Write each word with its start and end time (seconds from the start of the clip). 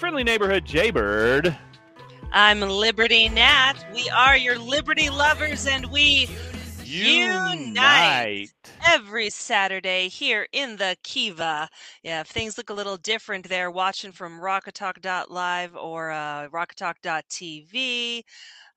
friendly 0.00 0.24
neighborhood 0.24 0.64
Jaybird. 0.64 1.54
I'm 2.32 2.62
Liberty 2.62 3.28
Nat. 3.28 3.74
We 3.92 4.08
are 4.08 4.34
your 4.34 4.58
Liberty 4.58 5.10
lovers, 5.10 5.66
and 5.66 5.84
we 5.90 6.26
Unite. 6.82 8.48
every 8.88 9.28
Saturday 9.28 10.08
here 10.08 10.46
in 10.52 10.76
the 10.76 10.96
Kiva. 11.02 11.68
Yeah, 12.02 12.22
if 12.22 12.28
things 12.28 12.56
look 12.56 12.70
a 12.70 12.74
little 12.74 12.96
different 12.96 13.46
there, 13.46 13.70
watching 13.70 14.10
from 14.10 14.40
Rockoftalk.live 14.40 15.76
or 15.76 16.12
uh, 16.12 16.48
Rockoftalk.tv, 16.48 18.22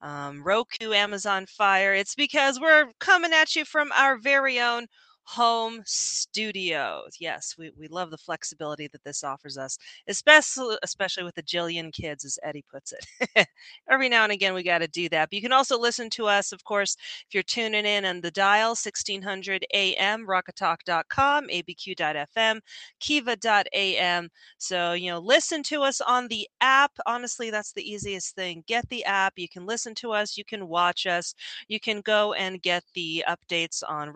um, 0.01 0.43
Roku, 0.43 0.91
Amazon 0.91 1.45
Fire, 1.45 1.93
it's 1.93 2.15
because 2.15 2.59
we're 2.59 2.87
coming 2.99 3.31
at 3.31 3.55
you 3.55 3.63
from 3.63 3.93
our 3.93 4.17
very 4.17 4.59
own 4.59 4.87
home 5.23 5.81
studios. 5.85 7.15
Yes, 7.19 7.55
we, 7.57 7.71
we 7.77 7.87
love 7.87 8.11
the 8.11 8.17
flexibility 8.17 8.87
that 8.89 9.03
this 9.03 9.23
offers 9.23 9.57
us, 9.57 9.77
especially 10.07 10.77
especially 10.83 11.23
with 11.23 11.35
the 11.35 11.43
Jillian 11.43 11.91
kids, 11.93 12.25
as 12.25 12.37
Eddie 12.43 12.65
puts 12.71 12.93
it. 12.93 13.47
Every 13.89 14.09
now 14.09 14.23
and 14.23 14.31
again, 14.31 14.53
we 14.53 14.63
got 14.63 14.79
to 14.79 14.87
do 14.87 15.09
that. 15.09 15.29
But 15.29 15.35
you 15.35 15.41
can 15.41 15.53
also 15.53 15.79
listen 15.79 16.09
to 16.11 16.27
us, 16.27 16.51
of 16.51 16.63
course, 16.63 16.95
if 17.27 17.33
you're 17.33 17.43
tuning 17.43 17.85
in 17.85 18.05
on 18.05 18.21
the 18.21 18.31
dial 18.31 18.75
1600 18.75 19.65
AM, 19.73 20.27
rockoftalk.com, 20.27 21.47
abq.fm, 21.47 22.59
kiva.am. 22.99 24.29
So, 24.57 24.93
you 24.93 25.11
know, 25.11 25.19
listen 25.19 25.63
to 25.63 25.81
us 25.81 26.01
on 26.01 26.27
the 26.27 26.47
app. 26.61 26.91
Honestly, 27.05 27.49
that's 27.49 27.73
the 27.73 27.89
easiest 27.89 28.35
thing. 28.35 28.63
Get 28.67 28.87
the 28.89 29.03
app. 29.05 29.33
You 29.37 29.47
can 29.49 29.65
listen 29.65 29.95
to 29.95 30.11
us. 30.11 30.37
You 30.37 30.45
can 30.45 30.67
watch 30.67 31.05
us. 31.05 31.33
You 31.67 31.79
can 31.79 32.01
go 32.01 32.33
and 32.33 32.61
get 32.61 32.83
the 32.93 33.23
updates 33.27 33.83
on 33.87 34.11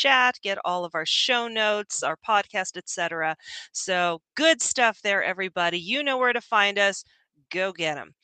rockoftalk.chat, 0.00 0.38
get 0.42 0.58
all 0.64 0.84
of 0.84 0.94
our 0.94 1.06
show 1.06 1.48
notes, 1.48 2.02
our 2.02 2.16
podcast, 2.26 2.76
etc. 2.76 3.36
So, 3.72 4.20
good 4.36 4.60
stuff 4.62 5.00
there, 5.02 5.22
everybody. 5.22 5.78
You 5.78 6.02
know 6.02 6.18
where 6.18 6.32
to 6.32 6.40
find 6.40 6.78
us 6.78 7.04
go 7.50 7.72
get 7.72 7.96
them. 7.96 8.14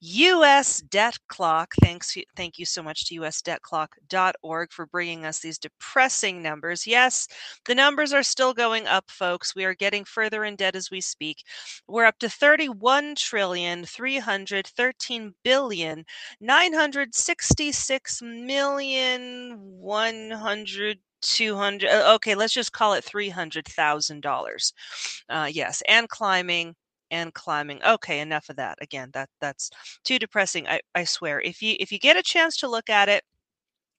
US 0.00 0.80
Debt 0.80 1.18
Clock. 1.28 1.74
Thanks, 1.82 2.16
thank 2.34 2.58
you 2.58 2.64
so 2.64 2.82
much 2.82 3.06
to 3.06 3.20
usdebtclock.org 3.20 4.72
for 4.72 4.86
bringing 4.86 5.26
us 5.26 5.40
these 5.40 5.58
depressing 5.58 6.42
numbers. 6.42 6.86
Yes, 6.86 7.28
the 7.66 7.74
numbers 7.74 8.12
are 8.12 8.22
still 8.22 8.54
going 8.54 8.86
up, 8.86 9.10
folks. 9.10 9.54
We 9.54 9.64
are 9.64 9.74
getting 9.74 10.04
further 10.04 10.44
in 10.44 10.56
debt 10.56 10.74
as 10.74 10.90
we 10.90 11.00
speak. 11.00 11.44
We're 11.86 12.06
up 12.06 12.18
to 12.20 12.30
31 12.30 13.14
trillion 13.16 13.84
313 13.84 15.34
billion 15.44 16.04
966 16.40 18.22
million 18.22 19.58
100 19.58 20.98
200 21.22 21.90
okay 22.14 22.34
let's 22.34 22.54
just 22.54 22.72
call 22.72 22.94
it 22.94 23.04
$300000 23.04 24.72
uh, 25.28 25.48
yes 25.52 25.82
and 25.86 26.08
climbing 26.08 26.74
and 27.10 27.34
climbing. 27.34 27.82
Okay, 27.84 28.20
enough 28.20 28.48
of 28.48 28.56
that. 28.56 28.78
Again, 28.82 29.10
that 29.14 29.30
that's 29.40 29.70
too 30.04 30.18
depressing. 30.18 30.68
I, 30.68 30.80
I 30.94 31.04
swear. 31.04 31.40
If 31.40 31.62
you 31.62 31.76
if 31.80 31.92
you 31.92 31.98
get 31.98 32.16
a 32.16 32.22
chance 32.22 32.56
to 32.58 32.68
look 32.68 32.90
at 32.90 33.08
it, 33.08 33.24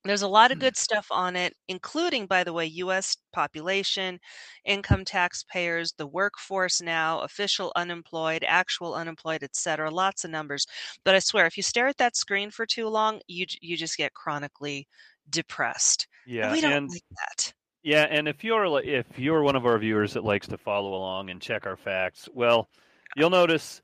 there's 0.04 0.24
a 0.24 0.28
lot 0.28 0.52
of 0.52 0.58
Mm. 0.58 0.60
good 0.60 0.76
stuff 0.78 1.08
on 1.12 1.36
it, 1.36 1.54
including, 1.68 2.26
by 2.26 2.44
the 2.44 2.54
way, 2.54 2.66
U.S. 2.66 3.18
population, 3.34 4.20
income 4.66 5.06
taxpayers, 5.06 5.94
the 5.94 6.08
workforce 6.08 6.82
now, 6.82 7.20
official 7.22 7.72
unemployed, 7.76 8.44
actual 8.48 8.96
unemployed, 8.96 9.44
etc. 9.44 9.92
Lots 9.92 10.24
of 10.26 10.32
numbers. 10.32 10.66
But 11.04 11.14
I 11.16 11.20
swear, 11.20 11.46
if 11.46 11.56
you 11.58 11.64
stare 11.64 11.88
at 11.88 11.98
that 11.98 12.16
screen 12.16 12.50
for 12.52 12.66
too 12.66 12.88
long, 12.90 13.22
you 13.28 13.46
you 13.62 13.78
just 13.78 13.98
get 13.98 14.14
chronically 14.16 14.88
depressed. 15.30 16.08
And 16.42 16.50
Yeah, 16.50 16.52
we 16.52 16.62
don't 16.62 16.82
and 16.82 16.92
like 16.92 17.04
that. 17.18 17.54
yeah, 17.84 18.04
and 18.10 18.28
if 18.28 18.44
you're 18.44 18.82
if 18.84 19.20
you're 19.20 19.44
one 19.44 19.56
of 19.58 19.66
our 19.66 19.80
viewers 19.80 20.14
that 20.14 20.24
likes 20.26 20.48
to 20.50 20.58
follow 20.58 20.94
along 20.96 21.30
and 21.32 21.42
check 21.42 21.66
our 21.68 21.78
facts, 21.78 22.30
well, 22.34 22.70
you'll 23.16 23.30
notice 23.30 23.82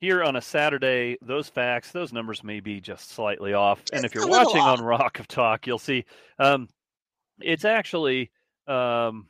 here 0.00 0.22
on 0.22 0.36
a 0.36 0.40
Saturday 0.40 1.16
those 1.22 1.48
facts, 1.48 1.92
those 1.92 2.12
numbers 2.12 2.42
may 2.42 2.60
be 2.60 2.80
just 2.80 3.10
slightly 3.10 3.52
off. 3.52 3.82
and 3.92 4.04
if 4.04 4.14
you're 4.14 4.26
watching 4.26 4.60
off. 4.60 4.78
on 4.78 4.84
Rock 4.84 5.20
of 5.20 5.28
Talk, 5.28 5.66
you'll 5.66 5.78
see 5.78 6.04
um, 6.38 6.68
it's 7.40 7.64
actually 7.64 8.30
um, 8.66 9.28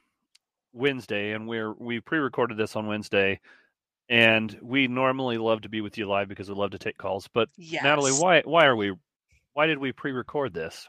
Wednesday, 0.73 1.33
and 1.33 1.49
we're 1.49 1.73
we 1.73 2.01
pre-recorded 2.01 2.57
this 2.57 2.77
on 2.77 2.87
Wednesday, 2.87 3.41
and 4.09 4.57
we 4.63 4.87
normally 4.89 5.39
love 5.39 5.63
to 5.63 5.69
be 5.69 5.81
with 5.81 5.99
you 5.99 6.07
live 6.07 6.29
because 6.29 6.49
we 6.49 6.55
love 6.55 6.71
to 6.71 6.79
take 6.79 6.99
calls. 6.99 7.29
But 7.33 7.49
Yes. 7.57 7.83
Natalie, 7.83 8.13
why 8.13 8.43
why 8.45 8.67
are 8.67 8.77
we 8.77 8.95
why 9.55 9.67
did 9.67 9.79
we 9.79 9.93
pre-record 9.93 10.55
this? 10.55 10.89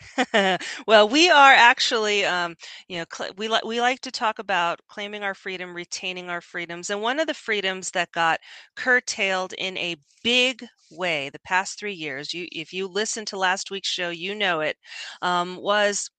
well, 0.86 1.08
we 1.08 1.30
are 1.30 1.52
actually, 1.52 2.24
um, 2.24 2.56
you 2.88 2.98
know, 2.98 3.04
cl- 3.12 3.32
we 3.36 3.48
like 3.48 3.64
we 3.64 3.80
like 3.80 4.00
to 4.00 4.10
talk 4.10 4.38
about 4.38 4.80
claiming 4.88 5.22
our 5.22 5.34
freedom, 5.34 5.74
retaining 5.74 6.30
our 6.30 6.40
freedoms, 6.40 6.90
and 6.90 7.02
one 7.02 7.20
of 7.20 7.26
the 7.26 7.34
freedoms 7.34 7.90
that 7.92 8.10
got 8.12 8.40
curtailed 8.76 9.52
in 9.54 9.76
a 9.78 9.96
big 10.22 10.64
way 10.90 11.28
the 11.30 11.38
past 11.40 11.78
three 11.78 11.92
years. 11.92 12.32
You, 12.32 12.46
if 12.52 12.72
you 12.72 12.86
listened 12.88 13.26
to 13.28 13.38
last 13.38 13.70
week's 13.70 13.88
show, 13.88 14.10
you 14.10 14.34
know 14.34 14.60
it 14.60 14.76
um, 15.22 15.56
was 15.56 16.10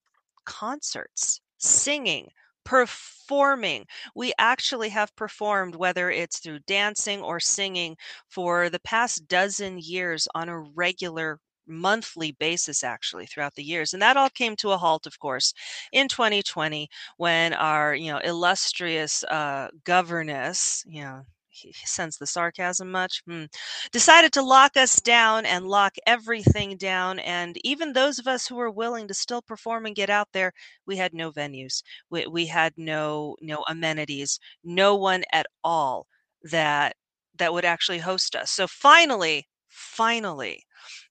concerts, 0.44 1.40
singing. 1.58 2.28
Performing. 2.64 3.86
We 4.14 4.32
actually 4.38 4.88
have 4.90 5.14
performed, 5.16 5.74
whether 5.74 6.10
it's 6.12 6.38
through 6.38 6.60
dancing 6.60 7.20
or 7.20 7.40
singing, 7.40 7.96
for 8.28 8.70
the 8.70 8.78
past 8.80 9.26
dozen 9.26 9.78
years 9.80 10.28
on 10.32 10.48
a 10.48 10.60
regular 10.60 11.40
monthly 11.72 12.32
basis 12.32 12.84
actually 12.84 13.26
throughout 13.26 13.54
the 13.54 13.64
years. 13.64 13.92
And 13.92 14.02
that 14.02 14.16
all 14.16 14.30
came 14.30 14.56
to 14.56 14.70
a 14.70 14.78
halt, 14.78 15.06
of 15.06 15.18
course, 15.18 15.54
in 15.92 16.08
2020 16.08 16.88
when 17.16 17.54
our, 17.54 17.94
you 17.94 18.12
know, 18.12 18.18
illustrious 18.18 19.24
uh, 19.24 19.68
governess, 19.84 20.84
you 20.86 21.02
know, 21.02 21.22
he 21.52 21.72
sense 21.84 22.16
the 22.16 22.26
sarcasm 22.26 22.90
much 22.90 23.22
hmm. 23.26 23.44
decided 23.92 24.32
to 24.32 24.42
lock 24.42 24.76
us 24.76 25.00
down 25.00 25.44
and 25.46 25.68
lock 25.68 25.94
everything 26.06 26.76
down 26.76 27.18
and 27.20 27.58
even 27.62 27.92
those 27.92 28.18
of 28.18 28.26
us 28.26 28.46
who 28.46 28.56
were 28.56 28.70
willing 28.70 29.06
to 29.06 29.14
still 29.14 29.42
perform 29.42 29.86
and 29.86 29.94
get 29.94 30.10
out 30.10 30.28
there 30.32 30.52
we 30.86 30.96
had 30.96 31.12
no 31.14 31.30
venues 31.30 31.82
we, 32.10 32.26
we 32.26 32.46
had 32.46 32.72
no 32.76 33.36
no 33.40 33.62
amenities 33.68 34.40
no 34.64 34.96
one 34.96 35.22
at 35.32 35.46
all 35.62 36.06
that 36.42 36.96
that 37.38 37.52
would 37.52 37.64
actually 37.64 37.98
host 37.98 38.34
us 38.34 38.50
so 38.50 38.66
finally 38.66 39.46
finally 39.68 40.64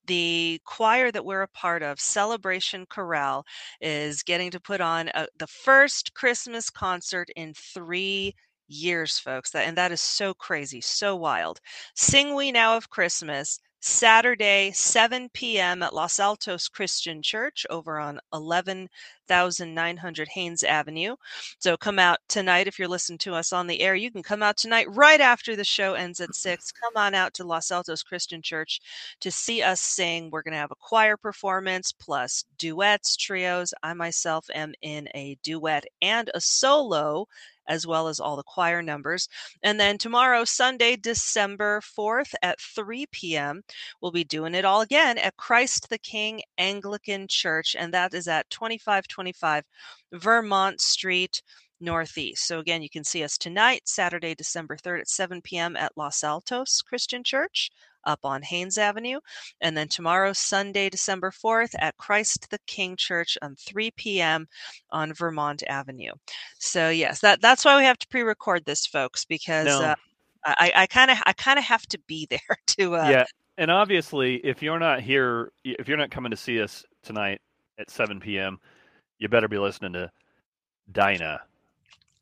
the 0.07 0.59
choir 0.65 1.11
that 1.11 1.25
we're 1.25 1.43
a 1.43 1.47
part 1.47 1.83
of, 1.83 1.99
Celebration 1.99 2.85
Chorale, 2.87 3.43
is 3.81 4.23
getting 4.23 4.51
to 4.51 4.59
put 4.59 4.81
on 4.81 5.09
a, 5.13 5.27
the 5.37 5.47
first 5.47 6.13
Christmas 6.13 6.69
concert 6.69 7.29
in 7.35 7.53
three 7.53 8.33
years, 8.67 9.19
folks. 9.19 9.51
That 9.51 9.67
and 9.67 9.77
that 9.77 9.91
is 9.91 10.01
so 10.01 10.33
crazy, 10.33 10.81
so 10.81 11.15
wild. 11.15 11.59
Sing 11.95 12.35
We 12.35 12.51
Now 12.51 12.77
of 12.77 12.89
Christmas, 12.89 13.59
Saturday, 13.83 14.71
7 14.71 15.29
p.m. 15.33 15.81
at 15.81 15.93
Los 15.93 16.19
Altos 16.19 16.67
Christian 16.67 17.23
Church 17.23 17.65
over 17.71 17.97
on 17.97 18.19
11,900 18.31 20.27
Haynes 20.27 20.63
Avenue. 20.63 21.15
So 21.57 21.75
come 21.77 21.97
out 21.97 22.19
tonight 22.27 22.67
if 22.67 22.77
you're 22.77 22.87
listening 22.87 23.17
to 23.19 23.33
us 23.33 23.51
on 23.51 23.65
the 23.65 23.81
air. 23.81 23.95
You 23.95 24.11
can 24.11 24.21
come 24.21 24.43
out 24.43 24.57
tonight 24.57 24.85
right 24.91 25.19
after 25.19 25.55
the 25.55 25.63
show 25.63 25.95
ends 25.95 26.19
at 26.19 26.29
mm-hmm. 26.29 26.33
6. 26.33 26.71
Come 26.73 26.93
on 26.95 27.15
out 27.15 27.33
to 27.33 27.43
Los 27.43 27.71
Altos 27.71 28.03
Christian 28.03 28.43
Church 28.43 28.79
to 29.19 29.31
see 29.31 29.63
us 29.63 29.81
sing. 29.81 30.29
We're 30.29 30.43
going 30.43 30.53
to 30.53 30.59
have 30.59 30.71
a 30.71 30.75
choir 30.75 31.17
performance 31.17 31.91
plus 31.91 32.45
duets, 32.59 33.17
trios. 33.17 33.73
I 33.81 33.95
myself 33.95 34.45
am 34.53 34.73
in 34.83 35.09
a 35.15 35.39
duet 35.41 35.85
and 36.03 36.29
a 36.35 36.39
solo 36.39 37.27
as 37.71 37.87
well 37.87 38.07
as 38.09 38.19
all 38.19 38.35
the 38.35 38.43
choir 38.43 38.81
numbers. 38.81 39.27
And 39.63 39.79
then 39.79 39.97
tomorrow, 39.97 40.43
Sunday, 40.43 40.97
December 40.97 41.81
4th 41.81 42.33
at 42.43 42.59
3 42.59 43.05
p.m., 43.11 43.61
we'll 44.01 44.11
be 44.11 44.25
doing 44.25 44.53
it 44.53 44.65
all 44.65 44.81
again 44.81 45.17
at 45.17 45.37
Christ 45.37 45.89
the 45.89 45.97
King 45.97 46.41
Anglican 46.57 47.27
Church, 47.29 47.75
and 47.79 47.93
that 47.93 48.13
is 48.13 48.27
at 48.27 48.49
2525 48.49 49.63
Vermont 50.13 50.81
Street. 50.81 51.41
Northeast. 51.83 52.45
So, 52.45 52.59
again, 52.59 52.83
you 52.83 52.91
can 52.91 53.03
see 53.03 53.23
us 53.23 53.39
tonight, 53.39 53.81
Saturday, 53.85 54.35
December 54.35 54.77
3rd 54.77 54.99
at 55.01 55.07
7 55.09 55.41
p.m. 55.41 55.75
at 55.75 55.97
Los 55.97 56.23
Altos 56.23 56.83
Christian 56.83 57.23
Church 57.23 57.71
up 58.05 58.19
on 58.23 58.41
Haynes 58.41 58.77
Avenue. 58.77 59.19
And 59.61 59.75
then 59.75 59.87
tomorrow, 59.87 60.33
Sunday, 60.33 60.89
December 60.89 61.31
4th, 61.31 61.73
at 61.79 61.97
Christ 61.97 62.49
the 62.49 62.59
King 62.67 62.95
Church 62.95 63.37
on 63.41 63.55
3 63.55 63.91
p.m. 63.91 64.47
on 64.91 65.13
Vermont 65.13 65.63
Avenue. 65.67 66.11
So 66.59 66.89
yes, 66.89 67.19
that 67.21 67.41
that's 67.41 67.65
why 67.65 67.77
we 67.77 67.85
have 67.85 67.97
to 67.99 68.07
pre-record 68.07 68.65
this, 68.65 68.85
folks, 68.85 69.25
because 69.25 69.67
no. 69.67 69.81
uh, 69.81 69.95
I 70.43 70.87
kind 70.87 71.11
of 71.11 71.17
I 71.25 71.33
kind 71.33 71.59
of 71.59 71.65
have 71.65 71.85
to 71.87 71.99
be 72.07 72.27
there 72.29 72.57
to. 72.67 72.95
Uh, 72.95 73.09
yeah, 73.09 73.25
and 73.57 73.69
obviously, 73.69 74.35
if 74.37 74.61
you're 74.61 74.79
not 74.79 75.01
here, 75.01 75.51
if 75.63 75.87
you're 75.87 75.97
not 75.97 76.11
coming 76.11 76.31
to 76.31 76.37
see 76.37 76.61
us 76.61 76.83
tonight 77.03 77.41
at 77.79 77.89
7 77.89 78.19
p.m., 78.19 78.59
you 79.19 79.27
better 79.29 79.47
be 79.47 79.57
listening 79.57 79.93
to 79.93 80.11
Dinah 80.91 81.41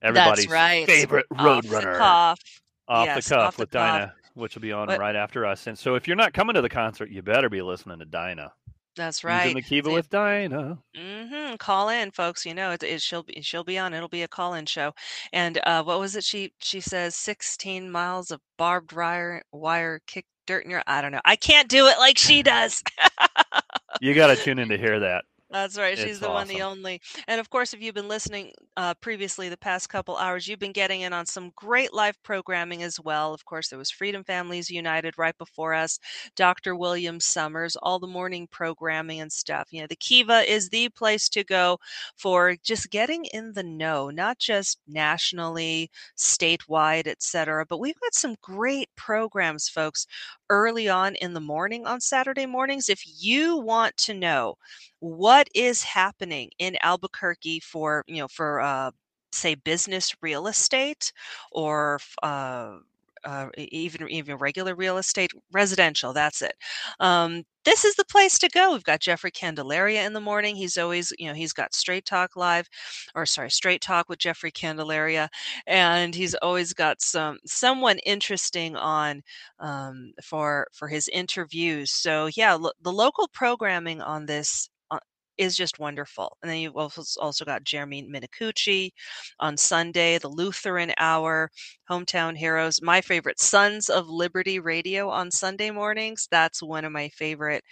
everybody's 0.02 0.48
right. 0.48 0.86
favorite 0.86 1.26
roadrunner. 1.30 2.00
Off, 2.00 2.40
off 2.88 3.06
yes, 3.06 3.28
the 3.28 3.36
cuff 3.36 3.48
off 3.48 3.56
the 3.58 3.62
with 3.64 3.72
Dinah 3.72 4.14
which 4.40 4.56
will 4.56 4.62
be 4.62 4.72
on 4.72 4.88
right 4.88 5.16
after 5.16 5.46
us. 5.46 5.68
And 5.68 5.78
so 5.78 5.96
if 5.96 6.08
you're 6.08 6.18
not 6.18 6.34
coming 6.34 6.56
to 6.56 6.62
the 6.62 6.70
concert, 6.70 7.10
you 7.10 7.22
better 7.22 7.50
be 7.50 7.62
listening 7.62 8.00
to 8.00 8.06
Dinah. 8.06 8.52
That's 8.96 9.24
right. 9.24 9.46
Using 9.46 9.56
the 9.56 9.62
Kiva 9.62 9.92
with 9.92 10.10
Dinah. 10.10 10.78
Mm-hmm. 10.96 11.56
Call 11.56 11.90
in, 11.90 12.12
folks. 12.12 12.46
You 12.46 12.54
know, 12.54 12.72
it, 12.72 12.84
it, 12.84 13.02
she'll 13.02 13.24
be 13.24 13.42
she'll 13.42 13.64
be 13.64 13.78
on. 13.78 13.94
It'll 13.94 14.10
be 14.10 14.24
a 14.24 14.28
call-in 14.28 14.66
show. 14.66 14.94
And 15.32 15.60
uh, 15.66 15.84
what 15.84 16.00
was 16.00 16.16
it? 16.16 16.24
She 16.24 16.54
she 16.60 16.82
says 16.82 17.16
16 17.16 17.90
miles 17.90 18.32
of 18.32 18.42
barbed 18.58 18.92
wire 18.92 19.44
wire 19.52 20.02
kick 20.06 20.26
dirt 20.48 20.66
in 20.66 20.72
your. 20.72 20.84
I 20.86 21.02
don't 21.02 21.12
know. 21.12 21.22
I 21.24 21.38
can't 21.38 21.70
do 21.70 21.88
it 21.88 21.98
like 21.98 22.18
she 22.18 22.44
does. 22.44 22.84
you 24.02 24.14
got 24.14 24.28
to 24.28 24.36
tune 24.36 24.60
in 24.60 24.70
to 24.70 24.78
hear 24.78 25.00
that. 25.00 25.24
That's 25.52 25.80
right. 25.80 25.98
She's 25.98 26.20
It's 26.20 26.20
the 26.20 26.30
one, 26.30 26.48
the 26.48 26.62
awesome. 26.62 26.62
only. 26.62 27.02
And 27.28 27.40
of 27.40 27.50
course, 27.50 27.74
if 27.74 27.82
you've 27.82 27.96
been 27.96 28.08
listening 28.08 28.52
uh, 28.78 28.94
previously 29.02 29.50
the 29.50 29.58
past 29.58 29.90
couple 29.90 30.16
hours, 30.16 30.48
you've 30.48 30.60
been 30.60 30.72
getting 30.72 31.02
in 31.02 31.12
on 31.12 31.26
some 31.26 31.52
great 31.56 31.92
live 31.92 32.22
programming 32.22 32.84
as 32.84 33.00
well. 33.00 33.34
Of 33.34 33.46
course, 33.46 33.70
there 33.70 33.80
was 33.80 33.90
Freedom 33.90 34.24
Families 34.24 34.70
United 34.70 35.18
right 35.18 35.36
before 35.40 35.74
us, 35.74 35.98
Dr. 36.36 36.76
William 36.76 37.20
Summers, 37.20 37.76
all 37.78 37.98
the 37.98 38.06
morning 38.08 38.48
programming 38.52 39.22
and 39.22 39.32
stuff. 39.32 39.70
You 39.72 39.82
know, 39.82 39.88
the 39.88 39.96
Kiva 39.96 40.42
is 40.52 40.70
the 40.70 40.90
place 40.90 41.28
to 41.30 41.44
go 41.44 41.80
for 42.16 42.56
just 42.64 42.92
getting 42.92 43.26
in 43.26 43.54
the 43.54 43.64
know, 43.64 44.12
not 44.12 44.38
just 44.38 44.78
nationally, 44.88 45.90
statewide, 46.16 47.08
etc. 47.08 47.66
But 47.68 47.80
we've 47.80 48.00
got 48.00 48.14
some 48.14 48.36
great 48.42 48.90
programs, 48.96 49.68
folks, 49.68 50.06
early 50.50 50.88
on 50.88 51.16
in 51.16 51.34
the 51.34 51.40
morning 51.42 51.88
on 51.88 52.02
Saturday 52.02 52.46
mornings. 52.46 52.88
If 52.88 53.04
you 53.20 53.58
want 53.58 53.98
to 53.98 54.14
know 54.14 54.56
what 55.00 55.48
is 55.56 55.84
happening 55.84 56.50
in 56.60 56.78
Albuquerque 56.82 57.60
for, 57.62 58.04
you 58.08 58.18
know, 58.20 58.28
for, 58.28 58.62
uh, 58.62 58.92
say, 59.32 59.56
business 59.56 60.16
real 60.22 60.48
estate 60.48 61.12
or 61.52 62.00
uh, 62.24 62.78
uh, 63.26 63.48
even 63.58 64.08
even 64.10 64.38
regular 64.38 64.76
real 64.76 64.98
estate, 64.98 65.32
residential. 65.52 66.14
That's 66.14 66.42
it. 66.42 66.54
Um, 67.00 67.44
this 67.66 67.84
is 67.84 67.96
the 67.96 68.06
place 68.06 68.40
to 68.40 68.50
go. 68.50 68.72
We've 68.74 68.84
got 68.84 69.02
Jeffrey 69.02 69.32
Candelaria 69.32 70.06
in 70.06 70.14
the 70.14 70.22
morning. 70.22 70.56
He's 70.56 70.78
always, 70.78 71.12
you 71.20 71.28
know, 71.28 71.34
he's 71.34 71.52
got 71.54 71.74
Straight 71.74 72.06
Talk 72.06 72.36
Live, 72.38 72.68
or 73.16 73.26
sorry, 73.26 73.52
Straight 73.52 73.82
Talk 73.82 74.10
with 74.10 74.20
Jeffrey 74.20 74.52
Candelaria, 74.52 75.30
and 75.68 76.16
he's 76.16 76.34
always 76.36 76.74
got 76.74 77.02
some 77.02 77.38
someone 77.46 78.00
interesting 78.00 78.76
on 78.76 79.22
um, 79.60 80.14
for 80.24 80.68
for 80.74 80.88
his 80.88 81.08
interviews. 81.10 81.92
So 81.92 82.30
yeah, 82.36 82.54
lo- 82.54 82.72
the 82.82 82.92
local 82.94 83.28
programming 83.28 84.02
on 84.02 84.26
this 84.26 84.70
is 85.40 85.56
just 85.56 85.80
wonderful. 85.80 86.38
And 86.44 86.52
then 86.52 86.60
you've 86.60 86.76
also 86.78 87.04
also 87.20 87.46
got 87.46 87.64
Jeremy 87.64 88.04
Minicucci 88.04 88.92
on 89.40 89.58
Sunday, 89.58 90.20
the 90.20 90.28
Lutheran 90.28 90.94
Hour, 90.98 91.50
Hometown 91.90 92.38
Heroes. 92.38 92.82
My 92.82 93.02
favorite, 93.02 93.40
Sons 93.40 93.90
of 93.90 94.10
Liberty 94.10 94.60
Radio 94.60 95.10
on 95.10 95.32
Sunday 95.32 95.72
mornings. 95.72 96.28
That's 96.30 96.62
one 96.62 96.86
of 96.86 96.92
my 96.92 97.10
favorite. 97.10 97.64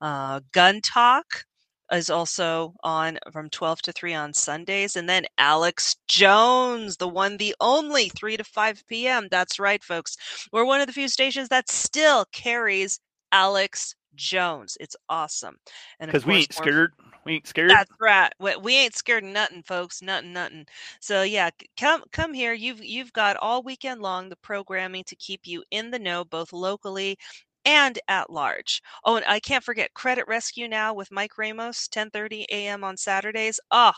Uh, 0.00 0.40
Gun 0.52 0.80
Talk 0.82 1.44
is 1.92 2.10
also 2.10 2.74
on 2.82 3.18
from 3.32 3.50
12 3.50 3.82
to 3.82 3.92
3 3.92 4.14
on 4.14 4.34
Sundays. 4.34 4.96
And 4.96 5.08
then 5.08 5.24
Alex 5.38 5.96
Jones, 6.08 6.96
the 6.96 7.08
one, 7.08 7.36
the 7.38 7.54
only, 7.60 8.10
3 8.10 8.36
to 8.36 8.44
5 8.44 8.84
p.m. 8.88 9.28
That's 9.30 9.58
right, 9.58 9.82
folks. 9.82 10.16
We're 10.52 10.64
one 10.64 10.80
of 10.80 10.86
the 10.86 10.92
few 10.92 11.08
stations 11.08 11.48
that 11.48 11.70
still 11.70 12.26
carries 12.32 13.00
Alex 13.32 13.94
Jones. 14.14 14.76
It's 14.80 14.96
awesome. 15.08 15.56
And 16.00 16.10
Because 16.10 16.26
we 16.26 16.34
course, 16.34 16.42
ain't 16.42 16.54
more 16.58 16.66
scared. 16.66 16.92
We 17.24 17.34
ain't 17.34 17.46
scared. 17.46 17.70
that's 17.70 17.90
right. 18.00 18.32
We, 18.40 18.56
we 18.56 18.76
ain't 18.76 18.94
scared 18.94 19.24
of 19.24 19.30
nothing, 19.30 19.62
folks. 19.62 20.02
Nothing, 20.02 20.32
nothing. 20.32 20.66
So 21.00 21.22
yeah, 21.22 21.50
come 21.78 22.02
come 22.12 22.34
here. 22.34 22.52
You've 22.52 22.84
you've 22.84 23.12
got 23.12 23.36
all 23.38 23.62
weekend 23.62 24.02
long 24.02 24.28
the 24.28 24.36
programming 24.36 25.04
to 25.04 25.16
keep 25.16 25.42
you 25.46 25.64
in 25.70 25.90
the 25.90 25.98
know, 25.98 26.24
both 26.24 26.52
locally 26.52 27.16
and 27.64 27.98
at 28.08 28.30
large. 28.30 28.82
Oh, 29.04 29.16
and 29.16 29.24
I 29.26 29.40
can't 29.40 29.64
forget 29.64 29.94
Credit 29.94 30.26
Rescue 30.28 30.68
now 30.68 30.92
with 30.94 31.10
Mike 31.10 31.38
Ramos, 31.38 31.88
10:30 31.88 32.44
a.m. 32.50 32.84
on 32.84 32.96
Saturdays. 32.96 33.60
Oh, 33.70 33.92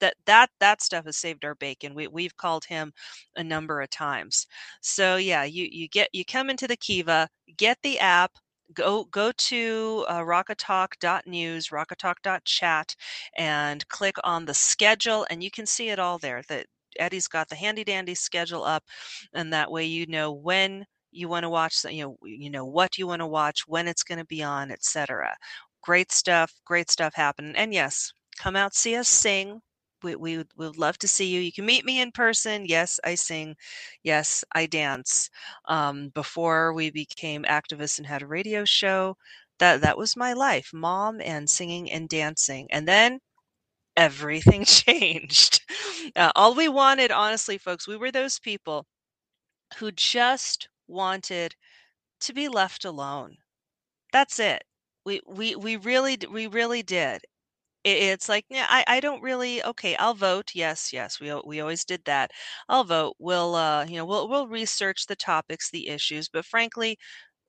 that 0.00 0.14
that 0.26 0.50
that 0.60 0.82
stuff 0.82 1.06
has 1.06 1.16
saved 1.16 1.44
our 1.44 1.54
bacon. 1.54 1.94
We 1.94 2.08
we've 2.08 2.36
called 2.36 2.64
him 2.66 2.92
a 3.36 3.44
number 3.44 3.80
of 3.80 3.90
times. 3.90 4.46
So 4.82 5.16
yeah, 5.16 5.44
you 5.44 5.68
you 5.70 5.88
get 5.88 6.08
you 6.12 6.24
come 6.24 6.50
into 6.50 6.68
the 6.68 6.76
Kiva, 6.76 7.28
get 7.56 7.78
the 7.82 7.98
app, 7.98 8.32
go 8.74 9.04
go 9.04 9.32
to 9.36 10.04
uh, 10.08 10.20
rockoftalk.news 10.20 11.68
rockoftalk.chat 11.68 12.96
and 13.36 13.86
click 13.88 14.16
on 14.24 14.44
the 14.44 14.54
schedule 14.54 15.26
and 15.30 15.42
you 15.42 15.50
can 15.50 15.66
see 15.66 15.90
it 15.90 15.98
all 15.98 16.18
there 16.18 16.42
that 16.48 16.66
eddie's 16.98 17.28
got 17.28 17.48
the 17.48 17.54
handy 17.54 17.84
dandy 17.84 18.14
schedule 18.14 18.64
up 18.64 18.82
and 19.34 19.52
that 19.52 19.70
way 19.70 19.84
you 19.84 20.06
know 20.06 20.32
when 20.32 20.84
you 21.12 21.28
want 21.28 21.44
to 21.44 21.50
watch 21.50 21.84
you 21.84 22.02
know 22.02 22.16
you 22.24 22.50
know 22.50 22.64
what 22.64 22.98
you 22.98 23.06
want 23.06 23.20
to 23.20 23.26
watch 23.26 23.62
when 23.66 23.88
it's 23.88 24.02
going 24.02 24.18
to 24.18 24.24
be 24.26 24.42
on 24.42 24.70
etc 24.70 25.34
great 25.82 26.10
stuff 26.12 26.52
great 26.64 26.90
stuff 26.90 27.14
happening 27.14 27.54
and 27.56 27.72
yes 27.72 28.12
come 28.38 28.56
out 28.56 28.74
see 28.74 28.96
us 28.96 29.08
sing 29.08 29.60
we, 30.14 30.36
we 30.36 30.44
would 30.56 30.76
love 30.78 30.98
to 30.98 31.08
see 31.08 31.26
you 31.26 31.40
you 31.40 31.52
can 31.52 31.66
meet 31.66 31.84
me 31.84 32.00
in 32.00 32.12
person 32.12 32.64
yes 32.66 33.00
i 33.04 33.14
sing 33.14 33.56
yes 34.02 34.44
i 34.52 34.66
dance 34.66 35.30
um, 35.66 36.08
before 36.10 36.72
we 36.72 36.90
became 36.90 37.42
activists 37.44 37.98
and 37.98 38.06
had 38.06 38.22
a 38.22 38.26
radio 38.26 38.64
show. 38.64 39.16
That 39.58 39.80
that 39.82 39.96
was 39.98 40.16
my 40.16 40.32
life, 40.34 40.70
mom 40.74 41.20
and 41.22 41.48
singing 41.48 41.90
and 41.90 42.08
dancing. 42.08 42.66
And 42.70 42.86
then 42.86 43.20
everything 43.96 44.64
changed. 44.66 45.62
Uh, 46.16 46.32
all 46.36 46.54
we 46.54 46.68
wanted, 46.68 47.10
honestly, 47.12 47.58
folks, 47.58 47.86
we 47.88 47.96
were 47.96 48.12
those 48.12 48.38
people 48.38 48.86
who 49.78 49.92
just 49.92 50.68
wanted 50.88 51.54
to 52.20 52.32
be 52.34 52.48
left 52.48 52.84
alone. 52.84 53.38
That's 54.12 54.38
it. 54.40 54.64
We 55.04 55.20
we 55.26 55.56
we 55.56 55.76
really 55.76 56.18
we 56.30 56.46
really 56.46 56.82
did. 56.82 57.22
It, 57.86 57.96
it's 58.02 58.28
like 58.28 58.44
yeah, 58.50 58.66
I 58.68 58.84
I 58.86 59.00
don't 59.00 59.22
really 59.22 59.64
okay. 59.64 59.96
I'll 59.96 60.14
vote. 60.14 60.52
Yes, 60.54 60.92
yes. 60.92 61.20
We 61.20 61.32
we 61.46 61.60
always 61.60 61.86
did 61.86 62.04
that. 62.04 62.32
I'll 62.68 62.84
vote. 62.84 63.16
We'll 63.18 63.54
uh 63.54 63.86
you 63.86 63.96
know 63.96 64.04
we'll 64.04 64.28
we'll 64.28 64.48
research 64.48 65.06
the 65.06 65.16
topics, 65.16 65.70
the 65.70 65.88
issues, 65.88 66.28
but 66.28 66.44
frankly, 66.44 66.98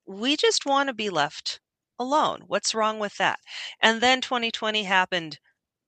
we 0.06 0.36
just 0.36 0.66
want 0.66 0.88
to 0.88 0.94
be 0.94 1.10
left 1.10 1.60
alone. 1.98 2.42
What's 2.48 2.74
wrong 2.74 2.98
with 3.00 3.16
that? 3.18 3.40
And 3.80 4.00
then 4.02 4.20
2020 4.22 4.84
happened, 4.84 5.40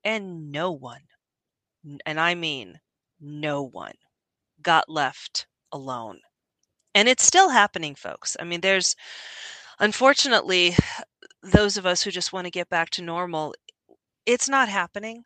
and 0.04 0.52
no 0.52 0.72
one, 0.72 1.02
and 2.06 2.20
I 2.20 2.34
mean 2.34 2.80
no 3.20 3.62
one, 3.62 3.94
got 4.62 4.88
left 4.88 5.46
alone. 5.72 6.20
And 6.94 7.08
it's 7.08 7.24
still 7.24 7.50
happening, 7.50 7.94
folks. 7.96 8.36
I 8.40 8.44
mean, 8.44 8.60
there's 8.62 8.96
unfortunately 9.80 10.76
those 11.42 11.76
of 11.78 11.86
us 11.86 12.02
who 12.02 12.10
just 12.12 12.32
want 12.32 12.46
to 12.46 12.50
get 12.52 12.68
back 12.70 12.90
to 12.92 13.02
normal, 13.02 13.54
it's 14.26 14.48
not 14.48 14.68
happening. 14.68 15.24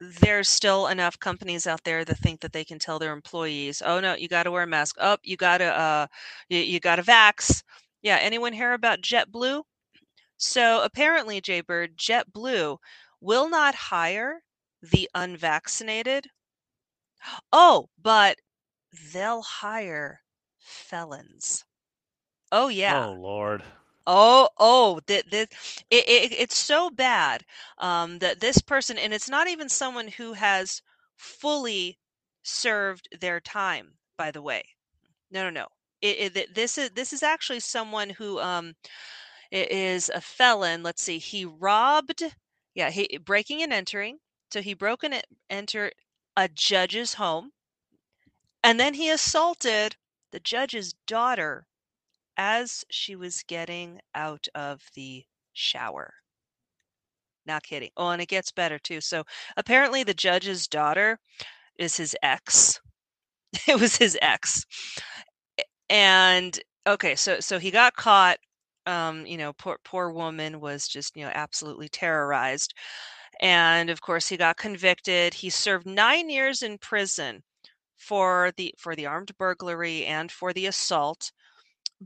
There's 0.00 0.48
still 0.48 0.86
enough 0.88 1.18
companies 1.18 1.66
out 1.66 1.84
there 1.84 2.04
that 2.04 2.18
think 2.18 2.40
that 2.40 2.52
they 2.52 2.64
can 2.64 2.78
tell 2.78 2.98
their 2.98 3.12
employees, 3.12 3.82
"Oh 3.82 4.00
no, 4.00 4.14
you 4.14 4.28
got 4.28 4.44
to 4.44 4.50
wear 4.52 4.62
a 4.64 4.66
mask. 4.66 4.96
Oh, 5.00 5.18
you 5.24 5.36
got 5.36 5.58
to 5.58 5.66
uh 5.66 6.06
you, 6.48 6.58
you 6.60 6.80
got 6.80 6.96
to 6.96 7.02
vax." 7.02 7.62
Yeah, 8.02 8.16
anyone 8.18 8.52
hear 8.52 8.72
about 8.74 9.00
JetBlue? 9.02 9.64
So 10.38 10.82
apparently, 10.82 11.40
Jaybird, 11.40 11.96
JetBlue 11.98 12.78
will 13.20 13.48
not 13.48 13.74
hire 13.74 14.44
the 14.82 15.10
unvaccinated. 15.14 16.30
Oh, 17.52 17.88
but 17.96 18.38
they'll 19.12 19.42
hire 19.42 20.22
felons. 20.58 21.64
Oh 22.52 22.68
yeah. 22.68 23.06
Oh 23.06 23.12
Lord. 23.12 23.62
Oh, 24.06 24.50
oh, 24.58 25.00
that 25.06 25.30
that 25.30 25.52
it, 25.90 26.04
it 26.08 26.32
it's 26.32 26.56
so 26.56 26.90
bad 26.90 27.44
um, 27.78 28.18
that 28.20 28.40
this 28.40 28.60
person, 28.60 28.98
and 28.98 29.14
it's 29.14 29.28
not 29.30 29.48
even 29.48 29.68
someone 29.68 30.08
who 30.08 30.34
has 30.34 30.82
fully 31.16 31.98
served 32.42 33.08
their 33.20 33.40
time. 33.40 33.94
By 34.18 34.30
the 34.30 34.42
way, 34.42 34.62
no, 35.30 35.44
no, 35.44 35.50
no. 35.50 35.68
It, 36.02 36.36
it, 36.36 36.54
this 36.54 36.78
is 36.78 36.90
this 36.90 37.12
is 37.12 37.22
actually 37.22 37.60
someone 37.60 38.10
who 38.10 38.40
um 38.40 38.74
is 39.52 40.10
a 40.10 40.20
felon. 40.20 40.82
Let's 40.82 41.02
see. 41.02 41.18
He 41.18 41.44
robbed, 41.46 42.22
yeah, 42.74 42.90
he 42.90 43.18
breaking 43.18 43.62
and 43.62 43.72
entering. 43.72 44.18
So 44.52 44.62
he 44.62 44.74
broke 44.74 45.04
and 45.04 45.14
en- 45.14 45.22
entered 45.50 45.94
a 46.36 46.48
judge's 46.48 47.14
home, 47.14 47.52
and 48.64 48.80
then 48.80 48.94
he 48.94 49.10
assaulted 49.10 49.96
the 50.32 50.40
judge's 50.40 50.94
daughter 51.06 51.66
as 52.36 52.84
she 52.90 53.16
was 53.16 53.42
getting 53.44 54.00
out 54.14 54.48
of 54.54 54.82
the 54.94 55.24
shower. 55.52 56.14
Not 57.46 57.62
kidding. 57.62 57.90
Oh, 57.96 58.10
and 58.10 58.20
it 58.22 58.28
gets 58.28 58.52
better 58.52 58.78
too. 58.78 59.00
So 59.00 59.24
apparently, 59.56 60.02
the 60.02 60.14
judge's 60.14 60.66
daughter 60.68 61.18
is 61.78 61.96
his 61.96 62.16
ex. 62.22 62.80
it 63.68 63.80
was 63.80 63.96
his 63.96 64.18
ex, 64.22 64.64
and 65.88 66.58
okay, 66.86 67.14
so 67.14 67.40
so 67.40 67.58
he 67.58 67.70
got 67.70 67.94
caught. 67.96 68.38
Um, 68.86 69.24
you 69.26 69.38
know, 69.38 69.52
poor 69.54 69.78
poor 69.84 70.10
woman 70.10 70.60
was 70.60 70.86
just 70.88 71.16
you 71.16 71.24
know 71.24 71.32
absolutely 71.34 71.88
terrorized, 71.88 72.74
and 73.40 73.90
of 73.90 74.00
course 74.02 74.28
he 74.28 74.36
got 74.38 74.56
convicted. 74.58 75.34
He 75.34 75.50
served 75.50 75.86
nine 75.86 76.30
years 76.30 76.62
in 76.62 76.78
prison 76.78 77.42
for 77.98 78.52
the 78.56 78.74
for 78.78 78.96
the 78.96 79.06
armed 79.06 79.36
burglary 79.38 80.06
and 80.06 80.32
for 80.32 80.52
the 80.52 80.66
assault 80.66 81.32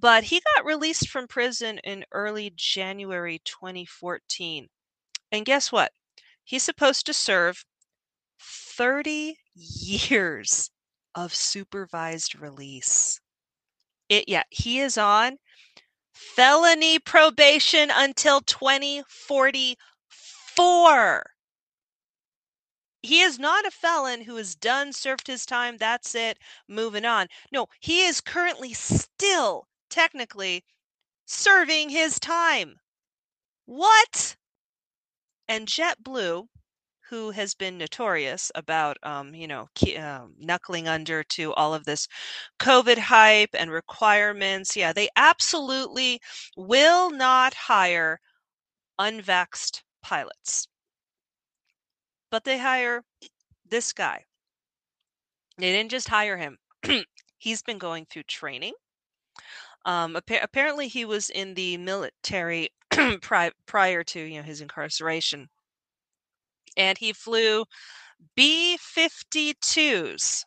but 0.00 0.24
he 0.24 0.40
got 0.54 0.64
released 0.64 1.08
from 1.08 1.26
prison 1.26 1.78
in 1.78 2.04
early 2.12 2.52
January 2.54 3.40
2014. 3.44 4.68
And 5.32 5.44
guess 5.44 5.72
what? 5.72 5.92
He's 6.44 6.62
supposed 6.62 7.06
to 7.06 7.12
serve 7.12 7.64
30 8.40 9.36
years 9.54 10.70
of 11.14 11.34
supervised 11.34 12.38
release. 12.38 13.20
It 14.08 14.28
yeah, 14.28 14.44
he 14.50 14.80
is 14.80 14.96
on 14.96 15.38
felony 16.12 17.00
probation 17.00 17.90
until 17.92 18.40
2044. 18.42 21.30
He 23.02 23.20
is 23.20 23.38
not 23.38 23.66
a 23.66 23.70
felon 23.72 24.22
who 24.22 24.36
is 24.36 24.54
done, 24.54 24.92
served 24.92 25.26
his 25.26 25.44
time, 25.44 25.76
that's 25.76 26.14
it, 26.14 26.38
moving 26.68 27.04
on. 27.04 27.26
No, 27.50 27.66
he 27.80 28.04
is 28.04 28.20
currently 28.20 28.72
still 28.74 29.66
technically 29.88 30.64
serving 31.26 31.88
his 31.90 32.18
time. 32.18 32.76
What? 33.66 34.36
And 35.48 35.66
JetBlue, 35.66 36.46
who 37.08 37.30
has 37.30 37.54
been 37.54 37.78
notorious 37.78 38.50
about, 38.54 38.98
um, 39.02 39.34
you 39.34 39.46
know, 39.46 39.68
um, 39.98 40.34
knuckling 40.38 40.88
under 40.88 41.22
to 41.24 41.54
all 41.54 41.74
of 41.74 41.84
this 41.84 42.06
COVID 42.60 42.98
hype 42.98 43.50
and 43.54 43.70
requirements, 43.70 44.76
yeah, 44.76 44.92
they 44.92 45.08
absolutely 45.16 46.20
will 46.56 47.10
not 47.10 47.54
hire 47.54 48.20
unvaxxed 48.98 49.82
pilots. 50.02 50.68
But 52.30 52.44
they 52.44 52.58
hire 52.58 53.04
this 53.66 53.92
guy. 53.92 54.24
They 55.58 55.72
didn't 55.72 55.90
just 55.90 56.08
hire 56.08 56.36
him. 56.36 56.58
He's 57.38 57.62
been 57.62 57.78
going 57.78 58.06
through 58.06 58.24
training. 58.24 58.74
Um, 59.84 60.16
appa- 60.16 60.42
apparently, 60.42 60.88
he 60.88 61.04
was 61.04 61.30
in 61.30 61.54
the 61.54 61.76
military 61.78 62.70
pri- 63.22 63.52
prior 63.66 64.04
to 64.04 64.20
you 64.20 64.38
know 64.38 64.42
his 64.44 64.60
incarceration, 64.60 65.48
and 66.76 66.98
he 66.98 67.12
flew 67.12 67.64
B-52s 68.36 70.44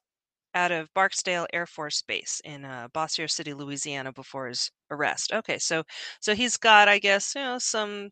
out 0.56 0.72
of 0.72 0.94
Barksdale 0.94 1.48
Air 1.54 1.66
Force 1.68 2.02
Base 2.04 2.42
in 2.46 2.66
uh, 2.66 2.88
Bossier 2.94 3.28
City, 3.28 3.54
Louisiana, 3.54 4.12
before 4.14 4.48
his 4.48 4.72
arrest. 4.92 5.32
Okay, 5.34 5.58
so 5.60 5.84
so 6.22 6.36
he's 6.36 6.58
got, 6.58 6.88
I 6.90 7.00
guess, 7.00 7.36
you 7.36 7.42
know, 7.42 7.60
some 7.60 8.12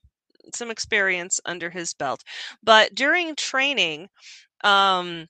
some 0.56 0.72
experience 0.72 1.40
under 1.46 1.70
his 1.72 1.94
belt. 1.94 2.24
But 2.64 2.96
during 2.96 3.36
training, 3.36 4.10
um, 4.64 5.28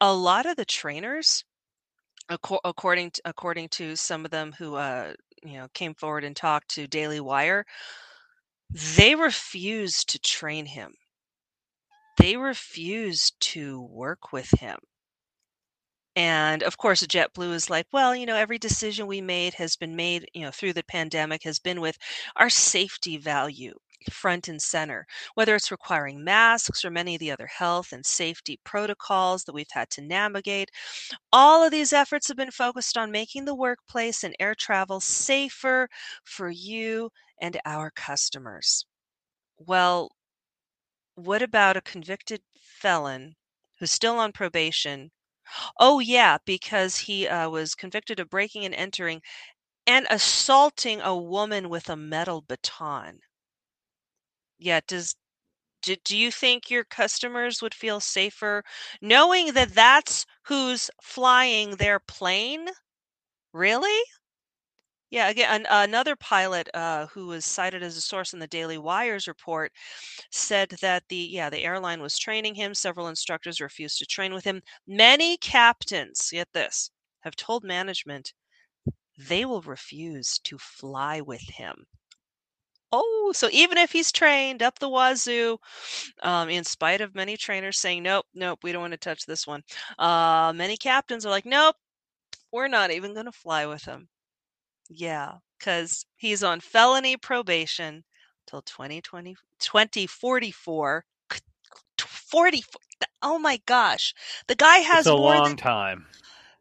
a 0.00 0.12
lot 0.12 0.44
of 0.46 0.56
the 0.56 0.64
trainers 0.66 1.44
acco- 2.30 2.60
according 2.64 3.10
to, 3.12 3.22
according 3.24 3.68
to 3.70 3.96
some 3.96 4.24
of 4.24 4.30
them 4.30 4.52
who 4.52 4.76
uh, 4.76 5.14
you 5.42 5.58
know 5.58 5.68
came 5.74 5.94
forward 5.94 6.24
and 6.24 6.36
talked 6.36 6.68
to 6.70 6.86
Daily 6.86 7.20
Wire, 7.20 7.64
they 8.70 9.14
refused 9.14 10.08
to 10.10 10.18
train 10.18 10.66
him. 10.66 10.94
They 12.18 12.36
refused 12.36 13.40
to 13.40 13.82
work 13.82 14.32
with 14.32 14.50
him. 14.60 14.78
And 16.14 16.62
of 16.62 16.76
course, 16.76 17.02
JetBlue 17.04 17.52
is 17.52 17.70
like, 17.70 17.86
well, 17.92 18.14
you 18.14 18.26
know, 18.26 18.36
every 18.36 18.58
decision 18.58 19.06
we 19.08 19.20
made 19.20 19.54
has 19.54 19.76
been 19.76 19.96
made, 19.96 20.28
you 20.34 20.42
know, 20.42 20.50
through 20.52 20.74
the 20.74 20.84
pandemic 20.84 21.42
has 21.44 21.58
been 21.58 21.80
with 21.80 21.98
our 22.36 22.50
safety 22.50 23.16
value 23.16 23.74
front 24.10 24.48
and 24.48 24.60
center, 24.62 25.06
whether 25.34 25.54
it's 25.56 25.70
requiring 25.70 26.22
masks 26.24 26.84
or 26.84 26.90
many 26.90 27.14
of 27.16 27.20
the 27.20 27.30
other 27.30 27.46
health 27.46 27.92
and 27.92 28.04
safety 28.06 28.60
protocols 28.64 29.44
that 29.44 29.54
we've 29.54 29.70
had 29.72 29.90
to 29.90 30.02
navigate. 30.02 30.70
All 31.32 31.64
of 31.64 31.72
these 31.72 31.92
efforts 31.92 32.28
have 32.28 32.36
been 32.36 32.50
focused 32.52 32.96
on 32.98 33.10
making 33.10 33.44
the 33.46 33.54
workplace 33.54 34.24
and 34.24 34.34
air 34.40 34.54
travel 34.54 35.00
safer 35.00 35.88
for 36.24 36.50
you 36.50 37.10
and 37.40 37.60
our 37.66 37.90
customers. 37.90 38.86
Well, 39.58 40.10
what 41.14 41.40
about 41.40 41.76
a 41.76 41.80
convicted 41.80 42.42
felon 42.60 43.36
who's 43.78 43.92
still 43.92 44.18
on 44.18 44.32
probation? 44.32 45.12
Oh, 45.78 46.00
yeah, 46.00 46.38
because 46.44 46.98
he 46.98 47.28
uh, 47.28 47.50
was 47.50 47.74
convicted 47.74 48.20
of 48.20 48.30
breaking 48.30 48.64
and 48.64 48.74
entering 48.74 49.22
and 49.86 50.06
assaulting 50.10 51.00
a 51.00 51.16
woman 51.16 51.68
with 51.70 51.88
a 51.90 51.96
metal 51.96 52.42
baton. 52.42 53.20
Yeah, 54.60 54.78
does 54.86 55.16
do, 55.82 55.96
do 56.04 56.16
you 56.16 56.30
think 56.32 56.70
your 56.70 56.84
customers 56.84 57.62
would 57.62 57.74
feel 57.74 58.00
safer 58.00 58.64
knowing 59.02 59.54
that 59.54 59.74
that's 59.74 60.26
who's 60.44 60.90
flying 61.02 61.76
their 61.76 62.00
plane? 62.00 62.68
Really? 63.52 64.02
Yeah, 65.10 65.28
again, 65.28 65.66
an, 65.66 65.66
another 65.70 66.16
pilot 66.16 66.68
uh, 66.72 67.06
who 67.08 67.26
was 67.26 67.44
cited 67.44 67.82
as 67.82 67.96
a 67.96 68.00
source 68.00 68.32
in 68.32 68.38
the 68.38 68.46
Daily 68.46 68.78
Wire's 68.78 69.28
report 69.28 69.72
said 70.32 70.70
that 70.82 71.08
the 71.08 71.16
yeah 71.16 71.50
the 71.50 71.64
airline 71.64 72.02
was 72.02 72.18
training 72.18 72.56
him. 72.56 72.74
Several 72.74 73.08
instructors 73.08 73.60
refused 73.60 73.98
to 73.98 74.06
train 74.06 74.34
with 74.34 74.44
him. 74.44 74.62
Many 74.86 75.36
captains, 75.38 76.30
get 76.32 76.52
this, 76.54 76.90
have 77.20 77.36
told 77.36 77.64
management 77.64 78.34
they 79.18 79.44
will 79.44 79.62
refuse 79.62 80.38
to 80.40 80.58
fly 80.58 81.20
with 81.20 81.42
him. 81.50 81.86
Oh, 82.92 83.32
so 83.34 83.48
even 83.52 83.78
if 83.78 83.92
he's 83.92 84.10
trained 84.10 84.62
up 84.62 84.78
the 84.78 84.88
wazoo, 84.88 85.58
um, 86.22 86.48
in 86.48 86.64
spite 86.64 87.00
of 87.00 87.14
many 87.14 87.36
trainers 87.36 87.78
saying, 87.78 88.02
nope, 88.02 88.26
nope, 88.34 88.60
we 88.62 88.72
don't 88.72 88.80
want 88.82 88.92
to 88.92 88.96
touch 88.96 89.26
this 89.26 89.46
one, 89.46 89.62
uh, 89.98 90.52
many 90.54 90.76
captains 90.76 91.24
are 91.24 91.30
like, 91.30 91.46
nope, 91.46 91.76
we're 92.52 92.68
not 92.68 92.90
even 92.90 93.14
going 93.14 93.26
to 93.26 93.32
fly 93.32 93.66
with 93.66 93.84
him. 93.84 94.08
Yeah, 94.88 95.34
because 95.58 96.04
he's 96.16 96.42
on 96.42 96.60
felony 96.60 97.16
probation 97.16 98.02
till 98.46 98.62
2020, 98.62 99.36
2044. 99.60 101.04
40, 101.98 102.64
oh 103.22 103.38
my 103.38 103.60
gosh. 103.66 104.14
The 104.46 104.54
guy 104.54 104.78
has 104.78 105.00
it's 105.00 105.08
a 105.08 105.14
long 105.14 105.44
than, 105.44 105.56
time. 105.56 106.06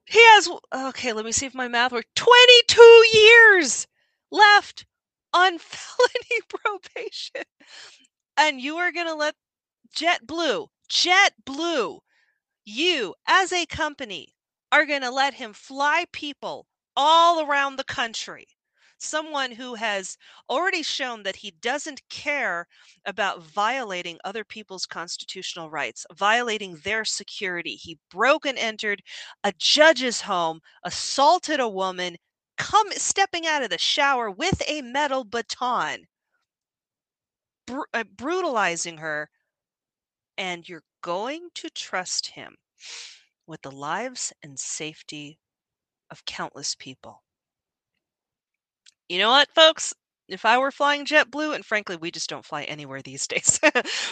he 0.06 0.20
has, 0.32 0.50
okay, 0.74 1.14
let 1.14 1.26
me 1.26 1.32
see 1.32 1.46
if 1.46 1.56
my 1.56 1.68
math 1.68 1.92
works. 1.92 2.10
22 2.16 3.06
years 3.14 3.88
left 4.32 4.86
on 5.34 5.58
felony 5.60 6.42
probation. 6.50 7.44
And 8.38 8.60
you 8.62 8.78
are 8.78 8.92
going 8.92 9.08
to 9.08 9.14
let 9.16 9.36
JetBlue, 9.96 10.68
JetBlue, 10.90 12.00
you 12.66 13.16
as 13.28 13.52
a 13.52 13.66
company 13.66 14.36
are 14.72 14.86
going 14.86 15.02
to 15.02 15.12
let 15.12 15.34
him 15.36 15.54
fly 15.54 16.06
people 16.12 16.68
all 16.96 17.42
around 17.42 17.76
the 17.76 17.84
country. 17.84 18.48
Someone 18.98 19.52
who 19.52 19.76
has 19.76 20.18
already 20.50 20.84
shown 20.84 21.24
that 21.24 21.38
he 21.38 21.52
doesn't 21.52 22.02
care 22.10 22.68
about 23.06 23.42
violating 23.42 24.20
other 24.24 24.44
people's 24.44 24.86
constitutional 24.86 25.70
rights, 25.70 26.06
violating 26.14 26.76
their 26.84 27.06
security. 27.06 27.76
He 27.76 27.98
broke 28.12 28.46
and 28.46 28.58
entered 28.58 29.02
a 29.44 29.54
judge's 29.58 30.22
home, 30.22 30.60
assaulted 30.84 31.60
a 31.62 31.70
woman, 31.70 32.18
come 32.60 32.92
stepping 32.92 33.48
out 33.48 33.64
of 33.64 33.72
the 33.72 33.80
shower 33.80 34.30
with 34.30 34.62
a 34.68 34.84
metal 34.84 35.24
baton, 35.24 36.08
br- 37.66 37.90
uh, 37.94 38.04
brutalizing 38.04 38.98
her, 38.98 39.30
and 40.38 40.68
you're 40.68 40.84
going 41.02 41.50
to 41.56 41.70
trust 41.70 42.28
him 42.28 42.58
with 43.48 43.62
the 43.62 43.72
lives 43.72 44.34
and 44.44 44.60
safety 44.60 45.40
of 46.12 46.26
countless 46.26 46.76
people. 46.76 47.24
You 49.10 49.20
know 49.20 49.30
what, 49.30 49.54
folks? 49.56 49.94
If 50.28 50.46
I 50.46 50.58
were 50.58 50.72
flying 50.72 51.06
JetBlue, 51.06 51.56
and 51.56 51.66
frankly, 51.66 51.96
we 51.96 52.12
just 52.12 52.30
don't 52.30 52.46
fly 52.46 52.64
anywhere 52.64 53.02
these 53.02 53.28
days, 53.30 53.60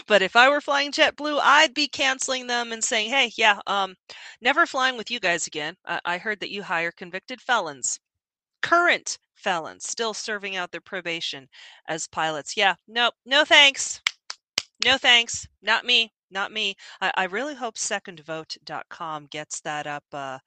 but 0.07 0.21
if 0.21 0.35
I 0.35 0.49
were 0.49 0.61
flying 0.61 0.91
JetBlue, 0.91 1.39
I'd 1.43 1.73
be 1.73 1.87
canceling 1.87 2.47
them 2.47 2.71
and 2.71 2.83
saying, 2.83 3.09
"Hey, 3.09 3.31
yeah, 3.37 3.59
um, 3.67 3.95
never 4.41 4.65
flying 4.65 4.97
with 4.97 5.11
you 5.11 5.19
guys 5.19 5.47
again. 5.47 5.75
I, 5.85 5.99
I 6.05 6.17
heard 6.17 6.39
that 6.39 6.49
you 6.51 6.63
hire 6.63 6.91
convicted 6.91 7.41
felons, 7.41 7.99
current 8.61 9.17
felons, 9.35 9.87
still 9.87 10.13
serving 10.13 10.55
out 10.55 10.71
their 10.71 10.81
probation 10.81 11.47
as 11.87 12.07
pilots. 12.07 12.57
Yeah, 12.57 12.75
nope, 12.87 13.13
no 13.25 13.45
thanks, 13.45 14.01
no 14.85 14.97
thanks, 14.97 15.47
not 15.61 15.85
me, 15.85 16.11
not 16.31 16.51
me. 16.51 16.75
I, 17.01 17.11
I 17.15 17.23
really 17.25 17.55
hope 17.55 17.75
secondvote.com 17.75 19.27
gets 19.27 19.61
that 19.61 19.87
up 19.87 20.03
uh, 20.13 20.39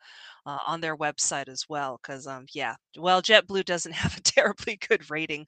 uh, 0.46 0.58
on 0.66 0.80
their 0.80 0.96
website 0.96 1.48
as 1.48 1.64
well. 1.68 1.98
Because, 2.02 2.26
um, 2.26 2.46
yeah, 2.52 2.74
well, 2.98 3.22
JetBlue 3.22 3.64
doesn't 3.64 3.92
have 3.94 4.16
a 4.16 4.22
terribly 4.22 4.78
good 4.88 5.10
rating 5.10 5.46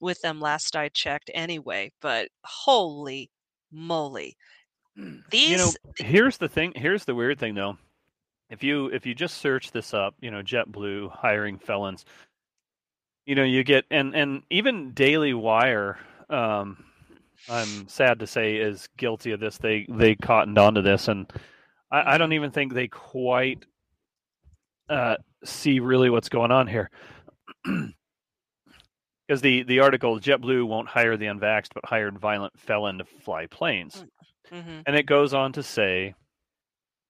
with 0.00 0.20
them 0.20 0.40
last 0.40 0.76
I 0.76 0.88
checked 0.90 1.30
anyway. 1.34 1.92
But 2.00 2.28
holy 2.44 3.30
moly. 3.70 4.36
These, 5.30 5.50
you 5.50 5.56
know, 5.56 5.70
here's 5.98 6.36
the 6.36 6.48
thing. 6.48 6.72
Here's 6.76 7.04
the 7.04 7.14
weird 7.14 7.38
thing, 7.38 7.54
though. 7.54 7.78
If 8.52 8.62
you 8.62 8.88
if 8.88 9.06
you 9.06 9.14
just 9.14 9.38
search 9.38 9.72
this 9.72 9.94
up, 9.94 10.14
you 10.20 10.30
know, 10.30 10.42
JetBlue 10.42 11.10
hiring 11.10 11.58
felons, 11.58 12.04
you 13.24 13.34
know, 13.34 13.44
you 13.44 13.64
get 13.64 13.86
and 13.90 14.14
and 14.14 14.42
even 14.50 14.92
Daily 14.92 15.32
Wire. 15.32 15.98
Um, 16.28 16.84
I'm 17.48 17.88
sad 17.88 18.18
to 18.18 18.26
say 18.26 18.56
is 18.56 18.90
guilty 18.98 19.32
of 19.32 19.40
this. 19.40 19.56
They 19.56 19.86
they 19.88 20.16
cottoned 20.16 20.58
onto 20.58 20.82
this, 20.82 21.08
and 21.08 21.32
I, 21.90 22.14
I 22.14 22.18
don't 22.18 22.34
even 22.34 22.50
think 22.50 22.74
they 22.74 22.88
quite 22.88 23.64
uh, 24.90 25.16
see 25.44 25.80
really 25.80 26.10
what's 26.10 26.28
going 26.28 26.52
on 26.52 26.66
here. 26.68 26.90
Because 29.28 29.40
the 29.40 29.62
the 29.62 29.80
article 29.80 30.18
JetBlue 30.18 30.66
won't 30.66 30.88
hire 30.88 31.16
the 31.16 31.26
unvaxxed, 31.26 31.68
but 31.72 31.86
hired 31.86 32.18
violent 32.18 32.58
felon 32.58 32.98
to 32.98 33.04
fly 33.04 33.46
planes, 33.46 34.04
hmm 34.50 34.80
and 34.84 34.94
it 34.94 35.06
goes 35.06 35.32
on 35.32 35.52
to 35.52 35.62
say 35.62 36.14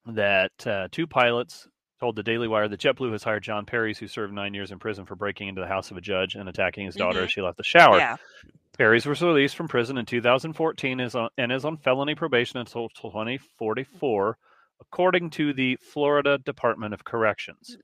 that 0.07 0.67
uh, 0.67 0.89
two 0.91 1.07
pilots 1.07 1.69
told 2.01 2.17
the 2.17 2.23
Daily 2.23 2.49
Wire 2.49 2.67
that 2.69 2.81
JetBlue 2.81 3.13
has 3.13 3.23
hired 3.23 3.43
John 3.45 3.65
Perrys, 3.65 3.99
who 3.99 4.09
served 4.09 4.33
nine 4.35 4.55
years 4.55 4.73
in 4.73 4.79
prison 4.79 5.07
for 5.07 5.15
breaking 5.15 5.49
into 5.49 5.61
the 5.61 5.69
house 5.69 5.91
of 5.91 5.97
a 5.97 6.01
judge 6.01 6.35
and 6.35 6.49
attacking 6.49 6.87
his 6.87 6.97
daughter 6.97 7.21
Mhm. 7.21 7.25
as 7.25 7.31
she 7.33 7.41
left 7.43 7.57
the 7.59 7.63
shower. 7.63 7.97
yeah, 7.99 8.17
Perrys 8.79 9.07
was 9.07 9.23
released 9.23 9.55
from 9.55 9.69
prison 9.69 9.97
in 9.99 10.05
2014 10.07 10.99
is 10.99 11.15
on, 11.15 11.29
and 11.39 11.53
is 11.53 11.65
on 11.65 11.77
felony 11.77 12.15
probation 12.17 12.59
until 12.59 12.89
2044, 12.89 14.37
according 14.81 15.31
to 15.31 15.53
the 15.53 15.77
Florida 15.77 16.39
Department 16.39 16.93
of 16.93 17.05
Corrections. 17.05 17.77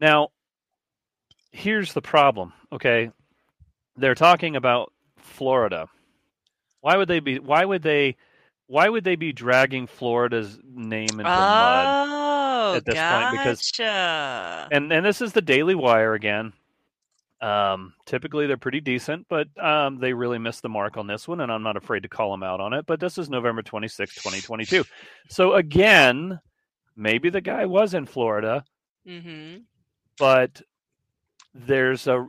Now, 0.00 0.28
here's 1.52 1.92
the 1.92 2.02
problem. 2.02 2.52
Okay, 2.72 3.10
they're 3.96 4.14
talking 4.16 4.56
about 4.56 4.92
Florida. 5.18 5.88
Why 6.80 6.96
would 6.96 7.08
they 7.08 7.20
be? 7.20 7.38
Why 7.38 7.64
would 7.64 7.82
they? 7.82 8.16
Why 8.68 8.88
would 8.88 9.04
they 9.04 9.16
be 9.16 9.32
dragging 9.32 9.86
Florida's 9.86 10.58
name 10.64 11.04
into 11.10 11.18
the 11.18 11.22
mud? 11.24 12.08
oh, 12.08 12.74
at 12.76 12.84
this 12.84 12.94
point 12.96 13.38
because- 13.38 13.70
and 14.72 14.92
and 14.92 15.06
this 15.06 15.20
is 15.20 15.32
the 15.32 15.42
Daily 15.42 15.74
Wire 15.74 16.14
again. 16.14 16.52
Um, 17.40 17.92
typically 18.06 18.46
they're 18.46 18.56
pretty 18.56 18.80
decent, 18.80 19.26
but 19.28 19.46
um, 19.62 19.98
they 20.00 20.14
really 20.14 20.38
missed 20.38 20.62
the 20.62 20.70
mark 20.70 20.96
on 20.96 21.06
this 21.06 21.28
one, 21.28 21.40
and 21.42 21.52
I'm 21.52 21.62
not 21.62 21.76
afraid 21.76 22.02
to 22.04 22.08
call 22.08 22.30
them 22.30 22.42
out 22.42 22.60
on 22.60 22.72
it. 22.72 22.86
But 22.86 22.98
this 22.98 23.18
is 23.18 23.28
November 23.28 23.62
26, 23.62 24.14
2022. 24.14 24.84
So 25.28 25.54
again, 25.54 26.40
maybe 26.96 27.28
the 27.28 27.42
guy 27.42 27.66
was 27.66 27.94
in 27.94 28.06
Florida, 28.06 28.64
hmm 29.06 29.56
but 30.18 30.62
there's 31.54 32.06
a 32.06 32.26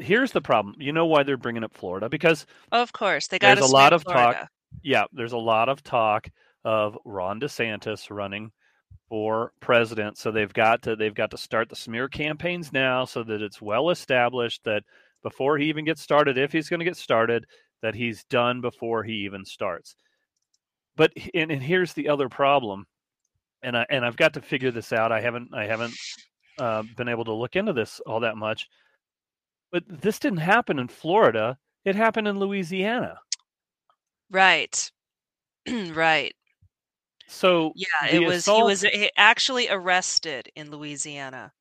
here's 0.00 0.32
the 0.32 0.40
problem. 0.40 0.74
You 0.80 0.92
know 0.92 1.06
why 1.06 1.22
they're 1.22 1.36
bringing 1.36 1.62
up 1.64 1.72
Florida? 1.72 2.08
Because 2.08 2.46
Of 2.72 2.92
course, 2.92 3.28
they 3.28 3.38
got 3.38 3.54
There's 3.56 3.70
a 3.70 3.72
lot 3.72 3.92
of 3.92 4.02
talk 4.04 4.12
Florida. 4.12 4.48
Yeah, 4.82 5.04
there's 5.12 5.32
a 5.32 5.38
lot 5.38 5.68
of 5.68 5.82
talk 5.82 6.28
of 6.64 6.98
Ron 7.04 7.40
DeSantis 7.40 8.10
running 8.10 8.52
for 9.08 9.52
president. 9.60 10.18
So 10.18 10.30
they've 10.30 10.52
got 10.52 10.82
to 10.82 10.96
they've 10.96 11.14
got 11.14 11.30
to 11.30 11.38
start 11.38 11.68
the 11.68 11.76
smear 11.76 12.08
campaigns 12.08 12.72
now 12.72 13.04
so 13.04 13.22
that 13.24 13.42
it's 13.42 13.60
well 13.60 13.90
established 13.90 14.64
that 14.64 14.82
before 15.22 15.58
he 15.58 15.66
even 15.66 15.84
gets 15.84 16.02
started, 16.02 16.38
if 16.38 16.52
he's 16.52 16.68
going 16.68 16.80
to 16.80 16.84
get 16.84 16.96
started, 16.96 17.46
that 17.82 17.94
he's 17.94 18.24
done 18.24 18.60
before 18.60 19.02
he 19.02 19.12
even 19.24 19.44
starts. 19.44 19.96
But 20.96 21.12
and, 21.34 21.50
and 21.50 21.62
here's 21.62 21.92
the 21.92 22.08
other 22.08 22.28
problem, 22.28 22.86
and 23.62 23.76
I 23.76 23.86
and 23.88 24.04
I've 24.04 24.16
got 24.16 24.34
to 24.34 24.42
figure 24.42 24.70
this 24.70 24.92
out. 24.92 25.12
I 25.12 25.20
haven't 25.20 25.54
I 25.54 25.66
haven't 25.66 25.94
uh, 26.58 26.82
been 26.96 27.08
able 27.08 27.24
to 27.24 27.32
look 27.34 27.56
into 27.56 27.72
this 27.72 28.00
all 28.06 28.20
that 28.20 28.36
much. 28.36 28.68
But 29.70 29.84
this 29.86 30.18
didn't 30.18 30.38
happen 30.38 30.78
in 30.78 30.88
Florida. 30.88 31.58
It 31.84 31.94
happened 31.94 32.26
in 32.26 32.38
Louisiana. 32.38 33.18
Right. 34.30 34.90
right. 35.92 36.34
So 37.26 37.72
Yeah, 37.76 37.86
the 38.10 38.16
it 38.16 38.20
was 38.20 38.32
he 38.32 38.36
assault- 38.38 38.64
was 38.64 38.84
a- 38.84 39.10
actually 39.20 39.68
arrested 39.68 40.50
in 40.56 40.70
Louisiana. 40.70 41.52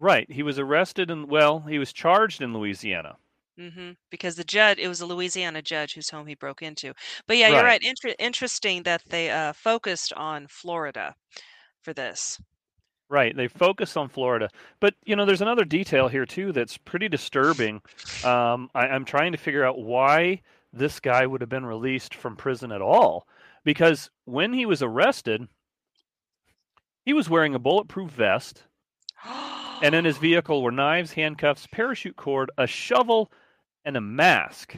Right. 0.00 0.30
He 0.30 0.42
was 0.42 0.58
arrested 0.58 1.10
and 1.10 1.28
well, 1.28 1.60
he 1.60 1.78
was 1.78 1.92
charged 1.92 2.42
in 2.42 2.52
Louisiana. 2.52 3.16
hmm 3.58 3.92
Because 4.10 4.36
the 4.36 4.44
judge, 4.44 4.78
it 4.78 4.88
was 4.88 5.00
a 5.00 5.06
Louisiana 5.06 5.62
judge 5.62 5.94
whose 5.94 6.10
home 6.10 6.26
he 6.26 6.34
broke 6.34 6.60
into. 6.62 6.92
But 7.26 7.36
yeah, 7.38 7.48
you're 7.48 7.62
Right. 7.62 7.80
right. 7.82 7.82
Inter- 7.82 8.16
interesting 8.18 8.82
that 8.82 9.02
they 9.08 9.30
uh, 9.30 9.52
focused 9.52 10.12
on 10.12 10.46
Florida 10.48 11.14
for 11.82 11.92
this. 11.94 12.38
Right. 13.08 13.34
They 13.36 13.46
focus 13.48 13.96
on 13.96 14.08
Florida. 14.08 14.50
But 14.80 14.94
you 15.04 15.14
know, 15.14 15.24
there's 15.24 15.40
another 15.40 15.64
detail 15.64 16.08
here 16.08 16.26
too 16.26 16.50
that's 16.52 16.76
pretty 16.76 17.08
disturbing. 17.08 17.80
Um, 18.24 18.68
I, 18.74 18.88
I'm 18.88 19.04
trying 19.04 19.30
to 19.32 19.38
figure 19.38 19.64
out 19.64 19.78
why 19.78 20.42
this 20.72 21.00
guy 21.00 21.26
would 21.26 21.40
have 21.40 21.50
been 21.50 21.66
released 21.66 22.14
from 22.14 22.36
prison 22.36 22.72
at 22.72 22.82
all. 22.82 23.26
Because 23.64 24.10
when 24.24 24.52
he 24.52 24.66
was 24.66 24.82
arrested, 24.82 25.48
he 27.04 27.12
was 27.12 27.30
wearing 27.30 27.54
a 27.54 27.58
bulletproof 27.58 28.10
vest, 28.10 28.64
and 29.82 29.94
in 29.94 30.04
his 30.04 30.18
vehicle 30.18 30.62
were 30.62 30.70
knives, 30.72 31.12
handcuffs, 31.12 31.66
parachute 31.72 32.16
cord, 32.16 32.50
a 32.58 32.66
shovel, 32.66 33.30
and 33.84 33.96
a 33.96 34.00
mask. 34.00 34.76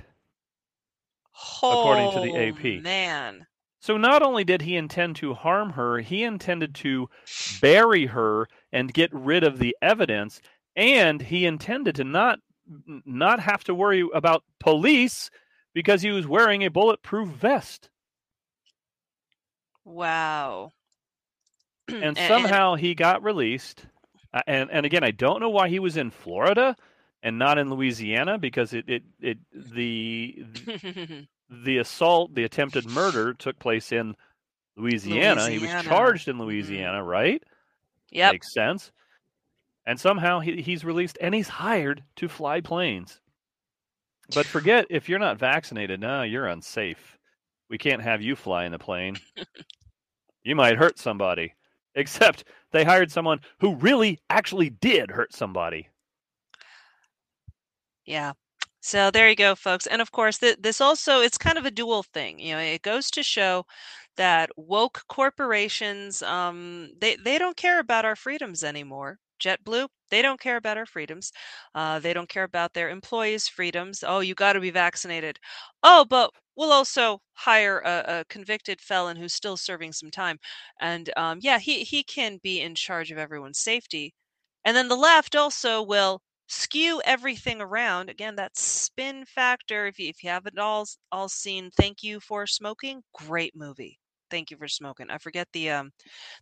according 1.62 2.12
to 2.12 2.20
the 2.20 2.32
Oh, 2.32 2.48
AP. 2.48 2.82
Man. 2.82 3.46
So 3.80 3.96
not 3.96 4.22
only 4.22 4.42
did 4.44 4.62
he 4.62 4.76
intend 4.76 5.16
to 5.16 5.34
harm 5.34 5.70
her, 5.70 5.98
he 6.00 6.24
intended 6.24 6.74
to 6.76 7.08
bury 7.62 8.06
her 8.06 8.48
and 8.72 8.92
get 8.92 9.10
rid 9.12 9.44
of 9.44 9.58
the 9.58 9.76
evidence, 9.80 10.40
and 10.74 11.22
he 11.22 11.46
intended 11.46 11.94
to 11.96 12.04
not 12.04 12.40
not 13.06 13.40
have 13.40 13.64
to 13.64 13.74
worry 13.74 14.04
about 14.12 14.44
police 14.60 15.30
because 15.74 16.02
he 16.02 16.10
was 16.10 16.26
wearing 16.26 16.64
a 16.64 16.70
bulletproof 16.70 17.28
vest. 17.28 17.90
Wow. 19.84 20.72
And 21.88 22.16
somehow 22.16 22.74
he 22.74 22.94
got 22.94 23.22
released. 23.22 23.86
Uh, 24.32 24.42
And 24.46 24.70
and 24.70 24.84
again, 24.84 25.02
I 25.04 25.10
don't 25.10 25.40
know 25.40 25.48
why 25.48 25.68
he 25.70 25.78
was 25.78 25.96
in 25.96 26.10
Florida 26.10 26.76
and 27.22 27.38
not 27.38 27.56
in 27.58 27.70
Louisiana 27.70 28.36
because 28.38 28.74
it 28.74 28.84
it, 28.88 29.02
it 29.20 29.38
the 29.54 30.44
the 31.50 31.78
assault, 31.78 32.34
the 32.34 32.44
attempted 32.44 32.86
murder 32.86 33.32
took 33.32 33.58
place 33.58 33.90
in 33.90 34.14
Louisiana. 34.76 35.48
He 35.48 35.58
was 35.58 35.70
charged 35.82 36.28
in 36.28 36.36
Mhm. 36.36 36.40
Louisiana, 36.40 37.02
right? 37.02 37.42
Yeah, 38.10 38.32
Makes 38.32 38.52
sense. 38.52 38.92
And 39.86 39.98
somehow 39.98 40.40
he, 40.40 40.60
he's 40.60 40.84
released 40.84 41.16
and 41.22 41.34
he's 41.34 41.48
hired 41.48 42.04
to 42.16 42.28
fly 42.28 42.60
planes. 42.60 43.18
But 44.34 44.46
forget 44.46 44.86
if 44.90 45.08
you're 45.08 45.18
not 45.18 45.38
vaccinated, 45.38 46.00
no, 46.00 46.22
you're 46.22 46.46
unsafe. 46.46 47.18
We 47.70 47.78
can't 47.78 48.02
have 48.02 48.22
you 48.22 48.36
fly 48.36 48.64
in 48.64 48.72
the 48.72 48.78
plane. 48.78 49.16
you 50.42 50.54
might 50.54 50.76
hurt 50.76 50.98
somebody. 50.98 51.54
Except 51.94 52.44
they 52.70 52.84
hired 52.84 53.10
someone 53.10 53.40
who 53.60 53.74
really 53.76 54.20
actually 54.30 54.70
did 54.70 55.10
hurt 55.10 55.34
somebody. 55.34 55.88
Yeah. 58.04 58.32
So 58.80 59.10
there 59.10 59.28
you 59.28 59.36
go, 59.36 59.54
folks. 59.54 59.86
And 59.86 60.00
of 60.00 60.12
course, 60.12 60.38
th- 60.38 60.58
this 60.60 60.80
also 60.80 61.20
it's 61.20 61.38
kind 61.38 61.58
of 61.58 61.66
a 61.66 61.70
dual 61.70 62.02
thing. 62.02 62.38
You 62.38 62.54
know, 62.54 62.60
it 62.60 62.82
goes 62.82 63.10
to 63.12 63.22
show 63.22 63.66
that 64.16 64.50
woke 64.56 65.02
corporations 65.08 66.22
um, 66.22 66.90
they 67.00 67.16
they 67.16 67.38
don't 67.38 67.56
care 67.56 67.80
about 67.80 68.04
our 68.04 68.16
freedoms 68.16 68.62
anymore. 68.64 69.18
JetBlue, 69.38 69.88
they 70.10 70.22
don't 70.22 70.40
care 70.40 70.56
about 70.56 70.76
our 70.78 70.86
freedoms. 70.86 71.32
Uh, 71.74 71.98
they 71.98 72.12
don't 72.14 72.28
care 72.28 72.44
about 72.44 72.74
their 72.74 72.90
employees' 72.90 73.48
freedoms. 73.48 74.04
Oh, 74.06 74.20
you 74.20 74.34
got 74.34 74.54
to 74.54 74.60
be 74.60 74.70
vaccinated. 74.70 75.38
Oh, 75.82 76.04
but 76.04 76.30
we'll 76.56 76.72
also 76.72 77.20
hire 77.34 77.80
a, 77.80 78.20
a, 78.20 78.24
convicted 78.26 78.80
felon 78.80 79.16
who's 79.16 79.34
still 79.34 79.56
serving 79.56 79.92
some 79.92 80.10
time, 80.10 80.38
and 80.80 81.10
um, 81.16 81.38
yeah, 81.42 81.58
he 81.58 81.84
he 81.84 82.02
can 82.04 82.38
be 82.42 82.60
in 82.60 82.74
charge 82.74 83.10
of 83.10 83.18
everyone's 83.18 83.58
safety. 83.58 84.14
And 84.64 84.76
then 84.76 84.88
the 84.88 84.96
left 84.96 85.34
also 85.36 85.82
will 85.82 86.22
skew 86.46 87.02
everything 87.04 87.60
around. 87.60 88.08
Again, 88.10 88.36
that 88.36 88.56
spin 88.56 89.24
factor. 89.26 89.86
If 89.86 89.98
you, 89.98 90.08
if 90.10 90.22
you 90.22 90.30
haven't 90.30 90.58
all 90.58 90.86
all 91.12 91.28
seen 91.28 91.70
"Thank 91.72 92.02
You 92.02 92.20
for 92.20 92.46
Smoking," 92.46 93.02
great 93.12 93.56
movie. 93.56 93.98
Thank 94.30 94.50
You 94.50 94.56
for 94.56 94.68
Smoking. 94.68 95.10
I 95.10 95.18
forget 95.18 95.48
the 95.52 95.70
um 95.70 95.92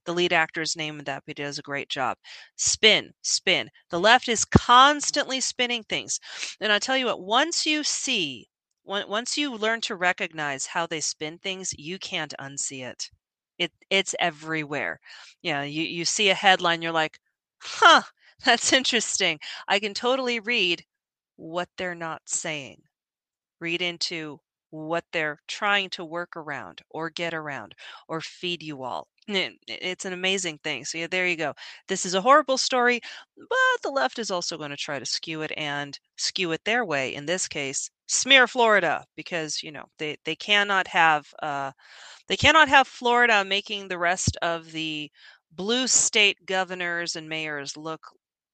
the 0.04 0.14
lead 0.14 0.32
actor's 0.32 0.76
name 0.76 0.98
in 0.98 1.04
that, 1.06 1.24
but 1.26 1.38
he 1.38 1.44
does 1.44 1.58
a 1.58 1.62
great 1.62 1.88
job. 1.88 2.18
Spin, 2.56 3.12
spin. 3.22 3.70
The 3.90 4.00
left 4.00 4.28
is 4.28 4.44
constantly 4.44 5.40
spinning 5.40 5.84
things, 5.84 6.20
and 6.60 6.72
I 6.72 6.78
tell 6.78 6.96
you 6.96 7.06
what. 7.06 7.20
Once 7.22 7.66
you 7.66 7.84
see, 7.84 8.48
once 8.84 9.36
you 9.38 9.54
learn 9.56 9.80
to 9.82 9.96
recognize 9.96 10.66
how 10.66 10.86
they 10.86 11.00
spin 11.00 11.38
things, 11.38 11.74
you 11.78 11.98
can't 11.98 12.34
unsee 12.40 12.84
it. 12.84 13.10
It 13.58 13.72
it's 13.90 14.14
everywhere. 14.20 15.00
Yeah, 15.42 15.62
you 15.64 15.82
you 15.84 16.04
see 16.04 16.30
a 16.30 16.34
headline, 16.34 16.82
you're 16.82 16.92
like, 16.92 17.18
huh 17.62 18.02
that's 18.44 18.72
interesting. 18.72 19.40
I 19.68 19.78
can 19.80 19.94
totally 19.94 20.40
read 20.40 20.84
what 21.36 21.68
they're 21.78 21.94
not 21.94 22.22
saying, 22.26 22.82
read 23.60 23.82
into 23.82 24.40
what 24.76 25.04
they're 25.12 25.38
trying 25.48 25.90
to 25.90 26.04
work 26.04 26.36
around 26.36 26.82
or 26.90 27.10
get 27.10 27.34
around 27.34 27.74
or 28.08 28.20
feed 28.20 28.62
you 28.62 28.82
all. 28.82 29.08
It's 29.28 30.04
an 30.04 30.12
amazing 30.12 30.58
thing. 30.58 30.84
So, 30.84 30.98
yeah, 30.98 31.08
there 31.10 31.26
you 31.26 31.36
go. 31.36 31.54
This 31.88 32.06
is 32.06 32.14
a 32.14 32.20
horrible 32.20 32.58
story, 32.58 33.00
but 33.36 33.82
the 33.82 33.90
left 33.90 34.18
is 34.18 34.30
also 34.30 34.56
going 34.56 34.70
to 34.70 34.76
try 34.76 34.98
to 34.98 35.06
skew 35.06 35.42
it 35.42 35.52
and 35.56 35.98
skew 36.16 36.52
it 36.52 36.64
their 36.64 36.84
way. 36.84 37.14
In 37.14 37.26
this 37.26 37.48
case, 37.48 37.90
smear 38.08 38.46
Florida 38.46 39.04
because 39.16 39.62
you 39.62 39.72
know 39.72 39.86
they 39.98 40.16
they 40.24 40.36
cannot 40.36 40.86
have 40.88 41.26
uh, 41.42 41.72
they 42.28 42.36
cannot 42.36 42.68
have 42.68 42.88
Florida 42.88 43.44
making 43.44 43.88
the 43.88 43.98
rest 43.98 44.36
of 44.42 44.72
the 44.72 45.10
blue 45.52 45.86
state 45.88 46.46
governors 46.46 47.16
and 47.16 47.28
mayors 47.28 47.76
look 47.76 48.02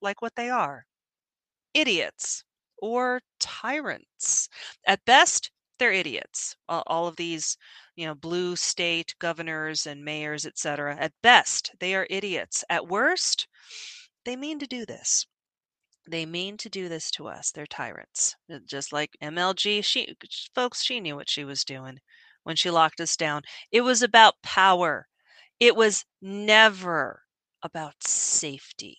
like 0.03 0.23
what 0.23 0.37
they 0.37 0.51
are 0.51 0.87
idiots 1.75 2.45
or 2.79 3.21
tyrants. 3.39 4.49
At 4.87 5.05
best, 5.05 5.51
they're 5.79 5.93
idiots. 5.93 6.57
All, 6.69 7.07
of 7.07 7.17
these, 7.17 7.57
you 7.97 8.07
know, 8.07 8.15
blue 8.15 8.57
state 8.57 9.15
governors 9.19 9.87
and 9.87 10.05
mayors, 10.05 10.47
etc. 10.47 10.97
At 10.97 11.13
best, 11.23 11.73
they 11.81 11.95
are 11.95 12.07
idiots. 12.11 12.65
At 12.69 12.89
worst, 12.89 13.49
they 14.25 14.37
mean 14.37 14.59
to 14.59 14.67
do 14.67 14.87
this. 14.87 15.27
They 16.09 16.27
mean 16.27 16.57
to 16.59 16.69
do 16.69 16.89
this 16.89 17.11
to 17.13 17.29
us. 17.29 17.51
They're 17.53 17.67
tyrants. 17.67 18.37
Uh, 18.53 18.59
just 18.67 18.93
like 18.93 19.17
MLG, 19.23 19.85
she 19.85 20.17
folks, 20.55 20.83
she 20.83 21.01
knew 21.01 21.17
what 21.17 21.31
she 21.31 21.45
was 21.45 21.65
doing 21.65 22.01
when 22.43 22.57
she 22.57 22.71
locked 22.71 23.01
us 23.01 23.17
down. 23.17 23.43
It 23.71 23.83
was 23.83 24.03
about 24.03 24.43
power. 24.43 25.09
It 25.61 25.77
was 25.77 26.05
never 26.21 27.23
about 27.63 28.03
safety. 28.03 28.99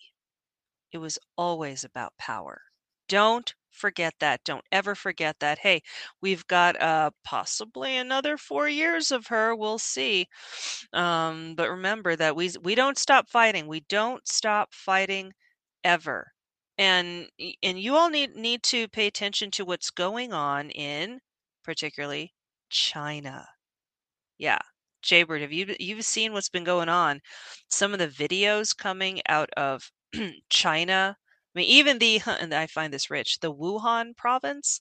It 0.92 0.98
was 0.98 1.18
always 1.36 1.84
about 1.84 2.16
power. 2.18 2.62
Don't 3.08 3.54
forget 3.74 4.14
that. 4.20 4.42
Don't 4.44 4.64
ever 4.72 4.94
forget 4.94 5.38
that. 5.40 5.58
Hey, 5.58 5.82
we've 6.20 6.46
got 6.46 6.80
uh, 6.80 7.10
possibly 7.24 7.96
another 7.96 8.36
four 8.38 8.68
years 8.68 9.10
of 9.12 9.26
her. 9.28 9.54
We'll 9.54 9.78
see. 9.78 10.28
Um, 10.92 11.54
but 11.56 11.70
remember 11.70 12.16
that 12.16 12.36
we 12.36 12.50
we 12.62 12.74
don't 12.74 12.98
stop 12.98 13.28
fighting. 13.28 13.66
We 13.66 13.80
don't 13.80 14.26
stop 14.28 14.74
fighting 14.74 15.32
ever. 15.84 16.32
And 16.78 17.28
and 17.62 17.78
you 17.80 17.96
all 17.96 18.10
need 18.10 18.36
need 18.36 18.62
to 18.64 18.88
pay 18.88 19.06
attention 19.06 19.50
to 19.52 19.64
what's 19.64 19.90
going 19.90 20.32
on 20.32 20.70
in 20.70 21.20
particularly 21.64 22.34
China. 22.70 23.48
Yeah. 24.38 24.58
Jaybird, 25.02 25.42
have 25.42 25.52
you 25.52 25.74
you've 25.80 26.04
seen 26.04 26.32
what's 26.32 26.48
been 26.48 26.64
going 26.64 26.88
on? 26.88 27.20
Some 27.68 27.92
of 27.92 27.98
the 27.98 28.08
videos 28.08 28.76
coming 28.76 29.20
out 29.28 29.50
of 29.56 29.90
China. 30.50 31.16
I 31.54 31.60
mean, 31.60 31.68
even 31.68 31.98
the 31.98 32.20
and 32.26 32.54
I 32.54 32.66
find 32.66 32.92
this 32.92 33.10
rich 33.10 33.38
the 33.40 33.52
Wuhan 33.52 34.16
province, 34.16 34.80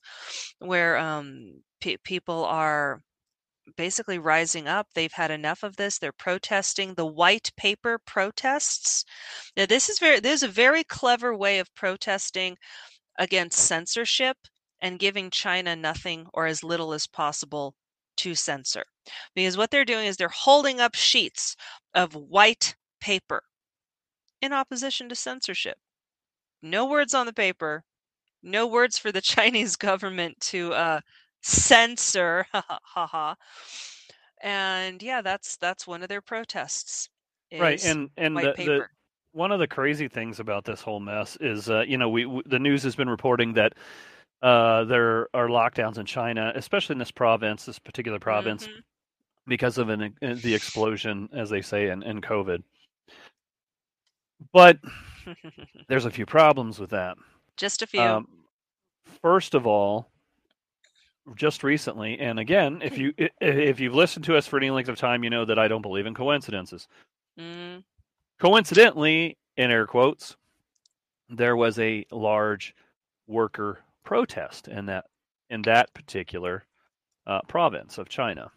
where 0.59 0.97
um, 0.97 1.63
pe- 1.81 1.97
people 2.03 2.45
are 2.45 3.01
basically 3.77 4.19
rising 4.19 4.67
up. 4.67 4.88
They've 4.93 5.12
had 5.13 5.31
enough 5.31 5.63
of 5.63 5.77
this. 5.77 5.97
They're 5.99 6.12
protesting 6.12 6.93
the 6.95 7.05
white 7.05 7.51
paper 7.57 7.99
protests. 7.99 9.05
Now, 9.57 9.65
this 9.65 9.89
is 9.89 9.99
very 9.99 10.19
this 10.19 10.41
is 10.41 10.43
a 10.43 10.47
very 10.47 10.83
clever 10.83 11.36
way 11.36 11.59
of 11.59 11.73
protesting 11.75 12.57
against 13.17 13.59
censorship 13.59 14.38
and 14.81 14.99
giving 14.99 15.29
China 15.29 15.75
nothing 15.75 16.27
or 16.33 16.45
as 16.45 16.63
little 16.63 16.93
as 16.93 17.07
possible 17.07 17.75
to 18.17 18.36
censor. 18.36 18.86
Because 19.36 19.57
what 19.57 19.71
they're 19.71 19.86
doing 19.86 20.07
is 20.07 20.17
they're 20.17 20.29
holding 20.29 20.79
up 20.79 20.95
sheets 20.95 21.55
of 21.93 22.15
white 22.15 22.75
paper 22.99 23.43
in 24.41 24.53
opposition 24.53 25.09
to 25.09 25.15
censorship. 25.15 25.77
No 26.63 26.88
words 26.88 27.13
on 27.13 27.28
the 27.28 27.34
paper, 27.34 27.84
no 28.41 28.65
words 28.65 28.97
for 28.97 29.12
the 29.12 29.21
Chinese 29.36 29.76
government 29.76 30.39
to 30.39 30.73
uh, 30.73 31.02
censor. 31.41 32.45
Ha 32.54 33.08
ha. 33.08 33.36
And 34.41 35.02
yeah, 35.02 35.21
that's 35.21 35.58
that's 35.58 35.88
one 35.88 36.04
of 36.04 36.10
their 36.10 36.21
protests. 36.21 37.10
Right, 37.58 37.84
and 37.86 38.10
and 38.17 38.36
the, 38.36 38.54
the, 38.58 38.86
one 39.34 39.52
of 39.52 39.60
the 39.60 39.67
crazy 39.67 40.08
things 40.08 40.39
about 40.39 40.63
this 40.63 40.82
whole 40.82 40.99
mess 40.99 41.38
is, 41.41 41.69
uh, 41.69 41.84
you 41.88 41.97
know, 41.97 42.10
we, 42.10 42.26
we, 42.26 42.41
the 42.45 42.60
news 42.60 42.84
has 42.84 42.95
been 42.95 43.10
reporting 43.10 43.54
that 43.54 43.73
uh, 44.41 44.84
there 44.86 45.28
are 45.34 45.47
lockdowns 45.47 45.97
in 45.97 46.06
China, 46.06 46.52
especially 46.56 46.93
in 46.93 46.99
this 46.99 47.12
province, 47.12 47.65
this 47.65 47.80
particular 47.80 48.19
province, 48.19 48.67
mm-hmm. 48.67 48.80
because 49.47 49.78
of 49.78 49.89
an, 49.89 50.13
uh, 50.21 50.36
the 50.41 50.54
explosion, 50.54 51.30
as 51.34 51.49
they 51.49 51.62
say, 51.62 51.89
in, 51.89 52.04
in 52.04 52.21
COVID. 52.21 52.62
But 54.51 54.79
there's 55.88 56.06
a 56.06 56.12
few 56.12 56.25
problems 56.25 56.79
with 56.79 56.91
that. 56.91 57.17
Just 57.58 57.82
a 57.82 57.88
few. 57.88 58.01
Um, 58.01 58.27
first 59.21 59.53
of 59.53 59.67
all, 59.67 60.10
just 61.36 61.63
recently, 61.63 62.19
and 62.19 62.39
again, 62.39 62.82
if 62.84 62.97
you 62.97 63.13
if 63.17 63.79
you've 63.79 63.95
listened 63.95 64.25
to 64.25 64.36
us 64.36 64.45
for 64.45 64.58
any 64.58 64.69
length 64.71 64.89
of 64.89 64.97
time, 64.97 65.23
you 65.23 65.29
know 65.29 65.45
that 65.45 65.58
I 65.58 65.67
don't 65.67 65.82
believe 65.82 66.06
in 66.06 66.13
coincidences. 66.13 66.88
Mm. 67.39 67.84
Coincidentally, 68.39 69.38
in 69.56 69.71
air 69.71 69.88
quotes, 69.88 70.36
there 71.29 71.56
was 71.56 71.79
a 71.79 72.06
large 72.12 72.75
worker 73.27 73.79
protest 74.03 74.67
in 74.67 74.86
that 74.88 75.06
in 75.49 75.62
that 75.62 75.93
particular 75.93 76.65
uh, 77.25 77.39
province 77.47 77.97
of 77.97 78.10
China, 78.10 78.51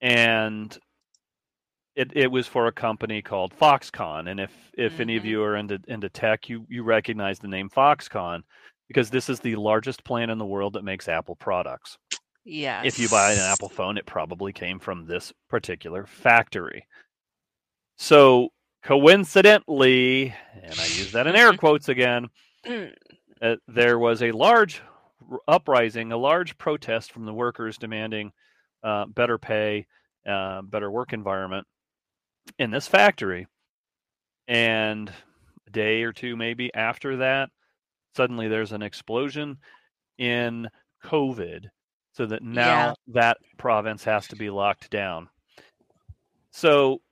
and 0.00 0.78
it, 1.96 2.12
it 2.14 2.30
was 2.30 2.46
for 2.46 2.66
a 2.66 2.72
company 2.72 3.22
called 3.22 3.54
Foxconn, 3.58 4.30
and 4.30 4.38
if 4.38 4.52
if 4.74 4.92
mm-hmm. 4.92 5.02
any 5.02 5.16
of 5.16 5.22
mm-hmm. 5.22 5.30
you 5.30 5.42
are 5.42 5.56
into 5.56 5.80
into 5.88 6.08
tech, 6.10 6.48
you 6.48 6.66
you 6.68 6.82
recognize 6.82 7.38
the 7.38 7.48
name 7.48 7.70
Foxconn 7.70 8.42
because 8.86 9.10
this 9.10 9.28
is 9.28 9.40
the 9.40 9.56
largest 9.56 10.04
plant 10.04 10.30
in 10.30 10.38
the 10.38 10.46
world 10.46 10.74
that 10.74 10.84
makes 10.84 11.08
Apple 11.08 11.34
products. 11.34 11.98
Yeah. 12.44 12.82
If 12.84 13.00
you 13.00 13.08
buy 13.08 13.32
an 13.32 13.40
Apple 13.40 13.68
phone, 13.68 13.98
it 13.98 14.06
probably 14.06 14.52
came 14.52 14.78
from 14.78 15.06
this 15.06 15.32
particular 15.48 16.06
factory. 16.06 16.86
So 17.96 18.50
coincidentally, 18.84 20.32
and 20.62 20.78
I 20.78 20.84
use 20.84 21.10
that 21.12 21.26
in 21.26 21.34
air 21.34 21.52
quotes 21.54 21.88
again, 21.88 22.28
mm. 22.64 22.92
uh, 23.42 23.56
there 23.66 23.98
was 23.98 24.22
a 24.22 24.30
large 24.30 24.80
uprising, 25.48 26.12
a 26.12 26.16
large 26.16 26.56
protest 26.56 27.10
from 27.10 27.24
the 27.24 27.34
workers 27.34 27.78
demanding 27.78 28.30
uh, 28.84 29.06
better 29.06 29.38
pay, 29.38 29.86
uh, 30.28 30.62
better 30.62 30.88
work 30.88 31.12
environment 31.12 31.66
in 32.58 32.70
this 32.70 32.88
factory. 32.88 33.46
And 34.48 35.12
a 35.66 35.70
day 35.70 36.02
or 36.02 36.12
two 36.12 36.36
maybe 36.36 36.72
after 36.74 37.16
that, 37.18 37.50
suddenly 38.14 38.48
there's 38.48 38.72
an 38.72 38.82
explosion 38.82 39.58
in 40.18 40.68
COVID 41.04 41.66
so 42.12 42.26
that 42.26 42.42
now 42.42 42.88
yeah. 42.88 42.94
that 43.08 43.36
province 43.58 44.04
has 44.04 44.28
to 44.28 44.36
be 44.36 44.50
locked 44.50 44.90
down. 44.90 45.28
So 46.50 47.02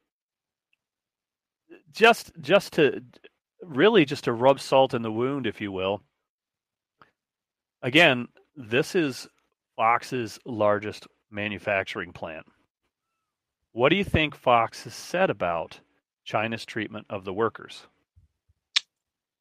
just 1.92 2.32
just 2.40 2.74
to 2.74 3.02
really 3.62 4.04
just 4.04 4.24
to 4.24 4.32
rub 4.32 4.60
salt 4.60 4.94
in 4.94 5.02
the 5.02 5.12
wound 5.12 5.46
if 5.46 5.60
you 5.60 5.72
will. 5.72 6.00
Again, 7.82 8.28
this 8.56 8.94
is 8.94 9.28
Fox's 9.76 10.38
largest 10.46 11.06
manufacturing 11.30 12.12
plant. 12.12 12.46
What 13.74 13.88
do 13.88 13.96
you 13.96 14.04
think 14.04 14.36
Fox 14.36 14.84
has 14.84 14.94
said 14.94 15.30
about 15.30 15.80
China's 16.24 16.64
treatment 16.64 17.06
of 17.10 17.24
the 17.24 17.32
workers? 17.34 17.82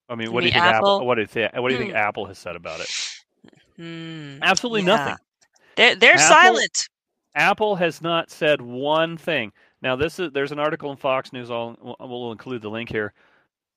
I 0.10 0.16
mean, 0.16 0.34
what 0.34 0.42
do 0.42 0.48
you 0.48 0.52
think 0.54 0.66
Apple, 0.66 0.96
Apple? 0.98 1.06
what 1.08 1.16
do 1.16 1.22
you 1.22 1.28
think 1.28 1.54
what 1.54 1.70
do 1.70 1.76
you 1.76 1.82
think. 1.82 1.94
Apple 1.94 2.26
has 2.26 2.40
said 2.40 2.56
about 2.56 2.80
it? 2.80 2.90
Hmm. 3.78 4.40
Absolutely 4.42 4.82
Yeah. 4.82 4.86
nothing. 4.96 5.16
They're 5.76 5.96
they're 5.96 6.16
Apple- 6.16 6.28
silent. 6.28 6.90
Apple 7.36 7.76
has 7.76 8.02
not 8.02 8.32
said 8.32 8.60
one 8.60 9.18
thing. 9.18 9.52
Now, 9.84 9.96
this 9.96 10.20
is 10.20 10.32
there's 10.32 10.52
an 10.52 10.60
article 10.60 10.90
in 10.90 10.98
Fox 10.98 11.32
News. 11.32 11.52
I'll 11.52 11.78
we'll 12.00 12.32
include 12.32 12.64
the 12.64 12.70
link 12.72 12.90
here. 12.90 13.14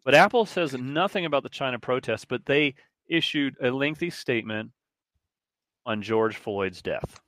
But 0.05 0.15
Apple 0.15 0.47
says 0.47 0.73
nothing 0.73 1.27
about 1.27 1.43
the 1.43 1.49
China 1.51 1.79
protests, 1.79 2.25
but 2.25 2.47
they 2.47 2.75
issued 3.09 3.57
a 3.63 3.71
lengthy 3.71 4.09
statement 4.09 4.71
on 5.85 6.01
George 6.01 6.37
Floyd's 6.37 6.81
death. 6.81 7.21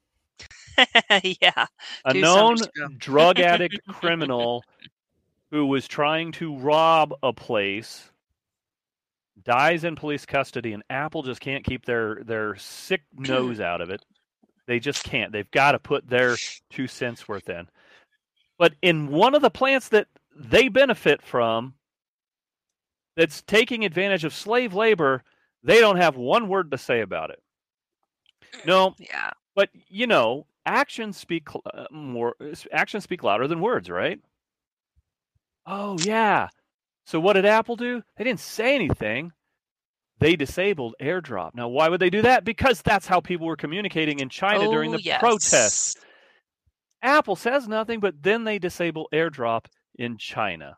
yeah. 1.40 1.66
A 2.04 2.12
Two 2.12 2.20
known 2.20 2.56
drug 2.96 3.40
addict 3.40 3.78
criminal 3.88 4.64
who 5.50 5.66
was 5.66 5.88
trying 5.88 6.32
to 6.32 6.56
rob 6.56 7.14
a 7.22 7.32
place 7.32 8.10
dies 9.44 9.84
in 9.84 9.96
police 9.96 10.26
custody, 10.26 10.72
and 10.72 10.82
Apple 10.90 11.22
just 11.22 11.40
can't 11.40 11.64
keep 11.64 11.84
their 11.84 12.22
their 12.24 12.56
sick 12.56 13.02
nose 13.16 13.60
out 13.60 13.80
of 13.80 13.90
it. 13.90 14.04
They 14.66 14.78
just 14.78 15.02
can't. 15.04 15.32
They've 15.32 15.50
got 15.50 15.72
to 15.72 15.78
put 15.78 16.08
their 16.08 16.36
two 16.70 16.86
cents 16.86 17.26
worth 17.26 17.48
in. 17.48 17.68
But 18.58 18.74
in 18.82 19.08
one 19.08 19.34
of 19.34 19.40
the 19.40 19.50
plants 19.50 19.88
that 19.88 20.08
they 20.36 20.68
benefit 20.68 21.22
from, 21.22 21.74
that's 23.16 23.42
taking 23.42 23.84
advantage 23.84 24.24
of 24.24 24.34
slave 24.34 24.74
labor, 24.74 25.24
they 25.62 25.80
don't 25.80 25.96
have 25.96 26.16
one 26.16 26.48
word 26.48 26.70
to 26.70 26.78
say 26.78 27.00
about 27.00 27.30
it. 27.30 27.42
No, 28.66 28.94
Yeah. 28.98 29.30
But 29.58 29.70
you 29.88 30.06
know, 30.06 30.46
actions 30.66 31.16
speak 31.16 31.48
uh, 31.74 31.86
more. 31.90 32.36
Actions 32.72 33.02
speak 33.02 33.24
louder 33.24 33.48
than 33.48 33.60
words, 33.60 33.90
right? 33.90 34.20
Oh 35.66 35.98
yeah. 35.98 36.46
So 37.04 37.18
what 37.18 37.32
did 37.32 37.44
Apple 37.44 37.74
do? 37.74 38.00
They 38.16 38.22
didn't 38.22 38.38
say 38.38 38.76
anything. 38.76 39.32
They 40.20 40.36
disabled 40.36 40.94
AirDrop. 41.02 41.56
Now, 41.56 41.66
why 41.66 41.88
would 41.88 41.98
they 41.98 42.08
do 42.08 42.22
that? 42.22 42.44
Because 42.44 42.82
that's 42.82 43.08
how 43.08 43.18
people 43.18 43.48
were 43.48 43.56
communicating 43.56 44.20
in 44.20 44.28
China 44.28 44.68
during 44.68 44.94
Oh, 44.94 44.98
the 44.98 45.02
yes. 45.02 45.18
protests. 45.18 45.96
Apple 47.02 47.34
says 47.34 47.66
nothing, 47.66 47.98
but 47.98 48.14
then 48.22 48.44
they 48.44 48.60
disable 48.60 49.08
AirDrop 49.12 49.64
in 49.98 50.18
China 50.18 50.76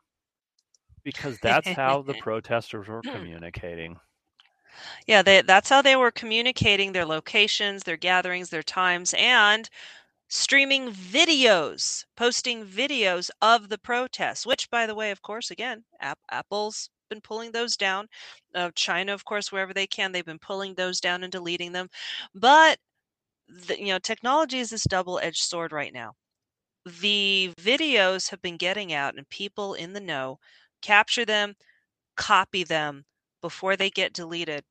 because 1.05 1.39
that's 1.43 1.69
how 1.69 2.01
the 2.01 2.15
protesters 2.23 2.89
were 2.89 3.03
communicating. 3.03 3.99
Yeah, 5.07 5.23
they, 5.23 5.43
that's 5.43 5.69
how 5.69 5.83
they 5.83 5.97
were 5.97 6.11
communicating 6.11 6.93
their 6.93 7.05
locations, 7.07 7.83
their 7.83 7.97
gatherings, 7.97 8.51
their 8.51 8.63
times, 8.63 9.15
and 9.17 9.69
streaming 10.29 10.93
videos, 10.93 12.05
posting 12.17 12.67
videos 12.67 13.31
of 13.43 13.69
the 13.71 13.79
protests, 13.79 14.47
which, 14.47 14.71
by 14.71 14.87
the 14.87 14.95
way, 14.95 15.11
of 15.11 15.23
course, 15.23 15.51
again, 15.51 15.85
App, 16.01 16.19
Apple's 16.31 16.91
been 17.11 17.21
pulling 17.23 17.53
those 17.53 17.77
down. 17.77 18.09
Uh, 18.55 18.71
China, 18.75 19.15
of 19.15 19.25
course, 19.25 19.53
wherever 19.53 19.75
they 19.75 19.87
can, 19.87 20.13
they've 20.13 20.25
been 20.27 20.39
pulling 20.39 20.75
those 20.75 21.01
down 21.01 21.23
and 21.25 21.33
deleting 21.33 21.73
them. 21.73 21.89
But, 22.35 22.79
the, 23.49 23.79
you 23.81 23.89
know, 23.89 23.99
technology 23.99 24.61
is 24.61 24.71
this 24.71 24.85
double 24.85 25.19
edged 25.21 25.43
sword 25.43 25.73
right 25.73 25.93
now. 25.93 26.15
The 27.01 27.53
videos 27.61 28.31
have 28.31 28.43
been 28.43 28.57
getting 28.59 28.93
out, 28.93 29.17
and 29.17 29.29
people 29.31 29.75
in 29.75 29.93
the 29.95 30.01
know 30.01 30.39
capture 30.83 31.25
them, 31.25 31.55
copy 32.17 32.65
them 32.65 33.05
before 33.41 33.77
they 33.77 33.91
get 33.91 34.13
deleted. 34.13 34.65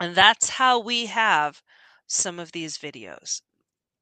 And 0.00 0.14
that's 0.14 0.48
how 0.48 0.78
we 0.78 1.06
have 1.06 1.62
some 2.06 2.38
of 2.38 2.52
these 2.52 2.78
videos. 2.78 3.42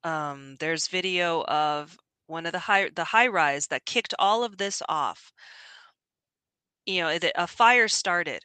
Um, 0.02 0.56
there's 0.60 0.88
video 0.88 1.44
of 1.44 1.98
one 2.26 2.46
of 2.46 2.52
the 2.52 2.58
high 2.60 2.88
the 2.94 3.04
high 3.04 3.26
rise 3.26 3.66
that 3.66 3.84
kicked 3.84 4.14
all 4.18 4.44
of 4.44 4.56
this 4.56 4.82
off. 4.88 5.32
You 6.86 7.02
know, 7.02 7.18
a 7.34 7.46
fire 7.46 7.88
started. 7.88 8.44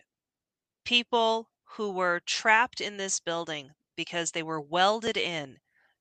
People 0.84 1.50
who 1.64 1.92
were 1.92 2.22
trapped 2.26 2.82
in 2.82 2.98
this 2.98 3.20
building 3.20 3.72
because 3.96 4.32
they 4.32 4.44
were 4.44 4.62
welded 4.62 5.18
in 5.18 5.58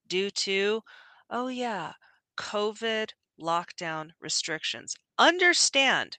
due 0.09 0.31
to, 0.31 0.83
oh 1.31 1.49
yeah, 1.49 1.93
COVID 2.37 3.11
lockdown 3.41 4.11
restrictions. 4.21 4.97
Understand 5.19 6.19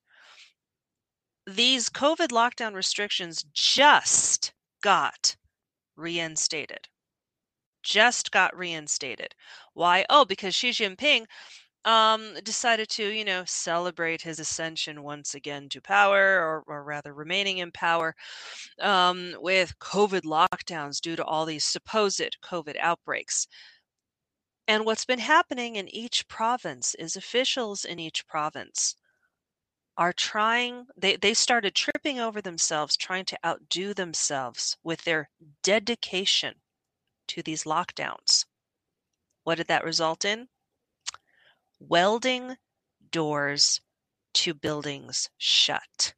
these 1.48 1.90
COVID 1.90 2.30
lockdown 2.30 2.74
restrictions 2.74 3.46
just 3.54 4.54
got 4.82 5.36
reinstated. 5.96 6.88
Just 7.84 8.32
got 8.32 8.58
reinstated. 8.58 9.36
Why? 9.74 10.06
Oh, 10.10 10.26
because 10.26 10.56
Xi 10.56 10.72
Jinping 10.72 11.26
um, 11.86 12.34
decided 12.44 12.90
to, 12.90 13.08
you 13.08 13.24
know, 13.24 13.44
celebrate 13.46 14.22
his 14.22 14.40
ascension 14.40 15.04
once 15.04 15.36
again 15.36 15.70
to 15.70 15.82
power, 15.82 16.40
or, 16.40 16.64
or 16.68 16.84
rather 16.84 17.14
remaining 17.14 17.60
in 17.60 17.72
power, 17.72 18.16
um, 18.82 19.36
with 19.40 19.78
COVID 19.80 20.24
lockdowns 20.24 21.00
due 21.00 21.16
to 21.16 21.24
all 21.24 21.46
these 21.46 21.64
supposed 21.64 22.38
COVID 22.44 22.76
outbreaks. 22.80 23.48
And 24.68 24.84
what's 24.84 25.06
been 25.06 25.20
happening 25.20 25.76
in 25.76 25.88
each 25.94 26.28
province 26.28 26.96
is 26.96 27.16
officials 27.16 27.86
in 27.86 28.00
each 28.00 28.26
province 28.26 28.96
are 29.98 30.14
trying 30.14 30.88
they, 30.98 31.16
they 31.16 31.34
started 31.34 31.74
tripping 31.74 32.20
over 32.20 32.42
themselves 32.42 32.98
trying 32.98 33.26
to 33.26 33.38
outdo 33.46 33.94
themselves 33.94 34.78
with 34.84 35.04
their 35.04 35.30
dedication 35.64 36.54
to 37.28 37.42
these 37.42 37.64
lockdowns. 37.64 38.46
What 39.44 39.56
did 39.56 39.68
that 39.68 39.84
result 39.84 40.26
in? 40.26 40.48
Welding 41.80 42.56
doors 43.12 43.82
to 44.34 44.54
buildings 44.54 45.30
shut. 45.38 46.14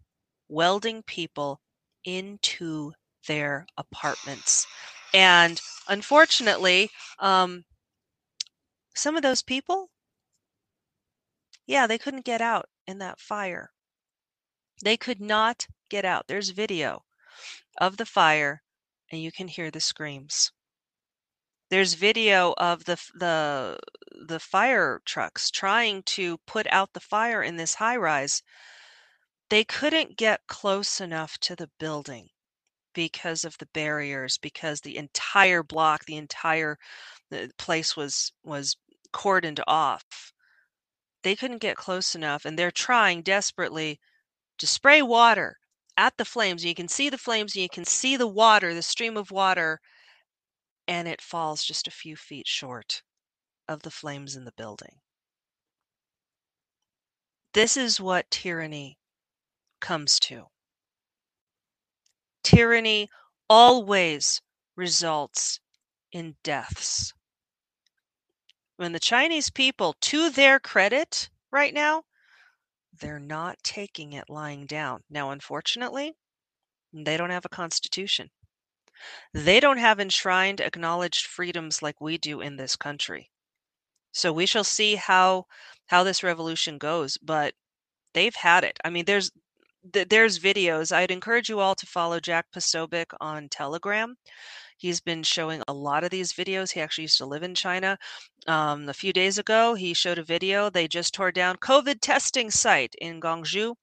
Welding 0.49 1.03
people 1.03 1.61
into 2.03 2.93
their 3.27 3.67
apartments. 3.77 4.65
And 5.13 5.61
unfortunately 5.87 6.89
um, 7.19 7.63
some 8.95 9.15
of 9.15 9.21
those 9.21 9.43
people 9.43 9.89
yeah 11.67 11.85
they 11.85 11.99
couldn't 11.99 12.25
get 12.25 12.41
out 12.41 12.67
in 12.87 12.97
that 12.97 13.19
fire. 13.19 13.71
They 14.83 14.97
could 14.97 15.19
not 15.21 15.67
get 15.89 16.05
out. 16.05 16.27
There's 16.27 16.49
video 16.49 17.03
of 17.77 17.97
the 17.97 18.05
fire 18.05 18.63
and 19.11 19.21
you 19.21 19.31
can 19.31 19.47
hear 19.47 19.69
the 19.69 19.81
screams. 19.81 20.51
There's 21.69 21.93
video 21.95 22.53
of 22.57 22.85
the 22.85 22.95
the 23.13 23.77
the 24.27 24.39
fire 24.39 25.01
trucks 25.05 25.51
trying 25.51 26.03
to 26.03 26.37
put 26.47 26.65
out 26.71 26.93
the 26.93 26.99
fire 26.99 27.43
in 27.43 27.57
this 27.57 27.75
high 27.75 27.97
rise. 27.97 28.41
They 29.49 29.65
couldn't 29.65 30.17
get 30.17 30.47
close 30.47 31.01
enough 31.01 31.37
to 31.39 31.55
the 31.55 31.69
building 31.79 32.29
because 32.93 33.43
of 33.43 33.57
the 33.57 33.67
barriers 33.67 34.37
because 34.37 34.81
the 34.81 34.97
entire 34.97 35.63
block 35.63 36.05
the 36.05 36.17
entire 36.17 36.77
place 37.57 37.95
was 37.97 38.31
was 38.43 38.77
cordoned 39.13 39.59
off 39.67 40.33
they 41.27 41.35
couldn't 41.35 41.57
get 41.57 41.75
close 41.75 42.15
enough 42.15 42.45
and 42.45 42.57
they're 42.57 42.71
trying 42.71 43.21
desperately 43.21 43.99
to 44.57 44.65
spray 44.65 45.01
water 45.01 45.57
at 45.97 46.15
the 46.17 46.25
flames 46.25 46.63
you 46.63 46.73
can 46.73 46.87
see 46.87 47.09
the 47.09 47.17
flames 47.17 47.53
and 47.53 47.63
you 47.63 47.69
can 47.69 47.83
see 47.85 48.15
the 48.15 48.27
water 48.27 48.73
the 48.73 48.81
stream 48.81 49.17
of 49.17 49.29
water 49.29 49.79
and 50.87 51.07
it 51.07 51.21
falls 51.21 51.63
just 51.63 51.87
a 51.87 51.91
few 51.91 52.15
feet 52.15 52.47
short 52.47 53.01
of 53.67 53.81
the 53.81 53.91
flames 53.91 54.35
in 54.35 54.45
the 54.45 54.53
building. 54.53 55.01
This 57.53 57.75
is 57.75 57.99
what 57.99 58.31
tyranny 58.31 58.97
comes 59.81 60.19
to. 60.21 60.45
Tyranny 62.43 63.09
always 63.49 64.41
results 64.75 65.59
in 66.11 66.35
deaths 66.43 67.13
when 68.77 68.93
the 68.93 68.99
Chinese 68.99 69.49
people, 69.49 69.95
to 70.01 70.29
their 70.29 70.59
credit 70.59 71.29
right 71.51 71.73
now, 71.73 72.03
they're 72.99 73.19
not 73.19 73.57
taking 73.63 74.13
it 74.13 74.29
lying 74.29 74.65
down. 74.65 75.03
Now, 75.09 75.31
unfortunately, 75.31 76.13
they 76.93 77.17
don't 77.17 77.29
have 77.29 77.45
a 77.45 77.49
constitution. 77.49 78.29
They 79.33 79.59
don't 79.59 79.77
have 79.77 79.99
enshrined, 79.99 80.61
acknowledged 80.61 81.27
freedoms 81.27 81.81
like 81.81 82.01
we 82.01 82.17
do 82.17 82.41
in 82.41 82.55
this 82.55 82.75
country. 82.75 83.29
So 84.11 84.33
we 84.33 84.45
shall 84.47 84.63
see 84.63 84.95
how 84.95 85.45
how 85.87 86.03
this 86.03 86.23
revolution 86.23 86.77
goes. 86.77 87.17
But 87.17 87.53
they've 88.13 88.35
had 88.35 88.63
it. 88.63 88.79
I 88.83 88.89
mean, 88.89 89.05
there's 89.05 89.31
there's 89.83 90.39
videos. 90.39 90.91
I'd 90.91 91.11
encourage 91.11 91.49
you 91.49 91.59
all 91.59 91.75
to 91.75 91.85
follow 91.85 92.19
Jack 92.19 92.47
Posobiec 92.51 93.07
on 93.21 93.49
Telegram. 93.49 94.17
He's 94.77 95.01
been 95.01 95.23
showing 95.23 95.63
a 95.67 95.73
lot 95.73 96.03
of 96.03 96.11
these 96.11 96.33
videos. 96.33 96.71
He 96.71 96.81
actually 96.81 97.03
used 97.03 97.17
to 97.17 97.25
live 97.25 97.43
in 97.43 97.55
China. 97.55 97.97
Um, 98.47 98.87
a 98.87 98.93
few 98.93 99.11
days 99.11 99.37
ago, 99.37 99.73
he 99.73 99.93
showed 99.93 100.19
a 100.19 100.23
video. 100.23 100.69
They 100.69 100.87
just 100.87 101.13
tore 101.13 101.31
down 101.31 101.57
COVID 101.57 101.97
testing 102.01 102.51
site 102.51 102.95
in 103.01 103.19
Guangzhou. 103.19 103.75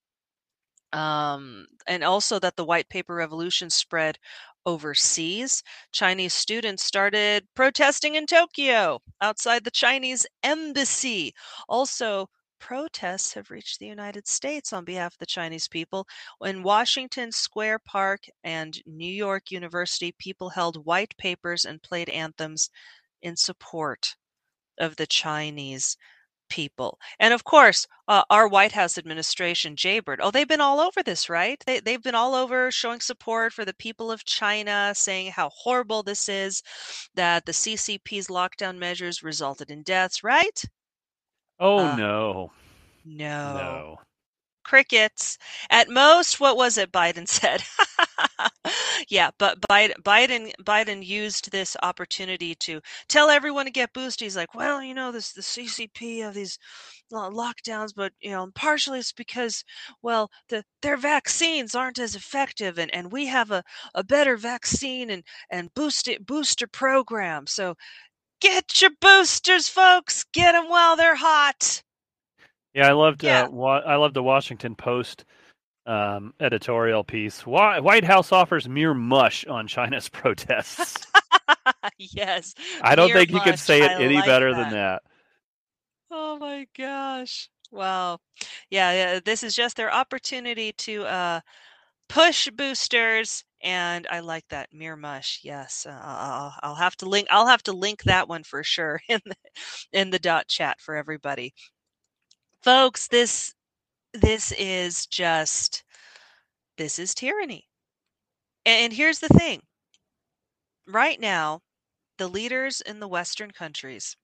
Um, 0.93 1.67
and 1.89 2.05
also 2.05 2.39
that 2.39 2.57
the 2.57 2.65
white 2.65 2.89
paper 2.89 3.15
revolution 3.15 3.69
spread 3.69 4.19
overseas. 4.65 5.63
Chinese 5.93 6.33
students 6.35 6.85
started 6.85 7.47
protesting 7.55 8.15
in 8.15 8.27
Tokyo 8.27 9.01
outside 9.21 9.65
the 9.65 9.71
Chinese 9.71 10.27
embassy. 10.43 11.35
Also, 11.69 12.29
protests 12.65 13.35
have 13.35 13.51
reached 13.51 13.79
the 13.79 13.87
United 13.87 14.27
States 14.27 14.73
on 14.73 14.87
behalf 14.87 15.13
of 15.13 15.19
the 15.19 15.27
Chinese 15.27 15.69
people. 15.69 16.07
In 16.43 16.63
Washington 16.63 17.31
Square 17.31 17.81
Park 17.81 18.23
and 18.43 18.81
New 18.87 19.13
York 19.13 19.51
University, 19.51 20.13
people 20.19 20.49
held 20.49 20.87
white 20.87 21.15
papers 21.19 21.67
and 21.67 21.83
played 21.83 22.09
anthems 22.09 22.71
in 23.21 23.37
support 23.37 24.17
of 24.79 24.97
the 24.97 25.07
Chinese 25.07 25.99
people. 26.49 26.99
And 27.21 27.35
of 27.35 27.45
course, 27.45 27.87
uh, 28.09 28.23
our 28.31 28.49
White 28.49 28.73
House 28.73 28.97
administration, 28.97 29.77
Jaybird, 29.77 30.21
oh, 30.23 30.31
they've 30.31 30.49
been 30.49 30.63
all 30.63 30.81
over 30.81 31.03
this, 31.03 31.29
right? 31.29 31.63
They, 31.67 31.81
they've 31.81 32.03
been 32.03 32.15
all 32.15 32.35
over 32.35 32.71
showing 32.71 33.01
support 33.01 33.53
for 33.53 33.67
the 33.67 33.75
people 33.75 34.11
of 34.11 34.25
China, 34.25 34.95
saying 34.97 35.33
how 35.33 35.51
horrible 35.51 36.03
this 36.03 36.31
is, 36.31 36.63
that 37.15 37.45
the 37.45 37.53
CCP's 37.53 38.29
lockdown 38.29 38.79
measures 38.79 39.23
resulted 39.23 39.71
in 39.71 39.83
deaths, 39.83 40.25
right? 40.25 40.65
Oh 41.59 41.87
Uh, 41.87 41.89
no, 41.89 42.53
No. 43.05 43.85
no. 43.85 43.99
Crickets. 44.65 45.39
At 45.71 45.89
most, 45.91 46.41
what 46.41 46.57
was 46.57 46.79
it 46.79 46.93
Biden 46.93 47.29
said? 47.29 47.63
yeah, 49.09 49.31
but 49.39 49.61
Biden, 49.61 49.95
Biden 50.03 50.53
Biden 50.63 51.05
used 51.05 51.51
this 51.51 51.77
opportunity 51.83 52.55
to 52.57 52.81
tell 53.09 53.31
everyone 53.31 53.67
to 53.67 53.71
get 53.71 53.93
boosted. 53.93 54.27
He's 54.27 54.37
like, 54.37 54.55
well, 54.55 54.83
you 54.83 54.95
know, 54.95 55.13
this 55.13 55.33
the 55.33 55.43
CCP 55.43 56.23
of 56.23 56.35
these 56.35 56.59
lockdowns, 57.13 57.93
but 57.95 58.13
you 58.21 58.31
know, 58.31 58.51
partially 58.55 58.99
it's 59.01 59.13
because, 59.13 59.65
well, 60.03 60.31
the 60.49 60.65
their 60.83 60.97
vaccines 60.97 61.75
aren't 61.75 61.99
as 61.99 62.15
effective, 62.15 62.79
and, 62.79 62.95
and 62.95 63.13
we 63.13 63.27
have 63.27 63.51
a, 63.51 63.63
a 63.95 64.05
better 64.05 64.37
vaccine 64.37 65.11
and 65.11 65.25
and 65.51 65.75
booster 65.75 66.17
booster 66.21 66.67
program. 66.67 67.47
So 67.47 67.77
get 68.45 68.81
your 68.83 68.91
boosters, 69.01 69.69
folks. 69.69 70.25
Get 70.33 70.53
them 70.53 70.69
while 70.69 70.97
they're 70.97 71.17
hot. 71.17 71.83
Yeah, 72.75 72.89
I 72.89 72.93
loved. 72.93 73.23
Yeah. 73.25 73.45
Uh, 73.45 73.51
wa- 73.51 73.83
I 73.87 73.97
loved 73.97 74.15
the 74.15 74.23
Washington 74.23 74.75
Post 74.75 75.25
um, 75.87 76.35
editorial 76.41 77.05
piece. 77.05 77.47
Why, 77.47 77.81
White 77.81 78.05
House 78.05 78.33
offers 78.33 78.69
mere 78.69 78.95
mush 78.95 79.47
on 79.47 79.67
China's 79.67 80.09
protests. 80.11 81.07
yes. 81.99 82.55
I 82.83 82.95
don't 82.95 83.13
think 83.13 83.31
you 83.31 83.41
could 83.41 83.59
say 83.59 83.83
it 83.83 83.91
I 83.91 84.03
any 84.03 84.17
like 84.17 84.27
better 84.27 84.53
that. 84.55 84.63
than 84.63 84.73
that. 84.73 85.03
Oh 86.11 86.39
my 86.39 86.67
gosh. 86.77 87.49
Wow. 87.71 88.19
Yeah, 88.71 88.93
yeah, 88.93 89.21
this 89.25 89.43
is 89.43 89.55
just 89.55 89.77
their 89.77 89.93
opportunity 89.93 90.73
to 90.73 91.05
uh 91.07 91.41
push 92.09 92.49
boosters 92.51 93.45
and 93.63 94.07
I 94.11 94.21
like 94.21 94.47
that 94.49 94.69
mere 94.73 94.97
mush. 94.97 95.41
Yes. 95.43 95.87
Uh, 95.89 95.99
I'll, 96.03 96.55
I'll 96.63 96.75
have 96.75 96.97
to 96.99 97.09
link 97.09 97.29
I'll 97.31 97.47
have 97.47 97.63
to 97.65 97.73
link 97.73 98.03
that 98.05 98.29
one 98.29 98.45
for 98.45 98.63
sure 98.63 99.01
in 99.09 99.21
the 99.25 99.37
in 99.93 100.11
the 100.11 100.19
dot 100.19 100.49
chat 100.49 100.81
for 100.81 100.97
everybody. 100.97 101.55
Folks, 102.63 103.09
this 103.09 103.55
this 104.13 104.53
is 104.59 105.07
just 105.07 105.85
this 106.79 106.99
is 106.99 107.15
tyranny. 107.15 107.69
And 108.67 108.93
here's 108.93 109.21
the 109.21 109.29
thing. 109.29 109.63
Right 110.87 111.21
now, 111.21 111.61
the 112.19 112.29
leaders 112.29 112.81
in 112.81 113.01
the 113.01 113.09
western 113.09 113.51
countries 113.51 114.17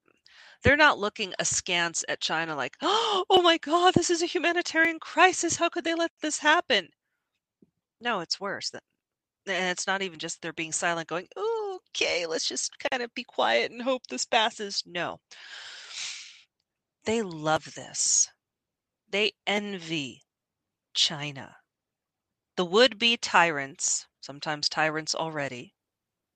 they're 0.63 0.77
not 0.77 0.99
looking 0.99 1.33
askance 1.39 2.03
at 2.07 2.21
China 2.21 2.55
like, 2.55 2.77
oh 2.81 3.41
my 3.43 3.57
God, 3.57 3.93
this 3.93 4.09
is 4.09 4.21
a 4.21 4.27
humanitarian 4.27 4.99
crisis. 4.99 5.55
How 5.55 5.69
could 5.69 5.83
they 5.83 5.95
let 5.95 6.11
this 6.21 6.39
happen? 6.39 6.89
No, 8.01 8.19
it's 8.19 8.39
worse. 8.39 8.71
And 8.73 9.69
it's 9.69 9.87
not 9.87 10.01
even 10.01 10.19
just 10.19 10.41
they're 10.41 10.53
being 10.53 10.71
silent, 10.71 11.07
going, 11.07 11.27
oh, 11.35 11.79
okay, 11.89 12.25
let's 12.25 12.47
just 12.47 12.71
kind 12.91 13.03
of 13.03 13.13
be 13.13 13.23
quiet 13.23 13.71
and 13.71 13.81
hope 13.81 14.07
this 14.07 14.25
passes. 14.25 14.83
No. 14.85 15.19
They 17.05 17.21
love 17.21 17.73
this. 17.75 18.27
They 19.09 19.33
envy 19.45 20.21
China. 20.93 21.55
The 22.57 22.65
would 22.65 22.97
be 22.99 23.17
tyrants, 23.17 24.07
sometimes 24.21 24.67
tyrants 24.67 25.15
already, 25.15 25.73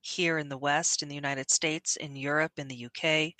here 0.01 0.37
in 0.37 0.49
the 0.49 0.57
West, 0.57 1.01
in 1.01 1.09
the 1.09 1.15
United 1.15 1.49
States, 1.49 1.95
in 1.95 2.15
Europe, 2.15 2.53
in 2.57 2.67
the 2.67 2.85
UK, 2.85 3.33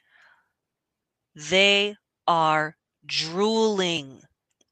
they 1.35 1.95
are 2.27 2.75
drooling 3.05 4.21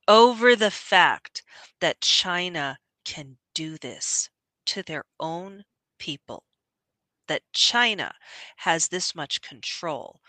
over 0.07 0.55
the 0.55 0.71
fact 0.71 1.43
that 1.79 2.01
China 2.01 2.77
can 3.05 3.37
do 3.53 3.77
this 3.77 4.29
to 4.67 4.83
their 4.83 5.03
own 5.19 5.63
people. 5.99 6.43
That 7.27 7.41
China 7.53 8.13
has 8.57 8.89
this 8.89 9.15
much 9.15 9.41
control, 9.41 10.19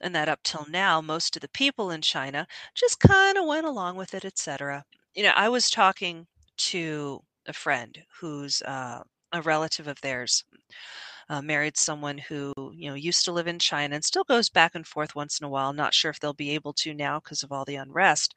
and 0.00 0.14
that 0.14 0.28
up 0.28 0.40
till 0.42 0.66
now, 0.68 1.00
most 1.00 1.36
of 1.36 1.42
the 1.42 1.48
people 1.48 1.90
in 1.90 2.02
China 2.02 2.46
just 2.74 2.98
kind 2.98 3.38
of 3.38 3.46
went 3.46 3.66
along 3.66 3.96
with 3.96 4.14
it, 4.14 4.24
etc. 4.24 4.84
You 5.14 5.22
know, 5.22 5.32
I 5.36 5.48
was 5.48 5.70
talking 5.70 6.26
to 6.70 7.20
a 7.46 7.52
friend 7.52 8.02
who's 8.20 8.62
uh, 8.62 9.02
a 9.32 9.42
relative 9.42 9.86
of 9.86 10.00
theirs, 10.00 10.44
uh, 11.30 11.42
married 11.42 11.78
someone 11.78 12.18
who 12.18 12.52
you 12.74 12.90
know 12.90 12.96
used 12.96 13.24
to 13.24 13.32
live 13.32 13.48
in 13.48 13.58
China 13.60 13.94
and 13.94 14.04
still 14.04 14.24
goes 14.24 14.50
back 14.50 14.74
and 14.74 14.86
forth 14.86 15.14
once 15.16 15.40
in 15.40 15.46
a 15.46 15.50
while. 15.50 15.72
Not 15.72 15.94
sure 15.94 16.10
if 16.10 16.20
they'll 16.20 16.34
be 16.34 16.50
able 16.50 16.74
to 16.74 16.94
now 16.94 17.20
because 17.20 17.42
of 17.44 17.52
all 17.52 17.64
the 17.64 17.76
unrest. 17.76 18.34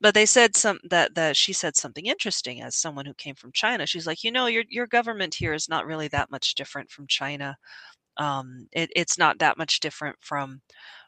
But 0.00 0.14
they 0.14 0.26
said 0.26 0.56
some 0.56 0.78
that 0.90 1.14
that 1.16 1.36
she 1.36 1.52
said 1.52 1.76
something 1.76 2.06
interesting 2.06 2.62
as 2.62 2.76
someone 2.76 3.06
who 3.06 3.14
came 3.14 3.34
from 3.34 3.52
China. 3.52 3.86
She's 3.86 4.06
like, 4.06 4.24
you 4.24 4.30
know, 4.32 4.46
your 4.46 4.64
your 4.70 4.86
government 4.86 5.34
here 5.34 5.52
is 5.54 5.68
not 5.68 5.86
really 5.86 6.08
that 6.08 6.30
much 6.30 6.54
different 6.54 6.90
from 6.90 7.06
China. 7.08 7.56
Um, 8.18 8.68
it, 8.72 8.90
it's 8.96 9.18
not 9.18 9.38
that 9.40 9.58
much 9.58 9.80
different 9.80 10.16
from 10.20 10.62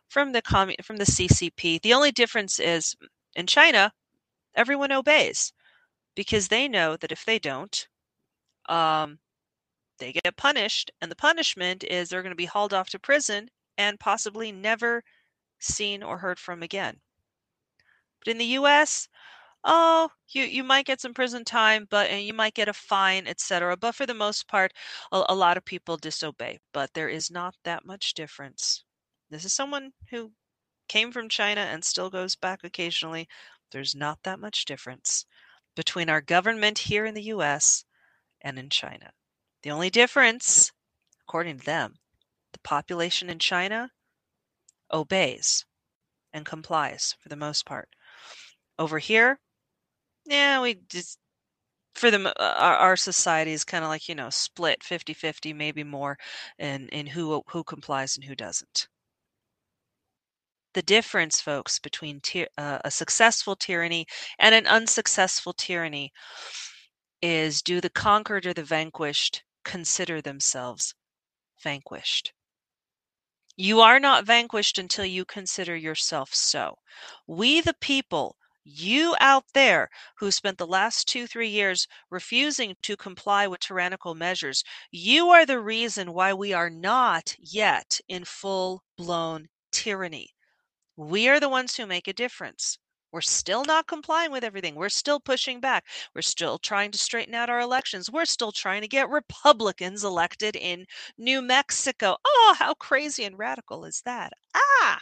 from 0.09 0.33
the 0.33 0.43
commun- 0.43 0.77
from 0.85 0.97
the 0.99 1.07
CCP. 1.07 1.79
The 1.81 1.95
only 1.95 2.13
difference 2.13 2.61
is 2.61 2.95
in 3.37 3.47
China, 3.47 3.93
everyone 4.57 4.93
obeys 4.93 5.53
because 6.17 6.49
they 6.49 6.69
know 6.69 6.97
that 6.99 7.13
if 7.13 7.25
they 7.25 7.39
don't, 7.39 7.89
um, 8.69 9.19
they 9.99 10.13
get 10.13 10.37
punished, 10.37 10.91
and 11.01 11.11
the 11.11 11.17
punishment 11.17 11.85
is 11.85 12.09
they're 12.09 12.23
going 12.23 12.31
to 12.31 12.37
be 12.37 12.47
hauled 12.47 12.75
off 12.75 12.91
to 12.91 12.99
prison 12.99 13.51
and 13.79 14.01
possibly 14.01 14.53
never 14.53 15.03
seen 15.59 16.03
or 16.03 16.19
heard 16.19 16.39
from 16.39 16.63
again. 16.63 17.01
But 18.19 18.31
in 18.31 18.39
the 18.39 18.45
U.S., 18.47 19.09
oh, 19.65 20.11
you 20.31 20.45
you 20.45 20.65
might 20.65 20.87
get 20.87 21.01
some 21.01 21.15
prison 21.15 21.45
time, 21.45 21.87
but 21.91 22.11
and 22.11 22.23
you 22.25 22.35
might 22.35 22.55
get 22.55 22.69
a 22.69 22.73
fine, 22.73 23.27
etc. 23.27 23.77
But 23.77 23.95
for 23.95 24.07
the 24.07 24.15
most 24.15 24.49
part, 24.49 24.73
a, 25.13 25.25
a 25.29 25.35
lot 25.35 25.57
of 25.57 25.65
people 25.65 25.97
disobey. 25.97 26.59
But 26.73 26.95
there 26.95 27.09
is 27.09 27.31
not 27.31 27.55
that 27.65 27.85
much 27.85 28.15
difference. 28.15 28.85
This 29.31 29.45
is 29.45 29.53
someone 29.53 29.93
who 30.11 30.33
came 30.89 31.13
from 31.13 31.29
China 31.29 31.63
and 31.63 31.85
still 31.85 32.11
goes 32.11 32.37
back 32.37 32.65
occasionally. 32.65 33.29
There's 33.71 33.95
not 33.95 34.23
that 34.23 34.39
much 34.39 34.65
difference 34.65 35.27
between 35.75 36.09
our 36.09 36.21
government 36.21 36.79
here 36.79 37.07
in 37.07 37.15
the 37.15 37.23
U.S. 37.35 37.85
and 38.41 38.59
in 38.59 38.71
China. 38.71 39.13
The 39.65 39.71
only 39.71 39.89
difference, 39.89 40.73
according 41.23 41.59
to 41.61 41.65
them, 41.65 41.95
the 42.53 42.59
population 42.59 43.31
in 43.31 43.39
China 43.39 43.91
obeys 44.93 45.65
and 46.35 46.45
complies 46.45 47.17
for 47.19 47.31
the 47.31 47.37
most 47.37 47.65
part. 47.65 47.89
Over 48.79 48.99
here, 48.99 49.41
yeah, 50.27 50.61
we 50.61 50.75
just 50.75 51.19
for 51.95 52.11
the 52.11 52.29
uh, 52.39 52.55
our, 52.59 52.77
our 52.77 52.97
society 52.97 53.53
is 53.53 53.65
kind 53.65 53.85
of 53.85 53.89
like 53.89 54.07
you 54.07 54.15
know 54.15 54.29
split 54.29 54.83
50-50 54.83 55.55
maybe 55.55 55.83
more 55.83 56.19
in 56.59 56.89
in 56.91 57.07
who 57.07 57.43
who 57.49 57.65
complies 57.65 58.17
and 58.17 58.25
who 58.27 58.35
doesn't 58.35 58.89
the 60.75 60.83
difference 60.83 61.41
folks 61.41 61.79
between 61.79 62.21
ty- 62.21 62.49
uh, 62.59 62.81
a 62.85 62.91
successful 62.91 63.57
tyranny 63.57 64.07
and 64.39 64.55
an 64.55 64.67
unsuccessful 64.67 65.55
tyranny 65.55 66.13
is 67.23 67.63
do 67.63 67.81
the 67.81 67.91
conquered 67.91 68.45
or 68.45 68.53
the 68.53 68.63
vanquished 68.65 69.43
consider 69.65 70.21
themselves 70.21 70.95
vanquished 71.63 72.33
you 73.57 73.81
are 73.81 73.99
not 73.99 74.25
vanquished 74.25 74.79
until 74.79 75.05
you 75.05 75.25
consider 75.25 75.75
yourself 75.75 76.33
so 76.33 76.79
we 77.27 77.61
the 77.61 77.75
people 77.75 78.37
you 78.63 79.17
out 79.21 79.45
there 79.55 79.91
who 80.19 80.31
spent 80.31 80.57
the 80.57 80.67
last 80.67 81.07
two, 81.07 81.27
three 81.27 81.49
years 81.49 81.87
refusing 82.11 82.77
to 82.83 82.97
comply 82.97 83.47
with 83.47 83.61
tyrannical 83.61 84.15
measures, 84.15 84.65
you 84.91 85.29
are 85.31 85.45
the 85.45 85.61
reason 85.61 86.15
why 86.15 86.33
we 86.33 86.53
are 86.55 86.71
not 86.71 87.35
yet 87.39 88.01
in 88.09 88.25
full 88.25 88.83
blown 88.97 89.49
tyranny. 89.71 90.31
We 90.97 91.29
are 91.29 91.41
the 91.41 91.49
ones 91.49 91.77
who 91.77 91.87
make 91.87 92.09
a 92.09 92.13
difference. 92.13 92.79
We're 93.15 93.21
still 93.21 93.65
not 93.65 93.87
complying 93.87 94.33
with 94.33 94.43
everything. 94.43 94.75
We're 94.75 94.89
still 94.89 95.21
pushing 95.21 95.61
back. 95.61 95.85
We're 96.15 96.23
still 96.23 96.59
trying 96.59 96.91
to 96.91 96.99
straighten 96.99 97.35
out 97.35 97.49
our 97.49 97.61
elections. 97.61 98.11
We're 98.11 98.25
still 98.25 98.53
trying 98.53 98.83
to 98.83 98.89
get 98.89 99.09
Republicans 99.09 100.03
elected 100.05 100.57
in 100.57 100.87
New 101.17 101.41
Mexico. 101.41 102.17
Oh, 102.27 102.57
how 102.59 102.75
crazy 102.75 103.25
and 103.25 103.39
radical 103.39 103.85
is 103.85 104.03
that? 104.05 104.33
Ah! 104.57 105.01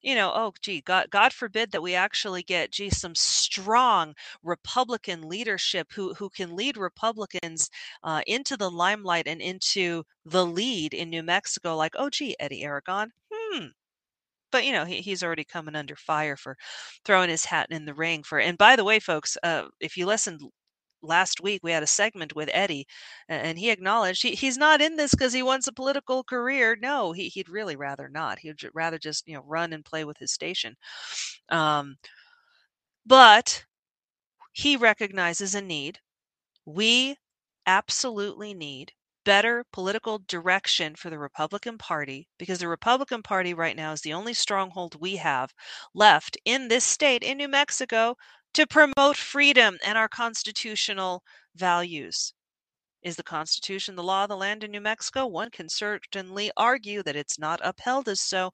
you 0.00 0.14
know, 0.14 0.32
oh, 0.34 0.52
gee, 0.62 0.80
God, 0.80 1.10
God 1.10 1.32
forbid 1.34 1.72
that 1.72 1.82
we 1.82 1.94
actually 1.94 2.42
get, 2.42 2.70
gee, 2.72 2.90
some 2.90 3.14
strong 3.14 4.14
Republican 4.42 5.28
leadership 5.28 5.92
who 5.92 6.14
who 6.14 6.30
can 6.30 6.56
lead 6.56 6.76
Republicans 6.78 7.68
uh, 8.02 8.22
into 8.26 8.56
the 8.56 8.70
limelight 8.70 9.26
and 9.26 9.42
into 9.42 10.04
the 10.24 10.46
lead 10.46 10.94
in 10.94 11.10
New 11.10 11.22
Mexico. 11.22 11.76
Like, 11.76 11.94
oh, 11.98 12.08
gee, 12.10 12.36
Eddie 12.40 12.64
Aragon, 12.64 13.12
hmm. 13.30 13.66
But 14.52 14.64
you 14.64 14.72
know, 14.72 14.84
he, 14.84 15.00
he's 15.02 15.22
already 15.22 15.44
coming 15.44 15.76
under 15.76 15.96
fire 15.96 16.36
for 16.36 16.56
throwing 17.04 17.30
his 17.30 17.44
hat 17.46 17.68
in 17.70 17.84
the 17.84 17.94
ring 17.94 18.22
for. 18.22 18.38
And 18.40 18.58
by 18.58 18.76
the 18.76 18.84
way, 18.84 18.98
folks, 19.00 19.36
uh, 19.42 19.64
if 19.80 19.96
you 19.96 20.06
listened 20.06 20.40
last 21.02 21.40
week 21.40 21.60
we 21.62 21.72
had 21.72 21.82
a 21.82 21.86
segment 21.86 22.34
with 22.34 22.50
Eddie, 22.52 22.86
and 23.28 23.58
he 23.58 23.70
acknowledged 23.70 24.22
he, 24.22 24.34
he's 24.34 24.58
not 24.58 24.80
in 24.82 24.96
this 24.96 25.12
because 25.12 25.32
he 25.32 25.42
wants 25.42 25.66
a 25.68 25.72
political 25.72 26.24
career. 26.24 26.76
No, 26.80 27.12
he, 27.12 27.28
he'd 27.28 27.48
really 27.48 27.76
rather 27.76 28.08
not. 28.08 28.38
He'd 28.40 28.56
rather 28.74 28.98
just 28.98 29.26
you 29.28 29.34
know 29.34 29.42
run 29.46 29.72
and 29.72 29.84
play 29.84 30.04
with 30.04 30.18
his 30.18 30.32
station. 30.32 30.76
Um, 31.50 31.96
but 33.06 33.64
he 34.52 34.76
recognizes 34.76 35.54
a 35.54 35.62
need. 35.62 36.00
We 36.66 37.18
absolutely 37.66 38.54
need 38.54 38.94
better 39.26 39.64
political 39.72 40.22
direction 40.28 40.94
for 40.94 41.10
the 41.10 41.18
Republican 41.18 41.76
Party 41.76 42.28
because 42.38 42.60
the 42.60 42.68
Republican 42.68 43.24
Party 43.24 43.52
right 43.52 43.74
now 43.76 43.90
is 43.90 44.00
the 44.02 44.12
only 44.12 44.32
stronghold 44.32 45.00
we 45.00 45.16
have 45.16 45.52
left 45.94 46.38
in 46.44 46.68
this 46.68 46.84
state, 46.84 47.24
in 47.24 47.36
New 47.36 47.48
Mexico, 47.48 48.14
to 48.54 48.66
promote 48.68 49.16
freedom 49.16 49.78
and 49.84 49.98
our 49.98 50.08
constitutional 50.08 51.24
values. 51.56 52.32
Is 53.02 53.16
the 53.16 53.24
Constitution 53.24 53.96
the 53.96 54.02
law 54.04 54.22
of 54.22 54.28
the 54.28 54.36
land 54.36 54.62
in 54.62 54.70
New 54.70 54.80
Mexico? 54.80 55.26
One 55.26 55.50
can 55.50 55.68
certainly 55.68 56.52
argue 56.56 57.02
that 57.02 57.16
it's 57.16 57.38
not 57.38 57.60
upheld 57.64 58.08
as 58.08 58.20
so. 58.20 58.52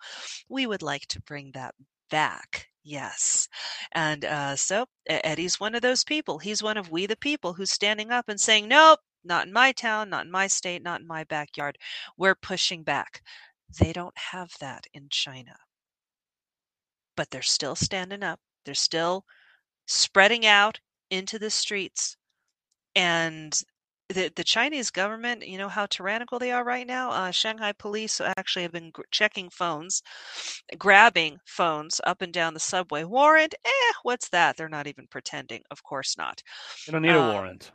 We 0.49 0.67
would 0.67 0.83
like 0.83 1.07
to 1.09 1.21
bring 1.21 1.53
that 1.53 1.75
back. 2.11 2.69
Yes. 2.83 3.47
And 3.93 4.25
uh, 4.25 4.57
so 4.57 4.87
Eddie's 5.07 5.61
one 5.61 5.75
of 5.75 5.83
those 5.83 6.03
people. 6.03 6.39
He's 6.39 6.63
one 6.63 6.79
of 6.79 6.91
we 6.91 7.05
the 7.05 7.17
people 7.17 7.53
who's 7.53 7.71
standing 7.71 8.11
up 8.11 8.29
and 8.29 8.41
saying, 8.41 8.69
nope, 8.69 9.01
not 9.25 9.47
in 9.47 9.53
my 9.53 9.73
town, 9.73 10.11
not 10.11 10.27
in 10.27 10.31
my 10.31 10.47
state, 10.47 10.83
not 10.83 11.01
in 11.01 11.07
my 11.07 11.25
backyard. 11.25 11.79
We're 12.17 12.35
pushing 12.35 12.83
back. 12.83 13.23
They 13.79 13.93
don't 13.93 14.17
have 14.17 14.53
that 14.61 14.87
in 14.93 15.09
China. 15.11 15.57
But 17.17 17.31
they're 17.31 17.43
still 17.43 17.75
standing 17.75 18.23
up. 18.23 18.41
They're 18.65 18.75
still 18.75 19.25
spreading 19.87 20.47
out 20.47 20.81
into 21.11 21.39
the 21.39 21.51
streets. 21.51 22.17
And 22.95 23.59
the, 24.09 24.31
the 24.35 24.45
Chinese 24.45 24.91
government, 24.91 25.47
you 25.47 25.59
know 25.59 25.69
how 25.69 25.87
tyrannical 25.87 26.39
they 26.39 26.53
are 26.53 26.65
right 26.65 26.87
now. 26.87 27.11
Uh, 27.11 27.31
Shanghai 27.31 27.73
police 27.73 28.21
actually 28.37 28.63
have 28.63 28.73
been 28.73 28.93
g- 28.95 29.03
checking 29.11 29.49
phones, 29.51 30.03
grabbing 30.79 31.39
phones 31.47 32.01
up 32.05 32.23
and 32.23 32.33
down 32.33 32.55
the 32.55 32.61
subway. 32.61 33.05
Warrant? 33.05 33.55
Eh, 33.65 33.93
what's 34.03 34.29
that? 34.31 34.57
They're 34.57 34.69
not 34.69 34.87
even 34.87 35.07
pretending. 35.07 35.63
Of 35.71 35.83
course 35.83 36.17
not. 36.19 36.43
You 36.87 36.93
don't 36.93 37.03
need 37.03 37.15
a 37.15 37.21
um, 37.21 37.33
warrant. 37.33 37.71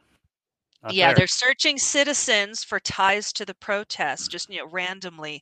Not 0.83 0.93
yeah, 0.93 1.07
there. 1.07 1.15
they're 1.15 1.27
searching 1.27 1.77
citizens 1.79 2.63
for 2.63 2.79
ties 2.79 3.33
to 3.33 3.45
the 3.45 3.55
protests, 3.55 4.27
just 4.27 4.49
you 4.49 4.59
know, 4.59 4.69
randomly. 4.71 5.41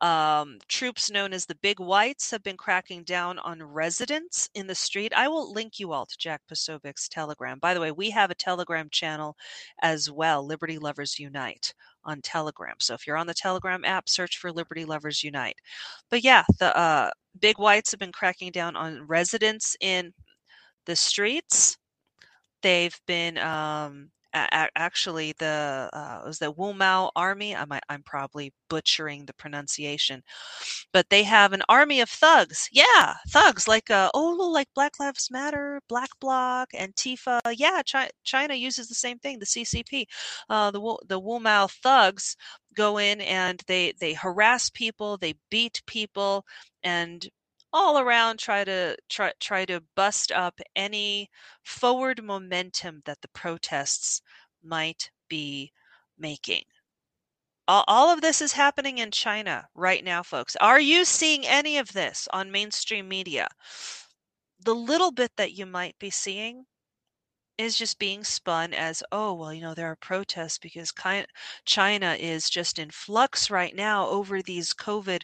Um, 0.00 0.58
troops 0.66 1.08
known 1.08 1.32
as 1.32 1.46
the 1.46 1.54
Big 1.62 1.78
Whites 1.78 2.32
have 2.32 2.42
been 2.42 2.56
cracking 2.56 3.04
down 3.04 3.38
on 3.38 3.62
residents 3.62 4.50
in 4.54 4.66
the 4.66 4.74
street. 4.74 5.12
I 5.16 5.28
will 5.28 5.52
link 5.52 5.78
you 5.78 5.92
all 5.92 6.06
to 6.06 6.18
Jack 6.18 6.40
Posobiec's 6.48 7.08
Telegram. 7.08 7.60
By 7.60 7.74
the 7.74 7.80
way, 7.80 7.92
we 7.92 8.10
have 8.10 8.32
a 8.32 8.34
Telegram 8.34 8.88
channel 8.90 9.36
as 9.82 10.10
well, 10.10 10.44
Liberty 10.44 10.78
Lovers 10.78 11.16
Unite 11.16 11.72
on 12.04 12.20
Telegram. 12.20 12.74
So 12.80 12.94
if 12.94 13.06
you're 13.06 13.16
on 13.16 13.28
the 13.28 13.34
Telegram 13.34 13.84
app, 13.84 14.08
search 14.08 14.38
for 14.38 14.50
Liberty 14.50 14.84
Lovers 14.84 15.22
Unite. 15.22 15.56
But 16.10 16.24
yeah, 16.24 16.42
the 16.58 16.76
uh, 16.76 17.10
Big 17.38 17.58
Whites 17.58 17.92
have 17.92 18.00
been 18.00 18.10
cracking 18.10 18.50
down 18.50 18.74
on 18.74 19.06
residents 19.06 19.76
in 19.80 20.12
the 20.86 20.96
streets. 20.96 21.78
They've 22.62 22.98
been 23.06 23.38
um, 23.38 24.10
actually 24.34 25.32
the 25.38 25.88
uh, 25.92 26.22
was 26.24 26.38
the 26.38 26.50
Wu 26.50 26.74
Mao 26.74 27.10
army. 27.16 27.54
I'm 27.54 27.72
I'm 27.88 28.02
probably 28.02 28.52
butchering 28.68 29.26
the 29.26 29.34
pronunciation, 29.34 30.22
but 30.92 31.08
they 31.10 31.22
have 31.24 31.52
an 31.52 31.62
army 31.68 32.00
of 32.00 32.08
thugs. 32.08 32.68
Yeah, 32.72 33.14
thugs 33.28 33.68
like 33.68 33.90
uh, 33.90 34.10
oh 34.14 34.50
like 34.52 34.68
Black 34.74 34.98
Lives 35.00 35.28
Matter, 35.30 35.80
Black 35.88 36.10
Bloc, 36.20 36.70
Antifa. 36.74 37.40
Yeah, 37.56 37.82
China, 37.84 38.10
China 38.24 38.54
uses 38.54 38.88
the 38.88 38.94
same 38.94 39.18
thing. 39.18 39.38
The 39.38 39.46
CCP, 39.46 40.06
uh, 40.48 40.70
the 40.70 40.80
the 41.08 41.20
Wumao 41.20 41.70
thugs 41.82 42.36
go 42.74 42.98
in 42.98 43.20
and 43.20 43.62
they 43.66 43.92
they 44.00 44.14
harass 44.14 44.70
people, 44.70 45.16
they 45.18 45.34
beat 45.50 45.82
people, 45.86 46.44
and 46.82 47.28
all 47.72 47.98
around 47.98 48.38
try 48.38 48.64
to 48.64 48.96
try 49.08 49.32
try 49.40 49.64
to 49.64 49.82
bust 49.96 50.32
up 50.32 50.60
any 50.76 51.30
forward 51.62 52.22
momentum 52.22 53.02
that 53.06 53.20
the 53.22 53.28
protests 53.28 54.22
might 54.62 55.10
be 55.28 55.72
making. 56.18 56.64
All, 57.68 57.84
all 57.88 58.10
of 58.10 58.20
this 58.20 58.40
is 58.40 58.52
happening 58.52 58.98
in 58.98 59.10
China 59.10 59.68
right 59.74 60.04
now, 60.04 60.22
folks. 60.22 60.56
Are 60.56 60.80
you 60.80 61.04
seeing 61.04 61.46
any 61.46 61.78
of 61.78 61.92
this 61.92 62.28
on 62.32 62.50
mainstream 62.50 63.08
media? 63.08 63.48
The 64.60 64.74
little 64.74 65.10
bit 65.10 65.32
that 65.36 65.52
you 65.52 65.66
might 65.66 65.98
be 65.98 66.10
seeing 66.10 66.66
is 67.58 67.76
just 67.76 67.98
being 67.98 68.24
spun 68.24 68.72
as, 68.72 69.02
oh, 69.12 69.34
well, 69.34 69.52
you 69.52 69.60
know, 69.60 69.74
there 69.74 69.90
are 69.90 69.96
protests 69.96 70.58
because 70.58 70.92
China 71.64 72.16
is 72.18 72.50
just 72.50 72.78
in 72.78 72.90
flux 72.90 73.50
right 73.50 73.74
now 73.74 74.08
over 74.08 74.42
these 74.42 74.72
COVID, 74.72 75.22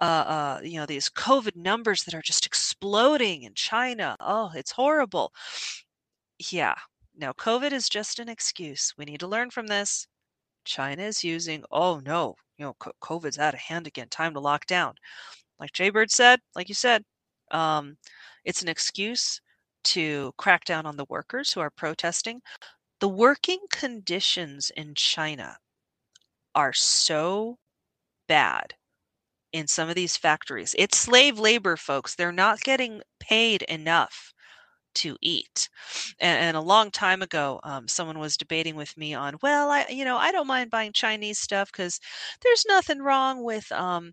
uh, 0.00 0.04
uh, 0.04 0.60
you 0.62 0.78
know, 0.78 0.86
these 0.86 1.08
COVID 1.08 1.56
numbers 1.56 2.04
that 2.04 2.14
are 2.14 2.22
just 2.22 2.46
exploding 2.46 3.44
in 3.44 3.54
China. 3.54 4.16
Oh, 4.20 4.50
it's 4.54 4.72
horrible. 4.72 5.32
Yeah, 6.50 6.74
no, 7.16 7.32
COVID 7.34 7.72
is 7.72 7.88
just 7.88 8.18
an 8.18 8.28
excuse. 8.28 8.92
We 8.98 9.04
need 9.04 9.20
to 9.20 9.26
learn 9.28 9.50
from 9.50 9.66
this. 9.66 10.06
China 10.64 11.02
is 11.02 11.24
using, 11.24 11.64
oh 11.70 12.00
no, 12.04 12.36
you 12.58 12.64
know, 12.64 12.74
COVID's 13.00 13.38
out 13.38 13.54
of 13.54 13.60
hand 13.60 13.86
again. 13.86 14.08
Time 14.08 14.34
to 14.34 14.40
lock 14.40 14.66
down. 14.66 14.94
Like 15.58 15.72
Jaybird 15.72 16.10
said, 16.10 16.40
like 16.54 16.68
you 16.68 16.74
said, 16.74 17.04
um, 17.50 17.96
it's 18.44 18.62
an 18.62 18.68
excuse 18.68 19.40
to 19.84 20.32
crack 20.38 20.64
down 20.64 20.86
on 20.86 20.96
the 20.96 21.06
workers 21.08 21.52
who 21.52 21.60
are 21.60 21.70
protesting. 21.70 22.42
The 23.00 23.08
working 23.08 23.60
conditions 23.70 24.70
in 24.76 24.94
China 24.94 25.58
are 26.54 26.72
so 26.72 27.58
bad 28.28 28.74
in 29.52 29.66
some 29.68 29.88
of 29.88 29.94
these 29.94 30.16
factories. 30.16 30.74
It's 30.78 30.98
slave 30.98 31.38
labor, 31.38 31.76
folks. 31.76 32.14
They're 32.14 32.32
not 32.32 32.60
getting 32.62 33.02
paid 33.20 33.62
enough 33.62 34.32
to 34.96 35.16
eat. 35.22 35.68
And, 36.20 36.38
and 36.44 36.56
a 36.56 36.60
long 36.60 36.90
time 36.90 37.22
ago, 37.22 37.60
um, 37.64 37.88
someone 37.88 38.18
was 38.18 38.36
debating 38.36 38.76
with 38.76 38.96
me 38.96 39.14
on, 39.14 39.36
well, 39.42 39.70
I, 39.70 39.86
you 39.88 40.04
know, 40.04 40.16
I 40.18 40.32
don't 40.32 40.46
mind 40.46 40.70
buying 40.70 40.92
Chinese 40.92 41.38
stuff 41.38 41.72
because 41.72 42.00
there's 42.42 42.64
nothing 42.68 43.00
wrong 43.02 43.42
with, 43.44 43.70
um, 43.72 44.12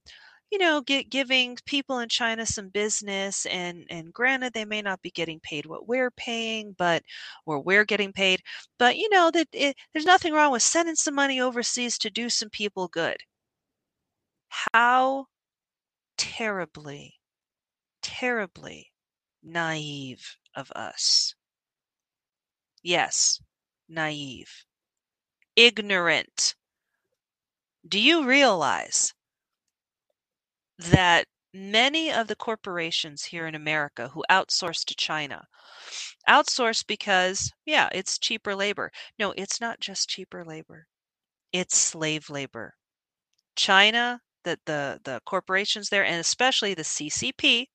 you 0.51 0.57
know, 0.59 0.81
get, 0.81 1.09
giving 1.09 1.57
people 1.65 1.99
in 1.99 2.09
China 2.09 2.45
some 2.45 2.69
business. 2.69 3.45
And 3.47 3.85
and 3.89 4.13
granted, 4.13 4.53
they 4.53 4.65
may 4.65 4.81
not 4.81 5.01
be 5.01 5.11
getting 5.11 5.39
paid 5.41 5.65
what 5.65 5.87
we're 5.87 6.11
paying, 6.11 6.73
but 6.77 7.03
or 7.45 7.59
we're 7.59 7.85
getting 7.85 8.13
paid. 8.13 8.41
But 8.77 8.97
you 8.97 9.09
know 9.09 9.31
that 9.31 9.47
it, 9.53 9.75
there's 9.93 10.05
nothing 10.05 10.33
wrong 10.33 10.51
with 10.51 10.63
sending 10.63 10.95
some 10.95 11.15
money 11.15 11.39
overseas 11.41 11.97
to 11.99 12.09
do 12.09 12.29
some 12.29 12.49
people 12.49 12.87
good. 12.87 13.17
How 14.49 15.27
terribly, 16.17 17.19
terribly 18.01 18.93
naive 19.43 20.37
of 20.55 20.71
us. 20.73 21.35
Yes, 22.83 23.41
naive, 23.87 24.65
ignorant. 25.55 26.55
Do 27.85 27.99
you 27.99 28.23
realize 28.25 29.13
that 30.79 31.27
many 31.53 32.11
of 32.11 32.27
the 32.27 32.35
corporations 32.35 33.23
here 33.25 33.47
in 33.47 33.55
America 33.55 34.09
who 34.09 34.23
outsource 34.31 34.83
to 34.85 34.95
China 34.95 35.47
outsource 36.29 36.85
because, 36.85 37.51
yeah, 37.65 37.89
it's 37.93 38.17
cheaper 38.19 38.55
labor. 38.55 38.91
No, 39.19 39.33
it's 39.37 39.61
not 39.61 39.79
just 39.79 40.09
cheaper 40.09 40.45
labor, 40.45 40.87
it's 41.53 41.77
slave 41.77 42.29
labor. 42.29 42.75
China, 43.55 44.21
the, 44.43 44.59
the, 44.65 45.01
the 45.03 45.21
corporations 45.25 45.89
there, 45.89 46.05
and 46.05 46.19
especially 46.19 46.73
the 46.73 46.83
CCP, 46.83 47.69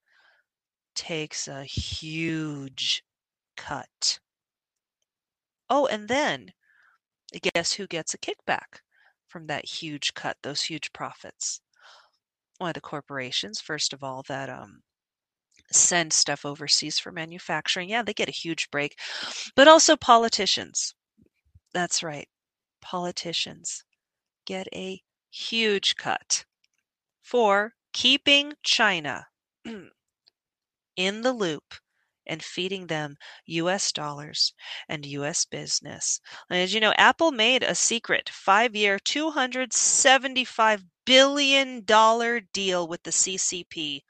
takes 0.97 1.49
a 1.49 1.65
huge 1.65 3.05
cut. 3.57 4.21
Oh, 5.69 5.85
and 5.87 6.09
then 6.09 6.55
guess 7.55 7.75
who 7.75 7.87
gets 7.87 8.15
a 8.15 8.19
kickback 8.19 8.81
from 9.29 9.47
that 9.49 9.67
huge 9.67 10.15
cut, 10.15 10.39
those 10.43 10.63
huge 10.65 10.93
profits? 10.93 11.61
Why, 12.59 12.73
the 12.73 12.81
corporations, 12.81 13.61
first 13.61 13.93
of 13.93 14.03
all, 14.03 14.23
that 14.25 14.49
um, 14.51 14.83
send 15.73 16.13
stuff 16.13 16.45
overseas 16.45 16.99
for 16.99 17.13
manufacturing. 17.13 17.89
Yeah, 17.89 18.03
they 18.03 18.15
get 18.15 18.29
a 18.29 18.33
huge 18.33 18.71
break. 18.71 18.99
But 19.57 19.69
also 19.69 19.97
politicians. 19.97 20.95
That's 21.73 22.03
right. 22.03 22.29
Politicians 22.81 23.85
get 24.47 24.69
a 24.75 25.03
huge 25.31 25.97
cut 25.97 26.45
for 27.23 27.75
keeping 27.93 28.55
China 28.63 29.27
in 30.97 31.23
the 31.23 31.33
loop 31.33 31.75
and 32.27 32.43
feeding 32.43 32.87
them 32.87 33.17
US 33.47 33.93
dollars 33.93 34.55
and 34.89 35.05
US 35.07 35.45
business. 35.45 36.21
And 36.51 36.59
as 36.59 36.73
you 36.73 36.81
know, 36.81 36.95
Apple 36.97 37.33
made 37.33 37.63
a 37.63 37.75
secret 37.75 38.29
five 38.31 38.75
year, 38.75 38.99
$275 38.99 40.85
billion 41.05 41.81
deal 41.81 42.89
with 42.89 43.03
the 43.03 43.11
CCP. 43.11 44.01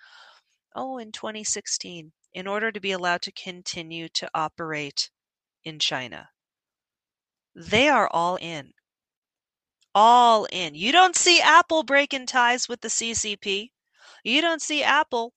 Oh, 0.74 0.98
in 0.98 1.12
2016, 1.12 2.12
in 2.32 2.46
order 2.46 2.72
to 2.72 2.80
be 2.80 2.92
allowed 2.92 3.22
to 3.22 3.32
continue 3.32 4.08
to 4.10 4.28
operate 4.34 5.10
in 5.64 5.78
China. 5.78 6.28
They 7.54 7.88
are 7.88 8.08
all 8.10 8.36
in. 8.36 8.72
All 9.94 10.46
in. 10.50 10.74
You 10.74 10.90
don't 10.90 11.14
see 11.14 11.40
Apple 11.40 11.84
breaking 11.84 12.26
ties 12.26 12.68
with 12.68 12.80
the 12.80 12.88
CCP. 12.88 13.70
You 14.24 14.40
don't 14.40 14.62
see 14.62 14.82
Apple 14.82 15.32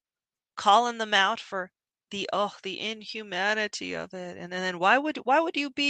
calling 0.55 0.97
them 0.97 1.13
out 1.13 1.39
for 1.39 1.71
the 2.11 2.29
oh 2.33 2.51
the 2.63 2.79
inhumanity 2.79 3.93
of 3.93 4.13
it 4.13 4.37
and 4.37 4.51
then 4.51 4.79
why 4.79 4.97
would 4.97 5.17
why 5.23 5.39
would 5.39 5.55
you 5.55 5.69
be 5.71 5.89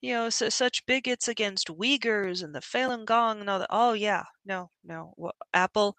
you 0.00 0.12
know 0.14 0.30
su 0.30 0.50
such 0.50 0.84
bigots 0.86 1.28
against 1.28 1.68
Uyghurs 1.68 2.42
and 2.42 2.54
the 2.54 2.60
Falun 2.60 3.04
Gong 3.04 3.40
and 3.40 3.50
all 3.50 3.58
that 3.58 3.68
oh 3.70 3.92
yeah 3.92 4.24
no 4.46 4.70
no 4.84 5.12
well, 5.16 5.32
Apple 5.54 5.96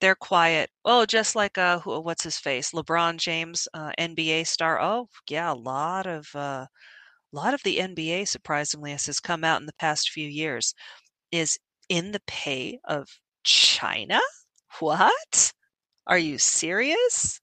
they're 0.00 0.14
quiet. 0.14 0.70
Oh 0.84 1.06
just 1.06 1.36
like 1.36 1.58
uh 1.58 1.80
who, 1.80 2.00
what's 2.00 2.24
his 2.24 2.38
face 2.38 2.72
LeBron 2.72 3.18
James 3.18 3.68
uh, 3.74 3.92
NBA 3.98 4.44
star. 4.44 4.80
Oh 4.80 5.08
yeah 5.30 5.52
a 5.52 5.54
lot 5.54 6.06
of 6.06 6.28
uh, 6.34 6.66
a 7.32 7.36
lot 7.36 7.54
of 7.54 7.62
the 7.64 7.78
NBA 7.78 8.26
surprisingly 8.26 8.92
has 8.92 9.20
come 9.20 9.44
out 9.44 9.60
in 9.60 9.66
the 9.66 9.74
past 9.74 10.10
few 10.10 10.28
years 10.28 10.74
is 11.32 11.58
in 11.88 12.12
the 12.12 12.22
pay 12.26 12.78
of 12.84 13.08
China? 13.44 14.20
What? 14.80 15.52
Are 16.06 16.18
you 16.18 16.38
serious 16.38 17.40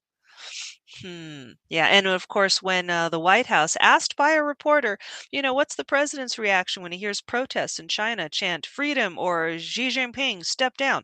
Hmm. 1.00 1.52
Yeah, 1.70 1.88
and 1.88 2.06
of 2.08 2.28
course, 2.28 2.62
when 2.62 2.90
uh, 2.90 3.10
the 3.10 3.20
White 3.20 3.48
House 3.48 3.76
asked 3.80 4.16
by 4.16 4.32
a 4.32 4.44
reporter, 4.44 4.98
you 5.32 5.42
know, 5.42 5.54
what's 5.54 5.76
the 5.76 5.84
president's 5.86 6.38
reaction 6.38 6.84
when 6.84 6.92
he 6.92 6.98
hears 6.98 7.22
protests 7.22 7.80
in 7.80 7.88
China 7.88 8.30
chant 8.30 8.66
"freedom" 8.66 9.18
or 9.18 9.58
"Xi 9.58 9.88
Jinping 9.90 10.46
step 10.46 10.78
down"? 10.78 11.04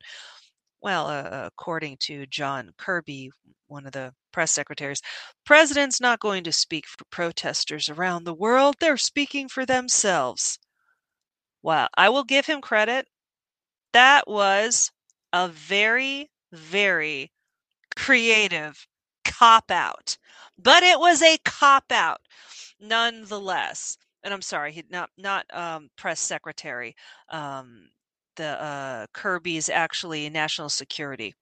Well, 0.82 1.08
uh, 1.08 1.48
according 1.48 1.98
to 2.04 2.26
John 2.28 2.74
Kirby, 2.78 3.32
one 3.68 3.86
of 3.86 3.94
the 3.94 4.14
press 4.32 4.52
secretaries, 4.54 5.02
president's 5.46 6.02
not 6.02 6.20
going 6.20 6.44
to 6.46 6.54
speak 6.54 6.88
for 6.88 7.06
protesters 7.12 7.90
around 7.90 8.26
the 8.26 8.34
world. 8.36 8.78
They're 8.80 8.98
speaking 8.98 9.50
for 9.50 9.66
themselves. 9.66 10.60
Well, 11.62 11.88
I 11.96 12.10
will 12.10 12.24
give 12.24 12.48
him 12.48 12.62
credit. 12.62 13.08
That 13.94 14.28
was 14.28 14.92
a 15.34 15.50
very, 15.50 16.32
very 16.52 17.32
creative 17.96 18.88
cop 19.38 19.72
out, 19.72 20.18
but 20.58 20.84
it 20.84 21.00
was 21.00 21.22
a 21.22 21.38
cop 21.46 21.92
out 21.92 22.22
nonetheless. 22.80 23.98
And 24.24 24.34
I'm 24.34 24.42
sorry, 24.42 24.72
he 24.72 24.84
not 24.90 25.10
not 25.18 25.46
um, 25.54 25.90
press 25.98 26.20
secretary. 26.20 26.96
Um, 27.30 27.90
the 28.36 28.62
uh, 28.62 29.08
Kirby's 29.14 29.70
actually 29.70 30.30
national 30.30 30.70
security. 30.70 31.34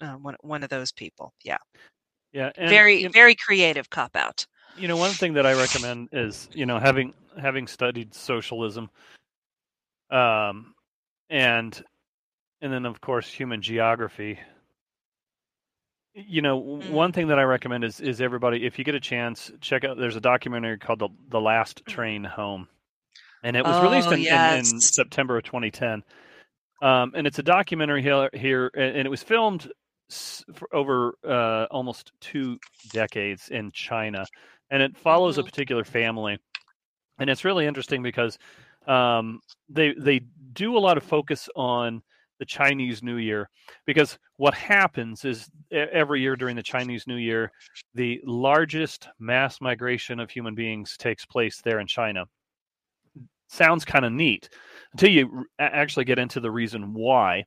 Uh, 0.00 0.14
one 0.14 0.36
one 0.40 0.62
of 0.62 0.70
those 0.70 0.92
people. 0.92 1.32
Yeah. 1.44 1.58
Yeah. 2.32 2.50
And, 2.56 2.68
very 2.68 3.02
you, 3.02 3.08
very 3.08 3.34
creative 3.34 3.90
cop 3.90 4.16
out. 4.16 4.46
You 4.76 4.88
know, 4.88 4.96
one 4.96 5.10
thing 5.10 5.34
that 5.34 5.46
I 5.46 5.54
recommend 5.54 6.08
is 6.12 6.48
you 6.52 6.66
know 6.66 6.78
having 6.78 7.14
having 7.40 7.66
studied 7.66 8.14
socialism, 8.14 8.90
um, 10.10 10.74
and 11.30 11.82
and 12.60 12.72
then 12.72 12.84
of 12.84 13.00
course 13.00 13.28
human 13.30 13.62
geography 13.62 14.38
you 16.14 16.42
know 16.42 16.56
Mm. 16.56 16.90
one 16.90 17.12
thing 17.12 17.28
that 17.28 17.38
i 17.38 17.42
recommend 17.42 17.84
is 17.84 18.00
is 18.00 18.20
everybody 18.20 18.64
if 18.66 18.78
you 18.78 18.84
get 18.84 18.94
a 18.94 19.00
chance 19.00 19.50
check 19.60 19.84
out 19.84 19.96
there's 19.98 20.16
a 20.16 20.20
documentary 20.20 20.78
called 20.78 20.98
the, 20.98 21.08
the 21.28 21.40
last 21.40 21.84
train 21.86 22.24
home 22.24 22.68
and 23.42 23.56
it 23.56 23.64
was 23.64 23.80
released 23.80 24.08
Oh, 24.08 24.12
in, 24.12 24.26
in, 24.26 24.48
in 24.48 24.82
september 24.90 25.36
of 25.36 25.44
2010 25.44 26.02
um, 26.80 27.12
and 27.16 27.26
it's 27.26 27.38
a 27.40 27.42
documentary 27.42 28.02
here, 28.02 28.30
here 28.34 28.70
and 28.76 29.06
it 29.06 29.10
was 29.10 29.22
filmed 29.22 29.70
for 30.54 30.74
over 30.74 31.14
uh, 31.28 31.66
almost 31.70 32.12
two 32.20 32.58
decades 32.88 33.48
in 33.50 33.70
china 33.72 34.24
and 34.70 34.82
it 34.82 34.96
follows 34.96 35.38
a 35.38 35.42
Mhm. 35.42 35.46
particular 35.46 35.84
family 35.84 36.38
and 37.18 37.28
it's 37.30 37.44
really 37.44 37.66
interesting 37.66 38.02
because 38.02 38.38
um, 38.86 39.40
they 39.68 39.92
they 39.94 40.20
do 40.52 40.76
a 40.76 40.80
lot 40.80 40.96
of 40.96 41.02
focus 41.02 41.48
on 41.54 42.02
the 42.38 42.44
Chinese 42.44 43.02
New 43.02 43.16
Year 43.16 43.48
because 43.86 44.18
what 44.36 44.54
happens 44.54 45.24
is 45.24 45.48
every 45.72 46.20
year 46.20 46.36
during 46.36 46.56
the 46.56 46.62
Chinese 46.62 47.06
New 47.06 47.16
Year, 47.16 47.50
the 47.94 48.20
largest 48.24 49.08
mass 49.18 49.60
migration 49.60 50.20
of 50.20 50.30
human 50.30 50.54
beings 50.54 50.96
takes 50.96 51.26
place 51.26 51.60
there 51.62 51.80
in 51.80 51.86
China. 51.86 52.24
Sounds 53.48 53.84
kind 53.84 54.04
of 54.04 54.12
neat 54.12 54.48
until 54.92 55.10
you 55.10 55.46
actually 55.58 56.04
get 56.04 56.18
into 56.18 56.40
the 56.40 56.50
reason 56.50 56.94
why. 56.94 57.44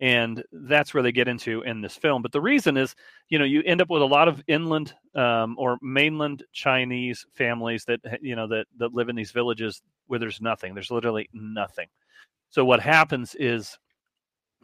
And 0.00 0.42
that's 0.50 0.92
where 0.92 1.02
they 1.02 1.12
get 1.12 1.28
into 1.28 1.62
in 1.62 1.80
this 1.80 1.96
film. 1.96 2.20
But 2.20 2.32
the 2.32 2.40
reason 2.40 2.76
is, 2.76 2.94
you 3.28 3.38
know, 3.38 3.44
you 3.44 3.62
end 3.64 3.80
up 3.80 3.88
with 3.88 4.02
a 4.02 4.06
lot 4.06 4.26
of 4.26 4.42
inland 4.48 4.92
um, 5.14 5.54
or 5.56 5.78
mainland 5.80 6.42
Chinese 6.52 7.24
families 7.34 7.84
that, 7.84 8.00
you 8.20 8.34
know, 8.34 8.48
that, 8.48 8.66
that 8.78 8.92
live 8.92 9.08
in 9.08 9.16
these 9.16 9.30
villages 9.30 9.80
where 10.08 10.18
there's 10.18 10.40
nothing. 10.40 10.74
There's 10.74 10.90
literally 10.90 11.30
nothing. 11.32 11.86
So 12.50 12.64
what 12.64 12.80
happens 12.80 13.34
is 13.36 13.78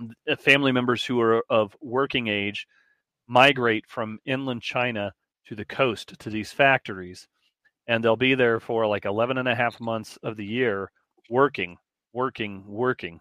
Uh, 0.00 0.36
family 0.36 0.72
members 0.72 1.04
who 1.04 1.20
are 1.20 1.42
of 1.50 1.76
working 1.80 2.28
age 2.28 2.66
migrate 3.26 3.84
from 3.86 4.18
inland 4.24 4.62
China 4.62 5.12
to 5.46 5.54
the 5.54 5.64
coast 5.64 6.18
to 6.18 6.30
these 6.30 6.52
factories. 6.52 7.28
And 7.86 8.02
they'll 8.02 8.16
be 8.16 8.34
there 8.34 8.60
for 8.60 8.86
like 8.86 9.04
11 9.04 9.38
and 9.38 9.48
a 9.48 9.54
half 9.54 9.80
months 9.80 10.18
of 10.22 10.36
the 10.36 10.44
year 10.44 10.90
working, 11.28 11.76
working, 12.12 12.64
working, 12.66 13.20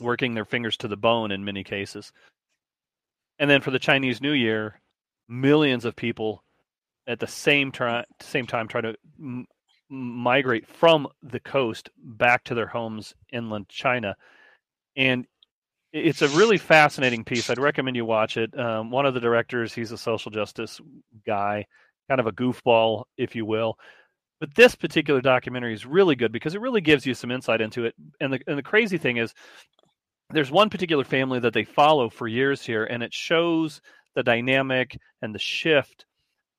working 0.00 0.34
their 0.34 0.44
fingers 0.44 0.76
to 0.78 0.88
the 0.88 0.96
bone 0.96 1.30
in 1.30 1.44
many 1.44 1.64
cases. 1.64 2.12
And 3.38 3.50
then 3.50 3.60
for 3.60 3.70
the 3.70 3.78
Chinese 3.78 4.20
New 4.20 4.32
Year, 4.32 4.80
millions 5.28 5.84
of 5.84 5.96
people 5.96 6.42
at 7.06 7.20
the 7.20 7.26
same, 7.26 7.72
same 8.20 8.46
time 8.46 8.68
try 8.68 8.80
to 8.80 8.94
m- 9.18 9.46
migrate 9.88 10.66
from 10.66 11.06
the 11.22 11.40
coast 11.40 11.90
back 11.96 12.44
to 12.44 12.54
their 12.54 12.66
homes 12.66 13.14
inland 13.32 13.68
China. 13.68 14.16
And 14.96 15.26
it's 15.96 16.22
a 16.22 16.28
really 16.28 16.58
fascinating 16.58 17.24
piece. 17.24 17.48
I'd 17.48 17.58
recommend 17.58 17.96
you 17.96 18.04
watch 18.04 18.36
it. 18.36 18.56
Um, 18.58 18.90
one 18.90 19.06
of 19.06 19.14
the 19.14 19.20
directors, 19.20 19.72
he's 19.72 19.92
a 19.92 19.98
social 19.98 20.30
justice 20.30 20.80
guy, 21.26 21.64
kind 22.08 22.20
of 22.20 22.26
a 22.26 22.32
goofball, 22.32 23.04
if 23.16 23.34
you 23.34 23.46
will. 23.46 23.78
But 24.38 24.54
this 24.54 24.74
particular 24.74 25.22
documentary 25.22 25.72
is 25.72 25.86
really 25.86 26.14
good 26.14 26.32
because 26.32 26.54
it 26.54 26.60
really 26.60 26.82
gives 26.82 27.06
you 27.06 27.14
some 27.14 27.30
insight 27.30 27.62
into 27.62 27.86
it. 27.86 27.94
And 28.20 28.32
the 28.32 28.40
and 28.46 28.58
the 28.58 28.62
crazy 28.62 28.98
thing 28.98 29.16
is, 29.16 29.32
there's 30.30 30.50
one 30.50 30.68
particular 30.68 31.04
family 31.04 31.40
that 31.40 31.54
they 31.54 31.64
follow 31.64 32.10
for 32.10 32.28
years 32.28 32.64
here, 32.64 32.84
and 32.84 33.02
it 33.02 33.14
shows 33.14 33.80
the 34.14 34.22
dynamic 34.22 34.98
and 35.22 35.34
the 35.34 35.38
shift 35.38 36.04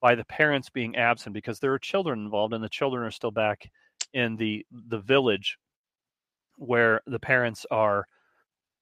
by 0.01 0.15
the 0.15 0.25
parents 0.25 0.69
being 0.69 0.95
absent 0.95 1.33
because 1.33 1.59
there 1.59 1.73
are 1.73 1.79
children 1.79 2.19
involved, 2.25 2.53
and 2.53 2.63
the 2.63 2.69
children 2.69 3.03
are 3.03 3.11
still 3.11 3.31
back 3.31 3.69
in 4.13 4.35
the 4.35 4.65
the 4.87 4.99
village 4.99 5.59
where 6.55 7.01
the 7.05 7.19
parents 7.19 7.65
are 7.69 8.07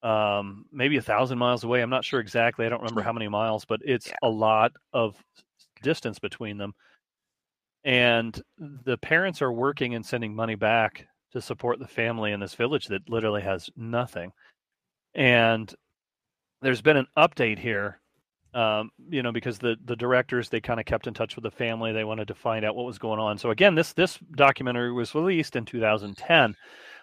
um, 0.06 0.66
maybe 0.72 0.98
a 0.98 1.02
thousand 1.02 1.40
miles 1.40 1.64
away. 1.64 1.82
I'm 1.82 1.90
not 1.90 2.06
sure 2.06 2.20
exactly. 2.20 2.66
I 2.66 2.70
don't 2.70 2.82
remember 2.82 3.02
how 3.02 3.14
many 3.14 3.28
miles, 3.28 3.66
but 3.66 3.82
it's 3.84 4.08
Yeah. 4.10 4.16
a 4.22 4.30
lot 4.30 4.72
of 4.94 5.18
distance 5.82 6.20
between 6.20 6.58
them. 6.58 6.74
And 7.84 8.40
the 8.58 8.98
parents 8.98 9.42
are 9.42 9.52
working 9.52 9.96
and 9.96 10.06
sending 10.06 10.36
money 10.36 10.56
back 10.56 11.08
to 11.34 11.42
support 11.42 11.80
the 11.80 11.88
family 11.88 12.32
in 12.32 12.40
this 12.40 12.56
village 12.56 12.88
that 12.88 13.10
literally 13.10 13.42
has 13.42 13.70
nothing. 13.76 14.32
And 15.16 15.74
there's 16.62 16.82
been 16.82 16.98
an 16.98 17.08
update 17.18 17.60
here, 17.60 18.00
um, 18.54 18.92
you 19.10 19.24
know, 19.24 19.32
because 19.32 19.60
the 19.60 19.78
the 19.86 19.96
directors 19.96 20.50
they 20.50 20.62
kind 20.62 20.80
of 20.80 20.86
kept 20.86 21.08
in 21.08 21.14
touch 21.14 21.36
with 21.36 21.44
the 21.44 21.52
family. 21.52 21.92
They 21.94 22.04
wanted 22.04 22.28
to 22.30 22.36
find 22.36 22.66
out 22.66 22.76
what 22.76 22.86
was 22.86 23.00
going 23.00 23.20
on. 23.20 23.38
So 23.38 23.52
again, 23.52 23.76
this 23.76 23.94
this 23.94 24.18
documentary 24.36 24.92
was 24.94 25.16
released 25.16 25.56
in 25.56 25.66
2010, 25.66 26.56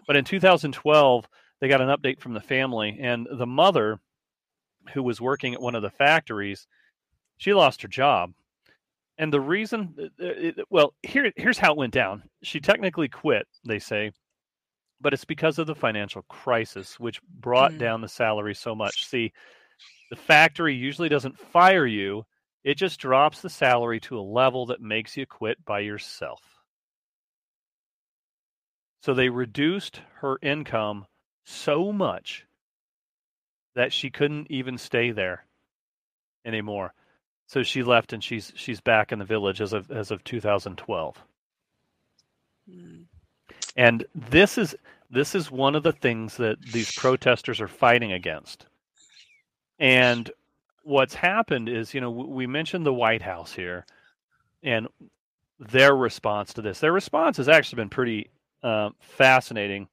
but 0.07 0.17
in 0.17 0.25
2012 0.25 1.29
they 1.63 1.69
got 1.69 1.81
an 1.81 1.97
update 1.97 2.19
from 2.19 2.35
the 2.35 2.41
family, 2.41 2.99
and 3.01 3.29
the 3.31 3.47
mother, 3.47 4.01
who 4.95 5.03
was 5.03 5.21
working 5.21 5.55
at 5.55 5.63
one 5.63 5.77
of 5.77 5.83
the 5.83 5.91
factories, 5.91 6.67
she 7.37 7.55
lost 7.55 7.83
her 7.83 7.89
job. 7.89 8.33
And 9.17 9.33
the 9.33 9.41
reason, 9.41 9.95
uh, 9.97 10.07
it, 10.19 10.57
well, 10.71 10.93
here 11.05 11.31
here's 11.37 11.59
how 11.59 11.71
it 11.71 11.79
went 11.79 11.95
down. 11.95 12.25
She 12.43 12.59
technically 12.59 13.09
quit, 13.09 13.47
they 13.65 13.79
say, 13.79 14.11
but 15.01 15.13
it's 15.15 15.25
because 15.25 15.61
of 15.61 15.69
the 15.69 15.75
financial 15.77 16.23
crisis, 16.23 16.99
which 16.99 17.23
brought 17.23 17.71
Mm. 17.71 17.79
down 17.79 18.01
the 18.01 18.09
salary 18.09 18.57
so 18.57 18.75
much. 18.75 19.07
See, 19.07 19.33
the 20.11 20.17
factory 20.17 20.75
usually 20.75 21.09
doesn't 21.09 21.39
fire 21.39 21.87
you; 21.87 22.27
it 22.65 22.75
just 22.75 22.99
drops 22.99 23.41
the 23.41 23.49
salary 23.49 24.01
to 24.01 24.19
a 24.19 24.21
level 24.21 24.67
that 24.67 24.81
makes 24.81 25.17
you 25.17 25.27
quit 25.27 25.65
by 25.65 25.79
yourself. 25.79 26.43
So 29.01 29.15
they 29.15 29.29
reduced 29.29 30.03
her 30.23 30.41
income 30.43 31.07
so 31.45 31.93
much 31.93 32.47
that 33.75 33.93
she 33.93 34.11
couldn't 34.11 34.51
even 34.51 34.79
stay 34.79 35.11
there 35.11 35.45
anymore. 36.45 36.93
So 37.47 37.63
she 37.63 37.83
left, 37.83 38.13
and 38.13 38.23
she's 38.23 38.53
she's 38.55 38.81
back 38.81 39.13
in 39.13 39.19
the 39.19 39.25
village 39.25 39.61
as 39.61 39.73
of 39.73 39.91
as 39.91 40.11
of 40.11 40.25
2012. 40.25 41.25
Mm. 42.71 43.05
And 43.77 44.05
this 44.15 44.59
is 44.59 44.75
this 45.11 45.35
is 45.35 45.51
one 45.51 45.75
of 45.75 45.83
the 45.83 45.93
things 45.93 46.37
that 46.39 46.61
these 46.63 46.93
protesters 46.95 47.61
are 47.61 47.69
fighting 47.69 48.13
against. 48.13 48.67
And 49.79 50.31
what's 50.85 51.15
happened 51.15 51.69
is, 51.69 51.93
you 51.93 52.01
know, 52.01 52.11
we 52.11 52.47
mentioned 52.47 52.87
the 52.87 52.95
White 52.95 53.23
House 53.23 53.53
here, 53.53 53.85
and 54.63 54.89
their 55.59 55.95
response 55.95 56.55
to 56.55 56.63
this. 56.63 56.81
Their 56.81 56.93
response 56.93 57.37
has 57.37 57.49
actually 57.49 57.77
been 57.77 57.91
pretty 57.91 58.31
uh, 58.63 58.91
fascinating 59.01 59.89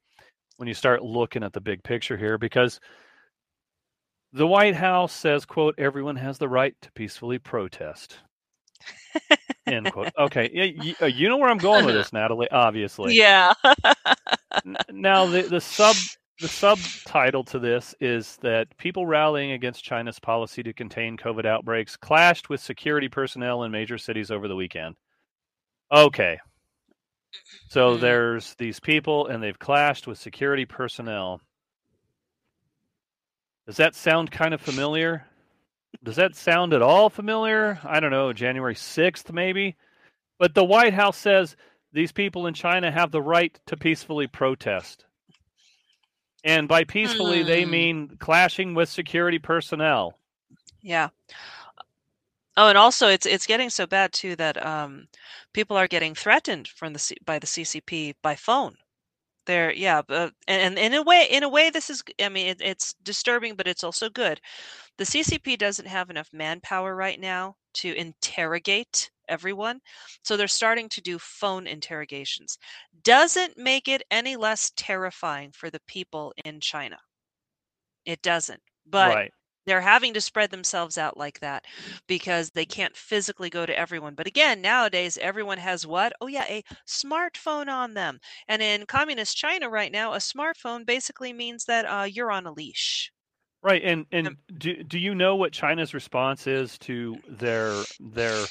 when 0.60 0.68
you 0.68 0.74
start 0.74 1.02
looking 1.02 1.42
at 1.44 1.54
the 1.54 1.62
big 1.62 1.82
picture 1.84 2.18
here, 2.18 2.38
because 2.38 2.82
the 4.34 4.46
White 4.46 4.76
House 4.76 5.14
says, 5.14 5.46
"quote 5.46 5.76
Everyone 5.78 6.18
has 6.18 6.38
the 6.38 6.50
right 6.50 6.76
to 6.82 6.92
peacefully 6.92 7.40
protest." 7.40 8.18
End 9.66 9.92
quote. 9.92 10.12
Okay, 10.20 10.50
you, 10.54 10.94
uh, 11.02 11.06
you 11.06 11.30
know 11.30 11.38
where 11.38 11.50
I'm 11.50 11.58
going 11.58 11.86
with 11.86 11.96
this, 11.96 12.12
Natalie. 12.12 12.50
Obviously, 12.52 13.16
Yeah. 13.16 13.54
now 14.92 15.26
the 15.26 15.44
the 15.44 15.62
sub 15.62 15.96
the 16.42 16.48
subtitle 16.50 17.44
to 17.46 17.60
this 17.60 17.96
is 18.02 18.38
that 18.42 18.68
people 18.78 19.06
rallying 19.06 19.52
against 19.54 19.84
China's 19.84 20.20
policy 20.20 20.62
to 20.64 20.74
contain 20.74 21.18
COVID 21.18 21.46
outbreaks 21.46 21.96
clashed 21.98 22.50
with 22.50 22.60
security 22.62 23.08
personnel 23.10 23.64
in 23.64 23.72
major 23.72 23.98
cities 23.98 24.30
over 24.32 24.48
the 24.48 24.56
weekend. 24.56 24.96
Okay. 25.94 26.38
So 27.70 27.98
Mhm. 27.98 28.02
there's 28.02 28.56
these 28.56 28.80
people 28.80 29.28
and 29.28 29.42
they've 29.44 29.58
clashed 29.58 30.08
with 30.08 30.18
security 30.18 30.66
personnel. 30.66 31.42
Does 33.68 33.78
that 33.78 33.96
sound 33.96 34.32
kind 34.32 34.54
of 34.54 34.62
familiar? 34.62 35.26
Does 36.04 36.16
that 36.16 36.36
sound 36.36 36.74
at 36.74 36.82
all 36.82 37.10
familiar? 37.10 37.80
I 37.84 38.00
don't 38.00 38.12
know, 38.12 38.34
January 38.34 38.76
6th 38.76 39.32
maybe. 39.32 39.76
But 40.40 40.56
the 40.56 40.64
White 40.66 40.94
House 40.94 41.18
says 41.18 41.56
these 41.92 42.12
people 42.12 42.48
in 42.48 42.54
China 42.54 42.92
have 42.92 43.12
the 43.12 43.22
right 43.22 43.60
to 43.68 43.78
peacefully 43.78 44.28
protest. 44.28 45.06
And 46.44 46.68
by 46.68 46.86
peacefully, 46.86 47.44
they 47.44 47.66
Hmm. 47.66 47.72
mean 47.72 48.18
clashing 48.18 48.74
with 48.74 48.88
security 48.90 49.40
personnel. 49.40 50.18
Yeah. 50.82 51.10
Oh, 52.60 52.68
and 52.68 52.78
also 52.78 53.08
it's 53.08 53.26
it's 53.26 53.48
getting 53.48 53.72
so 53.72 53.88
bad 53.88 54.14
too 54.14 54.36
that 54.36 54.64
um, 54.64 55.08
people 55.54 55.78
are 55.78 55.88
getting 55.88 56.14
threatened 56.14 56.68
from 56.68 56.94
the 56.94 57.00
C- 57.00 57.18
by 57.26 57.40
the 57.40 57.48
CCP 57.48 58.16
by 58.22 58.36
phone. 58.36 58.76
They're 59.48 59.74
yeah, 59.74 60.02
but, 60.04 60.34
and, 60.48 60.78
and 60.78 60.80
in 60.80 60.94
a 60.96 61.04
way, 61.04 61.28
in 61.32 61.44
a 61.44 61.50
way, 61.50 61.70
this 61.72 61.90
is 61.90 62.04
I 62.22 62.30
mean 62.30 62.48
it, 62.50 62.62
it's 62.62 62.94
disturbing, 63.04 63.56
but 63.56 63.68
it's 63.68 63.84
also 63.84 64.10
good. 64.10 64.42
The 64.98 65.06
CCP 65.06 65.58
doesn't 65.58 65.88
have 65.88 66.10
enough 66.12 66.30
manpower 66.34 66.96
right 66.96 67.20
now 67.20 67.56
to 67.76 67.94
interrogate 67.96 69.12
everyone, 69.30 69.82
so 70.24 70.38
they're 70.38 70.48
starting 70.50 70.90
to 70.90 71.02
do 71.02 71.20
phone 71.20 71.68
interrogations. 71.68 72.58
Doesn't 73.04 73.58
make 73.58 73.88
it 73.88 74.04
any 74.12 74.36
less 74.38 74.72
terrifying 74.76 75.52
for 75.54 75.70
the 75.72 75.82
people 75.88 76.34
in 76.46 76.60
China. 76.62 77.00
It 78.06 78.22
doesn't, 78.22 78.62
but 78.86 79.20
right. 79.20 79.32
They're 79.70 79.82
having 79.82 80.14
to 80.16 80.22
spread 80.22 80.52
themselves 80.52 80.98
out 80.98 81.18
like 81.18 81.40
that 81.42 81.66
because 82.08 82.52
they 82.52 82.66
can't 82.66 82.96
physically 82.96 83.50
go 83.50 83.66
to 83.66 83.78
everyone. 83.78 84.16
But 84.16 84.28
again, 84.28 84.62
nowadays 84.62 85.18
everyone 85.18 85.58
has 85.60 85.86
what? 85.88 86.14
Oh 86.22 86.28
yeah, 86.28 86.46
a 86.46 86.64
smartphone 86.88 87.68
on 87.68 87.94
them. 87.94 88.20
And 88.48 88.62
in 88.62 88.86
communist 88.86 89.38
China 89.38 89.70
right 89.70 89.92
now, 89.92 90.14
a 90.14 90.18
smartphone 90.18 90.86
basically 90.86 91.34
means 91.34 91.66
that 91.66 91.86
uh, 91.86 92.04
you're 92.04 92.32
on 92.32 92.46
a 92.48 92.52
leash. 92.52 93.12
Right, 93.62 93.82
and 93.84 94.06
and 94.12 94.30
Um, 94.30 94.38
do 94.58 94.84
do 94.84 94.98
you 94.98 95.14
know 95.16 95.36
what 95.36 95.52
China's 95.52 95.94
response 95.94 96.48
is 96.48 96.78
to 96.80 97.22
their 97.28 97.88
their 98.00 98.48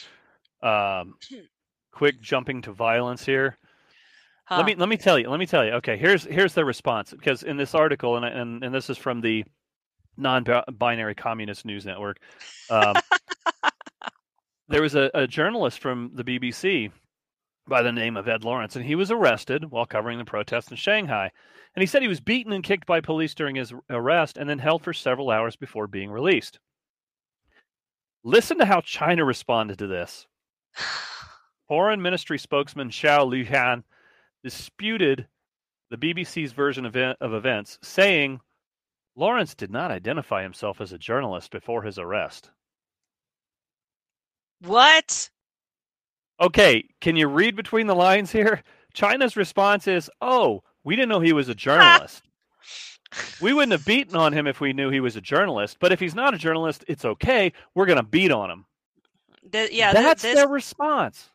um, 0.62 1.16
quick 1.92 2.20
jumping 2.20 2.62
to 2.62 2.72
violence 2.72 3.24
here? 3.24 3.58
Huh. 4.44 4.56
Let 4.56 4.66
me 4.66 4.74
let 4.74 4.88
me 4.88 4.96
tell 4.96 5.18
you. 5.18 5.30
Let 5.30 5.38
me 5.38 5.46
tell 5.46 5.64
you. 5.64 5.72
Okay, 5.74 5.96
here's 5.96 6.24
here's 6.24 6.54
the 6.54 6.64
response 6.64 7.12
because 7.12 7.42
in 7.42 7.56
this 7.56 7.74
article, 7.74 8.16
and 8.16 8.24
and 8.26 8.64
and 8.64 8.74
this 8.74 8.90
is 8.90 8.98
from 8.98 9.20
the 9.20 9.44
non-binary 10.18 11.14
communist 11.14 11.64
news 11.64 11.86
network. 11.86 12.18
Um, 12.70 12.96
there 14.68 14.82
was 14.82 14.94
a, 14.94 15.10
a 15.14 15.26
journalist 15.26 15.80
from 15.80 16.10
the 16.14 16.24
BBC 16.24 16.90
by 17.68 17.82
the 17.82 17.92
name 17.92 18.16
of 18.16 18.28
Ed 18.28 18.44
Lawrence, 18.44 18.76
and 18.76 18.84
he 18.84 18.94
was 18.94 19.10
arrested 19.10 19.70
while 19.70 19.86
covering 19.86 20.18
the 20.18 20.24
protests 20.24 20.70
in 20.70 20.76
Shanghai. 20.76 21.30
And 21.74 21.82
he 21.82 21.86
said 21.86 22.02
he 22.02 22.08
was 22.08 22.20
beaten 22.20 22.52
and 22.52 22.64
kicked 22.64 22.86
by 22.86 23.00
police 23.00 23.34
during 23.34 23.56
his 23.56 23.72
arrest 23.90 24.38
and 24.38 24.48
then 24.48 24.58
held 24.58 24.82
for 24.82 24.92
several 24.92 25.30
hours 25.30 25.54
before 25.54 25.86
being 25.86 26.10
released. 26.10 26.58
Listen 28.24 28.58
to 28.58 28.64
how 28.64 28.80
China 28.80 29.24
responded 29.24 29.78
to 29.78 29.86
this. 29.86 30.26
Foreign 31.68 32.02
Ministry 32.02 32.38
spokesman 32.38 32.88
Zhao 32.88 33.28
Lijian 33.28 33.84
disputed 34.42 35.28
the 35.90 35.96
BBC's 35.96 36.52
version 36.52 36.86
of, 36.86 36.96
of 36.96 37.34
events, 37.34 37.78
saying 37.82 38.40
Lawrence 39.18 39.54
did 39.56 39.72
not 39.72 39.90
identify 39.90 40.42
himself 40.42 40.80
as 40.80 40.92
a 40.92 40.98
journalist 40.98 41.50
before 41.50 41.82
his 41.82 41.98
arrest. 41.98 42.50
what? 44.60 45.28
Okay, 46.40 46.84
can 47.00 47.16
you 47.16 47.26
read 47.26 47.56
between 47.56 47.88
the 47.88 47.96
lines 47.96 48.30
here? 48.30 48.62
China's 48.94 49.36
response 49.36 49.88
is, 49.88 50.08
"Oh, 50.20 50.62
we 50.84 50.94
didn't 50.94 51.08
know 51.08 51.18
he 51.20 51.32
was 51.32 51.48
a 51.48 51.54
journalist. 51.66 52.22
we 53.40 53.52
wouldn't 53.52 53.72
have 53.72 53.84
beaten 53.84 54.14
on 54.14 54.32
him 54.32 54.46
if 54.46 54.60
we 54.60 54.72
knew 54.72 54.88
he 54.90 55.00
was 55.00 55.16
a 55.16 55.20
journalist. 55.20 55.78
But 55.80 55.90
if 55.90 55.98
he's 55.98 56.14
not 56.14 56.34
a 56.34 56.38
journalist, 56.38 56.84
it's 56.86 57.04
okay. 57.04 57.52
We're 57.74 57.86
going 57.86 57.96
to 57.98 58.04
beat 58.04 58.30
on 58.30 58.50
him." 58.52 58.66
Th- 59.50 59.72
yeah, 59.72 59.92
th- 59.92 60.04
that's 60.04 60.22
this 60.22 60.36
their 60.36 60.48
response. 60.48 61.28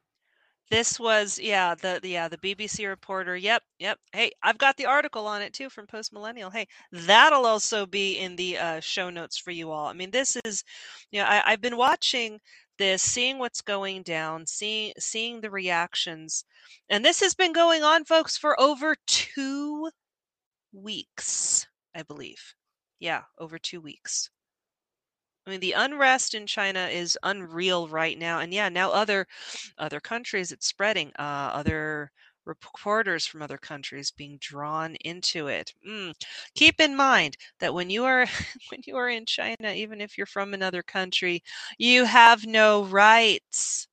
This 0.74 1.00
was 1.00 1.38
yeah 1.38 1.76
the 1.76 2.00
yeah 2.04 2.28
the 2.28 2.38
BBC 2.38 2.88
reporter. 2.88 3.38
Yep, 3.38 3.62
yep. 3.78 4.00
Hey, 4.12 4.32
I've 4.42 4.58
got 4.58 4.76
the 4.76 4.88
article 4.88 5.28
on 5.28 5.44
it 5.44 5.54
too 5.54 5.70
from 5.70 5.86
Post 5.86 6.12
Millennial. 6.12 6.50
Hey, 6.50 6.68
that'll 6.92 7.46
also 7.46 7.86
be 7.86 8.18
in 8.18 8.36
the 8.36 8.58
uh, 8.58 8.80
show 8.80 9.12
notes 9.12 9.38
for 9.38 9.52
you 9.52 9.70
all. 9.70 9.86
I 9.86 9.94
mean, 9.94 10.10
this 10.10 10.36
is, 10.44 10.64
you 11.12 11.20
know, 11.20 11.28
I, 11.28 11.44
I've 11.46 11.62
been 11.62 11.78
watching 11.78 12.40
this, 12.80 13.04
seeing 13.04 13.38
what's 13.38 13.62
going 13.62 14.02
down, 14.02 14.48
seeing 14.48 14.94
seeing 14.98 15.42
the 15.42 15.52
reactions, 15.52 16.44
and 16.90 17.06
this 17.06 17.20
has 17.20 17.36
been 17.36 17.54
going 17.54 17.84
on, 17.84 18.04
folks, 18.04 18.36
for 18.36 18.60
over 18.60 18.96
two 19.06 19.92
weeks, 20.74 21.68
I 21.96 22.02
believe. 22.02 22.42
Yeah, 23.00 23.22
over 23.38 23.60
two 23.60 23.80
weeks. 23.80 24.32
I 25.46 25.50
mean, 25.52 25.60
the 25.60 25.74
unrest 25.74 26.34
in 26.34 26.48
China 26.48 26.88
is 26.88 27.18
unreal 27.24 27.88
right 27.88 28.18
now, 28.18 28.40
and 28.40 28.54
yeah, 28.54 28.70
now 28.70 28.92
other 28.92 29.28
other 29.78 30.00
countries 30.00 30.52
it's 30.52 30.68
spreading. 30.68 31.12
Uh, 31.20 31.52
other 31.54 32.12
reporters 32.46 33.26
from 33.26 33.42
other 33.42 33.58
countries 33.58 34.12
being 34.12 34.38
drawn 34.40 34.96
into 34.98 35.48
it. 35.48 35.74
Mm. 35.88 36.14
Keep 36.56 36.80
in 36.82 36.96
mind 36.96 37.38
that 37.60 37.74
when 37.74 37.90
you 37.90 38.04
are 38.06 38.26
when 38.72 38.82
you 38.86 38.96
are 38.98 39.10
in 39.10 39.26
China, 39.26 39.72
even 39.74 40.02
if 40.02 40.18
you're 40.18 40.28
from 40.28 40.54
another 40.54 40.84
country, 40.84 41.44
you 41.78 42.06
have 42.06 42.46
no 42.46 42.84
rights. 42.86 43.88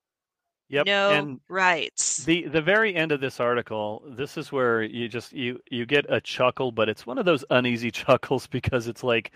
Yep. 0.68 0.88
No 0.88 0.98
And 1.06 1.40
rights. 1.48 2.26
the 2.26 2.46
the 2.48 2.62
very 2.62 2.94
end 2.94 3.12
of 3.12 3.20
this 3.20 3.40
article, 3.40 4.02
this 4.06 4.36
is 4.38 4.52
where 4.52 4.82
you 4.82 5.08
just 5.08 5.32
you 5.32 5.60
you 5.70 5.86
get 5.86 6.06
a 6.10 6.20
chuckle, 6.20 6.72
but 6.72 6.88
it's 6.88 7.06
one 7.06 7.18
of 7.18 7.24
those 7.26 7.44
uneasy 7.50 7.90
chuckles 7.92 8.46
because 8.46 8.88
it's 8.88 9.04
like, 9.04 9.32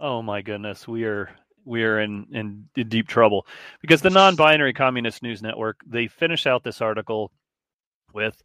oh 0.00 0.22
my 0.22 0.42
goodness, 0.42 0.88
we 0.88 1.04
are 1.04 1.30
we 1.64 1.82
are 1.82 2.00
in 2.00 2.26
in, 2.32 2.68
in 2.76 2.88
deep 2.88 3.08
trouble 3.08 3.46
because 3.80 4.02
the 4.02 4.10
non-binary 4.10 4.72
communist 4.72 5.22
news 5.22 5.42
network 5.42 5.80
they 5.86 6.06
finish 6.06 6.46
out 6.46 6.62
this 6.62 6.80
article 6.80 7.30
with 8.12 8.40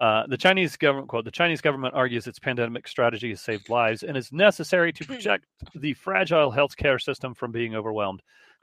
uh, 0.00 0.26
the 0.26 0.36
Chinese 0.36 0.76
government 0.76 1.08
quote: 1.08 1.24
"The 1.24 1.30
Chinese 1.30 1.60
government 1.60 1.94
argues 1.94 2.26
its 2.26 2.38
pandemic 2.38 2.88
strategy 2.88 3.30
has 3.30 3.40
saved 3.40 3.68
lives 3.68 4.02
and 4.02 4.16
is 4.16 4.32
necessary 4.32 4.92
to 4.92 5.04
protect 5.04 5.46
the 5.74 5.94
fragile 5.94 6.52
healthcare 6.52 7.00
system 7.00 7.34
from 7.34 7.52
being 7.52 7.74
overwhelmed." 7.74 8.22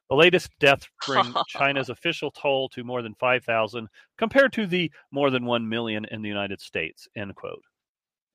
The 0.09 0.17
latest 0.17 0.49
deaths 0.59 0.89
bring 1.07 1.33
China's 1.47 1.87
official 1.89 2.31
toll 2.31 2.67
to 2.69 2.83
more 2.83 3.01
than 3.01 3.15
5,000 3.15 3.87
compared 4.17 4.51
to 4.53 4.67
the 4.67 4.91
more 5.09 5.29
than 5.29 5.45
1 5.45 5.69
million 5.69 6.03
in 6.11 6.21
the 6.21 6.27
United 6.27 6.59
States, 6.59 7.07
end 7.15 7.33
quote. 7.35 7.63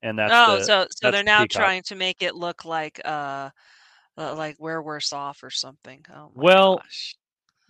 And 0.00 0.18
that's 0.18 0.32
oh, 0.34 0.56
the, 0.56 0.64
so 0.64 0.86
so 0.90 1.10
they're 1.10 1.22
now 1.22 1.42
Peacock. 1.42 1.62
trying 1.62 1.82
to 1.82 1.94
make 1.94 2.22
it 2.22 2.34
look 2.34 2.64
like 2.64 2.98
uh, 3.04 3.50
uh 4.18 4.34
like 4.34 4.56
we're 4.58 4.82
worse 4.82 5.12
off 5.12 5.42
or 5.42 5.50
something. 5.50 6.04
Oh 6.14 6.32
Well, 6.34 6.76
gosh. 6.78 7.16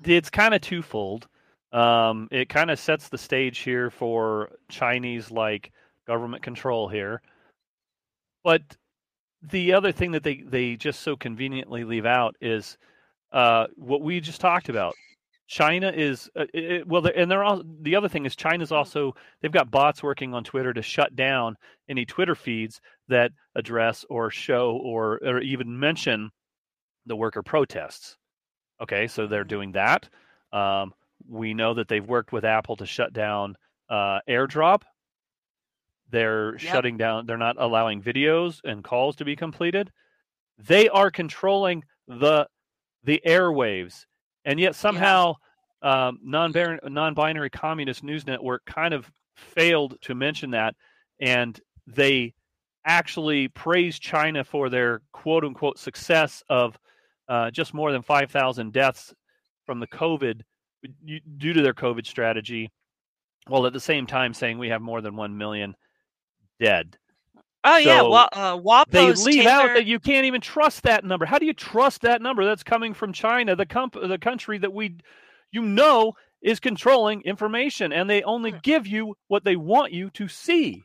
it's 0.05 0.31
kind 0.31 0.55
of 0.55 0.61
twofold. 0.61 1.29
Um, 1.73 2.29
it 2.31 2.49
kind 2.49 2.71
of 2.71 2.79
sets 2.79 3.09
the 3.09 3.19
stage 3.19 3.59
here 3.59 3.91
for 3.91 4.51
Chinese 4.71 5.31
like 5.31 5.73
government 6.07 6.43
control 6.43 6.89
here. 6.89 7.21
But 8.45 8.63
the 9.43 9.73
other 9.75 9.93
thing 9.93 10.13
that 10.13 10.23
they, 10.23 10.37
they 10.43 10.77
just 10.77 11.01
so 11.01 11.17
conveniently 11.17 11.85
leave 11.85 12.07
out 12.07 12.37
is 12.41 12.79
uh, 13.33 13.67
what 13.77 14.03
we 14.03 14.21
just 14.21 14.41
talked 14.41 14.69
about. 14.69 14.95
China 15.49 15.93
is 15.95 16.29
uh, 16.37 16.47
it, 16.55 16.87
well, 16.89 17.07
and 17.15 17.31
they're 17.31 17.45
all 17.45 17.63
the 17.83 17.95
other 17.95 18.09
thing 18.09 18.27
is 18.27 18.35
China's 18.35 18.73
also 18.73 19.15
they've 19.41 19.53
got 19.53 19.71
bots 19.71 20.03
working 20.03 20.35
on 20.35 20.43
Twitter 20.43 20.73
to 20.73 20.83
shut 20.83 21.15
down 21.15 21.57
any 21.89 22.05
Twitter 22.05 22.35
feeds 22.35 22.81
that 23.09 23.31
address 23.55 24.05
or 24.11 24.29
show 24.31 24.73
or 24.83 25.21
or 25.25 25.41
even 25.41 25.79
mention 25.79 26.31
the 27.07 27.17
worker 27.17 27.43
protests. 27.43 28.17
Okay, 28.83 29.07
so 29.07 29.27
they're 29.27 29.45
doing 29.45 29.73
that. 29.73 30.09
Um, 30.53 30.93
we 31.29 31.55
know 31.55 31.75
that 31.75 31.89
they've 31.89 32.07
worked 32.07 32.33
with 32.33 32.45
Apple 32.45 32.77
to 32.77 32.87
shut 32.87 33.13
down 33.13 33.57
uh, 33.89 34.21
AirDrop. 34.29 34.83
They're 36.11 36.53
Yep. 36.53 36.61
shutting 36.61 36.97
down. 36.97 37.27
They're 37.27 37.37
not 37.37 37.57
allowing 37.59 38.03
videos 38.03 38.61
and 38.65 38.85
calls 38.85 39.17
to 39.17 39.25
be 39.25 39.35
completed. 39.37 39.91
They 40.59 40.89
are 40.89 41.11
controlling 41.11 41.85
the 42.07 42.49
the 43.03 43.21
airwaves, 43.27 44.05
and 44.45 44.59
yet 44.59 44.75
somehow 44.75 45.35
um, 45.83 46.19
non-binary, 46.23 46.79
non-binary 46.85 47.51
communist 47.51 48.03
news 48.03 48.27
network 48.27 48.65
kind 48.67 48.93
of 48.95 49.11
failed 49.37 49.97
to 50.03 50.15
mention 50.15 50.51
that, 50.53 50.75
and 51.21 51.61
they 51.87 52.35
actually 52.85 53.49
praised 53.49 54.01
China 54.03 54.45
for 54.45 54.69
their 54.71 55.03
quote 55.13 55.45
unquote 55.45 55.79
success 55.79 56.43
of 56.49 56.79
uh, 57.29 57.51
just 57.51 57.75
more 57.75 57.93
than 57.93 58.03
5,000 58.03 58.73
deaths 58.73 59.15
from 59.65 59.81
the 59.81 59.87
COVID 59.87 60.43
due 61.39 61.53
to 61.53 61.63
their 61.63 61.75
COVID 61.75 62.07
strategy, 62.07 62.71
while 63.49 63.67
at 63.67 63.73
the 63.73 63.81
same 63.81 64.07
time 64.07 64.33
saying 64.35 64.59
we 64.59 64.69
have 64.69 64.83
more 64.83 65.01
than 65.01 65.17
1 65.17 65.37
million 65.37 65.75
dead. 66.61 66.97
Oh 67.65 67.79
yeah, 67.79 68.01
So, 68.01 68.11
Wa- 68.11 68.29
uh, 68.33 68.85
They 68.89 69.13
leave 69.13 69.43
Taylor, 69.43 69.51
out 69.51 69.75
that 69.75 69.87
you 69.87 69.99
can't 69.99 70.27
even 70.27 70.41
trust 70.41 70.85
that 70.85 71.05
number. 71.05 71.27
How 71.27 71.39
do 71.39 71.47
you 71.47 71.53
trust 71.53 72.03
that 72.03 72.23
number 72.23 72.45
that's 72.45 72.63
coming 72.63 72.95
from 72.95 73.13
China, 73.13 73.57
the 73.57 73.67
comp- 73.67 74.01
the 74.01 74.19
country 74.19 74.59
that 74.59 74.73
we 74.73 74.97
you 75.51 75.63
know 75.63 76.13
is 76.43 76.61
controlling 76.61 77.23
information 77.23 77.93
and 77.93 78.09
they 78.09 78.23
only 78.23 78.53
Hmm. 78.53 78.59
give 78.63 78.87
you 78.87 79.17
what 79.27 79.43
they 79.43 79.57
want 79.57 79.93
you 79.93 80.11
to 80.11 80.29
see. 80.29 80.85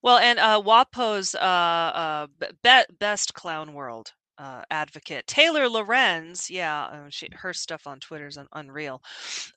Well, 0.00 0.18
and 0.18 0.38
uh, 0.38 0.62
WAPO's 0.62 1.34
uh, 1.34 1.38
uh, 1.38 2.26
be- 2.62 2.94
best 2.98 3.34
clown 3.34 3.74
world 3.74 4.12
uh, 4.38 4.62
advocate 4.70 5.26
Taylor 5.26 5.68
Lorenz, 5.68 6.50
yeah, 6.50 6.84
uh, 6.84 7.06
she, 7.08 7.28
her 7.32 7.52
stuff 7.52 7.86
on 7.86 8.00
Twitter 8.00 8.26
is 8.26 8.38
unreal. 8.52 9.02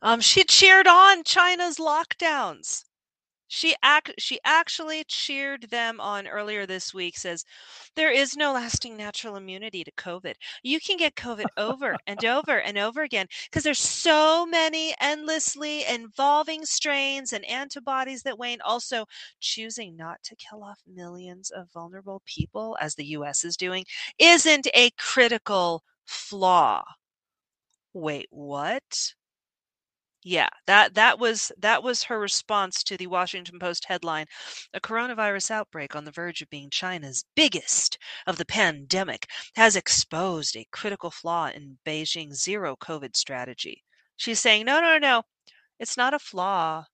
Um, 0.02 0.22
she 0.22 0.44
cheered 0.44 0.88
on 0.88 1.24
China's 1.24 1.78
lockdowns. 1.78 2.84
She 3.50 3.76
act 3.84 4.12
she 4.20 4.40
actually 4.46 5.04
cheered 5.06 5.64
them 5.70 6.00
on 6.00 6.28
earlier 6.28 6.66
this 6.66 6.94
week. 6.94 7.18
Says 7.18 7.44
there 7.96 8.12
is 8.12 8.36
no 8.38 8.54
lasting 8.54 8.96
natural 8.98 9.36
immunity 9.36 9.84
to 9.84 9.92
COVID. 9.92 10.36
You 10.64 10.80
can 10.80 10.98
get 10.98 11.16
COVID 11.16 11.48
over 11.58 11.98
and 12.08 12.24
over 12.26 12.60
and 12.60 12.78
over 12.78 13.02
again 13.04 13.28
because 13.46 13.64
there's 13.64 13.80
so 13.80 14.46
many 14.46 14.96
endlessly 15.02 15.82
evolving 15.82 16.66
strains 16.66 17.34
and 17.34 17.44
antibodies 17.46 18.24
that 18.24 18.38
wane. 18.38 18.62
Also, 18.62 19.06
choosing 19.40 19.96
not 19.98 20.24
to 20.24 20.36
kill 20.36 20.64
off 20.64 20.80
millions 20.88 21.50
of 21.50 21.72
vulnerable 21.72 22.22
people, 22.26 22.78
as 22.80 22.96
the 22.96 23.06
US 23.08 23.44
is 23.44 23.58
doing, 23.58 23.86
isn't 24.20 24.68
a 24.74 24.92
critical 24.92 25.84
flaw. 26.06 26.84
Wait, 27.94 28.28
what? 28.32 29.14
Yeah, 30.24 30.50
that 30.68 30.94
that 30.96 31.18
was 31.20 31.52
that 31.58 31.82
was 31.84 32.04
her 32.04 32.20
response 32.20 32.84
to 32.84 32.98
the 32.98 33.08
Washington 33.08 33.58
Post 33.60 33.86
headline, 33.86 34.28
"A 34.74 34.80
coronavirus 34.80 35.50
outbreak 35.50 35.96
on 35.96 36.06
the 36.06 36.12
verge 36.12 36.40
of 36.44 36.50
being 36.52 36.70
China's 36.70 37.26
biggest 37.36 37.98
of 38.28 38.38
the 38.38 38.46
pandemic 38.46 39.28
has 39.56 39.76
exposed 39.76 40.56
a 40.56 40.66
critical 40.72 41.10
flaw 41.10 41.48
in 41.48 41.80
Beijing's 41.84 42.44
zero 42.44 42.76
COVID 42.76 43.16
strategy." 43.16 43.84
She's 44.16 44.40
saying, 44.40 44.66
"No, 44.66 44.82
no, 44.82 45.00
no. 45.00 45.24
It's 45.80 45.98
not 45.98 46.14
a 46.14 46.20
flaw. 46.20 46.86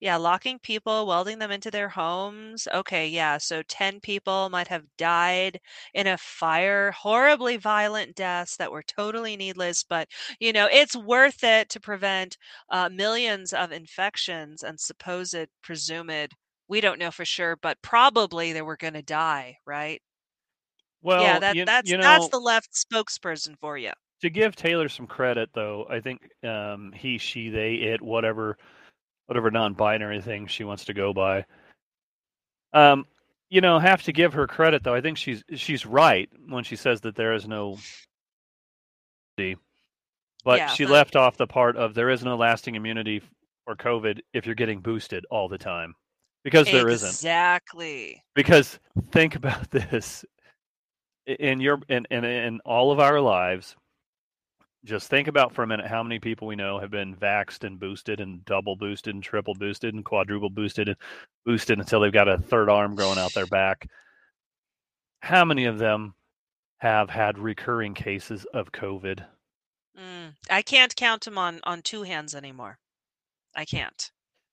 Yeah, 0.00 0.16
locking 0.16 0.58
people, 0.58 1.06
welding 1.06 1.38
them 1.38 1.50
into 1.50 1.70
their 1.70 1.88
homes. 1.88 2.66
Okay, 2.72 3.06
yeah, 3.08 3.38
so 3.38 3.62
10 3.62 4.00
people 4.00 4.48
might 4.50 4.68
have 4.68 4.84
died 4.96 5.60
in 5.94 6.06
a 6.06 6.16
fire, 6.18 6.90
horribly 6.92 7.56
violent 7.56 8.14
deaths 8.16 8.56
that 8.56 8.72
were 8.72 8.82
totally 8.82 9.36
needless, 9.36 9.84
but 9.84 10.08
you 10.40 10.52
know, 10.52 10.68
it's 10.70 10.96
worth 10.96 11.44
it 11.44 11.68
to 11.70 11.80
prevent 11.80 12.36
uh, 12.70 12.88
millions 12.88 13.52
of 13.52 13.72
infections 13.72 14.62
and 14.62 14.80
supposed 14.80 15.36
presumed 15.62 16.32
we 16.68 16.80
don't 16.80 16.98
know 16.98 17.10
for 17.10 17.24
sure, 17.24 17.56
but 17.56 17.82
probably 17.82 18.52
they 18.52 18.62
were 18.62 18.76
going 18.76 18.94
to 18.94 19.02
die, 19.02 19.58
right? 19.66 20.00
Well, 21.02 21.22
yeah, 21.22 21.38
that 21.40 21.56
you, 21.56 21.64
that's 21.66 21.90
you 21.90 21.96
know, 21.98 22.02
that's 22.02 22.28
the 22.28 22.38
left 22.38 22.72
spokesperson 22.72 23.56
for 23.58 23.76
you. 23.76 23.92
to 24.22 24.30
give 24.30 24.54
Taylor 24.54 24.88
some 24.88 25.06
credit, 25.06 25.50
though, 25.54 25.86
I 25.88 26.00
think 26.00 26.20
um, 26.44 26.92
he, 26.94 27.18
she, 27.18 27.48
they, 27.48 27.74
it, 27.74 28.02
whatever, 28.02 28.58
whatever 29.30 29.48
non-binary 29.48 30.20
thing 30.20 30.48
she 30.48 30.64
wants 30.64 30.84
to 30.86 30.92
go 30.92 31.12
by. 31.12 31.44
Um, 32.72 33.06
you 33.48 33.60
know, 33.60 33.78
have 33.78 34.02
to 34.02 34.12
give 34.12 34.32
her 34.32 34.48
credit, 34.48 34.82
though. 34.82 34.94
I 34.94 35.00
think 35.00 35.18
she's 35.18 35.44
she's 35.54 35.86
right 35.86 36.28
when 36.48 36.64
she 36.64 36.74
says 36.74 37.00
that 37.02 37.14
there 37.14 37.32
is 37.32 37.46
no. 37.46 37.78
But 39.36 40.58
Yeah, 40.58 40.66
she 40.66 40.84
but- 40.84 40.92
left 40.92 41.16
off 41.16 41.36
the 41.36 41.46
part 41.46 41.76
of 41.76 41.94
there 41.94 42.10
is 42.10 42.24
no 42.24 42.36
lasting 42.36 42.74
immunity 42.74 43.22
for 43.64 43.76
COVID 43.76 44.18
if 44.34 44.46
you're 44.46 44.56
getting 44.56 44.80
boosted 44.80 45.24
all 45.30 45.48
the 45.48 45.58
time, 45.58 45.94
because 46.42 46.66
there 46.66 46.88
isn't. 46.88 47.08
Exactly. 47.08 48.20
Because 48.34 48.80
think 49.12 49.36
about 49.36 49.70
this 49.70 50.24
in 51.26 51.60
your 51.60 51.78
in, 51.88 52.04
in 52.10 52.24
in 52.24 52.60
all 52.64 52.90
of 52.90 52.98
our 52.98 53.20
lives. 53.20 53.76
Just 54.84 55.08
think 55.08 55.28
about 55.28 55.52
for 55.54 55.62
a 55.62 55.66
minute 55.66 55.86
how 55.86 56.02
many 56.02 56.18
people 56.18 56.48
we 56.48 56.56
know 56.56 56.78
have 56.78 56.90
been 56.90 57.14
vaxxed 57.14 57.64
and 57.64 57.78
boosted 57.78 58.18
and 58.20 58.42
double 58.46 58.76
boosted 58.76 59.14
and 59.14 59.22
triple 59.22 59.54
boosted 59.54 59.94
and 59.94 60.04
quadruple 60.04 60.48
boosted 60.48 60.88
and 60.88 60.96
boosted 61.44 61.78
until 61.78 62.00
they've 62.00 62.12
got 62.12 62.28
a 62.28 62.38
third 62.38 62.70
arm 62.70 62.94
growing 62.94 63.18
out 63.18 63.34
their 63.34 63.46
back. 63.46 63.86
How 65.20 65.44
many 65.44 65.66
of 65.66 65.78
them 65.78 66.14
have 66.78 67.10
had 67.10 67.38
recurring 67.38 67.92
cases 67.92 68.46
of 68.54 68.72
COVID? 68.72 69.22
Mm, 69.98 70.34
I 70.48 70.62
can't 70.62 70.96
count 70.96 71.24
them 71.24 71.36
on 71.36 71.60
on 71.64 71.82
two 71.82 72.04
hands 72.04 72.34
anymore. 72.34 72.78
I 73.54 73.66
can't. 73.66 74.10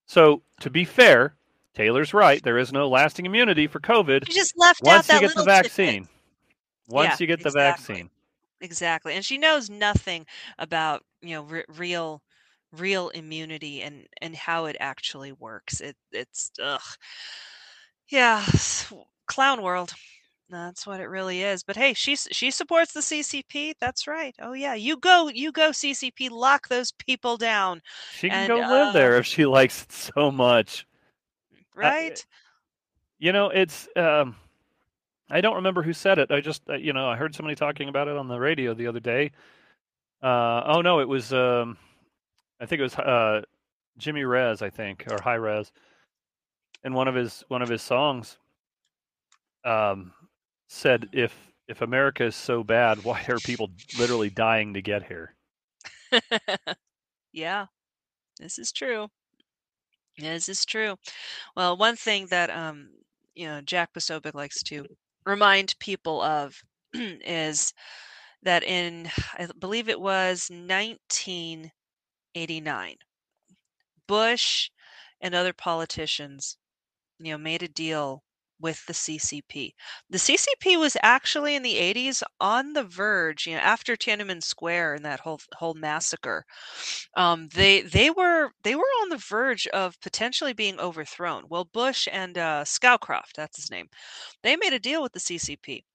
So, 0.08 0.42
to 0.62 0.70
be 0.70 0.84
fair, 0.84 1.36
Taylor's 1.74 2.14
right. 2.14 2.44
There 2.44 2.58
is 2.58 2.74
no 2.74 2.90
lasting 2.90 3.26
immunity 3.26 3.68
for 3.68 3.80
COVID 3.80 4.28
You 4.28 4.34
just 4.34 4.54
left 4.58 4.86
out 4.88 5.06
that 5.08 5.22
you 5.22 5.22
get 5.22 5.36
the 5.36 5.44
little 5.44 5.62
tidbit. 5.62 5.72
vaccine. 5.72 6.08
Once 6.90 7.12
Yeah, 7.12 7.16
you 7.20 7.28
get 7.28 7.44
the 7.44 7.50
exactly. 7.50 7.96
vaccine. 7.96 8.10
Exactly. 8.62 9.14
And 9.14 9.26
she 9.26 9.38
knows 9.38 9.70
nothing 9.70 10.26
about, 10.58 11.04
you 11.22 11.36
know, 11.36 11.44
re- 11.44 11.66
real 11.68 12.22
real 12.72 13.10
immunity 13.10 13.82
and 13.82 14.08
and 14.22 14.36
how 14.36 14.66
it 14.66 14.76
actually 14.80 15.32
works. 15.32 15.80
It 15.82 15.96
it's 16.12 16.52
ugh. 16.62 16.82
Yeah, 18.10 18.46
clown 19.28 19.62
world. 19.62 19.94
That's 20.50 20.86
what 20.88 21.00
it 21.02 21.06
really 21.08 21.42
is. 21.44 21.64
But 21.64 21.78
hey, 21.78 21.94
she 21.94 22.16
she 22.16 22.52
supports 22.52 22.94
the 22.94 23.02
CCP. 23.02 23.74
That's 23.80 24.08
right. 24.08 24.36
Oh 24.42 24.54
yeah, 24.54 24.76
you 24.76 24.98
go 24.98 25.30
you 25.30 25.52
go 25.52 25.72
CCP. 25.72 26.30
Lock 26.30 26.68
those 26.70 26.92
people 26.92 27.38
down, 27.38 27.82
She 28.08 28.30
can 28.32 28.44
And, 28.44 28.48
go 28.48 28.60
live 28.60 28.92
uh, 28.92 28.94
there 28.94 29.18
if 29.18 29.26
she 29.26 29.46
likes 29.46 29.84
it 29.84 29.92
so 29.92 30.32
much. 30.32 30.86
right? 31.76 32.26
You 33.20 33.32
know, 33.32 33.50
it's 33.50 33.88
um 33.96 34.36
I 35.30 35.42
don't 35.42 35.56
remember 35.56 35.84
who 35.84 35.94
said 35.94 36.20
it. 36.20 36.32
I 36.32 36.42
just 36.42 36.64
uh, 36.70 36.76
you 36.76 36.94
know, 36.94 37.10
I 37.10 37.16
heard 37.18 37.36
somebody 37.36 37.56
talking 37.56 37.90
about 37.90 38.08
it 38.08 38.18
on 38.18 38.28
the 38.28 38.40
radio 38.40 38.74
the 38.74 38.88
other 38.88 39.00
day. 39.00 39.32
Uh 40.22 40.64
oh 40.66 40.82
no, 40.82 41.00
it 41.00 41.08
was 41.08 41.34
um 41.34 41.78
I 42.60 42.66
think 42.66 42.80
it 42.80 42.84
was 42.84 42.96
uh 42.96 43.42
Jimmy 43.98 44.24
Rez, 44.24 44.62
I 44.62 44.70
think, 44.70 45.06
or 45.12 45.22
High 45.22 45.38
Rez. 45.38 45.72
In 46.84 46.94
one 46.94 47.08
of 47.08 47.16
his 47.16 47.44
one 47.48 47.62
of 47.62 47.70
his 47.70 47.82
songs 47.82 48.38
um 49.66 50.14
said 50.70 51.10
if 51.12 51.34
if 51.68 51.82
America 51.82 52.24
is 52.24 52.36
so 52.36 52.64
bad, 52.64 53.04
why 53.04 53.24
are 53.28 53.40
people 53.40 53.72
literally 54.00 54.30
dying 54.30 54.74
to 54.74 54.82
get 54.82 55.04
here? 55.04 55.36
yeah, 57.34 57.66
this 58.40 58.58
is 58.58 58.72
true. 58.72 59.08
This 60.18 60.50
is 60.50 60.66
true. 60.66 60.96
Well, 61.56 61.78
one 61.78 61.96
thing 61.96 62.28
that 62.28 62.50
um, 62.50 62.90
you 63.36 63.48
know 63.48 63.62
Jack 63.62 63.94
Posobiec 63.94 64.34
likes 64.34 64.64
to 64.64 64.86
remind 65.28 65.78
people 65.80 66.22
of 66.22 66.64
is 66.94 67.74
that 68.44 68.64
in 68.64 69.12
I 69.36 69.48
believe 69.60 69.90
it 69.90 70.02
was 70.02 70.50
1989, 70.52 71.72
Bush 74.08 74.72
and 75.22 75.36
other 75.36 75.54
politicians, 75.54 76.58
you 77.20 77.32
know, 77.32 77.38
made 77.38 77.64
a 77.64 77.68
deal 77.68 78.24
with 78.60 78.86
the 78.88 78.94
CCP. 78.94 79.76
The 80.10 80.20
CCP 80.20 80.78
was 80.78 80.98
actually 81.04 81.56
in 81.56 81.64
the 81.64 81.80
80s 81.80 82.24
on 82.40 82.74
the 82.74 82.84
verge, 82.84 83.48
you 83.48 83.54
know, 83.56 83.62
after 83.62 83.96
Tiananmen 83.96 84.44
Square 84.44 84.96
and 84.96 85.06
that 85.06 85.20
whole 85.22 85.40
whole 85.58 85.74
massacre. 85.76 86.46
Um, 87.16 87.50
they 87.50 87.82
they 87.82 88.10
were 88.10 88.52
they 88.64 88.76
were 88.76 88.84
on 89.02 89.10
the 89.10 89.18
verge 89.18 89.68
of 89.68 90.00
potentially 90.02 90.54
being 90.54 90.80
overthrown. 90.80 91.46
Well, 91.50 91.66
Bush 91.66 92.08
and 92.12 92.38
uh, 92.38 92.64
Scowcroft, 92.66 93.34
that's 93.36 93.58
his 93.58 93.72
name, 93.72 93.90
they 94.44 94.56
made 94.58 94.74
a 94.74 94.80
deal 94.80 95.02
with 95.04 95.14
the 95.14 95.20
CCP 95.20 95.86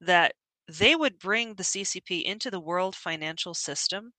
that 0.00 0.34
they 0.68 0.96
would 0.96 1.18
bring 1.18 1.54
the 1.54 1.64
CCP 1.64 2.22
into 2.22 2.50
the 2.50 2.60
world 2.60 2.96
financial 2.96 3.54
system 3.54 4.12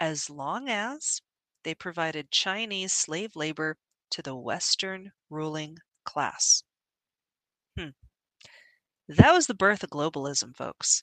as 0.00 0.30
long 0.30 0.70
as 0.70 1.20
they 1.62 1.74
provided 1.74 2.30
Chinese 2.30 2.94
slave 2.94 3.36
labor 3.36 3.76
to 4.08 4.22
the 4.22 4.34
Western 4.34 5.12
ruling 5.28 5.76
class. 6.02 6.62
That 9.08 9.32
was 9.32 9.48
the 9.48 9.54
birth 9.54 9.82
of 9.82 9.90
globalism, 9.90 10.54
folks. 10.56 11.02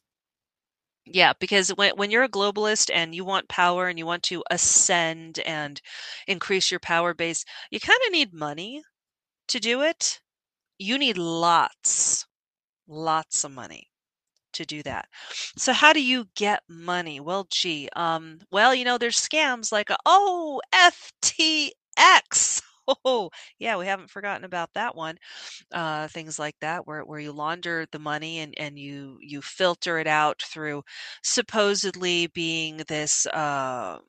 Yeah, 1.06 1.34
because 1.40 1.70
when 1.70 1.96
when 1.98 2.12
you're 2.12 2.24
a 2.24 2.30
globalist 2.30 2.90
and 2.94 3.14
you 3.14 3.26
want 3.26 3.50
power 3.50 3.88
and 3.88 4.00
you 4.00 4.06
want 4.06 4.24
to 4.24 4.44
ascend 4.50 5.40
and 5.40 5.82
increase 6.28 6.72
your 6.72 6.80
power 6.80 7.14
base, 7.14 7.44
you 7.72 7.80
kind 7.80 8.00
of 8.06 8.12
need 8.14 8.34
money 8.34 8.84
to 9.50 9.60
do 9.60 9.82
it. 9.84 10.22
You 10.80 10.98
need 11.00 11.18
lots, 11.18 12.26
lots 12.88 13.44
of 13.46 13.52
money 13.54 13.90
to 14.54 14.66
do 14.66 14.84
that. 14.84 15.10
So 15.58 15.74
how 15.74 15.94
do 15.94 16.04
you 16.04 16.28
get 16.36 16.64
money? 16.70 17.20
Well, 17.22 17.48
gee, 17.52 17.90
um, 17.96 18.40
well, 18.52 18.76
you 18.76 18.86
know, 18.86 18.98
there's 19.00 19.20
scams 19.20 19.72
like 19.74 19.90
oh 20.08 20.62
FTX. 20.74 22.63
Oh, 23.06 23.30
yeah, 23.60 23.78
we 23.78 23.86
haven't 23.86 24.10
forgotten 24.10 24.44
about 24.44 24.70
that 24.74 24.96
one. 24.96 25.18
Uh, 25.72 26.08
things 26.10 26.38
like 26.40 26.56
that, 26.62 26.86
where 26.88 27.02
where 27.02 27.20
you 27.20 27.32
launder 27.32 27.86
the 27.92 28.00
money 28.00 28.40
and 28.40 28.54
and 28.58 28.78
you 28.78 29.18
you 29.22 29.42
filter 29.42 30.00
it 30.00 30.08
out 30.08 30.42
through 30.42 30.84
supposedly 31.24 32.28
being 32.28 32.78
this 32.88 33.26
uh, 33.28 34.00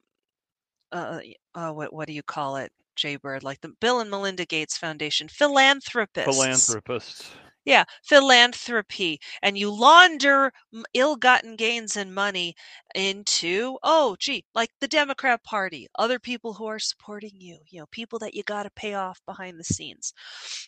uh, 0.92 1.20
uh 1.54 1.70
what 1.72 1.92
what 1.92 2.08
do 2.08 2.12
you 2.14 2.22
call 2.22 2.56
it? 2.56 2.72
Jaybird, 2.96 3.42
like 3.42 3.60
the 3.60 3.72
Bill 3.80 4.00
and 4.00 4.10
Melinda 4.10 4.46
Gates 4.46 4.76
Foundation, 4.78 5.28
philanthropists. 5.28 6.24
Philanthropists. 6.24 7.30
Yeah, 7.64 7.84
philanthropy. 8.02 9.20
And 9.42 9.56
you 9.58 9.70
launder 9.70 10.52
ill-gotten 10.94 11.56
gains 11.56 11.96
and 11.96 12.14
money 12.14 12.54
into, 12.94 13.78
oh, 13.82 14.16
gee, 14.18 14.44
like 14.54 14.70
the 14.80 14.88
Democrat 14.88 15.42
Party, 15.44 15.88
other 15.98 16.18
people 16.18 16.54
who 16.54 16.66
are 16.66 16.78
supporting 16.78 17.40
you, 17.40 17.58
you 17.68 17.80
know, 17.80 17.86
people 17.90 18.18
that 18.20 18.34
you 18.34 18.42
got 18.42 18.64
to 18.64 18.70
pay 18.70 18.94
off 18.94 19.20
behind 19.26 19.58
the 19.58 19.64
scenes. 19.64 20.12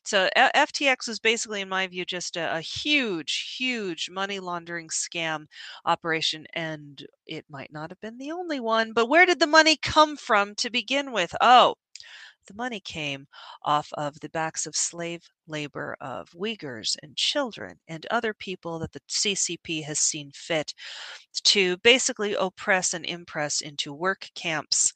So 0.04 0.28
FTX 0.34 1.06
was 1.08 1.18
basically, 1.20 1.60
in 1.60 1.68
my 1.68 1.86
view, 1.86 2.04
just 2.04 2.36
a, 2.36 2.56
a 2.56 2.60
huge, 2.60 3.54
huge 3.58 4.08
money 4.10 4.40
laundering 4.40 4.88
scam 4.88 5.46
operation. 5.84 6.46
And 6.54 7.04
it 7.26 7.44
might 7.48 7.72
not 7.72 7.90
have 7.90 8.00
been 8.00 8.18
the 8.18 8.32
only 8.32 8.60
one, 8.60 8.92
but 8.92 9.08
where 9.08 9.26
did 9.26 9.40
the 9.40 9.46
money 9.46 9.76
come 9.76 10.16
from 10.16 10.54
to 10.56 10.70
begin 10.70 11.12
with? 11.12 11.34
Oh, 11.40 11.74
the 12.46 12.54
money 12.54 12.80
came 12.80 13.26
off 13.62 13.88
of 13.94 14.20
the 14.20 14.28
backs 14.30 14.66
of 14.66 14.76
slave 14.76 15.22
labor 15.46 15.96
of 16.00 16.30
Uyghurs 16.30 16.96
and 17.02 17.16
children 17.16 17.78
and 17.88 18.06
other 18.06 18.34
people 18.34 18.78
that 18.80 18.92
the 18.92 19.00
CCP 19.08 19.82
has 19.82 19.98
seen 20.00 20.30
fit 20.34 20.74
to 21.44 21.76
basically 21.78 22.34
oppress 22.34 22.94
and 22.94 23.06
impress 23.06 23.60
into 23.60 23.92
work 23.92 24.28
camps 24.34 24.92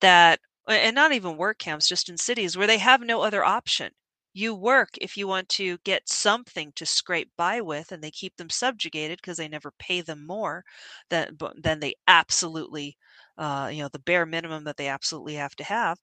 that, 0.00 0.40
and 0.68 0.94
not 0.94 1.12
even 1.12 1.36
work 1.36 1.58
camps, 1.58 1.88
just 1.88 2.08
in 2.08 2.16
cities 2.18 2.56
where 2.56 2.66
they 2.66 2.78
have 2.78 3.00
no 3.00 3.22
other 3.22 3.44
option. 3.44 3.92
You 4.34 4.54
work 4.54 4.90
if 5.00 5.16
you 5.16 5.26
want 5.26 5.48
to 5.50 5.78
get 5.84 6.08
something 6.08 6.72
to 6.76 6.86
scrape 6.86 7.30
by 7.36 7.60
with, 7.60 7.90
and 7.92 8.02
they 8.02 8.10
keep 8.10 8.36
them 8.36 8.50
subjugated 8.50 9.18
because 9.20 9.38
they 9.38 9.48
never 9.48 9.72
pay 9.78 10.00
them 10.02 10.26
more 10.26 10.64
than, 11.10 11.36
than 11.56 11.80
they 11.80 11.94
absolutely 12.06 12.96
uh, 13.38 13.70
you 13.72 13.82
know, 13.82 13.88
the 13.92 14.00
bare 14.00 14.26
minimum 14.26 14.64
that 14.64 14.76
they 14.76 14.88
absolutely 14.88 15.34
have 15.36 15.56
to 15.56 15.64
have. 15.64 15.98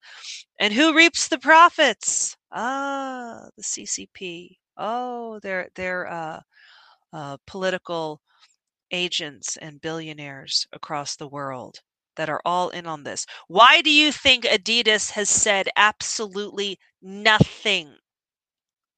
And 0.60 0.74
who 0.74 0.96
reaps 0.96 1.28
the 1.30 1.40
profits? 1.40 2.36
Ah, 2.52 3.48
the 3.58 3.64
CCP. 3.64 4.60
Oh, 4.78 5.40
they're 5.42 5.70
they're 5.76 6.08
uh, 6.08 6.42
uh, 7.14 7.38
political 7.48 8.22
agents 8.92 9.58
and 9.58 9.82
billionaires 9.82 10.68
across 10.74 11.16
the 11.16 11.28
world 11.28 11.82
that 12.18 12.30
are 12.30 12.42
all 12.46 12.70
in 12.70 12.88
on 12.88 13.04
this. 13.04 13.26
Why 13.48 13.82
do 13.82 13.92
you 13.92 14.12
think 14.12 14.46
Adidas 14.46 15.12
has 15.12 15.30
said 15.30 15.70
absolutely 15.76 16.80
nothing 17.02 17.98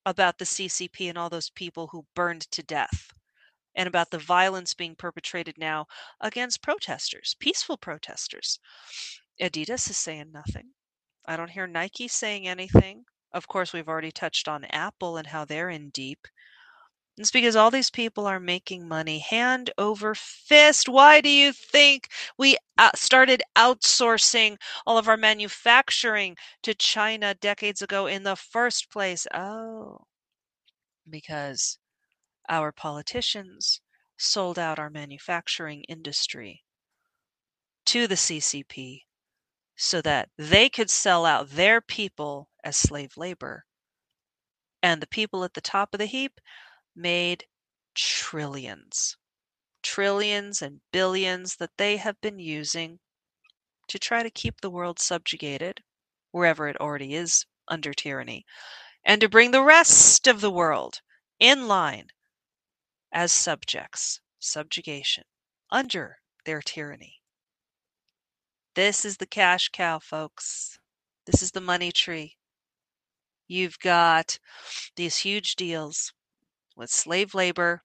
about 0.07 0.39
the 0.39 0.45
CCP 0.45 1.07
and 1.07 1.19
all 1.19 1.29
those 1.29 1.51
people 1.51 1.89
who 1.89 2.07
burned 2.15 2.49
to 2.49 2.63
death? 2.63 3.13
And 3.77 3.87
about 3.87 4.11
the 4.11 4.19
violence 4.19 4.73
being 4.73 4.95
perpetrated 4.95 5.57
now 5.57 5.87
against 6.19 6.61
protesters, 6.63 7.37
peaceful 7.39 7.77
protesters. 7.77 8.59
Adidas 9.39 9.89
is 9.89 9.97
saying 9.97 10.31
nothing. 10.33 10.71
I 11.25 11.37
don't 11.37 11.51
hear 11.51 11.67
Nike 11.67 12.07
saying 12.09 12.47
anything. 12.47 13.05
Of 13.31 13.47
course, 13.47 13.71
we've 13.71 13.87
already 13.87 14.11
touched 14.11 14.47
on 14.47 14.65
Apple 14.65 15.17
and 15.17 15.27
how 15.27 15.45
they're 15.45 15.69
in 15.69 15.91
deep. 15.91 16.27
It's 17.17 17.31
because 17.31 17.55
all 17.55 17.71
these 17.71 17.89
people 17.91 18.27
are 18.27 18.39
making 18.39 18.87
money 18.87 19.19
hand 19.19 19.71
over 19.77 20.15
fist. 20.15 20.89
Why 20.89 21.21
do 21.21 21.29
you 21.29 21.53
think 21.53 22.09
we 22.37 22.57
uh, 22.77 22.91
started 22.95 23.43
outsourcing 23.55 24.57
all 24.85 24.97
of 24.97 25.07
our 25.07 25.17
manufacturing 25.17 26.35
to 26.63 26.73
China 26.75 27.33
decades 27.35 27.81
ago 27.81 28.07
in 28.07 28.23
the 28.23 28.35
first 28.35 28.91
place? 28.91 29.27
Oh, 29.33 30.01
because 31.09 31.79
our 32.49 32.71
politicians 32.71 33.81
sold 34.17 34.57
out 34.57 34.79
our 34.79 34.89
manufacturing 34.89 35.83
industry 35.83 36.63
to 37.85 38.07
the 38.07 38.15
CCP 38.15 39.03
so 39.75 40.01
that 40.01 40.29
they 40.37 40.69
could 40.69 40.89
sell 40.89 41.25
out 41.25 41.49
their 41.51 41.79
people 41.81 42.49
as 42.63 42.75
slave 42.75 43.15
labor. 43.15 43.65
And 44.81 45.01
the 45.01 45.07
people 45.07 45.43
at 45.43 45.53
the 45.53 45.61
top 45.61 45.93
of 45.93 45.99
the 45.99 46.05
heap 46.05 46.41
made 46.95 47.45
trillions, 47.93 49.17
trillions 49.83 50.61
and 50.61 50.81
billions 50.91 51.55
that 51.57 51.77
they 51.77 51.97
have 51.97 52.19
been 52.21 52.39
using 52.39 52.99
to 53.87 53.99
try 53.99 54.23
to 54.23 54.29
keep 54.29 54.61
the 54.61 54.69
world 54.69 54.99
subjugated, 54.99 55.81
wherever 56.31 56.67
it 56.67 56.79
already 56.81 57.15
is 57.15 57.45
under 57.67 57.93
tyranny, 57.93 58.45
and 59.05 59.21
to 59.21 59.29
bring 59.29 59.51
the 59.51 59.63
rest 59.63 60.27
of 60.27 60.41
the 60.41 60.51
world 60.51 61.01
in 61.39 61.67
line 61.67 62.07
as 63.11 63.31
subjects, 63.31 64.21
subjugation, 64.39 65.23
under 65.69 66.17
their 66.45 66.61
tyranny. 66.61 67.21
This 68.75 69.05
is 69.05 69.17
the 69.17 69.25
cash 69.25 69.69
cow, 69.69 69.99
folks. 69.99 70.77
This 71.25 71.41
is 71.41 71.51
the 71.51 71.61
money 71.61 71.91
tree. 71.91 72.37
You've 73.47 73.79
got 73.79 74.37
these 74.95 75.17
huge 75.17 75.55
deals 75.55 76.13
with 76.75 76.89
slave 76.89 77.33
labor 77.33 77.83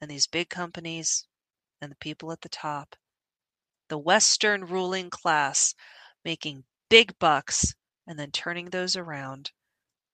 and 0.00 0.10
these 0.10 0.26
big 0.26 0.48
companies 0.48 1.26
and 1.80 1.92
the 1.92 1.96
people 1.96 2.32
at 2.32 2.40
the 2.40 2.48
top. 2.48 2.96
The 3.88 3.98
Western 3.98 4.64
ruling 4.64 5.10
class 5.10 5.74
making 6.24 6.64
big 6.88 7.18
bucks 7.18 7.74
and 8.06 8.18
then 8.18 8.30
turning 8.30 8.70
those 8.70 8.96
around 8.96 9.52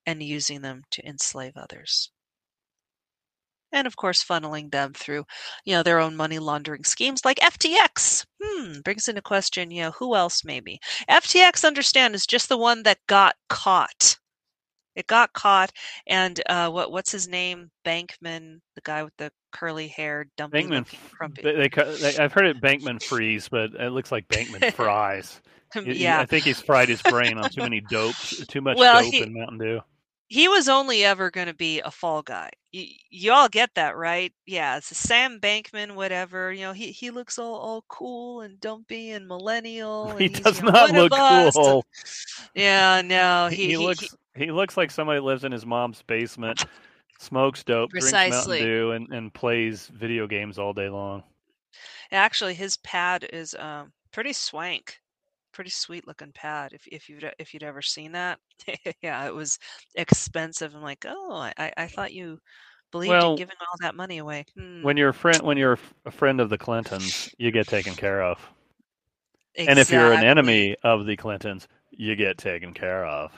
and 0.05 0.23
using 0.23 0.63
them 0.63 0.83
to 0.91 1.07
enslave 1.07 1.57
others 1.57 2.11
and 3.73 3.87
of 3.87 3.97
course 3.97 4.25
funneling 4.25 4.71
them 4.71 4.93
through 4.93 5.25
you 5.65 5.75
know 5.75 5.83
their 5.83 5.99
own 5.99 6.17
money 6.17 6.39
laundering 6.39 6.85
schemes 6.85 7.25
like 7.25 7.39
ftx 7.39 8.25
hmm 8.43 8.81
brings 8.85 9.09
into 9.09 9.23
question 9.23 9.71
you 9.71 9.83
know 9.83 9.91
who 9.93 10.15
else 10.15 10.45
maybe 10.45 10.79
ftx 11.11 11.65
understand 11.67 12.15
is 12.15 12.27
just 12.27 12.49
the 12.49 12.59
one 12.59 12.83
that 12.83 12.99
got 13.07 13.35
caught 13.49 14.19
it 14.95 15.07
got 15.07 15.33
caught 15.35 15.71
and 16.07 16.41
uh, 16.49 16.71
what 16.71 16.91
what's 16.91 17.13
his 17.13 17.29
name 17.29 17.71
bankman 17.85 18.61
the 18.75 18.81
guy 18.83 19.03
with 19.03 19.13
the 19.19 19.31
curly 19.53 19.89
hair 19.89 20.27
dumpy 20.37 20.59
Bankman, 20.59 20.87
crumpy. 21.21 21.43
they, 21.43 21.69
they, 21.69 22.17
I've 22.17 22.33
heard 22.33 22.47
it 22.47 22.61
Bankman 22.61 23.03
freeze, 23.03 23.49
but 23.49 23.75
it 23.75 23.91
looks 23.93 24.13
like 24.13 24.29
Bankman 24.29 24.73
fries. 24.75 25.41
yeah 25.85 26.21
I 26.21 26.27
think 26.27 26.47
he's 26.47 26.61
fried 26.61 26.89
his 26.89 27.03
brain 27.03 27.37
on 27.39 27.49
too 27.49 27.63
many 27.63 27.81
dopes, 27.91 28.33
too 28.49 28.61
much 28.61 28.79
Well, 28.79 29.01
dope 29.01 29.13
he- 29.13 29.23
and 29.23 29.35
Mountain 29.35 29.59
Dew. 29.59 29.81
He 30.29 30.49
was 30.49 30.69
only 30.69 31.05
ever 31.05 31.31
going 31.31 31.47
to 31.47 31.55
be 31.55 31.81
a 31.81 31.91
fall 31.91 32.23
guy. 32.23 32.51
You, 32.73 32.87
you 33.11 33.33
all 33.33 33.49
get 33.49 33.71
that, 33.75 33.97
right? 33.97 34.33
Yeah, 34.47 34.77
it's 34.77 34.91
a 34.91 34.95
Sam 34.95 35.41
Bankman, 35.41 35.95
whatever. 35.95 36.53
You 36.53 36.63
know, 36.63 36.73
he, 36.73 36.91
he 36.93 37.11
looks 37.11 37.39
all, 37.39 37.55
all 37.55 37.85
cool 37.89 38.41
and 38.41 38.61
dumpy 38.61 39.11
and 39.11 39.27
millennial. 39.29 40.09
And 40.17 40.21
He 40.21 40.29
does 40.29 40.59
you 40.61 40.67
know, 40.67 40.73
not 40.73 40.91
look 40.93 41.13
cool. 41.13 41.85
Yeah, 42.55 43.03
no, 43.05 43.49
He, 43.49 43.57
he, 43.57 43.67
he 43.67 43.73
he- 43.73 43.77
looks 43.77 44.15
he, 44.35 44.51
looks 44.51 44.77
like 44.77 44.91
somebody 44.91 45.21
lives 45.21 45.45
in 45.45 45.53
his 45.53 45.65
mom's 45.65 46.03
basement, 46.03 46.65
smokes 47.19 47.63
dope, 47.65 47.91
drinks 47.91 48.11
Precisely. 48.13 48.61
Mountain 48.61 48.67
Dew, 48.67 48.91
and, 48.93 49.09
and 49.13 49.35
plays 49.35 49.87
video 49.95 50.27
games 50.27 50.59
all 50.59 50.73
day 50.73 50.89
long. 50.89 51.23
actually 52.13 52.55
his 52.55 52.77
pad 52.79 53.27
is 53.33 53.55
um 53.55 53.93
pretty 54.13 54.33
swank, 54.33 54.99
pretty 55.57 55.71
sweet 55.71 56.07
looking 56.07 56.33
pad. 56.33 56.73
If 56.75 56.87
if 56.89 57.09
you'd 57.09 57.31
if 57.39 57.55
you'd 57.55 57.65
ever 57.65 57.83
seen 57.83 58.13
that, 58.13 58.41
yeah, 59.03 59.27
it 59.27 59.35
was 59.35 59.59
expensive. 59.97 60.75
I'm 60.75 60.83
like, 60.83 61.05
oh, 61.09 61.33
I 61.59 61.73
I 61.77 61.89
thought 61.89 62.15
you 62.15 62.41
believed 62.93 63.09
Well, 63.13 63.25
in 63.25 63.35
giving 63.37 63.57
all 63.61 63.79
that 63.81 63.97
money 63.97 64.19
away. 64.19 64.47
Hmm, 64.57 64.85
When 64.85 64.97
you're 64.97 65.11
a 65.11 65.15
friend, 65.15 65.43
when 65.43 65.59
you're 65.59 65.79
a 66.07 66.11
friend 66.11 66.41
of 66.41 66.49
the 66.49 66.57
Clintons, 66.57 67.29
you 67.37 67.51
get 67.51 67.69
taken 67.69 67.95
care 67.95 68.23
of. 68.23 68.39
And 69.67 69.79
if 69.79 69.93
you're 69.93 70.13
an 70.15 70.23
enemy 70.23 70.77
of 70.83 71.05
the 71.07 71.17
Clintons, 71.17 71.69
you 71.91 72.17
get 72.17 72.39
taken 72.39 72.73
care 72.73 73.05
of. 73.05 73.33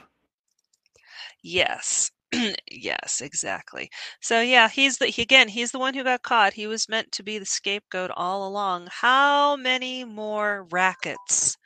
Yes. 1.43 2.11
yes, 2.71 3.21
exactly. 3.21 3.89
So 4.21 4.41
yeah, 4.41 4.69
he's 4.69 4.97
the 4.97 5.07
he, 5.07 5.21
again, 5.21 5.49
he's 5.49 5.71
the 5.71 5.79
one 5.79 5.93
who 5.93 6.03
got 6.03 6.21
caught. 6.23 6.53
He 6.53 6.67
was 6.67 6.87
meant 6.89 7.11
to 7.13 7.23
be 7.23 7.39
the 7.39 7.45
scapegoat 7.45 8.11
all 8.15 8.47
along. 8.47 8.87
How 8.91 9.55
many 9.57 10.05
more 10.05 10.63
rackets 10.71 11.57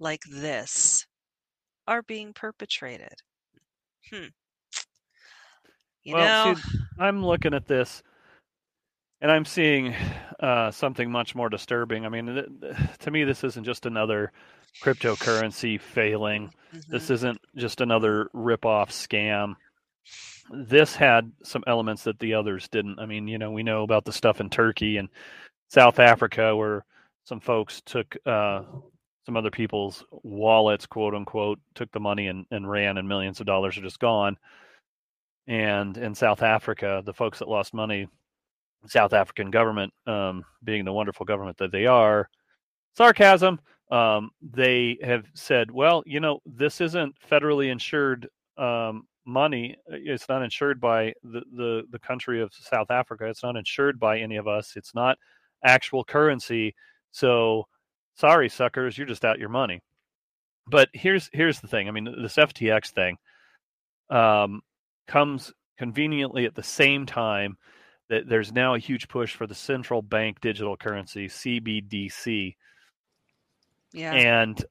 like 0.00 0.22
this 0.30 1.06
are 1.86 2.02
being 2.02 2.32
perpetrated? 2.32 3.14
Hmm. 4.12 4.26
You 6.02 6.14
well, 6.14 6.48
know, 6.48 6.54
see, 6.54 6.78
I'm 6.98 7.24
looking 7.24 7.54
at 7.54 7.66
this. 7.66 8.02
and 9.20 9.30
I'm 9.30 9.44
seeing 9.44 9.94
uh, 10.40 10.70
something 10.70 11.10
much 11.10 11.34
more 11.34 11.50
disturbing. 11.50 12.06
I 12.06 12.08
mean, 12.08 12.26
th- 12.26 12.46
th- 12.62 12.98
to 13.00 13.10
me, 13.10 13.24
this 13.24 13.44
isn't 13.44 13.64
just 13.64 13.84
another 13.84 14.32
cryptocurrency 14.82 15.78
failing. 15.80 16.52
This 16.88 17.08
Mhm. 17.08 17.10
isn't 17.10 17.38
just 17.56 17.80
another 17.82 18.30
rip-off 18.32 18.90
scam. 18.90 19.56
This 20.50 20.96
had 20.96 21.30
some 21.44 21.62
elements 21.66 22.04
that 22.04 22.18
the 22.18 22.32
others 22.34 22.66
didn't. 22.68 22.98
I 22.98 23.04
mean, 23.06 23.28
you 23.28 23.36
know, 23.38 23.50
we 23.50 23.62
know 23.62 23.82
about 23.82 24.04
the 24.06 24.12
stuff 24.12 24.40
in 24.40 24.48
Turkey 24.48 24.96
and 24.96 25.10
South 25.68 25.98
Africa 25.98 26.56
where 26.56 26.84
some 27.24 27.40
folks 27.40 27.82
took 27.84 28.16
uh, 28.24 28.62
some 29.26 29.36
other 29.36 29.50
people's 29.50 30.04
wallets, 30.10 30.86
quote 30.86 31.14
unquote, 31.14 31.58
took 31.74 31.90
the 31.92 32.00
money 32.00 32.28
and, 32.28 32.46
and 32.50 32.68
ran, 32.68 32.98
and 32.98 33.08
millions 33.08 33.40
of 33.40 33.46
dollars 33.46 33.76
are 33.76 33.82
just 33.82 34.00
gone. 34.00 34.36
And 35.46 35.96
in 35.96 36.14
South 36.14 36.42
Africa, 36.42 37.02
the 37.04 37.14
folks 37.14 37.38
that 37.40 37.48
lost 37.48 37.74
money, 37.74 38.08
South 38.86 39.12
African 39.12 39.50
government, 39.50 39.92
um, 40.06 40.44
being 40.64 40.84
the 40.84 40.92
wonderful 40.92 41.26
government 41.26 41.58
that 41.58 41.72
they 41.72 41.86
are, 41.86 42.28
sarcasm, 42.94 43.60
um, 43.90 44.30
they 44.40 44.98
have 45.02 45.26
said, 45.34 45.70
well, 45.70 46.02
you 46.06 46.20
know, 46.20 46.40
this 46.46 46.80
isn't 46.80 47.14
federally 47.28 47.70
insured 47.70 48.28
um, 48.56 49.06
money. 49.26 49.76
It's 49.88 50.28
not 50.28 50.42
insured 50.42 50.80
by 50.80 51.12
the, 51.22 51.42
the, 51.56 51.82
the 51.90 51.98
country 51.98 52.40
of 52.40 52.52
South 52.54 52.90
Africa. 52.90 53.26
It's 53.26 53.42
not 53.42 53.56
insured 53.56 53.98
by 53.98 54.18
any 54.18 54.36
of 54.36 54.46
us. 54.46 54.74
It's 54.76 54.94
not 54.94 55.18
actual 55.64 56.04
currency. 56.04 56.74
So, 57.10 57.66
sorry, 58.20 58.48
suckers, 58.50 58.98
you're 58.98 59.06
just 59.06 59.24
out 59.24 59.38
your 59.38 59.48
money. 59.48 59.80
But 60.66 60.90
here's 60.92 61.30
here's 61.32 61.60
the 61.60 61.66
thing. 61.68 61.88
I 61.88 61.90
mean, 61.90 62.04
this 62.22 62.36
FTX 62.36 62.90
thing 62.90 63.16
um, 64.10 64.60
comes 65.08 65.52
conveniently 65.78 66.44
at 66.44 66.54
the 66.54 66.62
same 66.62 67.06
time 67.06 67.56
that 68.10 68.28
there's 68.28 68.52
now 68.52 68.74
a 68.74 68.78
huge 68.78 69.08
push 69.08 69.34
for 69.34 69.46
the 69.46 69.54
central 69.54 70.02
bank 70.02 70.40
digital 70.40 70.76
currency 70.76 71.28
CBDC, 71.28 72.54
Yeah. 73.92 74.12
and 74.12 74.62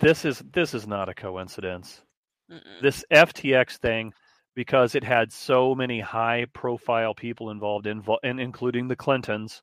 this 0.00 0.24
is 0.24 0.42
this 0.52 0.74
is 0.74 0.86
not 0.86 1.08
a 1.08 1.14
coincidence. 1.14 2.02
Mm-mm. 2.50 2.80
This 2.80 3.04
FTX 3.12 3.76
thing, 3.78 4.12
because 4.54 4.94
it 4.94 5.04
had 5.04 5.32
so 5.32 5.74
many 5.74 6.00
high 6.00 6.46
profile 6.54 7.14
people 7.14 7.50
involved, 7.50 7.86
in, 7.86 8.02
including 8.38 8.88
the 8.88 8.96
Clintons, 8.96 9.62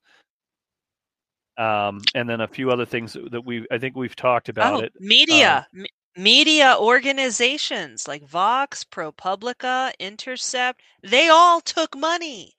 um, 1.57 2.01
and 2.15 2.29
then 2.29 2.41
a 2.41 2.47
few 2.47 2.71
other 2.71 2.85
things 2.85 3.15
that 3.31 3.45
we 3.45 3.65
I 3.71 3.77
think 3.77 3.95
we've 3.95 4.15
talked 4.15 4.49
about 4.49 4.73
oh, 4.75 4.79
it. 4.85 4.93
media. 4.99 5.67
M- 5.75 5.85
media 6.15 6.75
organizations 6.79 8.07
like 8.07 8.23
Vox, 8.27 8.83
ProPublica, 8.83 9.91
Intercept, 9.99 10.79
they 11.01 11.27
all 11.29 11.59
took 11.59 11.97
money. 11.97 12.53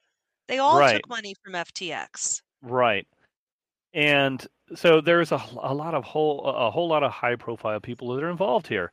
They 0.49 0.59
all 0.59 0.79
Right. 0.79 0.95
took 0.97 1.09
money 1.09 1.35
from 1.43 1.55
FTX. 1.55 2.43
Right. 2.63 3.07
And 3.93 4.45
so 4.75 5.01
there's 5.01 5.31
a, 5.31 5.41
a 5.63 5.73
lot 5.73 5.95
of 5.95 6.05
whole 6.05 6.43
a 6.45 6.71
whole 6.71 6.89
lot 6.89 7.03
of 7.05 7.13
high 7.13 7.37
profile 7.37 7.81
people 7.81 8.15
that 8.15 8.25
are 8.25 8.31
involved 8.31 8.67
here. 8.67 8.91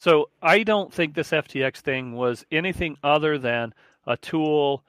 So 0.00 0.30
I 0.40 0.62
don't 0.62 0.92
think 0.92 1.14
this 1.14 1.30
FTX 1.30 1.78
thing 1.78 2.14
was 2.14 2.44
anything 2.52 2.96
other 3.02 3.38
than 3.38 3.74
a 4.06 4.16
tool 4.16 4.84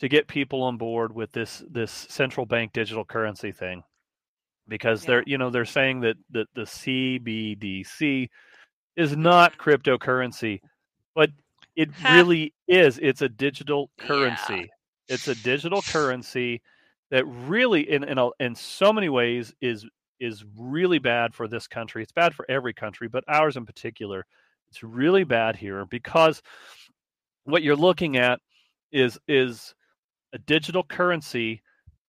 to 0.00 0.08
get 0.08 0.28
people 0.28 0.62
on 0.62 0.76
board 0.76 1.14
with 1.14 1.32
this 1.32 1.62
this 1.70 1.90
central 2.10 2.46
bank 2.46 2.72
digital 2.72 3.04
currency 3.04 3.52
thing. 3.52 3.82
Because 4.68 5.04
they're 5.04 5.22
you 5.26 5.38
know 5.38 5.50
they're 5.50 5.64
saying 5.64 6.00
that 6.00 6.16
that 6.30 6.48
the 6.54 6.62
CBDC 6.62 8.28
is 8.96 9.16
not 9.16 9.58
cryptocurrency, 9.58 10.60
but 11.14 11.30
it 11.76 11.90
really 12.10 12.54
is. 12.66 12.98
It's 13.00 13.22
a 13.22 13.28
digital 13.28 13.90
Yeah. 14.00 14.06
currency. 14.06 14.70
It's 15.08 15.28
a 15.28 15.34
digital 15.36 15.82
currency 15.82 16.62
that 17.10 17.24
really 17.26 17.88
in 17.88 18.02
in, 18.02 18.18
a, 18.18 18.30
in 18.40 18.54
so 18.54 18.92
many 18.92 19.08
ways 19.08 19.54
is 19.60 19.86
is 20.18 20.44
really 20.58 20.98
bad 20.98 21.34
for 21.34 21.46
this 21.46 21.68
country. 21.68 22.02
It's 22.02 22.12
bad 22.12 22.34
for 22.34 22.44
every 22.48 22.72
country, 22.72 23.06
but 23.06 23.22
ours 23.28 23.56
in 23.56 23.66
particular. 23.66 24.26
It's 24.68 24.82
really 24.82 25.22
bad 25.22 25.54
here 25.54 25.84
because 25.84 26.42
what 27.44 27.62
you're 27.62 27.76
looking 27.76 28.16
at 28.16 28.40
is 28.90 29.16
is 29.28 29.75
a 30.36 30.38
digital 30.38 30.84
currency 30.84 31.62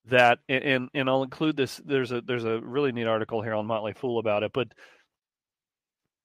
that 0.06 0.40
and 0.50 0.90
and 0.94 1.10
I'll 1.10 1.24
include 1.24 1.58
this 1.58 1.82
there's 1.86 2.12
a 2.12 2.22
there's 2.22 2.46
a 2.46 2.60
really 2.62 2.92
neat 2.92 3.08
article 3.08 3.42
here 3.42 3.54
on 3.54 3.66
Motley 3.66 3.94
Fool 3.94 4.20
about 4.20 4.44
it, 4.44 4.52
but 4.54 4.68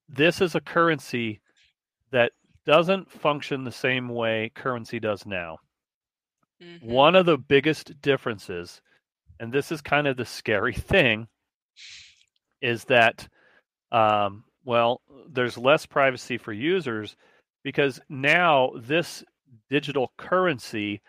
this 0.09 0.41
is 0.41 0.55
a 0.55 0.61
currency 0.61 1.41
that 2.11 2.33
doesn't 2.67 3.11
function 3.11 3.65
the 3.65 3.73
same 3.73 4.09
way 4.09 4.51
currency 4.55 5.01
does 5.01 5.25
now. 5.25 5.59
Mhm. 6.61 6.83
One 6.83 7.15
of 7.15 7.27
the 7.27 7.39
biggest 7.39 8.01
differences, 8.03 8.83
and 9.41 9.53
this 9.53 9.73
is 9.73 9.81
kind 9.81 10.07
of 10.07 10.17
the 10.17 10.25
scary 10.25 10.75
thing, 10.91 11.29
is 12.61 12.85
that, 12.85 13.29
um, 13.91 14.45
well, 14.65 15.01
there's 15.29 15.59
less 15.59 15.87
privacy 15.87 16.37
for 16.39 16.53
users 16.53 17.17
because 17.65 18.01
now 18.09 18.73
this 18.77 19.25
digital 19.71 20.13
currency 20.17 21.01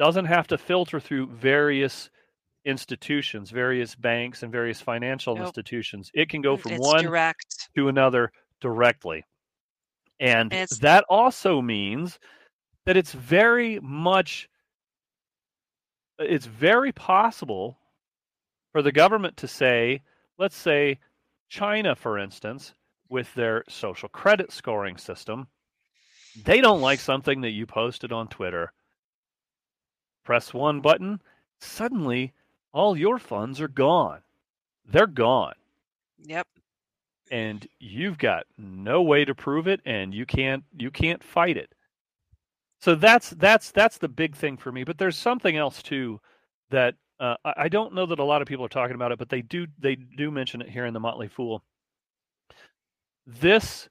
doesn't 0.00 0.24
have 0.24 0.46
to 0.46 0.56
filter 0.56 0.98
through 0.98 1.26
various 1.26 2.08
institutions, 2.64 3.50
various 3.50 3.94
banks, 3.94 4.42
and 4.42 4.50
various 4.50 4.80
financial 4.80 5.36
Nope. 5.36 5.48
institutions. 5.48 6.10
It 6.14 6.30
can 6.30 6.40
go 6.40 6.56
from 6.56 6.72
it's 6.72 6.86
one 6.86 7.04
direct. 7.04 7.68
to 7.76 7.88
another 7.88 8.32
directly. 8.62 9.26
And, 10.18 10.54
And 10.54 10.70
that 10.80 11.04
also 11.10 11.60
means 11.60 12.18
that 12.86 12.96
it's 12.96 13.12
very 13.12 13.78
much 13.80 14.48
it's 16.18 16.46
very 16.46 16.92
possible 16.92 17.78
for 18.72 18.80
the 18.80 18.92
government 18.92 19.36
to 19.38 19.48
say, 19.48 20.00
let's 20.38 20.56
say 20.56 20.98
China 21.50 21.94
for 21.94 22.18
instance, 22.18 22.72
with 23.10 23.32
their 23.34 23.64
social 23.68 24.08
credit 24.08 24.50
scoring 24.50 24.96
system, 24.96 25.46
they 26.42 26.62
don't 26.62 26.80
like 26.80 27.00
something 27.00 27.42
that 27.42 27.50
you 27.50 27.66
posted 27.66 28.12
on 28.12 28.28
Twitter. 28.28 28.72
Press 30.30 30.54
one 30.54 30.80
button, 30.80 31.20
suddenly 31.58 32.32
all 32.72 32.96
your 32.96 33.18
funds 33.18 33.60
are 33.60 33.66
gone. 33.66 34.20
They're 34.86 35.08
gone 35.08 35.54
Yep. 36.24 36.46
and 37.32 37.66
you've 37.80 38.16
got 38.16 38.46
no 38.56 39.02
way 39.02 39.24
to 39.24 39.34
prove 39.34 39.66
it 39.66 39.80
and 39.84 40.14
you 40.14 40.24
can't 40.24 40.62
you 40.78 40.92
can't 40.92 41.24
fight 41.24 41.56
it 41.56 41.74
so 42.80 42.94
that's 42.94 43.30
that's 43.30 43.72
that's 43.72 43.98
the 43.98 44.08
big 44.08 44.36
thing 44.36 44.56
for 44.56 44.70
me 44.70 44.84
but 44.84 44.98
there's 44.98 45.16
something 45.16 45.56
else 45.56 45.82
too 45.82 46.20
that 46.70 46.94
uh, 47.18 47.34
I 47.44 47.54
I 47.64 47.68
don't 47.68 47.92
know 47.92 48.06
that 48.06 48.20
a 48.20 48.24
lot 48.24 48.40
of 48.40 48.46
people 48.46 48.64
are 48.64 48.68
talking 48.68 48.94
about 48.94 49.10
it 49.10 49.18
but 49.18 49.30
they 49.30 49.42
do 49.42 49.66
they 49.80 49.96
do 49.96 50.30
mention 50.30 50.62
it 50.62 50.70
here 50.70 50.86
in 50.86 50.94
the 50.94 51.00
motley 51.00 51.26
fool 51.26 51.64
this 53.26 53.88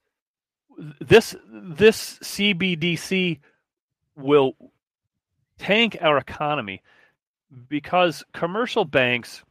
this 1.01 1.35
this 1.51 2.17
cbdc 2.19 3.39
will 4.15 4.55
tank 5.59 5.97
our 6.01 6.17
economy 6.17 6.81
because 7.67 8.23
commercial 8.33 8.85
banks 8.85 9.43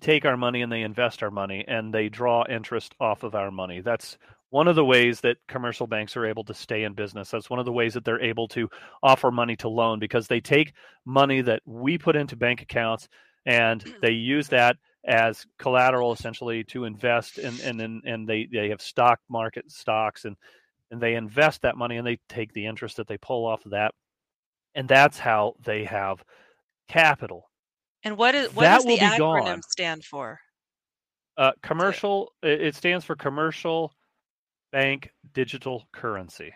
take 0.00 0.24
our 0.24 0.36
money 0.36 0.62
and 0.62 0.72
they 0.72 0.82
invest 0.82 1.22
our 1.22 1.30
money 1.30 1.64
and 1.66 1.94
they 1.94 2.08
draw 2.08 2.44
interest 2.48 2.94
off 3.00 3.22
of 3.22 3.34
our 3.34 3.50
money. 3.50 3.80
That's 3.80 4.18
one 4.50 4.68
of 4.68 4.76
the 4.76 4.84
ways 4.84 5.20
that 5.20 5.36
commercial 5.48 5.86
banks 5.86 6.16
are 6.16 6.26
able 6.26 6.44
to 6.44 6.54
stay 6.54 6.84
in 6.84 6.94
business. 6.94 7.30
That's 7.30 7.50
one 7.50 7.58
of 7.58 7.64
the 7.64 7.72
ways 7.72 7.94
that 7.94 8.04
they're 8.04 8.20
able 8.22 8.48
to 8.48 8.68
offer 9.02 9.30
money 9.30 9.56
to 9.56 9.68
loan 9.68 9.98
because 9.98 10.26
they 10.26 10.40
take 10.40 10.72
money 11.04 11.40
that 11.42 11.62
we 11.64 11.98
put 11.98 12.16
into 12.16 12.36
bank 12.36 12.62
accounts 12.62 13.08
and 13.46 13.84
they 14.02 14.12
use 14.12 14.48
that 14.48 14.76
as 15.06 15.44
collateral 15.58 16.12
essentially 16.12 16.64
to 16.64 16.84
invest 16.84 17.36
in 17.38 17.60
and 17.62 17.80
and, 17.80 18.04
and 18.04 18.26
they, 18.26 18.48
they 18.50 18.70
have 18.70 18.80
stock 18.80 19.20
market 19.28 19.70
stocks 19.70 20.24
and 20.24 20.36
and 20.90 21.00
they 21.00 21.14
invest 21.14 21.62
that 21.62 21.76
money 21.76 21.98
and 21.98 22.06
they 22.06 22.18
take 22.28 22.52
the 22.52 22.64
interest 22.64 22.96
that 22.96 23.06
they 23.06 23.18
pull 23.18 23.44
off 23.44 23.66
of 23.66 23.72
that 23.72 23.92
and 24.74 24.88
that's 24.88 25.18
how 25.18 25.54
they 25.60 25.84
have 25.84 26.24
capital 26.88 27.50
And 28.04 28.16
what 28.16 28.34
is 28.36 28.52
what 28.54 28.62
That 28.62 28.70
does 28.70 28.84
the 28.84 28.98
acronym 28.98 29.18
gone. 29.18 29.62
stand 29.62 30.04
for? 30.04 30.40
Uh, 31.36 31.52
commercial. 31.62 32.32
It 32.42 32.60
it 32.60 32.74
stands 32.76 33.04
for 33.04 33.16
commercial 33.16 33.92
bank 34.72 35.12
digital 35.32 35.88
currency. 35.92 36.54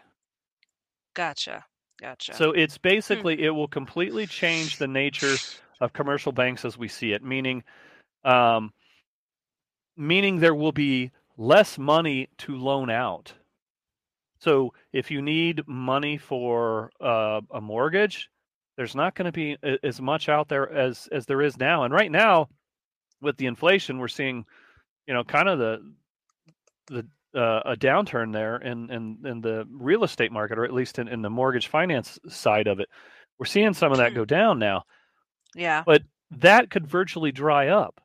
Gotcha. 1.15 1.67
Gotcha. 2.01 2.33
So 2.35 2.53
it's 2.53 2.79
basically 2.79 3.43
it 3.43 3.51
will 3.51 3.69
completely 3.69 4.27
change 4.27 4.79
the 4.79 4.87
nature 4.89 5.43
of 5.81 5.93
commercial 5.93 6.33
banks 6.33 6.65
as 6.65 6.79
we 6.79 6.89
see 6.89 7.13
it. 7.13 7.23
Meaning, 7.23 7.65
um, 8.25 8.73
meaning 9.97 10.39
there 10.39 10.55
will 10.55 10.73
be 10.73 11.11
less 11.37 11.79
money 11.79 12.29
to 12.39 12.57
loan 12.57 12.91
out. 12.91 13.35
So 14.41 14.73
if 14.93 15.11
you 15.11 15.21
need 15.21 15.63
money 15.67 16.17
for 16.19 16.91
uh, 17.01 17.41
a 17.53 17.61
mortgage, 17.61 18.29
there's 18.77 18.95
not 18.95 19.15
going 19.15 19.27
to 19.27 19.33
be 19.33 19.57
as 19.83 20.01
much 20.01 20.29
out 20.29 20.49
there 20.49 20.73
as 20.73 21.09
as 21.11 21.27
there 21.27 21.43
is 21.43 21.59
now. 21.59 21.83
And 21.83 21.93
right 21.93 22.11
now, 22.11 22.49
with 23.21 23.37
the 23.37 23.47
inflation, 23.47 23.99
we're 23.99 24.09
seeing, 24.09 24.45
you 25.07 25.15
know, 25.15 25.25
kind 25.25 25.49
of 25.49 25.59
the 25.59 25.95
the 26.87 27.07
uh, 27.39 27.63
a 27.65 27.77
downturn 27.77 28.33
there 28.33 28.57
in, 28.57 28.91
in 28.91 29.19
in 29.25 29.41
the 29.41 29.67
real 29.71 30.05
estate 30.05 30.31
market, 30.31 30.59
or 30.59 30.65
at 30.65 30.73
least 30.73 30.99
in, 30.99 31.09
in 31.09 31.23
the 31.23 31.31
mortgage 31.31 31.67
finance 31.67 32.19
side 32.29 32.69
of 32.69 32.79
it. 32.79 32.89
We're 33.39 33.47
seeing 33.47 33.75
some 33.75 33.91
of 33.91 33.99
that 33.99 34.15
go 34.15 34.25
down 34.25 34.61
now. 34.61 34.85
Yeah. 35.55 35.83
But 35.85 36.03
that 36.31 36.71
could 36.71 36.87
virtually 36.87 37.33
dry 37.33 37.69
up 37.69 38.01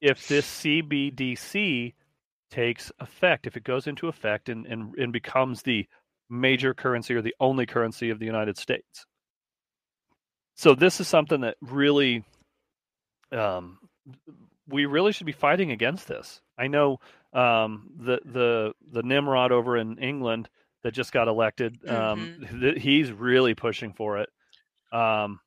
if 0.00 0.26
this 0.26 0.46
CBDC 0.46 1.94
takes 2.50 2.90
effect, 2.98 3.46
if 3.46 3.56
it 3.56 3.64
goes 3.64 3.86
into 3.86 4.08
effect 4.08 4.48
and, 4.48 4.66
and, 4.66 4.94
and 4.96 5.12
becomes 5.12 5.62
the 5.62 5.86
major 6.28 6.74
currency 6.74 7.14
or 7.14 7.22
the 7.22 7.34
only 7.40 7.66
currency 7.66 8.10
of 8.10 8.18
the 8.18 8.26
United 8.26 8.56
States. 8.58 9.04
So 10.54 10.74
this 10.74 11.00
is 11.00 11.08
something 11.08 11.40
that 11.40 11.56
really 11.60 12.24
um, 13.32 13.78
we 14.68 14.86
really 14.86 15.12
should 15.12 15.26
be 15.26 15.32
fighting 15.32 15.70
against 15.72 16.06
this. 16.08 16.40
I 16.58 16.66
know 16.66 16.98
um, 17.32 17.90
the 17.98 18.20
the 18.24 18.72
the 18.92 19.02
Nimrod 19.02 19.52
over 19.52 19.76
in 19.76 19.98
England 19.98 20.48
that 20.82 20.92
just 20.92 21.12
got 21.12 21.28
elected. 21.28 21.78
Um, 21.88 22.36
Mm-hmm. 22.40 22.60
th- 22.60 22.82
he's 22.82 23.12
really 23.12 23.54
pushing 23.54 23.92
for 23.92 24.18
it. 24.18 24.28
Um, 24.92 25.40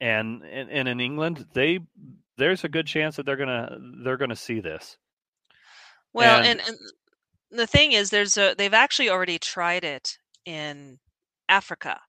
and, 0.00 0.42
and 0.44 0.70
and 0.70 0.88
in 0.88 1.00
England, 1.00 1.46
they 1.52 1.80
there's 2.36 2.64
a 2.64 2.68
good 2.68 2.86
chance 2.86 3.16
that 3.16 3.26
they're 3.26 3.36
gonna 3.36 3.78
they're 4.02 4.16
gonna 4.16 4.36
see 4.36 4.60
this. 4.60 4.96
Well, 6.18 6.40
And- 6.40 6.60
and, 6.60 6.60
and 6.60 6.78
the 7.50 7.66
thing 7.66 7.92
is, 7.92 8.10
there's 8.10 8.36
a 8.36 8.54
they've 8.56 8.74
actually 8.74 9.10
already 9.10 9.38
tried 9.38 9.84
it 9.84 10.18
in 10.44 10.98
Africa. 11.48 12.00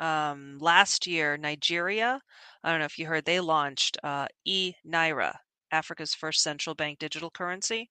Um, 0.00 0.58
last 0.60 1.06
year, 1.06 1.36
Nigeria. 1.36 2.20
I 2.62 2.70
don't 2.70 2.80
know 2.80 2.84
if 2.86 2.98
you 2.98 3.06
heard 3.06 3.24
they 3.24 3.40
launched 3.40 3.96
uh, 4.02 4.26
e 4.44 4.74
Naira, 4.86 5.36
Africa's 5.70 6.14
first 6.14 6.42
central 6.42 6.74
bank 6.74 6.98
digital 6.98 7.30
currency. 7.30 7.90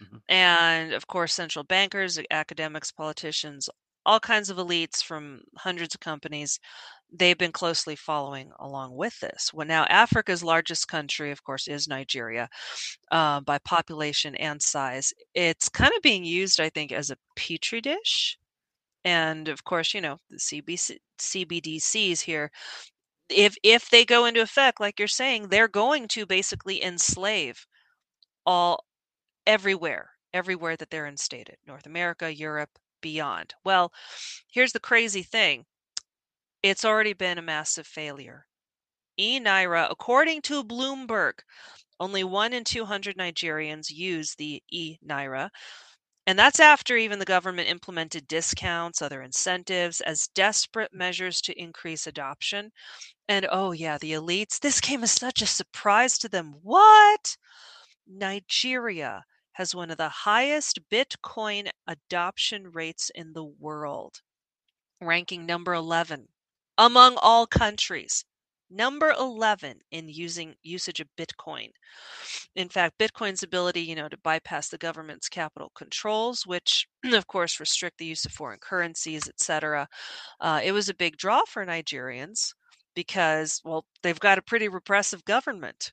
Mhm. 0.00 0.22
And 0.28 0.92
of 0.94 1.06
course, 1.06 1.34
central 1.34 1.64
bankers, 1.64 2.18
academics, 2.30 2.90
politicians, 2.92 3.68
all 4.06 4.20
kinds 4.20 4.48
of 4.50 4.56
elites 4.56 5.02
from 5.02 5.42
hundreds 5.58 5.94
of 5.94 6.00
companies, 6.00 6.58
they've 7.12 7.38
been 7.38 7.52
closely 7.52 7.96
following 7.96 8.52
along 8.60 8.94
with 8.96 9.18
this. 9.20 9.52
Well, 9.52 9.66
now 9.66 9.84
Africa's 9.86 10.42
largest 10.44 10.88
country, 10.88 11.30
of 11.30 11.42
course, 11.44 11.68
is 11.68 11.88
Nigeria 11.88 12.48
uh, 13.10 13.40
by 13.40 13.58
population 13.58 14.34
and 14.36 14.62
size. 14.62 15.12
It's 15.34 15.68
kind 15.68 15.92
of 15.96 16.02
being 16.02 16.24
used, 16.24 16.60
I 16.60 16.70
think, 16.70 16.92
as 16.92 17.10
a 17.10 17.16
petri 17.36 17.80
dish. 17.80 18.38
And 19.04 19.48
of 19.48 19.64
course, 19.64 19.94
you 19.94 20.00
know, 20.00 20.18
the 20.30 20.38
CBC, 20.38 20.98
CBDCs 21.18 22.20
here, 22.22 22.50
if 23.30 23.56
if 23.62 23.90
they 23.90 24.04
go 24.04 24.26
into 24.26 24.42
effect, 24.42 24.80
like 24.80 24.98
you're 24.98 25.08
saying, 25.08 25.48
they're 25.48 25.68
going 25.68 26.08
to 26.08 26.26
basically 26.26 26.82
enslave 26.84 27.66
all 28.46 28.84
everywhere, 29.46 30.10
everywhere 30.34 30.76
that 30.76 30.90
they're 30.90 31.06
instated, 31.06 31.56
North 31.66 31.86
America, 31.86 32.34
Europe, 32.34 32.70
beyond. 33.02 33.54
Well, 33.64 33.92
here's 34.48 34.72
the 34.72 34.80
crazy 34.80 35.22
thing. 35.22 35.66
It's 36.62 36.84
already 36.84 37.14
been 37.14 37.38
a 37.38 37.42
massive 37.42 37.86
failure. 37.86 38.46
E 39.16 39.40
Naira, 39.40 39.90
according 39.90 40.42
to 40.42 40.62
Bloomberg, 40.62 41.40
only 41.98 42.22
one 42.22 42.52
in 42.52 42.64
200 42.64 43.16
Nigerians 43.16 43.90
use 43.90 44.34
the 44.34 44.62
e 44.70 44.98
Naira. 45.02 45.48
And 46.26 46.38
that's 46.38 46.60
after 46.60 46.98
even 46.98 47.18
the 47.18 47.24
government 47.24 47.70
implemented 47.70 48.28
discounts, 48.28 49.00
other 49.00 49.22
incentives 49.22 50.02
as 50.02 50.28
desperate 50.28 50.92
measures 50.92 51.40
to 51.42 51.58
increase 51.58 52.06
adoption. 52.06 52.72
And 53.26 53.46
oh, 53.50 53.72
yeah, 53.72 53.96
the 53.96 54.12
elites, 54.12 54.60
this 54.60 54.82
came 54.82 55.02
as 55.02 55.12
such 55.12 55.40
a 55.40 55.46
surprise 55.46 56.18
to 56.18 56.28
them. 56.28 56.56
What? 56.62 57.38
Nigeria 58.06 59.24
has 59.52 59.74
one 59.74 59.90
of 59.90 59.96
the 59.96 60.10
highest 60.10 60.78
Bitcoin 60.90 61.70
adoption 61.86 62.70
rates 62.70 63.10
in 63.14 63.32
the 63.32 63.44
world, 63.44 64.20
ranking 65.00 65.46
number 65.46 65.72
11 65.72 66.28
among 66.80 67.18
all 67.20 67.46
countries. 67.46 68.24
Number 68.70 69.10
11 69.10 69.80
in 69.90 70.08
using 70.08 70.54
usage 70.62 71.00
of 71.00 71.08
Bitcoin. 71.18 71.68
In 72.56 72.68
fact, 72.70 72.98
Bitcoin's 72.98 73.42
ability, 73.42 73.82
you 73.82 73.94
know, 73.94 74.08
to 74.08 74.16
bypass 74.16 74.68
the 74.68 74.78
government's 74.78 75.28
capital 75.28 75.70
controls, 75.74 76.46
which 76.46 76.86
of 77.12 77.26
course 77.26 77.60
restrict 77.60 77.98
the 77.98 78.06
use 78.06 78.24
of 78.24 78.32
foreign 78.32 78.60
currencies, 78.60 79.28
etc. 79.28 79.88
Uh, 80.40 80.60
it 80.64 80.72
was 80.72 80.88
a 80.88 80.94
big 80.94 81.18
draw 81.18 81.42
for 81.46 81.66
Nigerians 81.66 82.54
because, 82.94 83.60
well, 83.62 83.84
they've 84.02 84.18
got 84.18 84.38
a 84.38 84.42
pretty 84.42 84.68
repressive 84.68 85.24
government. 85.26 85.92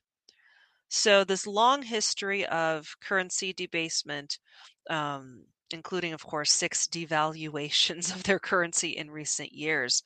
So, 0.88 1.22
this 1.22 1.46
long 1.46 1.82
history 1.82 2.46
of 2.46 2.86
currency 3.02 3.52
debasement, 3.52 4.38
um, 4.88 5.44
including, 5.72 6.12
of 6.12 6.24
course, 6.24 6.52
six 6.52 6.86
devaluations 6.86 8.10
of 8.14 8.22
their 8.24 8.38
currency 8.38 8.90
in 8.96 9.10
recent 9.10 9.52
years, 9.52 10.02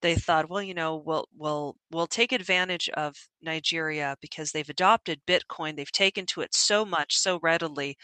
they 0.00 0.14
thought, 0.14 0.48
well, 0.50 0.62
you 0.62 0.74
know, 0.74 0.96
we'll 0.96 1.28
we'll 1.36 1.76
we'll 1.90 2.06
take 2.06 2.32
advantage 2.32 2.88
of 2.90 3.16
Nigeria 3.42 4.16
because 4.20 4.52
they've 4.52 4.68
adopted 4.68 5.20
Bitcoin. 5.26 5.76
They've 5.76 5.92
taken 5.92 6.26
to 6.26 6.40
it 6.42 6.54
so 6.54 6.84
much, 6.84 7.16
so 7.18 7.38
readily, 7.42 7.96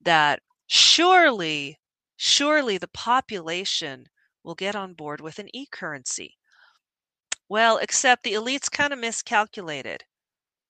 that 0.00 0.42
surely, 0.66 1.78
surely 2.16 2.78
the 2.78 2.88
population 2.88 4.06
will 4.44 4.54
get 4.54 4.76
on 4.76 4.94
board 4.94 5.20
with 5.20 5.38
an 5.38 5.48
e-currency. 5.54 6.36
Well, 7.48 7.78
except 7.78 8.22
the 8.22 8.34
elites 8.34 8.70
kind 8.70 8.92
of 8.92 8.98
miscalculated. 8.98 10.04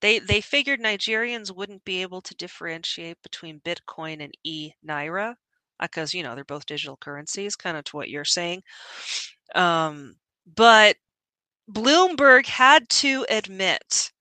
They 0.01 0.19
they 0.19 0.41
figured 0.41 0.81
Nigerians 0.81 1.53
wouldn't 1.55 1.85
be 1.85 2.03
able 2.03 2.21
to 2.23 2.35
differentiate 2.35 3.23
between 3.23 3.61
Bitcoin 3.61 4.23
and 4.23 4.37
e 4.45 4.73
Naira 4.85 5.37
because 5.81 6.15
you 6.15 6.23
know 6.23 6.35
they're 6.35 6.45
both 6.45 6.67
digital 6.67 6.97
currencies, 6.97 7.57
kind 7.57 7.77
of 7.77 7.85
to 7.85 7.97
what 7.97 8.11
you're 8.11 8.25
saying. 8.25 8.63
Um, 9.55 10.17
but 10.47 10.97
Bloomberg 11.71 12.47
had 12.47 12.89
to 12.91 13.27
admit, 13.29 14.13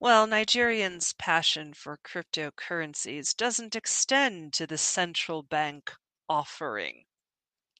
well, 0.00 0.26
Nigerians' 0.26 1.16
passion 1.18 1.74
for 1.74 1.98
cryptocurrencies 2.04 3.36
doesn't 3.36 3.76
extend 3.76 4.52
to 4.54 4.66
the 4.66 4.78
central 4.78 5.42
bank 5.42 5.92
offering. 6.28 7.04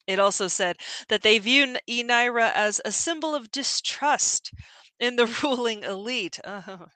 It 0.06 0.18
also 0.20 0.48
said 0.48 0.78
that 1.08 1.22
they 1.22 1.38
view 1.38 1.76
e 1.86 2.02
Naira 2.04 2.52
as 2.54 2.80
a 2.84 2.92
symbol 2.92 3.34
of 3.34 3.50
distrust 3.50 4.52
in 5.00 5.16
the 5.16 5.26
ruling 5.42 5.82
elite. 5.84 6.38
Uh, 6.44 6.86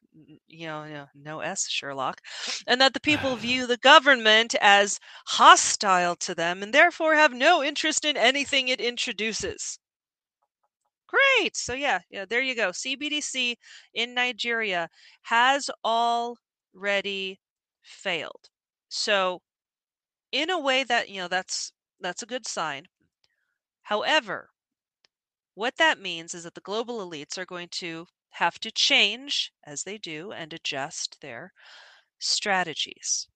you 0.46 0.66
know, 0.66 0.84
you 0.84 0.94
know, 0.94 1.06
no 1.14 1.40
S, 1.40 1.68
Sherlock. 1.68 2.20
And 2.66 2.80
that 2.80 2.94
the 2.94 3.00
people 3.00 3.36
view 3.36 3.66
the 3.66 3.76
government 3.78 4.54
as 4.60 4.98
hostile 5.28 6.16
to 6.16 6.34
them 6.34 6.62
and 6.62 6.72
therefore 6.74 7.14
have 7.14 7.32
no 7.32 7.62
interest 7.62 8.04
in 8.04 8.16
anything 8.16 8.68
it 8.68 8.80
introduces. 8.80 9.78
Great. 11.06 11.56
So 11.56 11.74
yeah, 11.74 12.00
yeah, 12.08 12.24
there 12.24 12.40
you 12.40 12.54
go. 12.54 12.72
CBDC 12.72 13.58
in 13.92 14.14
Nigeria 14.14 14.88
has 15.22 15.68
already 15.84 17.40
failed. 17.82 18.48
So 18.88 19.42
in 20.32 20.50
a 20.50 20.58
way 20.60 20.84
that, 20.84 21.08
you 21.10 21.20
know, 21.22 21.28
that's 21.28 21.72
that's 22.00 22.22
a 22.22 22.26
good 22.26 22.46
sign. 22.46 22.86
However, 23.82 24.50
what 25.54 25.76
that 25.76 26.00
means 26.00 26.34
is 26.34 26.44
that 26.44 26.54
the 26.54 26.60
global 26.60 26.98
elites 27.06 27.38
are 27.38 27.46
going 27.46 27.68
to 27.68 28.06
have 28.30 28.58
to 28.60 28.70
change 28.70 29.52
as 29.64 29.84
they 29.84 29.98
do 29.98 30.32
and 30.32 30.52
adjust 30.52 31.20
their 31.20 31.52
strategies. 32.18 33.28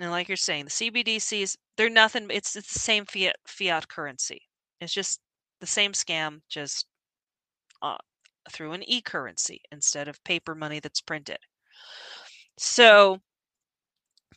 And 0.00 0.10
like 0.10 0.28
you're 0.28 0.36
saying, 0.36 0.64
the 0.66 0.70
CBDCs, 0.70 1.56
they're 1.76 1.90
nothing 1.90 2.28
it's 2.30 2.56
it's 2.56 2.72
the 2.72 2.78
same 2.78 3.04
fiat 3.06 3.36
fiat 3.46 3.88
currency. 3.88 4.48
It's 4.80 4.92
just 4.92 5.20
the 5.60 5.66
same 5.66 5.92
scam 5.92 6.42
just 6.48 6.86
uh, 7.82 7.98
through 8.50 8.72
an 8.72 8.82
e-currency 8.88 9.62
instead 9.72 10.08
of 10.08 10.22
paper 10.24 10.54
money 10.54 10.80
that's 10.80 11.00
printed. 11.00 11.38
So 12.58 13.20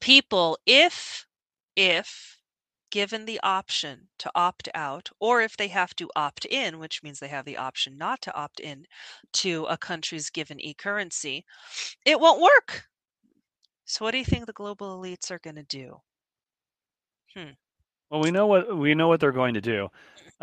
people 0.01 0.57
if 0.65 1.25
if 1.75 2.40
given 2.91 3.25
the 3.25 3.39
option 3.43 4.07
to 4.19 4.31
opt 4.35 4.69
out 4.75 5.09
or 5.19 5.41
if 5.41 5.57
they 5.57 5.67
have 5.69 5.95
to 5.95 6.09
opt 6.15 6.45
in 6.45 6.79
which 6.79 7.03
means 7.03 7.19
they 7.19 7.27
have 7.27 7.45
the 7.45 7.57
option 7.57 7.97
not 7.97 8.21
to 8.21 8.33
opt 8.35 8.59
in 8.59 8.85
to 9.33 9.65
a 9.65 9.77
country's 9.77 10.29
given 10.29 10.59
e-currency 10.59 11.45
it 12.05 12.19
won't 12.19 12.41
work 12.41 12.87
so 13.85 14.05
what 14.05 14.11
do 14.11 14.17
you 14.17 14.25
think 14.25 14.45
the 14.45 14.53
global 14.53 14.97
elites 14.99 15.31
are 15.31 15.39
going 15.39 15.55
to 15.55 15.63
do 15.63 15.97
Hmm. 17.35 17.51
Well, 18.09 18.21
we 18.21 18.31
know 18.31 18.47
what 18.47 18.75
we 18.77 18.93
know 18.93 19.07
what 19.07 19.19
they're 19.19 19.31
going 19.31 19.53
to 19.53 19.61
do. 19.61 19.89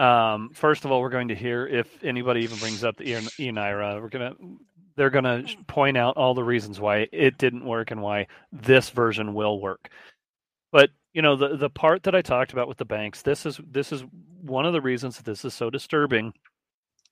Um, 0.02 0.50
first 0.54 0.84
of 0.84 0.90
all, 0.90 1.00
we're 1.00 1.10
going 1.10 1.28
to 1.28 1.34
hear 1.34 1.66
if 1.66 2.02
anybody 2.02 2.42
even 2.42 2.58
brings 2.58 2.84
up 2.84 2.96
the 2.96 3.04
E 3.38 3.50
Naira. 3.50 4.00
We're 4.00 4.08
gonna 4.08 4.34
they're 4.96 5.10
gonna 5.10 5.44
point 5.66 5.96
out 5.96 6.16
all 6.16 6.34
the 6.34 6.44
reasons 6.44 6.80
why 6.80 7.08
it 7.12 7.38
didn't 7.38 7.64
work 7.66 7.90
and 7.90 8.02
why 8.02 8.26
this 8.52 8.90
version 8.90 9.34
will 9.34 9.60
work. 9.60 9.90
But 10.72 10.90
you 11.12 11.22
know 11.22 11.36
the 11.36 11.56
the 11.56 11.70
part 11.70 12.02
that 12.04 12.14
I 12.14 12.22
talked 12.22 12.52
about 12.52 12.68
with 12.68 12.78
the 12.78 12.84
banks. 12.84 13.22
This 13.22 13.46
is 13.46 13.60
this 13.68 13.92
is 13.92 14.04
one 14.42 14.66
of 14.66 14.72
the 14.72 14.80
reasons 14.80 15.16
that 15.16 15.24
this 15.26 15.44
is 15.44 15.54
so 15.54 15.70
disturbing. 15.70 16.32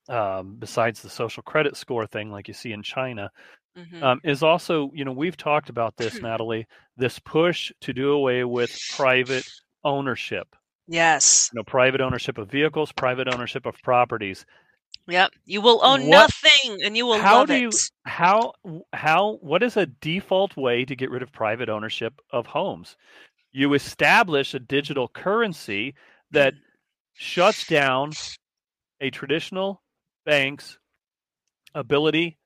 Um, 0.09 0.55
besides 0.59 1.03
the 1.03 1.11
social 1.11 1.43
credit 1.43 1.77
score 1.77 2.07
thing, 2.07 2.31
like 2.31 2.47
you 2.47 2.55
see 2.55 2.71
in 2.73 2.83
China, 2.85 3.29
Mhm. 3.77 4.03
um, 4.03 4.21
is 4.23 4.43
also 4.43 4.91
you 4.95 5.05
know 5.05 5.13
we've 5.13 5.37
talked 5.37 5.69
about 5.69 5.97
this, 5.97 6.21
Natalie. 6.23 6.67
This 6.97 7.19
push 7.19 7.73
to 7.81 7.93
do 7.93 8.13
away 8.13 8.45
with 8.45 8.79
private 8.97 9.45
ownership 9.85 10.49
yes 10.89 11.51
you 11.53 11.59
know 11.59 11.65
private 11.65 12.01
ownership 12.01 12.39
of 12.39 12.49
vehicles 12.51 12.93
private 12.93 13.27
ownership 13.33 13.67
of 13.67 13.75
properties 13.83 14.45
Yep. 15.09 15.31
You 15.45 15.61
will 15.61 15.85
own 15.85 16.03
What- 16.09 16.11
nothing 16.11 16.79
and 16.85 16.97
you 16.97 17.07
will 17.07 17.19
how 17.21 17.45
do 17.45 17.55
it. 17.55 17.61
you 17.61 17.71
how 18.05 18.53
how 18.93 19.35
what 19.43 19.63
is 19.65 19.77
a 19.77 19.87
default 19.87 20.57
way 20.57 20.85
to 20.85 20.97
get 20.97 21.11
rid 21.11 21.23
of 21.23 21.33
private 21.33 21.69
ownership 21.69 22.15
of 22.31 22.47
homes 22.47 22.97
you 23.57 23.73
establish 23.73 24.53
a 24.53 24.59
digital 24.59 25.09
currency 25.09 25.95
that 26.31 26.53
shuts 27.15 27.67
down 27.67 28.13
a 29.01 29.09
traditional 29.09 29.83
bank's 30.27 30.79
ability 31.75 32.37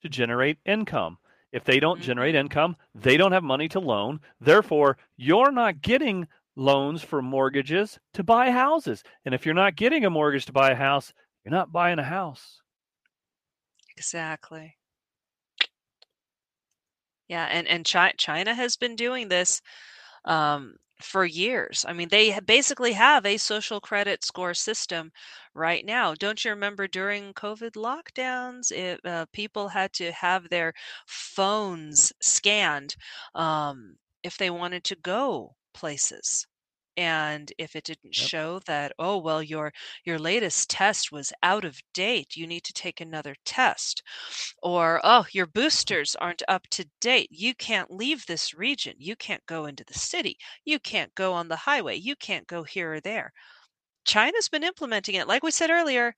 to 0.00 0.08
generate 0.08 0.56
income. 0.64 1.18
If 1.52 1.64
they 1.64 1.78
don't 1.78 2.00
generate 2.00 2.34
mm-hmm. 2.34 2.46
income 2.46 2.76
they 2.94 3.18
don't 3.18 3.32
have 3.32 3.44
money 3.44 3.68
to 3.68 3.80
loan. 3.80 4.20
Therefore 4.40 4.96
you're 5.18 5.52
not 5.52 5.82
getting 5.82 6.26
loans 6.56 7.02
for 7.02 7.20
mortgages 7.20 7.98
to 8.14 8.24
buy 8.24 8.50
houses. 8.50 9.04
And 9.26 9.34
if 9.34 9.44
you're 9.44 9.54
not 9.54 9.76
getting 9.76 10.06
a 10.06 10.10
mortgage 10.10 10.46
to 10.46 10.52
buy 10.52 10.70
a 10.70 10.74
house 10.74 11.12
you're 11.44 11.52
not 11.52 11.70
buying 11.70 11.98
a 11.98 12.04
house. 12.04 12.62
Exactly. 13.98 14.78
Yeah, 17.28 17.44
and 17.44 17.66
and 17.66 17.86
Chi- 17.86 18.14
China 18.16 18.54
has 18.54 18.78
been 18.78 18.96
doing 18.96 19.28
this 19.28 19.60
um, 20.26 20.76
for 21.02 21.24
years. 21.24 21.84
I 21.88 21.92
mean, 21.92 22.08
they 22.08 22.38
basically 22.40 22.92
have 22.92 23.26
a 23.26 23.36
social 23.38 23.80
credit 23.80 24.24
score 24.24 24.54
system 24.54 25.12
right 25.54 25.84
now. 25.84 26.14
Don't 26.14 26.44
you 26.44 26.50
remember 26.52 26.86
during 26.88 27.34
COVID 27.34 27.72
lockdowns, 27.72 28.72
it, 28.72 29.00
uh, 29.04 29.26
people 29.32 29.68
had 29.68 29.92
to 29.94 30.12
have 30.12 30.48
their 30.48 30.72
phones 31.06 32.12
scanned 32.20 32.96
um, 33.34 33.96
if 34.22 34.36
they 34.38 34.50
wanted 34.50 34.84
to 34.84 34.96
go 34.96 35.56
places. 35.74 36.46
And 36.96 37.52
if 37.58 37.76
it 37.76 37.84
didn't 37.84 38.14
Yep. 38.16 38.32
show 38.32 38.58
that, 38.66 38.92
oh 38.98 39.18
well, 39.18 39.42
your 39.42 39.72
your 40.04 40.18
latest 40.18 40.70
test 40.70 41.12
was 41.12 41.32
out 41.42 41.64
of 41.64 41.80
date, 41.94 42.36
you 42.36 42.46
need 42.46 42.64
to 42.64 42.72
take 42.72 43.00
another 43.00 43.34
test 43.44 44.02
or 44.62 45.00
oh 45.04 45.26
your 45.32 45.46
mm. 45.78 45.94
boosters 45.94 46.14
aren't 46.16 46.42
up 46.48 46.66
to 46.70 46.86
date 47.00 47.28
you 47.30 47.54
can't 47.54 47.90
leave 47.90 48.26
this 48.26 48.54
region 48.54 48.94
you 48.98 49.16
can't 49.16 49.44
go 49.46 49.66
into 49.66 49.84
the 49.84 49.94
city 49.94 50.36
you 50.64 50.78
can't 50.78 51.14
go 51.14 51.32
on 51.32 51.48
the 51.48 51.56
highway 51.56 51.96
you 51.96 52.16
can't 52.16 52.46
go 52.46 52.62
here 52.64 52.94
or 52.94 53.00
there. 53.00 53.32
China's 54.04 54.48
been 54.48 54.64
implementing 54.64 55.14
it 55.14 55.28
like 55.28 55.42
we 55.42 55.50
said 55.50 55.70
earlier 55.70 56.14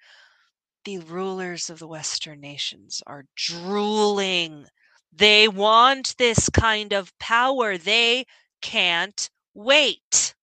the 0.84 0.98
rulers 0.98 1.70
of 1.70 1.78
the 1.78 1.86
western 1.88 2.40
nations 2.40 3.02
are 3.06 3.24
drooling. 3.36 4.66
They 5.12 5.48
want 5.48 6.16
this 6.18 6.48
kind 6.50 6.92
of 6.92 7.16
power 7.18 7.78
they 7.78 8.26
can't 8.62 9.30
wait 9.55 10.34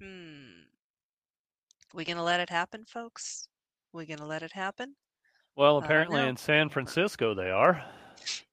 hmm 0.00 0.66
we 1.94 2.04
gonna 2.04 2.22
let 2.24 2.40
it 2.40 2.50
happen 2.50 2.84
folks 2.84 3.48
we 3.92 4.04
gonna 4.04 4.26
let 4.26 4.42
it 4.42 4.52
happen 4.52 4.96
Well, 5.54 5.78
don't 5.78 6.10
apparently 6.10 6.24
in 6.26 6.36
San 6.36 6.70
Francisco 6.70 7.34
they 7.34 7.50
are. 7.50 7.84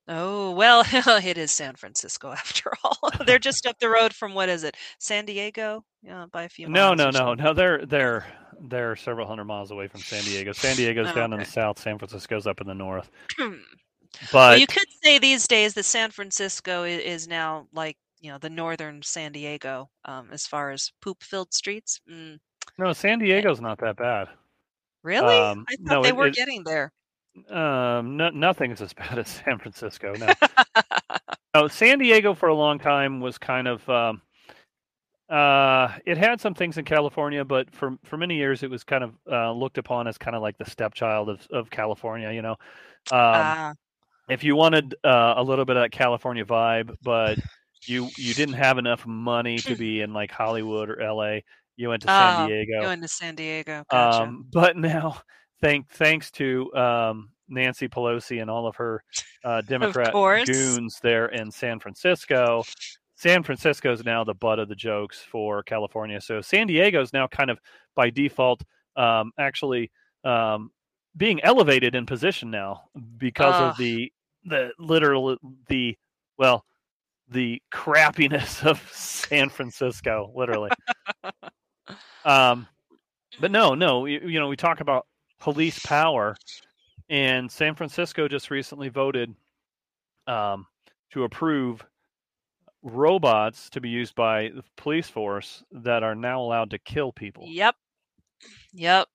Oh, 0.07 0.51
well, 0.51 0.83
it 1.23 1.37
is 1.37 1.51
San 1.51 1.75
Francisco 1.75 2.31
after 2.33 2.71
all. 2.83 2.97
They're 3.25 3.39
just 3.39 3.65
up 3.65 3.79
the 3.79 3.89
road 3.89 4.13
from 4.13 4.33
what 4.33 4.49
is 4.49 4.63
it? 4.63 4.75
San 4.99 5.25
Diego? 5.25 5.85
Yeah, 6.01 6.25
by 6.31 6.43
a 6.43 6.49
few 6.49 6.67
No, 6.67 6.93
miles. 6.93 6.93
no, 6.93 7.09
no, 7.11 7.33
no. 7.33 7.53
They're 7.53 7.85
they're 7.85 8.25
they're 8.59 8.95
several 8.95 9.27
hundred 9.27 9.45
miles 9.45 9.71
away 9.71 9.87
from 9.87 10.03
San 10.03 10.25
Diego. 10.25 10.53
San 10.53 10.75
Diego's 10.75 11.11
Oh, 11.11 11.13
down 11.13 11.33
in 11.33 11.39
the 11.39 11.45
south. 11.45 11.79
San 11.79 11.97
Francisco's 11.97 12.45
up 12.47 12.61
in 12.61 12.67
the 12.67 12.73
north. 12.75 13.09
well, 13.39 13.57
But 14.31 14.57
you 14.57 14.67
could 14.67 14.87
say 15.03 15.19
these 15.19 15.47
days 15.47 15.73
that 15.75 15.85
San 15.85 16.11
Francisco 16.11 16.83
is 16.83 17.27
now 17.27 17.67
like, 17.73 17.97
you 18.19 18.31
know, 18.31 18.37
the 18.37 18.49
northern 18.49 19.01
San 19.03 19.31
Diego 19.31 19.89
um, 20.05 20.29
as 20.31 20.45
far 20.47 20.71
as 20.71 20.91
poop 21.01 21.21
filled 21.23 21.53
streets. 21.53 21.99
Mm, 22.09 22.39
no, 22.77 22.93
San 22.93 23.19
Diego's 23.19 23.61
not 23.61 23.79
that 23.79 23.95
bad. 23.97 24.27
really? 25.03 25.37
Um, 25.39 25.65
I 25.69 25.75
thought 25.75 25.93
no, 25.95 26.03
they 26.03 26.09
it- 26.09 26.15
were 26.15 26.27
it- 26.27 26.35
getting 26.35 26.63
there. 26.63 26.91
Um, 27.51 28.17
no, 28.17 28.29
nothing's 28.29 28.81
as 28.81 28.93
bad 29.01 29.19
as 29.19 29.27
San 29.27 29.59
Francisco. 29.59 30.13
No, 30.17 30.33
no. 31.53 31.67
San 31.67 31.99
Diego 31.99 32.33
for 32.33 32.49
a 32.49 32.55
long 32.55 32.79
time 32.79 33.19
was 33.21 33.37
kind 33.37 33.67
of. 33.67 33.87
Um, 33.89 34.21
uh, 35.29 35.89
it 36.05 36.17
had 36.17 36.39
some 36.39 36.53
things 36.53 36.77
in 36.77 36.85
California, 36.85 37.43
but 37.43 37.69
for 37.75 37.97
for 38.05 38.15
many 38.17 38.35
years 38.37 38.63
it 38.63 38.69
was 38.69 38.83
kind 38.83 39.03
of 39.03 39.13
uh, 39.31 39.51
looked 39.51 39.77
upon 39.77 40.07
as 40.07 40.17
kind 40.17 40.35
of 40.37 40.41
like 40.41 40.57
the 40.57 40.65
stepchild 40.69 41.29
of 41.29 41.45
of 41.51 41.69
California. 41.69 42.31
You 42.31 42.41
know, 42.41 42.51
um, 42.51 42.57
Ah, 43.11 43.73
if 44.29 44.43
you 44.43 44.55
wanted 44.55 44.95
uh, 45.03 45.33
a 45.37 45.43
little 45.43 45.65
bit 45.65 45.75
of 45.75 45.83
that 45.83 45.91
California 45.91 46.45
vibe, 46.45 46.95
but 47.03 47.37
you 47.85 48.09
you 48.17 48.33
didn't 48.33 48.55
have 48.55 48.77
enough 48.77 49.05
money 49.05 49.57
to 49.59 49.75
be 49.77 50.01
in 50.01 50.13
like 50.13 50.31
Hollywood 50.31 50.89
or 50.89 51.01
L.A., 51.01 51.43
you 51.75 51.89
went 51.89 52.01
to 52.03 52.07
San 52.07 52.43
Oh, 52.43 52.47
Diego. 52.47 52.81
going 52.81 53.01
to 53.01 53.07
San 53.07 53.35
Diego. 53.35 53.83
Gotcha. 53.91 54.23
Um, 54.23 54.45
but 54.51 54.77
now, 54.77 55.21
thank 55.61 55.89
thanks 55.91 56.31
to 56.31 56.73
um, 56.75 57.29
Nancy 57.47 57.87
Pelosi 57.87 58.41
and 58.41 58.49
all 58.49 58.65
of 58.67 58.75
her 58.77 59.03
uh, 59.43 59.61
Democrat 59.67 60.11
course. 60.11 60.49
goons 60.49 60.99
there 61.03 61.27
in 61.27 61.51
San 61.51 61.79
Francisco, 61.79 62.63
San 63.15 63.43
Francisco 63.43 63.91
is 63.91 64.03
now 64.03 64.23
the 64.23 64.33
butt 64.33 64.59
of 64.59 64.69
the 64.69 64.75
jokes 64.75 65.19
for 65.19 65.63
California. 65.63 66.19
So 66.21 66.41
San 66.41 66.67
Diego 66.67 67.01
is 67.01 67.13
now 67.13 67.27
kind 67.27 67.49
of 67.49 67.59
by 67.95 68.09
default 68.09 68.63
um, 68.95 69.31
actually 69.39 69.91
um, 70.23 70.71
being 71.15 71.41
elevated 71.43 71.95
in 71.95 72.05
position 72.05 72.49
now 72.51 72.83
because 73.17 73.55
of 73.61 73.77
the 73.77 74.11
the 74.45 74.71
literal 74.79 75.37
the 75.67 75.95
well 76.37 76.63
the 77.29 77.61
crappiness 77.73 78.63
of 78.69 78.81
San 78.93 79.49
Francisco, 79.49 80.31
literally. 80.35 80.71
um, 82.25 82.67
but 83.39 83.51
no, 83.51 83.75
no, 83.75 84.05
you, 84.05 84.19
you 84.19 84.39
know, 84.39 84.47
we 84.47 84.55
talk 84.55 84.79
about 84.79 85.05
police 85.39 85.79
power, 85.79 86.35
and 87.09 87.51
San 87.51 87.75
Francisco 87.75 88.27
just 88.27 88.49
recently 88.49 88.89
voted 88.89 89.33
um, 90.25 90.65
to 91.11 91.23
approve 91.23 91.85
robots 92.83 93.69
to 93.71 93.81
be 93.81 93.89
used 93.89 94.15
by 94.15 94.49
the 94.55 94.63
police 94.75 95.09
force 95.09 95.63
that 95.71 96.03
are 96.03 96.15
now 96.15 96.41
allowed 96.41 96.69
to 96.71 96.79
kill 96.79 97.11
people. 97.11 97.43
Yep. 97.47 97.75
Yep. 98.73 99.07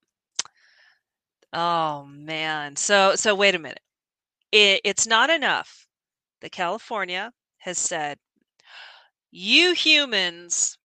Oh 1.53 2.05
man. 2.05 2.75
So 2.75 3.15
so 3.15 3.35
wait 3.35 3.55
a 3.55 3.59
minute. 3.59 3.79
It, 4.51 4.81
it's 4.83 5.07
not 5.07 5.29
enough 5.29 5.87
that 6.41 6.51
California 6.51 7.31
has 7.63 7.77
said 7.77 8.17
you 9.31 9.73
humans 9.73 10.77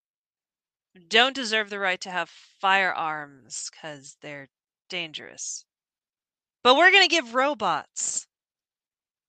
don't 1.09 1.34
deserve 1.34 1.70
the 1.70 1.78
right 1.78 2.00
to 2.00 2.10
have 2.10 2.30
firearms 2.60 3.70
cuz 3.80 4.16
they're 4.22 4.48
dangerous. 4.88 5.64
But 6.62 6.76
we're 6.76 6.90
going 6.90 7.09
to 7.09 7.14
give 7.14 7.34
robots 7.34 8.26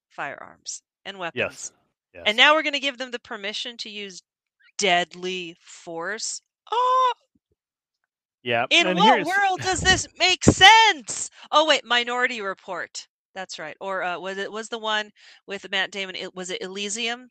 firearms 0.09 0.81
and 1.05 1.19
weapons. 1.19 1.39
Yes. 1.39 1.71
Yes. 2.13 2.23
And 2.25 2.37
now 2.37 2.53
we're 2.55 2.63
going 2.63 2.73
to 2.73 2.79
give 2.79 2.97
them 2.97 3.11
the 3.11 3.19
permission 3.19 3.77
to 3.77 3.89
use 3.89 4.21
deadly 4.77 5.55
force. 5.59 6.41
Oh, 6.71 7.13
yeah. 8.43 8.65
in 8.69 8.87
and 8.87 8.97
what 8.97 9.05
here's- 9.19 9.27
world 9.27 9.61
does 9.61 9.81
this 9.81 10.07
make 10.17 10.43
sense? 10.43 11.29
Oh 11.51 11.65
wait, 11.67 11.83
Minority 11.85 12.41
Report. 12.41 13.07
That's 13.35 13.59
right. 13.59 13.77
Or 13.79 14.01
uh, 14.03 14.19
was 14.19 14.37
it 14.37 14.51
was 14.51 14.69
the 14.69 14.79
one 14.79 15.11
with 15.45 15.69
Matt 15.69 15.91
Damon? 15.91 16.15
It 16.15 16.33
was 16.35 16.49
it 16.49 16.61
Elysium? 16.61 17.29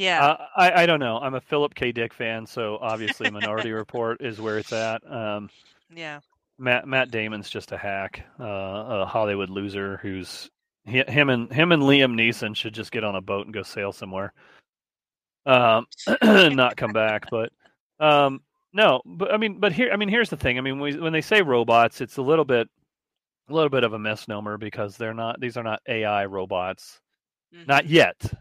Yeah. 0.00 0.24
Uh, 0.24 0.46
I, 0.56 0.82
I 0.82 0.86
don't 0.86 0.98
know. 0.98 1.18
I'm 1.18 1.34
a 1.34 1.42
Philip 1.42 1.74
K. 1.74 1.92
Dick 1.92 2.14
fan, 2.14 2.46
so 2.46 2.78
obviously 2.80 3.30
Minority 3.30 3.70
Report 3.72 4.22
is 4.22 4.40
where 4.40 4.56
it's 4.56 4.72
at. 4.72 5.02
Um, 5.10 5.50
yeah. 5.94 6.20
Matt 6.58 6.88
Matt 6.88 7.10
Damon's 7.10 7.50
just 7.50 7.72
a 7.72 7.76
hack, 7.76 8.22
uh, 8.40 8.44
a 8.44 9.06
Hollywood 9.06 9.50
loser 9.50 9.98
who's 9.98 10.50
he, 10.84 11.02
him 11.06 11.28
and 11.28 11.52
him 11.52 11.70
and 11.70 11.82
Liam 11.82 12.14
Neeson 12.14 12.56
should 12.56 12.72
just 12.72 12.92
get 12.92 13.04
on 13.04 13.14
a 13.14 13.20
boat 13.20 13.44
and 13.44 13.52
go 13.52 13.62
sail 13.62 13.92
somewhere, 13.92 14.32
um, 15.44 15.86
not 16.22 16.78
come 16.78 16.92
back. 16.92 17.26
But 17.30 17.50
um, 17.98 18.40
no, 18.72 19.02
but 19.04 19.32
I 19.34 19.36
mean, 19.36 19.58
but 19.60 19.72
here, 19.72 19.90
I 19.92 19.96
mean, 19.96 20.08
here's 20.08 20.30
the 20.30 20.36
thing. 20.38 20.56
I 20.56 20.62
mean, 20.62 20.78
when, 20.78 20.94
we, 20.94 21.00
when 21.00 21.12
they 21.12 21.20
say 21.22 21.42
robots, 21.42 22.00
it's 22.00 22.16
a 22.16 22.22
little 22.22 22.46
bit, 22.46 22.68
a 23.50 23.52
little 23.52 23.70
bit 23.70 23.84
of 23.84 23.92
a 23.92 23.98
misnomer 23.98 24.56
because 24.56 24.96
they're 24.96 25.14
not. 25.14 25.40
These 25.40 25.58
are 25.58 25.64
not 25.64 25.82
AI 25.86 26.24
robots, 26.24 27.00
not 27.66 27.84
Mhm. 27.84 27.90
yet. 27.90 28.32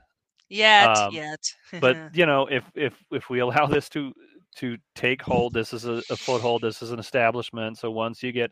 Yet. 0.50 0.98
um, 0.98 1.14
yet. 1.14 1.54
But 1.80 1.98
you 2.14 2.26
know, 2.26 2.48
if 2.48 2.64
if 2.76 2.94
if 3.12 3.30
we 3.30 3.40
allow 3.40 3.66
this 3.66 3.90
to 3.90 4.14
to 4.58 4.78
take 4.96 5.22
hold, 5.22 5.54
this 5.54 5.74
is 5.74 5.86
a, 5.86 6.02
a 6.10 6.16
foothold. 6.16 6.62
This 6.62 6.82
is 6.82 6.92
an 6.92 7.00
establishment. 7.00 7.78
So 7.78 7.92
once 7.92 8.22
you 8.24 8.32
get, 8.32 8.52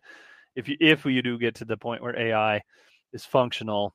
if 0.56 0.68
you 0.70 0.78
if 0.80 1.06
you 1.06 1.22
do 1.22 1.38
get 1.38 1.56
to 1.56 1.66
the 1.66 1.78
point 1.78 2.02
where 2.02 2.18
AI 2.18 2.62
is 3.14 3.26
functional, 3.26 3.94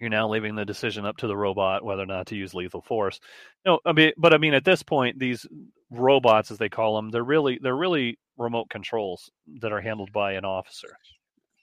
you're 0.00 0.10
now 0.10 0.28
leaving 0.28 0.54
the 0.54 0.64
decision 0.64 1.04
up 1.04 1.18
to 1.18 1.26
the 1.26 1.36
robot 1.36 1.84
whether 1.84 2.02
or 2.02 2.06
not 2.06 2.26
to 2.28 2.36
use 2.36 2.54
lethal 2.54 2.82
force. 2.82 3.20
No, 3.66 3.78
I 3.84 3.92
mean, 3.92 4.12
but 4.16 4.32
I 4.32 4.38
mean, 4.38 4.54
at 4.54 4.64
this 4.64 4.82
point, 4.82 5.18
these 5.18 5.46
robots, 5.90 6.50
as 6.50 6.58
they 6.58 6.68
call 6.68 6.96
them, 6.96 7.10
they're 7.10 7.22
really 7.22 7.58
they're 7.62 7.76
really 7.76 8.18
remote 8.38 8.70
controls 8.70 9.30
that 9.60 9.72
are 9.72 9.80
handled 9.80 10.12
by 10.12 10.32
an 10.32 10.44
officer. 10.44 10.96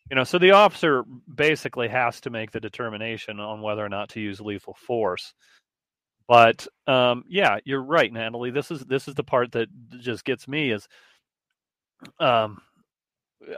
You 0.09 0.15
know, 0.15 0.23
so 0.23 0.39
the 0.39 0.51
officer 0.51 1.03
basically 1.33 1.89
has 1.89 2.21
to 2.21 2.29
make 2.29 2.51
the 2.51 2.59
determination 2.59 3.39
on 3.39 3.61
whether 3.61 3.83
or 3.85 3.89
not 3.89 4.09
to 4.09 4.21
use 4.21 4.39
lethal 4.39 4.73
force. 4.73 5.33
But 6.27 6.67
um, 6.87 7.23
yeah, 7.27 7.59
you're 7.65 7.83
right, 7.83 8.11
Natalie. 8.11 8.51
This 8.51 8.71
is 8.71 8.81
this 8.81 9.07
is 9.07 9.15
the 9.15 9.23
part 9.23 9.53
that 9.53 9.67
just 9.99 10.25
gets 10.25 10.47
me 10.47 10.71
is, 10.71 10.87
um, 12.19 12.61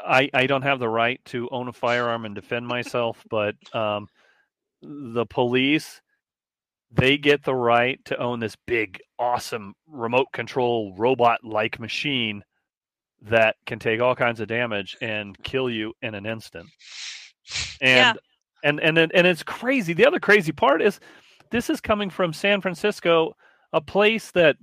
I 0.05 0.30
I 0.34 0.47
don't 0.47 0.61
have 0.63 0.80
the 0.80 0.89
right 0.89 1.19
to 1.26 1.49
own 1.51 1.67
a 1.67 1.73
firearm 1.73 2.26
and 2.26 2.35
defend 2.35 2.67
myself, 2.67 3.23
but 3.30 3.55
um, 3.73 4.07
the 4.81 5.26
police 5.26 6.01
they 6.91 7.17
get 7.17 7.43
the 7.43 7.53
right 7.55 8.03
to 8.05 8.17
own 8.17 8.39
this 8.39 8.55
big, 8.65 8.99
awesome 9.19 9.76
remote 9.88 10.27
control 10.34 10.93
robot 10.97 11.43
like 11.43 11.80
machine 11.80 12.43
that 13.24 13.56
can 13.66 13.80
take 13.80 14.02
all 14.02 14.16
kinds 14.16 14.40
of 14.40 14.48
damage 14.48 14.98
and 15.02 15.38
kill 15.44 15.70
you 15.70 15.94
in 16.02 16.16
an 16.16 16.26
instant. 16.26 16.70
And 17.82 17.98
Yeah. 17.98 18.14
and 18.64 18.80
and 18.80 18.98
and 18.98 19.28
it's 19.28 19.44
crazy. 19.44 19.94
The 19.94 20.06
other 20.06 20.20
crazy 20.20 20.52
part 20.52 20.82
is 20.82 21.00
this 21.52 21.70
is 21.70 21.82
coming 21.82 22.10
from 22.10 22.34
San 22.34 22.62
Francisco, 22.62 23.36
a 23.74 23.82
place 23.82 24.32
that 24.32 24.58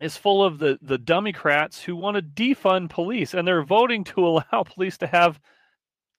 is 0.00 0.16
full 0.16 0.42
of 0.44 0.58
the 0.58 0.78
the 0.82 0.98
Democrats 0.98 1.82
who 1.82 1.96
want 1.96 2.16
to 2.16 2.22
defund 2.22 2.90
police, 2.90 3.34
and 3.34 3.46
they're 3.46 3.64
voting 3.64 4.04
to 4.04 4.20
allow 4.26 4.62
police 4.64 4.98
to 4.98 5.06
have 5.06 5.40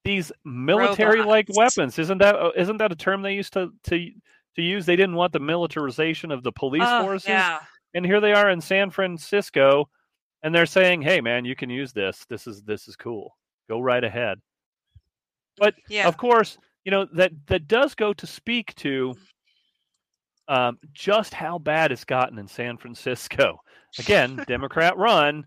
these 0.03 0.31
military-like 0.45 1.47
weapons. 1.55 1.99
Isn't 1.99 2.19
that 2.19 2.35
uh, 2.35 2.51
isn't 2.55 2.77
that 2.77 2.91
a 2.91 2.95
term 2.95 3.21
they 3.21 3.33
used 3.33 3.53
to 3.53 3.71
to 3.85 4.09
to 4.55 4.61
use? 4.61 4.85
They 4.85 4.95
didn't 4.95 5.15
want 5.15 5.33
the 5.33 5.39
militarization 5.39 6.31
of 6.31 6.43
the 6.43 6.51
police 6.51 6.83
Oh, 6.85 7.03
forces, 7.03 7.29
yeah. 7.29 7.59
and 7.93 8.05
here 8.05 8.21
they 8.21 8.33
are 8.33 8.49
in 8.49 8.61
San 8.61 8.89
Francisco, 8.89 9.89
and 10.47 10.55
they're 10.55 10.65
saying, 10.65 11.01
"Hey, 11.01 11.19
man, 11.19 11.43
you 11.43 11.57
can 11.57 11.69
use 11.69 11.91
this. 11.91 12.25
This 12.29 12.47
is 12.47 12.63
this 12.63 12.87
is 12.87 12.95
cool. 12.95 13.37
Go 13.67 13.81
right 13.81 14.03
ahead." 14.03 14.39
But 15.57 15.75
Yeah. 15.89 16.07
of 16.07 16.15
course, 16.15 16.57
you 16.85 16.91
know 16.91 17.05
that 17.13 17.33
that 17.47 17.67
does 17.67 17.95
go 17.95 18.13
to 18.13 18.25
speak 18.25 18.73
to 18.75 19.13
um, 20.47 20.79
just 20.93 21.33
how 21.33 21.57
bad 21.59 21.91
it's 21.91 22.05
gotten 22.05 22.39
in 22.39 22.47
San 22.47 22.77
Francisco. 22.77 23.59
Again, 23.99 24.41
Democrat 24.47 24.95
run. 24.97 25.45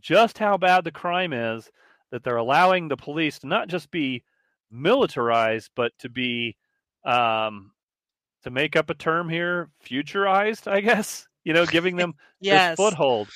Just 0.00 0.38
how 0.38 0.56
bad 0.56 0.82
the 0.82 0.90
crime 0.90 1.32
is 1.32 1.70
that 2.10 2.24
they're 2.24 2.36
allowing 2.36 2.88
the 2.88 2.96
police 2.96 3.38
to 3.38 3.46
not 3.46 3.68
just 3.68 3.92
be 3.92 4.24
militarized, 4.72 5.70
but 5.76 5.92
to 6.00 6.08
be 6.08 6.56
um, 7.04 7.70
to 8.42 8.50
make 8.50 8.74
up 8.74 8.90
a 8.90 8.94
term 8.94 9.28
here, 9.28 9.70
futurized. 9.84 10.68
I 10.68 10.80
guess 10.80 11.28
you 11.44 11.52
know, 11.52 11.66
giving 11.66 11.96
them 11.96 12.14
Yes. 12.40 12.50
this 12.50 12.66
foothold. 12.76 13.30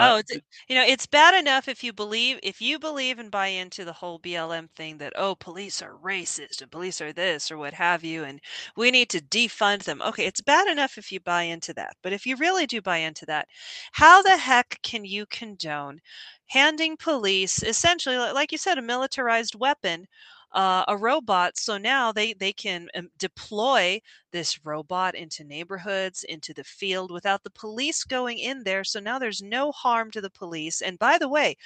Oh, 0.00 0.16
Uh, 0.16 0.18
it's, 0.18 0.32
you 0.68 0.74
know, 0.76 0.84
it's 0.84 1.06
bad 1.06 1.34
enough 1.34 1.66
if 1.68 1.82
you 1.82 1.92
believe 1.92 2.38
if 2.42 2.60
you 2.60 2.78
believe 2.78 3.18
and 3.18 3.30
buy 3.30 3.48
into 3.48 3.84
the 3.84 3.92
whole 3.92 4.18
BLM 4.18 4.68
thing 4.68 4.98
that 4.98 5.12
oh, 5.16 5.34
police 5.34 5.82
are 5.82 5.96
racist 5.98 6.62
and 6.62 6.70
police 6.70 7.00
are 7.00 7.12
this 7.12 7.50
or 7.50 7.58
what 7.58 7.74
have 7.74 8.04
you, 8.04 8.22
and 8.24 8.40
we 8.76 8.90
need 8.92 9.10
to 9.10 9.20
defund 9.20 9.84
them. 9.84 10.00
Okay, 10.02 10.24
it's 10.26 10.40
bad 10.40 10.68
enough 10.68 10.98
if 10.98 11.10
you 11.12 11.18
buy 11.20 11.42
into 11.42 11.74
that, 11.74 11.96
but 12.02 12.12
if 12.12 12.26
you 12.26 12.36
really 12.36 12.66
do 12.66 12.80
buy 12.80 12.98
into 12.98 13.26
that, 13.26 13.48
how 13.92 14.22
the 14.22 14.36
heck 14.36 14.78
can 14.82 15.04
you 15.04 15.26
condone 15.26 16.00
handing 16.46 16.96
police 16.96 17.62
essentially, 17.62 18.16
like 18.16 18.52
you 18.52 18.58
said, 18.58 18.78
a 18.78 18.82
militarized 18.82 19.54
weapon? 19.56 20.06
Uh, 20.52 20.84
a 20.88 20.96
robot, 20.96 21.58
so 21.58 21.76
now 21.78 22.10
they 22.12 22.32
they 22.32 22.52
can 22.52 22.88
um, 22.94 23.10
deploy 23.18 24.00
this 24.32 24.64
robot 24.64 25.14
into 25.14 25.44
neighborhoods, 25.44 26.24
into 26.24 26.54
the 26.54 26.64
field 26.64 27.10
without 27.10 27.42
the 27.44 27.50
police 27.50 28.02
going 28.04 28.38
in 28.38 28.64
there. 28.64 28.82
So 28.84 28.98
now 29.00 29.18
there's 29.18 29.42
no 29.42 29.72
harm 29.72 30.10
to 30.12 30.20
the 30.22 30.30
police. 30.30 30.80
And 30.80 30.98
by 30.98 31.18
the 31.18 31.28
way, 31.28 31.56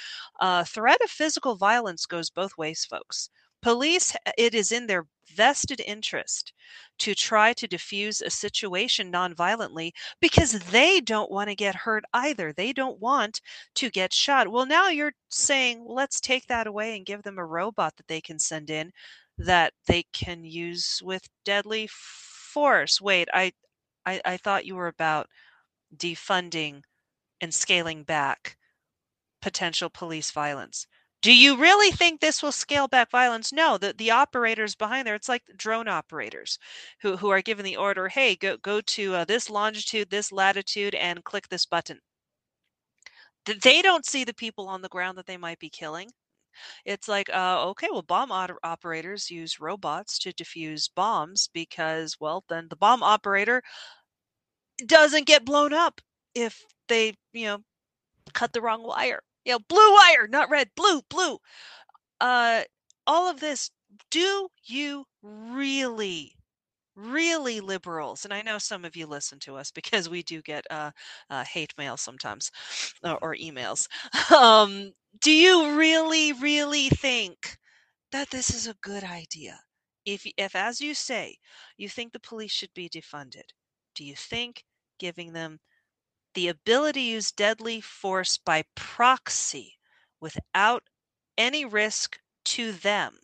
uh, 0.41 0.65
threat 0.65 1.01
of 1.03 1.11
physical 1.11 1.55
violence 1.57 2.07
goes 2.07 2.31
both 2.31 2.59
ways, 2.59 2.85
folks. 2.85 3.31
Police, 3.63 4.15
uh, 4.27 4.33
it 4.37 4.55
is 4.55 4.73
in 4.73 4.87
their 4.87 5.07
vested 5.27 5.81
interest 5.81 6.53
to 6.99 7.15
try 7.15 7.53
to 7.55 7.67
diffuse 7.67 8.21
a 8.21 8.29
situation 8.29 9.11
nonviolently 9.11 9.93
because 10.21 10.53
they 10.71 11.01
don't 11.01 11.31
want 11.31 11.49
to 11.49 11.55
get 11.55 11.75
hurt 11.75 12.05
either. 12.13 12.53
They 12.53 12.73
don't 12.75 13.01
want 13.01 13.41
to 13.77 13.89
get 13.91 14.13
shot. 14.13 14.49
Well, 14.49 14.67
now 14.67 14.89
you're 14.89 15.15
saying, 15.31 15.85
let's 15.87 16.21
take 16.21 16.47
that 16.49 16.67
away 16.67 16.95
and 16.97 17.07
give 17.07 17.23
them 17.23 17.39
a 17.39 17.47
robot 17.47 17.97
that 17.97 18.09
they 18.09 18.21
can 18.21 18.39
send 18.39 18.69
in 18.69 18.93
that 19.39 19.73
they 19.87 20.03
can 20.13 20.45
use 20.45 21.01
with 21.03 21.29
deadly 21.45 21.89
force. 21.91 23.01
Wait, 23.01 23.29
I, 23.33 23.53
I, 24.05 24.21
I 24.25 24.37
thought 24.37 24.67
you 24.67 24.75
were 24.77 24.89
about 24.89 25.29
defunding 25.97 26.83
and 27.41 27.55
scaling 27.55 28.05
back 28.05 28.57
potential 29.43 29.91
police 29.91 30.31
violence. 30.31 30.87
Do 31.23 31.35
you 31.35 31.57
really 31.57 31.91
think 31.93 32.21
this 32.21 32.43
will 32.43 32.53
scale 32.53 32.89
back 32.89 33.11
violence? 33.11 33.53
No, 33.53 33.79
the, 33.79 33.95
the 33.97 34.11
operators 34.11 34.75
behind 34.77 35.07
there, 35.07 35.15
it's 35.15 35.29
like 35.29 35.45
drone 35.57 35.89
operators 35.89 36.59
who, 37.03 37.17
who 37.17 37.31
are 37.31 37.43
given 37.43 37.65
the 37.65 37.77
order, 37.77 38.09
hey, 38.09 38.37
go, 38.37 38.57
go 38.59 38.81
to 38.83 39.15
uh, 39.17 39.25
this 39.25 39.49
longitude, 39.51 40.11
this 40.11 40.33
latitude, 40.33 40.95
and 40.97 41.25
click 41.25 41.49
this 41.49 41.67
button. 41.67 42.01
Th- 43.47 43.61
They 43.61 43.83
don't 43.83 44.05
see 44.07 44.25
the 44.25 44.35
people 44.35 44.69
on 44.69 44.83
the 44.83 44.89
ground 44.89 45.17
that 45.19 45.27
they 45.27 45.37
might 45.37 45.59
be 45.61 45.71
killing. 45.71 46.11
It's 46.85 47.09
like, 47.09 47.31
uh, 47.31 47.67
okay, 47.71 47.89
well, 47.93 48.03
bomb 48.03 48.33
op- 48.33 48.59
operators 48.65 49.31
use 49.31 49.61
robots 49.61 50.19
to 50.21 50.33
defuse 50.33 50.91
bombs 50.95 51.49
because, 51.53 52.17
well, 52.21 52.45
then 52.49 52.69
the 52.71 52.77
bomb 52.77 53.03
operator 53.03 53.63
doesn't 54.87 55.27
get 55.27 55.45
blown 55.45 55.73
up 55.73 56.01
if 56.35 56.63
they, 56.89 57.15
you 57.33 57.47
know, 57.47 57.59
cut 58.35 58.53
the 58.53 58.63
wrong 58.63 58.83
wire. 58.85 59.23
You 59.45 59.53
know, 59.55 59.59
blue 59.69 59.93
wire, 59.95 60.29
not 60.29 60.51
red, 60.51 60.71
blue, 60.77 61.03
blue. 61.09 61.39
Uh, 62.21 62.63
all 63.07 63.31
of 63.31 63.41
this. 63.41 63.71
Do 64.11 64.49
you 64.65 65.05
really, 65.23 66.35
really 66.97 67.61
liberals? 67.61 68.25
And 68.25 68.33
I 68.35 68.43
know 68.43 68.59
some 68.59 68.85
of 68.85 68.97
you 68.97 69.07
listen 69.07 69.39
to 69.41 69.57
us 69.57 69.71
because 69.71 70.09
we 70.09 70.23
do 70.23 70.43
get 70.43 70.67
uh, 70.71 70.93
uh, 71.31 71.45
hate 71.45 71.75
mail 71.79 71.97
sometimes 71.97 72.51
uh, 73.05 73.17
or 73.23 73.35
emails. 73.37 73.89
Um, 74.33 74.93
do 75.21 75.31
you 75.33 75.77
really, 75.77 76.33
really 76.33 76.89
think 76.89 77.59
that 78.13 78.31
this 78.31 78.51
is 78.51 78.67
a 78.67 78.77
good 78.83 79.05
idea? 79.05 79.61
If, 80.05 80.27
if, 80.37 80.57
as 80.57 80.81
you 80.81 80.95
say, 80.95 81.37
you 81.77 81.89
think 81.89 82.13
the 82.13 82.21
police 82.21 82.53
should 82.53 82.75
be 82.75 82.89
defunded, 82.89 83.51
do 83.95 84.05
you 84.05 84.17
think 84.17 84.65
giving 84.99 85.33
them 85.33 85.61
the 86.35 86.49
ability 86.49 87.01
to 87.01 87.07
use 87.07 87.33
deadly 87.33 87.81
force 87.81 88.39
by 88.39 88.65
proxy 88.75 89.79
without 90.21 90.83
any 91.39 91.65
risk 91.65 92.19
to 92.45 92.73
them 92.73 93.19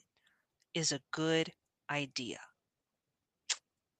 is 0.75 0.93
a 0.93 1.01
good 1.13 1.53
idea. 1.91 2.39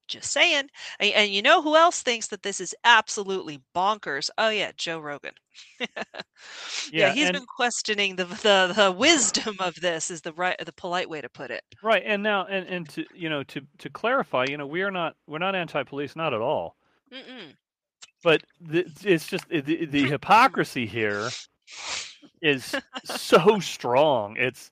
Just 0.09 0.33
saying. 0.33 0.71
And, 1.01 1.13
and 1.13 1.31
you 1.31 1.43
know 1.43 1.61
who 1.61 1.77
else 1.77 2.03
thinks 2.03 2.29
that 2.29 2.43
this 2.43 2.61
is 2.61 2.75
absolutely 2.85 3.61
bonkers? 3.75 4.31
Oh 4.39 4.49
yeah, 4.49 4.73
Joe 4.77 4.99
Rogan. 5.01 5.35
yeah, 5.81 5.87
Yeah, 6.91 7.13
he's 7.13 7.27
and- 7.29 7.35
been 7.35 7.47
questioning 7.47 8.17
the, 8.17 8.25
the 8.25 8.73
the 8.75 8.91
wisdom 8.93 9.57
of 9.61 9.75
this 9.77 10.11
is 10.11 10.23
the 10.23 10.33
right 10.33 10.57
the 10.65 10.73
polite 10.73 11.11
way 11.11 11.21
to 11.21 11.29
put 11.29 11.51
it. 11.51 11.63
Right, 11.83 12.03
and 12.07 12.23
now 12.23 12.47
and, 12.47 12.67
and 12.69 12.89
to 12.91 13.05
you 13.15 13.29
know 13.29 13.43
to 13.45 13.61
to 13.79 13.91
clarify, 13.91 14.45
you 14.49 14.57
know, 14.57 14.67
we 14.67 14.83
are 14.83 14.91
not 14.91 15.15
we're 15.27 15.39
not 15.39 15.55
anti-police, 15.55 16.17
not 16.17 16.33
at 16.33 16.41
all. 16.41 16.77
Mm-mm. 17.13 17.55
But 18.23 18.43
the, 18.61 18.91
it's 19.05 19.27
just 19.27 19.49
the, 19.49 19.61
the 19.61 20.09
hypocrisy 20.09 20.87
here 20.87 21.31
is 22.43 22.75
so 23.05 23.61
strong. 23.61 24.37
It's 24.37 24.71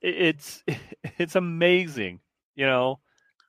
it's 0.00 0.62
it's 1.18 1.36
amazing, 1.36 2.20
you 2.54 2.66
know, 2.66 3.00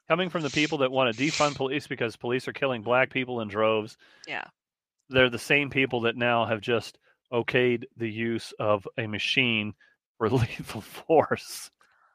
coming 0.08 0.30
from 0.30 0.42
the 0.42 0.50
people 0.50 0.80
that 0.80 0.92
want 0.92 1.16
to 1.16 1.24
defund 1.24 1.56
police 1.56 1.88
because 1.88 2.16
police 2.16 2.48
are 2.48 2.54
killing 2.54 2.82
black 2.82 3.12
people 3.12 3.42
in 3.42 3.48
droves. 3.48 3.98
Yeah. 4.28 4.46
They're 5.10 5.30
the 5.30 5.40
same 5.40 5.70
people 5.70 6.02
that 6.02 6.16
now 6.16 6.46
have 6.46 6.62
just 6.62 6.98
okayed 7.32 7.86
the 7.98 8.10
use 8.10 8.54
of 8.60 8.88
a 8.98 9.08
machine 9.08 9.74
for 10.18 10.30
lethal 10.30 10.82
force. 10.82 11.72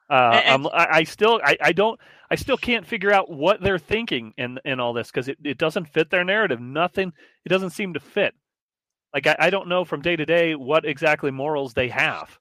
Uh, 0.09 0.41
And- 0.45 0.67
I, 0.73 0.87
I 0.91 1.03
still, 1.03 1.39
I, 1.43 1.57
I 1.61 1.71
don't, 1.71 1.99
I 2.29 2.35
still 2.35 2.57
can't 2.57 2.85
figure 2.85 3.11
out 3.11 3.29
what 3.29 3.61
they're 3.61 3.79
thinking 3.79 4.33
in 4.37 4.59
in 4.65 4.79
all 4.79 4.93
this 4.93 5.09
because 5.11 5.27
it, 5.27 5.37
it 5.43 5.57
doesn't 5.57 5.85
fit 5.89 6.09
their 6.09 6.23
narrative. 6.23 6.59
Nothing, 6.59 7.13
it 7.45 7.49
doesn't 7.49 7.71
seem 7.71 7.93
to 7.93 7.99
fit. 7.99 8.33
Like 9.13 9.27
I, 9.27 9.35
I 9.39 9.49
don't 9.49 9.67
know 9.69 9.85
from 9.85 10.01
day 10.01 10.15
to 10.15 10.25
day 10.25 10.55
what 10.55 10.85
exactly 10.85 11.31
morals 11.31 11.73
they 11.73 11.89
have. 11.89 12.37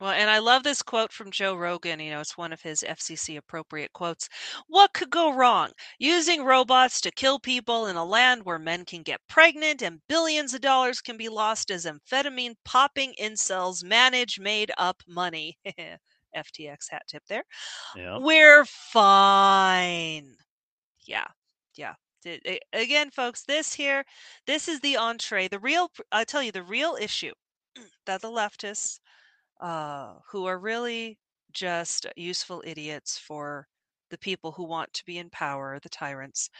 Well, 0.00 0.10
and 0.10 0.28
I 0.30 0.38
love 0.38 0.62
this 0.62 0.82
quote 0.82 1.12
from 1.12 1.30
Joe 1.30 1.54
Rogan. 1.54 2.00
You 2.00 2.10
know, 2.10 2.20
it's 2.20 2.36
one 2.38 2.52
of 2.52 2.60
his 2.62 2.82
FCC 2.82 3.36
appropriate 3.38 3.92
quotes. 3.94 4.28
What 4.68 4.92
could 4.94 5.10
go 5.10 5.32
wrong? 5.34 5.70
Using 5.98 6.44
robots 6.44 7.00
to 7.02 7.10
kill 7.10 7.38
people 7.38 7.86
in 7.86 7.96
a 7.96 8.04
land 8.04 8.44
where 8.44 8.58
men 8.58 8.84
can 8.84 9.02
get 9.02 9.20
pregnant 9.28 9.82
and 9.82 10.00
billions 10.08 10.52
of 10.54 10.60
dollars 10.60 11.00
can 11.00 11.16
be 11.16 11.28
lost 11.30 11.70
as 11.70 11.86
amphetamine 11.86 12.54
popping 12.64 13.14
incels 13.20 13.82
manage 13.84 14.38
made 14.38 14.70
up 14.78 15.02
money. 15.06 15.58
FTX 16.36 16.90
hat 16.90 17.02
tip 17.08 17.22
there. 17.28 17.44
Yeah. 17.96 18.18
We're 18.20 18.64
fine. 18.66 20.36
Yeah. 21.06 21.26
Yeah. 21.76 21.94
D- 22.22 22.40
a- 22.46 22.60
Again, 22.72 23.10
folks, 23.10 23.44
this 23.44 23.72
here, 23.74 24.04
this 24.46 24.68
is 24.68 24.80
the 24.80 24.96
entree. 24.96 25.48
The 25.48 25.58
real, 25.58 25.90
I 26.12 26.24
tell 26.24 26.42
you, 26.42 26.52
the 26.52 26.62
real 26.62 26.96
issue 27.00 27.32
that 28.06 28.22
the 28.22 28.30
leftists, 28.30 29.00
uh, 29.60 30.16
who 30.30 30.46
are 30.46 30.58
really 30.58 31.18
just 31.52 32.06
useful 32.16 32.62
idiots 32.66 33.18
for 33.18 33.68
the 34.10 34.18
people 34.18 34.52
who 34.52 34.64
want 34.64 34.92
to 34.94 35.04
be 35.04 35.18
in 35.18 35.30
power, 35.30 35.78
the 35.80 35.88
tyrants, 35.88 36.50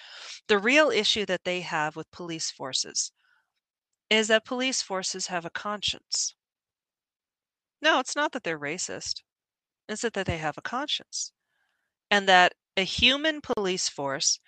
the 0.49 0.59
real 0.59 0.91
issue 0.91 1.27
that 1.27 1.45
they 1.45 1.61
have 1.63 1.97
with 1.97 2.11
police 2.11 2.51
forces 2.51 3.13
is 4.11 4.29
that 4.29 4.45
police 4.45 4.83
forces 4.83 5.29
have 5.29 5.45
a 5.45 5.51
conscience. 5.51 6.35
No, 7.81 8.01
it's 8.01 8.15
not 8.17 8.33
that 8.33 8.43
they're 8.43 8.59
racist. 8.59 9.23
It's 9.89 10.03
that 10.03 10.15
they 10.15 10.39
have 10.39 10.59
a 10.59 10.63
conscience. 10.63 11.33
And 12.11 12.29
that 12.29 12.55
a 12.77 12.83
human 12.85 13.41
police 13.41 13.89
force 13.89 14.39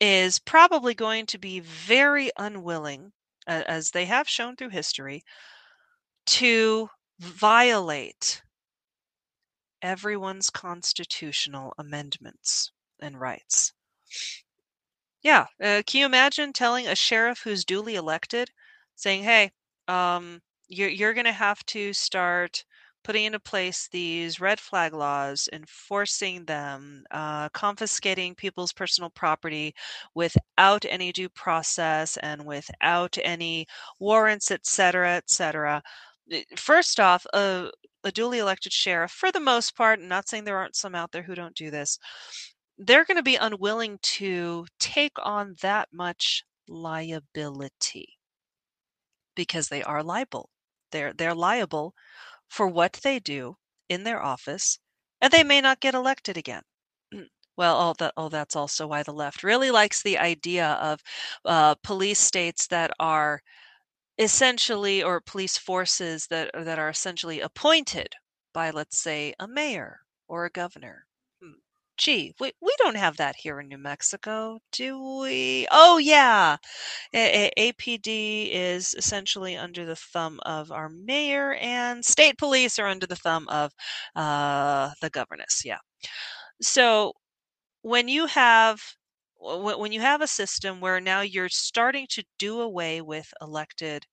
is 0.00 0.38
probably 0.38 0.94
going 0.94 1.26
to 1.26 1.38
be 1.38 1.60
very 1.60 2.30
unwilling, 2.38 3.12
as 3.46 3.90
they 3.90 4.06
have 4.06 4.28
shown 4.28 4.56
through 4.56 4.70
history, 4.70 5.24
to 6.26 6.88
violate 7.18 8.42
everyone's 9.82 10.48
constitutional 10.48 11.74
amendments 11.78 12.72
and 13.00 13.20
rights. 13.20 13.74
Yeah, 15.22 15.46
uh, 15.62 15.82
can 15.86 16.00
you 16.00 16.06
imagine 16.06 16.52
telling 16.52 16.86
a 16.86 16.94
sheriff 16.94 17.40
who's 17.42 17.64
duly 17.64 17.94
elected, 17.94 18.50
saying, 18.96 19.24
"Hey, 19.24 19.52
um, 19.88 20.42
you're 20.68 20.88
you're 20.90 21.14
going 21.14 21.24
to 21.26 21.32
have 21.32 21.64
to 21.66 21.92
start 21.94 22.64
putting 23.04 23.24
into 23.24 23.40
place 23.40 23.88
these 23.92 24.40
red 24.40 24.60
flag 24.60 24.92
laws, 24.94 25.48
enforcing 25.52 26.44
them, 26.46 27.04
uh, 27.10 27.48
confiscating 27.50 28.34
people's 28.34 28.72
personal 28.72 29.10
property 29.10 29.74
without 30.14 30.84
any 30.88 31.12
due 31.12 31.28
process 31.30 32.16
and 32.18 32.44
without 32.46 33.16
any 33.22 33.66
warrants, 33.98 34.50
et 34.50 34.66
cetera, 34.66 35.12
et 35.16 35.30
cetera." 35.30 35.82
First 36.56 37.00
off, 37.00 37.26
a, 37.34 37.70
a 38.04 38.12
duly 38.12 38.38
elected 38.38 38.72
sheriff, 38.72 39.10
for 39.10 39.32
the 39.32 39.40
most 39.40 39.76
part, 39.76 40.00
not 40.00 40.28
saying 40.28 40.44
there 40.44 40.58
aren't 40.58 40.76
some 40.76 40.94
out 40.94 41.12
there 41.12 41.22
who 41.22 41.34
don't 41.34 41.54
do 41.56 41.70
this, 41.70 41.98
they're 42.78 43.04
going 43.04 43.16
to 43.18 43.22
be 43.22 43.36
unwilling 43.36 43.98
to 44.02 44.66
take 44.80 45.14
on 45.24 45.56
that 45.62 45.88
much 45.92 46.44
liability 46.68 48.18
because 49.34 49.68
they 49.68 49.82
are 49.82 50.02
liable. 50.02 50.50
They're 50.92 51.12
they're 51.12 51.34
liable 51.34 51.94
for 52.50 52.68
what 52.68 53.00
they 53.02 53.18
do 53.18 53.56
in 53.88 54.04
their 54.04 54.22
office, 54.22 54.78
and 55.22 55.32
they 55.32 55.42
may 55.44 55.62
not 55.62 55.80
get 55.80 55.94
elected 55.94 56.36
again. 56.36 56.62
Well, 57.56 57.78
oh, 57.80 57.94
that, 57.98 58.14
oh, 58.16 58.30
that's 58.30 58.56
also 58.56 58.86
why 58.86 59.02
the 59.02 59.12
left 59.12 59.42
really 59.42 59.70
likes 59.70 60.02
the 60.02 60.18
idea 60.18 60.66
of 60.80 61.02
uh, 61.44 61.74
police 61.82 62.18
states 62.20 62.66
that 62.68 62.90
are 62.98 63.42
essentially, 64.18 65.02
or 65.02 65.20
police 65.20 65.58
forces 65.58 66.26
that 66.28 66.50
that 66.54 66.78
are 66.78 66.88
essentially 66.90 67.40
appointed 67.40 68.14
by, 68.54 68.70
let's 68.70 69.02
say, 69.02 69.34
a 69.40 69.48
mayor 69.48 70.00
or 70.28 70.46
a 70.46 70.50
governor 70.50 71.06
Gee, 72.00 72.34
we, 72.40 72.52
we 72.60 72.74
don't 72.78 72.96
have 72.96 73.16
that 73.18 73.36
here 73.36 73.60
in 73.60 73.68
New 73.68 73.78
Mexico, 73.78 74.58
do 74.72 75.18
we? 75.20 75.68
Oh, 75.70 75.98
yeah. 75.98 76.56
A- 77.14 77.48
A- 77.48 77.52
APD 77.58 78.50
is 78.52 78.94
essentially 78.94 79.56
under 79.56 79.84
the 79.86 79.96
thumb 79.96 80.40
of 80.46 80.72
our 80.72 80.88
mayor, 80.88 81.54
and 81.54 82.04
state 82.04 82.38
police 82.38 82.78
are 82.78 82.86
under 82.88 83.06
the 83.06 83.16
thumb 83.16 83.48
of 83.48 83.72
uh, 84.16 84.92
the 85.02 85.10
governess. 85.10 85.64
Yeah. 85.64 85.78
So 86.62 87.14
when 87.82 88.08
you 88.08 88.26
have 88.26 88.80
when 89.40 89.92
you 89.92 90.00
have 90.00 90.22
a 90.22 90.26
system 90.28 90.80
where 90.80 91.00
now 91.00 91.22
you're 91.22 91.48
starting 91.50 92.06
to 92.10 92.24
do 92.38 92.60
away 92.60 93.00
with 93.02 93.32
elected 93.40 94.06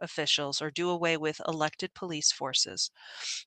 officials 0.00 0.62
or 0.62 0.70
do 0.70 0.90
away 0.90 1.16
with 1.16 1.40
elected 1.48 1.94
police 1.94 2.32
forces, 2.32 2.90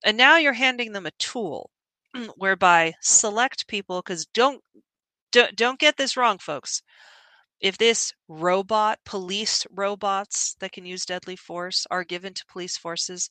and 0.03 0.17
now 0.17 0.37
you're 0.37 0.53
handing 0.53 0.93
them 0.93 1.05
a 1.07 1.11
tool 1.19 1.71
whereby 2.37 2.93
select 3.01 3.67
people 3.67 4.01
because 4.01 4.25
don't, 4.27 4.61
don't 5.31 5.55
don't 5.55 5.79
get 5.79 5.97
this 5.97 6.17
wrong 6.17 6.37
folks. 6.37 6.81
If 7.59 7.77
this 7.77 8.13
robot 8.27 8.99
police 9.05 9.65
robots 9.71 10.55
that 10.59 10.71
can 10.71 10.85
use 10.85 11.05
deadly 11.05 11.35
force 11.35 11.87
are 11.89 12.03
given 12.03 12.33
to 12.33 12.45
police 12.45 12.77
forces 12.77 13.29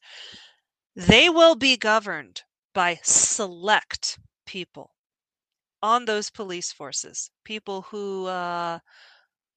they 0.96 1.28
will 1.28 1.54
be 1.54 1.76
governed 1.76 2.42
by 2.72 2.98
select 3.02 4.18
people 4.46 4.94
on 5.82 6.06
those 6.06 6.30
police 6.30 6.72
forces. 6.72 7.30
People 7.44 7.82
who 7.82 8.26
uh, 8.26 8.78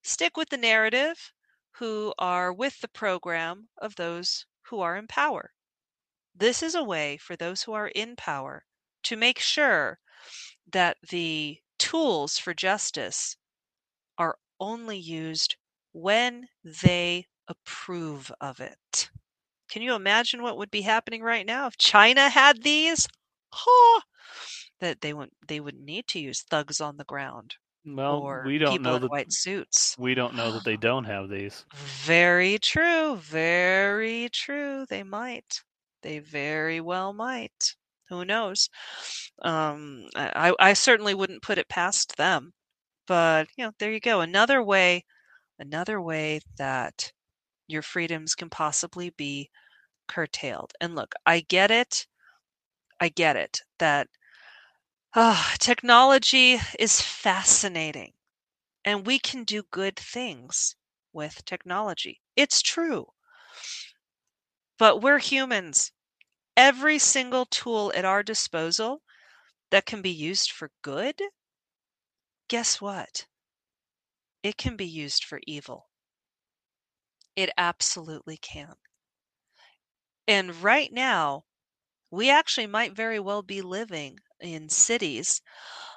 stick 0.03 0.35
with 0.35 0.49
the 0.49 0.57
narrative 0.57 1.31
who 1.71 2.13
are 2.19 2.51
with 2.51 2.81
the 2.81 2.89
program 2.89 3.69
of 3.77 3.95
those 3.95 4.45
who 4.63 4.81
are 4.81 4.97
in 4.97 5.07
power. 5.07 5.53
This 6.35 6.61
is 6.61 6.75
a 6.75 6.83
way 6.83 7.17
for 7.17 7.37
those 7.37 7.63
who 7.63 7.71
are 7.71 7.87
in 7.87 8.17
power 8.17 8.65
to 9.03 9.15
make 9.15 9.39
sure 9.39 9.99
that 10.71 10.97
the 11.09 11.59
tools 11.77 12.37
for 12.37 12.53
justice 12.53 13.37
are 14.17 14.37
only 14.59 14.97
used 14.97 15.55
when 15.93 16.47
they 16.83 17.27
approve 17.47 18.31
of 18.41 18.59
it. 18.59 19.09
Can 19.69 19.81
you 19.81 19.95
imagine 19.95 20.41
what 20.41 20.57
would 20.57 20.71
be 20.71 20.81
happening 20.81 21.21
right 21.23 21.45
now 21.45 21.67
if 21.67 21.77
China 21.77 22.29
had 22.29 22.63
these? 22.63 23.07
Huh, 23.53 24.01
that 24.79 25.01
they 25.01 25.13
wouldn't 25.13 25.33
they 25.47 25.59
wouldn't 25.59 25.83
need 25.85 26.07
to 26.07 26.19
use 26.19 26.41
thugs 26.43 26.81
on 26.81 26.97
the 26.97 27.05
ground 27.05 27.55
Well, 27.85 28.23
or 28.23 28.43
we 28.45 28.57
don't 28.57 28.71
people 28.73 28.83
know 28.83 28.97
in 28.97 29.01
that 29.01 29.11
white 29.11 29.31
suits. 29.33 29.97
we 29.97 30.13
don't 30.15 30.35
know 30.35 30.51
that 30.51 30.63
they 30.63 30.77
don't 30.77 31.05
have 31.05 31.29
these. 31.29 31.65
Very 31.73 32.59
true. 32.59 33.15
Very 33.17 34.29
true. 34.31 34.85
They 34.87 35.03
might. 35.03 35.63
They 36.01 36.19
very 36.19 36.81
well 36.81 37.13
might. 37.13 37.75
Who 38.09 38.25
knows? 38.25 38.69
Um, 39.43 40.07
I, 40.15 40.53
I 40.59 40.73
certainly 40.73 41.13
wouldn't 41.13 41.43
put 41.43 41.57
it 41.57 41.69
past 41.69 42.17
them. 42.17 42.53
But 43.07 43.49
you 43.57 43.65
know, 43.65 43.73
there 43.79 43.91
you 43.91 43.99
go. 44.01 44.21
Another 44.21 44.63
way, 44.63 45.05
another 45.59 46.01
way 46.01 46.41
that 46.57 47.13
your 47.67 47.81
freedoms 47.83 48.35
can 48.35 48.49
possibly 48.49 49.11
be 49.11 49.49
curtailed. 50.07 50.73
And 50.81 50.95
look, 50.95 51.15
I 51.25 51.41
get 51.41 51.71
it. 51.71 52.07
I 53.01 53.09
get 53.09 53.35
it 53.35 53.61
that 53.79 54.07
uh, 55.13 55.53
technology 55.59 56.59
is 56.79 56.99
fascinating, 56.99 58.13
and 58.85 59.05
we 59.07 59.19
can 59.19 59.43
do 59.43 59.63
good 59.71 59.95
things 59.97 60.75
with 61.13 61.45
technology. 61.45 62.21
It's 62.35 62.61
true. 62.61 63.13
But 64.79 64.97
we're 65.01 65.19
humans. 65.19 65.91
Every 66.59 66.99
single 66.99 67.47
tool 67.47 67.91
at 67.95 68.05
our 68.05 68.21
disposal 68.21 69.01
that 69.71 69.85
can 69.85 70.01
be 70.01 70.11
used 70.11 70.51
for 70.51 70.71
good, 70.83 71.21
guess 72.49 72.81
what? 72.81 73.27
It 74.43 74.57
can 74.57 74.75
be 74.75 74.85
used 74.85 75.23
for 75.23 75.39
evil. 75.47 75.87
It 77.35 77.49
absolutely 77.57 78.37
can. 78.37 78.75
And 80.29 80.55
right 80.63 80.93
now, 80.93 81.43
we 82.11 82.29
actually 82.29 82.67
might 82.67 82.93
very 82.93 83.19
well 83.19 83.43
be 83.43 83.61
living 83.61 84.19
in 84.39 84.69
cities 84.69 85.41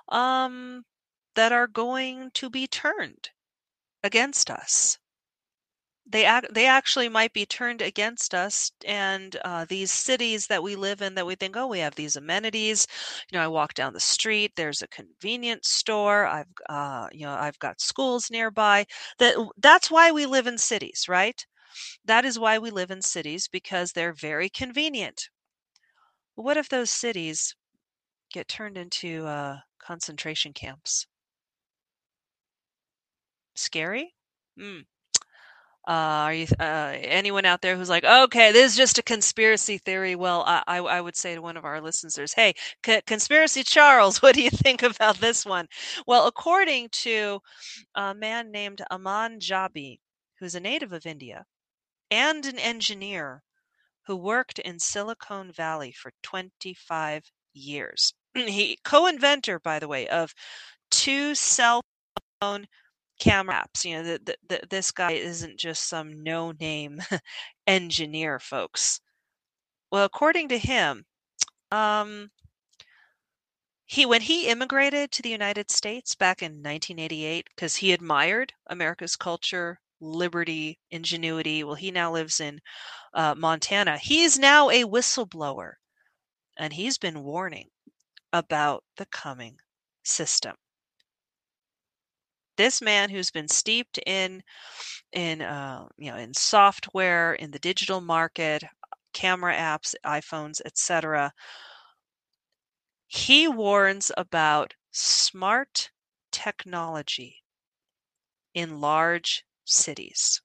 um, 0.09 0.87
that 1.35 1.53
are 1.53 1.69
going 1.69 2.31
to 2.33 2.51
be 2.51 2.67
turned 2.69 3.31
against 4.03 4.51
us 4.51 4.99
they 6.07 6.27
ac- 6.27 6.47
they 6.53 6.67
actually 6.67 7.09
might 7.09 7.33
be 7.33 7.45
turned 7.47 7.81
against 7.83 8.35
us 8.35 8.71
and 8.87 9.37
uh, 9.45 9.65
these 9.65 9.91
cities 9.93 10.47
that 10.49 10.63
we 10.63 10.77
live 10.77 11.03
in 11.03 11.15
that 11.15 11.27
we 11.27 11.35
think 11.35 11.57
oh 11.57 11.67
we 11.67 11.79
have 11.81 11.95
these 11.97 12.17
amenities. 12.17 12.87
You 13.31 13.39
know 13.39 13.45
i 13.45 13.49
walk 13.49 13.75
down 13.75 13.93
the 13.93 14.01
street 14.01 14.53
there's 14.57 14.83
a 14.83 14.89
convenience 14.89 15.69
store 15.69 16.27
i've 16.27 16.47
uh, 16.69 17.09
you 17.13 17.27
know 17.27 17.35
i've 17.35 17.59
got 17.59 17.81
schools 17.81 18.31
nearby 18.31 18.87
that 19.19 19.35
that's 19.59 19.91
why 19.91 20.11
we 20.13 20.27
live 20.27 20.47
in 20.47 20.59
cities 20.59 21.07
right? 21.09 21.47
That 22.05 22.25
is 22.25 22.39
why 22.39 22.59
we 22.59 22.71
live 22.71 22.91
in 22.93 23.03
cities 23.03 23.49
because 23.49 23.93
they're 23.93 24.13
very 24.15 24.49
convenient. 24.51 25.31
What 26.35 26.59
if 26.59 26.69
those 26.69 26.91
cities 26.91 27.57
get 28.31 28.49
turned 28.49 28.79
into 28.79 29.27
uh, 29.27 29.61
concentration 29.79 30.53
camps? 30.55 31.07
Scary? 33.55 34.15
Mm. 34.59 34.85
Uh, 35.87 35.91
are 36.31 36.35
you 36.35 36.47
uh, 36.61 36.95
anyone 37.01 37.45
out 37.45 37.61
there 37.61 37.77
who's 37.77 37.89
like, 37.89 38.05
okay, 38.05 38.53
this 38.53 38.73
is 38.73 38.77
just 38.77 38.99
a 38.99 39.03
conspiracy 39.03 39.79
theory? 39.79 40.15
Well, 40.15 40.45
I, 40.47 40.63
I, 40.67 40.79
I 40.79 41.01
would 41.01 41.17
say 41.17 41.35
to 41.35 41.43
one 41.43 41.57
of 41.57 41.65
our 41.65 41.81
listeners, 41.81 42.33
hey, 42.35 42.55
conspiracy 43.07 43.65
Charles, 43.65 44.19
what 44.23 44.35
do 44.35 44.43
you 44.43 44.51
think 44.51 44.83
about 44.83 45.19
this 45.19 45.45
one? 45.45 45.67
Well, 46.07 46.27
according 46.27 46.91
to 47.03 47.41
a 47.95 48.15
man 48.15 48.53
named 48.53 48.83
Aman 48.91 49.41
Jabbi, 49.41 49.99
who's 50.39 50.55
a 50.55 50.61
native 50.61 50.93
of 50.93 51.07
India 51.07 51.47
and 52.11 52.47
an 52.47 52.59
engineer 52.59 53.43
who 54.07 54.17
worked 54.17 54.59
in 54.61 54.79
Silicon 54.79 55.53
Valley 55.53 55.93
for 55.93 56.13
25 56.23 57.25
years. 57.55 58.15
he 58.35 58.79
co-inventor, 58.85 59.59
by 59.61 59.79
the 59.79 59.89
way, 59.89 60.09
of 60.09 60.35
two 60.91 61.35
cell 61.35 61.83
phone 62.41 62.67
camera 63.23 63.65
apps. 63.65 63.85
You 63.85 63.97
know, 63.97 64.03
the, 64.03 64.21
the, 64.25 64.37
the, 64.49 64.61
this 64.69 64.91
guy 64.91 65.13
isn't 65.13 65.59
just 65.59 65.89
some 65.89 66.23
no 66.23 66.53
name 66.53 67.01
engineer, 67.67 68.39
folks. 68.41 69.01
Well, 69.91 70.05
according 70.05 70.49
to 70.49 70.59
him, 70.59 71.05
um, 71.71 72.31
he 73.87 74.07
when 74.07 74.23
he 74.23 74.49
immigrated 74.49 75.13
to 75.13 75.23
the 75.23 75.29
United 75.29 75.71
States 75.71 76.15
back 76.15 76.43
in 76.43 76.53
1988 76.53 77.47
because 77.55 77.77
he 77.77 77.93
admired 77.93 78.53
America's 78.69 79.17
culture, 79.17 79.79
Liberty, 80.01 80.79
Ingenuity. 80.91 81.63
Well, 81.63 81.75
he 81.75 81.91
now 81.91 82.13
lives 82.13 82.41
in 82.41 82.61
uh, 83.15 83.35
Montana. 83.37 83.99
He's 83.99 84.39
now 84.39 84.71
a 84.71 84.85
whistleblower, 84.85 85.75
and 86.59 86.73
he's 86.73 86.99
been 86.99 87.23
warning 87.23 87.69
about 88.33 88.83
the 88.97 89.07
coming 89.07 89.59
system. 90.03 90.57
This 92.57 92.81
man 92.81 93.11
who's 93.11 93.31
been 93.31 93.49
steeped 93.49 93.99
in 94.07 94.43
in 95.13 95.43
uh, 95.43 95.89
you 95.99 96.11
know 96.11 96.17
in 96.19 96.35
software 96.35 97.35
in 97.35 97.51
the 97.51 97.59
digital 97.59 98.01
market 98.01 98.65
camera 99.13 99.55
apps 99.55 99.95
iphones 100.05 100.61
etc 100.65 101.33
he 103.15 103.47
warns 103.47 104.11
about 104.17 104.75
smart 104.91 105.91
technology 106.31 107.45
in 108.55 108.81
large 108.81 109.45
cities. 109.65 110.41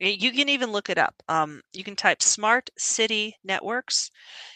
You 0.00 0.32
can 0.32 0.48
even 0.48 0.72
look 0.72 0.90
it 0.90 0.98
up. 0.98 1.22
Um, 1.28 1.62
you 1.72 1.84
can 1.84 1.96
type 1.96 2.22
smart 2.22 2.70
city 2.76 3.36
networks 3.44 4.10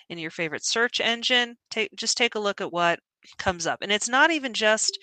in 0.08 0.18
your 0.18 0.30
favorite 0.30 0.64
search 0.64 1.00
engine. 1.00 1.58
Take 1.70 1.94
just 1.96 2.16
take 2.16 2.34
a 2.34 2.40
look 2.40 2.60
at 2.60 2.72
what 2.72 3.00
comes 3.38 3.66
up. 3.66 3.80
And 3.82 3.92
it's 3.92 4.08
not 4.08 4.30
even 4.30 4.54
just 4.54 4.98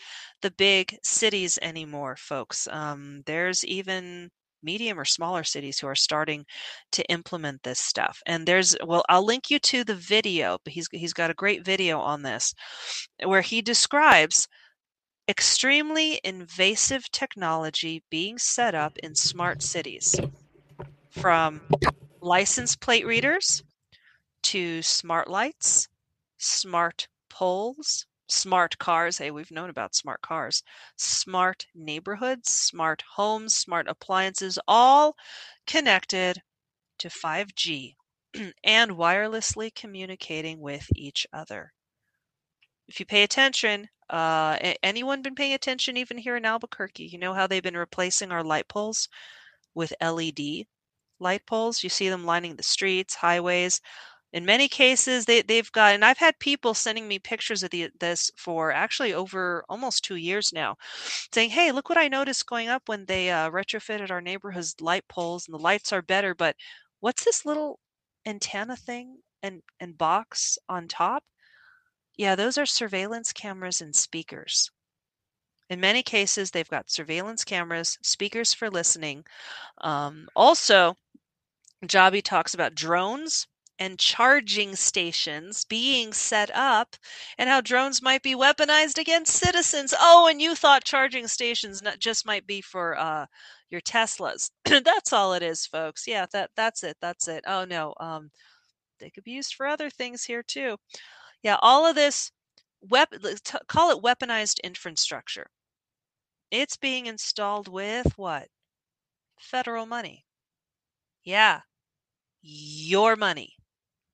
the 0.46 0.52
big 0.52 0.96
cities 1.04 1.58
anymore 1.64 2.16
folks. 2.16 2.68
Um, 2.72 3.24
there's 3.26 3.66
even 3.66 4.30
medium 4.62 5.00
or 5.00 5.06
smaller 5.06 5.44
cities 5.44 5.80
who 5.80 5.88
are 5.88 5.96
starting 5.96 6.46
to 6.92 7.04
implement 7.06 7.64
this 7.64 7.80
stuff. 7.80 8.22
And 8.28 8.46
there's 8.46 8.76
well 8.86 9.04
i'll 9.10 9.26
link 9.26 9.50
you 9.50 9.58
to 9.58 9.84
the 9.84 9.96
video 9.96 10.60
but 10.64 10.74
he's 10.74 10.88
he's 10.92 11.14
got 11.14 11.32
a 11.32 11.42
great 11.44 11.66
video 11.66 12.00
on 12.00 12.22
this 12.22 12.54
where 13.24 13.42
he 13.42 13.64
describes 13.64 14.48
extremely 15.28 16.20
invasive 16.24 17.10
technology 17.12 18.04
being 18.12 18.38
set 18.38 18.76
up 18.76 19.00
in 19.00 19.16
smart 19.16 19.64
cities 19.64 20.16
from 21.10 21.60
license 22.22 22.76
plate 22.76 23.08
readers 23.08 23.64
to 24.44 24.84
smart 24.84 25.28
lights 25.28 25.88
smart 26.38 27.08
poles 27.32 28.06
smart 28.28 28.78
cars. 28.78 29.18
Hey, 29.18 29.32
we've 29.32 29.52
known 29.52 29.70
about 29.70 29.96
smart 29.96 30.22
cars, 30.22 30.64
smart 30.96 31.68
neighborhoods, 31.74 32.52
smart 32.52 33.04
homes, 33.16 33.56
smart 33.56 33.88
appliances, 33.88 34.60
all 34.68 35.16
connected 35.68 36.42
to 37.00 37.10
5G 37.10 37.98
and 38.64 38.92
wirelessly 38.92 39.74
communicating 39.74 40.60
with 40.62 40.88
each 40.96 41.28
other. 41.34 41.74
If 42.88 43.00
you 43.00 43.06
pay 43.06 43.24
attention, 43.24 43.90
uh, 44.10 44.58
anyone 44.84 45.22
been 45.22 45.36
paying 45.36 45.54
attention 45.54 45.98
even 45.98 46.18
here 46.18 46.36
in 46.36 46.46
Albuquerque? 46.46 47.06
You 47.06 47.18
know 47.20 47.34
how 47.34 47.48
they've 47.48 47.62
been 47.62 47.78
replacing 47.78 48.32
our 48.32 48.44
light 48.44 48.68
poles 48.68 49.08
with 49.76 49.94
LED 50.02 50.68
light 51.20 51.46
poles? 51.46 51.84
You 51.84 51.90
see 51.90 52.10
them 52.10 52.26
lining 52.26 52.56
the 52.56 52.64
streets, 52.64 53.16
highways 53.16 53.82
in 54.36 54.46
many 54.46 54.68
cases 54.68 55.26
they, 55.26 55.42
they've 55.42 55.72
got 55.72 55.96
and 55.96 56.06
i've 56.06 56.18
had 56.20 56.38
people 56.40 56.74
sending 56.74 57.08
me 57.08 57.18
pictures 57.18 57.64
of 57.64 57.72
the, 57.72 57.90
this 58.00 58.30
for 58.38 58.72
actually 58.72 59.14
over 59.14 59.64
almost 59.70 60.04
two 60.04 60.18
years 60.18 60.54
now 60.54 60.76
saying 61.34 61.50
hey 61.50 61.72
look 61.72 61.90
what 61.90 61.98
i 61.98 62.08
noticed 62.08 62.46
going 62.46 62.68
up 62.68 62.84
when 62.88 63.06
they 63.06 63.32
uh, 63.32 63.50
retrofitted 63.50 64.12
our 64.12 64.22
neighborhood's 64.22 64.76
light 64.82 65.08
poles 65.08 65.48
and 65.48 65.54
the 65.54 65.64
lights 65.64 65.92
are 65.94 66.02
better 66.04 66.36
but 66.36 66.56
what's 67.00 67.24
this 67.24 67.46
little 67.46 67.80
antenna 68.26 68.76
thing 68.76 69.18
and, 69.44 69.62
and 69.80 69.98
box 69.98 70.58
on 70.68 70.88
top? 70.88 71.24
Yeah 72.18 72.36
those 72.36 72.58
are 72.58 72.66
surveillance 72.66 73.32
cameras 73.32 73.82
and 73.82 73.96
speakers. 73.96 74.72
In 75.70 75.80
many 75.80 76.04
cases 76.04 76.52
they've 76.52 76.70
got 76.70 76.90
surveillance 76.90 77.44
cameras 77.44 77.98
speakers 78.02 78.54
for 78.54 78.70
listening 78.70 79.26
um, 79.82 80.28
also 80.36 80.96
Jabbi 81.86 82.24
talks 82.24 82.54
about 82.54 82.76
drones 82.76 83.48
and 83.80 84.00
charging 84.00 84.76
stations 84.76 85.66
being 85.66 86.14
set 86.14 86.50
up 86.54 86.96
and 87.38 87.50
how 87.50 87.62
drones 87.62 88.02
might 88.02 88.24
be 88.24 88.36
weaponized 88.36 88.98
against 88.98 89.34
citizens. 89.34 89.94
Oh, 90.00 90.28
and 90.30 90.42
you 90.42 90.56
thought 90.56 90.84
charging 90.84 91.28
stations 91.28 91.82
not 91.82 92.00
just 92.00 92.26
might 92.26 92.48
be 92.48 92.62
for 92.62 92.98
uh, 92.98 93.26
your 93.70 93.82
Teslas. 93.82 94.50
that's 94.66 95.14
all 95.14 95.34
it 95.34 95.44
is, 95.44 95.66
folks. 95.66 96.08
Yeah, 96.08 96.26
that 96.32 96.52
that's 96.56 96.84
it. 96.84 96.98
That's 97.02 97.28
it. 97.28 97.44
Oh 97.48 97.66
no, 97.66 97.94
um, 98.00 98.32
they 99.00 99.10
could 99.10 99.24
be 99.24 99.32
used 99.32 99.56
for 99.56 99.68
other 99.68 99.90
things 99.90 100.24
here 100.24 100.44
too. 100.44 100.78
Yeah, 101.44 101.58
all 101.62 101.86
of 101.86 101.96
this 101.96 102.32
wep- 102.82 103.14
call 103.68 103.92
it 103.92 104.04
weaponized 104.04 104.62
infrastructure. 104.64 105.48
It's 106.52 106.78
being 106.78 107.06
installed 107.08 107.68
with 107.68 108.18
what? 108.18 108.48
Federal 109.40 109.86
money. 109.86 110.26
Yeah, 111.24 111.62
your 112.42 113.16
money 113.16 113.56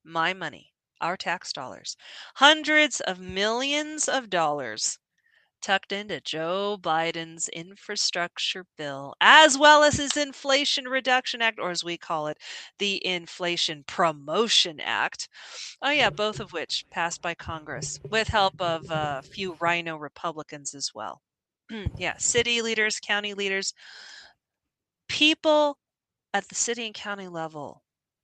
my 0.04 0.34
money, 0.34 0.74
our 1.02 1.18
tax 1.18 1.54
dollars, 1.54 1.98
hundreds 2.36 3.00
of 3.02 3.20
millions 3.20 4.08
of 4.08 4.30
dollars 4.30 5.00
tucked 5.62 5.92
into 5.92 6.20
Joe 6.22 6.78
Biden's 6.82 7.48
infrastructure 7.50 8.66
bill, 8.78 9.16
as 9.22 9.58
well 9.58 9.84
as 9.84 9.96
his 9.96 10.18
Inflation 10.18 10.88
Reduction 10.88 11.42
Act, 11.42 11.60
or 11.60 11.70
as 11.72 11.84
we 11.84 11.98
call 11.98 12.28
it, 12.28 12.38
the 12.80 13.06
Inflation 13.06 13.84
Promotion 13.88 14.80
Act. 14.80 15.30
Oh, 15.82 15.92
yeah, 15.92 16.10
both 16.10 16.40
of 16.40 16.52
which 16.54 16.86
passed 16.92 17.22
by 17.22 17.36
Congress 17.36 18.00
with 18.10 18.28
help 18.28 18.60
of 18.60 18.86
a 18.90 19.22
few 19.24 19.56
RINO 19.60 19.98
Republicans 19.98 20.74
as 20.74 20.92
well. 20.94 21.22
yeah, 21.98 22.18
city 22.18 22.62
leaders, 22.62 23.00
county 23.00 23.34
leaders, 23.34 23.74
people 25.08 25.78
at 26.34 26.48
the 26.50 26.56
city 26.56 26.86
and 26.86 26.96
county 26.96 27.28
level 27.28 27.81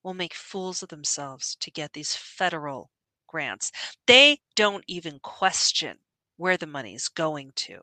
will 0.08 0.14
make 0.14 0.34
fools 0.34 0.82
of 0.82 0.88
themselves 0.88 1.58
to 1.60 1.70
get 1.70 1.92
these 1.92 2.16
federal 2.16 2.90
grants. 3.28 3.74
They 4.06 4.40
don't 4.56 4.86
even 4.88 5.20
question 5.20 5.98
where 6.38 6.56
the 6.56 6.66
money 6.66 6.96
is 6.96 7.10
going 7.10 7.52
to 7.56 7.82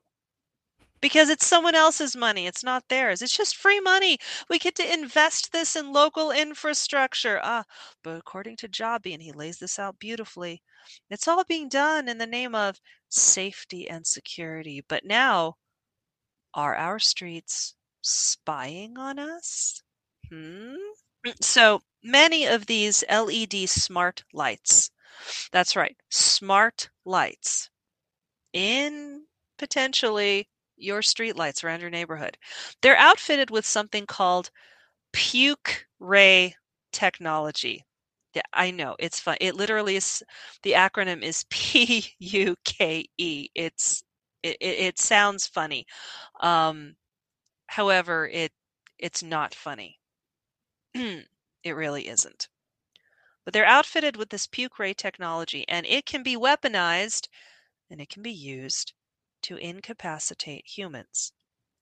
because 1.03 1.29
it's 1.29 1.47
someone 1.47 1.75
else's 1.75 2.17
money. 2.17 2.47
It's 2.47 2.65
not 2.65 2.89
theirs. 2.89 3.21
It's 3.21 3.37
just 3.37 3.59
free 3.59 3.79
money. 3.79 4.17
We 4.49 4.59
get 4.59 4.75
to 4.77 4.91
invest 4.91 5.53
this 5.53 5.77
in 5.77 5.93
local 5.93 6.31
infrastructure. 6.31 7.41
Ah, 7.43 7.65
but 8.03 8.17
according 8.17 8.57
to 8.57 8.69
Jabbi, 8.69 9.13
and 9.13 9.23
he 9.23 9.31
lays 9.31 9.59
this 9.59 9.79
out 9.79 9.99
beautifully, 9.99 10.63
it's 11.11 11.29
all 11.29 11.45
being 11.45 11.69
done 11.69 12.09
in 12.09 12.17
the 12.17 12.27
name 12.27 12.55
of 12.55 12.81
safety 13.11 13.87
and 13.87 14.07
security. 14.07 14.83
But 14.89 15.05
now, 15.05 15.57
are 16.55 16.75
our 16.75 16.99
streets 16.99 17.75
spying 18.01 18.97
on 18.97 19.19
us? 19.19 19.83
Hmm? 20.31 20.77
So 21.41 21.83
many 22.03 22.45
of 22.47 22.67
these 22.67 23.05
LED 23.09 23.67
smart 23.67 24.25
lights, 24.33 24.91
that's 25.53 25.77
right, 25.77 25.97
smart 26.11 26.91
lights 27.05 27.71
in 28.53 29.27
potentially 29.59 30.49
your 30.77 31.03
street 31.03 31.37
lights 31.37 31.65
around 31.65 31.81
your 31.83 31.91
neighborhood. 31.91 32.39
They're 32.83 32.97
outfitted 32.97 33.51
with 33.51 33.67
something 33.67 34.07
called 34.07 34.51
puke 35.13 35.87
ray 36.01 36.57
technology. 36.93 37.85
Yeah, 38.35 38.43
I 38.53 38.71
know 38.73 38.97
it's 38.99 39.21
fun. 39.21 39.37
It 39.41 39.57
literally 39.57 39.97
is 39.97 40.23
the 40.63 40.73
acronym 40.73 41.23
is 41.23 41.45
P 41.51 42.15
U 42.19 42.57
K 42.65 43.07
E. 43.19 43.49
It's 43.55 44.03
it, 44.43 44.57
it, 44.61 44.99
sounds 44.99 45.47
funny. 45.47 45.87
Um, 46.41 46.97
however, 47.69 48.29
it 48.29 48.53
it's 48.99 49.23
not 49.23 49.55
funny. 49.55 49.99
it 51.65 51.73
really 51.73 52.07
isn't. 52.07 52.49
But 53.45 53.53
they're 53.53 53.66
outfitted 53.66 54.16
with 54.16 54.31
this 54.31 54.47
puke 54.47 54.79
ray 54.79 54.95
technology, 54.95 55.65
and 55.69 55.85
it 55.87 56.07
can 56.07 56.23
be 56.23 56.37
weaponized 56.37 57.29
and 57.91 58.01
it 58.01 58.09
can 58.09 58.23
be 58.23 58.33
used 58.33 58.93
to 59.43 59.57
incapacitate 59.57 60.66
humans. 60.66 61.33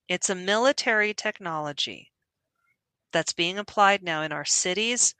It's 0.08 0.30
a 0.30 0.34
military 0.34 1.14
technology 1.14 2.10
that's 3.12 3.32
being 3.32 3.58
applied 3.58 4.02
now 4.02 4.22
in 4.22 4.32
our 4.32 4.46
cities, 4.46 5.14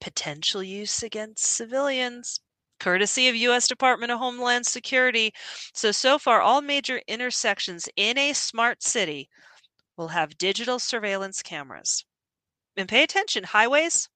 potential 0.00 0.62
use 0.62 1.02
against 1.02 1.44
civilians, 1.44 2.40
courtesy 2.80 3.28
of 3.28 3.36
U.S. 3.36 3.68
Department 3.68 4.10
of 4.10 4.18
Homeland 4.18 4.66
Security. 4.66 5.34
So, 5.74 5.92
so 5.92 6.18
far, 6.18 6.40
all 6.40 6.62
major 6.62 7.02
intersections 7.06 7.88
in 7.94 8.16
a 8.16 8.32
smart 8.32 8.82
city 8.82 9.28
will 9.96 10.08
have 10.08 10.38
digital 10.38 10.78
surveillance 10.78 11.42
cameras 11.42 12.04
and 12.76 12.88
pay 12.88 13.02
attention 13.02 13.44
highways 13.44 14.08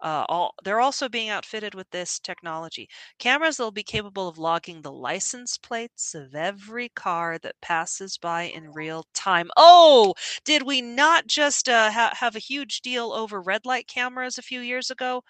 uh, 0.00 0.26
all 0.28 0.54
they're 0.64 0.80
also 0.80 1.08
being 1.08 1.30
outfitted 1.30 1.74
with 1.74 1.88
this 1.90 2.18
technology. 2.18 2.88
Cameras 3.18 3.56
that 3.56 3.62
will 3.64 3.70
be 3.70 3.84
capable 3.84 4.28
of 4.28 4.36
logging 4.38 4.82
the 4.82 4.92
license 4.92 5.58
plates 5.58 6.14
of 6.14 6.34
every 6.34 6.88
car 6.90 7.38
that 7.38 7.60
passes 7.62 8.18
by 8.18 8.42
in 8.44 8.72
real 8.72 9.06
time. 9.14 9.50
Oh 9.56 10.14
did 10.44 10.62
we 10.64 10.82
not 10.82 11.26
just 11.28 11.68
uh, 11.68 11.90
ha- 11.92 12.14
have 12.18 12.36
a 12.36 12.40
huge 12.40 12.80
deal 12.82 13.12
over 13.12 13.40
red 13.40 13.64
light 13.64 13.86
cameras 13.88 14.38
a 14.38 14.42
few 14.42 14.60
years 14.60 14.90
ago 14.90 15.22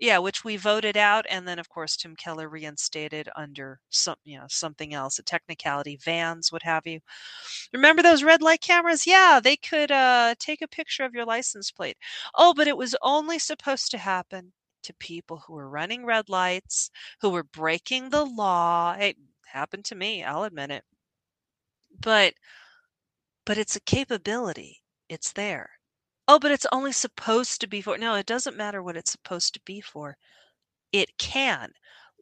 Yeah, 0.00 0.18
which 0.18 0.42
we 0.44 0.56
voted 0.56 0.96
out, 0.96 1.26
and 1.30 1.46
then 1.46 1.58
of 1.60 1.68
course 1.68 1.96
Tim 1.96 2.16
Keller 2.16 2.48
reinstated 2.48 3.28
under 3.36 3.80
some, 3.90 4.16
you 4.24 4.36
know, 4.38 4.46
something 4.48 4.92
else, 4.94 5.18
a 5.20 5.22
technicality, 5.22 5.94
vans, 5.96 6.50
what 6.50 6.62
have 6.64 6.86
you. 6.88 7.00
Remember 7.72 8.02
those 8.02 8.22
red 8.24 8.42
light 8.42 8.60
cameras? 8.62 9.06
Yeah, 9.06 9.40
they 9.42 9.56
could 9.56 9.92
uh, 9.92 10.34
take 10.38 10.62
a 10.62 10.68
picture 10.68 11.04
of 11.04 11.14
your 11.14 11.24
license 11.26 11.70
plate. 11.70 11.98
Oh, 12.34 12.54
but 12.54 12.68
it 12.68 12.76
was 12.76 12.96
only 13.02 13.38
supposed 13.38 13.90
to 13.92 13.98
happen 13.98 14.52
to 14.84 14.94
people 14.94 15.38
who 15.46 15.54
were 15.54 15.68
running 15.70 16.06
red 16.06 16.28
lights, 16.30 16.90
who 17.20 17.30
were 17.30 17.44
breaking 17.44 18.10
the 18.10 18.24
law. 18.26 18.94
It 18.98 19.16
happened 19.46 19.84
to 19.86 19.94
me, 19.96 20.24
I'll 20.24 20.44
admit 20.44 20.70
it. 20.70 20.84
But 22.00 22.34
but 23.44 23.58
it's 23.58 23.76
a 23.76 23.80
capability. 23.80 24.82
It's 25.10 25.30
there. 25.32 25.79
Oh, 26.32 26.38
but 26.38 26.52
it's 26.52 26.66
only 26.70 26.92
supposed 26.92 27.60
to 27.60 27.66
be 27.66 27.82
for. 27.82 27.98
No, 27.98 28.14
it 28.14 28.24
doesn't 28.24 28.56
matter 28.56 28.80
what 28.80 28.96
it's 28.96 29.10
supposed 29.10 29.52
to 29.54 29.60
be 29.64 29.80
for. 29.80 30.16
It 30.92 31.18
can 31.18 31.72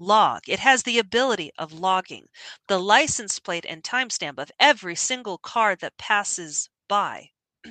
log. 0.00 0.48
It 0.48 0.60
has 0.60 0.82
the 0.82 0.98
ability 0.98 1.52
of 1.58 1.74
logging 1.74 2.28
the 2.68 2.78
license 2.78 3.38
plate 3.38 3.66
and 3.68 3.84
timestamp 3.84 4.38
of 4.38 4.50
every 4.58 4.94
single 4.94 5.36
car 5.36 5.76
that 5.76 5.98
passes 5.98 6.70
by. 6.88 7.32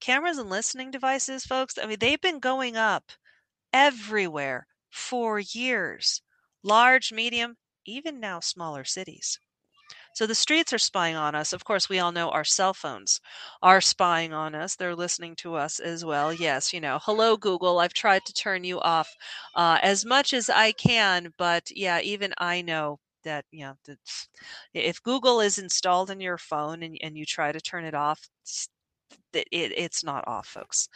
Cameras 0.00 0.36
and 0.36 0.50
listening 0.50 0.90
devices, 0.90 1.46
folks, 1.46 1.78
I 1.78 1.86
mean, 1.86 2.00
they've 2.00 2.20
been 2.20 2.38
going 2.38 2.76
up 2.76 3.10
everywhere 3.72 4.66
for 4.90 5.38
years. 5.38 6.20
Large, 6.62 7.12
medium, 7.12 7.56
even 7.86 8.20
now 8.20 8.40
smaller 8.40 8.84
cities. 8.84 9.40
So 10.14 10.26
the 10.26 10.34
streets 10.34 10.72
are 10.72 10.78
spying 10.78 11.16
on 11.16 11.34
us. 11.34 11.52
Of 11.52 11.64
course, 11.64 11.88
we 11.88 11.98
all 11.98 12.12
know 12.12 12.30
our 12.30 12.44
cell 12.44 12.74
phones 12.74 13.20
are 13.62 13.80
spying 13.80 14.32
on 14.32 14.54
us. 14.54 14.76
They're 14.76 14.94
listening 14.96 15.36
to 15.36 15.54
us 15.54 15.80
as 15.80 16.04
well. 16.04 16.32
Yes, 16.32 16.72
you 16.72 16.80
know, 16.80 16.98
hello, 17.02 17.36
Google. 17.36 17.78
I've 17.80 17.92
tried 17.94 18.24
to 18.26 18.32
turn 18.32 18.64
you 18.64 18.80
off 18.80 19.14
uh, 19.54 19.78
as 19.82 20.04
much 20.04 20.32
as 20.32 20.48
I 20.50 20.72
can, 20.72 21.32
but 21.38 21.70
yeah, 21.70 22.00
even 22.00 22.32
I 22.38 22.62
know 22.62 22.98
that, 23.24 23.44
you 23.50 23.64
know, 23.64 23.74
that 23.86 23.98
if 24.74 25.02
Google 25.02 25.40
is 25.40 25.58
installed 25.58 26.10
in 26.10 26.20
your 26.20 26.38
phone 26.38 26.82
and, 26.82 26.96
and 27.02 27.16
you 27.16 27.24
try 27.24 27.52
to 27.52 27.60
turn 27.60 27.84
it 27.84 27.94
off, 27.94 28.20
it, 29.32 29.46
it, 29.50 29.72
it's 29.76 30.04
not 30.04 30.26
off 30.26 30.46
folks 30.46 30.88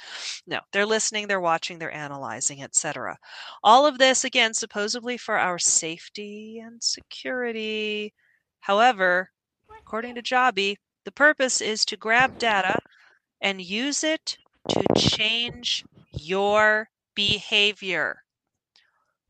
no 0.46 0.60
they're 0.72 0.86
listening 0.86 1.26
they're 1.26 1.40
watching 1.40 1.78
they're 1.78 1.94
analyzing 1.94 2.62
etc 2.62 3.16
all 3.62 3.86
of 3.86 3.98
this 3.98 4.24
again 4.24 4.52
supposedly 4.54 5.16
for 5.16 5.38
our 5.38 5.58
safety 5.58 6.60
and 6.64 6.82
security 6.82 8.12
However, 8.66 9.30
according 9.78 10.16
to 10.16 10.22
Jabbi, 10.22 10.74
the 11.04 11.12
purpose 11.12 11.60
is 11.60 11.84
to 11.84 11.96
grab 11.96 12.36
data 12.36 12.76
and 13.40 13.62
use 13.62 14.02
it 14.02 14.38
to 14.70 14.82
change 14.98 15.84
your 16.10 16.88
behavior. 17.14 18.24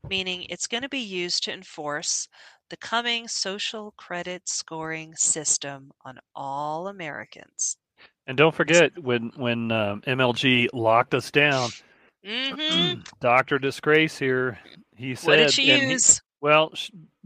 Meaning 0.09 0.47
it's 0.49 0.65
going 0.65 0.81
to 0.81 0.89
be 0.89 0.97
used 0.97 1.43
to 1.43 1.53
enforce 1.53 2.27
the 2.71 2.77
coming 2.77 3.27
social 3.27 3.93
credit 3.95 4.49
scoring 4.49 5.13
system 5.15 5.91
on 6.03 6.17
all 6.33 6.87
Americans. 6.87 7.77
And 8.25 8.39
don't 8.39 8.55
forget 8.55 8.97
when 8.97 9.31
when 9.35 9.71
um, 9.71 10.01
MLG 10.01 10.69
locked 10.73 11.13
us 11.13 11.29
down, 11.29 11.69
mm-hmm. 12.25 13.01
Doctor 13.21 13.59
Disgrace 13.59 14.17
here, 14.17 14.57
he 14.95 15.13
said, 15.13 15.27
"What 15.27 15.35
did 15.35 15.51
she 15.51 15.89
use?" 15.89 16.23
Well, 16.41 16.73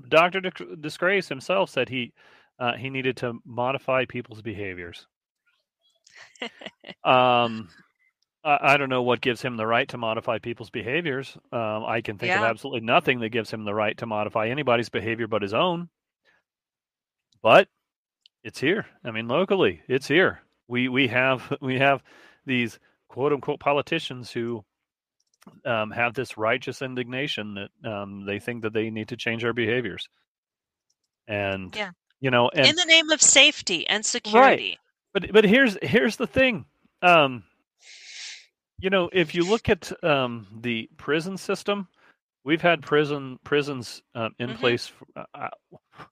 Doctor 0.08 0.42
Disgrace 0.80 1.28
himself 1.28 1.70
said 1.70 1.90
he 1.90 2.14
uh, 2.60 2.74
he 2.74 2.90
needed 2.90 3.18
to 3.18 3.40
modify 3.46 4.06
people's 4.06 4.42
behaviors. 4.42 5.08
um, 7.04 7.70
I, 8.44 8.58
I, 8.62 8.78
don't 8.78 8.90
know 8.90 9.02
what 9.02 9.22
gives 9.22 9.42
him 9.42 9.58
the 9.58 9.66
right 9.66 9.88
to 9.90 9.98
modify 9.98 10.38
people's 10.38 10.70
behaviors. 10.70 11.36
Um, 11.52 11.86
I 11.86 12.02
can 12.02 12.18
think 12.18 12.30
yeah. 12.30 12.40
of 12.40 12.50
absolutely 12.50 12.82
nothing 12.82 13.20
that 13.22 13.30
gives 13.30 13.52
him 13.52 13.64
the 13.64 13.74
right 13.74 13.98
to 13.98 14.06
modify 14.06 14.48
anybody's 14.48 14.90
behavior 14.90 15.28
but 15.28 15.42
his 15.42 15.54
own. 15.54 15.90
But 17.42 17.68
it's 18.44 18.60
here. 18.60 18.86
I 19.04 19.12
mean, 19.12 19.28
locally, 19.28 19.82
it's 19.88 20.08
here. 20.08 20.42
We 20.68 20.88
we 20.88 21.08
have 21.08 21.52
we 21.62 21.80
have 21.80 22.04
these 22.46 22.80
quote 23.08 23.34
unquote 23.34 23.60
politicians 23.60 24.32
who 24.32 24.64
um, 25.66 25.92
have 25.92 26.14
this 26.14 26.38
righteous 26.38 26.82
indignation 26.82 27.56
that 27.56 27.90
um, 27.90 28.26
they 28.26 28.40
think 28.40 28.64
that 28.64 28.74
they 28.74 28.90
need 28.90 29.10
to 29.10 29.18
change 29.18 29.44
our 29.44 29.54
behaviors. 29.54 30.08
And 31.28 31.76
yeah. 31.76 31.92
you 32.20 32.32
know, 32.32 32.50
and, 32.50 32.68
in 32.68 32.76
the 32.76 32.86
name 32.86 33.10
of 33.10 33.22
safety 33.22 33.88
and 33.88 34.06
security. 34.06 34.70
Right. 34.70 34.78
But 35.14 35.34
but 35.34 35.46
here's 35.46 35.78
here's 35.82 36.16
the 36.16 36.28
thing. 36.28 36.66
Um, 37.02 37.44
you 38.80 38.90
know, 38.90 39.10
if 39.14 39.36
you 39.36 39.48
look 39.48 39.70
at 39.70 39.92
um, 40.04 40.48
the 40.62 40.90
prison 40.98 41.38
system, 41.38 41.88
we've 42.44 42.62
had 42.62 42.82
prison 42.82 43.40
prisons 43.44 44.02
um, 44.16 44.34
in 44.40 44.50
mm-hmm. 44.50 44.60
place 44.60 44.88
for, 44.88 45.06
uh, 45.16 45.26
uh 45.34 46.06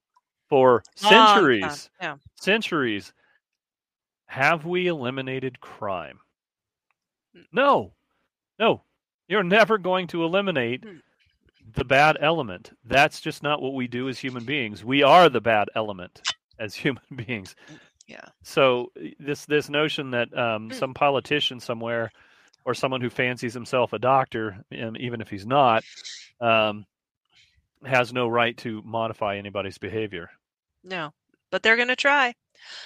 for 0.49 0.83
centuries. 0.95 1.89
yeah. 2.01 2.15
Centuries. 2.35 3.13
Have 4.27 4.65
we 4.65 4.87
eliminated 4.87 5.59
crime? 5.59 6.19
No, 7.51 7.93
no. 8.59 8.83
You're 9.29 9.43
never 9.43 9.77
going 9.77 10.07
to 10.07 10.23
eliminate 10.23 10.83
hmm. 10.83 10.97
the 11.75 11.85
bad 11.85 12.17
element. 12.19 12.71
That's 12.83 13.21
just 13.21 13.43
not 13.43 13.61
what 13.61 13.75
we 13.75 13.87
do 13.87 14.09
as 14.09 14.19
human 14.19 14.43
beings. 14.43 14.83
We 14.83 15.03
are 15.03 15.29
the 15.29 15.39
bad 15.39 15.69
element 15.75 16.21
as 16.57 16.75
human 16.75 17.03
beings. 17.15 17.55
Yeah. 18.07 18.25
So 18.43 18.91
this 19.19 19.45
this 19.45 19.69
notion 19.69 20.11
that 20.11 20.35
um, 20.37 20.69
hmm. 20.69 20.73
some 20.73 20.93
politician 20.93 21.59
somewhere 21.59 22.11
or 22.65 22.73
someone 22.73 23.01
who 23.01 23.09
fancies 23.09 23.53
himself 23.53 23.93
a 23.93 23.99
doctor, 23.99 24.57
um, 24.81 24.97
even 24.99 25.21
if 25.21 25.29
he's 25.29 25.45
not, 25.45 25.83
um, 26.41 26.85
has 27.85 28.11
no 28.11 28.27
right 28.27 28.57
to 28.57 28.81
modify 28.83 29.37
anybody's 29.37 29.77
behavior. 29.77 30.29
No, 30.83 31.13
but 31.51 31.63
they're 31.63 31.77
going 31.77 31.87
to 31.87 31.95
try. 31.95 32.33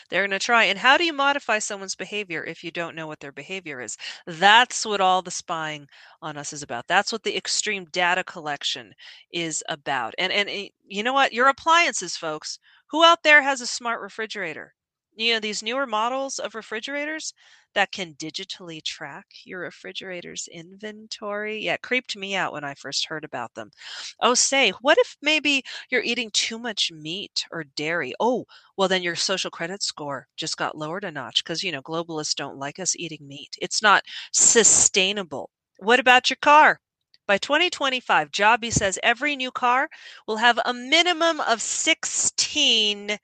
They're 0.10 0.22
going 0.22 0.32
to 0.32 0.40
try. 0.40 0.66
And 0.66 0.80
how 0.80 0.98
do 0.98 1.04
you 1.04 1.14
modify 1.14 1.60
someone's 1.60 1.96
behavior 1.96 2.44
if 2.44 2.64
you 2.64 2.72
don't 2.72 2.96
know 2.96 3.08
what 3.08 3.20
their 3.20 3.32
behavior 3.32 3.82
is? 3.82 3.98
That's 4.26 4.86
what 4.86 5.02
all 5.02 5.22
the 5.22 5.32
spying 5.32 5.88
on 6.22 6.38
us 6.38 6.54
is 6.54 6.64
about. 6.64 6.88
That's 6.88 7.12
what 7.12 7.24
the 7.24 7.36
extreme 7.38 7.86
data 7.86 8.24
collection 8.24 8.94
is 9.32 9.64
about. 9.70 10.14
And 10.18 10.32
and 10.32 10.50
eh, 10.50 10.70
you 10.86 11.04
know 11.04 11.14
what? 11.14 11.34
Your 11.34 11.48
appliances, 11.48 12.16
folks. 12.18 12.60
Who 12.92 13.04
out 13.04 13.24
there 13.24 13.42
has 13.42 13.62
a 13.62 13.68
smart 13.68 14.02
refrigerator? 14.02 14.74
You 15.16 15.34
know, 15.34 15.40
these 15.40 15.64
newer 15.64 15.86
models 15.88 16.40
of 16.40 16.56
refrigerators, 16.56 17.34
that 17.74 17.92
can 17.92 18.14
digitally 18.16 18.84
track 18.84 19.26
your 19.46 19.62
refrigerator's 19.62 20.48
inventory. 20.48 21.60
Yeah, 21.64 21.74
it 21.74 21.82
creeped 21.82 22.16
me 22.16 22.36
out 22.36 22.54
when 22.54 22.64
I 22.64 22.74
first 22.76 23.08
heard 23.08 23.24
about 23.24 23.54
them. 23.56 23.72
Oh, 24.20 24.34
say, 24.34 24.72
what 24.82 24.98
if 24.98 25.18
maybe 25.22 25.64
you're 25.90 26.02
eating 26.04 26.30
too 26.32 26.58
much 26.60 26.92
meat 26.92 27.46
or 27.52 27.64
dairy? 27.64 28.14
Oh, 28.20 28.46
well, 28.78 28.88
then 28.88 29.04
your 29.04 29.16
social 29.16 29.52
credit 29.52 29.84
score 29.84 30.28
just 30.36 30.58
got 30.58 30.78
lowered 30.78 31.04
a 31.04 31.12
notch 31.12 31.44
because, 31.44 31.64
you 31.64 31.72
know, 31.72 31.82
globalists 31.82 32.36
don't 32.36 32.58
like 32.58 32.80
us 32.80 32.96
eating 32.96 33.28
meat. 33.28 33.56
It's 33.62 33.82
not 33.82 34.04
sustainable. 34.32 35.50
What 35.78 36.00
about 36.00 36.30
your 36.30 36.38
car? 36.42 36.80
By 37.28 37.38
2025, 37.38 38.32
Jabbi 38.32 38.72
says 38.72 39.00
every 39.04 39.36
new 39.36 39.52
car 39.52 39.90
will 40.28 40.38
have 40.38 40.60
a 40.66 40.74
minimum 40.74 41.40
of 41.40 41.62
16 41.62 43.20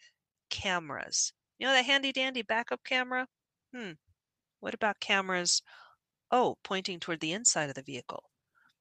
cameras. 0.50 1.34
You 1.60 1.68
know 1.68 1.74
that 1.74 1.86
handy 1.86 2.12
dandy 2.12 2.42
backup 2.42 2.84
camera? 2.84 3.28
Hmm. 3.72 3.92
What 4.60 4.74
about 4.74 5.00
cameras? 5.00 5.62
Oh, 6.32 6.58
pointing 6.64 7.00
toward 7.00 7.22
the 7.22 7.34
inside 7.34 7.70
of 7.70 7.76
the 7.76 7.84
vehicle. 7.84 8.32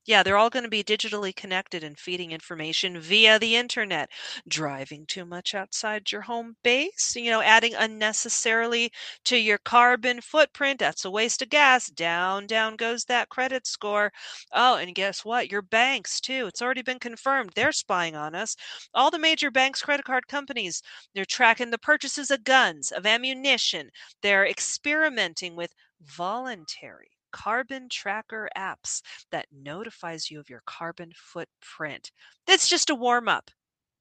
Yeah, 0.09 0.25
they're 0.25 0.37
all 0.37 0.51
going 0.51 0.65
to 0.65 0.69
be 0.69 0.83
digitally 0.83 1.37
connected 1.37 1.85
and 1.85 1.97
feeding 1.97 2.33
information 2.33 2.99
via 2.99 3.39
the 3.39 3.55
internet. 3.55 4.11
Driving 4.49 5.07
too 5.07 5.25
much 5.25 5.55
outside 5.55 6.11
your 6.11 6.23
home 6.23 6.57
base, 6.65 7.15
you 7.15 7.31
know, 7.31 7.43
adding 7.43 7.75
unnecessarily 7.75 8.91
to 9.27 9.37
your 9.37 9.59
carbon 9.59 10.21
footprint. 10.21 10.81
That's 10.81 11.05
a 11.05 11.11
waste 11.13 11.43
of 11.43 11.51
gas. 11.51 11.87
Down, 11.91 12.47
down 12.49 12.75
goes 12.75 13.05
that 13.05 13.29
credit 13.29 13.69
score. 13.69 14.11
Oh, 14.51 14.77
and 14.79 14.97
guess 14.97 15.25
what? 15.25 15.51
Your 15.53 15.63
banks, 15.63 16.21
too. 16.21 16.47
It's 16.49 16.61
already 16.63 16.83
been 16.83 16.99
confirmed. 16.99 17.53
They're 17.55 17.71
spying 17.71 18.17
on 18.17 18.35
us. 18.35 18.57
All 18.95 19.13
the 19.13 19.19
major 19.21 19.51
banks, 19.51 19.81
credit 19.83 20.07
card 20.07 20.27
companies, 20.27 20.83
they're 21.15 21.25
tracking 21.25 21.71
the 21.71 21.79
purchases 21.79 22.33
of 22.33 22.43
guns, 22.43 22.91
of 22.91 23.07
ammunition. 23.07 23.91
They're 24.23 24.47
experimenting 24.47 25.55
with 25.55 25.73
voluntary 26.01 27.11
carbon 27.33 27.89
tracker 27.89 28.49
apps 28.57 29.03
that 29.31 29.47
notifies 29.53 30.31
you 30.31 30.41
of 30.41 30.51
your 30.51 30.63
carbon 30.67 31.13
footprint. 31.15 32.11
That's 32.47 32.69
just 32.69 32.91
a 32.91 32.95
warm 32.95 33.29
up 33.29 33.51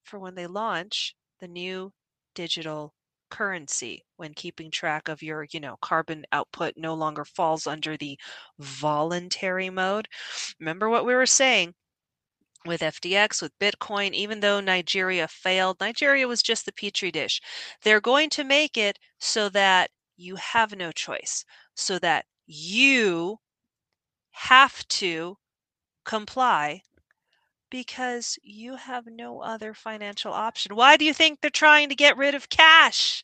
for 0.03 0.19
when 0.19 0.35
they 0.35 0.47
launch 0.47 1.15
the 1.39 1.47
new 1.47 1.93
digital 2.35 2.93
currency 3.29 4.05
when 4.15 4.33
keeping 4.33 4.71
track 4.71 5.09
of 5.09 5.21
your 5.21 5.45
you 5.51 5.59
know 5.59 5.75
carbon 5.81 6.23
output 6.31 6.73
no 6.77 6.93
longer 6.93 7.25
falls 7.25 7.67
under 7.67 7.97
the 7.97 8.17
voluntary 8.57 9.69
mode 9.69 10.07
remember 10.61 10.87
what 10.87 11.05
we 11.05 11.13
were 11.13 11.25
saying 11.25 11.73
with 12.65 12.81
FTX, 12.81 13.41
with 13.41 13.57
Bitcoin, 13.59 14.13
even 14.13 14.39
though 14.41 14.59
Nigeria 14.59 15.27
failed, 15.27 15.77
Nigeria 15.79 16.27
was 16.27 16.41
just 16.41 16.65
the 16.65 16.73
petri 16.73 17.11
dish. 17.11 17.41
They're 17.83 18.01
going 18.01 18.29
to 18.31 18.43
make 18.43 18.77
it 18.77 18.99
so 19.19 19.49
that 19.49 19.89
you 20.17 20.35
have 20.35 20.75
no 20.75 20.91
choice, 20.91 21.45
so 21.75 21.97
that 21.99 22.25
you 22.48 23.38
have 24.32 24.88
to 24.88 25.38
comply 26.06 26.82
because 27.69 28.38
you 28.44 28.76
have 28.76 29.06
no 29.07 29.41
other 29.41 29.74
financial 29.74 30.34
option. 30.34 30.76
Why 30.76 30.98
do 30.98 31.06
you 31.06 31.14
think 31.14 31.41
they're 31.41 31.49
trying 31.52 31.90
to 31.90 31.95
get 31.95 32.18
rid 32.18 32.36
of 32.36 32.49
cash? 32.49 33.24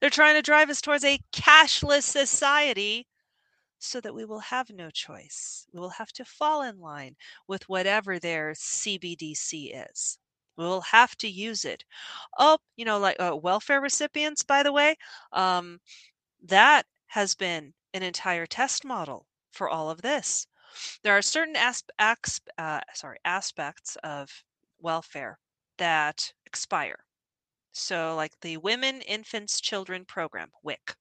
They're 0.00 0.10
trying 0.10 0.36
to 0.36 0.42
drive 0.42 0.70
us 0.70 0.80
towards 0.80 1.04
a 1.04 1.20
cashless 1.32 2.04
society 2.04 3.06
so 3.78 4.00
that 4.00 4.14
we 4.14 4.24
will 4.24 4.40
have 4.40 4.70
no 4.70 4.90
choice. 4.90 5.66
We 5.72 5.80
will 5.80 5.90
have 5.90 6.12
to 6.12 6.24
fall 6.24 6.62
in 6.62 6.80
line 6.80 7.16
with 7.48 7.68
whatever 7.68 8.18
their 8.18 8.54
CBDC 8.54 9.72
is. 9.92 10.18
We 10.56 10.64
will 10.64 10.82
have 10.82 11.16
to 11.18 11.28
use 11.28 11.64
it. 11.64 11.84
Oh, 12.38 12.58
you 12.76 12.84
know, 12.84 12.98
like 12.98 13.18
uh, 13.20 13.36
welfare 13.36 13.80
recipients, 13.80 14.42
by 14.42 14.62
the 14.62 14.72
way, 14.72 14.96
um, 15.32 15.80
that 16.44 16.86
has 17.08 17.34
been 17.34 17.74
an 17.94 18.02
entire 18.02 18.46
test 18.46 18.84
model 18.84 19.26
for 19.52 19.68
all 19.68 19.90
of 19.90 20.02
this. 20.02 20.46
There 21.02 21.16
are 21.16 21.22
certain 21.22 21.56
asp- 21.56 21.90
uh, 22.58 22.80
sorry 22.94 23.18
aspects 23.24 23.96
of 24.02 24.30
welfare 24.80 25.38
that 25.78 26.32
expire. 26.46 27.04
So, 27.72 28.14
like 28.16 28.32
the 28.40 28.58
Women, 28.58 29.00
Infants, 29.02 29.60
Children 29.60 30.04
program, 30.04 30.50
WIC. 30.62 30.94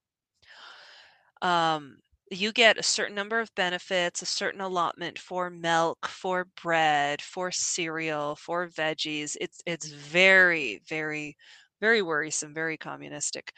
Um, 1.42 1.98
you 2.32 2.54
get 2.54 2.78
a 2.78 2.84
certain 2.84 3.16
number 3.16 3.42
of 3.42 3.54
benefits, 3.56 4.22
a 4.22 4.26
certain 4.26 4.62
allotment 4.62 5.20
for 5.20 5.50
milk, 5.50 6.08
for 6.08 6.48
bread, 6.62 7.22
for 7.22 7.52
cereal, 7.52 8.38
for 8.38 8.70
veggies. 8.70 9.36
It's 9.42 9.62
it's 9.66 9.92
very, 9.92 10.82
very, 10.88 11.36
very 11.82 12.02
worrisome, 12.02 12.54
very 12.54 12.78
communistic. 12.78 13.52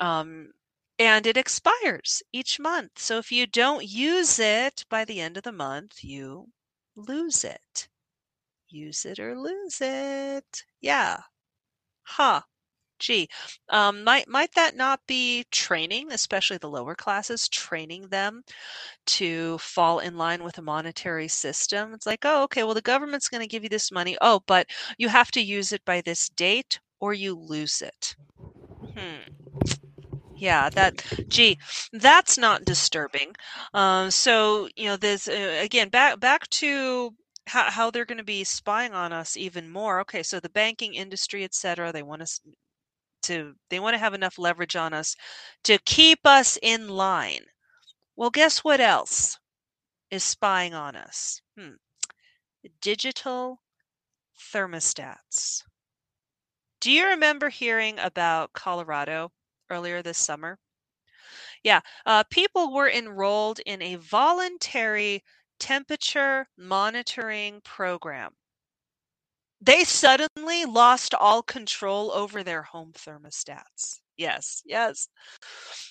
Um, 0.00 0.50
and 1.02 1.26
it 1.26 1.36
expires 1.36 2.22
each 2.32 2.60
month. 2.60 2.92
So 2.96 3.18
if 3.18 3.32
you 3.32 3.44
don't 3.44 3.84
use 3.84 4.38
it 4.38 4.84
by 4.88 5.04
the 5.04 5.20
end 5.20 5.36
of 5.36 5.42
the 5.42 5.50
month, 5.50 6.04
you 6.04 6.46
lose 6.94 7.42
it. 7.42 7.88
Use 8.68 9.04
it 9.04 9.18
or 9.18 9.36
lose 9.36 9.80
it. 9.80 10.64
Yeah. 10.80 11.18
Huh. 12.04 12.42
Gee, 13.00 13.28
um, 13.68 14.04
might 14.04 14.28
might 14.28 14.54
that 14.54 14.76
not 14.76 15.00
be 15.08 15.44
training, 15.50 16.12
especially 16.12 16.58
the 16.58 16.70
lower 16.70 16.94
classes, 16.94 17.48
training 17.48 18.06
them 18.06 18.44
to 19.06 19.58
fall 19.58 19.98
in 19.98 20.16
line 20.16 20.44
with 20.44 20.58
a 20.58 20.62
monetary 20.62 21.26
system? 21.26 21.94
It's 21.94 22.06
like, 22.06 22.20
oh, 22.24 22.44
okay, 22.44 22.62
well, 22.62 22.74
the 22.74 22.80
government's 22.80 23.28
going 23.28 23.40
to 23.40 23.48
give 23.48 23.64
you 23.64 23.68
this 23.68 23.90
money. 23.90 24.16
Oh, 24.20 24.42
but 24.46 24.68
you 24.98 25.08
have 25.08 25.32
to 25.32 25.40
use 25.40 25.72
it 25.72 25.84
by 25.84 26.00
this 26.00 26.28
date, 26.28 26.78
or 27.00 27.12
you 27.12 27.34
lose 27.34 27.82
it. 27.82 28.14
Hmm. 28.96 29.81
Yeah, 30.42 30.70
that. 30.70 31.04
Gee, 31.28 31.56
that's 31.92 32.36
not 32.36 32.64
disturbing. 32.64 33.36
Um, 33.74 34.10
so 34.10 34.68
you 34.74 34.86
know, 34.86 34.96
this 34.96 35.28
uh, 35.28 35.60
again 35.62 35.88
back 35.88 36.18
back 36.18 36.48
to 36.62 37.14
how, 37.46 37.70
how 37.70 37.90
they're 37.92 38.04
going 38.04 38.18
to 38.18 38.24
be 38.24 38.42
spying 38.42 38.92
on 38.92 39.12
us 39.12 39.36
even 39.36 39.70
more. 39.70 40.00
Okay, 40.00 40.24
so 40.24 40.40
the 40.40 40.48
banking 40.50 40.94
industry, 40.94 41.44
et 41.44 41.54
cetera, 41.54 41.92
they 41.92 42.02
want 42.02 42.22
us 42.22 42.40
to 43.22 43.54
they 43.70 43.78
want 43.78 43.94
to 43.94 43.98
have 43.98 44.14
enough 44.14 44.36
leverage 44.36 44.74
on 44.74 44.92
us 44.92 45.14
to 45.62 45.78
keep 45.78 46.26
us 46.26 46.58
in 46.60 46.88
line. 46.88 47.46
Well, 48.16 48.30
guess 48.30 48.64
what 48.64 48.80
else 48.80 49.38
is 50.10 50.24
spying 50.24 50.74
on 50.74 50.96
us? 50.96 51.40
Hmm. 51.56 51.74
Digital 52.80 53.60
thermostats. 54.36 55.62
Do 56.80 56.90
you 56.90 57.06
remember 57.06 57.48
hearing 57.48 58.00
about 58.00 58.52
Colorado 58.54 59.30
earlier 59.72 60.02
this 60.02 60.18
summer? 60.18 60.58
Yeah, 61.64 61.80
uh, 62.06 62.24
people 62.24 62.72
were 62.72 62.90
enrolled 62.90 63.60
in 63.66 63.82
a 63.82 63.96
voluntary 63.96 65.24
temperature 65.58 66.46
monitoring 66.56 67.60
program 67.62 68.36
they 69.62 69.84
suddenly 69.84 70.64
lost 70.64 71.14
all 71.14 71.42
control 71.42 72.10
over 72.12 72.42
their 72.42 72.62
home 72.62 72.92
thermostats. 72.92 74.00
Yes, 74.16 74.62
yes. 74.66 75.08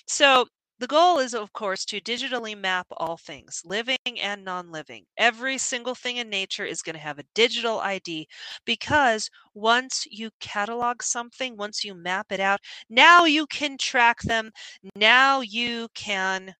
So 0.06 0.46
the 0.82 0.88
goal 0.88 1.20
is, 1.20 1.32
of 1.32 1.52
course, 1.52 1.84
to 1.84 2.00
digitally 2.00 2.58
map 2.58 2.88
all 2.96 3.16
things, 3.16 3.62
living 3.64 3.96
and 4.20 4.44
non 4.44 4.72
living. 4.72 5.04
Every 5.16 5.56
single 5.56 5.94
thing 5.94 6.16
in 6.16 6.28
nature 6.28 6.64
is 6.64 6.82
going 6.82 6.96
to 6.96 7.00
have 7.00 7.20
a 7.20 7.24
digital 7.36 7.78
ID 7.78 8.26
because 8.64 9.30
once 9.54 10.08
you 10.10 10.30
catalog 10.40 11.00
something, 11.00 11.56
once 11.56 11.84
you 11.84 11.94
map 11.94 12.32
it 12.32 12.40
out, 12.40 12.58
now 12.90 13.26
you 13.26 13.46
can 13.46 13.78
track 13.78 14.22
them. 14.22 14.50
Now 14.96 15.40
you 15.40 15.86
can 15.94 16.52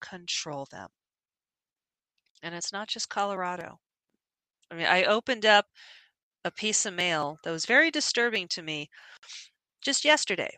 control 0.00 0.66
them. 0.70 0.88
And 2.42 2.54
it's 2.54 2.72
not 2.72 2.88
just 2.88 3.10
Colorado. 3.10 3.78
I 4.70 4.76
mean, 4.76 4.86
I 4.86 5.04
opened 5.04 5.44
up 5.44 5.66
a 6.42 6.50
piece 6.50 6.86
of 6.86 6.94
mail 6.94 7.38
that 7.44 7.50
was 7.50 7.66
very 7.66 7.90
disturbing 7.90 8.48
to 8.48 8.62
me 8.62 8.88
just 9.82 10.06
yesterday 10.06 10.56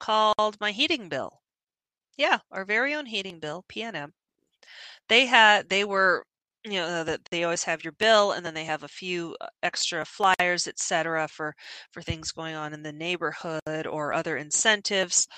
called 0.00 0.56
my 0.60 0.72
heating 0.72 1.08
bill. 1.08 1.43
Yeah, 2.18 2.38
our 2.50 2.64
very 2.64 2.94
own 2.94 3.06
heating 3.06 3.40
bill, 3.40 3.64
PNM. 3.68 4.12
They 5.08 5.26
had 5.26 5.68
they 5.70 5.84
were 5.84 6.24
you 6.64 6.74
know 6.74 7.04
that 7.04 7.26
they 7.30 7.44
always 7.44 7.64
have 7.64 7.84
your 7.84 7.92
bill 7.94 8.32
and 8.32 8.44
then 8.46 8.54
they 8.54 8.64
have 8.66 8.82
a 8.84 8.88
few 8.88 9.36
uh, 9.40 9.48
extra 9.62 10.04
flyers 10.06 10.68
etc 10.68 11.28
for 11.28 11.54
for 11.92 12.02
things 12.02 12.32
going 12.32 12.54
on 12.56 12.74
in 12.74 12.82
the 12.84 12.92
neighborhood 12.92 13.86
or 13.88 14.12
other 14.14 14.36
incentives 14.36 15.28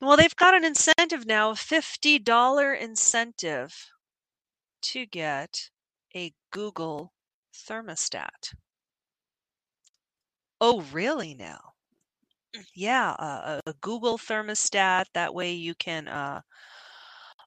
well 0.00 0.16
they've 0.16 0.36
got 0.36 0.54
an 0.54 0.64
incentive 0.64 1.26
now 1.26 1.50
a 1.50 1.54
$50 1.54 2.74
incentive 2.74 3.90
to 4.82 5.06
get 5.06 5.70
a 6.14 6.32
google 6.50 7.12
thermostat. 7.54 8.54
Oh, 10.60 10.82
really 10.82 11.34
now? 11.34 11.75
Yeah, 12.74 13.14
a 13.66 13.72
Google 13.80 14.18
thermostat. 14.18 15.06
That 15.14 15.34
way 15.34 15.52
you 15.52 15.74
can, 15.74 16.08
uh, 16.08 16.42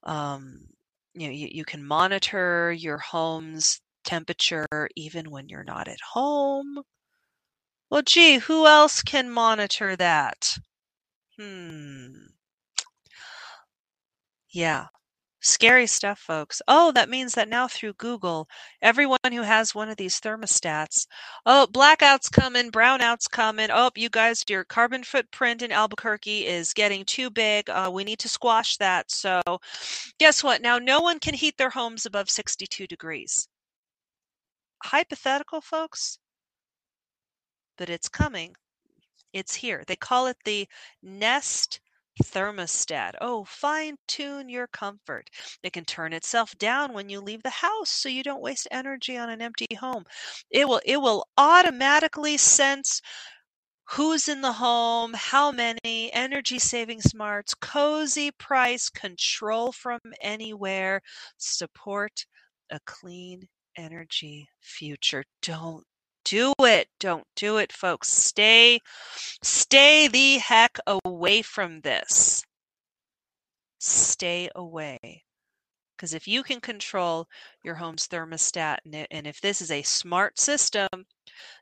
um, 0.03 0.67
you 1.13 1.27
know, 1.27 1.33
you, 1.33 1.47
you 1.51 1.65
can 1.65 1.83
monitor 1.85 2.71
your 2.71 2.97
home's 2.97 3.81
temperature 4.03 4.89
even 4.95 5.29
when 5.31 5.49
you're 5.49 5.63
not 5.63 5.87
at 5.87 5.99
home. 6.13 6.83
Well, 7.91 8.01
gee, 8.01 8.39
who 8.39 8.65
else 8.65 9.03
can 9.03 9.29
monitor 9.29 9.95
that? 9.95 10.57
Hmm. 11.37 12.27
Yeah. 14.51 14.87
Scary 15.41 15.87
stuff, 15.87 16.19
folks. 16.19 16.61
Oh, 16.67 16.91
that 16.91 17.09
means 17.09 17.33
that 17.35 17.47
now 17.47 17.67
through 17.67 17.93
Google, 17.93 18.49
everyone 18.81 19.19
who 19.31 19.41
has 19.41 19.73
one 19.73 19.87
of 19.87 19.95
these 19.95 20.19
thermostats, 20.19 21.07
oh, 21.45 21.65
blackouts 21.71 22.29
coming, 22.29 22.71
brownouts 22.71 23.29
coming. 23.31 23.69
Oh, 23.71 23.89
you 23.95 24.09
guys, 24.09 24.43
your 24.49 24.65
carbon 24.65 25.01
footprint 25.01 25.61
in 25.61 25.71
Albuquerque 25.71 26.45
is 26.45 26.73
getting 26.73 27.05
too 27.05 27.29
big. 27.29 27.69
Uh, 27.69 27.89
we 27.93 28.03
need 28.03 28.19
to 28.19 28.27
squash 28.27 28.75
that. 28.77 29.09
So, 29.11 29.41
guess 30.19 30.43
what? 30.43 30.61
Now, 30.61 30.77
no 30.77 30.99
one 30.99 31.19
can 31.19 31.33
heat 31.33 31.57
their 31.57 31.69
homes 31.69 32.05
above 32.05 32.29
62 32.29 32.85
degrees. 32.87 33.47
Hypothetical, 34.83 35.61
folks, 35.61 36.19
but 37.77 37.89
it's 37.89 38.09
coming. 38.09 38.55
It's 39.31 39.55
here. 39.55 39.83
They 39.87 39.95
call 39.95 40.27
it 40.27 40.37
the 40.43 40.67
Nest 41.01 41.79
thermostat. 42.23 43.13
Oh, 43.21 43.43
fine 43.45 43.95
tune 44.07 44.49
your 44.49 44.67
comfort. 44.67 45.29
It 45.63 45.73
can 45.73 45.85
turn 45.85 46.13
itself 46.13 46.57
down 46.57 46.93
when 46.93 47.09
you 47.09 47.21
leave 47.21 47.43
the 47.43 47.49
house 47.49 47.89
so 47.89 48.09
you 48.09 48.23
don't 48.23 48.41
waste 48.41 48.67
energy 48.71 49.17
on 49.17 49.29
an 49.29 49.41
empty 49.41 49.67
home. 49.79 50.05
It 50.51 50.67
will 50.67 50.81
it 50.85 50.97
will 51.01 51.25
automatically 51.37 52.37
sense 52.37 53.01
who's 53.89 54.27
in 54.27 54.41
the 54.41 54.51
home, 54.53 55.13
how 55.15 55.51
many, 55.51 56.11
energy 56.13 56.59
saving 56.59 57.01
smarts, 57.01 57.53
cozy 57.55 58.31
price, 58.31 58.89
control 58.89 59.71
from 59.71 59.99
anywhere, 60.21 61.01
support 61.37 62.25
a 62.71 62.79
clean 62.85 63.47
energy 63.75 64.47
future. 64.61 65.23
Don't 65.41 65.85
do 66.29 66.53
it. 66.61 66.87
Don't 66.99 67.25
do 67.35 67.57
it, 67.57 67.73
folks. 67.73 68.09
Stay, 68.09 68.79
stay 69.41 70.07
the 70.07 70.37
heck 70.37 70.77
away 70.85 71.41
from 71.41 71.81
this. 71.81 72.43
Stay 73.79 74.49
away. 74.55 75.23
Because 75.95 76.13
if 76.13 76.27
you 76.27 76.43
can 76.43 76.61
control 76.61 77.27
your 77.63 77.75
home's 77.75 78.07
thermostat, 78.07 78.77
and 78.85 79.27
if 79.27 79.41
this 79.41 79.59
is 79.61 79.71
a 79.71 79.81
smart 79.81 80.39
system 80.39 80.87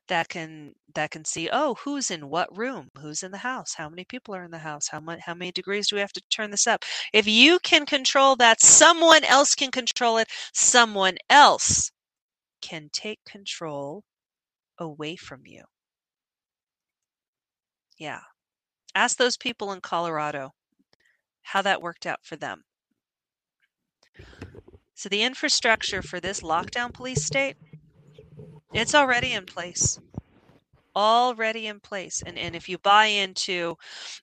that 0.09 0.29
can 0.29 0.73
that 0.93 1.11
can 1.11 1.25
see, 1.25 1.49
oh, 1.51 1.75
who's 1.83 2.11
in 2.11 2.29
what 2.29 2.55
room, 2.55 2.89
who's 2.99 3.23
in 3.23 3.31
the 3.31 3.37
house, 3.37 3.73
how 3.73 3.89
many 3.89 4.03
people 4.05 4.35
are 4.35 4.43
in 4.43 4.51
the 4.51 4.59
house, 4.59 4.87
how 4.87 4.99
much, 4.99 5.19
how 5.21 5.33
many 5.33 5.51
degrees 5.51 5.87
do 5.87 5.95
we 5.95 6.01
have 6.01 6.13
to 6.13 6.21
turn 6.29 6.51
this 6.51 6.67
up? 6.67 6.83
If 7.13 7.27
you 7.27 7.59
can 7.59 7.85
control 7.85 8.35
that, 8.35 8.61
someone 8.61 9.23
else 9.23 9.55
can 9.55 9.71
control 9.71 10.17
it. 10.17 10.27
Someone 10.53 11.17
else 11.29 11.91
can 12.61 12.89
take 12.93 13.19
control 13.25 14.03
away 14.77 15.15
from 15.15 15.45
you. 15.45 15.63
Yeah. 17.97 18.21
Ask 18.95 19.17
those 19.17 19.37
people 19.37 19.71
in 19.71 19.81
Colorado 19.81 20.53
how 21.41 21.61
that 21.61 21.81
worked 21.81 22.05
out 22.05 22.19
for 22.23 22.35
them. 22.35 22.63
So 24.95 25.09
the 25.09 25.21
infrastructure 25.21 26.01
for 26.01 26.19
this 26.19 26.41
lockdown 26.41 26.93
police 26.93 27.23
state, 27.23 27.55
it's 28.73 28.95
already 28.95 29.33
in 29.33 29.45
place. 29.45 29.99
Already 30.95 31.67
in 31.67 31.79
place. 31.79 32.23
And 32.25 32.37
and 32.37 32.55
if 32.55 32.67
you 32.67 32.79
buy 32.79 33.05
into 33.05 33.75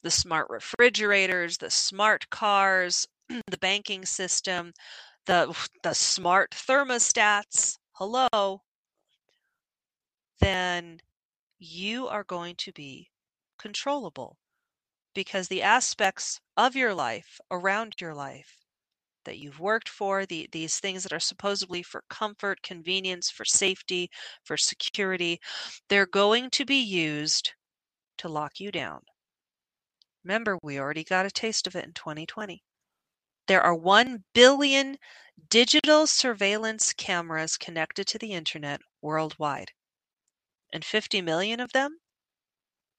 the 0.02 0.10
smart 0.10 0.48
refrigerators, 0.50 1.58
the 1.58 1.70
smart 1.70 2.28
cars, 2.30 3.06
the 3.28 3.58
banking 3.58 4.04
system, 4.04 4.72
the 5.26 5.56
the 5.84 5.94
smart 5.94 6.50
thermostats, 6.50 7.78
hello, 7.92 8.62
then 10.44 11.00
you 11.58 12.06
are 12.06 12.24
going 12.24 12.54
to 12.56 12.70
be 12.72 13.08
controllable 13.58 14.36
because 15.14 15.48
the 15.48 15.62
aspects 15.62 16.38
of 16.58 16.76
your 16.76 16.92
life 16.92 17.40
around 17.50 17.94
your 17.98 18.14
life 18.14 18.58
that 19.24 19.38
you've 19.38 19.58
worked 19.58 19.88
for, 19.88 20.26
the, 20.26 20.46
these 20.52 20.78
things 20.78 21.02
that 21.02 21.14
are 21.14 21.20
supposedly 21.20 21.82
for 21.82 22.04
comfort, 22.10 22.60
convenience, 22.62 23.30
for 23.30 23.46
safety, 23.46 24.10
for 24.42 24.58
security, 24.58 25.40
they're 25.88 26.04
going 26.04 26.50
to 26.50 26.66
be 26.66 26.82
used 26.82 27.54
to 28.18 28.28
lock 28.28 28.60
you 28.60 28.70
down. 28.70 29.00
Remember, 30.24 30.58
we 30.62 30.78
already 30.78 31.04
got 31.04 31.24
a 31.24 31.30
taste 31.30 31.66
of 31.66 31.74
it 31.74 31.86
in 31.86 31.94
2020. 31.94 32.62
There 33.46 33.62
are 33.62 33.74
1 33.74 34.24
billion 34.34 34.98
digital 35.48 36.06
surveillance 36.06 36.92
cameras 36.92 37.56
connected 37.56 38.06
to 38.08 38.18
the 38.18 38.32
internet 38.32 38.82
worldwide, 39.00 39.70
and 40.74 40.84
50 40.84 41.22
million 41.22 41.60
of 41.60 41.72
them 41.72 42.00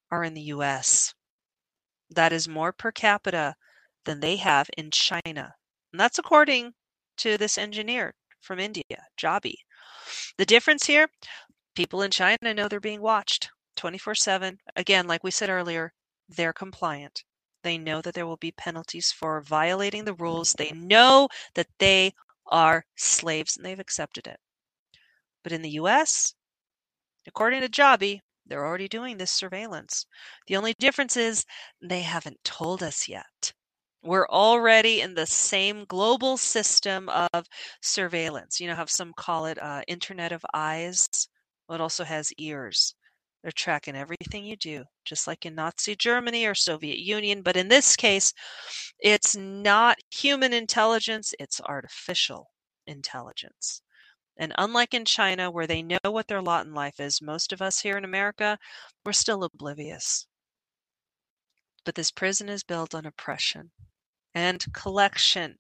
are 0.09 0.23
in 0.23 0.33
the 0.33 0.49
US. 0.53 1.13
That 2.09 2.31
is 2.31 2.47
more 2.47 2.71
per 2.71 2.93
capita 2.93 3.55
than 4.05 4.21
they 4.21 4.37
have 4.37 4.69
in 4.77 4.91
China. 4.91 5.55
And 5.91 5.99
that's 5.99 6.17
according 6.17 6.73
to 7.17 7.37
this 7.37 7.57
engineer 7.57 8.15
from 8.39 8.59
India, 8.59 9.07
Jabbi. 9.17 9.55
The 10.37 10.45
difference 10.45 10.85
here 10.85 11.09
people 11.75 12.01
in 12.01 12.11
China 12.11 12.53
know 12.53 12.69
they're 12.69 12.79
being 12.79 13.01
watched 13.01 13.49
24 13.75 14.15
7. 14.15 14.57
Again, 14.77 15.05
like 15.05 15.23
we 15.23 15.31
said 15.31 15.49
earlier, 15.49 15.91
they're 16.29 16.53
compliant. 16.53 17.25
They 17.63 17.77
know 17.77 18.01
that 18.01 18.13
there 18.13 18.27
will 18.27 18.37
be 18.37 18.53
penalties 18.53 19.11
for 19.11 19.41
violating 19.41 20.05
the 20.05 20.13
rules. 20.13 20.53
They 20.53 20.71
know 20.71 21.27
that 21.55 21.67
they 21.79 22.13
are 22.47 22.85
slaves 22.95 23.57
and 23.57 23.65
they've 23.65 23.79
accepted 23.79 24.27
it. 24.27 24.39
But 25.43 25.51
in 25.51 25.61
the 25.61 25.71
US, 25.71 26.35
according 27.27 27.61
to 27.61 27.69
Jabbi, 27.69 28.19
they're 28.45 28.65
already 28.65 28.87
doing 28.87 29.17
this 29.17 29.31
surveillance. 29.31 30.05
The 30.47 30.55
only 30.55 30.73
difference 30.79 31.17
is 31.17 31.45
they 31.81 32.01
haven't 32.01 32.43
told 32.43 32.83
us 32.83 33.07
yet. 33.07 33.53
We're 34.03 34.27
already 34.27 35.01
in 35.01 35.15
the 35.15 35.25
same 35.25 35.85
global 35.85 36.37
system 36.37 37.09
of 37.09 37.47
surveillance. 37.81 38.59
You 38.59 38.67
know 38.67 38.75
have 38.75 38.89
some 38.91 39.13
call 39.17 39.47
it 39.47 39.61
uh, 39.61 39.81
Internet 39.87 40.31
of 40.31 40.45
Eyes? 40.53 41.07
Well, 41.67 41.77
it 41.77 41.81
also 41.81 42.03
has 42.03 42.31
ears. 42.37 42.93
They're 43.41 43.51
tracking 43.51 43.95
everything 43.95 44.43
you 44.45 44.57
do, 44.57 44.83
just 45.05 45.27
like 45.27 45.45
in 45.45 45.55
Nazi 45.55 45.95
Germany 45.95 46.45
or 46.45 46.55
Soviet 46.55 46.99
Union. 46.99 47.41
But 47.41 47.57
in 47.57 47.67
this 47.67 47.95
case, 47.95 48.33
it's 48.99 49.35
not 49.35 49.97
human 50.11 50.53
intelligence, 50.53 51.33
it's 51.39 51.61
artificial 51.61 52.51
intelligence. 52.87 53.81
And 54.37 54.53
unlike 54.57 54.93
in 54.93 55.05
China, 55.05 55.49
where 55.49 55.67
they 55.67 55.81
know 55.81 55.97
what 56.03 56.27
their 56.27 56.41
lot 56.41 56.65
in 56.65 56.73
life 56.73 56.99
is, 56.99 57.21
most 57.21 57.53
of 57.53 57.61
us 57.61 57.79
here 57.79 57.97
in 57.97 58.03
America, 58.03 58.59
we're 59.05 59.13
still 59.13 59.43
oblivious. 59.43 60.27
But 61.85 61.95
this 61.95 62.11
prison 62.11 62.49
is 62.49 62.63
built 62.63 62.93
on 62.93 63.05
oppression 63.05 63.71
and 64.33 64.65
collection. 64.73 65.57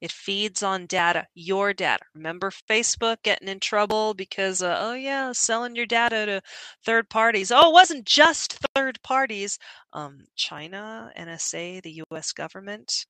It 0.00 0.10
feeds 0.10 0.64
on 0.64 0.86
data, 0.86 1.28
your 1.32 1.72
data. 1.72 2.04
Remember 2.12 2.50
Facebook 2.50 3.22
getting 3.22 3.46
in 3.46 3.60
trouble 3.60 4.14
because, 4.14 4.60
uh, 4.60 4.76
oh, 4.80 4.94
yeah, 4.94 5.30
selling 5.30 5.76
your 5.76 5.86
data 5.86 6.26
to 6.26 6.42
third 6.84 7.08
parties. 7.08 7.52
Oh, 7.52 7.70
it 7.70 7.72
wasn't 7.72 8.04
just 8.04 8.58
third 8.74 9.00
parties. 9.02 9.60
Um, 9.92 10.26
China, 10.34 11.12
NSA, 11.16 11.82
the 11.82 12.02
US 12.10 12.32
government. 12.32 13.06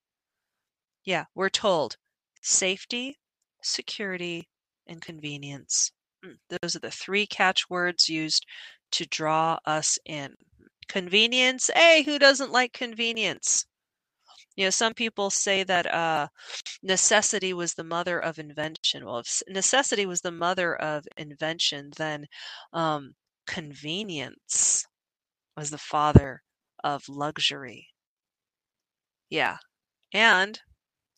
Yeah, 1.05 1.25
we're 1.35 1.49
told 1.49 1.97
safety, 2.43 3.19
security, 3.63 4.49
and 4.93 5.03
convenience. 5.03 5.91
Mm, 6.25 6.37
those 6.61 6.77
are 6.77 6.81
the 6.81 6.91
three 6.91 7.27
catchwords 7.27 8.09
used 8.09 8.47
to 8.93 9.07
draw 9.07 9.59
us 9.65 9.99
in. 10.05 10.35
Convenience. 10.89 11.71
Hey, 11.75 12.03
who 12.03 12.19
doesn't 12.19 12.53
like 12.53 12.73
convenience? 12.73 13.67
You 14.55 14.67
know, 14.67 14.71
some 14.71 14.93
people 14.93 15.31
say 15.31 15.65
that 15.65 15.93
uh, 15.93 16.29
necessity 16.83 17.55
was 17.55 17.75
the 17.75 17.85
mother 17.85 18.21
of 18.21 18.39
invention. 18.39 19.05
Well, 19.05 19.21
if 19.21 19.43
necessity 19.49 20.05
was 20.05 20.21
the 20.21 20.31
mother 20.31 20.77
of 20.77 21.07
invention, 21.17 21.91
then 21.97 22.27
um, 22.75 23.15
convenience 23.47 24.85
was 25.57 25.71
the 25.71 25.79
father 25.79 26.43
of 26.85 27.09
luxury. 27.09 27.89
Yeah. 29.31 29.57
And 30.13 30.61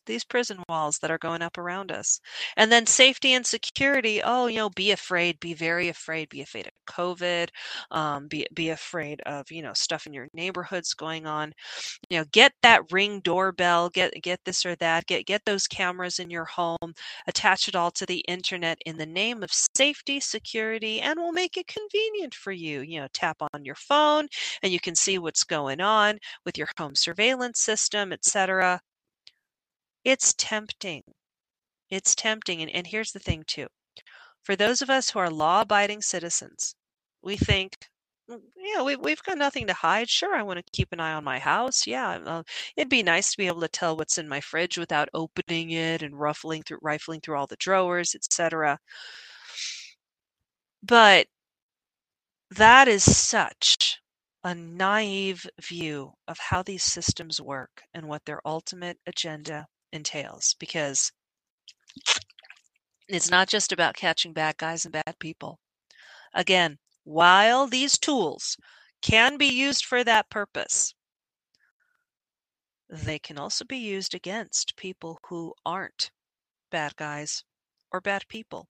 these 0.05 0.23
prison 0.23 0.63
walls 0.69 0.99
that 0.99 1.11
are 1.11 1.17
going 1.17 1.41
up 1.41 1.57
around 1.57 1.91
us. 1.91 2.19
And 2.57 2.71
then 2.71 2.85
safety 2.85 3.33
and 3.33 3.45
security. 3.45 4.21
Oh, 4.23 4.47
you 4.47 4.57
know, 4.57 4.69
be 4.69 4.91
afraid, 4.91 5.39
be 5.39 5.53
very 5.53 5.89
afraid, 5.89 6.29
be 6.29 6.41
afraid 6.41 6.67
of 6.67 6.73
COVID, 6.87 7.49
um, 7.91 8.27
be 8.27 8.45
be 8.53 8.69
afraid 8.69 9.21
of 9.25 9.51
you 9.51 9.61
know 9.61 9.73
stuff 9.73 10.05
in 10.07 10.13
your 10.13 10.27
neighborhoods 10.33 10.93
going 10.93 11.25
on. 11.25 11.53
You 12.09 12.19
know, 12.19 12.25
get 12.31 12.53
that 12.61 12.91
ring 12.91 13.19
doorbell, 13.21 13.89
get 13.89 14.13
get 14.21 14.39
this 14.45 14.65
or 14.65 14.75
that, 14.77 15.05
get 15.07 15.25
get 15.25 15.45
those 15.45 15.67
cameras 15.67 16.19
in 16.19 16.29
your 16.29 16.45
home, 16.45 16.93
attach 17.27 17.67
it 17.67 17.75
all 17.75 17.91
to 17.91 18.05
the 18.05 18.19
internet 18.27 18.79
in 18.85 18.97
the 18.97 19.05
name 19.05 19.43
of 19.43 19.51
safety, 19.75 20.19
security, 20.19 21.01
and 21.01 21.19
we'll 21.19 21.31
make 21.31 21.57
it 21.57 21.67
convenient 21.67 22.33
for 22.35 22.51
you. 22.51 22.81
You 22.81 23.01
know, 23.01 23.07
tap 23.13 23.37
on 23.53 23.65
your 23.65 23.75
phone 23.75 24.27
and 24.63 24.71
you 24.73 24.79
can 24.79 24.95
see 24.95 25.17
what's 25.17 25.43
going 25.43 25.81
on 25.81 26.19
with 26.45 26.57
your 26.57 26.67
home 26.77 26.95
surveillance 26.95 27.59
system, 27.59 28.11
etc. 28.13 28.81
It's 30.05 30.33
tempting. 30.37 31.03
It's 31.89 32.15
tempting. 32.15 32.61
And, 32.61 32.71
and 32.71 32.87
here's 32.87 33.11
the 33.11 33.19
thing, 33.19 33.43
too. 33.47 33.67
For 34.43 34.55
those 34.55 34.81
of 34.81 34.89
us 34.89 35.09
who 35.09 35.19
are 35.19 35.29
law 35.29 35.61
abiding 35.61 36.01
citizens, 36.03 36.75
we 37.21 37.37
think, 37.37 37.89
"Mm, 38.29 38.41
yeah, 38.57 38.83
we, 38.83 38.95
we've 38.95 39.23
got 39.23 39.37
nothing 39.37 39.67
to 39.67 39.73
hide. 39.73 40.09
Sure, 40.09 40.35
I 40.35 40.43
want 40.43 40.59
to 40.59 40.71
keep 40.73 40.93
an 40.93 40.99
eye 41.01 41.13
on 41.13 41.23
my 41.25 41.39
house. 41.39 41.87
Yeah, 41.87 42.19
uh, 42.25 42.43
it'd 42.77 42.89
be 42.89 43.03
nice 43.03 43.31
to 43.31 43.37
be 43.37 43.47
able 43.47 43.61
to 43.61 43.67
tell 43.69 43.97
what's 43.97 44.17
in 44.17 44.29
my 44.29 44.41
fridge 44.41 44.77
without 44.77 45.09
opening 45.13 45.71
it 45.71 46.01
and 46.03 46.19
ruffling 46.19 46.63
through, 46.63 46.79
rifling 46.81 47.21
through 47.21 47.37
all 47.37 47.47
the 47.47 47.57
drawers, 47.57 48.15
etc. 48.15 48.79
But 50.81 51.27
that 52.49 52.87
is 52.87 53.03
such 53.03 54.01
a 54.43 54.55
naive 54.55 55.45
view 55.61 56.13
of 56.27 56.39
how 56.39 56.63
these 56.63 56.83
systems 56.83 57.39
work 57.41 57.83
and 57.93 58.07
what 58.07 58.25
their 58.25 58.41
ultimate 58.47 58.97
agenda 59.05 59.67
entails 59.95 60.55
because 60.59 61.11
it's 63.07 63.29
not 63.29 63.47
just 63.47 63.71
about 63.71 63.95
catching 63.95 64.33
bad 64.33 64.57
guys 64.57 64.85
and 64.85 64.91
bad 64.91 65.15
people. 65.19 65.59
Again, 66.33 66.77
while 67.03 67.67
these 67.67 67.97
tools 67.97 68.57
can 69.01 69.37
be 69.37 69.47
used 69.47 69.85
for 69.85 70.03
that 70.03 70.29
purpose, 70.29 70.93
they 72.89 73.19
can 73.19 73.37
also 73.37 73.65
be 73.65 73.77
used 73.77 74.13
against 74.13 74.75
people 74.77 75.19
who 75.27 75.53
aren't 75.65 76.11
bad 76.71 76.95
guys 76.95 77.43
or 77.91 78.01
bad 78.01 78.27
people. 78.27 78.67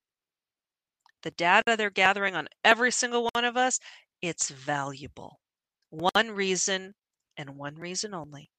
The 1.23 1.31
data 1.31 1.75
they're 1.77 1.89
gathering 1.89 2.35
on 2.35 2.47
every 2.63 2.91
single 2.91 3.29
one 3.33 3.45
of 3.45 3.57
us, 3.57 3.79
it's 4.21 4.49
valuable. 4.49 5.39
One 5.89 6.31
reason 6.31 6.93
and 7.37 7.57
one 7.57 7.75
reason 7.75 8.13
only 8.13 8.51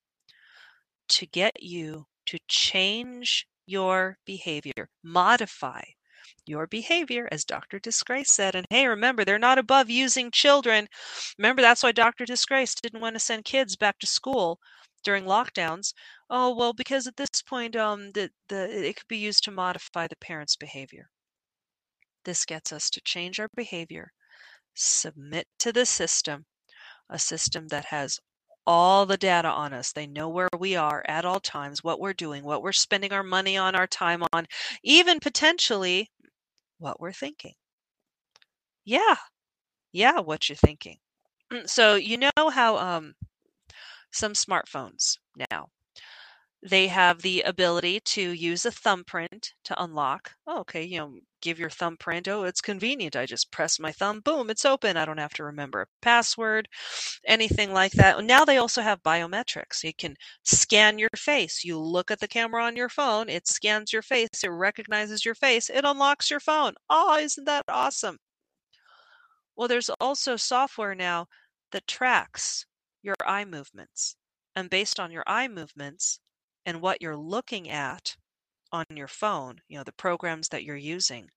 to 1.09 1.27
get 1.27 1.63
you 1.63 2.07
to 2.27 2.39
change 2.49 3.47
your 3.67 4.19
behavior, 4.25 4.89
modify 5.03 5.83
your 6.45 6.67
behavior, 6.67 7.29
as 7.33 7.45
Dr. 7.45 7.79
Disgrace 7.79 8.31
said. 8.31 8.55
And 8.55 8.67
hey, 8.71 8.87
remember, 8.87 9.25
they're 9.25 9.39
not 9.39 9.59
above 9.59 9.91
using 9.91 10.31
children. 10.31 10.89
Remember, 11.39 11.63
that's 11.63 11.83
why 11.83 11.93
Dr. 11.93 12.25
Disgrace 12.25 12.75
didn't 12.75 13.01
want 13.01 13.15
to 13.15 13.21
send 13.21 13.45
kids 13.45 13.77
back 13.77 13.99
to 13.99 14.07
school 14.07 14.59
during 15.05 15.25
lockdowns. 15.25 15.93
Oh, 16.31 16.55
well, 16.55 16.73
because 16.73 17.07
at 17.07 17.17
this 17.17 17.43
point, 17.43 17.77
um, 17.77 18.13
the, 18.13 18.31
the, 18.49 18.89
it 18.89 18.97
could 18.97 19.09
be 19.09 19.19
used 19.19 19.45
to 19.45 19.51
modify 19.51 20.07
the 20.07 20.17
parent's 20.17 20.57
behavior. 20.57 21.09
This 22.25 22.45
gets 22.45 22.73
us 22.73 22.91
to 22.91 23.01
change 23.05 23.39
our 23.39 23.49
behavior, 23.55 24.13
submit 24.75 25.47
to 25.61 25.73
the 25.73 25.87
system, 25.87 26.47
a 27.09 27.19
system 27.19 27.69
that 27.69 27.87
has 27.87 28.19
all 28.67 29.07
the 29.07 29.17
data 29.17 29.49
on 29.49 29.73
us. 29.73 29.93
They 29.93 30.07
know 30.07 30.29
where 30.29 30.49
we 30.59 30.77
are 30.77 31.05
at 31.09 31.25
all 31.25 31.41
times, 31.41 31.85
what 31.85 32.01
we're 32.01 32.13
doing, 32.15 32.45
what 32.45 32.63
we're 32.63 32.73
spending 32.73 33.13
our 33.13 33.23
money 33.23 33.57
on, 33.57 33.75
our 33.75 33.87
time 33.87 34.23
on, 34.33 34.47
even 34.83 35.21
potentially 35.21 36.11
what 36.79 37.01
we're 37.01 37.13
thinking. 37.13 37.55
Yeah, 38.85 39.17
yeah, 39.93 40.21
what 40.21 40.49
you're 40.49 40.57
thinking. 40.57 40.99
Mm, 41.53 41.69
so 41.69 41.97
you 41.97 42.19
know 42.19 42.51
how 42.51 42.77
um, 42.79 43.15
some 44.13 44.33
smartphones 44.35 45.19
now 45.51 45.69
They 46.63 46.89
have 46.89 47.23
the 47.23 47.43
ability 47.43 48.01
to 48.01 48.31
use 48.33 48.67
a 48.67 48.71
thumbprint 48.71 49.55
to 49.65 49.83
unlock. 49.83 50.35
Oh, 50.47 50.61
okay, 50.61 50.83
you 50.83 50.99
know, 50.99 51.21
give 51.41 51.59
your 51.59 51.71
thumbprint. 51.71 52.29
Oh, 52.29 52.45
it's 52.45 52.61
convenient. 52.61 53.17
I 53.17 53.25
just 53.25 53.51
press 53.51 53.79
my 53.79 53.93
thumb, 53.93 54.21
boom, 54.21 54.51
it's 54.51 54.65
open. 54.65 54.97
I 54.97 55.05
don't 55.05 55.19
have 55.19 55.35
to 55.35 55.45
remember 55.45 55.83
a 55.83 55.87
password, 56.03 56.69
anything 57.27 57.73
like 57.73 57.93
that. 57.93 58.23
Now 58.25 58.45
they 58.45 58.57
also 58.59 58.83
have 58.83 59.03
biometrics. 59.03 59.85
You 59.85 59.95
can 59.95 60.17
scan 60.43 60.99
your 60.99 61.09
face. 61.17 61.65
You 61.65 61.79
look 61.79 62.11
at 62.11 62.21
the 62.21 62.29
camera 62.29 62.65
on 62.65 62.77
your 62.77 62.89
phone, 62.89 63.29
it 63.29 63.47
scans 63.47 63.93
your 63.93 64.03
face, 64.03 64.43
it 64.43 64.49
recognizes 64.49 65.25
your 65.25 65.35
face, 65.35 65.71
it 65.71 65.85
unlocks 65.85 66.31
your 66.31 66.41
phone. 66.41 66.75
Oh, 66.91 67.17
isn't 67.19 67.45
that 67.45 67.65
awesome? 67.69 68.19
Well, 69.57 69.69
there's 69.69 69.91
also 70.01 70.37
software 70.37 70.95
now 70.95 71.29
that 71.73 71.87
tracks 71.87 72.67
your 73.03 73.17
eye 73.27 73.45
movements. 73.45 74.17
And 74.55 74.71
based 74.71 75.01
on 75.01 75.11
your 75.11 75.25
eye 75.27 75.49
movements, 75.49 76.21
and 76.67 76.81
what 76.83 77.01
you're 77.01 77.17
looking 77.17 77.71
at 77.71 78.17
on 78.73 78.85
your 78.91 79.09
phone, 79.09 79.61
you 79.69 79.79
know, 79.79 79.85
the 79.85 79.93
programs 79.93 80.49
that 80.49 80.65
you're 80.65 80.77
using, 80.77 81.31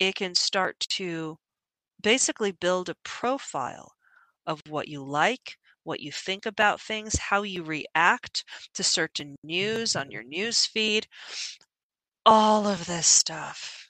it 0.00 0.14
can 0.14 0.34
start 0.34 0.80
to 0.80 1.36
basically 2.02 2.50
build 2.50 2.88
a 2.88 2.96
profile 3.04 3.92
of 4.46 4.60
what 4.68 4.88
you 4.88 5.04
like, 5.04 5.56
what 5.84 6.00
you 6.00 6.10
think 6.10 6.46
about 6.46 6.80
things, 6.80 7.18
how 7.18 7.42
you 7.42 7.62
react 7.62 8.44
to 8.74 8.82
certain 8.82 9.36
news 9.44 9.94
on 9.94 10.10
your 10.10 10.24
news 10.24 10.66
feed, 10.66 11.06
all 12.24 12.66
of 12.66 12.86
this 12.86 13.06
stuff. 13.06 13.88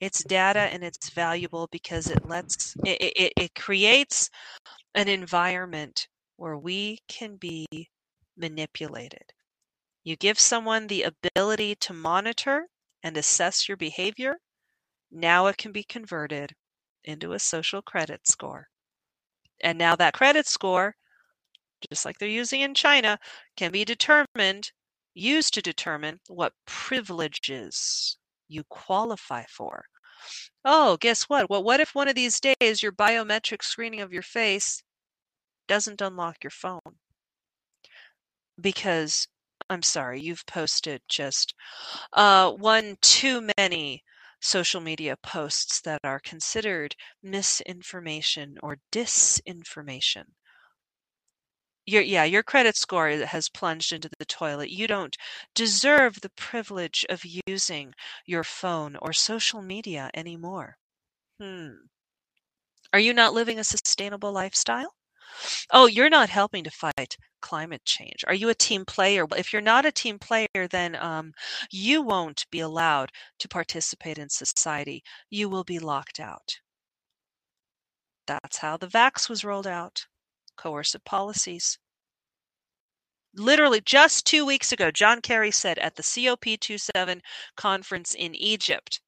It's 0.00 0.24
data 0.24 0.60
and 0.60 0.82
it's 0.82 1.10
valuable 1.10 1.68
because 1.70 2.10
it 2.10 2.28
lets 2.28 2.74
it, 2.84 3.00
it, 3.00 3.32
it 3.36 3.54
creates 3.54 4.28
an 4.94 5.08
environment 5.08 6.08
where 6.36 6.58
we 6.58 6.98
can 7.08 7.36
be 7.36 7.66
manipulated. 8.36 9.32
You 10.02 10.16
give 10.16 10.38
someone 10.38 10.86
the 10.86 11.04
ability 11.04 11.76
to 11.76 11.92
monitor 11.92 12.68
and 13.02 13.16
assess 13.16 13.68
your 13.68 13.76
behavior. 13.76 14.38
Now 15.10 15.46
it 15.46 15.56
can 15.56 15.72
be 15.72 15.84
converted 15.84 16.54
into 17.04 17.32
a 17.32 17.38
social 17.38 17.82
credit 17.82 18.26
score. 18.26 18.68
And 19.62 19.78
now 19.78 19.96
that 19.96 20.14
credit 20.14 20.46
score, 20.46 20.96
just 21.90 22.04
like 22.04 22.18
they're 22.18 22.28
using 22.28 22.60
in 22.60 22.74
China, 22.74 23.18
can 23.56 23.70
be 23.70 23.84
determined, 23.84 24.72
used 25.14 25.54
to 25.54 25.62
determine 25.62 26.20
what 26.28 26.52
privileges 26.66 28.18
you 28.48 28.64
qualify 28.64 29.44
for. 29.48 29.84
Oh, 30.64 30.96
guess 30.98 31.24
what? 31.24 31.50
Well, 31.50 31.62
what 31.62 31.80
if 31.80 31.94
one 31.94 32.08
of 32.08 32.14
these 32.14 32.40
days 32.40 32.82
your 32.82 32.92
biometric 32.92 33.62
screening 33.62 34.00
of 34.00 34.12
your 34.12 34.22
face 34.22 34.82
doesn't 35.68 36.00
unlock 36.00 36.42
your 36.42 36.50
phone? 36.50 36.98
Because 38.60 39.28
I'm 39.70 39.82
sorry, 39.82 40.20
you've 40.20 40.46
posted 40.46 41.02
just 41.08 41.54
uh, 42.12 42.52
one 42.52 42.96
too 43.00 43.48
many 43.58 44.02
social 44.40 44.80
media 44.80 45.16
posts 45.16 45.80
that 45.82 46.00
are 46.04 46.20
considered 46.20 46.96
misinformation 47.22 48.58
or 48.62 48.78
disinformation. 48.92 50.24
Your, 51.86 52.02
yeah, 52.02 52.24
your 52.24 52.42
credit 52.42 52.76
score 52.76 53.08
has 53.08 53.48
plunged 53.48 53.92
into 53.92 54.10
the 54.18 54.26
toilet. 54.26 54.68
You 54.70 54.86
don't 54.86 55.16
deserve 55.54 56.20
the 56.20 56.28
privilege 56.30 57.06
of 57.08 57.24
using 57.46 57.94
your 58.26 58.44
phone 58.44 58.96
or 58.96 59.14
social 59.14 59.62
media 59.62 60.10
anymore. 60.14 60.76
Hmm. 61.40 61.86
Are 62.94 62.98
you 62.98 63.12
not 63.12 63.34
living 63.34 63.58
a 63.58 63.64
sustainable 63.64 64.32
lifestyle? 64.32 64.94
Oh, 65.70 65.86
you're 65.86 66.10
not 66.10 66.30
helping 66.30 66.64
to 66.64 66.70
fight 66.70 67.16
climate 67.40 67.84
change. 67.84 68.24
Are 68.26 68.34
you 68.34 68.48
a 68.48 68.54
team 68.54 68.84
player? 68.84 69.26
If 69.36 69.52
you're 69.52 69.62
not 69.62 69.84
a 69.84 69.92
team 69.92 70.18
player, 70.18 70.68
then 70.70 70.96
um, 70.96 71.32
you 71.70 72.02
won't 72.02 72.46
be 72.50 72.60
allowed 72.60 73.10
to 73.38 73.48
participate 73.48 74.18
in 74.18 74.28
society. 74.30 75.02
You 75.30 75.48
will 75.48 75.64
be 75.64 75.78
locked 75.78 76.20
out. 76.20 76.58
That's 78.26 78.58
how 78.58 78.78
the 78.78 78.86
vax 78.86 79.28
was 79.28 79.44
rolled 79.44 79.66
out 79.66 80.06
coercive 80.56 81.04
policies. 81.04 81.78
Literally, 83.34 83.80
just 83.80 84.24
two 84.24 84.46
weeks 84.46 84.72
ago, 84.72 84.90
John 84.90 85.20
Kerry 85.20 85.50
said 85.50 85.78
at 85.78 85.96
the 85.96 86.02
COP27 86.02 87.20
conference 87.56 88.14
in 88.14 88.34
Egypt 88.34 89.00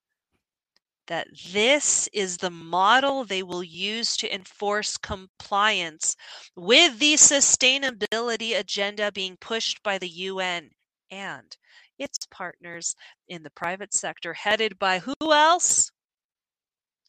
that 1.07 1.29
this 1.53 2.09
is 2.13 2.37
the 2.37 2.51
model 2.51 3.25
they 3.25 3.43
will 3.43 3.63
use 3.63 4.17
to 4.17 4.35
enforce 4.35 4.97
compliance 4.97 6.17
with 6.57 6.99
the 6.99 7.15
sustainability 7.15 8.59
agenda 8.59 9.13
being 9.13 9.37
pushed 9.41 9.83
by 9.83 9.99
the 9.99 10.09
UN 10.09 10.71
and 11.11 11.57
its 11.99 12.19
partners 12.31 12.95
in 13.29 13.43
the 13.43 13.51
private 13.51 13.95
sector, 13.95 14.35
headed 14.35 14.79
by 14.79 14.99
who 14.99 15.15
else? 15.23 15.91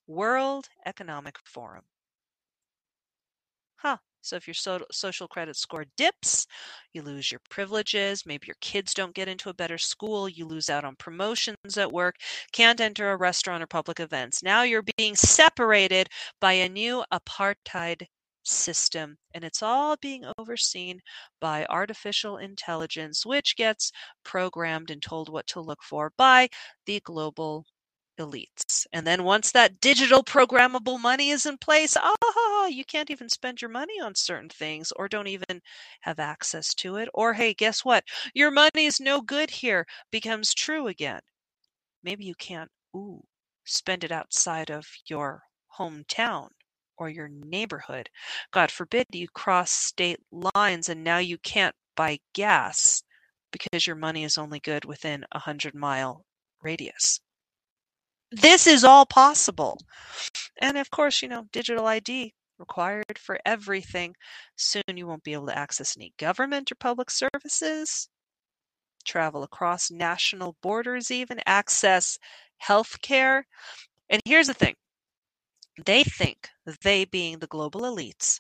World 0.08 0.70
Economic 0.86 1.38
Forum. 1.44 1.84
Huh. 3.78 3.98
So 4.28 4.36
if 4.36 4.48
your 4.48 4.54
so- 4.54 4.86
social 4.92 5.28
credit 5.28 5.56
score 5.56 5.86
dips, 5.96 6.46
you 6.94 7.02
lose 7.02 7.32
your 7.32 7.42
privileges. 7.50 8.26
Maybe 8.26 8.48
your 8.48 8.58
kids 8.62 8.94
don't 8.94 9.16
get 9.16 9.28
into 9.28 9.50
a 9.50 9.54
better 9.54 9.78
school. 9.78 10.28
You 10.30 10.46
lose 10.46 10.70
out 10.70 10.84
on 10.86 10.96
promotions 10.98 11.78
at 11.78 11.92
work. 11.92 12.16
Can't 12.52 12.82
enter 12.82 13.12
a 13.12 13.18
restaurant 13.18 13.64
or 13.64 13.68
public 13.68 14.00
events. 14.00 14.44
Now 14.44 14.64
you're 14.64 14.84
being 14.98 15.16
separated 15.16 16.10
by 16.42 16.54
a 16.54 16.70
new 16.70 17.04
apartheid 17.12 18.06
system, 18.44 19.18
and 19.34 19.44
it's 19.44 19.62
all 19.62 19.98
being 19.98 20.24
overseen 20.38 21.02
by 21.42 21.66
artificial 21.70 22.38
intelligence, 22.38 23.26
which 23.26 23.56
gets 23.58 23.92
programmed 24.24 24.90
and 24.92 25.02
told 25.02 25.30
what 25.30 25.48
to 25.48 25.62
look 25.62 25.84
for 25.84 26.12
by 26.18 26.50
the 26.86 27.00
global 27.02 27.66
elites. 28.20 28.86
And 28.94 29.06
then 29.06 29.24
once 29.24 29.52
that 29.52 29.80
digital 29.80 30.24
programmable 30.24 31.00
money 31.00 31.30
is 31.30 31.46
in 31.46 31.58
place, 31.58 31.96
ah, 31.98 32.57
you 32.68 32.86
can't 32.86 33.10
even 33.10 33.30
spend 33.30 33.62
your 33.62 33.70
money 33.70 34.00
on 34.02 34.16
certain 34.16 34.50
things 34.50 34.92
or 34.94 35.08
don't 35.08 35.28
even 35.28 35.62
have 36.02 36.20
access 36.20 36.74
to 36.76 36.98
it. 36.98 37.10
Or 37.14 37.34
hey, 37.34 37.54
guess 37.54 37.86
what? 37.86 38.04
Your 38.34 38.52
money 38.52 38.86
is 38.86 39.00
no 39.00 39.22
good 39.22 39.50
here 39.50 39.86
becomes 40.12 40.54
true 40.54 40.88
again. 40.88 41.22
Maybe 42.04 42.26
you 42.26 42.36
can't 42.36 42.72
ooh, 42.96 43.24
spend 43.66 44.04
it 44.04 44.12
outside 44.12 44.70
of 44.70 44.88
your 45.06 45.44
hometown 45.78 46.50
or 46.98 47.10
your 47.10 47.28
neighborhood. 47.28 48.10
God 48.52 48.72
forbid 48.72 49.08
you 49.12 49.28
cross 49.30 49.72
state 49.72 50.20
lines 50.32 50.90
and 50.90 51.04
now 51.04 51.20
you 51.20 51.38
can't 51.38 51.76
buy 51.96 52.20
gas 52.34 53.04
because 53.52 53.88
your 53.88 53.96
money 53.96 54.24
is 54.24 54.38
only 54.38 54.60
good 54.60 54.86
within 54.86 55.26
a 55.32 55.40
hundred 55.40 55.76
mile 55.76 56.26
radius 56.62 57.20
this 58.32 58.68
is 58.68 58.84
all 58.84 59.06
possible. 59.06 59.80
And 60.62 60.78
of 60.78 60.90
course, 60.92 61.22
you 61.22 61.28
know, 61.30 61.48
digital 61.52 61.86
ID 61.88 62.34
required 62.60 63.18
for 63.18 63.40
everything. 63.46 64.16
Soon 64.56 64.84
you 64.96 65.08
won't 65.08 65.24
be 65.24 65.34
able 65.34 65.48
to 65.48 65.58
access 65.58 65.96
any 65.98 66.14
government 66.18 66.72
or 66.72 66.76
public 66.76 67.10
services, 67.10 68.10
travel 69.06 69.44
across 69.44 69.90
national 69.92 70.56
borders, 70.62 71.12
even 71.12 71.40
access 71.46 72.18
health 72.58 73.02
care. 73.02 73.46
And 74.10 74.22
here's 74.26 74.48
the 74.48 74.54
thing 74.54 74.76
they 75.86 76.04
think, 76.04 76.50
they 76.84 77.06
being 77.06 77.40
the 77.40 77.48
global 77.48 77.82
elites, 77.82 78.40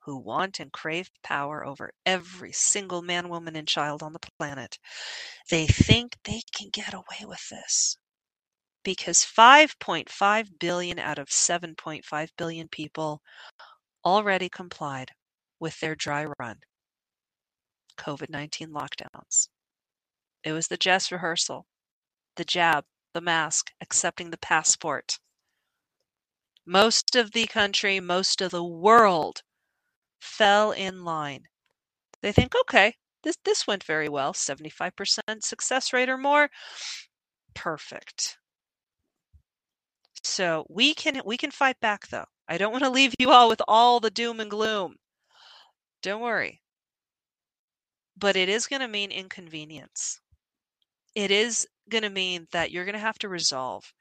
who 0.00 0.16
want 0.16 0.58
and 0.58 0.72
crave 0.72 1.10
power 1.22 1.64
over 1.64 1.92
every 2.04 2.52
single 2.52 3.02
man, 3.02 3.28
woman, 3.28 3.54
and 3.56 3.68
child 3.68 4.02
on 4.02 4.12
the 4.12 4.18
planet, 4.38 4.78
they 5.50 5.66
think 5.66 6.16
they 6.24 6.42
can 6.56 6.68
get 6.70 6.92
away 6.92 7.24
with 7.24 7.48
this 7.50 7.96
because 8.82 9.24
5.5 9.24 10.58
billion 10.58 10.98
out 10.98 11.18
of 11.18 11.28
7.5 11.28 12.28
billion 12.36 12.68
people 12.68 13.22
already 14.04 14.48
complied 14.48 15.10
with 15.60 15.78
their 15.80 15.94
dry 15.94 16.26
run 16.38 16.60
COVID 17.96 18.30
19 18.30 18.70
lockdowns. 18.70 19.48
It 20.42 20.52
was 20.52 20.68
the 20.68 20.76
dress 20.76 21.12
rehearsal, 21.12 21.66
the 22.36 22.44
jab, 22.44 22.84
the 23.14 23.20
mask, 23.20 23.70
accepting 23.80 24.30
the 24.30 24.38
passport. 24.38 25.18
Most 26.66 27.14
of 27.16 27.32
the 27.32 27.46
country, 27.46 28.00
most 28.00 28.40
of 28.40 28.50
the 28.50 28.64
world 28.64 29.42
fell 30.20 30.72
in 30.72 31.04
line. 31.04 31.44
They 32.22 32.32
think, 32.32 32.54
okay, 32.62 32.94
this, 33.22 33.36
this 33.44 33.66
went 33.66 33.84
very 33.84 34.08
well, 34.08 34.32
75% 34.32 35.42
success 35.42 35.92
rate 35.92 36.08
or 36.08 36.18
more. 36.18 36.50
Perfect. 37.54 38.38
So 40.32 40.64
we 40.70 40.94
can 40.94 41.20
we 41.26 41.36
can 41.36 41.50
fight 41.50 41.78
back 41.80 42.08
though. 42.08 42.24
I 42.48 42.56
don't 42.56 42.72
want 42.72 42.84
to 42.84 42.90
leave 42.98 43.14
you 43.18 43.30
all 43.30 43.50
with 43.50 43.60
all 43.68 44.00
the 44.00 44.10
doom 44.10 44.40
and 44.40 44.50
gloom. 44.50 44.96
Don't 46.00 46.22
worry. 46.22 46.62
But 48.16 48.34
it 48.34 48.48
is 48.48 48.66
going 48.66 48.80
to 48.80 48.88
mean 48.88 49.10
inconvenience. 49.12 50.20
It 51.14 51.30
is 51.30 51.68
going 51.90 52.02
to 52.02 52.08
mean 52.08 52.48
that 52.50 52.70
you're 52.70 52.86
going 52.86 52.94
to 52.94 52.98
have 52.98 53.18
to 53.18 53.28
resolve 53.28 53.92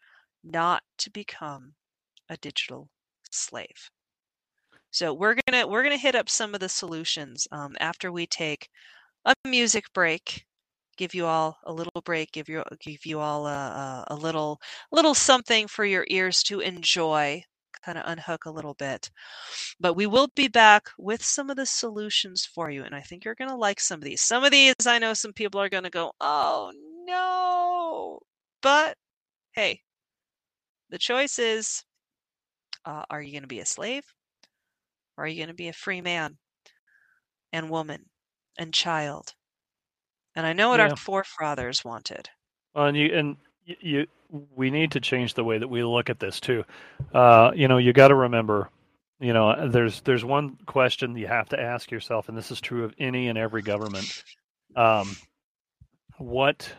not 0.42 0.84
to 1.00 1.10
become 1.10 1.74
a 2.30 2.38
digital 2.38 2.90
slave. 3.30 3.92
So 4.92 5.14
we're 5.14 5.36
gonna 5.36 5.68
we're 5.68 5.84
gonna 5.84 5.98
hit 5.98 6.16
up 6.16 6.30
some 6.30 6.54
of 6.54 6.62
the 6.62 6.70
solutions 6.70 7.46
um, 7.52 7.76
after 7.82 8.10
we 8.10 8.26
take 8.26 8.70
a 9.26 9.34
music 9.46 9.92
break. 9.94 10.46
Give 11.02 11.16
you 11.16 11.26
all 11.26 11.58
a 11.64 11.74
little 11.74 12.00
break. 12.06 12.32
Give 12.32 12.48
you 12.48 12.64
give 12.80 13.08
you 13.08 13.20
all 13.20 13.48
a, 13.48 14.06
a, 14.08 14.08
a 14.12 14.16
little 14.16 14.62
little 14.92 15.16
something 15.16 15.68
for 15.68 15.84
your 15.84 16.06
ears 16.12 16.44
to 16.44 16.60
enjoy. 16.60 17.44
Kind 17.84 17.98
of 17.98 18.04
unhook 18.06 18.46
a 18.46 18.52
little 18.52 18.76
bit. 18.76 19.10
But 19.80 19.96
we 19.96 20.06
will 20.06 20.28
be 20.36 20.48
back 20.48 20.90
with 21.00 21.24
some 21.24 21.50
of 21.50 21.56
the 21.56 21.66
solutions 21.66 22.46
for 22.46 22.70
you, 22.70 22.84
and 22.84 22.94
I 22.94 23.02
think 23.02 23.26
you're 23.26 23.34
going 23.34 23.50
to 23.50 23.56
like 23.56 23.80
some 23.80 24.00
of 24.00 24.04
these. 24.04 24.22
Some 24.22 24.44
of 24.44 24.52
these, 24.52 24.76
I 24.86 25.00
know 25.00 25.16
some 25.16 25.34
people 25.34 25.60
are 25.60 25.70
going 25.70 25.86
to 25.86 25.90
go, 25.90 26.12
"Oh 26.22 26.72
no!" 27.08 28.20
But 28.62 28.96
hey, 29.54 29.82
the 30.92 31.00
choice 31.00 31.40
is: 31.40 31.84
uh, 32.86 33.06
Are 33.10 33.24
you 33.24 33.32
going 33.32 33.42
to 33.42 33.48
be 33.48 33.60
a 33.62 33.66
slave, 33.66 34.04
or 35.18 35.24
are 35.24 35.28
you 35.28 35.38
going 35.38 35.48
to 35.48 35.56
be 35.56 35.70
a 35.70 35.74
free 35.74 36.02
man 36.02 36.38
and 37.52 37.72
woman 37.72 38.12
and 38.60 38.72
child? 38.72 39.34
And 40.36 40.46
I 40.46 40.54
know 40.54 40.70
what 40.70 40.80
Yeah. 40.80 40.90
our 40.90 40.96
forefathers 40.96 41.84
wanted. 41.84 42.30
Well, 42.74 42.88
and 42.88 42.98
you 42.98 43.14
and 43.14 43.38
you, 43.66 44.08
we 44.56 44.72
need 44.72 44.92
to 44.92 45.00
change 45.00 45.34
the 45.34 45.44
way 45.44 45.58
that 45.58 45.68
we 45.68 45.84
look 45.84 46.10
at 46.10 46.20
this 46.20 46.40
too. 46.40 46.64
Uh, 47.14 47.52
you 47.54 47.68
know, 47.68 47.78
you 47.78 47.94
got 47.94 48.10
to 48.10 48.16
remember, 48.16 48.70
you 49.20 49.34
know, 49.34 49.68
there's 49.70 50.02
there's 50.02 50.24
one 50.26 50.58
question 50.66 51.18
you 51.18 51.28
have 51.28 51.50
to 51.50 51.60
ask 51.60 51.92
yourself, 51.92 52.30
and 52.30 52.38
this 52.38 52.52
is 52.52 52.62
true 52.62 52.84
of 52.86 52.94
any 52.98 53.28
and 53.28 53.38
every 53.38 53.62
government. 53.62 54.10
Um, 54.76 55.18
what 56.18 56.72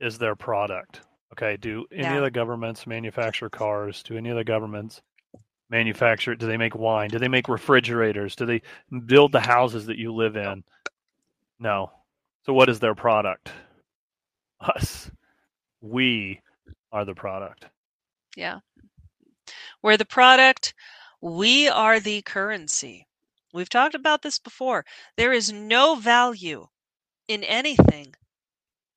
is 0.00 0.18
their 0.18 0.36
product? 0.36 1.00
Okay, 1.32 1.56
do 1.56 1.86
any 1.92 2.02
Yeah. 2.02 2.16
of 2.16 2.22
the 2.22 2.30
governments 2.30 2.86
manufacture 2.86 3.50
cars? 3.50 4.02
Do 4.02 4.16
any 4.16 4.30
of 4.30 4.36
the 4.36 4.44
governments 4.44 5.00
manufacture? 5.70 6.34
Do 6.34 6.46
they 6.46 6.56
make 6.56 6.74
wine? 6.74 7.10
Do 7.10 7.18
they 7.18 7.28
make 7.28 7.48
refrigerators? 7.48 8.36
Do 8.36 8.46
they 8.46 8.62
build 9.06 9.32
the 9.32 9.40
houses 9.40 9.86
that 9.86 9.98
you 9.98 10.14
live 10.14 10.36
in? 10.36 10.64
No. 11.58 11.92
So 12.48 12.54
what 12.54 12.70
is 12.70 12.80
their 12.80 12.94
product? 12.94 13.52
Us. 14.58 15.10
We 15.82 16.40
are 16.90 17.04
the 17.04 17.14
product. 17.14 17.66
Yeah. 18.38 18.60
We're 19.82 19.98
the 19.98 20.06
product, 20.06 20.72
we 21.20 21.68
are 21.68 22.00
the 22.00 22.22
currency. 22.22 23.06
We've 23.52 23.68
talked 23.68 23.94
about 23.94 24.22
this 24.22 24.38
before. 24.38 24.86
There 25.18 25.34
is 25.34 25.52
no 25.52 25.96
value 25.96 26.68
in 27.28 27.44
anything 27.44 28.14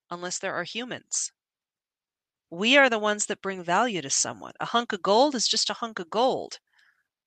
unless 0.09 0.39
there 0.39 0.53
are 0.53 0.63
humans. 0.63 1.33
We 2.49 2.77
are 2.77 2.89
the 2.89 2.99
ones 2.99 3.25
that 3.25 3.41
bring 3.41 3.65
value 3.65 4.01
to 4.01 4.09
someone. 4.09 4.53
A 4.61 4.65
hunk 4.65 4.93
of 4.93 5.01
gold 5.01 5.35
is 5.35 5.45
just 5.45 5.69
a 5.69 5.73
hunk 5.73 5.99
of 5.99 6.09
gold. 6.09 6.59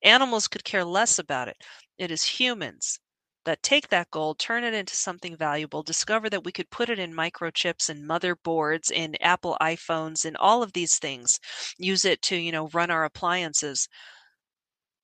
Animals 0.03 0.49
could 0.49 0.65
care 0.65 0.87
less 0.87 1.19
about 1.19 1.49
it. 1.49 1.59
It 1.99 2.11
is 2.11 2.25
humans 2.25 2.99
that 3.45 3.63
take 3.63 3.89
that 3.89 4.11
gold, 4.11 4.39
turn 4.39 4.65
it 4.65 4.75
into 4.75 4.97
something 4.97 5.37
valuable, 5.37 5.83
discover 5.83 6.31
that 6.31 6.45
we 6.45 6.53
could 6.53 6.71
put 6.71 6.89
it 6.89 6.99
in 6.99 7.15
microchips 7.15 7.89
and 7.89 8.09
motherboards 8.09 8.91
in 8.91 9.17
Apple 9.21 9.57
iPhones 9.61 10.25
and 10.25 10.37
all 10.39 10.63
of 10.63 10.73
these 10.73 10.99
things, 10.99 11.39
use 11.79 12.05
it 12.05 12.23
to, 12.23 12.37
you 12.37 12.53
know, 12.53 12.69
run 12.69 12.91
our 12.91 13.05
appliances. 13.05 13.89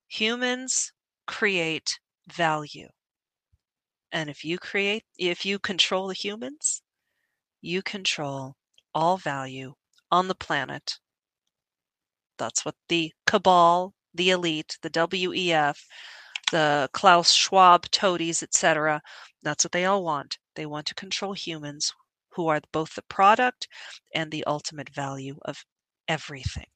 Humans 0.08 0.92
create 1.26 1.98
value. 2.32 2.88
And 4.12 4.28
if 4.28 4.44
you 4.44 4.58
create, 4.58 5.04
if 5.18 5.44
you 5.46 5.58
control 5.58 6.08
the 6.08 6.14
humans, 6.14 6.82
you 7.60 7.82
control 7.82 8.56
all 8.94 9.16
value 9.16 9.74
on 10.10 10.28
the 10.28 10.34
planet. 10.34 10.98
That's 12.38 12.64
what 12.64 12.74
the 12.88 13.12
cabal, 13.26 13.94
the 14.14 14.30
elite, 14.30 14.78
the 14.82 14.90
WEF, 14.90 15.78
the 16.50 16.88
Klaus 16.92 17.32
Schwab 17.32 17.90
toadies, 17.90 18.42
etc. 18.42 19.02
That's 19.42 19.64
what 19.64 19.72
they 19.72 19.84
all 19.86 20.04
want. 20.04 20.38
They 20.56 20.66
want 20.66 20.86
to 20.86 20.94
control 20.94 21.32
humans 21.34 21.92
who 22.30 22.48
are 22.48 22.60
both 22.72 22.94
the 22.94 23.02
product 23.02 23.68
and 24.14 24.30
the 24.30 24.44
ultimate 24.46 24.90
value 24.90 25.38
of 25.44 25.64
everything. 26.08 26.66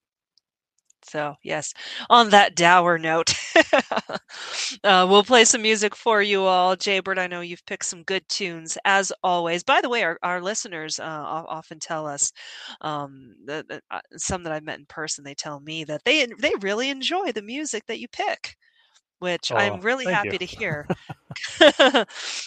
So, 1.06 1.34
yes, 1.42 1.74
on 2.09 2.30
that 2.30 2.56
dour 2.56 2.98
note, 2.98 3.34
uh, 4.84 5.06
we'll 5.09 5.22
play 5.22 5.44
some 5.44 5.60
music 5.60 5.94
for 5.94 6.22
you 6.22 6.44
all. 6.44 6.76
Jaybird, 6.76 7.18
I 7.18 7.26
know 7.26 7.42
you've 7.42 7.66
picked 7.66 7.84
some 7.84 8.02
good 8.05 8.26
tunes 8.28 8.78
as 8.86 9.12
always. 9.22 9.62
By 9.62 9.80
the 9.82 9.90
way, 9.90 10.02
our, 10.02 10.18
our 10.22 10.40
listeners 10.40 10.98
uh, 10.98 11.05
often 11.05 11.78
tell 11.78 12.06
us, 12.06 12.32
um, 12.80 13.34
that, 13.44 13.68
that, 13.68 13.82
uh, 13.90 14.01
some 14.16 14.44
that 14.44 14.52
I've 14.52 14.64
met 14.64 14.78
in 14.78 14.86
person, 14.86 15.24
they 15.24 15.34
tell 15.34 15.60
me 15.60 15.84
that 15.84 16.05
they 16.05 16.26
they 16.38 16.52
really 16.60 16.88
enjoy 16.88 17.32
the 17.32 17.42
music 17.42 17.84
that 17.86 18.01
you 18.01 18.09
pick, 18.09 18.56
which 19.24 19.51
Oh, 19.51 19.56
I'm 19.56 19.80
really 19.80 20.09
happy 20.09 20.38
you. 20.38 20.38
to 20.38 20.46
hear. 20.46 20.88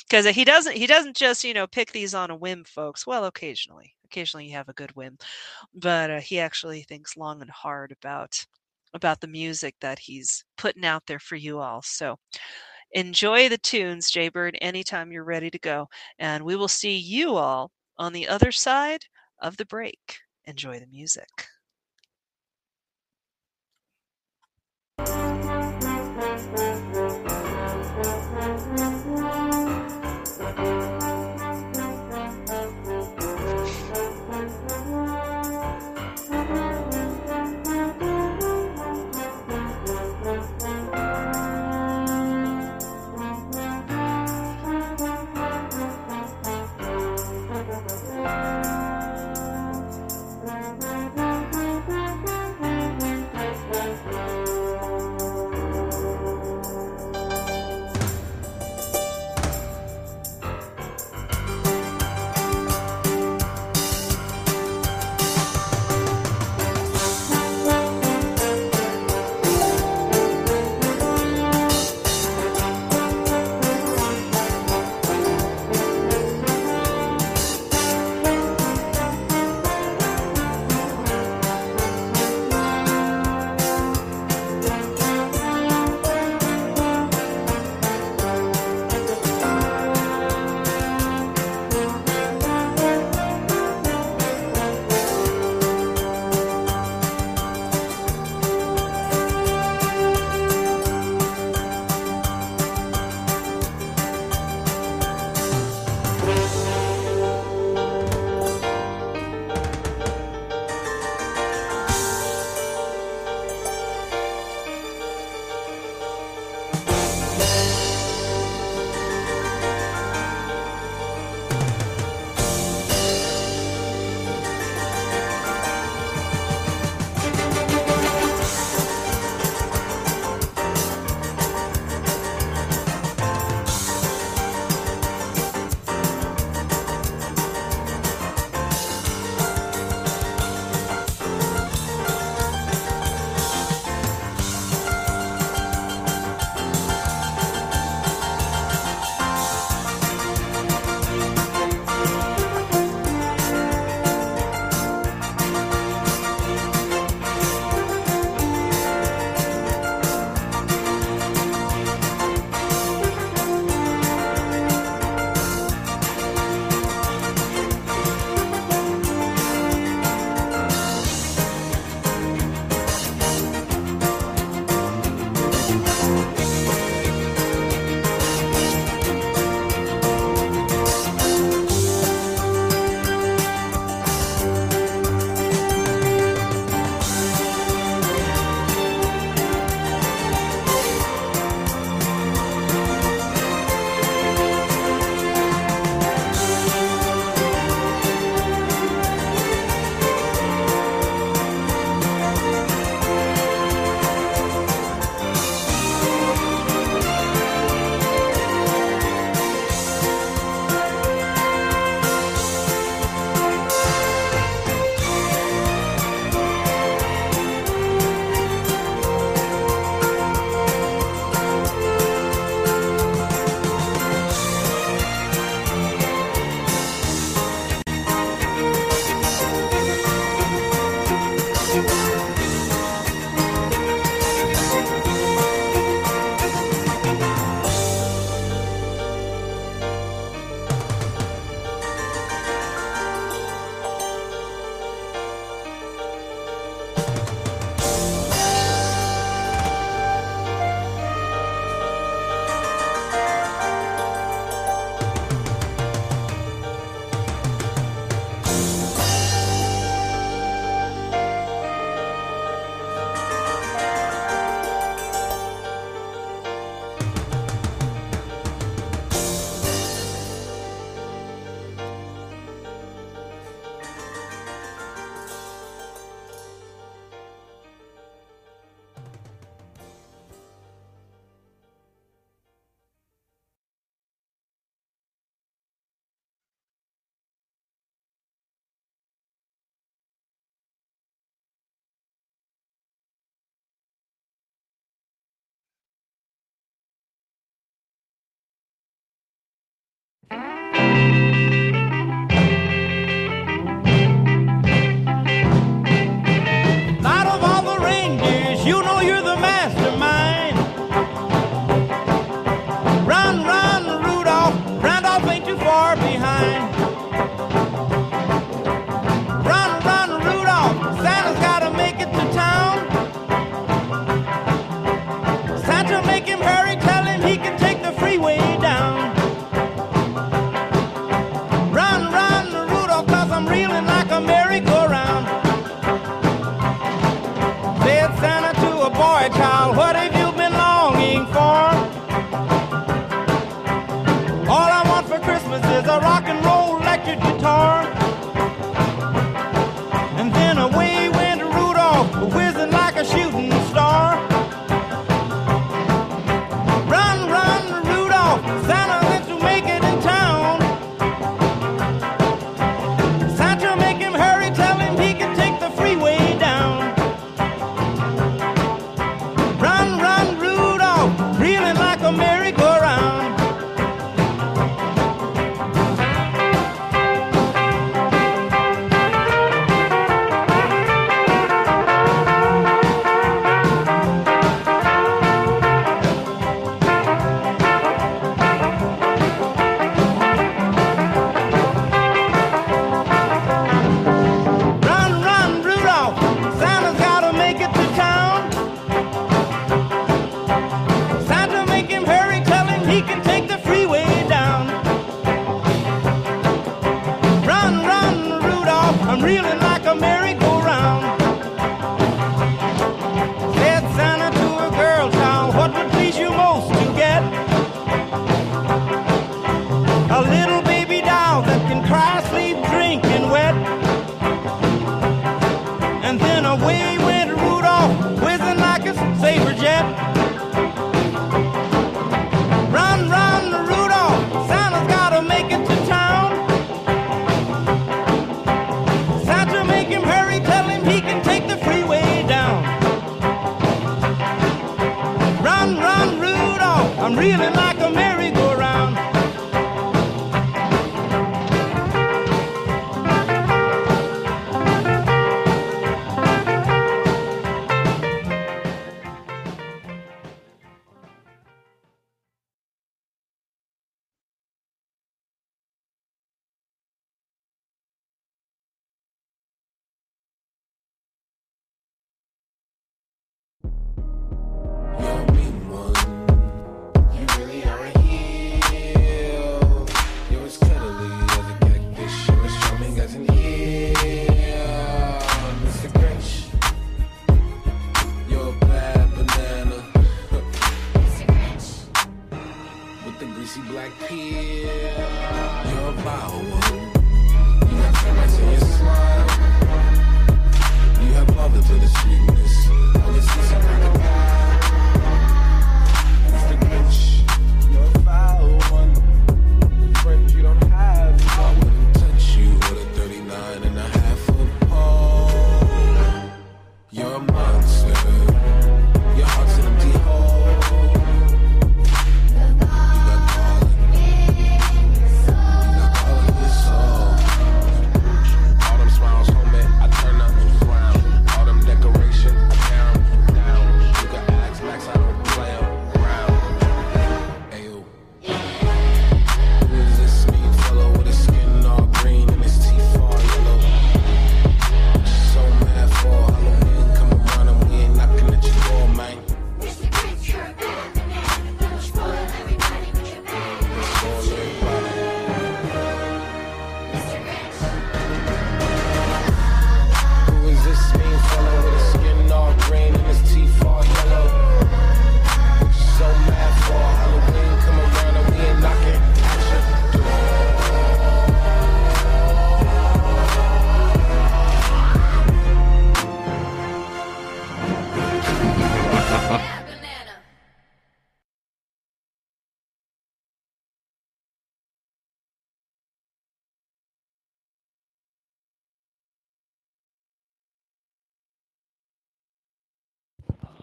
Because 0.10 0.28
he 0.28 0.46
doesn't 0.46 0.76
he 0.78 0.88
doesn't 0.88 1.18
just 1.18 1.44
you 1.44 1.54
know 1.54 1.68
pick 1.68 1.92
these 1.94 2.16
on 2.16 2.32
a 2.32 2.36
whim, 2.36 2.64
folks. 2.66 3.08
Well, 3.08 3.26
occasionally, 3.26 3.96
occasionally 4.06 4.48
you 4.48 4.54
have 4.54 4.70
a 4.70 4.74
good 4.74 4.96
whim, 4.96 5.18
but 5.74 6.12
uh, 6.12 6.22
he 6.22 6.40
actually 6.40 6.84
thinks 6.84 7.18
long 7.18 7.42
and 7.42 7.52
hard 7.52 7.92
about 7.92 8.46
about 8.94 9.22
the 9.22 9.28
music 9.28 9.76
that 9.82 10.00
he's 10.00 10.46
putting 10.58 10.86
out 10.86 11.04
there 11.08 11.20
for 11.20 11.36
you 11.38 11.60
all. 11.60 11.82
So 11.84 12.20
enjoy 12.92 13.50
the 13.50 13.58
tunes, 13.58 14.10
Jaybird, 14.12 14.58
anytime 14.62 15.12
you're 15.12 15.24
ready 15.24 15.50
to 15.52 15.60
go, 15.60 15.88
and 16.20 16.44
we 16.46 16.56
will 16.56 16.68
see 16.70 16.98
you 16.98 17.36
all 17.38 17.72
on 17.98 18.14
the 18.14 18.28
other 18.28 18.52
side 18.52 19.06
of 19.42 19.58
the 19.58 19.66
break. 19.66 20.20
Enjoy 20.46 20.80
the 20.80 20.88
music. 20.88 21.30
Música 26.56 26.97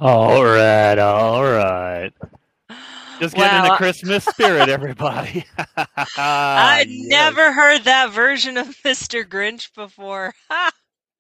All 0.05 0.45
right, 0.45 0.99
all 0.99 1.43
right. 1.45 2.13
Just 3.21 3.37
getting 3.37 3.57
in 3.57 3.63
the 3.63 3.71
Christmas 3.73 4.25
spirit, 4.27 4.69
everybody. 4.69 5.47
I'd 6.57 6.89
Yes. 6.89 6.91
never 6.91 7.53
heard 7.53 7.85
that 7.85 8.13
version 8.13 8.59
of 8.59 8.69
Mr. 8.85 9.25
Grinch 9.25 9.75
before. 9.75 10.35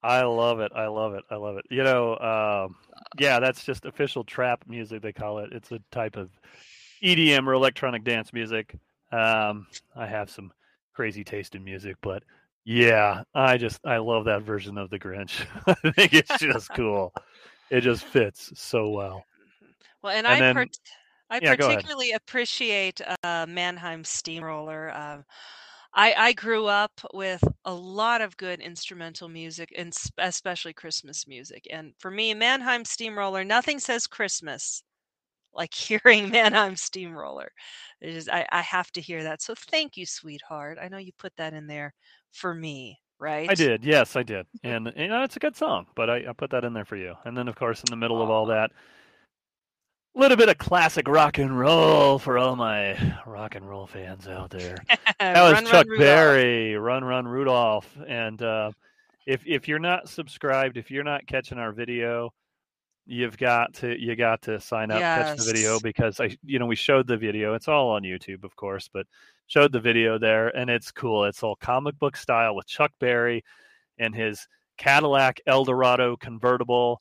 I 0.02 0.22
love 0.24 0.60
it. 0.60 0.72
I 0.74 0.88
love 0.88 1.14
it. 1.14 1.24
I 1.30 1.36
love 1.36 1.56
it. 1.56 1.64
You 1.70 1.82
know, 1.82 2.18
um, 2.18 2.76
yeah, 3.18 3.40
that's 3.40 3.64
just 3.64 3.86
official 3.86 4.24
trap 4.24 4.64
music. 4.68 5.02
They 5.02 5.12
call 5.12 5.38
it. 5.38 5.52
It's 5.52 5.72
a 5.72 5.80
type 5.90 6.16
of 6.16 6.30
EDM 7.02 7.46
or 7.46 7.54
electronic 7.54 8.04
dance 8.04 8.32
music. 8.32 8.74
Um, 9.12 9.66
I 9.96 10.06
have 10.06 10.30
some 10.30 10.52
crazy 10.94 11.24
taste 11.24 11.54
in 11.54 11.64
music, 11.64 11.96
but 12.02 12.22
yeah, 12.66 13.22
I 13.34 13.56
just 13.56 13.80
I 13.86 13.98
love 13.98 14.26
that 14.26 14.42
version 14.42 14.78
of 14.78 14.90
the 14.90 14.98
Grinch. 14.98 15.46
I 15.66 15.92
think 15.92 16.14
it's 16.14 16.38
just 16.38 16.72
cool. 16.74 17.14
It 17.70 17.80
just 17.82 18.04
fits 18.04 18.52
so 18.54 18.90
well. 18.90 19.24
Well, 20.02 20.12
and, 20.16 20.26
And 20.26 20.36
I 20.36 20.40
then- 20.40 20.54
part- 20.54 20.78
I 21.30 21.40
yeah, 21.42 21.56
particularly 21.56 22.12
appreciate 22.12 23.00
uh, 23.24 23.46
Mannheim 23.48 24.04
Steamroller. 24.04 24.94
Um, 24.94 25.24
I, 25.94 26.12
I 26.14 26.32
grew 26.32 26.66
up 26.66 26.92
with 27.14 27.42
a 27.64 27.72
lot 27.72 28.20
of 28.20 28.36
good 28.36 28.60
instrumental 28.60 29.28
music, 29.28 29.72
and 29.76 29.92
especially 30.18 30.74
Christmas 30.74 31.26
music. 31.26 31.66
And 31.70 31.94
for 31.98 32.10
me, 32.10 32.34
Mannheim 32.34 32.84
Steamroller, 32.84 33.42
nothing 33.42 33.78
says 33.78 34.06
Christmas 34.06 34.82
like 35.54 35.72
hearing 35.74 36.28
Mannheim 36.30 36.76
Steamroller. 36.76 37.50
It 38.00 38.10
is, 38.14 38.28
I, 38.28 38.46
I 38.52 38.60
have 38.60 38.90
to 38.92 39.00
hear 39.00 39.22
that. 39.22 39.40
So 39.40 39.54
thank 39.56 39.96
you, 39.96 40.04
sweetheart. 40.04 40.78
I 40.80 40.88
know 40.88 40.98
you 40.98 41.12
put 41.18 41.32
that 41.36 41.54
in 41.54 41.66
there 41.66 41.94
for 42.32 42.54
me, 42.54 42.98
right? 43.24 43.50
I 43.50 43.54
did. 43.54 43.84
Yes, 43.84 44.16
I 44.16 44.22
did. 44.22 44.46
And 44.62 44.92
you 44.96 45.08
know, 45.08 45.22
it's 45.22 45.36
a 45.36 45.40
good 45.40 45.56
song, 45.56 45.86
but 45.94 46.10
I, 46.10 46.26
I 46.28 46.32
put 46.36 46.50
that 46.50 46.64
in 46.64 46.74
there 46.74 46.84
for 46.84 46.96
you. 46.96 47.14
And 47.24 47.36
then, 47.36 47.48
of 47.48 47.56
course, 47.56 47.80
in 47.80 47.90
the 47.90 47.96
middle 47.96 48.22
of 48.22 48.28
all 48.28 48.46
that, 48.46 48.70
a 50.14 50.20
little 50.20 50.36
bit 50.36 50.50
of 50.50 50.58
classic 50.58 51.08
rock 51.08 51.38
and 51.38 51.58
roll 51.58 52.18
for 52.18 52.38
all 52.38 52.54
my 52.54 53.16
rock 53.26 53.54
and 53.54 53.68
roll 53.68 53.86
fans 53.86 54.28
out 54.28 54.50
there. 54.50 54.76
That 55.20 55.42
was 55.42 55.52
Run, 55.54 55.64
Run, 55.64 55.72
Chuck 55.72 55.86
Rudolph. 55.86 56.06
Berry, 56.06 56.76
Run 56.76 57.02
Run 57.02 57.26
Rudolph. 57.26 57.96
And 58.06 58.42
uh, 58.42 58.72
if 59.26 59.42
if 59.46 59.68
you're 59.68 59.78
not 59.78 60.08
subscribed, 60.08 60.76
if 60.76 60.90
you're 60.90 61.04
not 61.04 61.26
catching 61.26 61.56
our 61.56 61.72
video, 61.72 62.30
you've 63.06 63.38
got 63.38 63.72
to 63.74 63.98
you 63.98 64.16
got 64.16 64.42
to 64.42 64.60
sign 64.60 64.90
up, 64.90 65.00
catch 65.00 65.38
the 65.38 65.44
video 65.44 65.80
because 65.80 66.20
I 66.20 66.36
you 66.44 66.58
know 66.58 66.66
we 66.66 66.76
showed 66.76 67.06
the 67.06 67.16
video. 67.16 67.54
It's 67.54 67.68
all 67.68 67.90
on 67.90 68.02
YouTube, 68.02 68.44
of 68.44 68.54
course, 68.54 68.90
but 68.92 69.06
showed 69.46 69.72
the 69.72 69.80
video 69.80 70.18
there, 70.18 70.48
and 70.56 70.70
it's 70.70 70.90
cool. 70.90 71.24
It's 71.24 71.42
all 71.42 71.56
comic 71.56 71.98
book 71.98 72.16
style 72.16 72.54
with 72.54 72.66
Chuck 72.66 72.92
Berry 73.00 73.44
and 73.98 74.14
his 74.14 74.46
Cadillac 74.78 75.40
Eldorado 75.46 76.16
convertible. 76.16 77.00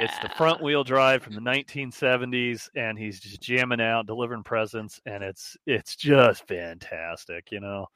It's 0.00 0.18
the 0.18 0.28
front 0.30 0.60
wheel 0.60 0.82
drive 0.82 1.22
from 1.22 1.34
the 1.34 1.40
1970s, 1.40 2.68
and 2.74 2.98
he's 2.98 3.20
just 3.20 3.40
jamming 3.40 3.80
out, 3.80 4.06
delivering 4.06 4.42
presents, 4.42 5.00
and 5.06 5.22
it's 5.22 5.56
it's 5.64 5.94
just 5.94 6.46
fantastic, 6.48 7.52
you 7.52 7.60
know. 7.60 7.86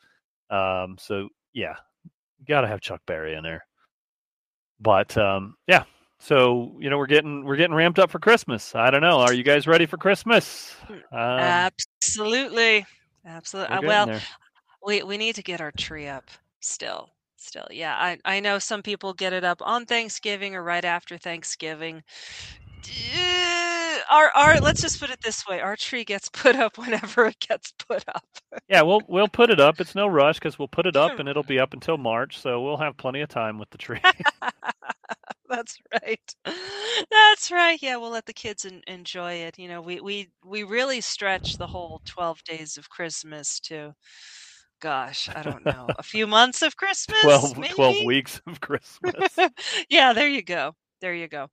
Um, 0.50 0.96
so 0.98 1.28
yeah, 1.52 1.74
got 2.46 2.60
to 2.60 2.68
have 2.68 2.80
Chuck 2.80 3.00
Berry 3.06 3.34
in 3.34 3.42
there. 3.42 3.66
But 4.80 5.16
um, 5.18 5.56
yeah, 5.66 5.82
so 6.20 6.76
you 6.78 6.90
know 6.90 6.98
we're 6.98 7.06
getting 7.06 7.44
we're 7.44 7.56
getting 7.56 7.74
ramped 7.74 7.98
up 7.98 8.10
for 8.10 8.20
Christmas. 8.20 8.74
I 8.74 8.90
don't 8.90 9.02
know, 9.02 9.18
are 9.18 9.34
you 9.34 9.42
guys 9.42 9.66
ready 9.66 9.86
for 9.86 9.96
Christmas? 9.96 10.76
Um, 10.88 11.40
Absolutely. 11.40 12.86
Absolutely. 13.24 13.68
we're 13.68 13.78
Uh, 13.78 13.82
well, 13.82 14.06
there. 14.06 14.28
we 14.84 15.02
we 15.02 15.16
need 15.18 15.34
to 15.36 15.42
get 15.42 15.60
our 15.60 15.72
tree 15.72 16.06
up 16.08 16.30
still. 16.60 17.10
Still. 17.36 17.66
Yeah, 17.70 17.96
I 17.96 18.18
I 18.24 18.40
know 18.40 18.58
some 18.58 18.82
people 18.82 19.14
get 19.14 19.32
it 19.32 19.44
up 19.44 19.62
on 19.62 19.86
Thanksgiving 19.86 20.54
or 20.54 20.62
right 20.62 20.84
after 20.84 21.16
Thanksgiving. 21.18 22.02
Our 24.08 24.30
our 24.34 24.60
let's 24.60 24.80
just 24.80 25.00
put 25.00 25.10
it 25.10 25.20
this 25.22 25.46
way. 25.46 25.60
Our 25.60 25.76
tree 25.76 26.04
gets 26.04 26.28
put 26.28 26.56
up 26.56 26.78
whenever 26.78 27.26
it 27.26 27.38
gets 27.40 27.72
put 27.72 28.04
up. 28.08 28.24
yeah, 28.68 28.82
we'll 28.82 29.02
we'll 29.08 29.28
put 29.28 29.50
it 29.50 29.60
up. 29.60 29.80
It's 29.80 29.94
no 29.94 30.06
rush 30.06 30.38
because 30.38 30.58
we'll 30.58 30.68
put 30.68 30.86
it 30.86 30.96
up 30.96 31.12
and 31.18 31.28
it'll 31.28 31.42
be 31.42 31.58
up 31.58 31.72
until 31.72 31.98
March, 31.98 32.38
so 32.38 32.62
we'll 32.62 32.76
have 32.76 32.96
plenty 32.96 33.20
of 33.20 33.28
time 33.28 33.58
with 33.58 33.70
the 33.70 33.78
tree. 33.78 34.00
That's 35.48 35.76
right. 35.92 36.34
That's 37.10 37.50
right. 37.50 37.78
Yeah, 37.82 37.96
we'll 37.96 38.10
let 38.10 38.26
the 38.26 38.32
kids 38.32 38.64
en- 38.64 38.82
enjoy 38.86 39.32
it. 39.32 39.58
You 39.58 39.66
know, 39.68 39.80
we 39.80 40.00
we 40.00 40.30
we 40.44 40.62
really 40.62 41.00
stretch 41.00 41.58
the 41.58 41.66
whole 41.66 42.00
12 42.04 42.44
days 42.44 42.76
of 42.76 42.88
Christmas 42.88 43.58
to 43.60 43.94
gosh, 44.80 45.28
I 45.34 45.42
don't 45.42 45.64
know, 45.64 45.88
a 45.98 46.02
few 46.02 46.26
months 46.26 46.62
of 46.62 46.76
Christmas 46.76 47.20
12, 47.22 47.58
maybe? 47.58 47.74
12 47.74 48.04
weeks 48.06 48.40
of 48.46 48.60
Christmas. 48.60 49.36
yeah, 49.90 50.12
there 50.12 50.28
you 50.28 50.42
go. 50.42 50.74
There 51.00 51.14
you 51.14 51.28
go. 51.28 51.48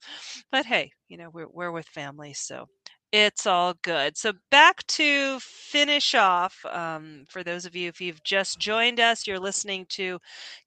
But 0.52 0.65
hey, 0.65 0.91
you 1.07 1.18
know, 1.18 1.30
we're 1.32 1.48
we're 1.49 1.72
with 1.72 1.88
family, 1.88 2.34
so 2.34 2.68
it's 3.14 3.45
all 3.45 3.74
good. 3.84 4.18
So 4.18 4.34
back 4.52 4.86
to 4.88 5.40
finish 5.40 6.14
off. 6.14 6.57
Um, 6.69 7.24
for 7.30 7.41
those 7.41 7.65
of 7.65 7.74
you, 7.74 7.88
if 7.88 8.02
you've 8.02 8.22
just 8.24 8.60
joined 8.60 8.99
us, 8.99 9.26
you're 9.26 9.40
listening 9.40 9.86
to 9.90 10.19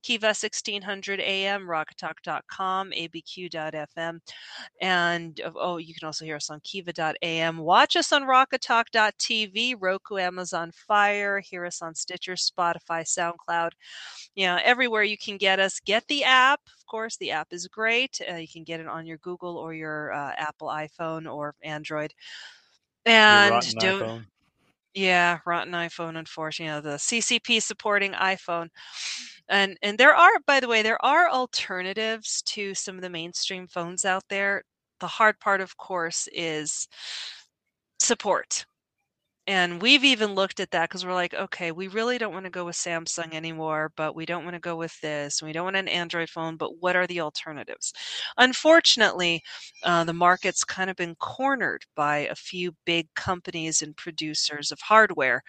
Kiva 0.02 0.28
1600 0.28 1.20
AM, 1.20 1.66
rockoftalk.com, 1.66 2.93
abq.fm, 2.93 4.20
and 4.81 5.40
uh, 5.44 5.51
oh, 5.55 5.77
you 5.77 5.93
can 5.94 6.07
also 6.07 6.24
hear 6.24 6.36
us 6.36 6.48
on 6.48 6.61
Kiva.am. 6.65 7.59
Watch 7.59 7.97
us 7.97 8.11
on 8.11 8.23
rockoftalk.tv, 8.23 9.74
Roku, 9.78 10.16
Amazon 10.16 10.73
Fire. 10.89 11.40
Hear 11.40 11.66
us 11.66 11.82
on 11.82 11.94
Stitcher, 11.94 12.35
Spotify, 12.35 13.05
SoundCloud. 13.05 13.70
You 14.35 14.47
know, 14.47 14.59
everywhere 14.65 15.02
you 15.02 15.19
can 15.19 15.36
get 15.36 15.61
us. 15.61 15.78
Get 15.81 16.07
the 16.09 16.24
app. 16.24 16.61
Of 16.91 16.99
course, 16.99 17.17
the 17.19 17.31
app 17.33 17.53
is 17.53 17.69
great. 17.69 18.21
Uh, 18.29 18.37
you 18.37 18.49
can 18.49 18.65
get 18.65 18.81
it 18.81 18.89
on 18.89 19.07
your 19.07 19.19
Google 19.19 19.57
or 19.57 19.75
your 19.75 20.12
uh, 20.12 20.33
Apple 20.37 20.69
iPhone 20.69 21.33
or 21.33 21.55
Android. 21.62 22.15
And 23.07 23.62
don't 23.79 24.07
iPhone. 24.07 24.27
yeah, 24.95 25.39
rotten 25.47 25.73
iPhone, 25.73 26.19
unfortunately, 26.19 26.67
you 26.67 26.73
know, 26.73 26.93
the 26.93 26.99
CCP 26.99 27.61
supporting 27.61 28.12
iPhone. 28.12 28.71
And 29.49 29.79
and 29.83 29.99
there 29.99 30.15
are, 30.15 30.41
by 30.47 30.61
the 30.61 30.69
way, 30.69 30.83
there 30.83 31.03
are 31.05 31.29
alternatives 31.31 32.43
to 32.47 32.75
some 32.75 32.97
of 32.97 33.03
the 33.03 33.11
mainstream 33.11 33.67
phones 33.69 34.05
out 34.05 34.25
there. 34.29 34.65
The 35.01 35.07
hard 35.09 35.41
part, 35.41 35.61
of 35.61 35.77
course, 35.77 36.29
is 36.33 36.89
support. 38.01 38.67
And 39.51 39.82
we've 39.82 40.05
even 40.05 40.35
looked 40.36 40.60
at 40.60 40.70
that 40.70 40.89
because 40.89 41.05
we're 41.05 41.12
like, 41.14 41.35
okay, 41.35 41.72
we 41.72 41.89
really 41.89 42.18
don't 42.18 42.32
want 42.32 42.44
to 42.44 42.51
go 42.51 42.64
with 42.66 42.77
Samsung 42.77 43.35
anymore, 43.35 43.90
but 43.97 44.14
we 44.14 44.24
don't 44.24 44.44
want 44.44 44.55
to 44.55 44.60
go 44.60 44.77
with 44.77 44.98
this. 45.01 45.40
and 45.40 45.48
We 45.48 45.52
don't 45.52 45.64
want 45.64 45.77
an 45.77 45.89
Android 45.89 46.31
phone, 46.31 46.56
but 46.56 46.78
what 46.81 46.94
are 46.94 47.06
the 47.06 47.20
alternatives? 47.20 47.93
Unfortunately, 48.39 49.43
uh, 49.82 50.05
the 50.05 50.12
market's 50.12 50.62
kind 50.64 50.89
of 50.89 50.97
been 50.97 51.16
cornered 51.16 51.85
by 51.97 52.18
a 52.18 52.35
few 52.36 52.77
big 52.85 53.09
companies 53.14 53.82
and 53.82 53.97
producers 53.97 54.70
of 54.70 54.81
hardware. 54.81 55.43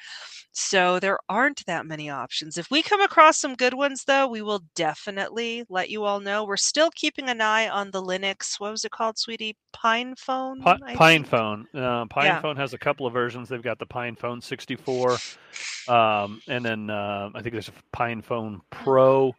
So 0.52 1.00
there 1.00 1.20
aren't 1.30 1.66
that 1.68 1.86
many 1.86 2.10
options. 2.10 2.58
If 2.58 2.72
we 2.72 2.82
come 2.82 3.02
across 3.02 3.38
some 3.38 3.56
good 3.56 3.74
ones, 3.74 4.04
though, 4.06 4.28
we 4.28 4.42
will 4.42 4.64
definitely 4.76 5.66
let 5.70 5.90
you 5.90 6.04
all 6.06 6.20
know. 6.20 6.44
We're 6.44 6.58
still 6.58 6.90
keeping 6.96 7.30
an 7.30 7.42
eye 7.42 7.70
on 7.70 7.92
the 7.92 8.02
Linux. 8.02 8.60
What 8.60 8.72
was 8.72 8.86
it 8.86 8.92
called, 8.92 9.18
sweetie? 9.18 9.58
Pine 9.74 10.16
phone? 10.16 10.72
I 10.84 10.98
Pine 10.98 11.24
think? 11.24 11.26
phone. 11.26 11.68
Uh, 11.74 12.06
Pine 12.08 12.26
Yeah. 12.26 12.38
phone 12.38 12.56
has 12.58 12.74
a 12.74 12.78
couple 12.78 13.06
of 13.08 13.14
versions. 13.14 13.50
They've 13.50 13.62
got 13.62 13.80
the 13.80 13.86
Pine 13.92 14.16
phone 14.16 14.42
64, 14.42 15.18
um, 15.90 16.42
and 16.48 16.64
then 16.64 16.90
uh, 16.90 17.30
I 17.36 17.42
think 17.42 17.52
there's 17.52 17.68
a 17.68 17.74
Pine 17.92 18.22
phone 18.22 18.62
Pro, 18.70 19.36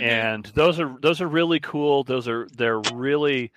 Mhm. 0.00 0.02
and 0.02 0.44
those 0.54 0.78
are 0.78 0.96
those 1.02 1.20
are 1.20 1.26
really 1.26 1.58
cool. 1.60 2.04
Those 2.04 2.28
are 2.28 2.46
they're 2.56 2.78
really 2.94 3.52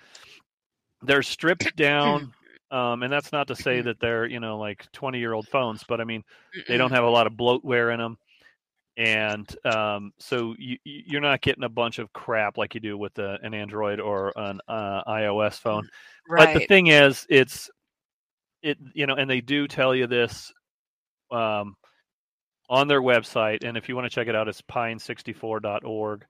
they're 1.02 1.22
stripped 1.22 1.76
down. 1.76 2.32
Um, 2.70 3.04
and 3.04 3.12
that's 3.12 3.30
not 3.30 3.46
to 3.48 3.54
say 3.54 3.80
that 3.82 4.00
they're 4.00 4.26
you 4.26 4.40
know 4.40 4.58
like 4.58 4.90
20 4.90 5.18
year 5.20 5.32
old 5.32 5.46
phones, 5.46 5.84
but 5.84 6.00
I 6.00 6.04
mean 6.04 6.24
they 6.66 6.76
don't 6.76 6.90
have 6.90 7.04
a 7.04 7.08
lot 7.10 7.26
of 7.28 7.34
bloatware 7.34 7.92
in 7.92 8.00
them 8.00 8.18
and 8.96 9.56
um, 9.64 10.12
so 10.18 10.54
you, 10.58 10.78
you- 10.84 11.02
you're 11.06 11.20
not 11.20 11.40
getting 11.40 11.64
a 11.64 11.68
bunch 11.68 11.98
of 11.98 12.12
crap 12.12 12.56
like 12.56 12.74
you 12.74 12.80
do 12.80 12.96
with 12.96 13.18
a, 13.18 13.38
an 13.42 13.54
android 13.54 14.00
or 14.00 14.32
an 14.36 14.60
uh, 14.68 15.02
ios 15.04 15.58
phone 15.58 15.88
right. 16.28 16.54
but 16.54 16.60
the 16.60 16.66
thing 16.66 16.88
is 16.88 17.26
it's 17.28 17.70
it 18.64 18.78
you 18.94 19.06
know 19.06 19.14
and 19.14 19.30
they 19.30 19.40
do 19.40 19.68
tell 19.68 19.94
you 19.94 20.06
this 20.06 20.52
um, 21.30 21.76
on 22.68 22.88
their 22.88 23.02
website 23.02 23.62
and 23.64 23.76
if 23.76 23.88
you 23.88 23.94
want 23.94 24.06
to 24.06 24.10
check 24.14 24.26
it 24.26 24.34
out 24.34 24.48
it's 24.48 24.62
pine64.org 24.62 26.24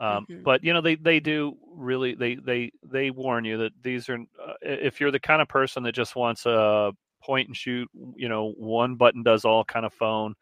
um, 0.00 0.26
Mhm. 0.28 0.42
but 0.44 0.64
you 0.64 0.72
know 0.72 0.80
they 0.80 0.96
they 0.96 1.20
do 1.20 1.56
really 1.72 2.14
they 2.14 2.34
they 2.34 2.72
they 2.82 3.10
warn 3.10 3.44
you 3.44 3.58
that 3.58 3.72
these 3.82 4.08
are 4.08 4.18
uh, 4.44 4.54
if 4.62 5.00
you're 5.00 5.12
the 5.12 5.20
kind 5.20 5.40
of 5.40 5.48
person 5.48 5.82
that 5.84 5.92
just 5.94 6.16
wants 6.16 6.44
a 6.46 6.92
point 7.22 7.48
and 7.48 7.56
shoot 7.56 7.88
you 8.16 8.28
know 8.28 8.50
one 8.56 8.96
button 8.96 9.22
does 9.22 9.44
all 9.44 9.64
kind 9.64 9.86
of 9.86 9.92
phone 9.94 10.34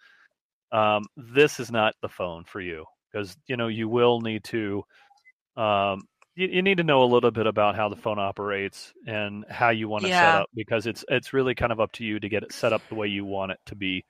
um, 0.73 1.05
this 1.17 1.61
is 1.61 1.71
not 1.71 1.95
the 2.03 2.09
phone 2.09 2.45
for 2.45 2.61
you 2.61 2.85
because 3.13 3.37
you 3.47 3.57
know 3.57 3.69
you 3.69 3.89
will 3.89 4.21
need 4.21 4.45
to 4.45 4.83
um, 5.57 6.03
you, 6.39 6.48
you 6.48 6.62
need 6.62 6.77
to 6.78 6.85
know 6.85 7.02
a 7.02 7.12
little 7.12 7.31
bit 7.32 7.47
about 7.47 7.74
how 7.77 7.89
the 7.89 7.97
phone 7.97 8.19
operates 8.19 8.93
and 9.06 9.44
how 9.51 9.70
you 9.70 9.89
want 9.89 10.05
to 10.05 10.10
set 10.10 10.40
up 10.43 10.48
because 10.55 10.86
it's 10.86 11.05
it's 11.09 11.32
really 11.32 11.55
kind 11.55 11.73
of 11.73 11.81
up 11.81 11.93
to 11.93 12.05
you 12.05 12.20
to 12.20 12.28
get 12.28 12.43
it 12.44 12.52
set 12.52 12.73
up 12.73 12.82
the 12.89 12.94
way 12.94 13.09
you 13.09 13.24
want 13.24 13.52
it 13.52 13.59
to 13.66 13.74
be 13.74 14.05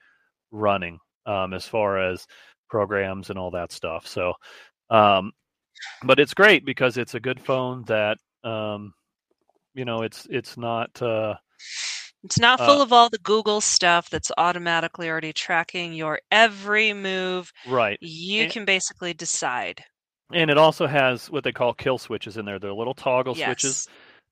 running 0.51 0.99
um, 1.27 1.55
as 1.55 1.65
far 1.67 1.99
as 2.11 2.27
programs 2.71 3.31
and 3.31 3.39
all 3.39 3.51
that 3.53 3.73
stuff 3.73 4.07
so 4.07 4.35
um, 4.91 5.33
but 6.05 6.19
it's 6.19 6.35
great 6.35 6.65
because 6.65 6.97
it's 6.99 7.15
a 7.15 7.21
good 7.21 7.41
phone 7.41 7.85
that 7.87 8.19
um, 8.45 8.93
you 9.75 9.85
know 9.85 10.03
it's 10.03 10.27
it's 10.31 10.57
not 10.57 11.01
uh, 11.03 11.35
It's 12.25 12.39
not 12.39 12.61
Uh, 12.61 12.67
full 12.67 12.83
of 12.83 12.93
all 12.93 13.09
the 13.11 13.19
Google 13.19 13.61
stuff 13.61 14.11
that's 14.11 14.33
automatically 14.37 15.09
already 15.09 15.33
tracking 15.33 15.93
your 15.93 16.19
every 16.31 16.93
move. 16.93 17.53
right 17.69 17.97
You 18.01 18.43
And- 18.45 18.53
can 18.53 18.65
basically 18.65 19.15
decide. 19.15 19.85
And 20.33 20.51
it 20.51 20.59
also 20.59 20.87
has 20.87 21.31
what 21.31 21.45
they 21.45 21.53
call 21.53 21.73
kill 21.75 21.99
switches 21.99 22.37
in 22.37 22.45
there 22.45 22.59
they're 22.59 22.73
little 22.73 22.95
toggle 22.95 23.35
switches 23.35 23.89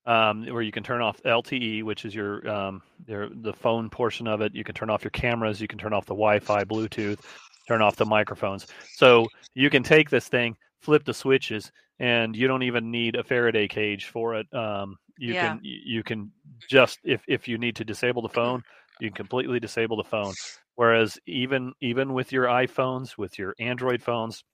um, 0.06 0.46
where 0.46 0.62
you 0.62 0.72
can 0.72 0.84
turn 0.84 1.02
off 1.02 1.20
LTE, 1.24 1.82
which 1.82 2.04
is 2.04 2.14
your 2.14 2.48
um, 2.48 2.82
your 3.06 3.28
the 3.28 3.52
phone 3.52 3.90
portion 3.90 4.28
of 4.28 4.40
it. 4.40 4.54
You 4.54 4.62
can 4.64 4.74
turn 4.74 4.88
off 4.88 5.02
your 5.02 5.10
cameras. 5.10 5.60
You 5.60 5.66
can 5.68 5.78
turn 5.78 5.92
off 5.92 6.06
the 6.06 6.14
Wi-Fi, 6.14 6.64
Bluetooth, 6.64 7.18
turn 7.66 7.82
off 7.82 7.96
the 7.96 8.06
microphones. 8.06 8.66
So 8.94 9.28
you 9.54 9.68
can 9.68 9.82
take 9.82 10.08
this 10.08 10.28
thing, 10.28 10.56
flip 10.80 11.04
the 11.04 11.14
switches, 11.14 11.72
and 11.98 12.36
you 12.36 12.46
don't 12.46 12.62
even 12.62 12.90
need 12.90 13.16
a 13.16 13.24
Faraday 13.24 13.66
cage 13.66 14.06
for 14.06 14.36
it. 14.36 14.46
Um, 14.54 14.96
you 15.18 15.34
Yeah. 15.34 15.54
can 15.54 15.60
you 15.62 16.02
can 16.04 16.30
just 16.68 17.00
if 17.04 17.22
if 17.26 17.48
you 17.48 17.58
need 17.58 17.74
to 17.76 17.84
disable 17.84 18.22
the 18.22 18.28
phone, 18.28 18.62
you 19.00 19.08
can 19.08 19.16
completely 19.16 19.58
disable 19.58 19.96
the 19.96 20.04
phone. 20.04 20.34
Whereas 20.76 21.18
even 21.26 21.72
even 21.80 22.12
with 22.12 22.30
your 22.30 22.44
iPhones, 22.44 23.18
with 23.18 23.40
your 23.40 23.56
Android 23.58 24.02
phones, 24.02 24.44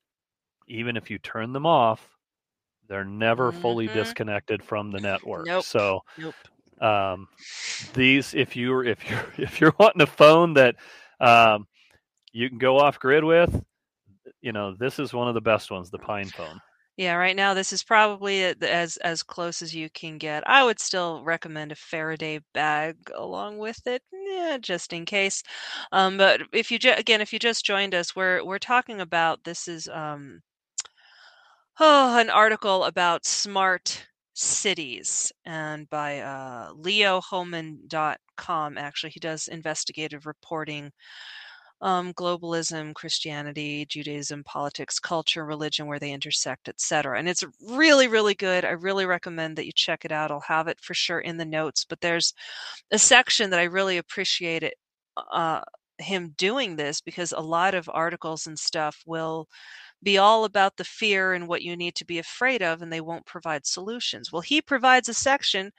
even 0.73 0.97
if 0.97 1.11
you 1.11 1.19
turn 1.19 1.53
them 1.53 1.66
off, 1.66 2.07
they're 2.89 3.05
never 3.05 3.53
fully 3.53 3.89
Mhm. 3.89 3.89
disconnected 3.89 4.62
from 4.62 4.90
the 4.90 5.01
network. 5.01 5.51
Nope. 5.51 5.66
So 5.66 6.01
Nope. 6.16 6.49
um, 6.81 7.28
these, 7.94 8.35
if 8.35 8.57
you're 8.57 8.85
if 8.86 9.09
you're 9.09 9.27
if 9.39 9.61
you're 9.61 9.74
wanting 9.78 10.03
a 10.03 10.07
phone 10.07 10.55
that 10.55 10.77
um, 11.20 11.66
you 12.32 12.49
can 12.49 12.59
go 12.59 12.78
off 12.78 12.99
grid 13.01 13.24
with, 13.24 13.65
you 14.43 14.53
know 14.53 14.74
this 14.78 14.99
is 14.99 15.12
one 15.15 15.28
of 15.28 15.35
the 15.35 15.40
best 15.43 15.70
ones, 15.70 15.90
the 15.90 15.99
Pine 15.99 16.32
phone. 16.32 16.61
Yeah, 16.97 17.15
right 17.15 17.35
now 17.36 17.55
this 17.55 17.73
is 17.73 17.82
probably 17.82 18.44
as 18.44 18.97
as 18.99 19.23
close 19.23 19.62
as 19.62 19.74
you 19.74 19.89
can 19.90 20.19
get. 20.19 20.47
I 20.49 20.62
would 20.65 20.78
still 20.78 21.24
recommend 21.24 21.73
a 21.73 21.74
Faraday 21.77 22.40
bag 22.55 22.97
along 23.15 23.59
with 23.59 23.81
it, 23.86 24.03
yeah, 24.12 24.59
just 24.61 24.93
in 24.93 25.07
case. 25.07 25.43
Um, 25.90 26.19
but 26.19 26.43
if 26.53 26.70
you 26.70 26.78
ju- 26.78 26.94
again, 26.97 27.20
if 27.23 27.32
you 27.32 27.39
just 27.39 27.65
joined 27.65 27.94
us, 27.94 28.15
we're 28.15 28.44
we're 28.44 28.59
talking 28.59 29.01
about 29.01 29.44
this 29.44 29.69
is 29.69 29.89
um, 29.89 30.43
oh, 31.81 32.19
an 32.19 32.31
article 32.31 32.85
about 32.85 33.27
smart 33.27 34.07
cities 34.35 35.32
and 35.44 35.89
by 35.90 36.20
uh, 36.20 36.73
leohohmann.com. 36.74 38.78
Actually, 38.78 39.11
he 39.11 39.20
does 39.20 39.49
investigative 39.49 40.27
reporting 40.27 40.90
um, 41.81 42.12
globalism, 42.15 42.94
Christianity, 42.94 43.85
Judaism, 43.86 44.44
politics, 44.44 45.01
culture, 45.01 45.44
religion, 45.44 45.86
where 45.86 45.99
they 45.99 46.12
intersect, 46.12 46.69
etc. 46.69 47.19
And 47.19 47.28
it's 47.28 47.44
really, 47.61 48.07
really 48.07 48.35
good. 48.35 48.65
I 48.65 48.70
really 48.70 49.05
recommend 49.05 49.57
that 49.57 49.66
you 49.66 49.73
check 49.74 50.05
it 50.05 50.12
out. 50.12 50.31
I'll 50.31 50.40
have 50.40 50.69
it 50.69 50.78
for 50.81 50.94
sure 50.94 51.20
in 51.20 51.39
the 51.39 51.44
notes. 51.44 51.85
But 51.85 52.01
there's 52.01 52.35
a 52.93 52.99
section 52.99 53.51
that 53.51 53.59
I 53.59 53.65
really 53.65 53.99
appreciate 53.99 54.62
it, 54.62 54.74
uh, 55.32 55.62
him 55.99 56.35
doing 56.36 56.77
this 56.77 57.01
because 57.01 57.32
a 57.32 57.40
lot 57.40 57.74
of 57.74 57.90
articles 57.93 58.47
and 58.47 58.59
stuff 58.59 59.03
will 59.07 59.49
be 60.03 60.19
all 60.19 60.45
about 60.45 60.77
the 60.77 60.85
fear 60.85 61.33
and 61.35 61.49
what 61.49 61.62
you 61.62 61.77
need 61.77 61.95
to 61.97 62.05
be 62.05 62.19
afraid 62.19 62.62
of, 62.62 62.83
and 62.83 62.93
they 62.93 63.01
won't 63.01 63.27
provide 63.27 63.66
solutions. 63.66 64.33
Well, 64.33 64.43
he 64.43 64.61
provides 64.62 65.09
a 65.09 65.15
section 65.15 65.73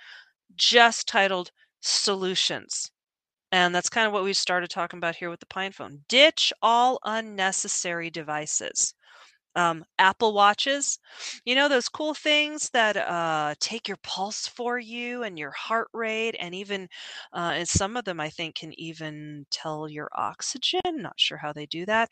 just 0.56 1.08
titled 1.08 1.52
Solutions. 1.82 2.92
And 3.52 3.74
that's 3.76 3.90
kind 3.90 4.08
of 4.08 4.14
what 4.14 4.24
we 4.24 4.34
started 4.34 4.70
talking 4.70 4.98
about 4.98 5.16
here 5.16 5.30
with 5.30 5.40
the 5.40 5.46
Pine 5.48 5.72
phone. 5.72 6.00
Ditch 6.10 6.52
all 6.62 7.00
unnecessary 7.06 8.10
devices. 8.10 8.96
Um, 9.56 9.86
Apple 10.00 10.34
Watches, 10.34 10.98
you 11.46 11.54
know, 11.56 11.68
those 11.70 11.88
cool 11.90 12.16
things 12.16 12.70
that 12.72 12.98
uh, 12.98 13.54
take 13.60 13.88
your 13.88 13.98
pulse 14.02 14.48
for 14.48 14.80
you 14.80 15.24
and 15.24 15.38
your 15.38 15.52
heart 15.52 15.90
rate, 15.94 16.36
and 16.40 16.56
even, 16.56 16.88
uh, 17.34 17.52
and 17.56 17.68
some 17.68 17.96
of 17.96 18.04
them 18.06 18.20
I 18.20 18.30
think 18.30 18.56
can 18.56 18.74
even 18.80 19.46
tell 19.52 19.88
your 19.88 20.10
oxygen. 20.14 20.82
Not 20.96 21.20
sure 21.20 21.38
how 21.38 21.54
they 21.54 21.68
do 21.68 21.86
that. 21.86 22.10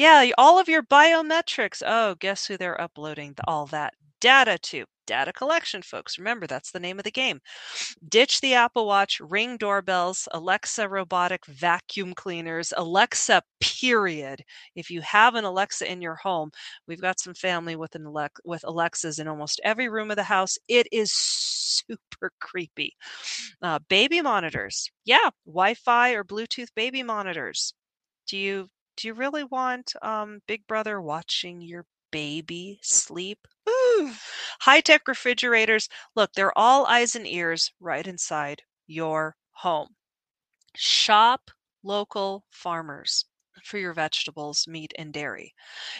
Yeah, 0.00 0.30
all 0.38 0.58
of 0.58 0.68
your 0.68 0.82
biometrics. 0.82 1.82
Oh, 1.84 2.14
guess 2.14 2.46
who 2.46 2.56
they're 2.56 2.80
uploading 2.80 3.34
all 3.46 3.66
that 3.66 3.94
data 4.20 4.58
to? 4.58 4.84
Data 5.06 5.32
collection, 5.32 5.82
folks. 5.82 6.18
Remember, 6.18 6.46
that's 6.46 6.70
the 6.70 6.78
name 6.80 6.98
of 6.98 7.04
the 7.04 7.10
game. 7.10 7.40
Ditch 8.08 8.40
the 8.40 8.54
Apple 8.54 8.86
Watch, 8.86 9.20
Ring 9.20 9.56
doorbells, 9.56 10.28
Alexa 10.32 10.88
robotic 10.88 11.44
vacuum 11.46 12.14
cleaners, 12.14 12.72
Alexa, 12.76 13.42
period. 13.60 14.44
If 14.76 14.90
you 14.90 15.00
have 15.02 15.34
an 15.34 15.44
Alexa 15.44 15.90
in 15.90 16.00
your 16.02 16.16
home, 16.16 16.50
we've 16.86 17.00
got 17.00 17.20
some 17.20 17.34
family 17.34 17.76
with 17.76 17.94
an 17.96 18.06
Alex- 18.06 18.40
with 18.44 18.64
Alexas 18.64 19.18
in 19.18 19.28
almost 19.28 19.60
every 19.64 19.88
room 19.88 20.10
of 20.10 20.16
the 20.16 20.24
house. 20.24 20.58
It 20.68 20.88
is 20.92 21.12
super 21.12 22.32
creepy. 22.40 22.96
Uh, 23.62 23.78
baby 23.88 24.22
monitors. 24.22 24.90
Yeah, 25.04 25.30
Wi-Fi 25.46 26.12
or 26.12 26.24
Bluetooth 26.24 26.74
baby 26.74 27.02
monitors. 27.02 27.74
Do 28.28 28.38
you 28.38 28.68
do 29.00 29.08
you 29.08 29.14
really 29.14 29.44
want 29.44 29.94
um, 30.02 30.40
Big 30.46 30.66
Brother 30.66 31.00
watching 31.00 31.62
your 31.62 31.86
baby 32.10 32.78
sleep? 32.82 33.38
Ooh. 33.68 34.12
High-tech 34.60 35.08
refrigerators. 35.08 35.88
Look, 36.14 36.32
they're 36.34 36.56
all 36.58 36.84
eyes 36.84 37.16
and 37.16 37.26
ears 37.26 37.72
right 37.80 38.06
inside 38.06 38.62
your 38.86 39.36
home. 39.52 39.96
Shop 40.76 41.50
local 41.82 42.44
farmers 42.50 43.24
for 43.64 43.78
your 43.78 43.94
vegetables, 43.94 44.66
meat, 44.68 44.92
and 44.98 45.12
dairy. 45.14 45.54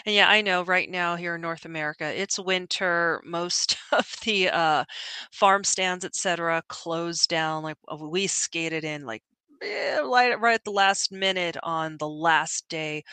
And 0.05 0.13
yeah, 0.13 0.29
I 0.29 0.41
know 0.41 0.63
right 0.63 0.89
now 0.89 1.15
here 1.15 1.35
in 1.35 1.41
North 1.41 1.65
America, 1.65 2.05
it's 2.05 2.37
winter. 2.37 3.21
Most 3.25 3.77
of 3.91 4.15
the 4.23 4.49
uh, 4.49 4.85
farm 5.31 5.63
stands, 5.63 6.05
etc., 6.05 6.61
closed 6.69 7.29
down. 7.29 7.63
Like 7.63 7.77
uh, 7.91 7.97
we 7.97 8.27
skated 8.27 8.83
in 8.83 9.05
like 9.05 9.23
eh, 9.61 9.99
right, 10.01 10.53
at 10.53 10.63
the 10.63 10.71
last 10.71 11.11
minute 11.11 11.57
on 11.63 11.97
the 11.97 12.07
last 12.09 12.67
day 12.69 13.03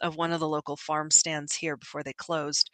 of 0.00 0.16
one 0.16 0.32
of 0.32 0.40
the 0.40 0.48
local 0.48 0.76
farm 0.76 1.10
stands 1.10 1.54
here 1.56 1.76
before 1.76 2.02
they 2.02 2.12
closed. 2.14 2.70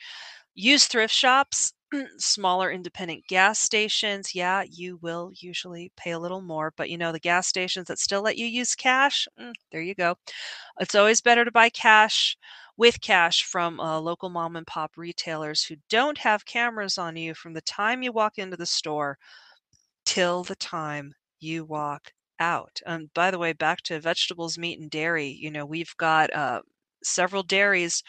Use 0.54 0.86
thrift 0.86 1.14
shops, 1.14 1.72
smaller 2.18 2.70
independent 2.72 3.26
gas 3.28 3.58
stations. 3.60 4.34
Yeah, 4.34 4.64
you 4.68 4.98
will 5.02 5.32
usually 5.36 5.92
pay 5.96 6.12
a 6.12 6.18
little 6.18 6.42
more, 6.42 6.72
but 6.76 6.90
you 6.90 6.98
know, 6.98 7.12
the 7.12 7.20
gas 7.20 7.48
stations 7.48 7.88
that 7.88 7.98
still 7.98 8.22
let 8.22 8.38
you 8.38 8.46
use 8.46 8.74
cash, 8.74 9.28
mm, 9.40 9.52
there 9.72 9.82
you 9.82 9.94
go. 9.94 10.16
It's 10.80 10.94
always 10.94 11.20
better 11.22 11.44
to 11.44 11.52
buy 11.52 11.70
cash 11.70 12.36
with 12.76 13.00
cash 13.00 13.44
from 13.44 13.80
uh, 13.80 14.00
local 14.00 14.30
mom 14.30 14.56
and 14.56 14.66
pop 14.66 14.92
retailers 14.96 15.64
who 15.64 15.76
don't 15.90 16.18
have 16.18 16.46
cameras 16.46 16.98
on 16.98 17.16
you 17.16 17.34
from 17.34 17.54
the 17.54 17.62
time 17.62 18.02
you 18.02 18.12
walk 18.12 18.38
into 18.38 18.56
the 18.56 18.66
store 18.66 19.18
till 20.04 20.44
the 20.44 20.56
time 20.56 21.14
you 21.40 21.64
walk 21.64 22.12
out. 22.42 22.80
And 22.86 23.12
by 23.14 23.30
the 23.30 23.38
way, 23.38 23.52
back 23.54 23.82
to 23.84 24.00
vegetables, 24.00 24.58
meat, 24.58 24.80
and 24.80 24.90
dairy, 24.90 25.28
you 25.28 25.50
know, 25.50 25.64
we've 25.64 25.94
got 25.96 26.34
uh, 26.34 26.62
several 27.04 27.42
dairies 27.42 28.02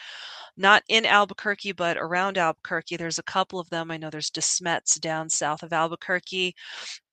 not 0.56 0.82
in 0.88 1.04
Albuquerque, 1.06 1.72
but 1.72 1.96
around 1.96 2.38
Albuquerque. 2.38 2.96
There's 2.96 3.18
a 3.18 3.24
couple 3.24 3.58
of 3.58 3.68
them. 3.70 3.90
I 3.90 3.96
know 3.96 4.10
there's 4.10 4.30
DeSmet's 4.30 4.96
down 5.00 5.28
south 5.28 5.62
of 5.62 5.72
Albuquerque. 5.72 6.54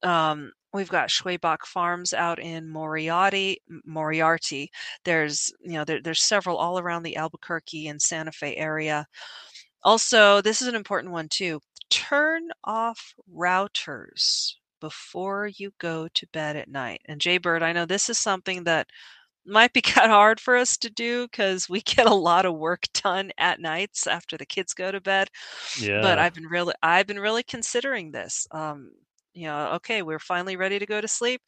Um, 0.04 0.52
we've 0.74 0.90
got 0.90 1.10
Schwebach 1.10 1.66
Farms 1.66 2.14
out 2.14 2.40
in 2.40 2.70
Moriarty. 2.70 3.62
Moriarty. 3.86 4.70
There's 5.06 5.52
you 5.64 5.74
know 5.74 5.86
there, 5.86 6.02
there's 6.02 6.24
several 6.24 6.58
all 6.58 6.80
around 6.80 7.04
the 7.04 7.18
Albuquerque 7.18 7.88
and 7.88 8.02
Santa 8.02 8.32
Fe 8.32 8.56
area. 8.58 9.08
Also, 9.84 10.42
this 10.42 10.62
is 10.62 10.68
an 10.68 10.76
important 10.76 11.14
one 11.14 11.28
too. 11.30 11.60
Turn 11.90 12.50
off 12.64 13.14
routers 13.36 14.56
before 14.82 15.48
you 15.48 15.72
go 15.80 16.08
to 16.14 16.28
bed 16.34 16.58
at 16.58 16.70
night. 16.70 17.02
And 17.06 17.22
Jay 17.22 17.38
Bird, 17.38 17.64
I 17.64 17.72
know 17.72 17.86
this 17.86 18.10
is 18.10 18.20
something 18.20 18.66
that 18.66 18.88
might 19.46 19.74
be 19.74 19.82
kind 19.82 20.12
of 20.12 20.16
hard 20.16 20.40
for 20.40 20.58
us 20.58 20.78
to 20.78 20.90
do 20.90 21.28
because 21.28 21.70
we 21.70 21.82
get 21.82 22.08
a 22.08 22.14
lot 22.14 22.46
of 22.46 22.58
work 22.58 22.84
done 22.94 23.32
at 23.38 23.62
nights 23.62 24.08
after 24.08 24.38
the 24.38 24.46
kids 24.46 24.74
go 24.74 24.92
to 24.92 25.00
bed. 25.00 25.30
Yeah. 25.80 26.02
But 26.02 26.20
I've 26.20 26.34
been 26.34 26.48
really, 26.48 26.74
I've 26.84 27.08
been 27.08 27.20
really 27.20 27.44
considering 27.44 28.12
this. 28.12 28.48
Um, 28.52 28.92
you 29.34 29.48
know, 29.48 29.72
okay, 29.76 30.02
we're 30.02 30.20
finally 30.20 30.58
ready 30.58 30.80
to 30.80 30.86
go 30.86 31.00
to 31.00 31.08
sleep. 31.08 31.42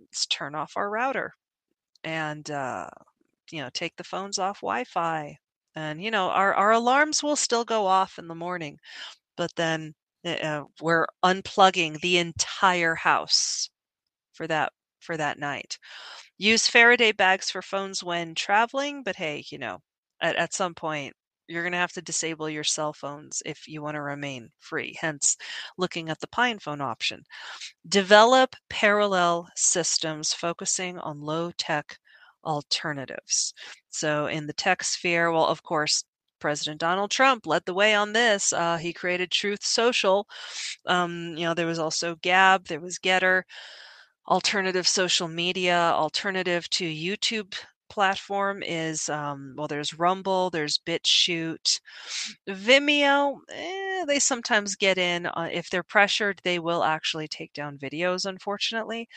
Let's 0.00 0.26
turn 0.26 0.54
off 0.54 0.72
our 0.76 0.90
router 0.90 1.32
and 2.04 2.50
uh, 2.50 2.88
you 3.50 3.60
know 3.60 3.70
take 3.72 3.96
the 3.96 4.04
phones 4.04 4.38
off 4.38 4.60
Wi-Fi. 4.60 5.36
And 5.76 6.02
you 6.02 6.10
know 6.10 6.30
our 6.30 6.54
our 6.54 6.72
alarms 6.72 7.22
will 7.22 7.36
still 7.36 7.64
go 7.64 7.86
off 7.86 8.18
in 8.18 8.26
the 8.28 8.34
morning, 8.34 8.78
but 9.36 9.54
then 9.56 9.94
uh, 10.24 10.64
we're 10.80 11.06
unplugging 11.24 12.00
the 12.00 12.18
entire 12.18 12.94
house 12.94 13.70
for 14.32 14.46
that 14.46 14.72
for 15.00 15.16
that 15.16 15.38
night. 15.38 15.78
Use 16.38 16.66
Faraday 16.68 17.12
bags 17.12 17.50
for 17.50 17.62
phones 17.62 18.02
when 18.04 18.34
traveling, 18.34 19.02
but 19.02 19.16
hey, 19.16 19.44
you 19.50 19.58
know, 19.58 19.78
at, 20.20 20.36
at 20.36 20.54
some 20.54 20.74
point 20.74 21.14
you're 21.48 21.62
going 21.62 21.72
to 21.72 21.78
have 21.78 21.92
to 21.92 22.02
disable 22.02 22.48
your 22.48 22.64
cell 22.64 22.92
phones 22.92 23.42
if 23.44 23.66
you 23.68 23.82
want 23.82 23.96
to 23.96 24.02
remain 24.02 24.50
free. 24.60 24.96
Hence, 25.00 25.36
looking 25.78 26.08
at 26.08 26.20
the 26.20 26.28
Pine 26.28 26.58
phone 26.60 26.80
option. 26.80 27.24
Develop 27.88 28.56
parallel 28.70 29.48
systems 29.56 30.32
focusing 30.32 30.98
on 31.00 31.20
low 31.20 31.50
tech 31.58 31.98
alternatives. 32.44 33.52
So, 33.90 34.26
in 34.26 34.46
the 34.46 34.52
tech 34.54 34.82
sphere, 34.84 35.30
well, 35.32 35.46
of 35.46 35.62
course, 35.62 36.04
President 36.40 36.80
Donald 36.80 37.10
Trump 37.10 37.46
led 37.46 37.64
the 37.66 37.74
way 37.74 37.94
on 37.94 38.12
this. 38.12 38.52
Uh, 38.52 38.76
he 38.78 38.92
created 38.92 39.30
Truth 39.30 39.64
Social. 39.64 40.26
Um, 40.86 41.34
you 41.36 41.44
know, 41.44 41.54
there 41.54 41.66
was 41.66 41.78
also 41.78 42.16
Gab, 42.16 42.66
there 42.66 42.80
was 42.80 42.98
GETTR, 42.98 43.42
alternative 44.28 44.86
social 44.88 45.28
media, 45.28 45.92
alternative 45.94 46.68
to 46.70 46.84
YouTube 46.84 47.54
platform 47.90 48.62
is 48.62 49.08
um, 49.08 49.54
well, 49.56 49.66
there's 49.68 49.98
Rumble, 49.98 50.48
there's 50.50 50.78
BitChute, 50.78 51.80
Vimeo. 52.48 53.38
Eh, 53.50 54.04
they 54.06 54.18
sometimes 54.18 54.76
get 54.76 54.98
in. 54.98 55.26
Uh, 55.26 55.48
if 55.52 55.68
they're 55.70 55.82
pressured, 55.82 56.40
they 56.44 56.58
will 56.58 56.84
actually 56.84 57.28
take 57.28 57.52
down 57.52 57.78
videos, 57.78 58.24
unfortunately. 58.26 59.08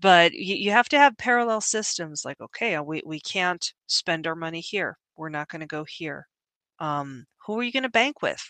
But 0.00 0.32
you, 0.32 0.56
you 0.56 0.70
have 0.72 0.88
to 0.90 0.98
have 0.98 1.16
parallel 1.18 1.60
systems. 1.60 2.24
Like, 2.24 2.40
okay, 2.40 2.74
uh, 2.76 2.82
we 2.82 3.02
we 3.06 3.20
can't 3.20 3.72
spend 3.86 4.26
our 4.26 4.36
money 4.36 4.60
here. 4.60 4.98
We're 5.16 5.28
not 5.30 5.48
going 5.48 5.60
to 5.60 5.66
go 5.66 5.84
here. 5.84 6.26
Um, 6.80 7.26
who 7.46 7.58
are 7.58 7.62
you 7.62 7.72
going 7.72 7.82
to 7.84 7.88
bank 7.88 8.22
with? 8.22 8.40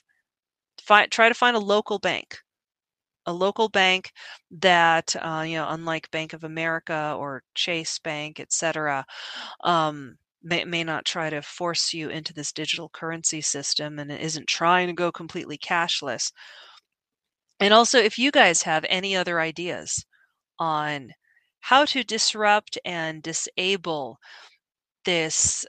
Try 0.86 1.06
to 1.06 1.34
find 1.34 1.56
a 1.56 1.60
local 1.60 1.98
bank 1.98 2.38
a 3.28 3.32
local 3.32 3.68
bank 3.68 4.10
that 4.50 5.14
uh, 5.20 5.44
you 5.46 5.56
know 5.56 5.66
unlike 5.68 6.10
bank 6.10 6.32
of 6.32 6.44
america 6.44 7.14
or 7.18 7.42
chase 7.55 7.98
bank 7.98 8.40
etc 8.40 9.05
um, 9.64 10.16
may, 10.42 10.64
may 10.64 10.82
not 10.82 11.05
try 11.05 11.28
to 11.28 11.42
force 11.42 11.92
you 11.92 12.09
into 12.09 12.32
this 12.32 12.52
digital 12.52 12.88
currency 12.88 13.42
system 13.42 13.98
and 13.98 14.10
it 14.10 14.22
isn't 14.22 14.48
trying 14.48 14.86
to 14.86 14.94
go 14.94 15.12
completely 15.12 15.59
cashless 15.59 16.32
and 17.60 17.74
also 17.74 17.98
if 17.98 18.18
you 18.18 18.30
guys 18.30 18.62
have 18.62 18.84
any 18.88 19.14
other 19.14 19.40
ideas 19.40 20.06
on 20.59 21.10
how 21.60 21.84
to 21.84 22.02
disrupt 22.02 22.78
and 22.86 23.22
disable 23.22 24.18
this 25.05 25.66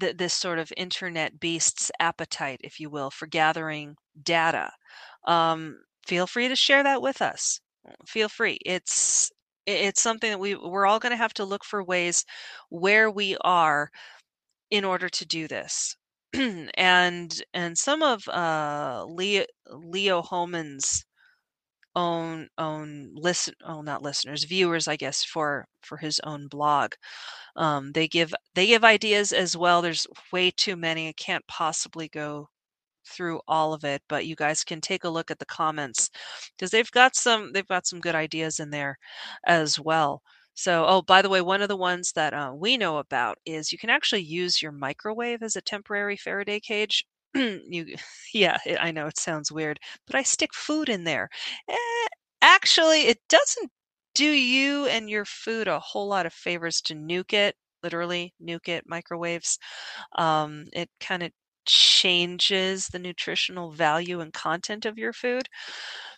th- 0.00 0.16
this 0.16 0.34
sort 0.34 0.58
of 0.58 0.72
internet 0.76 1.40
beast's 1.40 1.90
appetite 2.00 2.60
if 2.64 2.80
you 2.80 2.90
will 2.90 3.10
for 3.10 3.26
gathering 3.26 3.96
data 4.22 4.70
um, 5.26 5.78
feel 6.06 6.26
free 6.26 6.48
to 6.48 6.56
share 6.56 6.82
that 6.82 7.02
with 7.02 7.22
us. 7.22 7.60
Feel 8.06 8.28
free. 8.28 8.58
It's 8.64 9.30
it's 9.66 10.02
something 10.02 10.30
that 10.30 10.38
we 10.38 10.54
we're 10.54 10.86
all 10.86 10.98
going 10.98 11.12
to 11.12 11.16
have 11.16 11.34
to 11.34 11.44
look 11.44 11.64
for 11.64 11.82
ways 11.82 12.24
where 12.70 13.10
we 13.10 13.36
are 13.42 13.90
in 14.70 14.84
order 14.84 15.08
to 15.08 15.26
do 15.26 15.48
this. 15.48 15.96
and 16.34 17.42
and 17.54 17.78
some 17.78 18.02
of 18.02 18.26
uh, 18.28 19.04
Leo 19.08 19.44
Leo 19.70 20.22
Hohmann's 20.22 21.04
own 21.96 22.48
own 22.58 23.10
listen 23.14 23.54
oh 23.64 23.80
not 23.82 24.02
listeners 24.02 24.44
viewers 24.44 24.88
I 24.88 24.96
guess 24.96 25.22
for 25.24 25.66
for 25.82 25.96
his 25.98 26.20
own 26.24 26.48
blog 26.48 26.92
um, 27.56 27.92
they 27.92 28.08
give 28.08 28.34
they 28.54 28.66
give 28.66 28.84
ideas 28.84 29.32
as 29.32 29.56
well. 29.56 29.82
There's 29.82 30.06
way 30.32 30.50
too 30.50 30.76
many. 30.76 31.08
I 31.08 31.12
can't 31.12 31.46
possibly 31.48 32.08
go 32.08 32.48
through 33.06 33.40
all 33.48 33.72
of 33.74 33.84
it, 33.84 34.02
but 34.08 34.26
you 34.26 34.36
guys 34.36 34.64
can 34.64 34.80
take 34.80 35.04
a 35.04 35.08
look 35.10 35.30
at 35.30 35.38
the 35.38 35.46
comments 35.46 36.10
because 36.56 36.70
they've 36.70 36.90
got 36.92 37.16
some 37.16 37.52
they've 37.52 37.66
got 37.68 37.86
some 37.86 38.00
good 38.00 38.14
ideas 38.14 38.60
in 38.60 38.70
there 38.70 38.98
as 39.46 39.78
well. 39.78 40.22
So, 40.54 40.86
oh, 40.86 41.02
by 41.02 41.22
the 41.22 41.28
way, 41.28 41.40
one 41.42 41.62
of 41.62 41.68
the 41.68 41.76
ones 41.76 42.12
that 42.12 42.32
uh, 42.34 42.52
we 42.54 42.76
know 42.78 42.98
about 42.98 43.38
is 43.46 43.72
you 43.72 43.78
can 43.78 43.90
actually 43.90 44.22
use 44.22 44.62
your 44.62 44.72
microwave 44.72 45.42
as 45.42 45.56
a 45.56 45.60
temporary 45.62 46.16
Faraday 46.16 46.60
cage. 46.60 47.04
you, 47.68 47.96
yeah, 48.32 48.58
it, 48.66 48.78
I 48.80 48.90
know 48.90 49.06
it 49.06 49.18
sounds 49.18 49.50
weird, 49.52 49.78
but 50.06 50.16
I 50.16 50.22
stick 50.22 50.54
food 50.54 50.88
in 50.88 51.04
there. 51.04 51.28
Eh, 51.68 52.06
actually, 52.42 53.02
it 53.02 53.18
doesn't 53.28 53.70
do 54.14 54.24
you 54.26 54.86
and 54.86 55.10
your 55.10 55.24
food 55.24 55.66
a 55.68 55.80
whole 55.80 56.06
lot 56.08 56.26
of 56.26 56.32
favors 56.32 56.80
to 56.82 56.94
nuke 56.94 57.32
it. 57.32 57.56
Literally, 57.82 58.32
nuke 58.42 58.68
it. 58.68 58.84
Microwaves. 58.86 59.58
Um, 60.16 60.66
it 60.72 60.90
kind 61.00 61.22
of 61.22 61.32
changes 61.66 62.88
the 62.88 62.98
nutritional 63.00 63.72
value 63.72 64.20
and 64.20 64.32
content 64.32 64.86
of 64.86 64.98
your 64.98 65.12
food. 65.12 65.48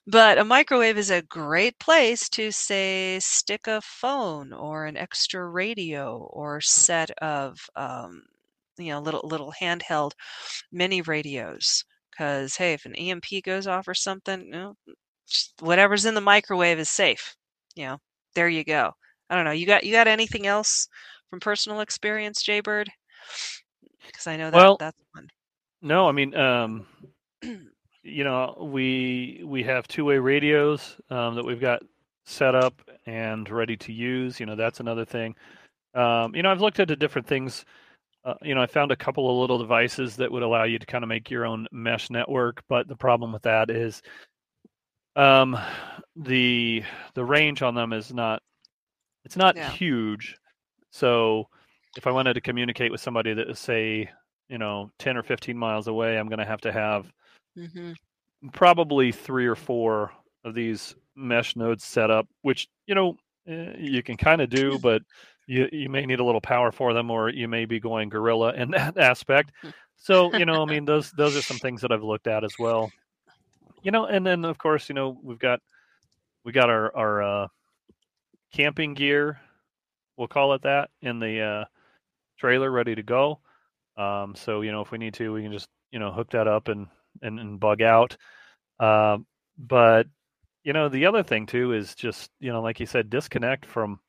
But 0.07 0.39
a 0.39 0.45
microwave 0.45 0.99
is 0.99 1.11
a 1.11 1.23
great 1.23 1.79
place 1.79 2.29
to, 2.31 2.53
say, 2.53 3.19
stick 3.21 3.67
a 3.69 3.81
phone 3.83 4.53
or 4.53 4.87
an 4.87 4.97
extra 4.97 5.47
radio 5.49 6.19
or 6.33 6.61
set 6.61 7.11
of 7.19 7.59
um, 7.77 8.25
you 8.79 8.93
know 8.93 9.01
little 9.01 9.23
little 9.25 9.53
handheld 9.61 10.13
mini 10.73 11.03
radios 11.03 11.85
because 12.11 12.57
hey, 12.57 12.73
if 12.73 12.85
an 12.87 12.95
EMP 12.95 13.45
goes 13.45 13.67
off 13.67 13.89
or 13.89 13.95
something, 13.95 14.43
you 14.47 14.51
know, 14.53 14.75
whatever's 15.61 16.05
in 16.05 16.15
the 16.15 16.21
microwave 16.21 16.79
is 16.79 16.91
safe. 16.91 17.37
You 17.75 17.87
know, 17.87 17.99
there 18.35 18.49
you 18.49 18.65
go. 18.65 18.93
I 19.29 19.37
don't 19.37 19.45
know. 19.45 19.51
You 19.51 19.67
got 19.67 19.85
you 19.85 19.93
got 19.93 20.09
anything 20.09 20.47
else 20.47 20.89
from 21.31 21.41
personal 21.41 21.81
experience, 21.81 22.43
Jaybird? 22.43 22.91
Because 24.07 24.27
I 24.27 24.37
know 24.37 24.51
that 24.51 24.57
Well, 24.57 24.77
that's 24.79 24.99
one. 25.13 25.29
No, 25.83 26.09
I 26.09 26.13
mean, 26.13 26.35
um, 26.35 26.87
you 28.03 28.25
know, 28.25 28.57
we 28.71 29.43
we 29.45 29.63
have 29.65 29.89
two-way 29.89 30.19
radios 30.19 30.97
um, 31.11 31.35
that 31.35 31.45
we've 31.45 31.61
got 31.61 31.83
set 32.25 32.55
up 32.55 32.81
and 33.07 33.49
ready 33.51 33.77
to 33.77 33.93
use. 33.93 34.41
You 34.41 34.47
know, 34.47 34.57
that's 34.57 34.81
another 34.81 35.05
thing. 35.05 35.35
Um, 35.95 36.35
you 36.35 36.43
know, 36.43 36.51
I've 36.51 36.61
looked 36.61 36.79
into 36.79 36.97
different 36.97 37.27
things. 37.27 37.65
Uh, 38.27 38.35
you 38.43 38.57
know, 38.57 38.61
I 38.61 38.67
found 38.67 38.91
a 38.91 38.97
couple 38.97 39.31
of 39.31 39.37
little 39.41 39.59
devices 39.59 40.17
that 40.17 40.33
would 40.33 40.43
allow 40.43 40.65
you 40.65 40.81
to 40.81 40.87
kind 40.87 41.05
of 41.05 41.09
make 41.09 41.31
your 41.31 41.47
own 41.47 41.69
mesh 41.71 42.11
network, 42.11 42.65
but 42.69 42.89
the 42.89 42.97
problem 42.97 43.33
with 43.33 43.43
that 43.43 43.71
is 43.71 44.03
um, 45.15 45.57
the 46.17 46.83
the 47.15 47.25
range 47.25 47.63
on 47.63 47.75
them 47.77 47.93
is 47.93 48.13
not 48.13 48.43
it's 49.25 49.37
not 49.37 49.57
Yeah. 49.57 49.71
huge. 49.71 50.37
So 50.91 51.49
if 51.97 52.07
I 52.07 52.11
wanted 52.11 52.35
to 52.35 52.41
communicate 52.41 52.91
with 52.91 53.01
somebody 53.01 53.33
that 53.35 53.49
is 53.49 53.59
say, 53.61 54.11
you 54.49 54.59
know, 54.59 54.91
10 54.99 55.17
or 55.17 55.23
15 55.23 55.57
miles 55.57 55.89
away, 55.89 56.19
I'm 56.19 56.29
going 56.29 56.41
to 56.41 56.45
have 56.45 56.63
to 56.63 56.73
have 56.73 57.13
hmm 57.57 57.93
probably 58.53 59.13
three 59.13 59.47
or 59.47 59.55
four 59.57 60.13
of 60.45 60.55
these 60.55 60.95
mesh 61.15 61.57
nodes 61.57 61.85
set 61.85 62.11
up, 62.11 62.29
which 62.43 62.69
you 62.87 62.95
know 62.95 63.17
eh, 63.49 63.75
you 63.79 64.03
can 64.03 64.17
kind 64.17 64.41
of 64.41 64.51
do, 64.51 64.79
but 64.83 65.03
you 65.47 65.69
you 65.73 65.89
may 65.89 66.05
need 66.07 66.21
a 66.21 66.25
little 66.25 66.41
power 66.41 66.73
for 66.73 66.93
them, 66.93 67.11
or 67.11 67.29
you 67.29 67.49
may 67.49 67.65
be 67.65 67.81
going 67.81 68.09
guerrilla 68.09 68.55
in 68.55 68.71
that 68.73 68.99
aspect. 68.99 69.53
So 69.97 70.35
you 70.37 70.45
know, 70.45 70.63
I 70.63 70.67
mean, 70.67 70.85
those 70.85 71.11
those 71.13 71.37
are 71.37 71.43
some 71.43 71.59
things 71.59 71.81
that 71.83 71.93
I've 71.93 72.03
looked 72.03 72.27
at 72.27 72.45
as 72.45 72.55
well. 72.59 72.91
You 73.83 73.91
know, 73.91 74.07
and 74.07 74.27
then 74.27 74.45
of 74.45 74.59
course, 74.59 74.89
you 74.89 74.95
know, 74.95 75.19
we've 75.23 75.39
got 75.39 75.61
we 76.45 76.53
got 76.53 76.71
our 76.71 76.95
our 76.97 77.23
uh, 77.23 77.49
camping 78.53 78.95
gear, 78.95 79.41
we'll 80.17 80.29
call 80.29 80.55
it 80.55 80.63
that, 80.63 80.91
in 81.03 81.19
the 81.19 81.41
uh, 81.41 81.65
trailer 82.39 82.71
ready 82.71 82.95
to 82.95 83.03
go. 83.03 83.41
Um, 83.97 84.35
so 84.35 84.63
you 84.63 84.73
know, 84.73 84.81
if 84.81 84.91
we 84.91 84.99
need 84.99 85.15
to, 85.15 85.33
we 85.33 85.43
can 85.43 85.53
just 85.53 85.69
you 85.91 85.99
know 85.99 86.11
hook 86.11 86.31
that 86.31 86.49
up 86.49 86.69
and 86.69 86.89
and, 87.23 87.39
and 87.39 87.61
bug 87.61 87.83
out. 87.83 88.17
Um, 88.81 89.27
but 89.59 90.07
you 90.65 90.73
know, 90.73 90.89
the 90.89 91.07
other 91.07 91.23
thing 91.23 91.47
too 91.47 91.73
is 91.73 91.95
just 91.95 92.31
you 92.41 92.53
know, 92.53 92.61
like 92.61 92.81
you 92.81 92.87
said, 92.87 93.11
disconnect 93.11 93.65
from 93.65 94.01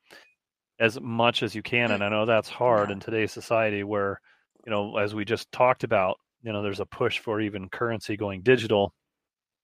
as 0.79 0.99
much 1.01 1.43
as 1.43 1.55
you 1.55 1.61
can. 1.63 1.91
And 1.91 2.03
I 2.03 2.09
know 2.09 2.25
that's 2.25 2.49
hard 2.49 2.89
Yeah. 2.89 2.93
in 2.93 2.99
today's 2.99 3.31
society, 3.31 3.83
where 3.83 4.19
you 4.65 4.71
know, 4.71 4.97
as 4.97 5.15
we 5.15 5.23
just 5.23 5.49
talked 5.53 5.83
about, 5.85 6.17
you 6.43 6.51
know, 6.51 6.61
there's 6.61 6.81
a 6.81 6.85
push 6.85 7.19
for 7.19 7.39
even 7.39 7.69
currency 7.69 8.17
going 8.17 8.41
digital. 8.41 8.93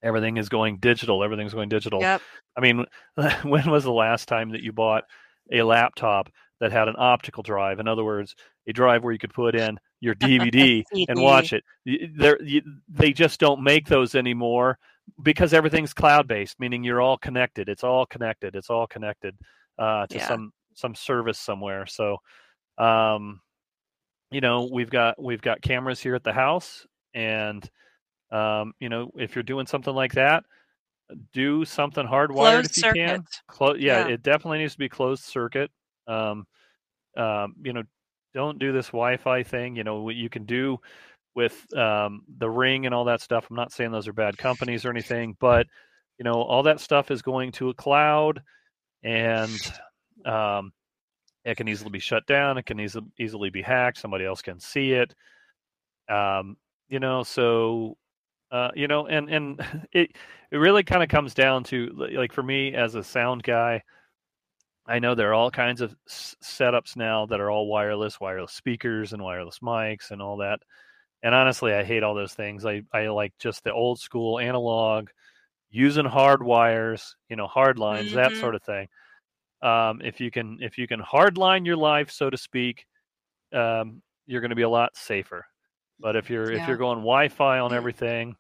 Everything 0.02 0.38
is 0.38 0.48
going 0.50 0.78
digital. 0.78 1.24
Everything's 1.24 1.54
going 1.54 1.68
digital. 1.70 2.00
Yep. 2.00 2.22
I 2.58 2.62
mean, 2.62 2.86
when 3.44 3.70
was 3.70 3.84
the 3.84 3.92
last 3.92 4.28
time 4.28 4.52
that 4.52 4.62
you 4.64 4.72
bought 4.72 5.04
a 5.52 5.62
laptop 5.62 6.30
that 6.62 6.72
had 6.72 6.88
an 6.88 6.96
optical 6.98 7.44
drive? 7.44 7.80
In 7.80 7.88
other 7.88 8.04
words, 8.06 8.34
a 8.68 8.72
drive 8.72 9.04
where 9.04 9.12
you 9.12 9.20
could 9.20 9.34
put 9.34 9.56
in 9.56 9.78
your 10.00 10.16
DVD 10.16 10.84
and 11.10 11.22
watch 11.22 11.52
it. 11.52 11.64
They're, 12.16 12.40
they 12.88 13.12
just 13.12 13.40
don't 13.42 13.62
make 13.62 13.88
those 13.88 14.16
anymore 14.16 14.78
because 15.22 15.54
everything's 15.54 15.94
cloud 15.94 16.28
based, 16.30 16.60
meaning 16.62 16.84
you're 16.84 17.02
all 17.02 17.18
connected. 17.18 17.68
It's 17.68 17.84
all 17.84 18.06
connected. 18.06 18.56
It's 18.56 18.70
all 18.70 18.88
connected 18.88 19.38
uh, 19.78 20.08
to 20.08 20.16
Yeah. 20.18 20.28
some 20.30 20.54
some 20.78 20.96
service 20.96 21.40
somewhere. 21.40 21.86
So, 21.86 22.18
um, 22.78 23.42
you 24.32 24.42
know, 24.42 24.70
we've 24.72 24.90
got 24.90 25.22
we've 25.22 25.42
got 25.42 25.62
cameras 25.62 26.00
here 26.00 26.16
at 26.16 26.24
the 26.24 26.34
house, 26.34 26.86
and 27.14 27.68
um, 28.32 28.74
you 28.80 28.90
know, 28.90 29.12
if 29.16 29.36
you're 29.36 29.44
doing 29.44 29.68
something 29.68 29.94
like 29.94 30.14
that, 30.14 30.44
do 31.34 31.66
something 31.66 32.08
hardwired 32.08 32.32
Closed 32.64 32.72
if 32.72 32.78
you 32.78 32.82
circuit. 32.84 32.96
can. 32.96 33.26
Clo- 33.48 33.76
yeah, 33.76 34.08
Yeah. 34.08 34.14
it 34.14 34.24
definitely 34.24 34.60
needs 34.60 34.74
to 34.74 34.80
be 34.80 34.90
closed 34.90 35.24
circuit. 35.24 35.70
Um, 36.08 36.48
um, 37.16 37.56
you 37.64 37.74
know, 37.74 37.84
don't 38.34 38.58
do 38.58 38.72
this 38.72 38.88
Wi-Fi 38.88 39.44
thing. 39.44 39.76
You 39.76 39.84
know, 39.84 40.02
what 40.02 40.16
you 40.16 40.30
can 40.30 40.46
do 40.46 40.80
with 41.36 41.66
um, 41.78 42.24
the 42.38 42.50
Ring 42.50 42.86
and 42.88 42.96
all 42.96 43.06
that 43.06 43.22
stuff. 43.22 43.46
I'm 43.50 43.56
not 43.56 43.72
saying 43.72 43.92
those 43.92 44.08
are 44.08 44.14
bad 44.14 44.38
companies 44.38 44.86
or 44.86 44.90
anything, 44.90 45.36
but 45.40 45.68
you 46.18 46.24
know, 46.24 46.42
all 46.42 46.64
that 46.64 46.80
stuff 46.80 47.12
is 47.12 47.22
going 47.22 47.52
to 47.54 47.70
a 47.70 47.74
cloud, 47.76 48.42
and 49.04 49.60
um, 50.26 50.74
it 51.46 51.58
can 51.58 51.68
easily 51.68 51.92
be 51.92 52.00
shut 52.00 52.26
down. 52.28 52.58
It 52.58 52.66
can 52.66 52.80
easily 52.80 53.08
easily 53.20 53.50
be 53.50 53.62
hacked. 53.62 53.98
Somebody 54.00 54.26
else 54.26 54.42
can 54.42 54.60
see 54.60 54.94
it. 54.94 55.16
Um, 56.10 56.58
you 56.90 57.00
know, 57.00 57.24
so 57.24 57.98
uh, 58.52 58.72
you 58.76 58.88
know, 58.88 59.08
and 59.08 59.30
and 59.30 59.88
it 59.94 60.12
it 60.52 60.58
really 60.58 60.84
kind 60.84 61.04
of 61.04 61.10
comes 61.10 61.34
down 61.34 61.64
to 61.66 61.88
like 62.16 62.34
for 62.34 62.44
me 62.44 62.76
as 62.76 62.96
a 62.96 63.04
sound 63.04 63.44
guy. 63.44 63.84
I 64.86 65.00
know 65.00 65.16
there 65.16 65.30
are 65.30 65.34
all 65.34 65.52
kinds 65.52 65.82
of 65.82 65.96
s- 66.10 66.36
setups 66.44 66.96
now 66.98 67.26
that 67.28 67.40
are 67.40 67.50
all 67.50 67.68
wireless, 67.68 68.20
wireless 68.20 68.52
speakers 68.54 69.14
and 69.14 69.22
wireless 69.24 69.60
mics 69.60 70.12
and 70.12 70.22
all 70.22 70.38
that. 70.38 70.60
And 71.24 71.36
honestly, 71.36 71.74
I 71.74 71.84
hate 71.84 72.04
all 72.04 72.16
those 72.16 72.34
things. 72.36 72.66
I, 72.66 72.84
I 72.94 73.08
like 73.10 73.34
just 73.40 73.64
the 73.64 73.74
old 73.74 74.00
school 74.00 74.40
analog, 74.40 75.10
using 75.72 76.06
hard 76.06 76.44
wires, 76.44 77.16
you 77.30 77.36
know, 77.38 77.48
hard 77.48 77.80
lines, 77.80 78.14
that 78.14 78.34
Mhm. 78.34 78.38
sort 78.38 78.56
of 78.56 78.64
thing. 78.64 78.88
Um, 79.64 80.02
if 80.04 80.20
you 80.20 80.30
can 80.30 80.58
if 80.62 80.78
you 80.78 80.88
can 80.88 81.00
hard 81.00 81.38
line 81.38 81.66
your 81.66 81.78
life, 81.78 82.12
so 82.12 82.30
to 82.30 82.38
speak, 82.38 82.86
um, 83.54 84.02
you're 84.26 84.42
going 84.42 84.50
to 84.50 84.56
be 84.56 84.64
a 84.64 84.70
lot 84.70 84.92
safer. 84.96 85.46
But 86.00 86.16
if 86.16 86.30
you're 86.30 86.52
if 86.52 86.68
you're 86.68 86.78
going 86.78 87.00
Wi-Fi 87.00 87.60
on 87.60 87.74
everything, 87.74 88.36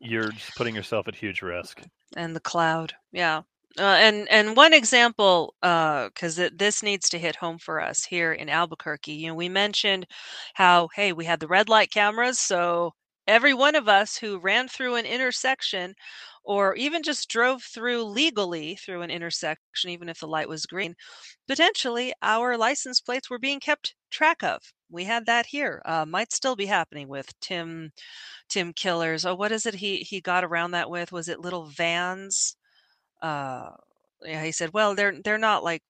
you're 0.00 0.30
just 0.32 0.54
putting 0.56 0.74
yourself 0.74 1.08
at 1.08 1.14
huge 1.14 1.42
risk. 1.42 1.80
and 2.16 2.34
the 2.36 2.40
cloud 2.40 2.92
yeah 3.12 3.42
uh, 3.78 3.82
and 3.82 4.28
and 4.30 4.56
one 4.56 4.72
example 4.72 5.54
because 5.60 6.40
this 6.56 6.82
needs 6.82 7.08
to 7.10 7.18
hit 7.18 7.36
home 7.36 7.58
for 7.58 7.80
us 7.80 8.04
here 8.04 8.32
in 8.32 8.48
albuquerque 8.48 9.12
you 9.12 9.28
know 9.28 9.34
we 9.34 9.48
mentioned 9.48 10.06
how 10.54 10.88
hey 10.94 11.12
we 11.12 11.24
had 11.24 11.40
the 11.40 11.48
red 11.48 11.68
light 11.68 11.90
cameras 11.90 12.38
so 12.38 12.92
every 13.26 13.54
one 13.54 13.74
of 13.74 13.88
us 13.88 14.16
who 14.16 14.38
ran 14.38 14.68
through 14.68 14.94
an 14.96 15.06
intersection 15.06 15.94
or 16.44 16.74
even 16.76 17.02
just 17.02 17.28
drove 17.28 17.62
through 17.62 18.02
legally 18.04 18.76
through 18.76 19.02
an 19.02 19.10
intersection 19.10 19.90
even 19.90 20.08
if 20.08 20.20
the 20.20 20.28
light 20.28 20.48
was 20.48 20.66
green 20.66 20.94
potentially 21.48 22.12
our 22.22 22.56
license 22.56 23.00
plates 23.00 23.28
were 23.30 23.38
being 23.38 23.60
kept 23.60 23.94
track 24.10 24.42
of 24.42 24.60
we 24.90 25.04
had 25.04 25.26
that 25.26 25.46
here 25.46 25.82
uh, 25.86 26.04
might 26.06 26.32
still 26.32 26.56
be 26.56 26.66
happening 26.66 27.08
with 27.08 27.28
tim 27.40 27.90
Tim 28.48 28.72
Keller's. 28.72 29.24
Oh, 29.24 29.34
what 29.34 29.52
is 29.52 29.66
it 29.66 29.74
he 29.74 29.98
he 29.98 30.20
got 30.20 30.44
around 30.44 30.72
that 30.72 30.90
with? 30.90 31.12
Was 31.12 31.28
it 31.28 31.40
little 31.40 31.66
vans? 31.66 32.56
Uh, 33.22 33.70
yeah, 34.22 34.44
he 34.44 34.52
said, 34.52 34.72
well, 34.72 34.94
they're 34.94 35.20
they're 35.22 35.38
not 35.38 35.64
like 35.64 35.82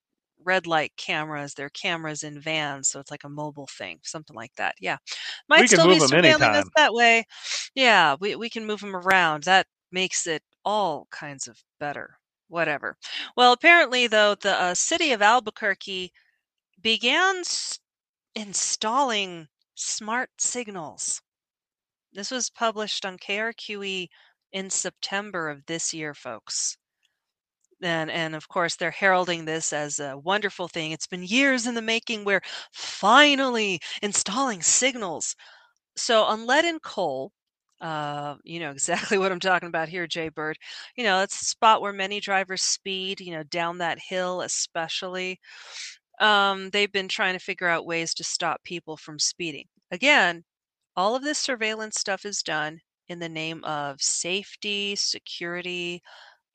red 0.45 0.67
light 0.67 0.93
cameras. 0.97 1.55
They're 1.55 1.71
cameras 1.71 2.23
in 2.25 2.41
vans, 2.41 2.89
so 2.89 3.01
it's 3.01 3.11
like 3.11 3.25
a 3.25 3.29
mobile 3.29 3.69
thing, 3.69 4.01
something 4.05 4.37
like 4.37 4.55
that. 4.57 4.75
Yeah, 4.81 4.99
might 5.49 5.61
We 5.63 5.67
still 5.67 5.89
be 5.89 5.99
surveilling 6.01 6.55
us 6.55 6.67
that 6.77 6.93
way. 6.95 7.25
Yeah, 7.75 8.17
we 8.21 8.37
we 8.37 8.51
can 8.51 8.67
move 8.67 8.81
them 8.81 8.97
around. 8.97 9.45
That 9.45 9.67
makes 9.93 10.27
it 10.27 10.43
all 10.65 11.07
kinds 11.11 11.47
of 11.49 11.63
better. 11.81 12.19
Whatever. 12.49 12.97
Well, 13.37 13.53
apparently, 13.53 14.07
though, 14.07 14.35
the 14.37 14.55
uh, 14.61 14.75
city 14.75 15.13
of 15.13 15.23
Albuquerque 15.23 16.13
began 16.81 17.39
s- 17.41 17.79
installing 18.35 19.49
smart 19.77 20.31
signals. 20.41 21.23
This 22.13 22.33
was 22.33 22.51
published 22.51 23.05
on 23.07 23.17
KRQE 23.19 24.11
in 24.53 24.71
September 24.71 25.49
of 25.49 25.67
this 25.67 25.95
year, 25.95 26.15
folks. 26.15 26.77
And, 27.83 28.11
and 28.11 28.35
of 28.35 28.49
course, 28.49 28.77
they're 28.77 28.91
heralding 28.91 29.45
this 29.45 29.73
as 29.73 29.99
a 29.99 30.17
wonderful 30.19 30.69
thing. 30.69 30.93
It's 30.93 31.07
been 31.07 31.23
years 31.23 31.67
in 31.67 31.75
the 31.75 31.83
making. 31.83 32.25
We're 32.25 32.43
finally 32.73 33.81
installing 34.03 34.63
signals. 34.63 35.37
So, 35.97 36.25
on 36.25 36.47
lead 36.47 36.65
and 36.65 36.83
coal, 36.83 37.33
uh, 37.81 38.37
you 38.45 38.61
know 38.61 38.71
exactly 38.73 39.19
what 39.19 39.33
I'm 39.33 39.41
talking 39.41 39.69
about 39.69 39.89
here, 39.89 40.07
Jay 40.07 40.29
Bird. 40.31 40.59
You 40.97 41.05
know, 41.05 41.23
it's 41.23 41.41
a 41.43 41.47
spot 41.47 41.83
where 41.83 41.93
many 41.93 42.21
drivers 42.21 42.63
speed, 42.63 43.21
you 43.21 43.33
know, 43.33 43.43
down 43.45 43.79
that 43.79 43.99
hill, 44.01 44.43
especially. 44.43 45.41
Um, 46.21 46.71
they've 46.71 46.93
been 46.93 47.09
trying 47.09 47.35
to 47.35 47.39
figure 47.45 47.69
out 47.69 47.87
ways 47.87 48.15
to 48.15 48.25
stop 48.25 48.63
people 48.65 48.97
from 48.97 49.19
speeding. 49.19 49.67
Again, 49.91 50.45
all 50.97 51.15
of 51.17 51.23
this 51.23 51.39
surveillance 51.39 52.01
stuff 52.01 52.25
is 52.25 52.43
done 52.43 52.81
in 53.09 53.19
the 53.21 53.29
name 53.29 53.63
of 53.65 54.01
safety, 54.03 54.97
security, 54.97 56.03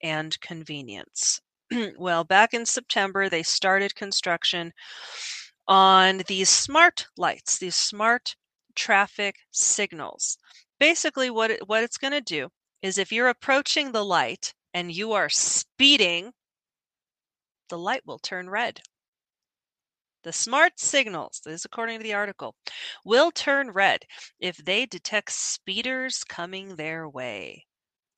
and 0.03 0.39
convenience. 0.41 1.39
well, 1.97 2.23
back 2.23 2.53
in 2.53 2.65
September, 2.65 3.29
they 3.29 3.43
started 3.43 3.95
construction 3.95 4.73
on 5.67 6.21
these 6.27 6.49
smart 6.49 7.07
lights, 7.17 7.57
these 7.59 7.75
smart 7.75 8.35
traffic 8.75 9.35
signals. 9.51 10.37
Basically, 10.79 11.29
what 11.29 11.51
it, 11.51 11.67
what 11.67 11.83
it's 11.83 11.97
going 11.97 12.13
to 12.13 12.21
do 12.21 12.49
is 12.81 12.97
if 12.97 13.11
you're 13.11 13.29
approaching 13.29 13.91
the 13.91 14.03
light 14.03 14.53
and 14.73 14.91
you 14.91 15.13
are 15.13 15.29
speeding, 15.29 16.33
the 17.69 17.77
light 17.77 18.01
will 18.05 18.19
turn 18.19 18.49
red. 18.49 18.81
The 20.23 20.33
smart 20.33 20.79
signals, 20.79 21.41
this 21.43 21.61
is 21.61 21.65
according 21.65 21.99
to 21.99 22.03
the 22.03 22.13
article, 22.13 22.55
will 23.03 23.31
turn 23.31 23.71
red 23.71 24.05
if 24.39 24.57
they 24.57 24.85
detect 24.85 25.31
speeders 25.31 26.23
coming 26.23 26.75
their 26.75 27.09
way. 27.09 27.65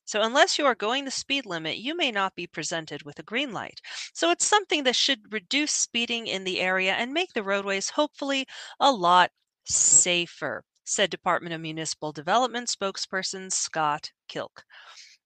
So, 0.04 0.22
unless 0.22 0.58
you 0.58 0.66
are 0.66 0.74
going 0.74 1.04
the 1.04 1.10
speed 1.10 1.46
limit, 1.46 1.78
you 1.78 1.96
may 1.96 2.10
not 2.10 2.34
be 2.34 2.46
presented 2.46 3.02
with 3.02 3.18
a 3.18 3.22
green 3.22 3.52
light. 3.52 3.80
So, 4.12 4.30
it's 4.30 4.46
something 4.46 4.84
that 4.84 4.96
should 4.96 5.32
reduce 5.32 5.72
speeding 5.72 6.26
in 6.26 6.44
the 6.44 6.60
area 6.60 6.92
and 6.94 7.12
make 7.12 7.32
the 7.32 7.42
roadways 7.42 7.90
hopefully 7.90 8.46
a 8.80 8.92
lot 8.92 9.30
safer, 9.64 10.64
said 10.84 11.10
Department 11.10 11.54
of 11.54 11.60
Municipal 11.60 12.12
Development 12.12 12.68
spokesperson 12.68 13.50
Scott 13.52 14.12
Kilk. 14.28 14.64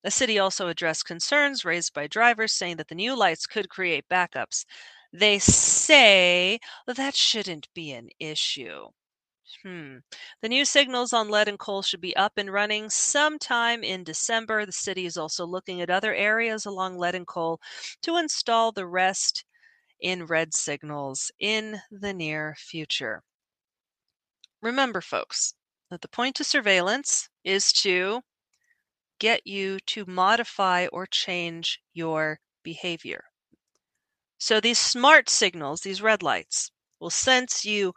The 0.02 0.10
city 0.10 0.39
also 0.39 0.68
addressed 0.68 1.07
concerns 1.07 1.65
raised 1.65 1.92
by 1.92 2.07
drivers, 2.07 2.52
saying 2.52 2.76
that 2.76 2.89
the 2.89 2.94
new 2.94 3.16
lights 3.16 3.47
could 3.47 3.68
create 3.68 4.08
backups. 4.08 4.65
They 5.12 5.39
say 5.39 6.60
that 6.86 7.16
shouldn't 7.16 7.68
be 7.74 7.92
an 7.92 8.10
issue. 8.18 8.89
Hmm. 9.62 9.99
The 10.41 10.49
new 10.49 10.65
signals 10.65 11.12
on 11.12 11.28
lead 11.28 11.47
and 11.47 11.59
coal 11.59 11.83
should 11.83 12.01
be 12.01 12.17
up 12.17 12.39
and 12.39 12.53
running 12.53 12.91
sometime 12.91 13.85
in 13.85 14.03
December. 14.03 14.67
The 14.67 14.73
city 14.73 15.07
is 15.07 15.17
also 15.17 15.47
looking 15.47 15.81
at 15.81 15.91
other 15.91 16.12
areas 16.12 16.67
along 16.67 16.99
lead 16.99 17.15
and 17.15 17.27
coal 17.27 17.61
to 18.03 18.17
install 18.17 18.73
the 18.73 18.87
rest 18.87 19.45
in 20.01 20.27
red 20.27 20.55
signals 20.55 21.33
in 21.39 21.83
the 21.91 22.15
near 22.15 22.57
future. 22.59 23.23
Remember, 24.61 25.01
folks, 25.01 25.55
that 25.91 26.01
the 26.01 26.09
point 26.09 26.39
of 26.39 26.47
surveillance 26.47 27.28
is 27.43 27.73
to 27.73 28.23
get 29.19 29.47
you 29.47 29.81
to 29.81 30.05
modify 30.07 30.87
or 30.93 31.07
change 31.07 31.81
your 31.93 32.41
behavior. 32.62 33.25
So 34.39 34.61
these 34.61 34.78
smart 34.78 35.28
signals, 35.28 35.83
these 35.83 36.01
red 36.01 36.23
lights, 36.23 36.70
will 36.99 37.11
sense 37.11 37.65
you 37.65 37.95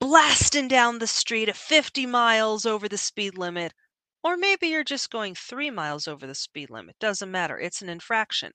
blasting 0.00 0.68
down 0.68 0.98
the 0.98 1.06
street 1.06 1.48
at 1.48 1.56
50 1.56 2.06
miles 2.06 2.66
over 2.66 2.88
the 2.88 2.98
speed 2.98 3.38
limit, 3.38 3.72
or 4.22 4.36
maybe 4.36 4.68
you're 4.68 4.84
just 4.84 5.10
going 5.10 5.34
three 5.34 5.70
miles 5.70 6.08
over 6.08 6.26
the 6.26 6.34
speed 6.34 6.70
limit. 6.70 6.96
Doesn't 6.98 7.30
matter. 7.30 7.58
It's 7.58 7.82
an 7.82 7.88
infraction. 7.88 8.52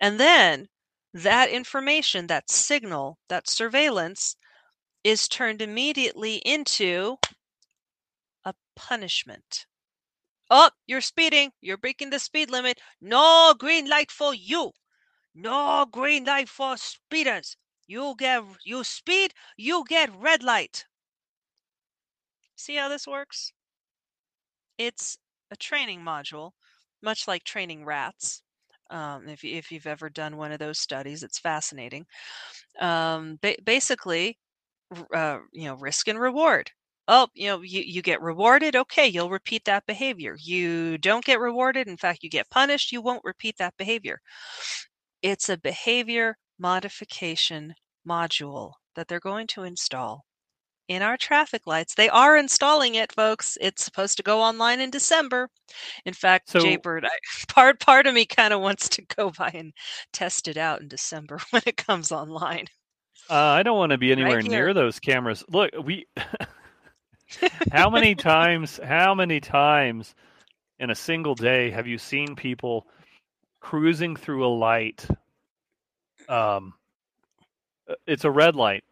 And 0.00 0.18
then 0.18 0.68
that 1.12 1.48
information, 1.50 2.26
that 2.28 2.50
signal, 2.50 3.18
that 3.28 3.48
surveillance 3.48 4.36
is 5.04 5.28
turned 5.28 5.62
immediately 5.62 6.36
into 6.36 7.16
a 8.44 8.54
punishment. 8.74 9.66
Oh, 10.50 10.70
you're 10.86 11.00
speeding. 11.00 11.52
You're 11.60 11.76
breaking 11.76 12.10
the 12.10 12.18
speed 12.18 12.50
limit. 12.50 12.80
No 13.00 13.54
green 13.58 13.88
light 13.88 14.10
for 14.10 14.34
you. 14.34 14.72
No 15.34 15.86
green 15.90 16.24
light 16.24 16.48
for 16.48 16.76
speeders. 16.76 17.56
You 17.86 18.14
get 18.16 18.44
you 18.64 18.84
speed, 18.84 19.34
you 19.56 19.84
get 19.88 20.14
red 20.14 20.42
light. 20.42 20.86
See 22.56 22.74
how 22.74 22.88
this 22.88 23.06
works? 23.06 23.52
It's 24.78 25.18
a 25.50 25.56
training 25.56 26.00
module, 26.00 26.52
much 27.02 27.28
like 27.28 27.44
training 27.44 27.84
rats. 27.84 28.42
Um, 28.90 29.28
if 29.28 29.44
if 29.44 29.72
you've 29.72 29.86
ever 29.86 30.08
done 30.08 30.36
one 30.36 30.52
of 30.52 30.58
those 30.58 30.78
studies, 30.78 31.22
it's 31.22 31.38
fascinating. 31.38 32.06
Um, 32.80 33.38
ba- 33.42 33.56
basically, 33.64 34.38
uh, 35.14 35.40
you 35.52 35.66
know, 35.66 35.76
risk 35.76 36.08
and 36.08 36.20
reward. 36.20 36.72
Oh, 37.08 37.28
you 37.34 37.48
know, 37.48 37.62
you, 37.62 37.82
you 37.82 38.02
get 38.02 38.22
rewarded. 38.22 38.76
Okay, 38.76 39.06
you'll 39.08 39.30
repeat 39.30 39.64
that 39.66 39.86
behavior. 39.86 40.36
You 40.40 40.98
don't 40.98 41.24
get 41.24 41.40
rewarded. 41.40 41.88
In 41.88 41.96
fact, 41.98 42.22
you 42.24 42.30
get 42.30 42.50
punished. 42.50 42.92
You 42.92 43.02
won't 43.02 43.24
repeat 43.24 43.58
that 43.58 43.76
behavior. 43.78 44.20
It's 45.20 45.50
a 45.50 45.58
behavior 45.58 46.38
modification 46.58 47.74
module 48.08 48.72
that 48.94 49.08
they're 49.08 49.20
going 49.20 49.46
to 49.48 49.62
install 49.62 50.24
in 50.88 51.02
our 51.02 51.16
traffic 51.16 51.62
lights. 51.66 51.94
They 51.94 52.08
are 52.08 52.36
installing 52.36 52.94
it, 52.94 53.12
folks. 53.12 53.58
It's 53.60 53.84
supposed 53.84 54.16
to 54.18 54.22
go 54.22 54.40
online 54.40 54.80
in 54.80 54.90
December. 54.90 55.48
In 56.04 56.14
fact, 56.14 56.50
So- 56.50 56.60
Jaybird, 56.60 57.04
I, 57.04 57.10
part 57.48 57.80
part 57.80 58.06
of 58.06 58.14
me 58.14 58.24
kind 58.26 58.54
of 58.54 58.60
wants 58.60 58.88
to 58.90 59.02
go 59.16 59.30
by 59.30 59.50
and 59.54 59.72
test 60.12 60.48
it 60.48 60.56
out 60.56 60.80
in 60.80 60.88
December 60.88 61.40
when 61.50 61.62
it 61.66 61.76
comes 61.76 62.12
online. 62.12 62.66
Uh, 63.28 63.34
I 63.34 63.62
don't 63.64 63.76
want 63.78 63.90
to 63.90 63.98
be 63.98 64.12
anywhere 64.12 64.40
here. 64.40 64.50
near 64.50 64.74
those 64.74 65.00
cameras. 65.00 65.44
Look, 65.48 65.70
we. 65.82 66.06
how 67.72 67.90
many 67.90 68.14
times? 68.14 68.78
How 68.82 69.14
many 69.16 69.40
times 69.40 70.14
in 70.78 70.90
a 70.90 70.94
single 70.94 71.34
day 71.34 71.70
have 71.70 71.88
you 71.88 71.98
seen 71.98 72.36
people 72.36 72.86
cruising 73.60 74.14
through 74.14 74.46
a 74.46 74.52
light? 74.54 75.08
Um, 76.28 76.74
uh, 77.88 77.94
it's 78.06 78.24
a 78.24 78.30
red 78.30 78.56
light, 78.56 78.84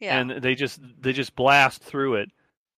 Yeah, 0.00 0.18
and 0.18 0.42
they 0.42 0.54
just 0.54 0.80
they 1.00 1.12
just 1.12 1.34
blast 1.34 1.82
through 1.82 2.16
it. 2.16 2.30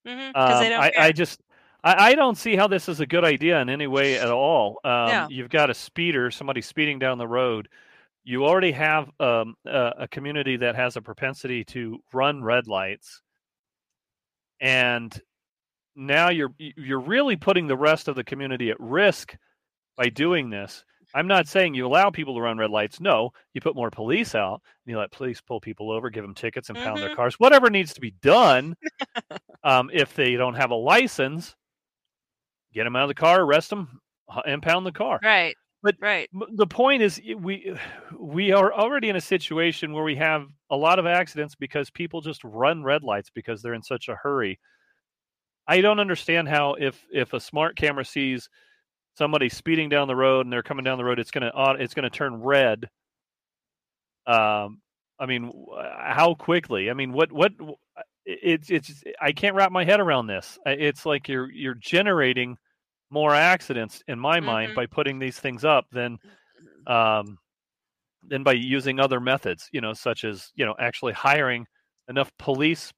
because 0.05 0.33
Um, 0.35 0.73
I. 0.81 0.93
I 0.99 1.13
just 1.13 1.41
I, 1.85 2.11
I 2.11 2.15
don't 2.15 2.37
see 2.37 2.57
how 2.57 2.67
this 2.67 2.89
is 2.89 3.01
a 3.01 3.07
good 3.07 3.25
idea 3.25 3.61
in 3.61 3.69
any 3.69 3.87
way 3.87 4.19
at 4.19 4.31
all. 4.31 4.81
Um, 4.85 5.09
Yeah. 5.09 5.27
You've 5.31 5.49
got 5.51 5.71
a 5.71 5.75
speeder, 5.75 6.31
somebody 6.31 6.61
speeding 6.61 6.99
down 6.99 7.19
the 7.19 7.29
road. 7.29 7.69
You 8.25 8.45
already 8.45 8.73
have 8.73 9.11
um, 9.21 9.55
a, 9.65 9.93
a 10.01 10.09
community 10.09 10.57
that 10.59 10.75
has 10.75 10.97
a 10.97 11.03
propensity 11.03 11.65
to 11.67 11.99
run 12.13 12.43
red 12.43 12.67
lights, 12.67 13.23
and 14.61 15.19
now 15.95 16.29
you're 16.29 16.53
you're 16.59 17.01
really 17.01 17.37
putting 17.37 17.67
the 17.67 17.77
rest 17.77 18.09
of 18.09 18.17
the 18.17 18.25
community 18.25 18.71
at 18.71 18.79
risk 18.81 19.37
by 19.97 20.09
doing 20.09 20.51
this. 20.51 20.85
I'm 21.15 21.27
not 21.27 21.49
saying 21.49 21.75
you 21.75 21.87
allow 21.87 22.11
people 22.11 22.35
to 22.35 22.41
run 22.41 22.59
red 22.59 22.71
lights. 22.71 23.01
No, 23.01 23.31
you 23.55 23.61
put 23.61 23.75
more 23.75 23.91
police 23.91 24.35
out 24.35 24.61
and 24.85 24.91
you 24.93 24.99
let 24.99 25.11
police 25.11 25.41
pull 25.41 25.61
people 25.61 25.91
over, 25.91 26.11
give 26.11 26.23
them 26.23 26.35
tickets, 26.35 26.69
and 26.69 26.79
pound 26.79 27.01
their 27.01 27.11
Mhm. 27.11 27.17
cars. 27.17 27.35
Whatever 27.41 27.71
needs 27.71 27.95
to 27.95 28.01
be 28.01 28.11
done. 28.11 28.75
um, 29.65 29.91
if 29.93 30.15
they 30.15 30.37
don't 30.37 30.55
have 30.55 30.71
a 30.71 30.75
license, 30.75 31.57
get 32.75 32.85
them 32.85 32.97
out 32.97 33.05
of 33.05 33.09
the 33.09 33.15
car, 33.15 33.41
arrest 33.43 33.71
them, 33.71 34.01
impound 34.47 34.85
the 34.87 34.93
car. 34.93 35.19
right, 35.23 35.55
But- 35.83 35.97
right, 36.01 36.29
The 36.53 36.67
point 36.67 37.03
is, 37.03 37.21
we 37.37 37.75
we 38.19 38.53
are 38.53 38.73
already 38.73 39.09
in 39.09 39.17
a 39.17 39.21
situation 39.21 39.93
where 39.93 40.05
we 40.05 40.17
have 40.17 40.49
a 40.71 40.77
lot 40.77 40.99
of 40.99 41.07
accidents 41.07 41.55
because 41.55 41.89
people 41.91 42.21
just 42.21 42.45
run 42.45 42.83
red 42.83 43.03
lights 43.03 43.31
because 43.31 43.63
they're 43.63 43.75
in 43.75 43.83
such 43.83 44.09
a 44.09 44.15
hurry. 44.17 44.59
I 45.67 45.81
don't 45.81 46.01
understand 46.01 46.49
how 46.49 46.75
if 46.75 47.07
if 47.13 47.33
a 47.33 47.41
smart 47.41 47.77
camera 47.77 48.05
sees 48.05 48.49
somebody 49.19 49.49
speeding 49.49 49.89
down 49.89 50.07
the 50.07 50.17
road 50.17 50.47
and 50.47 50.53
they're 50.53 50.63
coming 50.63 50.85
down 50.85 50.97
the 50.97 51.05
road, 51.05 51.19
it's 51.19 51.33
gonna 51.33 51.51
it's 51.79 51.93
gonna 51.93 52.09
turn 52.09 52.41
red. 52.41 52.89
Um, 54.27 54.81
I 55.19 55.27
mean, 55.27 55.53
how 55.99 56.35
quickly? 56.35 56.91
I 56.91 56.95
mean, 56.95 57.13
what 57.13 57.33
what? 57.33 57.53
It's 58.25 58.71
it's 58.71 59.03
I 59.21 59.33
can't 59.33 59.57
wrap 59.57 59.73
my 59.73 59.85
head 59.85 60.01
around 60.01 60.29
this. 60.29 60.59
It's 60.65 61.05
like 61.05 61.29
you're 61.29 61.51
you're 61.51 61.75
generating 61.75 62.57
more 63.11 63.35
accidents 63.35 64.03
in 64.07 64.19
my 64.19 64.39
mind 64.39 64.73
Mhm. 64.73 64.75
by 64.77 64.87
putting 64.87 65.19
these 65.19 65.41
things 65.41 65.65
up 65.65 65.87
than 65.91 66.19
um 66.87 67.39
than 68.23 68.43
by 68.45 68.53
using 68.53 69.01
other 69.01 69.19
methods. 69.19 69.69
You 69.73 69.81
know, 69.81 69.95
such 69.95 70.25
as 70.25 70.53
you 70.55 70.65
know 70.65 70.77
actually 70.79 71.15
hiring 71.15 71.67
enough 72.09 72.31
police 72.39 72.93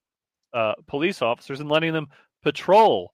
uh, 0.53 0.73
police 0.87 1.21
officers 1.21 1.61
and 1.61 1.69
letting 1.69 1.93
them 1.93 2.07
patrol. 2.43 3.13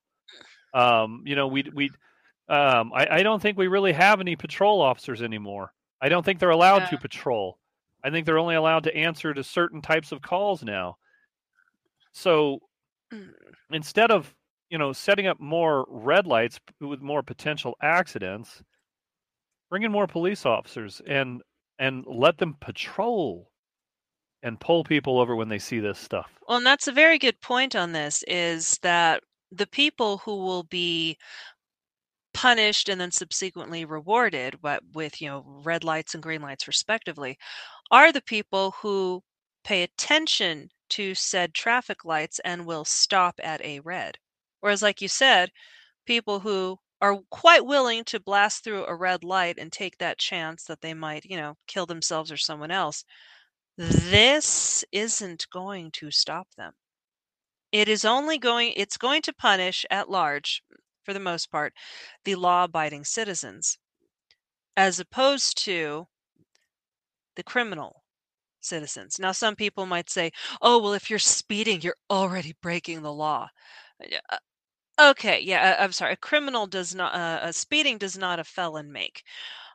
Um, 0.73 1.23
you 1.25 1.35
know, 1.35 1.47
we 1.47 1.63
we 1.73 1.91
um, 2.49 2.91
I, 2.93 3.07
I 3.17 3.23
don't 3.23 3.41
think 3.41 3.57
we 3.57 3.67
really 3.67 3.93
have 3.93 4.21
any 4.21 4.35
patrol 4.35 4.81
officers 4.81 5.21
anymore. 5.21 5.73
I 6.01 6.09
don't 6.09 6.23
think 6.23 6.39
they're 6.39 6.49
allowed 6.49 6.85
to 6.89 6.97
patrol. 6.97 7.59
I 8.03 8.09
think 8.09 8.25
they're 8.25 8.37
only 8.37 8.55
allowed 8.55 8.83
to 8.83 8.95
answer 8.95 9.33
to 9.33 9.43
certain 9.43 9.81
types 9.81 10.11
of 10.11 10.21
calls 10.21 10.63
now. 10.63 10.97
So 12.13 12.59
Mm. 13.11 13.33
instead 13.71 14.11
of 14.11 14.35
you 14.69 14.77
know 14.77 14.91
setting 14.91 15.27
up 15.27 15.39
more 15.39 15.85
red 15.89 16.27
lights 16.27 16.59
with 16.81 17.01
more 17.01 17.23
potential 17.23 17.75
accidents, 17.81 18.61
bring 19.69 19.83
in 19.83 19.91
more 19.91 20.07
police 20.07 20.45
officers 20.45 21.01
and 21.07 21.41
and 21.79 22.05
let 22.05 22.37
them 22.37 22.55
patrol 22.59 23.49
and 24.43 24.59
pull 24.59 24.83
people 24.83 25.19
over 25.19 25.35
when 25.35 25.49
they 25.49 25.59
see 25.59 25.79
this 25.79 25.97
stuff. 25.97 26.31
Well, 26.47 26.57
and 26.57 26.65
that's 26.65 26.87
a 26.87 26.91
very 26.91 27.17
good 27.17 27.39
point 27.41 27.75
on 27.75 27.91
this 27.91 28.23
is 28.27 28.77
that 28.81 29.23
the 29.51 29.67
people 29.67 30.17
who 30.19 30.35
will 30.35 30.63
be 30.63 31.17
punished 32.37 32.87
and 32.87 33.01
then 33.01 33.09
subsequently 33.11 33.83
rewarded 33.83 34.59
but 34.61 34.83
with 34.93 35.19
you 35.19 35.27
know 35.27 35.43
red 35.65 35.83
lights 35.83 36.13
and 36.13 36.21
green 36.21 36.39
lights 36.39 36.67
respectively 36.67 37.35
are 37.89 38.11
the 38.11 38.21
people 38.21 38.75
who 38.79 39.23
pay 39.63 39.81
attention 39.81 40.69
to 40.89 41.15
said 41.15 41.51
traffic 41.55 42.05
lights 42.05 42.39
and 42.45 42.65
will 42.65 42.85
stop 42.85 43.39
at 43.43 43.59
a 43.65 43.79
red. 43.79 44.17
Whereas 44.59 44.83
like 44.83 45.01
you 45.01 45.07
said 45.07 45.49
people 46.05 46.39
who 46.39 46.77
are 47.01 47.17
quite 47.31 47.65
willing 47.65 48.03
to 48.05 48.19
blast 48.19 48.63
through 48.63 48.85
a 48.85 48.95
red 48.95 49.23
light 49.23 49.57
and 49.57 49.71
take 49.71 49.97
that 49.97 50.19
chance 50.19 50.65
that 50.65 50.81
they 50.81 50.93
might 50.93 51.25
you 51.25 51.37
know 51.37 51.55
kill 51.67 51.87
themselves 51.87 52.31
or 52.31 52.37
someone 52.37 52.71
else 52.71 53.03
this 53.77 54.83
isn't 54.91 55.47
going 55.51 55.91
to 55.91 56.11
stop 56.11 56.47
them. 56.55 56.73
It 57.71 57.87
is 57.89 58.05
only 58.05 58.37
going 58.37 58.73
it's 58.75 58.97
going 58.97 59.23
to 59.23 59.33
punish 59.33 59.85
at 59.89 60.09
large 60.09 60.61
for 61.07 61.13
the 61.15 61.21
most 61.21 61.51
part 61.51 61.73
the 62.25 62.35
law 62.35 62.65
abiding 62.65 63.05
citizens 63.05 63.79
as 64.77 64.99
opposed 64.99 65.57
to 65.65 66.07
the 67.35 67.43
criminal 67.43 68.03
citizens. 68.61 69.19
Now, 69.19 69.31
some 69.33 69.55
people 69.55 69.85
might 69.87 70.09
say, 70.09 70.31
"Oh, 70.61 70.79
well, 70.79 70.93
if 70.93 71.09
you're 71.09 71.19
speeding, 71.19 71.81
you're 71.81 71.97
already 72.09 72.55
breaking 72.61 73.03
the 73.03 73.13
law." 73.13 73.49
Uh, 74.31 74.37
Okay, 74.99 75.41
yeah, 75.41 75.75
uh, 75.79 75.83
I'm 75.83 75.91
sorry. 75.93 76.13
A 76.13 76.17
criminal 76.17 76.67
does 76.67 76.95
not, 76.95 77.13
uh, 77.15 77.47
uh, 77.47 77.51
speeding 77.53 77.97
does 77.99 78.17
not 78.17 78.39
a 78.39 78.43
felon 78.45 78.91
make. 78.91 79.23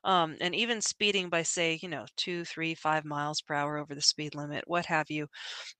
Um, 0.05 0.36
and 0.40 0.55
even 0.55 0.81
speeding 0.81 1.28
by, 1.28 1.42
say, 1.42 1.78
you 1.82 1.89
know, 1.89 2.06
two, 2.16 2.44
three, 2.44 2.74
five 2.74 3.05
miles 3.05 3.40
per 3.40 3.55
hour 3.55 3.78
over 3.78 3.94
the 3.94 4.00
speed 4.02 4.34
limit, 4.34 4.64
what 4.66 4.86
have 4.86 5.10
you, 5.10 5.28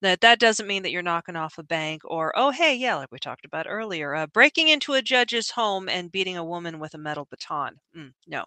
that 0.03 0.21
that 0.23 0.39
doesn't 0.41 0.67
mean 0.67 0.83
that 0.85 0.91
you're 0.93 1.03
knocking 1.03 1.37
off 1.37 1.59
a 1.59 1.63
bank 1.63 2.03
or, 2.05 2.33
oh, 2.37 2.51
hey, 2.51 2.75
yeah, 2.75 2.97
like 2.97 3.13
we 3.13 3.19
talked 3.19 3.45
about 3.45 3.67
earlier, 3.69 4.15
uh, 4.15 4.27
breaking 4.27 4.69
into 4.69 4.95
a 4.95 5.03
judge's 5.03 5.51
home 5.51 5.89
and 5.89 6.13
beating 6.13 6.37
a 6.37 6.45
woman 6.45 6.79
with 6.79 6.95
a 6.95 6.99
metal 6.99 7.27
baton. 7.31 7.79
Mm, 7.97 8.13
no, 8.27 8.45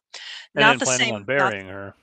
And 0.55 0.65
not 0.65 0.79
the 0.79 0.85
same. 0.85 1.13
on 1.13 1.23
Not 1.37 1.55
burying 1.55 1.67
her. 1.67 1.95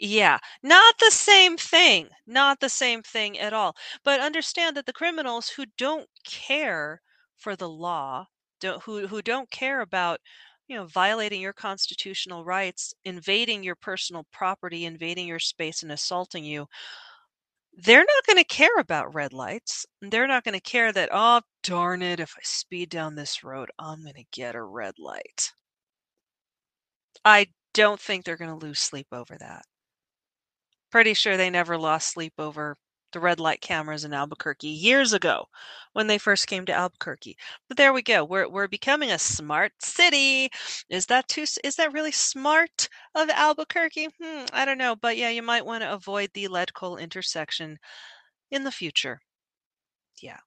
yeah, 0.00 0.38
not 0.62 0.96
the 1.00 1.10
same 1.10 1.56
thing. 1.56 2.08
Not 2.26 2.60
the 2.60 2.68
same 2.68 3.02
thing 3.02 3.38
at 3.38 3.52
all. 3.52 3.76
But 4.04 4.20
understand 4.20 4.76
that 4.76 4.86
the 4.86 4.92
criminals 4.92 5.48
who 5.50 5.66
don't 5.76 6.08
care 6.24 7.02
for 7.36 7.56
the 7.56 7.68
law, 7.68 8.26
don't 8.60 8.82
who 8.84 9.08
who 9.08 9.22
don't 9.22 9.50
care 9.50 9.80
about, 9.80 10.20
you 10.68 10.76
know, 10.76 10.86
violating 10.86 11.40
your 11.40 11.52
constitutional 11.54 12.44
rights, 12.44 12.94
invading 13.04 13.62
your 13.64 13.76
personal 13.76 14.26
property, 14.32 14.84
invading 14.84 15.26
your 15.26 15.38
space 15.38 15.82
and 15.82 15.92
assaulting 15.92 16.44
you, 16.44 16.66
they're 17.72 18.04
not 18.04 18.26
going 18.26 18.36
to 18.36 18.44
care 18.44 18.76
about 18.78 19.14
red 19.14 19.32
lights. 19.32 19.86
They're 20.02 20.26
not 20.26 20.44
going 20.44 20.52
to 20.54 20.60
care 20.60 20.92
that, 20.92 21.08
oh, 21.12 21.40
darn 21.62 22.02
it, 22.02 22.20
if 22.20 22.34
I 22.36 22.40
speed 22.42 22.90
down 22.90 23.14
this 23.14 23.42
road, 23.42 23.70
I'm 23.78 24.02
going 24.02 24.14
to 24.16 24.24
get 24.32 24.54
a 24.54 24.62
red 24.62 24.98
light. 24.98 25.52
I 27.24 27.46
don't 27.74 28.00
think 28.00 28.24
they're 28.24 28.36
going 28.36 28.58
to 28.58 28.66
lose 28.66 28.80
sleep 28.80 29.06
over 29.12 29.36
that. 29.38 29.66
Pretty 30.90 31.14
sure 31.14 31.38
they 31.38 31.48
never 31.48 31.78
lost 31.78 32.10
sleep 32.12 32.34
over 32.38 32.76
the 33.12 33.20
red 33.20 33.40
light 33.40 33.60
cameras 33.60 34.04
in 34.04 34.12
Albuquerque 34.14 34.68
years 34.68 35.12
ago 35.12 35.48
when 35.92 36.06
they 36.06 36.18
first 36.18 36.46
came 36.46 36.64
to 36.66 36.72
Albuquerque. 36.72 37.36
But 37.68 37.76
there 37.76 37.92
we 37.92 38.02
go. 38.02 38.24
We're 38.24 38.48
we're 38.48 38.68
becoming 38.68 39.10
a 39.10 39.18
smart 39.18 39.72
city. 39.82 40.50
Is 40.88 41.06
that 41.06 41.28
too 41.28 41.44
is 41.64 41.76
that 41.76 41.92
really 41.92 42.12
smart 42.12 42.88
of 43.14 43.30
Albuquerque? 43.30 44.08
Hmm, 44.22 44.44
I 44.52 44.64
don't 44.64 44.78
know, 44.78 44.96
but 44.96 45.16
yeah, 45.16 45.30
you 45.30 45.42
might 45.42 45.66
want 45.66 45.82
to 45.82 45.92
avoid 45.92 46.30
the 46.34 46.48
lead 46.48 46.74
coal 46.74 46.96
intersection 46.96 47.78
in 48.50 48.64
the 48.64 48.72
future. 48.72 49.20
Yeah, 50.20 50.40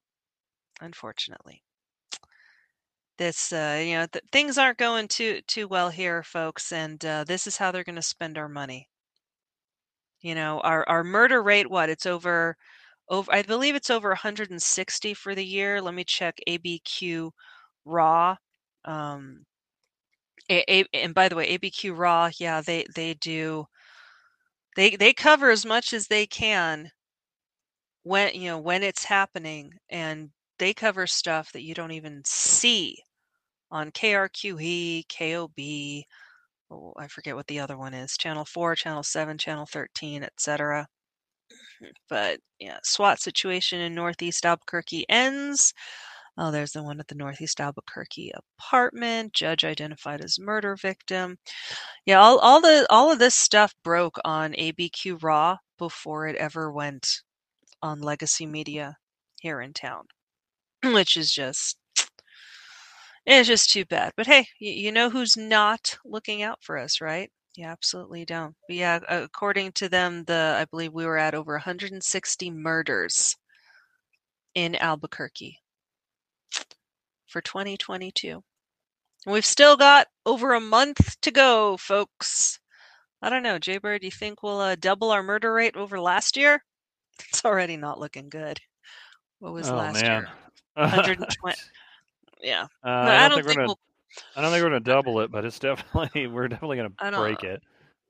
unfortunately. 0.81 1.63
This 3.15 3.53
uh, 3.53 3.81
you 3.85 3.93
know, 3.95 4.05
th- 4.07 4.25
things 4.33 4.57
aren't 4.57 4.77
going 4.77 5.07
too 5.07 5.41
too 5.43 5.65
well 5.69 5.91
here, 5.91 6.23
folks, 6.23 6.73
and 6.73 7.05
uh, 7.05 7.23
this 7.23 7.47
is 7.47 7.55
how 7.55 7.71
they're 7.71 7.85
going 7.85 7.95
to 7.95 8.01
spend 8.01 8.37
our 8.37 8.49
money. 8.49 8.89
You 10.21 10.35
know, 10.35 10.59
our 10.61 10.87
our 10.87 11.03
murder 11.03 11.41
rate, 11.41 11.69
what? 11.69 11.89
It's 11.89 12.05
over 12.05 12.55
over 13.09 13.31
I 13.33 13.41
believe 13.43 13.75
it's 13.75 13.89
over 13.89 14.09
160 14.09 15.13
for 15.13 15.35
the 15.35 15.45
year. 15.45 15.81
Let 15.81 15.93
me 15.95 16.03
check 16.03 16.39
ABQ 16.47 17.31
raw. 17.85 18.37
Um 18.85 19.45
A, 20.49 20.63
A, 20.71 20.85
and 20.93 21.13
by 21.15 21.29
the 21.29 21.35
way, 21.35 21.47
ABQ 21.57 21.97
raw, 21.97 22.29
yeah, 22.39 22.61
they 22.61 22.85
they 22.95 23.13
do 23.15 23.67
they 24.75 24.97
they 24.97 25.13
cover 25.13 25.49
as 25.49 25.65
much 25.65 25.93
as 25.93 26.07
they 26.07 26.27
can 26.27 26.91
when 28.03 28.33
you 28.33 28.47
know 28.49 28.57
when 28.57 28.83
it's 28.83 29.03
happening 29.05 29.73
and 29.89 30.31
they 30.57 30.73
cover 30.73 31.05
stuff 31.07 31.51
that 31.51 31.61
you 31.63 31.73
don't 31.73 31.91
even 31.91 32.21
see 32.25 32.97
on 33.71 33.91
KRQE, 33.91 35.05
KOB, 35.09 36.05
oh, 36.71 36.93
I 36.97 37.07
forget 37.07 37.35
what 37.35 37.47
the 37.47 37.59
other 37.59 37.77
one 37.77 37.93
is, 37.93 38.17
channel 38.17 38.45
4, 38.45 38.75
channel 38.75 39.03
7, 39.03 39.37
channel 39.37 39.65
13, 39.65 40.23
etc. 40.23 40.87
Mm-hmm. 41.51 41.91
But 42.09 42.39
yeah, 42.59 42.77
SWAT 42.83 43.19
situation 43.19 43.81
in 43.81 43.93
Northeast 43.95 44.45
Albuquerque 44.45 45.05
ends. 45.09 45.73
Oh, 46.37 46.51
there's 46.51 46.71
the 46.71 46.83
one 46.83 46.99
at 46.99 47.07
the 47.07 47.15
Northeast 47.15 47.59
Albuquerque 47.59 48.31
apartment. 48.59 49.33
Judge 49.33 49.65
identified 49.65 50.21
as 50.23 50.39
murder 50.39 50.75
victim. 50.75 51.37
Yeah, 52.05 52.21
all, 52.21 52.39
all 52.39 52.61
the 52.61 52.87
all 52.89 53.11
of 53.11 53.19
this 53.19 53.35
stuff 53.35 53.73
broke 53.83 54.17
on 54.25 54.53
ABQ 54.53 55.21
Raw 55.21 55.57
before 55.77 56.27
it 56.27 56.35
ever 56.37 56.71
went 56.71 57.21
on 57.83 58.01
legacy 58.01 58.45
media 58.45 58.97
here 59.41 59.61
in 59.61 59.73
town, 59.73 60.05
which 60.83 61.17
is 61.17 61.31
just 61.33 61.77
it's 63.25 63.47
just 63.47 63.69
too 63.71 63.85
bad. 63.85 64.13
But 64.17 64.27
hey, 64.27 64.47
you, 64.59 64.71
you 64.71 64.91
know 64.91 65.09
who's 65.09 65.37
not 65.37 65.97
looking 66.05 66.41
out 66.41 66.59
for 66.63 66.77
us, 66.77 67.01
right? 67.01 67.31
You 67.55 67.65
absolutely 67.65 68.25
don't. 68.25 68.55
But 68.67 68.77
yeah, 68.77 68.99
according 69.09 69.73
to 69.73 69.89
them, 69.89 70.23
the 70.25 70.55
I 70.59 70.65
believe 70.65 70.93
we 70.93 71.05
were 71.05 71.17
at 71.17 71.35
over 71.35 71.53
160 71.53 72.51
murders 72.51 73.35
in 74.55 74.75
Albuquerque 74.75 75.59
for 77.27 77.41
2022. 77.41 78.41
And 79.25 79.33
we've 79.33 79.45
still 79.45 79.77
got 79.77 80.07
over 80.25 80.53
a 80.53 80.59
month 80.59 81.19
to 81.21 81.31
go, 81.31 81.77
folks. 81.77 82.59
I 83.21 83.29
don't 83.29 83.43
know, 83.43 83.59
Jaybird, 83.59 84.01
do 84.01 84.07
you 84.07 84.11
think 84.11 84.41
we'll 84.41 84.59
uh, 84.59 84.75
double 84.75 85.11
our 85.11 85.21
murder 85.21 85.53
rate 85.53 85.75
over 85.75 85.99
last 85.99 86.37
year? 86.37 86.63
It's 87.29 87.45
already 87.45 87.77
not 87.77 87.99
looking 87.99 88.29
good. 88.29 88.59
What 89.39 89.53
was 89.53 89.69
Oh 89.69 89.75
last 89.75 90.01
man. 90.01 90.05
year? 90.23 90.29
120. 90.75 91.55
Yeah. 92.41 92.67
Uh, 92.83 92.87
I, 92.89 93.25
I 93.25 93.29
don't 93.29 93.29
don't 93.29 93.43
think 93.43 93.45
we're 93.47 93.53
think 93.53 93.57
gonna. 93.57 93.67
we'll. 93.67 93.79
I 94.35 94.41
don't 94.41 94.51
think 94.51 94.63
we're 94.63 94.69
gonna 94.69 94.79
double 94.81 95.19
it, 95.21 95.31
but 95.31 95.45
it's 95.45 95.59
definitely 95.59 96.27
we're 96.27 96.47
definitely 96.47 96.77
gonna 96.77 96.89
break 97.11 97.43
it. 97.43 97.61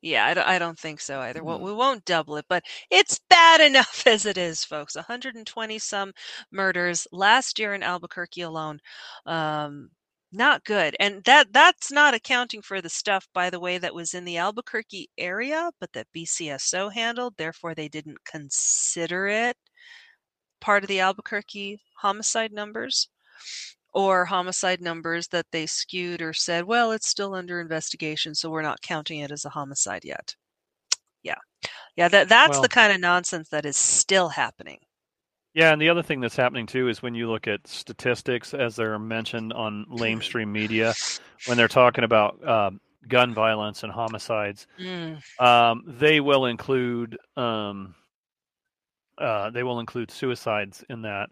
Yeah, 0.01 0.25
I 0.25 0.33
don't, 0.33 0.47
I 0.47 0.57
don't 0.59 0.79
think 0.79 0.99
so 0.99 1.19
either. 1.21 1.43
Well, 1.43 1.59
Mm. 1.59 1.61
we 1.61 1.73
won't 1.73 2.05
double 2.05 2.37
it, 2.37 2.45
but 2.49 2.63
it's 2.89 3.19
bad 3.29 3.61
enough 3.69 4.05
as 4.07 4.25
it 4.25 4.37
is, 4.37 4.63
folks. 4.63 4.95
120 4.95 5.77
some 5.79 6.13
murders 6.51 7.07
last 7.11 7.59
year 7.59 7.73
in 7.75 7.83
Albuquerque 7.83 8.41
alone. 8.41 8.79
Um, 9.25 9.91
not 10.31 10.63
good. 10.63 10.95
And 10.99 11.23
that 11.25 11.51
that's 11.53 11.91
not 11.91 12.13
accounting 12.15 12.61
for 12.61 12.81
the 12.81 12.89
stuff, 12.89 13.27
by 13.33 13.49
the 13.49 13.59
way, 13.59 13.77
that 13.77 13.93
was 13.93 14.13
in 14.13 14.25
the 14.25 14.37
Albuquerque 14.37 15.09
area, 15.17 15.71
but 15.79 15.91
that 15.93 16.07
BCSO 16.15 16.91
handled. 16.93 17.35
Therefore, 17.37 17.75
they 17.75 17.89
didn't 17.89 18.23
consider 18.25 19.27
it 19.27 19.57
part 20.61 20.83
of 20.83 20.87
the 20.87 20.99
Albuquerque 21.01 21.81
homicide 21.97 22.53
numbers 22.53 23.09
or 23.93 24.25
homicide 24.25 24.81
numbers 24.81 25.27
that 25.29 25.47
they 25.51 25.65
skewed 25.67 26.21
or 26.21 26.33
said, 26.33 26.65
well, 26.65 26.91
it's 26.91 27.07
still 27.07 27.33
under 27.35 27.59
investigation, 27.61 28.35
so 28.35 28.49
we're 28.49 28.61
not 28.61 28.81
counting 28.81 29.19
it 29.19 29.31
as 29.31 29.45
a 29.45 29.49
homicide 29.49 30.05
yet. 30.05 30.35
Yeah. 31.23 31.39
Yeah, 31.97 32.09
that 32.09 32.29
that's 32.29 32.59
Well, 32.59 32.61
the 32.61 32.69
kind 32.69 32.93
of 32.93 32.99
nonsense 33.01 33.49
that 33.49 33.65
is 33.65 33.77
still 33.77 34.29
happening. 34.29 34.79
yeah, 35.53 35.73
and 35.73 35.81
the 35.81 35.89
other 35.89 36.03
thing 36.03 36.21
that's 36.21 36.35
happening 36.35 36.65
too 36.65 36.87
is 36.87 37.01
when 37.01 37.13
you 37.15 37.29
look 37.29 37.47
at 37.47 37.67
statistics 37.67 38.53
as 38.53 38.75
they're 38.75 38.97
mentioned 38.99 39.51
on 39.53 39.85
lamestream 39.89 40.47
media, 40.47 40.95
when 41.43 41.57
they're 41.57 41.67
talking 41.67 42.03
about 42.05 42.45
um, 42.47 42.79
gun 43.07 43.33
violence 43.33 43.83
and 43.83 43.91
homicides, 43.91 44.65
Mm, 44.79 45.21
um, 45.39 45.83
they 45.87 46.19
will 46.21 46.45
include 46.47 47.17
um, 47.37 47.95
uh, 49.17 49.49
they 49.51 49.63
will 49.63 49.79
include 49.79 50.11
suicides 50.11 50.83
in 50.89 51.01
that. 51.03 51.29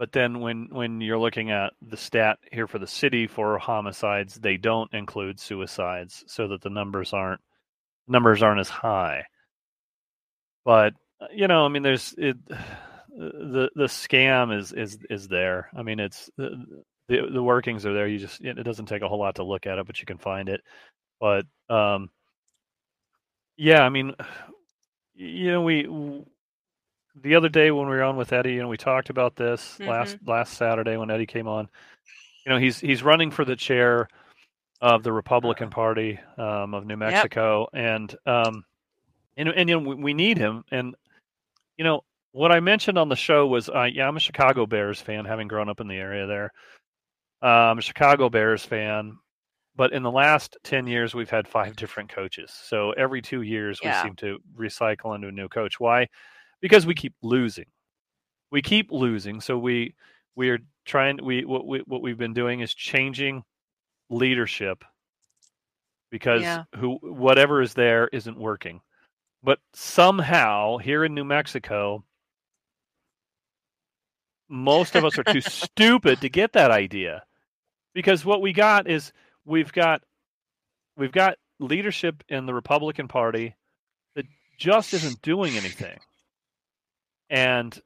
But 0.00 0.12
then 0.12 0.40
when 0.40 0.68
when 0.70 1.02
you're 1.02 1.18
looking 1.18 1.50
at 1.50 1.74
the 1.82 1.98
stat 1.98 2.38
here 2.50 2.66
for 2.66 2.78
the 2.78 2.86
city 2.86 3.26
for 3.26 3.58
homicides, 3.58 4.36
they 4.36 4.56
don't 4.56 4.90
include 4.94 5.38
suicides, 5.38 6.24
so 6.26 6.48
that 6.48 6.62
the 6.62 6.70
numbers 6.70 7.12
aren't 7.12 7.42
numbers 8.08 8.42
aren't 8.42 8.60
as 8.60 8.70
high. 8.70 9.26
But 10.64 10.94
uh, 11.20 11.26
you 11.34 11.48
know, 11.48 11.66
I 11.66 11.68
mean, 11.68 11.82
there's 11.82 12.14
it. 12.16 12.38
The 13.12 13.68
the 13.74 13.84
scam 13.84 14.56
is 14.56 14.72
is 14.72 14.98
is 15.10 15.28
there. 15.28 15.68
I 15.76 15.82
mean, 15.82 15.98
it's 16.00 16.30
the 16.38 16.64
the, 17.08 17.42
workings 17.42 17.84
are 17.84 17.92
there. 17.92 18.06
You 18.06 18.18
just 18.18 18.40
it, 18.40 18.54
doesn't 18.62 18.86
take 18.86 19.02
a 19.02 19.08
whole 19.08 19.18
lot 19.18 19.34
to 19.34 19.42
look 19.42 19.66
at 19.66 19.78
it, 19.78 19.86
but 19.86 20.00
you 20.00 20.06
can 20.06 20.16
find 20.16 20.48
it. 20.48 20.62
But 21.18 21.44
um, 21.68 22.08
yeah, 23.56 23.82
I 23.82 23.88
mean, 23.88 24.14
you 25.14 25.50
know, 25.50 25.62
we 25.62 25.86
the 27.22 27.34
other 27.34 27.48
day 27.48 27.70
when 27.70 27.88
we 27.88 27.96
were 27.96 28.02
on 28.02 28.16
with 28.16 28.32
Eddie, 28.32 28.54
you 28.54 28.62
know, 28.62 28.68
we 28.68 28.76
talked 28.76 29.10
about 29.10 29.36
this 29.36 29.78
last 29.88 30.16
last 30.26 30.54
Saturday 30.54 30.96
when 30.96 31.10
Eddie 31.10 31.26
came 31.26 31.48
on. 31.48 31.68
You 32.46 32.52
know, 32.52 32.58
he's 32.58 32.78
he's 32.78 33.02
running 33.02 33.30
for 33.30 33.44
the 33.44 33.56
chair 33.56 34.08
of 34.80 35.02
the 35.02 35.12
Republican 35.12 35.68
Party 35.70 36.18
um, 36.38 36.72
of 36.74 36.86
New 36.86 36.96
Mexico, 36.96 37.68
and 37.72 38.14
um, 38.26 38.64
and 39.36 39.48
and 39.48 39.68
you 39.68 39.78
know 39.80 39.88
we, 39.88 39.94
we 39.96 40.14
need 40.14 40.38
him. 40.38 40.64
And 40.70 40.94
you 41.76 41.84
know 41.84 42.02
what 42.32 42.52
I 42.52 42.60
mentioned 42.60 42.96
on 42.96 43.08
the 43.08 43.16
show 43.16 43.46
was, 43.46 43.68
uh, 43.68 43.88
yeah, 43.92 44.06
I'm 44.06 44.16
a 44.16 44.20
Chicago 44.20 44.64
Bears 44.66 45.00
fan, 45.00 45.24
having 45.24 45.48
grown 45.48 45.68
up 45.68 45.80
in 45.80 45.88
the 45.88 45.96
area 45.96 46.26
there. 46.26 46.52
I'm 47.42 47.78
a 47.78 47.82
Chicago 47.82 48.28
Bears 48.28 48.64
fan, 48.64 49.16
but 49.76 49.92
in 49.92 50.02
the 50.02 50.10
last 50.10 50.56
10 50.62 50.86
years 50.86 51.14
we've 51.14 51.30
had 51.30 51.48
five 51.48 51.74
different 51.76 52.10
coaches 52.10 52.52
so 52.52 52.92
every 52.92 53.22
two 53.22 53.40
years 53.42 53.80
Yeah. 53.82 54.02
we 54.02 54.08
seem 54.08 54.16
to 54.16 54.38
recycle 54.56 55.14
into 55.14 55.28
a 55.28 55.32
new 55.32 55.48
coach 55.48 55.80
why 55.80 56.06
because 56.62 56.86
we 56.86 56.94
keep 56.94 57.14
losing 57.22 57.66
we 58.52 58.62
keep 58.62 58.90
losing 58.92 59.40
so 59.40 59.58
we 59.58 59.94
we 60.36 60.50
are 60.50 60.60
trying 60.86 61.18
we 61.24 61.44
what 61.44 61.66
we 61.66 61.80
what 61.86 62.02
we've 62.02 62.18
been 62.18 62.34
doing 62.34 62.60
is 62.60 62.74
changing 62.74 63.44
leadership 64.10 64.84
because 66.10 66.42
Yeah. 66.42 66.64
who 66.76 66.98
whatever 67.02 67.62
is 67.62 67.74
there 67.74 68.08
isn't 68.08 68.38
working 68.38 68.80
But 69.42 69.60
somehow 69.74 70.78
here 70.78 71.04
in 71.04 71.14
New 71.14 71.24
Mexico, 71.24 72.04
most 74.48 74.96
of 74.96 75.04
us 75.04 75.18
are 75.18 75.24
too 75.24 75.40
stupid 75.42 76.20
to 76.22 76.28
get 76.28 76.52
that 76.54 76.70
idea. 76.70 77.24
Because 77.94 78.24
what 78.24 78.42
we 78.42 78.52
got 78.52 78.88
is 78.90 79.12
we've 79.44 79.72
got 79.72 80.02
we've 80.96 81.12
got 81.12 81.36
leadership 81.60 82.24
in 82.28 82.46
the 82.46 82.54
Republican 82.54 83.08
Party 83.08 83.56
that 84.16 84.26
just 84.58 84.94
isn't 84.94 85.22
doing 85.22 85.56
anything. 85.56 85.98
And 87.30 87.80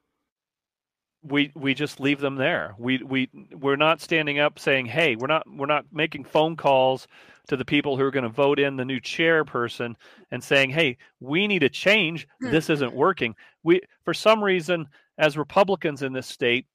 we 1.27 1.51
we 1.55 1.73
just 1.73 1.99
leave 1.99 2.19
them 2.19 2.35
there. 2.35 2.75
We 2.77 3.01
we 3.03 3.29
we're 3.51 3.75
not 3.75 4.01
standing 4.01 4.39
up 4.39 4.59
saying, 4.59 4.85
"Hey, 4.85 5.15
we're 5.15 5.27
not 5.27 5.43
we're 5.49 5.65
not 5.65 5.85
making 5.91 6.25
phone 6.25 6.55
calls 6.55 7.07
to 7.47 7.57
the 7.57 7.65
people 7.65 7.97
who 7.97 8.03
are 8.03 8.11
going 8.11 8.23
to 8.23 8.29
vote 8.29 8.59
in 8.59 8.75
the 8.75 8.85
new 8.85 8.99
chairperson 8.99 9.95
and 10.31 10.43
saying, 10.43 10.69
"Hey, 10.69 10.97
we 11.19 11.47
need 11.47 11.63
a 11.63 11.69
change. 11.69 12.27
Hmm. 12.41 12.51
This 12.51 12.69
isn't 12.69 12.93
working." 12.93 13.35
We 13.63 13.81
for 14.03 14.13
some 14.13 14.43
reason 14.43 14.87
as 15.17 15.37
Republicans 15.37 16.03
in 16.03 16.13
this 16.13 16.27
state, 16.27 16.67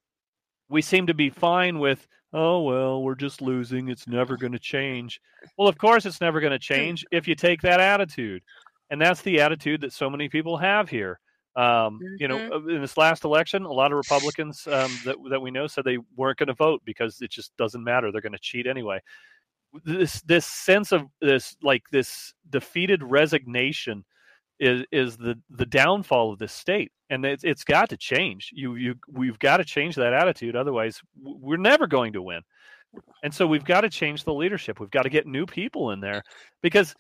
we 0.69 0.83
seem 0.83 1.07
to 1.07 1.15
be 1.15 1.31
fine 1.31 1.79
with, 1.79 2.07
"Oh, 2.33 2.63
well, 2.63 3.03
we're 3.03 3.15
just 3.15 3.41
losing. 3.41 3.89
It's 3.89 4.09
never 4.09 4.37
going 4.37 4.53
to 4.53 4.59
change." 4.59 5.21
Well, 5.57 5.69
of 5.69 5.79
course 5.79 6.07
it's 6.07 6.21
never 6.21 6.41
going 6.41 6.59
to 6.59 6.67
hmm. 6.67 6.75
change 6.75 7.05
if 7.13 7.29
you 7.29 7.35
take 7.35 7.63
that 7.63 7.81
attitude. 7.81 8.43
And 8.91 9.01
that's 9.01 9.23
the 9.23 9.41
attitude 9.41 9.83
that 9.83 9.93
so 9.93 10.11
many 10.11 10.29
people 10.29 10.57
have 10.57 10.89
here. 10.89 11.21
Um, 11.57 12.01
You 12.19 12.29
know, 12.29 12.39
uh, 12.53 12.67
in 12.67 12.81
this 12.81 12.97
last 12.97 13.25
election, 13.25 13.65
a 13.65 13.73
lot 13.73 13.93
of 13.93 13.97
Republicans 13.97 14.67
um, 14.67 14.91
that 15.05 15.17
that 15.31 15.41
we 15.43 15.51
know 15.51 15.67
said 15.67 15.85
they 15.85 15.99
weren't 16.17 16.39
going 16.39 16.47
to 16.49 16.55
vote 16.55 16.83
because 16.85 17.21
it 17.21 17.31
just 17.31 17.57
doesn't 17.57 17.83
matter; 17.83 18.13
they're 18.13 18.21
going 18.21 18.33
to 18.33 18.39
cheat 18.39 18.67
anyway. 18.67 19.01
This 19.85 20.21
this 20.23 20.47
sense 20.47 20.93
of 20.93 21.03
this 21.21 21.57
like 21.63 21.83
this 21.91 22.35
defeated 22.51 23.03
resignation 23.03 24.05
is 24.61 24.85
is 24.93 25.17
the 25.17 25.41
the 25.51 25.67
downfall 25.67 26.33
of 26.33 26.39
this 26.39 26.53
state, 26.53 26.93
and 27.09 27.25
it's 27.25 27.45
it's 27.45 27.65
got 27.65 27.89
to 27.91 27.97
change. 27.97 28.51
You 28.53 28.77
you 28.77 28.95
we've 29.09 29.39
got 29.39 29.57
to 29.59 29.65
change 29.65 29.97
that 29.97 30.13
attitude, 30.13 30.55
otherwise 30.57 31.01
we're 31.21 31.57
never 31.57 31.87
going 31.87 32.13
to 32.13 32.23
win. 32.23 32.43
And 33.23 33.33
so 33.33 33.47
we've 33.47 33.65
got 33.65 33.83
to 33.83 33.89
change 33.89 34.25
the 34.25 34.35
leadership. 34.35 34.81
We've 34.81 34.91
got 34.91 35.03
to 35.03 35.11
get 35.11 35.27
new 35.27 35.47
people 35.47 35.93
in 35.93 36.01
there 36.01 36.23
because 36.63 36.95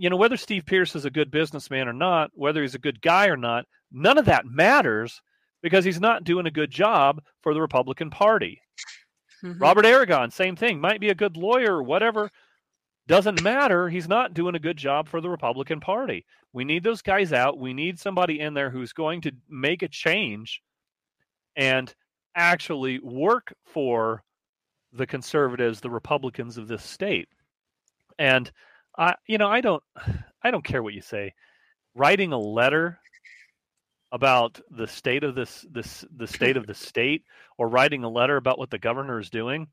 you 0.00 0.08
know, 0.08 0.16
whether 0.16 0.38
Steve 0.38 0.64
Pearce 0.64 0.96
is 0.96 1.04
a 1.04 1.10
good 1.10 1.30
businessman 1.30 1.86
or 1.86 1.92
not, 1.92 2.30
whether 2.32 2.62
he's 2.62 2.74
a 2.74 2.78
good 2.78 3.02
guy 3.02 3.26
or 3.26 3.36
not, 3.36 3.66
none 3.92 4.16
of 4.16 4.24
that 4.24 4.46
matters 4.46 5.20
because 5.60 5.84
he's 5.84 6.00
not 6.00 6.24
doing 6.24 6.46
a 6.46 6.50
good 6.50 6.70
job 6.70 7.22
for 7.42 7.52
the 7.52 7.60
Republican 7.60 8.08
Party. 8.08 8.62
Mhm. 9.42 9.60
Robert 9.60 9.84
Aragon, 9.84 10.30
same 10.30 10.56
thing, 10.56 10.80
might 10.80 11.00
be 11.00 11.10
a 11.10 11.14
good 11.14 11.36
lawyer 11.36 11.76
or 11.76 11.82
whatever. 11.82 12.30
Doesn't 13.08 13.42
matter. 13.42 13.90
He's 13.90 14.08
not 14.08 14.32
doing 14.32 14.54
a 14.54 14.58
good 14.58 14.78
job 14.78 15.06
for 15.06 15.20
the 15.20 15.28
Republican 15.28 15.80
Party. 15.80 16.24
We 16.54 16.64
need 16.64 16.82
those 16.82 17.02
guys 17.02 17.34
out. 17.34 17.58
We 17.58 17.74
need 17.74 17.98
somebody 17.98 18.40
in 18.40 18.54
there 18.54 18.70
who's 18.70 18.94
going 18.94 19.20
to 19.22 19.32
make 19.50 19.82
a 19.82 19.88
change 19.88 20.62
and 21.56 21.94
actually 22.34 23.00
work 23.00 23.52
for 23.66 24.24
the 24.92 25.06
conservatives, 25.06 25.80
the 25.80 25.90
Republicans 25.90 26.56
of 26.56 26.68
this 26.68 26.84
state. 26.84 27.28
And 28.18 28.50
I, 28.98 29.14
you 29.26 29.38
know, 29.38 29.48
I 29.48 29.60
don't, 29.60 29.82
I 30.42 30.50
don't 30.50 30.64
care 30.64 30.82
what 30.82 30.94
you 30.94 31.02
say. 31.02 31.34
Writing 31.94 32.32
a 32.32 32.38
letter 32.38 32.98
about 34.12 34.60
the 34.70 34.86
state 34.86 35.22
of 35.22 35.34
this, 35.34 35.66
this, 35.70 36.04
the 36.16 36.26
state 36.26 36.56
of 36.56 36.66
the 36.66 36.74
state, 36.88 37.24
or 37.58 37.68
writing 37.68 38.04
a 38.04 38.08
letter 38.08 38.36
about 38.36 38.58
what 38.58 38.70
the 38.70 38.78
governor 38.78 39.20
is 39.20 39.30
doing, 39.30 39.68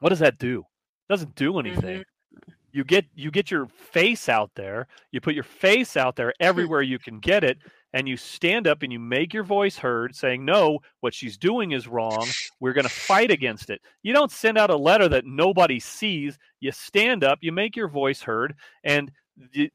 what 0.00 0.10
does 0.10 0.18
that 0.18 0.38
do? 0.38 0.60
It 0.60 1.12
doesn't 1.12 1.34
do 1.34 1.58
anything. 1.58 2.00
Mm-hmm. 2.00 2.52
You 2.72 2.82
get 2.82 3.04
you 3.14 3.30
get 3.30 3.52
your 3.52 3.68
face 3.92 4.28
out 4.28 4.50
there. 4.56 4.88
You 5.12 5.20
put 5.20 5.34
your 5.34 5.44
face 5.44 5.96
out 5.96 6.16
there 6.16 6.34
everywhere 6.40 6.82
you 6.82 6.98
can 6.98 7.20
get 7.20 7.44
it, 7.44 7.58
and 7.94 8.08
you 8.08 8.16
stand 8.16 8.66
up 8.66 8.82
and 8.82 8.92
you 8.92 8.98
make 8.98 9.32
your 9.32 9.44
voice 9.44 9.78
heard, 9.78 10.14
saying, 10.14 10.44
"No, 10.44 10.80
what 11.00 11.14
she's 11.14 11.38
doing 11.38 11.72
is 11.72 11.88
wrong. 11.88 12.26
We're 12.60 12.72
going 12.72 12.84
to 12.84 12.90
fight 12.90 13.30
against 13.30 13.70
it." 13.70 13.80
You 14.02 14.12
don't 14.12 14.32
send 14.32 14.58
out 14.58 14.68
a 14.68 14.76
letter 14.76 15.08
that 15.08 15.24
nobody 15.24 15.80
sees. 15.80 16.36
You 16.60 16.72
stand 16.72 17.24
up, 17.24 17.38
you 17.40 17.52
make 17.52 17.76
your 17.76 17.88
voice 17.88 18.20
heard, 18.20 18.54
and 18.82 19.10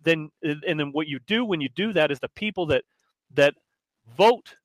then 0.04 0.30
uh, 0.46 0.56
and 0.68 0.80
then 0.80 0.92
what 0.92 1.08
you 1.08 1.20
do 1.26 1.46
when 1.46 1.62
you 1.62 1.70
do 1.70 1.94
that 1.94 2.12
is 2.12 2.20
the 2.20 2.30
people 2.30 2.66
that 2.68 2.84
that 3.34 3.56
vote 4.18 4.56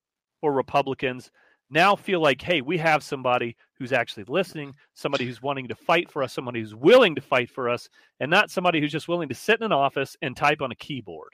for 0.41 0.53
Republicans 0.53 1.31
now 1.71 1.97
feel 1.97 2.21
like, 2.21 2.43
hey, 2.43 2.61
we 2.61 2.77
have 2.79 3.03
somebody 3.03 3.57
who's 3.79 3.93
actually 3.93 4.25
listening, 4.29 4.75
somebody 4.95 5.25
who's 5.25 5.43
wanting 5.43 5.69
to 5.69 5.75
fight 5.75 6.11
for 6.11 6.23
us, 6.23 6.33
somebody 6.33 6.61
who's 6.61 6.75
willing 6.75 7.15
to 7.15 7.21
fight 7.21 7.51
for 7.51 7.69
us, 7.69 7.89
and 8.21 8.31
not 8.31 8.51
somebody 8.51 8.81
who's 8.81 8.93
just 8.93 9.09
willing 9.09 9.29
to 9.29 9.35
sit 9.35 9.61
in 9.61 9.67
an 9.67 9.73
office 9.73 10.17
and 10.23 10.37
type 10.37 10.61
on 10.61 10.73
a 10.73 10.77
keyboard. 10.77 11.33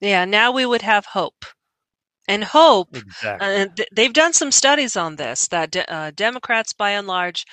Yeah, 0.00 0.24
now 0.24 0.52
we 0.52 0.64
would 0.66 0.82
have 0.82 1.06
hope. 1.06 1.44
And 2.28 2.44
hope 2.44 2.96
Exactly. 2.96 3.46
Uh, 3.46 3.66
th- 3.76 3.88
they've 3.92 4.12
done 4.12 4.32
some 4.32 4.52
studies 4.52 4.96
on 4.96 5.16
this 5.16 5.48
that 5.48 5.70
de- 5.72 5.90
uh, 5.92 6.10
Democrats, 6.12 6.72
by 6.72 6.90
and 6.92 7.06
large, 7.06 7.46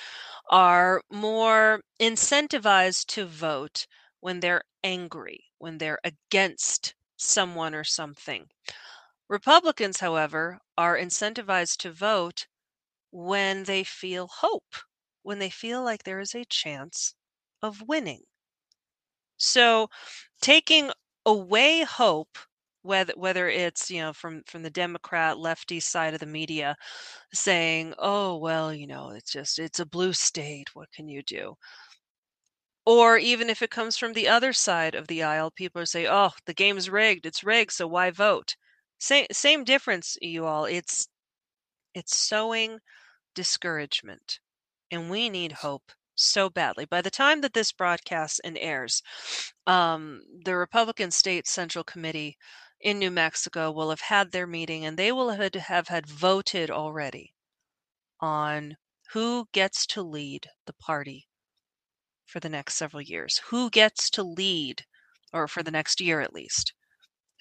are 0.49 1.01
more 1.11 1.81
incentivized 1.99 3.07
to 3.07 3.25
vote 3.25 3.87
when 4.21 4.39
they're 4.41 4.63
angry, 4.83 5.45
when 5.59 5.77
they're 5.79 5.99
against 6.03 6.95
someone 7.17 7.75
or 7.75 7.83
something. 7.83 8.49
Republicans, 9.29 9.99
however, 10.01 10.59
are 10.77 10.97
incentivized 10.97 11.77
to 11.79 11.91
vote 11.91 12.47
when 13.11 13.63
they 13.65 13.83
feel 13.83 14.27
hope, 14.27 14.75
when 15.23 15.39
they 15.39 15.49
feel 15.51 15.83
like 15.83 16.03
there 16.03 16.19
is 16.21 16.35
a 16.35 16.45
chance 16.45 17.15
of 17.61 17.81
winning. 17.83 18.23
So, 19.37 19.89
taking 20.41 20.91
away 21.25 21.83
hope 21.83 22.37
whether 22.81 23.13
whether 23.15 23.49
it's 23.49 23.89
you 23.89 24.01
know 24.01 24.13
from 24.13 24.43
from 24.45 24.61
the 24.63 24.69
democrat 24.69 25.37
lefty 25.37 25.79
side 25.79 26.13
of 26.13 26.19
the 26.19 26.25
media 26.25 26.75
saying 27.33 27.93
oh 27.99 28.37
well 28.37 28.73
you 28.73 28.87
know 28.87 29.11
it's 29.11 29.31
just 29.31 29.59
it's 29.59 29.79
a 29.79 29.85
blue 29.85 30.13
state 30.13 30.69
what 30.75 30.91
can 30.91 31.07
you 31.09 31.23
do? 31.23 31.55
Or 32.85 33.17
even 33.17 33.49
if 33.49 33.61
it 33.61 33.69
comes 33.71 33.97
from 33.97 34.13
the 34.13 34.27
other 34.29 34.53
side 34.53 34.95
of 34.95 35.07
the 35.07 35.21
aisle 35.23 35.51
people 35.51 35.81
are 35.81 35.85
saying 35.85 36.07
oh 36.09 36.31
the 36.45 36.53
game's 36.53 36.89
rigged 36.89 37.25
it's 37.25 37.43
rigged 37.43 37.71
so 37.73 37.87
why 37.87 38.09
vote? 38.11 38.55
Same 38.99 39.27
same 39.31 39.63
difference 39.65 40.17
you 40.21 40.45
all 40.45 40.65
it's 40.65 41.07
it's 41.93 42.15
sowing 42.17 42.79
discouragement 43.35 44.39
and 44.91 45.09
we 45.09 45.29
need 45.29 45.51
hope 45.53 45.91
so 46.15 46.49
badly. 46.49 46.85
By 46.85 47.01
the 47.01 47.09
time 47.11 47.41
that 47.41 47.53
this 47.53 47.71
broadcasts 47.71 48.39
and 48.39 48.57
airs 48.57 49.01
um, 49.67 50.21
the 50.45 50.55
republican 50.55 51.11
state 51.11 51.47
central 51.47 51.83
committee 51.83 52.37
in 52.81 52.99
new 52.99 53.11
mexico 53.11 53.71
will 53.71 53.89
have 53.89 54.01
had 54.01 54.31
their 54.31 54.47
meeting 54.47 54.85
and 54.85 54.97
they 54.97 55.11
will 55.11 55.29
have 55.29 55.39
had, 55.39 55.55
have 55.55 55.87
had 55.87 56.07
voted 56.07 56.69
already 56.69 57.33
on 58.19 58.77
who 59.13 59.47
gets 59.53 59.85
to 59.87 60.01
lead 60.01 60.49
the 60.65 60.73
party 60.73 61.27
for 62.25 62.39
the 62.39 62.49
next 62.49 62.75
several 62.75 63.01
years 63.01 63.41
who 63.49 63.69
gets 63.69 64.09
to 64.09 64.23
lead 64.23 64.83
or 65.31 65.47
for 65.47 65.63
the 65.63 65.71
next 65.71 66.01
year 66.01 66.21
at 66.21 66.33
least 66.33 66.73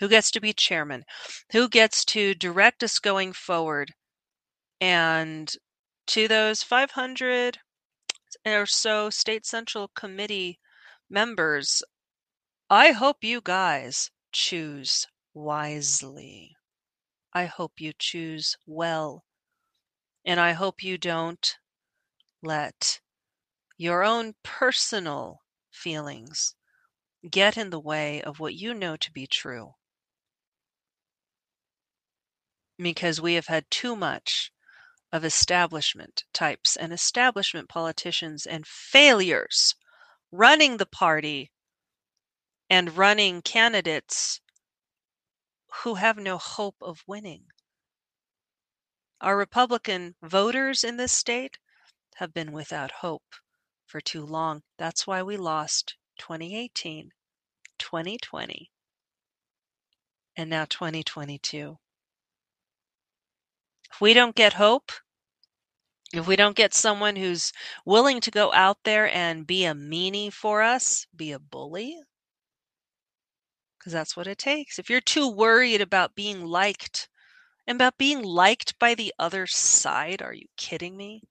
who 0.00 0.08
gets 0.08 0.30
to 0.30 0.40
be 0.40 0.52
chairman 0.52 1.04
who 1.52 1.68
gets 1.68 2.04
to 2.04 2.34
direct 2.34 2.82
us 2.82 2.98
going 2.98 3.32
forward 3.32 3.92
and 4.80 5.54
to 6.06 6.28
those 6.28 6.62
500 6.62 7.58
or 8.44 8.66
so 8.66 9.10
state 9.10 9.46
central 9.46 9.88
committee 9.88 10.58
members, 11.08 11.82
I 12.68 12.92
hope 12.92 13.22
you 13.22 13.40
guys 13.42 14.10
choose 14.32 15.06
wisely. 15.34 16.56
I 17.32 17.46
hope 17.46 17.80
you 17.80 17.92
choose 17.98 18.56
well. 18.66 19.24
And 20.24 20.40
I 20.40 20.52
hope 20.52 20.82
you 20.82 20.98
don't 20.98 21.58
let 22.42 23.00
your 23.76 24.04
own 24.04 24.34
personal 24.42 25.42
feelings 25.70 26.54
get 27.28 27.56
in 27.56 27.70
the 27.70 27.80
way 27.80 28.22
of 28.22 28.40
what 28.40 28.54
you 28.54 28.74
know 28.74 28.96
to 28.96 29.12
be 29.12 29.26
true. 29.26 29.74
Because 32.78 33.20
we 33.20 33.34
have 33.34 33.46
had 33.46 33.70
too 33.70 33.94
much 33.94 34.52
of 35.12 35.24
establishment 35.24 36.24
types 36.32 36.74
and 36.76 36.92
establishment 36.92 37.68
politicians 37.68 38.46
and 38.46 38.66
failures 38.66 39.74
running 40.30 40.78
the 40.78 40.86
party 40.86 41.52
and 42.70 42.96
running 42.96 43.42
candidates 43.42 44.40
who 45.82 45.94
have 45.94 46.16
no 46.16 46.38
hope 46.38 46.76
of 46.80 47.04
winning. 47.06 47.44
Our 49.20 49.36
Republican 49.36 50.14
voters 50.22 50.82
in 50.82 50.96
this 50.96 51.12
state 51.12 51.58
have 52.16 52.32
been 52.32 52.50
without 52.50 52.90
hope 52.90 53.34
for 53.86 54.00
too 54.00 54.24
long. 54.24 54.62
That's 54.78 55.06
why 55.06 55.22
we 55.22 55.36
lost 55.36 55.96
2018, 56.18 57.10
2020, 57.78 58.70
and 60.36 60.50
now 60.50 60.64
2022. 60.64 61.78
If 63.92 64.00
we 64.00 64.14
don't 64.14 64.34
get 64.34 64.54
hope, 64.54 64.90
if 66.14 66.26
we 66.26 66.36
don't 66.36 66.56
get 66.56 66.74
someone 66.74 67.16
who's 67.16 67.52
willing 67.84 68.20
to 68.20 68.30
go 68.30 68.52
out 68.52 68.78
there 68.84 69.14
and 69.14 69.46
be 69.46 69.64
a 69.64 69.74
meanie 69.74 70.32
for 70.32 70.62
us, 70.62 71.06
be 71.14 71.32
a 71.32 71.38
bully, 71.38 71.96
because 73.78 73.92
that's 73.92 74.16
what 74.16 74.26
it 74.26 74.38
takes. 74.38 74.78
If 74.78 74.88
you're 74.88 75.00
too 75.00 75.28
worried 75.30 75.80
about 75.80 76.14
being 76.14 76.44
liked 76.44 77.08
and 77.66 77.76
about 77.76 77.98
being 77.98 78.22
liked 78.22 78.78
by 78.78 78.94
the 78.94 79.12
other 79.18 79.46
side, 79.46 80.22
are 80.22 80.34
you 80.34 80.46
kidding 80.56 80.96
me? 80.96 81.22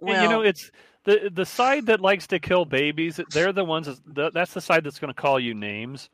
And, 0.00 0.22
you 0.22 0.28
know, 0.28 0.42
it's 0.42 0.70
the 1.04 1.30
the 1.32 1.46
side 1.46 1.86
that 1.86 2.00
likes 2.00 2.26
to 2.28 2.38
kill 2.38 2.64
babies. 2.64 3.20
They're 3.32 3.52
the 3.52 3.64
ones. 3.64 3.88
That's 4.06 4.54
the 4.54 4.60
side 4.60 4.84
that's 4.84 4.98
going 4.98 5.12
to 5.12 5.20
call 5.20 5.40
you 5.40 5.54
names. 5.54 6.08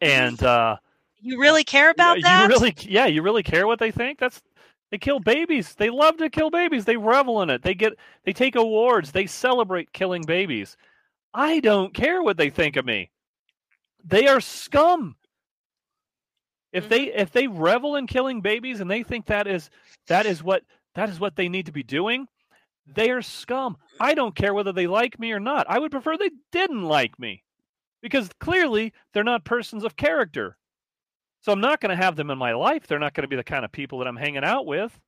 And 0.00 0.40
uh, 0.42 0.76
you 1.24 1.40
really 1.40 1.64
care 1.64 1.90
about 1.90 2.18
you 2.18 2.22
that? 2.22 2.48
really, 2.48 2.74
yeah, 2.80 3.06
you 3.06 3.22
really 3.22 3.42
care 3.42 3.66
what 3.66 3.78
they 3.78 3.90
think. 3.90 4.18
That's 4.18 4.42
they 4.90 4.98
kill 4.98 5.20
babies. 5.20 5.74
They 5.74 5.88
love 5.88 6.18
to 6.18 6.28
kill 6.28 6.50
babies. 6.50 6.84
They 6.84 6.98
revel 6.98 7.40
in 7.42 7.50
it. 7.50 7.62
They 7.62 7.74
get 7.74 7.94
they 8.24 8.32
take 8.32 8.56
awards. 8.56 9.10
They 9.10 9.26
celebrate 9.26 9.92
killing 9.92 10.22
babies. 10.22 10.76
I 11.32 11.60
don't 11.60 11.94
care 11.94 12.22
what 12.22 12.36
they 12.36 12.50
think 12.50 12.76
of 12.76 12.84
me. 12.84 13.10
They 14.04 14.28
are 14.28 14.40
scum. 14.40 15.16
If 16.72 16.88
they 16.88 17.06
mm-hmm. 17.06 17.18
if 17.18 17.30
they 17.32 17.46
revel 17.46 17.96
in 17.96 18.06
killing 18.06 18.42
babies 18.42 18.80
and 18.80 18.90
they 18.90 19.02
think 19.02 19.26
that 19.26 19.46
is 19.46 19.70
that 20.08 20.26
is 20.26 20.42
what 20.42 20.62
that 20.94 21.08
is 21.08 21.18
what 21.18 21.36
they 21.36 21.48
need 21.48 21.66
to 21.66 21.72
be 21.72 21.82
doing, 21.82 22.28
they 22.86 23.10
are 23.10 23.22
scum. 23.22 23.78
I 23.98 24.14
don't 24.14 24.36
care 24.36 24.52
whether 24.52 24.72
they 24.72 24.86
like 24.86 25.18
me 25.18 25.32
or 25.32 25.40
not. 25.40 25.66
I 25.70 25.78
would 25.78 25.90
prefer 25.90 26.18
they 26.18 26.30
didn't 26.52 26.84
like 26.84 27.18
me. 27.18 27.42
Because 28.02 28.28
clearly 28.38 28.92
they're 29.12 29.24
not 29.24 29.46
persons 29.46 29.84
of 29.84 29.96
character. 29.96 30.58
So 31.44 31.52
I'm 31.52 31.60
not 31.60 31.82
going 31.82 31.90
to 31.90 32.02
have 32.02 32.16
them 32.16 32.30
in 32.30 32.38
my 32.38 32.54
life. 32.54 32.86
They're 32.86 32.98
not 32.98 33.12
going 33.12 33.24
to 33.24 33.28
be 33.28 33.36
the 33.36 33.44
kind 33.44 33.66
of 33.66 33.70
people 33.70 33.98
that 33.98 34.08
I'm 34.08 34.16
hanging 34.16 34.44
out 34.44 34.64
with. 34.64 34.98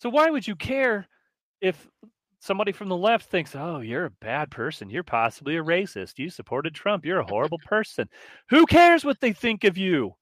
So 0.00 0.08
why 0.08 0.30
would 0.30 0.48
you 0.48 0.56
care 0.56 1.06
if 1.60 1.86
somebody 2.38 2.72
from 2.72 2.88
the 2.88 2.96
left 2.96 3.28
thinks, 3.28 3.54
"Oh, 3.54 3.80
you're 3.80 4.06
a 4.06 4.10
bad 4.22 4.50
person. 4.50 4.88
You're 4.88 5.02
possibly 5.02 5.58
a 5.58 5.62
racist. 5.62 6.18
You 6.18 6.30
supported 6.30 6.74
Trump. 6.74 7.04
You're 7.04 7.20
a 7.20 7.26
horrible 7.26 7.58
person." 7.66 8.08
Who 8.48 8.64
cares 8.64 9.04
what 9.04 9.20
they 9.20 9.34
think 9.34 9.64
of 9.64 9.76
you? 9.76 10.14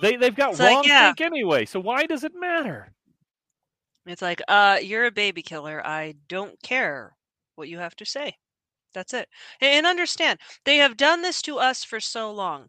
They 0.00 0.14
they've 0.14 0.32
got 0.32 0.50
It's 0.50 0.60
like, 0.60 0.72
wrong 0.72 0.84
yeah. 0.86 1.08
think 1.08 1.22
anyway. 1.22 1.64
So 1.64 1.80
why 1.80 2.06
does 2.06 2.22
it 2.22 2.32
matter? 2.36 2.92
It's 4.06 4.22
like, 4.22 4.40
uh, 4.46 4.78
you're 4.80 5.06
a 5.06 5.10
baby 5.10 5.42
killer. 5.42 5.84
I 5.84 6.14
don't 6.28 6.62
care 6.62 7.16
what 7.56 7.68
you 7.68 7.78
have 7.78 7.96
to 7.96 8.04
say. 8.04 8.36
That's 8.94 9.12
it. 9.14 9.28
And 9.60 9.84
understand, 9.84 10.38
they 10.64 10.76
have 10.76 10.96
done 10.96 11.22
this 11.22 11.42
to 11.42 11.58
us 11.58 11.82
for 11.82 11.98
so 11.98 12.30
long. 12.30 12.68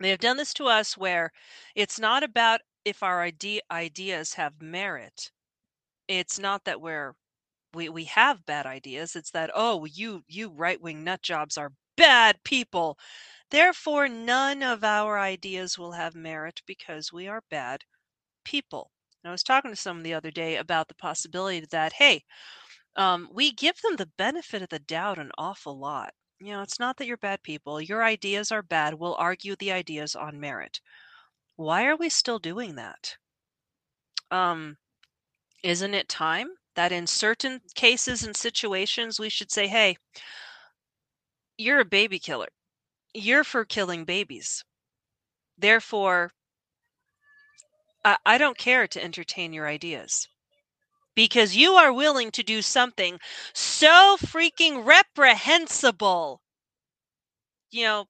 They 0.00 0.10
have 0.10 0.20
done 0.20 0.36
this 0.36 0.54
to 0.54 0.66
us 0.66 0.96
where 0.96 1.32
it's 1.74 1.98
not 1.98 2.22
about 2.22 2.60
if 2.84 3.02
our 3.02 3.22
idea 3.22 3.62
ideas 3.70 4.34
have 4.34 4.60
merit. 4.60 5.30
It's 6.08 6.38
not 6.38 6.64
that 6.64 6.80
we're 6.80 7.14
we 7.74 7.88
we 7.88 8.04
have 8.04 8.46
bad 8.46 8.66
ideas. 8.66 9.16
It's 9.16 9.30
that 9.32 9.50
oh, 9.54 9.84
you 9.86 10.24
you 10.28 10.50
right-wing 10.50 11.04
nut 11.04 11.22
jobs 11.22 11.58
are 11.58 11.72
bad 11.96 12.42
people. 12.44 12.98
Therefore, 13.50 14.08
none 14.08 14.62
of 14.62 14.84
our 14.84 15.18
ideas 15.18 15.78
will 15.78 15.92
have 15.92 16.14
merit 16.14 16.62
because 16.66 17.12
we 17.12 17.28
are 17.28 17.42
bad 17.50 17.84
people. 18.44 18.90
And 19.22 19.30
I 19.30 19.32
was 19.32 19.42
talking 19.42 19.70
to 19.70 19.76
someone 19.76 20.02
the 20.04 20.14
other 20.14 20.30
day 20.30 20.56
about 20.56 20.88
the 20.88 20.94
possibility 20.94 21.66
that, 21.70 21.92
hey, 21.94 22.24
um, 22.96 23.28
we 23.32 23.52
give 23.52 23.80
them 23.82 23.96
the 23.96 24.10
benefit 24.18 24.62
of 24.62 24.68
the 24.70 24.78
doubt 24.78 25.18
an 25.18 25.30
awful 25.38 25.78
lot. 25.78 26.12
You 26.38 26.52
know, 26.52 26.62
it's 26.62 26.78
not 26.78 26.98
that 26.98 27.06
you're 27.06 27.16
bad 27.16 27.42
people. 27.42 27.80
Your 27.80 28.04
ideas 28.04 28.52
are 28.52 28.62
bad. 28.62 28.94
We'll 28.94 29.14
argue 29.14 29.56
the 29.56 29.72
ideas 29.72 30.14
on 30.14 30.38
merit. 30.38 30.80
Why 31.56 31.86
are 31.86 31.96
we 31.96 32.10
still 32.10 32.38
doing 32.38 32.74
that? 32.74 33.16
Um, 34.30 34.76
isn't 35.62 35.94
it 35.94 36.08
time 36.08 36.48
that 36.74 36.92
in 36.92 37.06
certain 37.06 37.60
cases 37.74 38.22
and 38.22 38.36
situations 38.36 39.18
we 39.18 39.30
should 39.30 39.50
say, 39.50 39.66
hey, 39.66 39.96
you're 41.56 41.80
a 41.80 41.86
baby 41.86 42.18
killer. 42.18 42.48
You're 43.14 43.44
for 43.44 43.64
killing 43.64 44.04
babies. 44.04 44.62
Therefore, 45.56 46.32
I, 48.04 48.18
I 48.26 48.36
don't 48.36 48.58
care 48.58 48.86
to 48.86 49.02
entertain 49.02 49.54
your 49.54 49.66
ideas 49.66 50.28
because 51.16 51.56
you 51.56 51.72
are 51.72 51.92
willing 51.92 52.30
to 52.30 52.44
do 52.44 52.62
something 52.62 53.18
so 53.52 54.16
freaking 54.20 54.84
reprehensible. 54.84 56.40
You 57.70 57.84
know, 57.84 58.08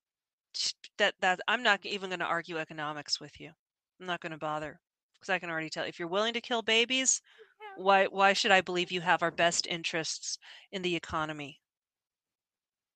that 0.98 1.14
that 1.20 1.40
I'm 1.48 1.62
not 1.62 1.86
even 1.86 2.10
going 2.10 2.20
to 2.20 2.26
argue 2.26 2.58
economics 2.58 3.20
with 3.20 3.40
you. 3.40 3.52
I'm 4.00 4.06
not 4.06 4.20
going 4.20 4.32
to 4.32 4.38
bother 4.38 4.80
because 5.14 5.30
I 5.30 5.38
can 5.38 5.50
already 5.50 5.70
tell 5.70 5.84
if 5.84 5.98
you're 5.98 6.08
willing 6.08 6.34
to 6.34 6.40
kill 6.42 6.62
babies, 6.62 7.22
why 7.76 8.06
why 8.06 8.32
should 8.34 8.50
I 8.50 8.60
believe 8.60 8.92
you 8.92 9.00
have 9.02 9.22
our 9.22 9.30
best 9.30 9.66
interests 9.66 10.38
in 10.72 10.82
the 10.82 10.96
economy? 10.96 11.60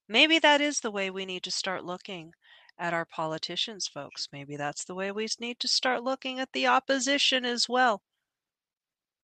Maybe 0.08 0.39
that 0.39 0.60
is 0.60 0.80
the 0.80 0.90
way 0.90 1.10
we 1.10 1.24
need 1.24 1.42
to 1.44 1.50
start 1.50 1.84
looking 1.86 2.34
at 2.78 2.92
our 2.92 3.06
politicians, 3.06 3.89
folks. 3.89 4.28
Maybe 4.30 4.56
that's 4.56 4.84
the 4.84 4.94
way 4.94 5.10
we 5.10 5.26
need 5.39 5.58
to 5.60 5.68
start 5.68 6.02
looking 6.02 6.39
at 6.39 6.52
the 6.52 6.66
opposition 6.66 7.47
as 7.47 7.66
well. 7.66 8.02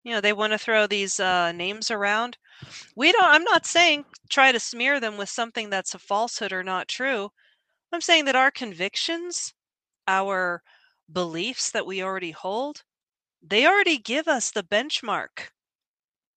You 0.06 0.12
know, 0.12 0.22
they 0.22 0.32
want 0.32 0.54
to 0.54 0.58
throw 0.58 0.86
these 0.86 1.20
uh, 1.20 1.52
names 1.52 1.90
around. 1.90 2.38
We 2.96 3.12
don't, 3.12 3.24
I'm 3.24 3.44
not 3.44 3.66
saying 3.66 4.06
try 4.30 4.52
to 4.52 4.60
smear 4.60 5.00
them 5.00 5.18
with 5.18 5.28
something 5.28 5.70
that's 5.70 5.94
a 5.94 5.98
falsehood 5.98 6.52
or 6.52 6.62
not 6.62 6.88
true. 6.88 7.30
I'm 7.92 8.00
saying 8.00 8.26
that 8.26 8.36
our 8.36 8.50
convictions, 8.50 9.54
our 10.08 10.62
beliefs 11.12 11.70
that 11.72 11.86
we 11.86 12.02
already 12.02 12.32
hold, 12.32 12.84
they 13.42 13.66
already 13.66 13.98
give 13.98 14.28
us 14.28 14.50
the 14.50 14.62
benchmark. 14.62 15.50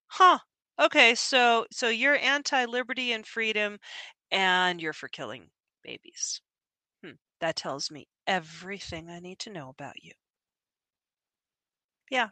Huh. 0.08 0.40
Okay, 0.80 1.16
so 1.16 1.66
so 1.72 1.90
you're 1.90 2.18
anti-liberty 2.18 3.14
and 3.14 3.26
freedom 3.26 3.80
and 4.32 4.82
you're 4.82 4.94
for 4.94 5.10
killing 5.10 5.52
babies. 5.84 6.42
Hmm. 7.04 7.14
That 7.42 7.56
tells 7.58 7.92
me 7.92 8.08
everything 8.28 9.10
I 9.10 9.20
need 9.20 9.40
to 9.40 9.52
know 9.52 9.70
about 9.70 10.04
you. 10.04 10.14
Yeah. 12.10 12.30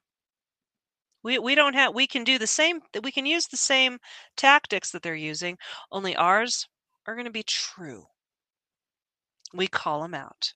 We 1.27 1.39
we 1.39 1.55
don't 1.55 1.73
have 1.73 1.93
we 1.93 2.07
can 2.07 2.23
do 2.23 2.39
the 2.39 2.47
same 2.47 2.79
that 2.93 3.03
we 3.03 3.11
can 3.11 3.25
use 3.25 3.47
the 3.47 3.57
same 3.57 3.97
tactics 4.37 4.91
that 4.91 5.03
they're 5.03 5.13
using, 5.13 5.57
only 5.91 6.15
ours 6.15 6.69
are 7.05 7.15
going 7.15 7.25
to 7.25 7.31
be 7.31 7.43
true. 7.43 8.05
We 9.53 9.67
call 9.67 10.01
them 10.01 10.13
out. 10.13 10.53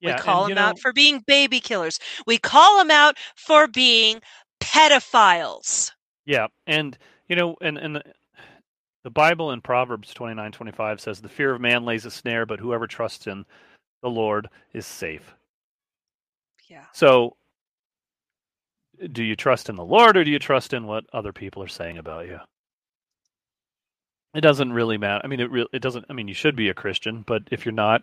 Yeah, 0.00 0.14
we 0.14 0.22
call 0.22 0.48
them 0.48 0.58
out 0.58 0.78
for 0.78 0.92
being 0.92 1.24
baby 1.26 1.58
killers. 1.58 1.98
We 2.24 2.38
call 2.38 2.78
them 2.78 2.92
out 2.92 3.16
for 3.34 3.66
being 3.66 4.20
pedophiles. 4.60 5.90
Yeah, 6.24 6.46
and 6.68 6.96
you 7.28 7.34
know, 7.34 7.56
and 7.60 7.76
and 7.76 7.96
the, 7.96 8.04
the 9.02 9.10
Bible 9.10 9.50
in 9.50 9.60
Proverbs 9.60 10.14
twenty 10.14 10.36
nine 10.36 10.52
twenty 10.52 10.70
five 10.70 11.00
says, 11.00 11.20
"The 11.20 11.28
fear 11.28 11.52
of 11.52 11.60
man 11.60 11.84
lays 11.84 12.06
a 12.06 12.12
snare, 12.12 12.46
but 12.46 12.60
whoever 12.60 12.86
trusts 12.86 13.26
in 13.26 13.44
the 14.04 14.10
Lord 14.10 14.50
is 14.72 14.86
safe." 14.86 15.34
Yeah. 16.68 16.84
So, 16.92 17.36
do 19.12 19.22
you 19.24 19.36
trust 19.36 19.68
in 19.68 19.76
the 19.76 19.84
Lord, 19.84 20.16
or 20.16 20.24
do 20.24 20.30
you 20.30 20.38
trust 20.38 20.72
in 20.72 20.86
what 20.86 21.04
other 21.12 21.32
people 21.32 21.62
are 21.62 21.68
saying 21.68 21.98
about 21.98 22.26
you? 22.26 22.40
It 24.34 24.42
doesn't 24.42 24.72
really 24.72 24.98
matter. 24.98 25.22
I 25.24 25.28
mean, 25.28 25.40
it 25.40 25.50
re- 25.50 25.66
it 25.72 25.80
doesn't. 25.82 26.06
I 26.08 26.12
mean, 26.12 26.28
you 26.28 26.34
should 26.34 26.56
be 26.56 26.68
a 26.68 26.74
Christian, 26.74 27.22
but 27.22 27.44
if 27.50 27.64
you're 27.66 27.72
not, 27.72 28.02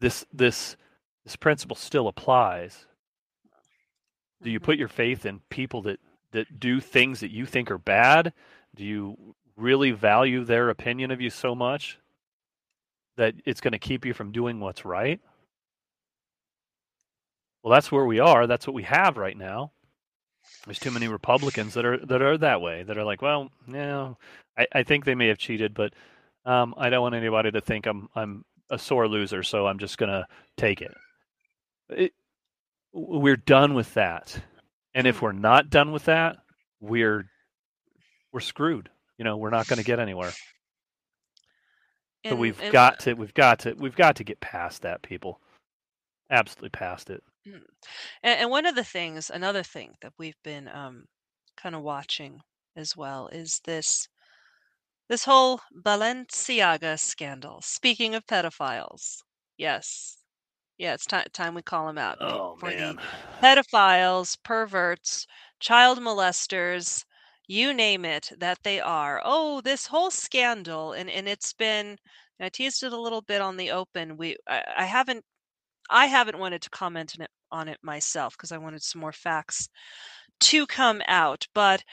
this 0.00 0.26
this 0.32 0.76
this 1.24 1.36
principle 1.36 1.76
still 1.76 2.08
applies. 2.08 2.86
Do 4.42 4.50
you 4.50 4.60
Mhm. 4.60 4.64
put 4.64 4.78
your 4.78 4.88
faith 4.88 5.26
in 5.26 5.40
people 5.50 5.82
that 5.82 6.00
that 6.32 6.60
do 6.60 6.80
things 6.80 7.20
that 7.20 7.30
you 7.30 7.46
think 7.46 7.70
are 7.70 7.78
bad? 7.78 8.34
Do 8.74 8.84
you 8.84 9.34
really 9.56 9.92
value 9.92 10.44
their 10.44 10.70
opinion 10.70 11.10
of 11.10 11.20
you 11.20 11.30
so 11.30 11.54
much 11.54 11.98
that 13.16 13.34
it's 13.46 13.60
going 13.60 13.72
to 13.72 13.78
keep 13.78 14.04
you 14.04 14.14
from 14.14 14.32
doing 14.32 14.60
what's 14.60 14.84
right? 14.84 15.20
Well, 17.62 17.72
that's 17.72 17.92
where 17.92 18.04
we 18.06 18.20
are. 18.20 18.46
That's 18.46 18.66
what 18.66 18.74
we 18.74 18.84
have 18.84 19.16
right 19.16 19.36
now. 19.36 19.72
There's 20.64 20.78
too 20.78 20.90
many 20.90 21.08
Republicans 21.08 21.74
that 21.74 21.84
are 21.84 21.98
that 22.06 22.22
are 22.22 22.38
that 22.38 22.60
way. 22.60 22.82
That 22.82 22.98
are 22.98 23.04
like, 23.04 23.22
well, 23.22 23.50
no, 23.66 24.16
I, 24.56 24.66
I 24.72 24.82
think 24.82 25.04
they 25.04 25.14
may 25.14 25.28
have 25.28 25.38
cheated, 25.38 25.74
but 25.74 25.92
um, 26.44 26.74
I 26.76 26.90
don't 26.90 27.02
want 27.02 27.14
anybody 27.14 27.50
to 27.50 27.60
think 27.60 27.86
I'm 27.86 28.08
I'm 28.14 28.44
a 28.70 28.78
sore 28.78 29.08
loser, 29.08 29.42
so 29.42 29.66
I'm 29.66 29.78
just 29.78 29.98
gonna 29.98 30.26
take 30.56 30.80
it. 30.80 30.94
it 31.90 32.12
we're 32.92 33.36
done 33.36 33.74
with 33.74 33.92
that, 33.94 34.38
and 34.94 35.06
if 35.06 35.20
we're 35.20 35.32
not 35.32 35.68
done 35.70 35.92
with 35.92 36.04
that, 36.04 36.36
we're 36.80 37.26
we're 38.32 38.40
screwed. 38.40 38.90
You 39.18 39.24
know, 39.24 39.36
we're 39.36 39.50
not 39.50 39.68
going 39.68 39.78
to 39.78 39.84
get 39.84 40.00
anywhere. 40.00 40.32
So 42.26 42.34
we've 42.34 42.60
and- 42.60 42.72
got 42.72 43.00
to 43.00 43.14
we've 43.14 43.34
got 43.34 43.60
to 43.60 43.74
we've 43.74 43.96
got 43.96 44.16
to 44.16 44.24
get 44.24 44.40
past 44.40 44.82
that, 44.82 45.02
people. 45.02 45.40
Absolutely 46.30 46.70
past 46.70 47.10
it. 47.10 47.22
And, 47.44 48.40
and 48.40 48.50
one 48.50 48.66
of 48.66 48.74
the 48.74 48.84
things, 48.84 49.30
another 49.30 49.62
thing 49.62 49.96
that 50.00 50.12
we've 50.18 50.42
been 50.42 50.68
um, 50.68 51.06
kind 51.56 51.74
of 51.74 51.82
watching 51.82 52.40
as 52.76 52.96
well 52.96 53.28
is 53.28 53.60
this 53.64 54.08
this 55.08 55.24
whole 55.24 55.60
Balenciaga 55.74 56.98
scandal. 56.98 57.60
Speaking 57.62 58.14
of 58.14 58.26
pedophiles, 58.26 59.22
yes, 59.56 60.18
yeah, 60.78 60.94
it's 60.94 61.06
ti 61.06 61.22
time 61.32 61.54
we 61.54 61.62
call 61.62 61.86
them 61.86 61.98
out 61.98 62.18
Oh 62.20 62.56
for 62.58 62.72
man. 62.72 62.74
the 62.74 62.98
pedophiles, 63.42 64.36
perverts, 64.42 65.26
child 65.60 66.00
molesters, 66.00 67.04
you 67.46 67.74
name 67.74 68.04
it, 68.04 68.32
that 68.38 68.62
they 68.64 68.80
are. 68.80 69.20
Oh, 69.24 69.60
this 69.62 69.86
whole 69.88 70.10
scandal, 70.10 70.92
and 70.92 71.10
and 71.10 71.28
it's 71.28 71.52
been 71.54 71.98
I 72.40 72.48
teased 72.50 72.82
it 72.82 72.92
a 72.92 73.00
little 73.00 73.22
bit 73.22 73.40
on 73.42 73.56
the 73.56 73.70
open. 73.70 74.16
We 74.16 74.36
I, 74.48 74.64
I 74.78 74.84
haven't 74.86 75.24
I 75.90 76.06
haven't 76.06 76.38
wanted 76.38 76.62
to 76.62 76.70
comment 76.70 77.14
on 77.18 77.24
it 77.24 77.30
on 77.50 77.68
it 77.68 77.78
myself 77.82 78.36
because 78.36 78.52
I 78.52 78.58
wanted 78.58 78.82
some 78.82 79.00
more 79.00 79.12
facts 79.12 79.68
to 80.40 80.66
come 80.66 81.02
out, 81.06 81.46
but 81.54 81.84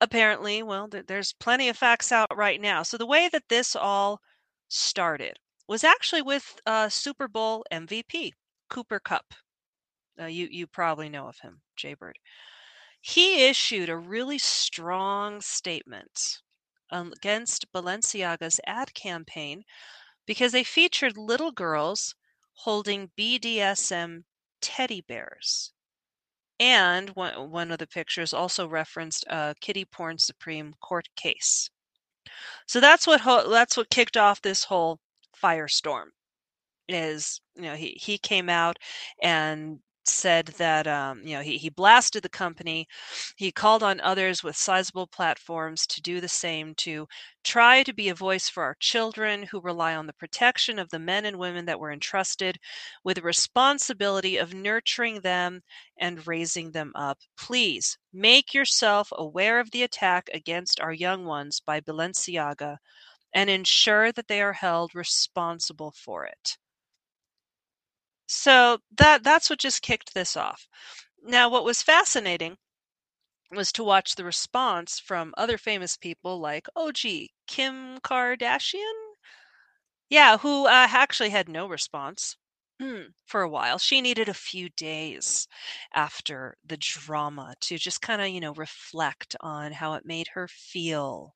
apparently, 0.00 0.62
well, 0.62 0.88
there, 0.88 1.02
there's 1.02 1.32
plenty 1.34 1.68
of 1.68 1.76
facts 1.76 2.12
out 2.12 2.28
right 2.34 2.60
now. 2.60 2.82
So 2.82 2.96
the 2.96 3.06
way 3.06 3.28
that 3.28 3.48
this 3.48 3.76
all 3.76 4.20
started 4.68 5.38
was 5.68 5.84
actually 5.84 6.22
with 6.22 6.58
uh, 6.66 6.88
Super 6.88 7.28
Bowl 7.28 7.64
MVP 7.72 8.32
Cooper 8.68 9.00
Kupp. 9.00 9.34
Uh, 10.20 10.26
you 10.26 10.48
you 10.50 10.66
probably 10.66 11.08
know 11.08 11.26
of 11.28 11.38
him, 11.40 11.60
Jaybird. 11.76 12.18
He 13.00 13.46
issued 13.46 13.88
a 13.88 13.96
really 13.96 14.38
strong 14.38 15.40
statement 15.40 16.40
against 16.90 17.72
Balenciaga's 17.72 18.60
ad 18.66 18.92
campaign 18.94 19.64
because 20.26 20.52
they 20.52 20.64
featured 20.64 21.16
little 21.16 21.52
girls 21.52 22.14
holding 22.64 23.10
BDSM 23.18 24.24
teddy 24.60 25.00
bears. 25.00 25.72
And 26.58 27.10
one, 27.10 27.70
of 27.72 27.78
the 27.78 27.86
pictures 27.86 28.34
also 28.34 28.68
referenced 28.68 29.24
a 29.28 29.54
kitty 29.60 29.84
porn 29.86 30.18
supreme 30.18 30.74
court 30.80 31.08
case. 31.16 31.70
So 32.66 32.80
that's 32.80 33.06
what 33.06 33.22
that's 33.50 33.76
what 33.76 33.90
kicked 33.90 34.16
off 34.16 34.42
this 34.42 34.64
whole 34.64 35.00
firestorm. 35.42 36.08
Is 36.88 37.40
you 37.54 37.62
know 37.62 37.76
he 37.76 37.98
he 38.00 38.18
came 38.18 38.48
out 38.50 38.76
and 39.22 39.80
said 40.04 40.46
that 40.58 40.86
um, 40.86 41.20
you 41.24 41.34
know 41.36 41.42
he, 41.42 41.58
he 41.58 41.68
blasted 41.70 42.22
the 42.22 42.28
company. 42.28 42.86
He 43.36 43.52
called 43.52 43.82
on 43.82 44.00
others 44.00 44.42
with 44.42 44.56
sizable 44.56 45.06
platforms 45.06 45.86
to 45.88 46.00
do 46.02 46.20
the 46.20 46.28
same 46.28 46.74
to 46.76 47.06
try 47.44 47.82
to 47.82 47.92
be 47.92 48.08
a 48.08 48.14
voice 48.14 48.48
for 48.48 48.62
our 48.62 48.76
children 48.80 49.42
who 49.44 49.60
rely 49.60 49.94
on 49.94 50.06
the 50.06 50.12
protection 50.12 50.78
of 50.78 50.88
the 50.90 50.98
men 50.98 51.24
and 51.26 51.38
women 51.38 51.64
that 51.66 51.80
were 51.80 51.92
entrusted 51.92 52.58
with 53.04 53.16
the 53.16 53.22
responsibility 53.22 54.36
of 54.36 54.54
nurturing 54.54 55.20
them 55.20 55.62
and 55.98 56.26
raising 56.26 56.72
them 56.72 56.92
up. 56.94 57.18
Please 57.36 57.98
make 58.12 58.54
yourself 58.54 59.08
aware 59.12 59.60
of 59.60 59.70
the 59.70 59.82
attack 59.82 60.28
against 60.32 60.80
our 60.80 60.92
young 60.92 61.24
ones 61.24 61.60
by 61.60 61.80
balenciaga 61.80 62.78
and 63.34 63.50
ensure 63.50 64.12
that 64.12 64.28
they 64.28 64.42
are 64.42 64.54
held 64.54 64.94
responsible 64.94 65.92
for 65.92 66.24
it 66.26 66.58
so 68.30 68.78
that 68.96 69.22
that's 69.22 69.50
what 69.50 69.58
just 69.58 69.82
kicked 69.82 70.14
this 70.14 70.36
off. 70.36 70.68
Now, 71.22 71.48
what 71.50 71.64
was 71.64 71.82
fascinating 71.82 72.58
was 73.52 73.72
to 73.72 73.84
watch 73.84 74.16
the 74.16 74.24
response 74.24 74.98
from 74.98 75.34
other 75.36 75.58
famous 75.58 75.96
people 75.96 76.40
like, 76.40 76.68
oh, 76.76 76.92
gee, 76.92 77.32
Kim 77.46 78.00
Kardashian? 78.00 79.14
Yeah, 80.10 80.36
who 80.36 80.66
uh, 80.66 80.88
actually 80.90 81.30
had 81.30 81.48
no 81.48 81.66
response 81.66 82.36
for 83.26 83.40
a 83.40 83.48
while. 83.48 83.78
She 83.78 84.02
needed 84.02 84.28
a 84.28 84.34
few 84.34 84.68
days 84.70 85.48
after 85.94 86.58
the 86.64 86.76
drama 86.76 87.54
to 87.62 87.78
just 87.78 88.02
kind 88.02 88.20
of, 88.20 88.28
you 88.28 88.40
know, 88.40 88.52
reflect 88.52 89.36
on 89.40 89.72
how 89.72 89.94
it 89.94 90.04
made 90.04 90.28
her 90.34 90.48
feel. 90.48 91.34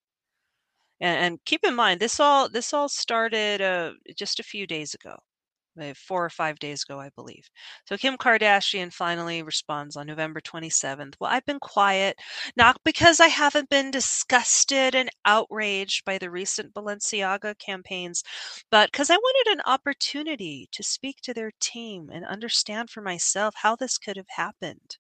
And, 1.01 1.19
and 1.25 1.45
keep 1.45 1.65
in 1.65 1.77
mind, 1.77 2.01
this 2.01 2.19
all 2.19 2.49
this 2.49 2.73
all 2.73 2.89
started 2.89 3.61
uh, 3.61 3.93
just 4.17 4.41
a 4.41 4.45
few 4.45 4.67
days 4.67 4.93
ago 4.95 5.24
Uh, 5.81 5.93
four 5.97 6.25
or 6.25 6.31
five 6.31 6.59
days 6.61 6.83
ago, 6.85 7.01
I 7.01 7.11
believe. 7.11 7.49
So 7.89 7.97
Kim 7.97 8.17
Kardashian 8.17 8.93
finally 8.93 9.43
responds 9.43 9.97
on 9.97 10.07
November 10.07 10.41
27th. 10.41 11.17
Well, 11.21 11.31
I've 11.31 11.45
been 11.47 11.59
quiet, 11.61 12.17
not 12.57 12.81
because 12.85 13.19
I 13.21 13.27
haven't 13.29 13.69
been 13.71 13.91
disgusted 13.91 14.95
and 14.95 15.11
outraged 15.25 16.05
by 16.05 16.19
the 16.19 16.31
recent 16.31 16.75
Balenciaga 16.75 17.59
campaigns, 17.59 18.23
but 18.71 18.93
because 18.93 19.11
I 19.11 19.17
wanted 19.17 19.53
an 19.53 19.63
opportunity 19.67 20.69
to 20.73 20.83
speak 20.83 21.21
to 21.23 21.35
their 21.35 21.51
team 21.61 22.09
and 22.13 22.25
understand 22.25 22.91
for 22.91 23.01
myself 23.03 23.55
how 23.57 23.75
this 23.77 23.99
could 23.99 24.17
have 24.17 24.29
happened. 24.37 24.99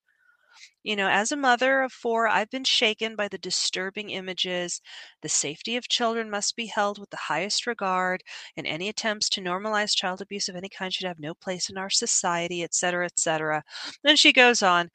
You 0.84 0.94
know, 0.94 1.08
as 1.08 1.32
a 1.32 1.36
mother 1.36 1.82
of 1.82 1.92
four, 1.92 2.28
I've 2.28 2.48
been 2.50 2.62
shaken 2.64 3.16
by 3.16 3.26
the 3.26 3.38
disturbing 3.38 4.10
images. 4.10 4.80
The 5.22 5.28
safety 5.28 5.76
of 5.76 5.88
children 5.88 6.30
must 6.30 6.54
be 6.54 6.66
held 6.66 6.98
with 7.00 7.10
the 7.10 7.16
highest 7.16 7.66
regard, 7.66 8.22
and 8.56 8.66
any 8.68 8.88
attempts 8.88 9.28
to 9.30 9.40
normalize 9.40 9.96
child 9.96 10.20
abuse 10.20 10.48
of 10.48 10.54
any 10.56 10.68
kind 10.68 10.94
should 10.94 11.08
have 11.08 11.18
no 11.18 11.34
place 11.34 11.68
in 11.70 11.76
our 11.78 11.90
society, 11.90 12.62
etc., 12.62 13.06
etc. 13.06 13.64
Then 14.04 14.14
she 14.16 14.32
goes 14.32 14.62
on 14.62 14.90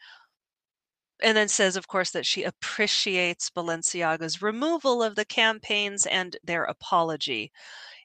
and 1.22 1.36
then 1.36 1.48
says, 1.50 1.76
of 1.76 1.88
course, 1.88 2.12
that 2.12 2.26
she 2.26 2.44
appreciates 2.44 3.50
Balenciaga's 3.50 4.42
removal 4.42 5.04
of 5.04 5.16
the 5.16 5.26
campaigns 5.26 6.06
and 6.06 6.38
their 6.44 6.64
apology. 6.64 7.52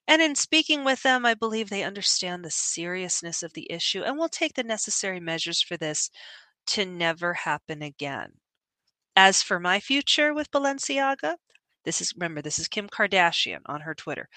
And 0.08 0.22
in 0.22 0.34
speaking 0.36 0.84
with 0.84 1.02
them, 1.02 1.26
I 1.26 1.34
believe 1.34 1.70
they 1.70 1.84
understand 1.84 2.44
the 2.44 2.50
seriousness 2.50 3.42
of 3.42 3.54
the 3.54 3.70
issue 3.70 4.02
and 4.02 4.18
will 4.18 4.28
take 4.30 4.54
the 4.54 4.64
necessary 4.64 5.20
measures 5.20 5.62
for 5.62 5.76
this 5.76 6.10
to 6.66 6.84
never 6.86 7.34
happen 7.34 7.82
again. 7.82 8.32
As 9.16 9.42
for 9.42 9.60
my 9.60 9.80
future 9.80 10.34
with 10.34 10.50
Balenciaga, 10.50 11.36
this 11.84 12.00
is 12.00 12.14
remember 12.14 12.40
this 12.40 12.58
is 12.58 12.66
Kim 12.68 12.88
Kardashian 12.88 13.60
on 13.66 13.82
her 13.82 13.94
Twitter. 13.94 14.28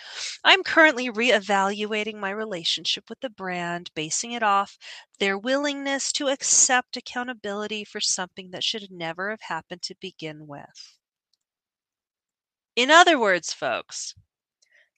I'm 0.44 0.64
currently 0.64 1.10
reevaluating 1.10 2.16
my 2.16 2.30
relationship 2.30 3.10
with 3.10 3.22
the 3.22 3.30
brand, 3.30 3.90
basing 3.96 4.34
it 4.34 4.44
off 4.44 4.78
their 5.20 5.38
willingness 5.38 6.12
to 6.14 6.28
accept 6.28 6.98
accountability 6.98 7.86
for 7.86 8.02
something 8.02 8.52
that 8.52 8.64
should 8.64 8.92
never 8.92 9.30
have 9.30 9.42
happened 9.42 9.82
to 9.84 9.96
begin 10.02 10.46
with. 10.46 10.98
In 12.76 12.92
other 12.92 13.18
words, 13.18 13.54
folks, 13.54 14.14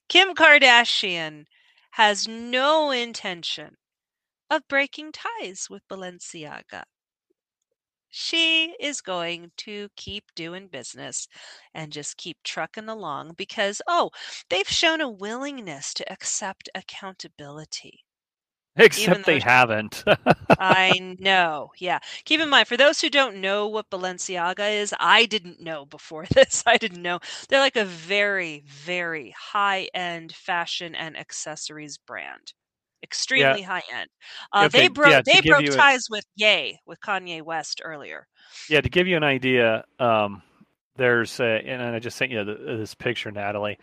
Kim 0.08 0.34
Kardashian 0.34 1.46
has 1.92 2.26
no 2.28 2.90
intention 2.90 3.76
of 4.50 4.66
breaking 4.68 5.12
ties 5.12 5.68
with 5.70 5.86
Balenciaga 5.88 6.82
she 8.10 8.74
is 8.80 9.00
going 9.00 9.52
to 9.58 9.88
keep 9.96 10.24
doing 10.34 10.68
business 10.68 11.28
and 11.74 11.92
just 11.92 12.16
keep 12.16 12.38
trucking 12.42 12.88
along 12.88 13.34
because, 13.36 13.80
oh, 13.86 14.10
they've 14.48 14.68
shown 14.68 15.00
a 15.00 15.08
willingness 15.08 15.94
to 15.94 16.12
accept 16.12 16.68
accountability. 16.74 18.04
Except 18.76 19.26
they 19.26 19.40
haven't. 19.40 20.04
I 20.58 21.16
know. 21.18 21.72
Yeah. 21.78 21.98
Keep 22.24 22.40
in 22.40 22.48
mind, 22.48 22.68
for 22.68 22.76
those 22.76 23.00
who 23.00 23.10
don't 23.10 23.40
know 23.40 23.66
what 23.68 23.90
Balenciaga 23.90 24.80
is, 24.80 24.94
I 24.98 25.26
didn't 25.26 25.60
know 25.60 25.84
before 25.86 26.26
this. 26.30 26.62
I 26.66 26.76
didn't 26.76 27.02
know. 27.02 27.20
They're 27.48 27.60
like 27.60 27.76
a 27.76 27.84
very, 27.84 28.62
very 28.66 29.34
high 29.36 29.88
end 29.94 30.32
fashion 30.32 30.94
and 30.94 31.16
accessories 31.16 31.98
brand 31.98 32.54
extremely 33.02 33.60
yeah. 33.60 33.66
high 33.66 33.82
end. 33.92 34.08
Uh, 34.52 34.64
okay, 34.66 34.82
they 34.82 34.88
broke 34.88 35.10
yeah, 35.10 35.22
they 35.24 35.40
broke 35.40 35.64
ties 35.66 36.06
a, 36.10 36.12
with 36.12 36.26
Ye 36.36 36.78
with 36.86 37.00
Kanye 37.00 37.42
West 37.42 37.80
earlier. 37.84 38.26
Yeah, 38.68 38.80
to 38.80 38.88
give 38.88 39.06
you 39.06 39.16
an 39.16 39.24
idea, 39.24 39.84
um, 39.98 40.42
there's 40.96 41.40
a, 41.40 41.44
and 41.66 41.82
I 41.82 41.98
just 41.98 42.16
sent 42.16 42.30
you 42.30 42.44
the, 42.44 42.54
this 42.54 42.94
picture, 42.94 43.30
Natalie. 43.30 43.78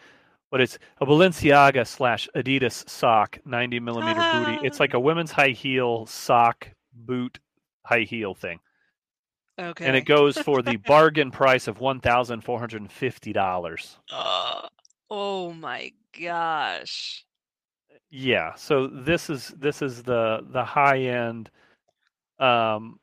But 0.49 0.61
it's 0.61 0.79
a 1.01 1.05
Balenciaga 1.05 1.85
slash 1.85 2.29
Adidas 2.33 2.89
sock, 2.89 3.37
90 3.43 3.81
millimeter 3.81 4.21
booty. 4.31 4.65
It's 4.65 4.79
like 4.79 4.93
a 4.93 4.99
women's 4.99 5.31
high 5.31 5.49
heel 5.49 6.05
sock 6.05 6.69
boot 6.93 7.39
high 7.83 8.01
heel 8.01 8.33
thing. 8.33 8.59
Okay. 9.59 9.85
And 9.85 9.95
it 9.95 10.05
goes 10.05 10.37
for 10.37 10.61
the 10.61 10.75
bargain 10.87 11.31
price 11.31 11.67
of 11.67 11.79
one 11.79 11.99
thousand 11.99 12.41
four 12.41 12.59
hundred 12.59 12.81
and 12.81 12.91
fifty 12.91 13.33
dollars. 13.33 13.97
Uh, 14.11 14.67
oh 15.09 15.51
my 15.53 15.91
gosh! 16.19 17.25
Yeah 18.09 18.53
so 18.55 18.87
this 18.87 19.29
is 19.29 19.53
this 19.57 19.81
is 19.81 20.03
the 20.03 20.45
the 20.51 20.63
high 20.63 20.99
end 20.99 21.49
um 22.39 22.99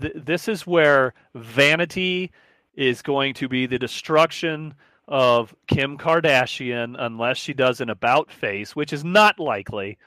th- 0.00 0.14
this 0.16 0.48
is 0.48 0.66
where 0.66 1.14
vanity 1.34 2.30
is 2.74 3.02
going 3.02 3.34
to 3.34 3.48
be 3.48 3.66
the 3.66 3.78
destruction 3.78 4.74
of 5.08 5.54
Kim 5.66 5.98
Kardashian 5.98 6.96
unless 6.98 7.36
she 7.36 7.52
does 7.52 7.80
an 7.80 7.90
about 7.90 8.30
face 8.30 8.74
which 8.74 8.92
is 8.92 9.04
not 9.04 9.38
likely. 9.38 9.98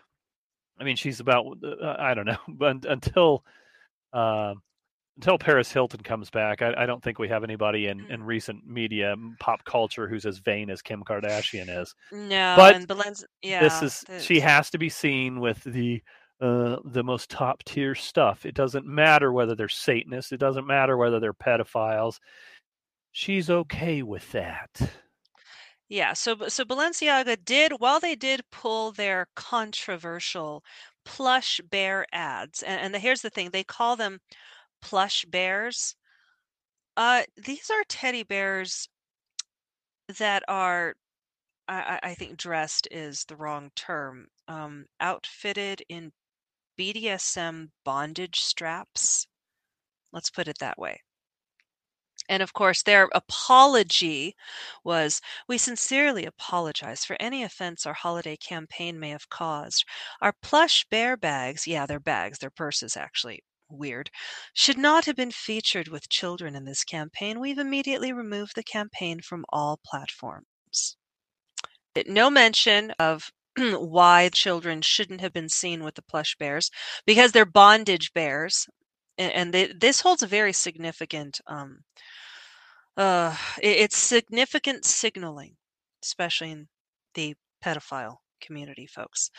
I 0.79 0.83
mean 0.83 0.95
she's 0.95 1.19
about 1.19 1.57
uh, 1.63 1.95
i 1.99 2.13
don't 2.13 2.25
know 2.25 2.37
but 2.47 2.85
until 2.85 3.43
uh, 4.13 4.55
until 5.17 5.37
Paris 5.37 5.71
Hilton 5.71 6.01
comes 6.01 6.29
back, 6.29 6.61
I, 6.61 6.73
I, 6.77 6.85
don't 6.85 7.01
think 7.01 7.19
we 7.19 7.29
have 7.29 7.43
anybody 7.43 7.87
in, 7.87 8.05
in 8.11 8.23
recent 8.23 8.67
media 8.67 9.15
pop 9.39 9.63
culture 9.63 10.07
who's 10.07 10.25
as 10.25 10.39
vain 10.39 10.69
as 10.69 10.81
Kim 10.81 11.03
Kardashian 11.03 11.69
is. 11.81 11.95
No, 12.11 12.55
but 12.57 12.75
and 12.75 12.87
Belenz, 12.87 13.23
yeah, 13.41 13.61
this 13.61 13.81
is 13.81 14.23
she 14.23 14.39
has 14.39 14.69
to 14.71 14.77
be 14.77 14.89
seen 14.89 15.39
with 15.39 15.63
the 15.63 16.01
uh, 16.41 16.77
the 16.83 17.03
most 17.03 17.29
top 17.29 17.63
tier 17.63 17.95
stuff. 17.95 18.45
It 18.45 18.55
doesn't 18.55 18.85
matter 18.85 19.31
whether 19.31 19.55
they're 19.55 19.69
Satanists. 19.69 20.31
It 20.31 20.39
doesn't 20.39 20.67
matter 20.67 20.97
whether 20.97 21.19
they're 21.19 21.33
pedophiles. 21.33 22.19
She's 23.11 23.49
okay 23.49 24.03
with 24.03 24.29
that. 24.33 24.69
Yeah, 25.87 26.13
so 26.13 26.35
so 26.47 26.65
Balenciaga 26.65 27.37
did 27.45 27.73
while 27.77 27.99
they 27.99 28.15
did 28.15 28.41
pull 28.51 28.91
their 28.91 29.27
controversial 29.35 30.63
plush 31.05 31.61
bear 31.69 32.05
ads, 32.11 32.63
and, 32.63 32.81
and 32.81 32.93
the, 32.93 32.99
here's 32.99 33.21
the 33.21 33.29
thing: 33.29 33.51
they 33.51 33.63
call 33.63 33.95
them 33.95 34.19
plush 34.85 35.25
bears. 35.25 35.95
Uh, 36.95 37.23
these 37.35 37.71
are 37.71 37.83
teddy 37.89 38.23
bears 38.23 38.87
that 40.19 40.43
are 40.47 40.95
I, 41.67 41.99
I 42.03 42.13
think 42.13 42.37
dressed 42.37 42.87
is 42.91 43.25
the 43.25 43.35
wrong 43.35 43.71
term. 43.75 44.27
Um, 44.47 44.85
outfitted 44.99 45.81
in 45.89 46.11
BDSM 46.77 47.71
bondage 47.83 48.41
straps. 48.41 49.27
Let's 50.13 50.29
put 50.29 50.47
it 50.47 50.59
that 50.59 50.77
way. 50.77 51.01
And 52.29 52.43
of 52.43 52.53
course, 52.53 52.83
their 52.83 53.09
apology 53.15 54.35
was 54.83 55.21
We 55.47 55.57
sincerely 55.57 56.25
apologize 56.25 57.03
for 57.05 57.17
any 57.19 57.41
offense 57.43 57.87
our 57.87 57.93
holiday 57.93 58.37
campaign 58.37 58.99
may 58.99 59.09
have 59.09 59.29
caused. 59.29 59.83
Our 60.21 60.33
plush 60.43 60.85
bear 60.91 61.17
bags, 61.17 61.65
yeah, 61.65 61.87
they're 61.87 61.99
bags, 61.99 62.37
they're 62.39 62.51
purses 62.51 62.95
actually, 62.95 63.43
weird, 63.69 64.09
should 64.53 64.77
not 64.77 65.05
have 65.05 65.15
been 65.15 65.31
featured 65.31 65.87
with 65.87 66.09
children 66.09 66.55
in 66.55 66.65
this 66.65 66.83
campaign. 66.83 67.39
We've 67.39 67.57
immediately 67.57 68.11
removed 68.13 68.53
the 68.55 68.63
campaign 68.63 69.21
from 69.21 69.45
all 69.49 69.79
platforms. 69.85 70.97
No 72.07 72.29
mention 72.29 72.91
of 72.99 73.31
why 73.57 74.29
children 74.29 74.81
shouldn't 74.81 75.21
have 75.21 75.33
been 75.33 75.49
seen 75.49 75.83
with 75.83 75.95
the 75.95 76.01
plush 76.01 76.35
bears 76.37 76.69
because 77.05 77.31
they're 77.31 77.45
bondage 77.45 78.13
bears. 78.13 78.67
And 79.17 79.53
they, 79.53 79.67
this 79.71 80.01
holds 80.01 80.23
a 80.23 80.27
very 80.27 80.51
significant 80.51 81.39
um, 81.47 81.79
uh, 82.97 83.35
it- 83.61 83.77
it's 83.77 83.97
significant 83.97 84.85
signaling, 84.85 85.57
especially 86.03 86.51
in 86.51 86.67
the 87.13 87.35
pedophile 87.63 88.17
community, 88.41 88.87
folks. 88.87 89.29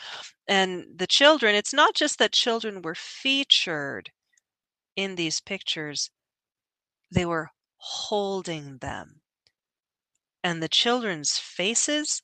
And 0.47 0.85
the 0.97 1.07
children, 1.07 1.55
it's 1.55 1.73
not 1.73 1.95
just 1.95 2.19
that 2.19 2.33
children 2.33 2.81
were 2.81 2.95
featured 2.95 4.11
in 4.97 5.15
these 5.15 5.39
pictures, 5.39 6.11
they 7.11 7.25
were 7.25 7.51
holding 7.77 8.79
them. 8.79 9.21
And 10.43 10.61
the 10.63 10.67
children's 10.69 11.37
faces, 11.37 12.21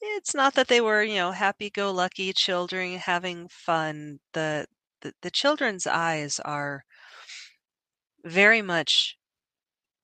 it's 0.00 0.34
not 0.34 0.54
that 0.54 0.68
they 0.68 0.80
were, 0.80 1.02
you 1.02 1.16
know, 1.16 1.32
happy 1.32 1.70
go 1.70 1.90
lucky 1.92 2.32
children 2.32 2.98
having 2.98 3.48
fun. 3.48 4.20
The, 4.32 4.66
the 5.00 5.14
the 5.22 5.30
children's 5.30 5.86
eyes 5.86 6.40
are 6.40 6.84
very 8.24 8.62
much 8.62 9.16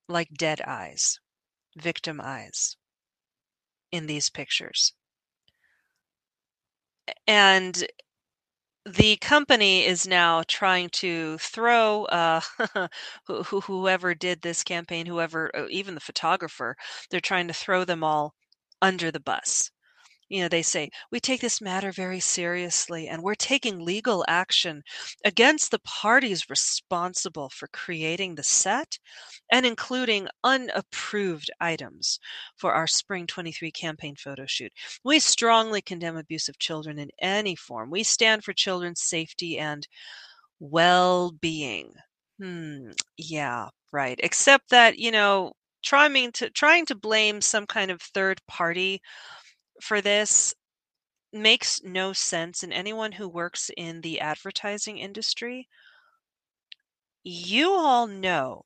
like 0.09 0.28
dead 0.35 0.60
eyes, 0.62 1.19
victim 1.77 2.20
eyes 2.23 2.77
in 3.93 4.07
these 4.07 4.31
pictures. 4.31 4.94
And 7.27 7.86
the 8.93 9.17
company 9.19 9.85
is 9.86 10.07
now 10.07 10.43
trying 10.49 10.91
to 10.91 11.39
throw 11.39 12.05
uh, 12.07 12.41
who- 13.27 13.43
who- 13.44 13.60
whoever 13.62 14.15
did 14.15 14.43
this 14.43 14.62
campaign, 14.65 15.07
whoever, 15.07 15.51
uh, 15.57 15.67
even 15.70 15.94
the 15.94 16.01
photographer, 16.01 16.77
they're 17.10 17.20
trying 17.20 17.49
to 17.49 17.55
throw 17.55 17.85
them 17.85 18.02
all 18.05 18.35
under 18.83 19.10
the 19.10 19.20
bus. 19.20 19.70
You 20.31 20.42
know, 20.42 20.49
they 20.49 20.62
say, 20.62 20.91
we 21.10 21.20
take 21.20 21.42
this 21.42 21.60
matter 21.60 21.92
very 21.92 22.20
seriously 22.20 23.07
and 23.09 23.23
we're 23.23 23.34
taking 23.34 23.84
legal 23.84 24.25
action 24.28 24.83
against 25.25 25.70
the 25.70 25.78
parties 25.81 26.49
responsible 26.49 27.50
for 27.50 27.68
creating 27.68 28.36
the 28.36 28.42
set 28.42 28.99
and 29.52 29.67
including 29.67 30.28
unapproved 30.44 31.50
items 31.60 32.18
for 32.57 32.73
our 32.73 32.86
Spring 32.86 33.26
23 33.26 33.73
campaign 33.73 34.17
photo 34.17 34.47
shoot. 34.47 34.73
We 35.05 35.18
strongly 35.20 35.83
condemn 35.83 36.17
abuse 36.17 36.49
of 36.49 36.59
children 36.59 36.99
in 36.99 37.10
any 37.18 37.57
form. 37.57 37.91
We 37.91 38.05
stand 38.05 38.44
for 38.44 38.55
children's 38.55 39.02
safety 39.02 39.59
and 39.59 39.86
well 40.60 41.33
being. 41.33 41.94
Hmm, 42.41 42.91
yeah, 43.17 43.68
right. 43.92 44.18
Except 44.23 44.70
that, 44.70 44.99
you 44.99 45.10
know, 45.10 45.52
trying 45.83 46.33
to 46.33 46.50
trying 46.50 46.86
to 46.86 46.94
blame 46.94 47.41
some 47.41 47.67
kind 47.67 47.91
of 47.91 48.00
third 48.02 48.41
party 48.49 49.00
for 49.83 50.00
this 50.00 50.55
makes 51.33 51.83
no 51.83 52.12
sense 52.12 52.62
and 52.62 52.73
anyone 52.73 53.12
who 53.12 53.28
works 53.28 53.70
in 53.76 54.00
the 54.00 54.20
advertising 54.20 54.99
industry. 54.99 55.68
You 57.23 57.73
all 57.73 58.07
know 58.07 58.65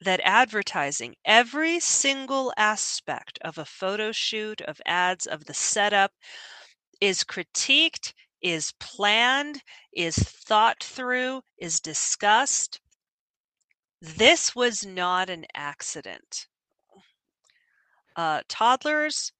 that 0.00 0.20
advertising 0.22 1.16
every 1.24 1.80
single 1.80 2.52
aspect 2.56 3.38
of 3.42 3.58
a 3.58 3.64
photo 3.64 4.12
shoot 4.12 4.60
of 4.60 4.80
ads 4.84 5.26
of 5.26 5.46
the 5.46 5.54
setup 5.54 6.12
is 7.00 7.24
critiqued 7.24 8.12
is 8.42 8.72
planned 8.78 9.62
is 9.92 10.16
thought 10.16 10.82
through 10.82 11.42
is 11.58 11.80
discussed. 11.80 12.80
This 14.00 14.54
was 14.54 14.84
not 14.84 15.30
an 15.30 15.46
accident. 15.54 16.46
Uh, 18.14 18.42
toddlers 18.48 19.32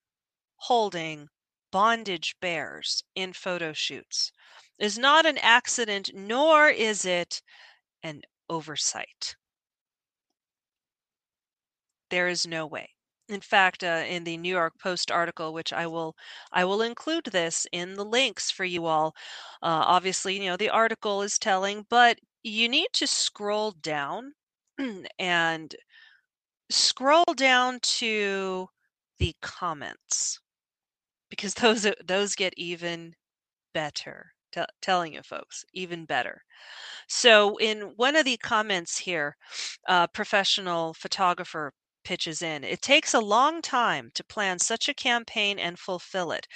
holding 0.66 1.28
bondage 1.70 2.34
bears 2.40 3.04
in 3.14 3.32
photo 3.32 3.72
shoots 3.72 4.32
is 4.80 4.98
not 4.98 5.24
an 5.24 5.38
accident, 5.38 6.10
nor 6.12 6.68
is 6.68 7.04
it 7.04 7.40
an 8.02 8.20
oversight. 8.48 9.36
There 12.10 12.26
is 12.26 12.48
no 12.48 12.66
way. 12.66 12.90
In 13.28 13.40
fact, 13.40 13.84
uh, 13.84 14.04
in 14.08 14.24
the 14.24 14.36
New 14.36 14.50
York 14.50 14.74
Post 14.80 15.10
article, 15.12 15.52
which 15.52 15.72
I 15.72 15.86
will, 15.86 16.16
I 16.50 16.64
will 16.64 16.82
include 16.82 17.26
this 17.26 17.66
in 17.70 17.94
the 17.94 18.04
links 18.04 18.50
for 18.50 18.64
you 18.64 18.86
all. 18.86 19.14
Uh, 19.62 19.84
obviously, 19.86 20.40
you 20.40 20.46
know 20.48 20.56
the 20.56 20.70
article 20.70 21.22
is 21.22 21.38
telling, 21.38 21.86
but 21.88 22.18
you 22.42 22.68
need 22.68 22.88
to 22.94 23.06
scroll 23.06 23.70
down 23.70 24.32
and 25.18 25.76
scroll 26.70 27.34
down 27.36 27.78
to 27.80 28.68
the 29.18 29.34
comments 29.42 30.40
because 31.36 31.54
those 31.54 31.86
uh, 31.86 31.92
those 32.04 32.34
get 32.34 32.54
even 32.56 33.14
better. 33.74 34.32
Tell 34.52 34.66
telling 34.82 35.14
you 35.14 35.22
folks, 35.22 35.64
even 35.74 36.06
better. 36.06 36.42
So 37.08 37.56
in 37.58 37.92
one 37.96 38.16
of 38.16 38.24
the 38.24 38.36
comments 38.38 38.98
here, 38.98 39.36
a 39.88 40.08
professional 40.08 40.94
photographer 40.94 41.72
pitches 42.04 42.42
in. 42.42 42.64
It 42.64 42.82
takes 42.82 43.14
a 43.14 43.20
long 43.20 43.62
time 43.62 44.10
to 44.14 44.24
plan 44.24 44.58
such 44.60 44.88
a 44.88 44.94
campaign 44.94 45.58
and 45.58 45.78
fulfill 45.78 46.32
it. 46.32 46.46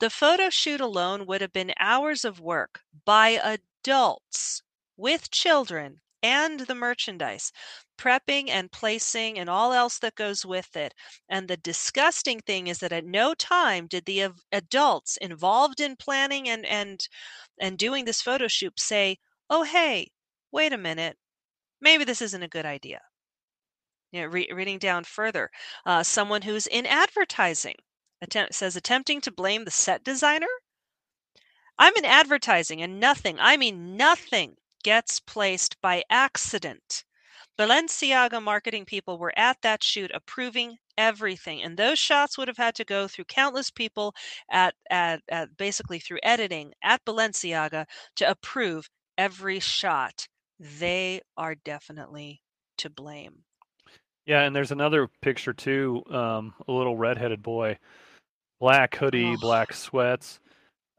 The 0.00 0.10
photo 0.10 0.50
shoot 0.50 0.80
alone 0.80 1.26
would 1.26 1.40
have 1.40 1.52
been 1.52 1.74
hours 1.78 2.24
of 2.24 2.40
work 2.40 2.80
by 3.04 3.40
adults 3.84 4.62
with 4.96 5.30
children 5.30 6.00
and 6.22 6.60
the 6.60 6.74
merchandise, 6.74 7.52
prepping 8.00 8.48
and 8.48 8.72
placing 8.72 9.38
and 9.38 9.50
all 9.50 9.72
else 9.72 9.98
that 10.00 10.14
goes 10.16 10.44
with 10.46 10.74
it. 10.76 10.94
And 11.28 11.46
the 11.48 11.56
disgusting 11.58 12.40
thing 12.40 12.66
is 12.68 12.78
that 12.78 12.92
at 12.92 13.04
no 13.04 13.34
time 13.34 13.86
did 13.86 14.06
the 14.06 14.24
av- 14.24 14.40
adults 14.52 15.18
involved 15.18 15.80
in 15.80 15.96
planning 15.96 16.48
and 16.48 16.64
and 16.66 17.06
and 17.60 17.78
doing 17.78 18.06
this 18.06 18.22
photo 18.22 18.48
shoot 18.48 18.80
say, 18.80 19.18
"Oh, 19.50 19.64
hey, 19.64 20.10
wait 20.50 20.72
a 20.72 20.78
minute, 20.78 21.18
maybe 21.80 22.04
this 22.04 22.22
isn't 22.22 22.42
a 22.42 22.48
good 22.48 22.66
idea." 22.66 23.02
You 24.12 24.20
know, 24.20 24.26
re- 24.28 24.48
reading 24.52 24.78
down 24.78 25.02
further, 25.02 25.50
uh, 25.84 26.04
someone 26.04 26.42
who's 26.42 26.68
in 26.68 26.86
advertising 26.86 27.74
attempt, 28.22 28.54
says 28.54 28.76
attempting 28.76 29.20
to 29.22 29.32
blame 29.32 29.64
the 29.64 29.72
set 29.72 30.04
designer. 30.04 30.46
I'm 31.80 31.96
in 31.96 32.04
advertising, 32.04 32.80
and 32.80 33.00
nothing, 33.00 33.40
I 33.40 33.56
mean 33.56 33.96
nothing, 33.96 34.56
gets 34.84 35.18
placed 35.18 35.80
by 35.80 36.04
accident. 36.08 37.02
Balenciaga 37.60 38.42
marketing 38.42 38.86
people 38.86 39.18
were 39.18 39.34
at 39.36 39.58
that 39.62 39.84
shoot 39.84 40.10
approving 40.14 40.78
everything, 40.96 41.62
and 41.62 41.76
those 41.76 41.98
shots 41.98 42.38
would 42.38 42.48
have 42.48 42.56
had 42.56 42.74
to 42.76 42.86
go 42.86 43.06
through 43.06 43.26
countless 43.26 43.70
people 43.70 44.14
at, 44.50 44.74
at, 44.90 45.20
at 45.28 45.56
basically 45.58 45.98
through 45.98 46.20
editing 46.22 46.72
at 46.82 47.04
Balenciaga 47.04 47.84
to 48.16 48.30
approve 48.30 48.88
every 49.18 49.60
shot. 49.60 50.26
They 50.58 51.20
are 51.36 51.54
definitely 51.54 52.40
to 52.78 52.88
blame. 52.88 53.44
Yeah, 54.26 54.42
and 54.42 54.56
there's 54.56 54.72
another 54.72 55.08
picture 55.20 55.52
too. 55.52 56.02
Um, 56.10 56.54
a 56.68 56.72
little 56.72 56.96
redheaded 56.96 57.42
boy, 57.42 57.78
black 58.60 58.96
hoodie, 58.96 59.36
Oh. 59.36 59.36
black 59.36 59.74
sweats. 59.74 60.40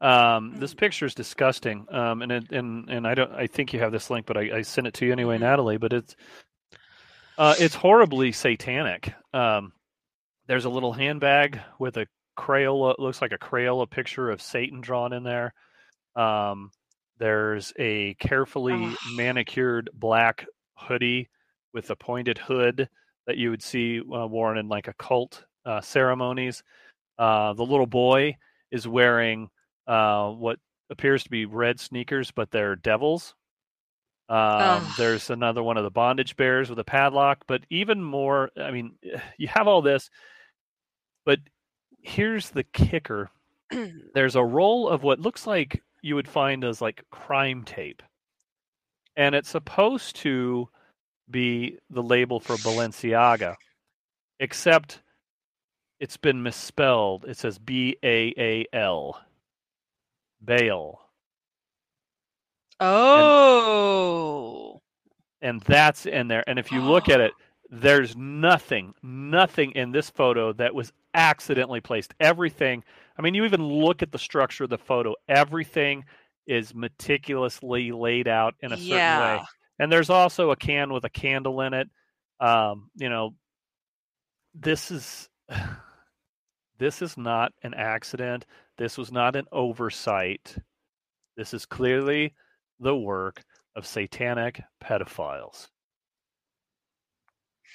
Um, 0.00 0.56
this 0.58 0.74
Mm. 0.74 0.78
picture 0.78 1.06
is 1.06 1.14
disgusting. 1.14 1.86
Um, 1.90 2.22
and 2.22 2.32
it, 2.32 2.52
and 2.52 2.88
and 2.90 3.06
I 3.06 3.14
don't. 3.14 3.32
I 3.32 3.46
think 3.48 3.72
you 3.72 3.80
have 3.80 3.92
this 3.92 4.10
link, 4.10 4.26
but 4.26 4.36
I, 4.36 4.58
I 4.58 4.62
sent 4.62 4.86
it 4.86 4.94
to 4.94 5.06
you 5.06 5.12
anyway, 5.12 5.38
Mhm. 5.38 5.40
Natalie. 5.40 5.78
But 5.78 5.92
it's 5.92 6.16
uh, 7.42 7.56
it's 7.58 7.74
horribly 7.74 8.30
satanic. 8.30 9.12
Um, 9.34 9.72
there's 10.46 10.64
a 10.64 10.70
little 10.70 10.92
handbag 10.92 11.58
with 11.80 11.96
a 11.96 12.06
Crayola. 12.38 12.94
Looks 13.00 13.20
like 13.20 13.32
a 13.32 13.38
Crayola 13.38 13.90
picture 13.90 14.30
of 14.30 14.40
Satan 14.40 14.80
drawn 14.80 15.12
in 15.12 15.24
there. 15.24 15.52
Um, 16.14 16.70
there's 17.18 17.72
a 17.80 18.14
carefully 18.20 18.92
Ugh. 18.92 18.96
manicured 19.16 19.90
black 19.92 20.46
hoodie 20.76 21.30
with 21.74 21.90
a 21.90 21.96
pointed 21.96 22.38
hood 22.38 22.88
that 23.26 23.38
you 23.38 23.50
would 23.50 23.62
see 23.62 23.98
uh, 23.98 24.24
worn 24.28 24.56
in 24.56 24.68
like 24.68 24.86
occult 24.86 25.44
uh, 25.66 25.80
ceremonies. 25.80 26.62
Uh, 27.18 27.54
the 27.54 27.66
little 27.66 27.88
boy 27.88 28.36
is 28.70 28.86
wearing 28.86 29.48
uh, 29.88 30.28
what 30.28 30.60
appears 30.90 31.24
to 31.24 31.30
be 31.30 31.44
red 31.44 31.80
sneakers, 31.80 32.30
but 32.30 32.52
they're 32.52 32.76
devils. 32.76 33.34
Um, 34.32 34.86
there's 34.96 35.28
another 35.28 35.62
one 35.62 35.76
of 35.76 35.84
the 35.84 35.90
bondage 35.90 36.36
bears 36.36 36.70
with 36.70 36.78
a 36.78 36.84
padlock, 36.84 37.44
but 37.46 37.62
even 37.68 38.02
more. 38.02 38.50
I 38.56 38.70
mean, 38.70 38.92
you 39.36 39.48
have 39.48 39.68
all 39.68 39.82
this, 39.82 40.10
but 41.26 41.38
here's 42.00 42.50
the 42.50 42.64
kicker 42.64 43.30
there's 44.14 44.36
a 44.36 44.42
roll 44.42 44.88
of 44.88 45.02
what 45.02 45.20
looks 45.20 45.46
like 45.46 45.82
you 46.02 46.14
would 46.14 46.28
find 46.28 46.64
as 46.64 46.80
like 46.80 47.04
crime 47.10 47.64
tape. 47.64 48.02
And 49.16 49.34
it's 49.34 49.50
supposed 49.50 50.16
to 50.16 50.68
be 51.30 51.78
the 51.90 52.02
label 52.02 52.40
for 52.40 52.56
Balenciaga, 52.56 53.56
except 54.40 55.00
it's 56.00 56.16
been 56.16 56.42
misspelled. 56.42 57.26
It 57.26 57.36
says 57.36 57.58
B 57.58 57.96
A 58.02 58.32
A 58.38 58.66
L. 58.72 59.20
Bail. 60.42 61.01
Oh. 62.82 64.80
And 65.40 65.60
that's 65.62 66.06
in 66.06 66.28
there. 66.28 66.44
And 66.46 66.58
if 66.58 66.70
you 66.72 66.80
look 66.80 67.08
at 67.08 67.20
it, 67.20 67.32
there's 67.70 68.14
nothing, 68.16 68.92
nothing 69.02 69.72
in 69.72 69.92
this 69.92 70.10
photo 70.10 70.52
that 70.54 70.74
was 70.74 70.92
accidentally 71.14 71.80
placed. 71.80 72.12
Everything, 72.20 72.84
I 73.18 73.22
mean, 73.22 73.34
you 73.34 73.44
even 73.44 73.64
look 73.64 74.02
at 74.02 74.12
the 74.12 74.18
structure 74.18 74.64
of 74.64 74.70
the 74.70 74.78
photo, 74.78 75.14
everything 75.28 76.04
is 76.46 76.74
meticulously 76.74 77.92
laid 77.92 78.28
out 78.28 78.54
in 78.60 78.72
a 78.72 78.76
certain 78.76 78.88
yeah. 78.88 79.36
way. 79.36 79.42
And 79.78 79.90
there's 79.90 80.10
also 80.10 80.50
a 80.50 80.56
can 80.56 80.92
with 80.92 81.04
a 81.04 81.10
candle 81.10 81.62
in 81.62 81.72
it. 81.72 81.88
Um, 82.40 82.90
you 82.96 83.08
know, 83.08 83.34
this 84.54 84.90
is 84.90 85.28
this 86.78 87.00
is 87.00 87.16
not 87.16 87.52
an 87.62 87.74
accident. 87.74 88.44
This 88.76 88.98
was 88.98 89.10
not 89.10 89.36
an 89.36 89.46
oversight. 89.50 90.56
This 91.36 91.54
is 91.54 91.64
clearly 91.64 92.34
the 92.82 92.96
work 92.96 93.42
of 93.76 93.86
satanic 93.86 94.60
pedophiles. 94.82 95.68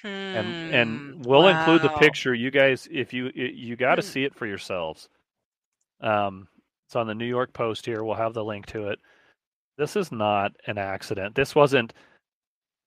and 0.03 0.45
Hmm, 0.45 0.73
and 0.73 1.25
we'll 1.25 1.47
include 1.47 1.81
the 1.81 1.89
picture 1.99 2.33
you 2.33 2.51
guys 2.51 2.87
if 2.91 3.13
you 3.13 3.31
you 3.33 3.75
got 3.75 3.95
to 3.95 4.01
Hmm. 4.01 4.07
see 4.07 4.23
it 4.23 4.35
for 4.35 4.45
yourselves. 4.45 5.09
Um 6.01 6.47
it's 6.85 6.95
on 6.95 7.07
the 7.07 7.15
new 7.15 7.25
york 7.25 7.51
post 7.53 7.85
here 7.85 8.03
we'll 8.03 8.15
have 8.15 8.33
the 8.33 8.43
link 8.43 8.65
to 8.67 8.89
it. 8.89 8.99
This 9.77 9.95
is 9.95 10.11
not 10.11 10.51
an 10.67 10.77
accident 10.77 11.35
this 11.35 11.55
wasn't 11.55 11.93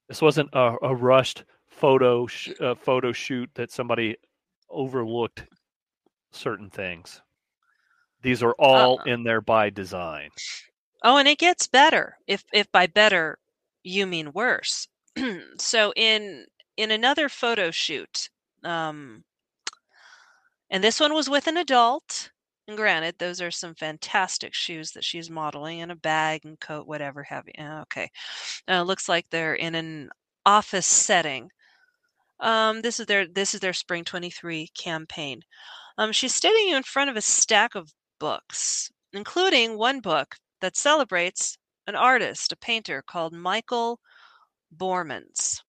this 0.08 0.22
wasn't 0.22 0.50
a, 0.52 0.76
a 0.82 0.94
rushed 0.94 1.44
photo 1.68 2.26
sh- 2.26 2.50
uh, 2.60 2.74
photo 2.74 3.12
shoot 3.12 3.48
that 3.54 3.70
somebody 3.72 4.16
overlooked 4.68 5.44
certain 6.32 6.70
things. 6.70 7.20
These 8.22 8.42
are 8.42 8.54
all 8.58 9.00
Uh, 9.00 9.04
in 9.04 9.22
there 9.24 9.40
by 9.40 9.70
design 9.70 10.30
Oh, 11.02 11.16
and 11.18 11.28
it 11.28 11.38
gets 11.38 11.66
better. 11.66 12.18
If 12.26 12.44
if 12.52 12.70
by 12.72 12.86
better 12.86 13.38
you 13.82 14.06
mean 14.06 14.32
worse. 14.32 14.88
so 15.58 15.92
in 15.96 16.46
in 16.76 16.90
another 16.90 17.28
photo 17.28 17.70
shoot, 17.70 18.30
um, 18.64 19.24
and 20.70 20.82
this 20.84 21.00
one 21.00 21.14
was 21.14 21.28
with 21.28 21.46
an 21.46 21.56
adult. 21.56 22.30
And 22.68 22.76
granted, 22.76 23.16
those 23.18 23.40
are 23.40 23.50
some 23.50 23.74
fantastic 23.74 24.54
shoes 24.54 24.92
that 24.92 25.04
she's 25.04 25.28
modeling 25.30 25.82
and 25.82 25.90
a 25.90 25.96
bag 25.96 26.44
and 26.44 26.58
coat, 26.60 26.86
whatever 26.86 27.22
have 27.24 27.44
you. 27.46 27.64
Uh, 27.64 27.82
Okay, 27.82 28.10
uh, 28.68 28.82
looks 28.82 29.08
like 29.08 29.26
they're 29.30 29.54
in 29.54 29.74
an 29.74 30.10
office 30.46 30.86
setting. 30.86 31.50
Um, 32.40 32.82
this 32.82 33.00
is 33.00 33.06
their 33.06 33.26
this 33.26 33.54
is 33.54 33.60
their 33.60 33.72
spring 33.74 34.04
23 34.04 34.68
campaign. 34.78 35.42
Um, 35.98 36.12
she's 36.12 36.34
standing 36.34 36.70
in 36.70 36.82
front 36.84 37.10
of 37.10 37.16
a 37.16 37.22
stack 37.22 37.74
of 37.76 37.92
books, 38.20 38.90
including 39.12 39.78
one 39.78 40.00
book 40.00 40.36
that 40.60 40.76
celebrates 40.76 41.58
an 41.86 41.96
artist, 41.96 42.52
a 42.52 42.56
painter 42.56 43.02
called 43.02 43.32
Michael 43.32 44.00
Borremans. 44.74 45.62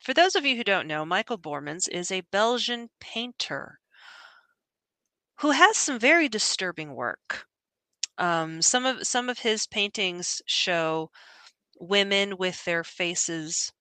For 0.00 0.14
those 0.14 0.34
of 0.34 0.44
you 0.46 0.56
who 0.56 0.64
don't 0.64 0.86
know, 0.86 1.04
Michael 1.04 1.38
Borremans 1.38 1.86
is 1.88 2.10
a 2.10 2.22
Belgian 2.32 2.88
painter 3.00 3.78
who 5.40 5.50
has 5.52 5.76
some 5.76 5.98
very 5.98 6.28
disturbing 6.28 6.94
work. 6.94 7.46
Um, 8.18 8.60
some 8.62 8.84
of 8.86 9.06
some 9.06 9.28
of 9.28 9.38
his 9.38 9.66
paintings 9.66 10.42
show 10.46 11.10
women 11.78 12.36
with 12.36 12.62
their 12.64 12.84
faces 12.84 13.72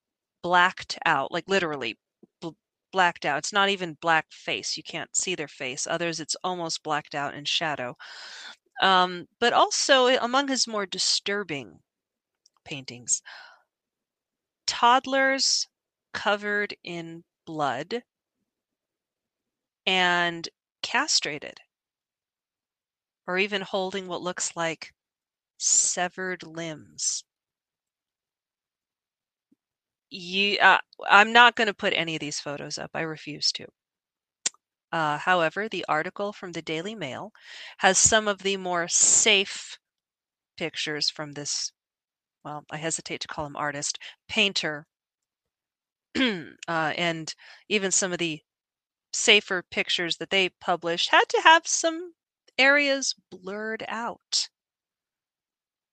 blacked 0.41 0.97
out, 1.05 1.31
like 1.31 1.45
literally 1.47 1.97
bl- 2.41 2.51
blacked 2.91 3.25
out. 3.25 3.39
It's 3.39 3.53
not 3.53 3.69
even 3.69 3.97
black 4.01 4.27
face; 4.31 4.77
you 4.77 4.83
can't 4.83 5.13
see 5.15 5.35
their 5.35 5.47
face. 5.49 5.87
Others, 5.87 6.19
it's 6.21 6.35
almost 6.43 6.83
blacked 6.83 7.15
out 7.15 7.33
in 7.33 7.45
shadow. 7.45 7.95
Um, 8.81 9.27
but 9.39 9.53
also 9.53 10.07
eh, 10.07 10.17
among 10.21 10.47
his 10.49 10.67
more 10.67 10.85
disturbing 10.85 11.79
paintings, 12.65 13.21
toddlers 14.65 15.67
covered 16.13 16.73
in 16.81 17.25
blood 17.45 18.03
and 19.85 20.47
castrated, 20.81 21.59
or 23.27 23.37
even 23.37 23.61
holding 23.61 24.07
what 24.07 24.21
looks 24.21 24.57
like 24.57 24.93
severed 25.57 26.43
limbs. 26.43 27.23
You, 30.11 30.59
uh, 30.59 30.77
I'm 31.07 31.33
not 31.33 31.55
going 31.55 31.65
to 31.67 31.73
put 31.73 31.93
any 31.93 32.15
of 32.15 32.19
these 32.19 32.39
photos 32.39 32.77
up. 32.77 32.91
I 32.93 33.01
refuse 33.01 33.51
to. 33.53 33.67
Uh, 34.91 35.17
however, 35.17 35.69
the 35.69 35.85
article 35.87 36.33
from 36.33 36.51
the 36.51 36.61
Daily 36.61 36.95
Mail 36.95 37.31
has 37.79 37.97
some 37.97 38.27
of 38.27 38.39
the 38.39 38.57
more 38.57 38.87
safe 38.87 39.77
pictures 40.57 41.09
from 41.09 41.33
this, 41.33 41.71
well, 42.43 42.65
I 42.71 42.77
hesitate 42.77 43.21
to 43.21 43.27
call 43.27 43.45
him 43.45 43.55
artist, 43.55 43.99
painter, 44.27 44.87
uh, 46.17 46.49
and 46.67 47.33
even 47.67 47.91
some 47.91 48.11
of 48.11 48.19
the 48.19 48.41
safer 49.13 49.63
pictures 49.71 50.17
that 50.17 50.29
they 50.29 50.49
published 50.49 51.09
had 51.09 51.27
to 51.29 51.41
have 51.43 51.67
some 51.67 52.13
areas 52.57 53.15
blurred 53.31 53.83
out. 53.87 54.49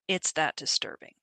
It's 0.09 0.33
that 0.33 0.57
disturbing. 0.57 1.15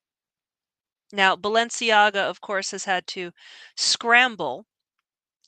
Now, 1.12 1.36
Balenciaga, 1.36 2.22
of 2.30 2.42
course, 2.42 2.72
has 2.72 2.86
had 2.86 3.06
to 3.08 3.32
scramble 3.76 4.66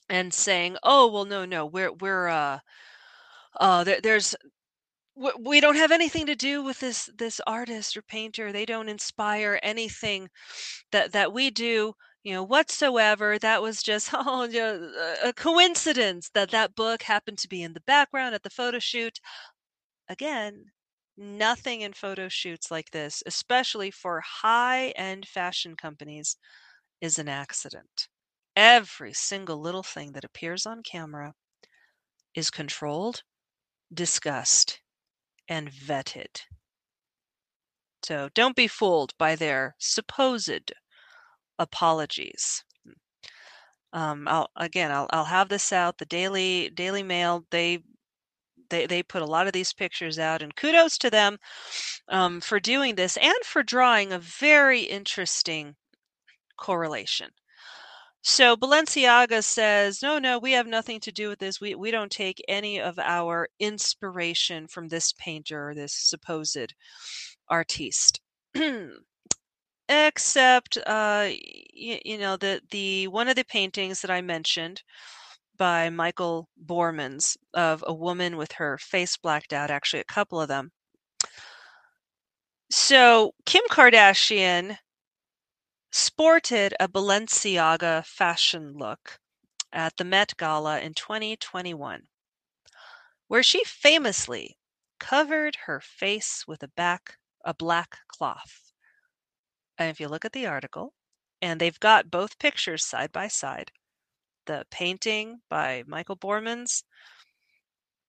and 0.09 0.33
saying, 0.33 0.77
"Oh, 0.83 1.07
well, 1.11 1.25
no, 1.25 1.45
no, 1.45 1.65
we're 1.65 1.91
we're 1.93 2.27
uh, 2.29 2.59
uh, 3.59 3.83
there, 3.83 4.01
there's 4.01 4.35
we 5.39 5.61
don't 5.61 5.77
have 5.77 5.91
anything 5.91 6.25
to 6.27 6.35
do 6.35 6.63
with 6.63 6.79
this 6.79 7.09
this 7.17 7.41
artist 7.47 7.95
or 7.97 8.01
painter. 8.01 8.51
They 8.51 8.65
don't 8.65 8.89
inspire 8.89 9.59
anything 9.63 10.29
that 10.91 11.11
that 11.13 11.33
we 11.33 11.49
do." 11.51 11.95
You 12.23 12.33
know, 12.35 12.43
whatsoever. 12.43 13.39
That 13.39 13.61
was 13.61 13.83
just 13.83 14.09
oh, 14.13 14.45
yeah, 14.45 14.77
a 15.23 15.33
coincidence 15.33 16.29
that 16.35 16.51
that 16.51 16.75
book 16.75 17.03
happened 17.03 17.37
to 17.39 17.47
be 17.49 17.63
in 17.63 17.73
the 17.73 17.81
background 17.81 18.35
at 18.35 18.43
the 18.43 18.49
photo 18.49 18.79
shoot. 18.79 19.19
Again, 20.09 20.71
nothing 21.17 21.81
in 21.81 21.93
photo 21.93 22.27
shoots 22.29 22.71
like 22.71 22.91
this, 22.91 23.21
especially 23.27 23.91
for 23.91 24.21
high 24.21 24.89
end 24.97 25.27
fashion 25.27 25.75
companies, 25.77 26.37
is 27.01 27.19
an 27.19 27.29
accident. 27.29 28.09
Every 28.55 29.13
single 29.13 29.59
little 29.59 29.83
thing 29.83 30.13
that 30.13 30.23
appears 30.23 30.65
on 30.65 30.83
camera 30.83 31.33
is 32.33 32.51
controlled, 32.51 33.23
discussed, 33.93 34.81
and 35.47 35.71
vetted. 35.71 36.41
So 38.03 38.29
don't 38.33 38.55
be 38.55 38.67
fooled 38.67 39.17
by 39.17 39.35
their 39.35 39.75
supposed 39.79 40.71
apologies. 41.59 42.63
Um, 43.93 44.27
I'll 44.27 44.49
again, 44.55 44.91
I'll 44.91 45.07
I'll 45.11 45.25
have 45.25 45.49
this 45.49 45.71
out. 45.73 45.97
The 45.97 46.05
Daily 46.05 46.69
Daily 46.69 47.03
Mail 47.03 47.45
they 47.49 47.79
they 48.69 48.85
they 48.85 49.03
put 49.03 49.21
a 49.21 49.25
lot 49.25 49.47
of 49.47 49.53
these 49.53 49.73
pictures 49.73 50.19
out, 50.19 50.41
and 50.41 50.55
kudos 50.55 50.97
to 50.99 51.09
them 51.09 51.37
um, 52.09 52.41
for 52.41 52.59
doing 52.59 52.95
this 52.95 53.17
and 53.17 53.35
for 53.43 53.63
drawing 53.63 54.13
a 54.13 54.19
very 54.19 54.81
interesting 54.81 55.75
correlation. 56.57 57.31
So 58.27 58.57
Balenciaga 58.57 59.43
says, 59.43 60.01
no, 60.01 60.17
no, 60.17 60.39
we 60.39 60.53
have 60.53 60.65
nothing 60.65 60.99
to 61.01 61.11
do 61.11 61.29
with 61.29 61.37
this. 61.37 61.61
We 61.61 61.75
we 61.75 61.91
don't 61.91 62.11
take 62.11 62.43
any 62.47 62.81
of 62.81 62.97
our 62.97 63.47
inspiration 63.59 64.67
from 64.67 64.87
this 64.87 65.13
painter, 65.13 65.73
this 65.75 65.93
supposed 65.93 66.73
artiste. 67.47 68.19
Except, 69.89 70.77
uh, 70.77 71.29
y- 71.29 72.01
you 72.03 72.17
know, 72.17 72.35
the 72.37 72.61
the 72.71 73.07
one 73.09 73.27
of 73.27 73.35
the 73.35 73.45
paintings 73.45 74.01
that 74.01 74.09
I 74.09 74.21
mentioned 74.21 74.81
by 75.57 75.89
Michael 75.91 76.49
Borremans 76.57 77.37
of 77.53 77.83
a 77.87 77.93
woman 77.93 78.37
with 78.37 78.53
her 78.53 78.79
face 78.79 79.17
blacked 79.17 79.53
out. 79.53 79.69
Actually, 79.71 80.01
a 80.01 80.05
couple 80.05 80.41
of 80.41 80.47
them. 80.47 80.71
So 82.71 83.33
Kim 83.45 83.63
Kardashian 83.71 84.77
sported 85.95 86.73
a 86.77 86.89
Balenciaga 86.89 88.05
fashion 88.05 88.73
look 88.73 89.17
at 89.71 89.95
the 89.95 90.03
Met 90.03 90.33
Gala 90.35 90.81
in 90.81 90.93
2021, 90.93 92.01
where 93.29 93.41
she 93.41 93.63
famously 93.63 94.57
covered 94.99 95.55
her 95.67 95.79
face 95.79 96.43
with 96.45 96.61
a 96.61 96.67
back 96.67 97.17
a 97.45 97.53
black 97.53 97.99
cloth. 98.09 98.73
And 99.77 99.89
if 99.89 100.01
you 100.01 100.09
look 100.09 100.25
at 100.25 100.33
the 100.33 100.47
article, 100.47 100.93
and 101.41 101.61
they've 101.61 101.79
got 101.79 102.11
both 102.11 102.39
pictures 102.39 102.83
side 102.83 103.13
by 103.13 103.29
side, 103.29 103.71
the 104.47 104.65
painting 104.69 105.39
by 105.49 105.85
Michael 105.87 106.17
Borremans 106.17 106.83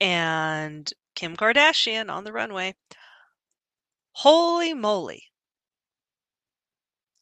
and 0.01 0.93
Kim 1.15 1.37
Kardashian 1.37 2.11
on 2.11 2.25
the 2.25 2.33
runway. 2.33 2.75
Holy 4.11 4.75
moly. 4.75 5.23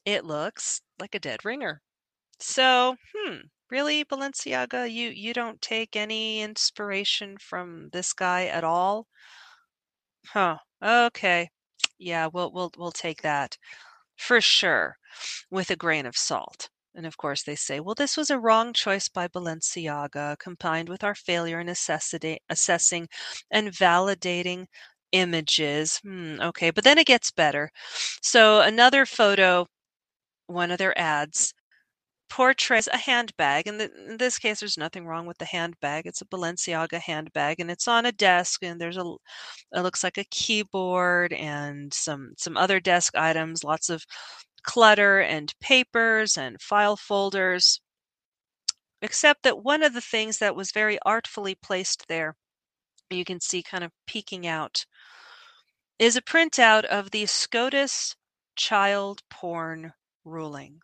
It 0.05 0.23
looks 0.25 0.81
like 0.99 1.13
a 1.13 1.19
dead 1.19 1.43
ringer. 1.43 1.81
So, 2.39 2.97
hmm, 3.15 3.37
really, 3.69 4.05
Balenciaga, 4.05 4.91
you 4.91 5.09
you 5.09 5.33
don't 5.33 5.61
take 5.61 5.95
any 5.95 6.41
inspiration 6.41 7.37
from 7.37 7.89
this 7.91 8.13
guy 8.13 8.47
at 8.47 8.63
all? 8.63 9.07
Huh. 10.27 10.57
Okay. 10.83 11.49
Yeah, 11.97 12.27
we'll 12.27 12.51
we'll 12.51 12.71
we'll 12.77 12.91
take 12.91 13.21
that 13.23 13.57
for 14.17 14.41
sure 14.41 14.97
with 15.51 15.69
a 15.71 15.75
grain 15.77 16.05
of 16.07 16.17
salt. 16.17 16.69
And 16.95 17.05
of 17.07 17.17
course, 17.17 17.43
they 17.43 17.55
say, 17.55 17.79
well, 17.79 17.95
this 17.95 18.17
was 18.17 18.29
a 18.31 18.39
wrong 18.39 18.73
choice 18.73 19.09
by 19.09 19.27
Balenciaga, 19.29 20.37
combined 20.39 20.89
with 20.89 21.03
our 21.03 21.15
failure 21.15 21.59
in 21.61 21.69
assessing, 21.69 23.07
and 23.51 23.69
validating 23.73 24.67
images. 25.13 25.99
Hmm, 25.99 26.39
okay, 26.41 26.71
but 26.71 26.83
then 26.83 26.97
it 26.99 27.07
gets 27.07 27.31
better. 27.31 27.71
So, 28.21 28.61
another 28.61 29.05
photo, 29.05 29.67
one 30.47 30.71
of 30.71 30.77
their 30.77 30.97
ads, 30.99 31.53
portrays 32.29 32.87
a 32.87 32.97
handbag. 32.97 33.67
And 33.67 33.81
in 33.81 34.17
this 34.17 34.37
case, 34.37 34.59
there's 34.59 34.77
nothing 34.77 35.05
wrong 35.05 35.25
with 35.25 35.37
the 35.37 35.45
handbag. 35.45 36.05
It's 36.05 36.21
a 36.21 36.25
Balenciaga 36.25 36.99
handbag, 36.99 37.59
and 37.59 37.71
it's 37.71 37.87
on 37.87 38.05
a 38.05 38.11
desk. 38.11 38.63
And 38.63 38.79
there's 38.79 38.97
a, 38.97 39.05
it 39.73 39.81
looks 39.81 40.03
like 40.03 40.17
a 40.17 40.25
keyboard 40.25 41.33
and 41.33 41.93
some 41.93 42.33
some 42.37 42.57
other 42.57 42.79
desk 42.79 43.15
items. 43.15 43.63
Lots 43.63 43.89
of 43.89 44.03
clutter 44.63 45.21
and 45.21 45.53
papers 45.61 46.37
and 46.37 46.61
file 46.61 46.97
folders. 46.97 47.79
Except 49.01 49.43
that 49.43 49.63
one 49.63 49.83
of 49.83 49.93
the 49.93 50.01
things 50.01 50.39
that 50.39 50.55
was 50.55 50.71
very 50.71 50.97
artfully 51.05 51.55
placed 51.55 52.07
there, 52.07 52.35
you 53.09 53.23
can 53.25 53.39
see 53.39 53.61
kind 53.63 53.83
of 53.83 53.91
peeking 54.07 54.47
out, 54.47 54.85
is 55.99 56.15
a 56.15 56.21
printout 56.21 56.85
of 56.85 57.11
the 57.11 57.25
SCOTUS 57.25 58.15
child 58.55 59.21
porn 59.29 59.93
ruling. 60.25 60.81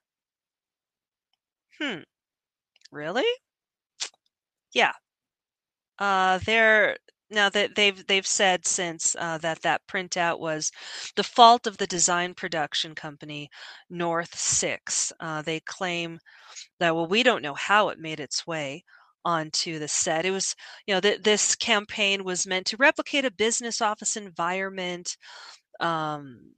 Hmm. 1.79 2.03
Really? 2.91 3.25
Yeah. 4.73 4.93
Uh, 5.99 6.39
they're 6.39 6.97
now 7.29 7.49
that 7.49 7.75
they've 7.75 8.05
they've 8.07 8.27
said 8.27 8.65
since 8.67 9.15
uh, 9.17 9.37
that 9.37 9.61
that 9.61 9.81
printout 9.87 10.39
was 10.39 10.71
the 11.15 11.23
fault 11.23 11.65
of 11.67 11.77
the 11.77 11.87
design 11.87 12.33
production 12.33 12.93
company 12.95 13.49
North 13.89 14.37
Six. 14.37 15.13
Uh, 15.19 15.41
they 15.41 15.59
claim 15.61 16.19
that 16.79 16.95
well, 16.95 17.07
we 17.07 17.23
don't 17.23 17.43
know 17.43 17.55
how 17.55 17.89
it 17.89 17.99
made 17.99 18.19
its 18.21 18.47
way 18.47 18.83
onto 19.25 19.79
the 19.79 19.87
set. 19.89 20.25
It 20.25 20.31
was 20.31 20.55
you 20.87 20.95
know 20.95 21.01
that 21.01 21.23
this 21.25 21.55
campaign 21.55 22.23
was 22.25 22.47
meant 22.47 22.67
to 22.67 22.77
replicate 22.77 23.25
a 23.25 23.31
business 23.31 23.81
office 23.81 24.17
environment. 24.17 25.17
Um, 25.79 26.53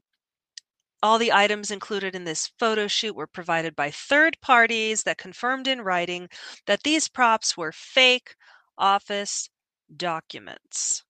all 1.03 1.19
the 1.19 1.31
items 1.31 1.69
included 1.69 2.15
in 2.15 2.23
this 2.23 2.47
photo 2.59 2.87
shoot 2.87 3.15
were 3.15 3.27
provided 3.27 3.75
by 3.75 3.91
third 3.91 4.41
parties 4.41 5.03
that 5.03 5.19
confirmed 5.19 5.67
in 5.67 5.81
writing 5.81 6.29
that 6.65 6.81
these 6.83 7.07
props 7.09 7.55
were 7.55 7.71
fake 7.71 8.35
office 8.79 9.49
documents. 9.95 11.03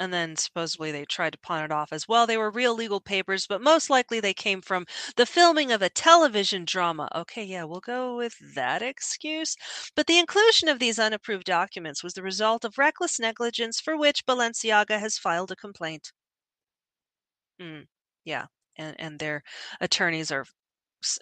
And 0.00 0.12
then 0.12 0.34
supposedly 0.34 0.90
they 0.90 1.04
tried 1.04 1.34
to 1.34 1.38
pawn 1.38 1.62
it 1.62 1.70
off 1.70 1.92
as 1.92 2.08
well. 2.08 2.26
They 2.26 2.36
were 2.36 2.50
real 2.50 2.74
legal 2.74 3.00
papers, 3.00 3.46
but 3.46 3.60
most 3.62 3.88
likely 3.88 4.18
they 4.18 4.34
came 4.34 4.60
from 4.60 4.86
the 5.14 5.24
filming 5.24 5.70
of 5.70 5.82
a 5.82 5.88
television 5.88 6.64
drama. 6.64 7.08
Okay, 7.14 7.44
yeah, 7.44 7.62
we'll 7.62 7.78
go 7.78 8.16
with 8.16 8.34
that 8.56 8.82
excuse. 8.82 9.54
But 9.94 10.08
the 10.08 10.18
inclusion 10.18 10.68
of 10.68 10.80
these 10.80 10.98
unapproved 10.98 11.44
documents 11.44 12.02
was 12.02 12.14
the 12.14 12.24
result 12.24 12.64
of 12.64 12.76
reckless 12.76 13.20
negligence 13.20 13.80
for 13.80 13.96
which 13.96 14.26
Balenciaga 14.26 14.98
has 14.98 15.16
filed 15.16 15.52
a 15.52 15.56
complaint. 15.56 16.10
Hmm, 17.60 17.82
yeah, 18.24 18.46
and, 18.78 18.96
and 18.98 19.18
their 19.18 19.42
attorneys 19.80 20.30
are 20.32 20.44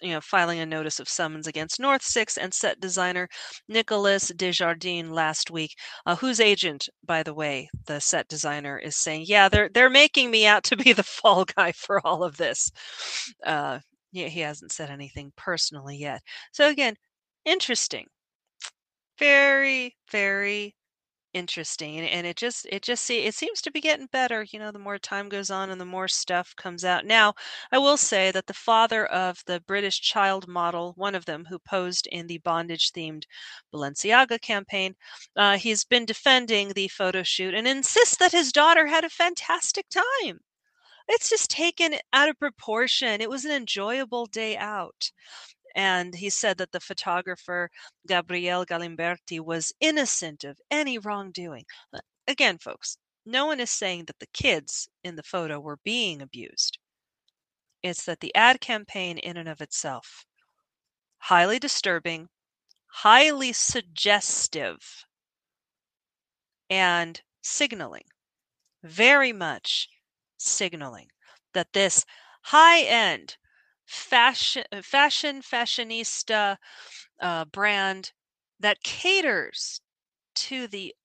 you 0.01 0.11
know, 0.11 0.21
filing 0.21 0.59
a 0.59 0.65
notice 0.65 0.99
of 0.99 1.07
summons 1.09 1.47
against 1.47 1.79
North 1.79 2.01
Six 2.01 2.37
and 2.37 2.53
set 2.53 2.79
designer 2.79 3.27
Nicolas 3.67 4.29
Desjardins 4.35 5.11
last 5.11 5.51
week, 5.51 5.75
uh, 6.05 6.15
whose 6.15 6.39
agent, 6.39 6.89
by 7.05 7.23
the 7.23 7.33
way, 7.33 7.69
the 7.85 7.99
set 7.99 8.27
designer 8.27 8.77
is 8.79 8.95
saying, 8.95 9.25
yeah, 9.27 9.49
they're 9.49 9.69
they're 9.69 9.89
making 9.89 10.31
me 10.31 10.45
out 10.47 10.63
to 10.65 10.75
be 10.75 10.93
the 10.93 11.03
fall 11.03 11.45
guy 11.45 11.71
for 11.73 12.05
all 12.05 12.23
of 12.23 12.37
this. 12.37 12.71
Uh, 13.45 13.79
he, 14.11 14.27
he 14.29 14.39
hasn't 14.41 14.71
said 14.71 14.89
anything 14.89 15.31
personally 15.35 15.97
yet. 15.97 16.21
So 16.51 16.69
again, 16.69 16.95
interesting, 17.45 18.07
very 19.19 19.95
very 20.11 20.75
interesting 21.33 21.99
and 21.99 22.25
it 22.25 22.35
just 22.35 22.65
it 22.71 22.81
just 22.81 23.03
see 23.03 23.25
it 23.25 23.33
seems 23.35 23.61
to 23.61 23.71
be 23.71 23.79
getting 23.81 24.07
better 24.07 24.43
you 24.51 24.57
know 24.59 24.71
the 24.71 24.79
more 24.79 24.97
time 24.97 25.29
goes 25.29 25.49
on 25.49 25.69
and 25.69 25.79
the 25.79 25.85
more 25.85 26.07
stuff 26.07 26.55
comes 26.55 26.83
out. 26.85 27.05
Now 27.05 27.33
i 27.71 27.77
will 27.77 27.97
say 27.97 28.31
that 28.31 28.47
the 28.47 28.53
father 28.53 29.05
of 29.05 29.43
the 29.45 29.59
british 29.61 30.01
child 30.01 30.47
model 30.47 30.93
one 30.95 31.15
of 31.15 31.25
them 31.25 31.45
who 31.45 31.59
posed 31.59 32.07
in 32.07 32.27
the 32.27 32.39
bondage 32.39 32.91
themed 32.91 33.23
balenciaga 33.73 34.39
campaign 34.41 34.95
uh, 35.35 35.57
he's 35.57 35.83
been 35.83 36.05
defending 36.05 36.69
the 36.73 36.87
photo 36.87 37.23
shoot 37.23 37.53
and 37.53 37.67
insists 37.67 38.17
that 38.17 38.31
his 38.31 38.51
daughter 38.51 38.87
had 38.87 39.03
a 39.03 39.09
fantastic 39.09 39.85
time. 39.89 40.39
It's 41.09 41.29
just 41.29 41.49
taken 41.51 41.95
out 42.13 42.29
of 42.29 42.39
proportion. 42.39 43.21
It 43.21 43.29
was 43.29 43.45
an 43.45 43.51
enjoyable 43.51 44.25
day 44.27 44.57
out 44.57 45.11
and 45.77 46.15
he 46.15 46.29
said 46.29 46.57
that 46.57 46.71
the 46.71 46.79
photographer 46.79 47.69
Gabriele 48.07 48.65
Galimberti 48.65 49.39
was 49.39 49.71
innocent 49.79 50.43
of 50.43 50.59
any 50.71 50.97
wrongdoing. 50.97 51.65
Again, 52.27 52.57
folks, 52.57 52.97
no 53.27 53.45
one 53.45 53.59
is 53.59 53.69
saying 53.69 54.05
that 54.05 54.17
the 54.19 54.27
kids 54.33 54.89
in 55.03 55.15
the 55.15 55.23
photo 55.23 55.59
were 55.59 55.77
being 55.83 56.21
abused. 56.21 56.79
It's 57.83 58.05
that 58.05 58.21
the 58.21 58.33
ad 58.33 58.59
campaign, 58.59 59.19
in 59.19 59.37
and 59.37 59.47
of 59.47 59.61
itself, 59.61 60.25
highly 61.19 61.59
disturbing, 61.59 62.27
highly 62.87 63.53
suggestive, 63.53 65.05
and 66.71 67.21
signaling, 67.43 68.05
very 68.81 69.31
much 69.31 69.89
signaling 70.37 71.09
that 71.53 71.71
this 71.73 72.03
high 72.41 72.81
end 72.81 73.37
fashion 73.87 74.65
fashion 74.83 75.41
fashionista 75.41 76.57
uh, 77.21 77.45
brand 77.45 78.13
that 78.59 78.83
caters 78.83 79.81
to 80.35 80.67
the 80.67 80.95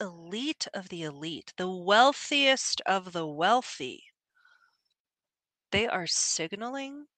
elite 0.00 0.68
of 0.74 0.88
the 0.90 1.02
elite, 1.02 1.54
the 1.56 1.70
wealthiest 1.70 2.80
of 2.86 3.12
the 3.12 3.26
wealthy. 3.26 4.04
They 5.72 5.86
are 5.86 6.06
signaling 6.06 7.08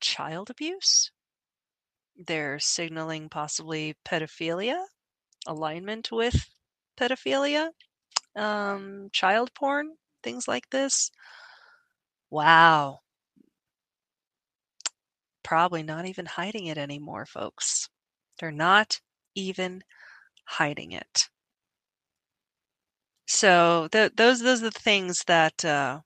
child 0.00 0.50
abuse. 0.50 1.10
They're 2.16 2.58
signaling 2.58 3.28
possibly 3.28 3.96
pedophilia, 4.02 4.86
alignment 5.46 6.12
with 6.12 6.54
pedophilia, 6.96 7.72
um, 8.36 9.10
child 9.12 9.54
porn, 9.54 9.98
things 10.22 10.48
like 10.48 10.70
this. 10.70 11.10
Wow 12.30 13.01
probably 15.42 15.82
not 15.82 16.06
even 16.06 16.26
hiding 16.26 16.66
it 16.66 16.78
anymore, 16.78 17.26
folks. 17.26 17.88
They're 18.38 18.50
not 18.50 19.00
even 19.34 19.82
hiding 20.44 20.92
it. 20.92 21.28
So 23.26 23.88
th- 23.90 24.12
those 24.16 24.40
those 24.40 24.62
are 24.62 24.70
the 24.70 24.78
things 24.78 25.24
that 25.26 25.64
uh, 25.64 26.00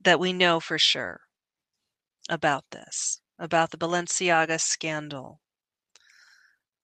that 0.00 0.20
we 0.20 0.32
know 0.32 0.60
for 0.60 0.78
sure 0.78 1.20
about 2.28 2.64
this, 2.70 3.20
about 3.38 3.70
the 3.70 3.78
Balenciaga 3.78 4.60
scandal. 4.60 5.40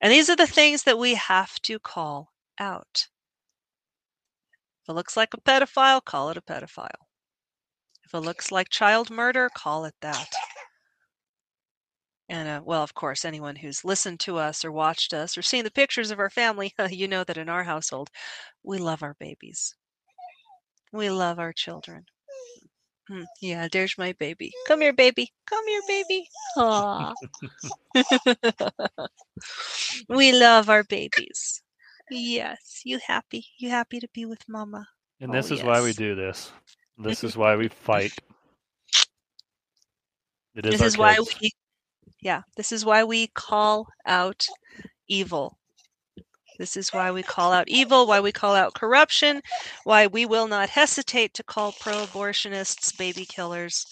And 0.00 0.12
these 0.12 0.28
are 0.28 0.36
the 0.36 0.46
things 0.46 0.82
that 0.84 0.98
we 0.98 1.14
have 1.14 1.60
to 1.62 1.78
call 1.78 2.32
out. 2.58 3.08
If 4.82 4.90
it 4.90 4.92
looks 4.92 5.16
like 5.16 5.34
a 5.34 5.40
pedophile, 5.40 6.04
call 6.04 6.30
it 6.30 6.36
a 6.36 6.42
pedophile. 6.42 7.05
If 8.06 8.14
it 8.14 8.20
looks 8.20 8.52
like 8.52 8.68
child 8.70 9.10
murder, 9.10 9.50
call 9.52 9.84
it 9.84 9.94
that. 10.00 10.28
And 12.28 12.48
uh, 12.48 12.62
well, 12.64 12.82
of 12.82 12.94
course, 12.94 13.24
anyone 13.24 13.56
who's 13.56 13.84
listened 13.84 14.20
to 14.20 14.38
us 14.38 14.64
or 14.64 14.70
watched 14.72 15.12
us 15.12 15.36
or 15.36 15.42
seen 15.42 15.64
the 15.64 15.70
pictures 15.72 16.10
of 16.10 16.20
our 16.20 16.30
family, 16.30 16.72
you 16.90 17.08
know 17.08 17.24
that 17.24 17.38
in 17.38 17.48
our 17.48 17.64
household, 17.64 18.10
we 18.62 18.78
love 18.78 19.02
our 19.02 19.16
babies. 19.18 19.74
We 20.92 21.10
love 21.10 21.38
our 21.38 21.52
children. 21.52 22.06
Hmm, 23.08 23.24
yeah, 23.40 23.68
there's 23.70 23.96
my 23.98 24.12
baby. 24.12 24.52
Come 24.66 24.80
here, 24.80 24.92
baby. 24.92 25.32
Come 25.48 25.66
here, 25.66 25.82
baby. 25.88 26.28
Aww. 26.56 27.14
we 30.08 30.32
love 30.32 30.70
our 30.70 30.84
babies. 30.84 31.62
Yes, 32.10 32.82
you 32.84 32.98
happy? 33.06 33.46
You 33.58 33.70
happy 33.70 34.00
to 34.00 34.08
be 34.14 34.26
with 34.26 34.48
mama? 34.48 34.86
And 35.20 35.32
this 35.32 35.50
Oh, 35.50 35.54
is 35.54 35.64
why 35.64 35.82
we 35.82 35.92
do 35.92 36.14
this. 36.14 36.52
This 36.98 37.24
is 37.24 37.36
why 37.36 37.56
we 37.56 37.68
fight. 37.68 38.12
It 40.54 40.66
is 40.66 40.72
this 40.72 40.82
is 40.82 40.98
why 40.98 41.16
kids. 41.16 41.36
we 41.40 41.50
yeah 42.20 42.42
this 42.56 42.72
is 42.72 42.84
why 42.84 43.04
we 43.04 43.28
call 43.28 43.88
out 44.06 44.44
evil 45.08 45.58
This 46.58 46.76
is 46.76 46.92
why 46.92 47.10
we 47.10 47.22
call 47.22 47.52
out 47.52 47.68
evil, 47.68 48.06
why 48.06 48.20
we 48.20 48.32
call 48.32 48.54
out 48.54 48.74
corruption, 48.74 49.42
why 49.84 50.06
we 50.06 50.26
will 50.26 50.48
not 50.48 50.70
hesitate 50.70 51.34
to 51.34 51.42
call 51.44 51.72
pro 51.72 52.06
abortionists 52.06 52.96
baby 52.96 53.26
killers 53.26 53.86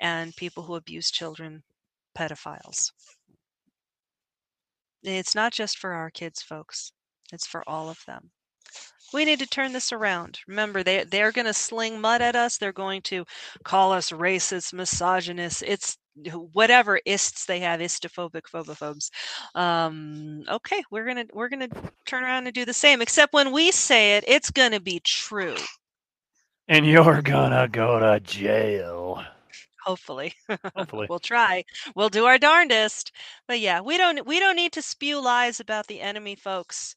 and 0.00 0.34
people 0.36 0.64
who 0.64 0.74
abuse 0.76 1.10
children 1.10 1.62
pedophiles. 2.16 2.92
It's 5.04 5.34
not 5.34 5.52
just 5.52 5.78
for 5.78 5.92
our 5.92 6.10
kids, 6.10 6.42
folks, 6.42 6.92
it's 7.32 7.46
for 7.46 7.62
all 7.68 7.88
of 7.90 7.98
them. 8.06 8.30
We 9.14 9.24
need 9.24 9.38
to 9.38 9.46
turn 9.46 9.72
this 9.72 9.92
around. 9.92 10.40
Remember, 10.48 10.82
they 10.82 11.04
they're 11.04 11.32
going 11.32 11.46
to 11.46 11.54
sling 11.54 12.00
mud 12.00 12.20
at 12.20 12.34
us. 12.36 12.58
They're 12.58 12.72
going 12.72 13.00
to 13.02 13.24
call 13.64 13.92
us 13.92 14.10
racist, 14.10 14.74
misogynist. 14.74 15.62
It's 15.62 15.96
whatever 16.52 17.00
ists 17.06 17.46
they 17.46 17.60
have, 17.60 17.80
istophobic, 17.80 18.42
phobophobes. 18.52 19.10
Um, 19.54 20.42
okay, 20.50 20.82
we're 20.90 21.06
gonna 21.06 21.26
we're 21.32 21.48
gonna 21.48 21.68
turn 22.06 22.24
around 22.24 22.46
and 22.46 22.54
do 22.54 22.64
the 22.64 22.72
same. 22.72 23.00
Except 23.00 23.32
when 23.32 23.52
we 23.52 23.70
say 23.70 24.16
it, 24.16 24.24
it's 24.26 24.50
gonna 24.50 24.80
be 24.80 25.00
true. 25.04 25.56
And 26.68 26.84
you're 26.86 27.22
gonna 27.22 27.68
go 27.68 28.00
to 28.00 28.20
jail. 28.20 29.24
Hopefully, 29.84 30.34
Hopefully. 30.74 31.06
we'll 31.08 31.20
try. 31.20 31.64
We'll 31.94 32.08
do 32.08 32.24
our 32.24 32.38
darndest. 32.38 33.12
But 33.46 33.60
yeah, 33.60 33.80
we 33.80 33.96
don't 33.96 34.26
we 34.26 34.40
don't 34.40 34.56
need 34.56 34.72
to 34.72 34.82
spew 34.82 35.20
lies 35.22 35.60
about 35.60 35.86
the 35.86 36.00
enemy, 36.00 36.34
folks, 36.34 36.96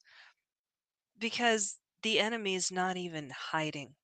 because 1.19 1.77
the 2.03 2.19
enemy 2.19 2.55
is 2.55 2.71
not 2.71 2.97
even 2.97 3.29
hiding. 3.29 3.95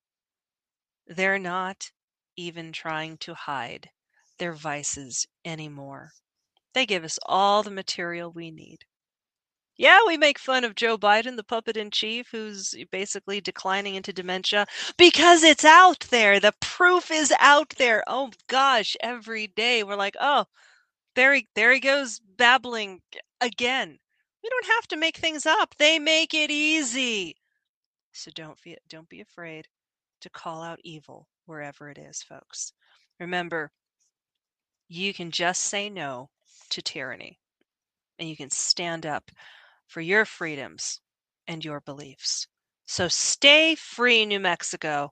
They're 1.07 1.39
not 1.39 1.91
even 2.35 2.71
trying 2.71 3.17
to 3.19 3.33
hide 3.33 3.89
their 4.37 4.53
vices 4.53 5.27
anymore. 5.45 6.13
They 6.73 6.85
give 6.85 7.03
us 7.03 7.19
all 7.25 7.63
the 7.63 7.71
material 7.71 8.31
we 8.31 8.51
need. 8.51 8.85
Yeah, 9.77 9.99
we 10.05 10.17
make 10.17 10.37
fun 10.39 10.63
of 10.63 10.75
Joe 10.75 10.97
Biden, 10.97 11.35
the 11.35 11.43
puppet 11.43 11.77
in 11.77 11.91
chief, 11.91 12.29
who's 12.31 12.75
basically 12.91 13.41
declining 13.41 13.95
into 13.95 14.13
dementia 14.13 14.67
because 14.97 15.43
it's 15.43 15.65
out 15.65 16.07
there. 16.11 16.39
The 16.39 16.53
proof 16.59 17.09
is 17.11 17.33
out 17.39 17.73
there. 17.77 18.03
Oh 18.07 18.31
gosh, 18.47 18.95
every 19.01 19.47
day 19.47 19.83
we're 19.83 19.95
like, 19.95 20.15
oh, 20.19 20.45
there 21.15 21.33
he 21.33 21.47
there 21.55 21.73
he 21.73 21.79
goes 21.79 22.19
babbling 22.19 23.01
again. 23.41 23.99
We 24.43 24.49
don't 24.49 24.65
have 24.75 24.87
to 24.89 24.97
make 24.97 25.17
things 25.17 25.45
up. 25.45 25.75
They 25.77 25.99
make 25.99 26.33
it 26.33 26.51
easy. 26.51 27.35
So 28.13 28.31
don't 28.33 28.61
be 28.61 28.77
don't 28.87 29.09
be 29.09 29.21
afraid 29.21 29.67
to 30.21 30.29
call 30.29 30.61
out 30.61 30.79
evil 30.83 31.27
wherever 31.45 31.89
it 31.89 31.97
is, 31.97 32.23
folks. 32.23 32.73
Remember, 33.19 33.71
you 34.87 35.13
can 35.13 35.31
just 35.31 35.61
say 35.63 35.89
no 35.89 36.29
to 36.69 36.81
tyranny 36.81 37.39
and 38.19 38.29
you 38.29 38.37
can 38.37 38.49
stand 38.49 39.05
up 39.05 39.31
for 39.87 40.01
your 40.01 40.25
freedoms 40.25 41.01
and 41.47 41.65
your 41.65 41.81
beliefs. 41.81 42.47
So 42.85 43.07
stay 43.07 43.75
free, 43.75 44.25
New 44.25 44.39
Mexico, 44.39 45.11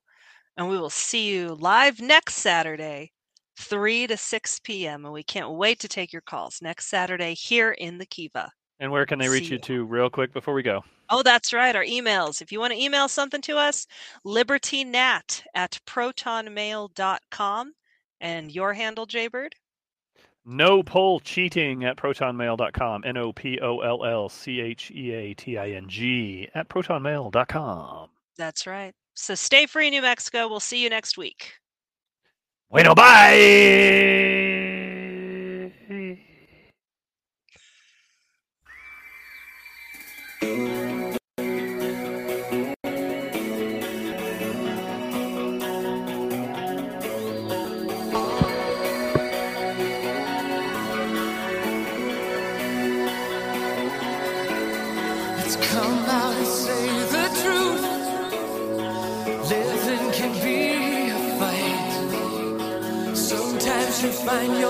and 0.58 0.70
we 0.70 0.78
will 0.78 0.90
see 0.90 1.28
you 1.28 1.56
live 1.56 2.00
next 2.00 2.36
Saturday, 2.36 3.12
3 3.58 4.08
to 4.08 4.18
6 4.18 4.60
p.m. 4.60 5.06
And 5.06 5.14
we 5.14 5.24
can't 5.24 5.52
wait 5.52 5.80
to 5.80 5.88
take 5.88 6.14
your 6.14 6.22
calls 6.22 6.60
next 6.62 6.88
Saturday 6.88 7.34
here 7.34 7.72
in 7.72 7.98
the 7.98 8.06
Kiva. 8.06 8.52
And 8.82 8.92
where 8.92 9.06
can 9.06 9.19
they 9.19 9.30
reach 9.30 9.50
you 9.50 9.60
to, 9.60 9.85
real 9.85 10.10
quick, 10.10 10.34
before 10.34 10.56
we 10.56 10.64
go? 10.64 10.84
Oh, 11.10 11.22
that's 11.22 11.53
right. 11.53 11.76
Our 11.76 11.85
emails. 11.85 12.42
If 12.42 12.51
you 12.51 12.60
want 12.60 12.74
to 12.74 12.82
email 12.82 13.08
something 13.08 13.42
to 13.42 13.56
us, 13.56 13.85
libertynat 14.26 15.43
at 15.53 15.80
protonmail.com. 15.85 17.74
And 18.19 18.51
your 18.51 18.74
handle, 18.74 19.06
Jaybird? 19.06 19.53
No 20.45 20.82
poll 20.82 21.19
cheating 21.19 21.85
at 21.85 21.95
protonmail.com. 21.95 23.03
N 23.06 23.18
O 23.18 23.32
P 23.32 23.60
O 23.61 23.82
L 23.82 24.03
L 24.03 24.27
C 24.30 24.60
H 24.60 24.90
E 24.90 25.11
A 25.11 25.35
T 25.35 25.60
I 25.60 25.69
N 25.72 25.88
G 25.88 26.50
at 26.56 26.68
protonmail.com. 26.68 28.10
That's 28.38 28.66
right. 28.66 28.93
So 29.14 29.35
stay 29.35 29.68
free, 29.68 29.92
New 29.92 30.01
Mexico. 30.01 30.48
We'll 30.48 30.60
see 30.60 30.82
you 30.82 30.90
next 30.90 31.19
week. 31.19 31.53
Bueno, 32.72 32.95
bye. 32.95 34.61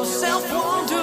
Yourself 0.02 0.52
wandering 0.52 1.01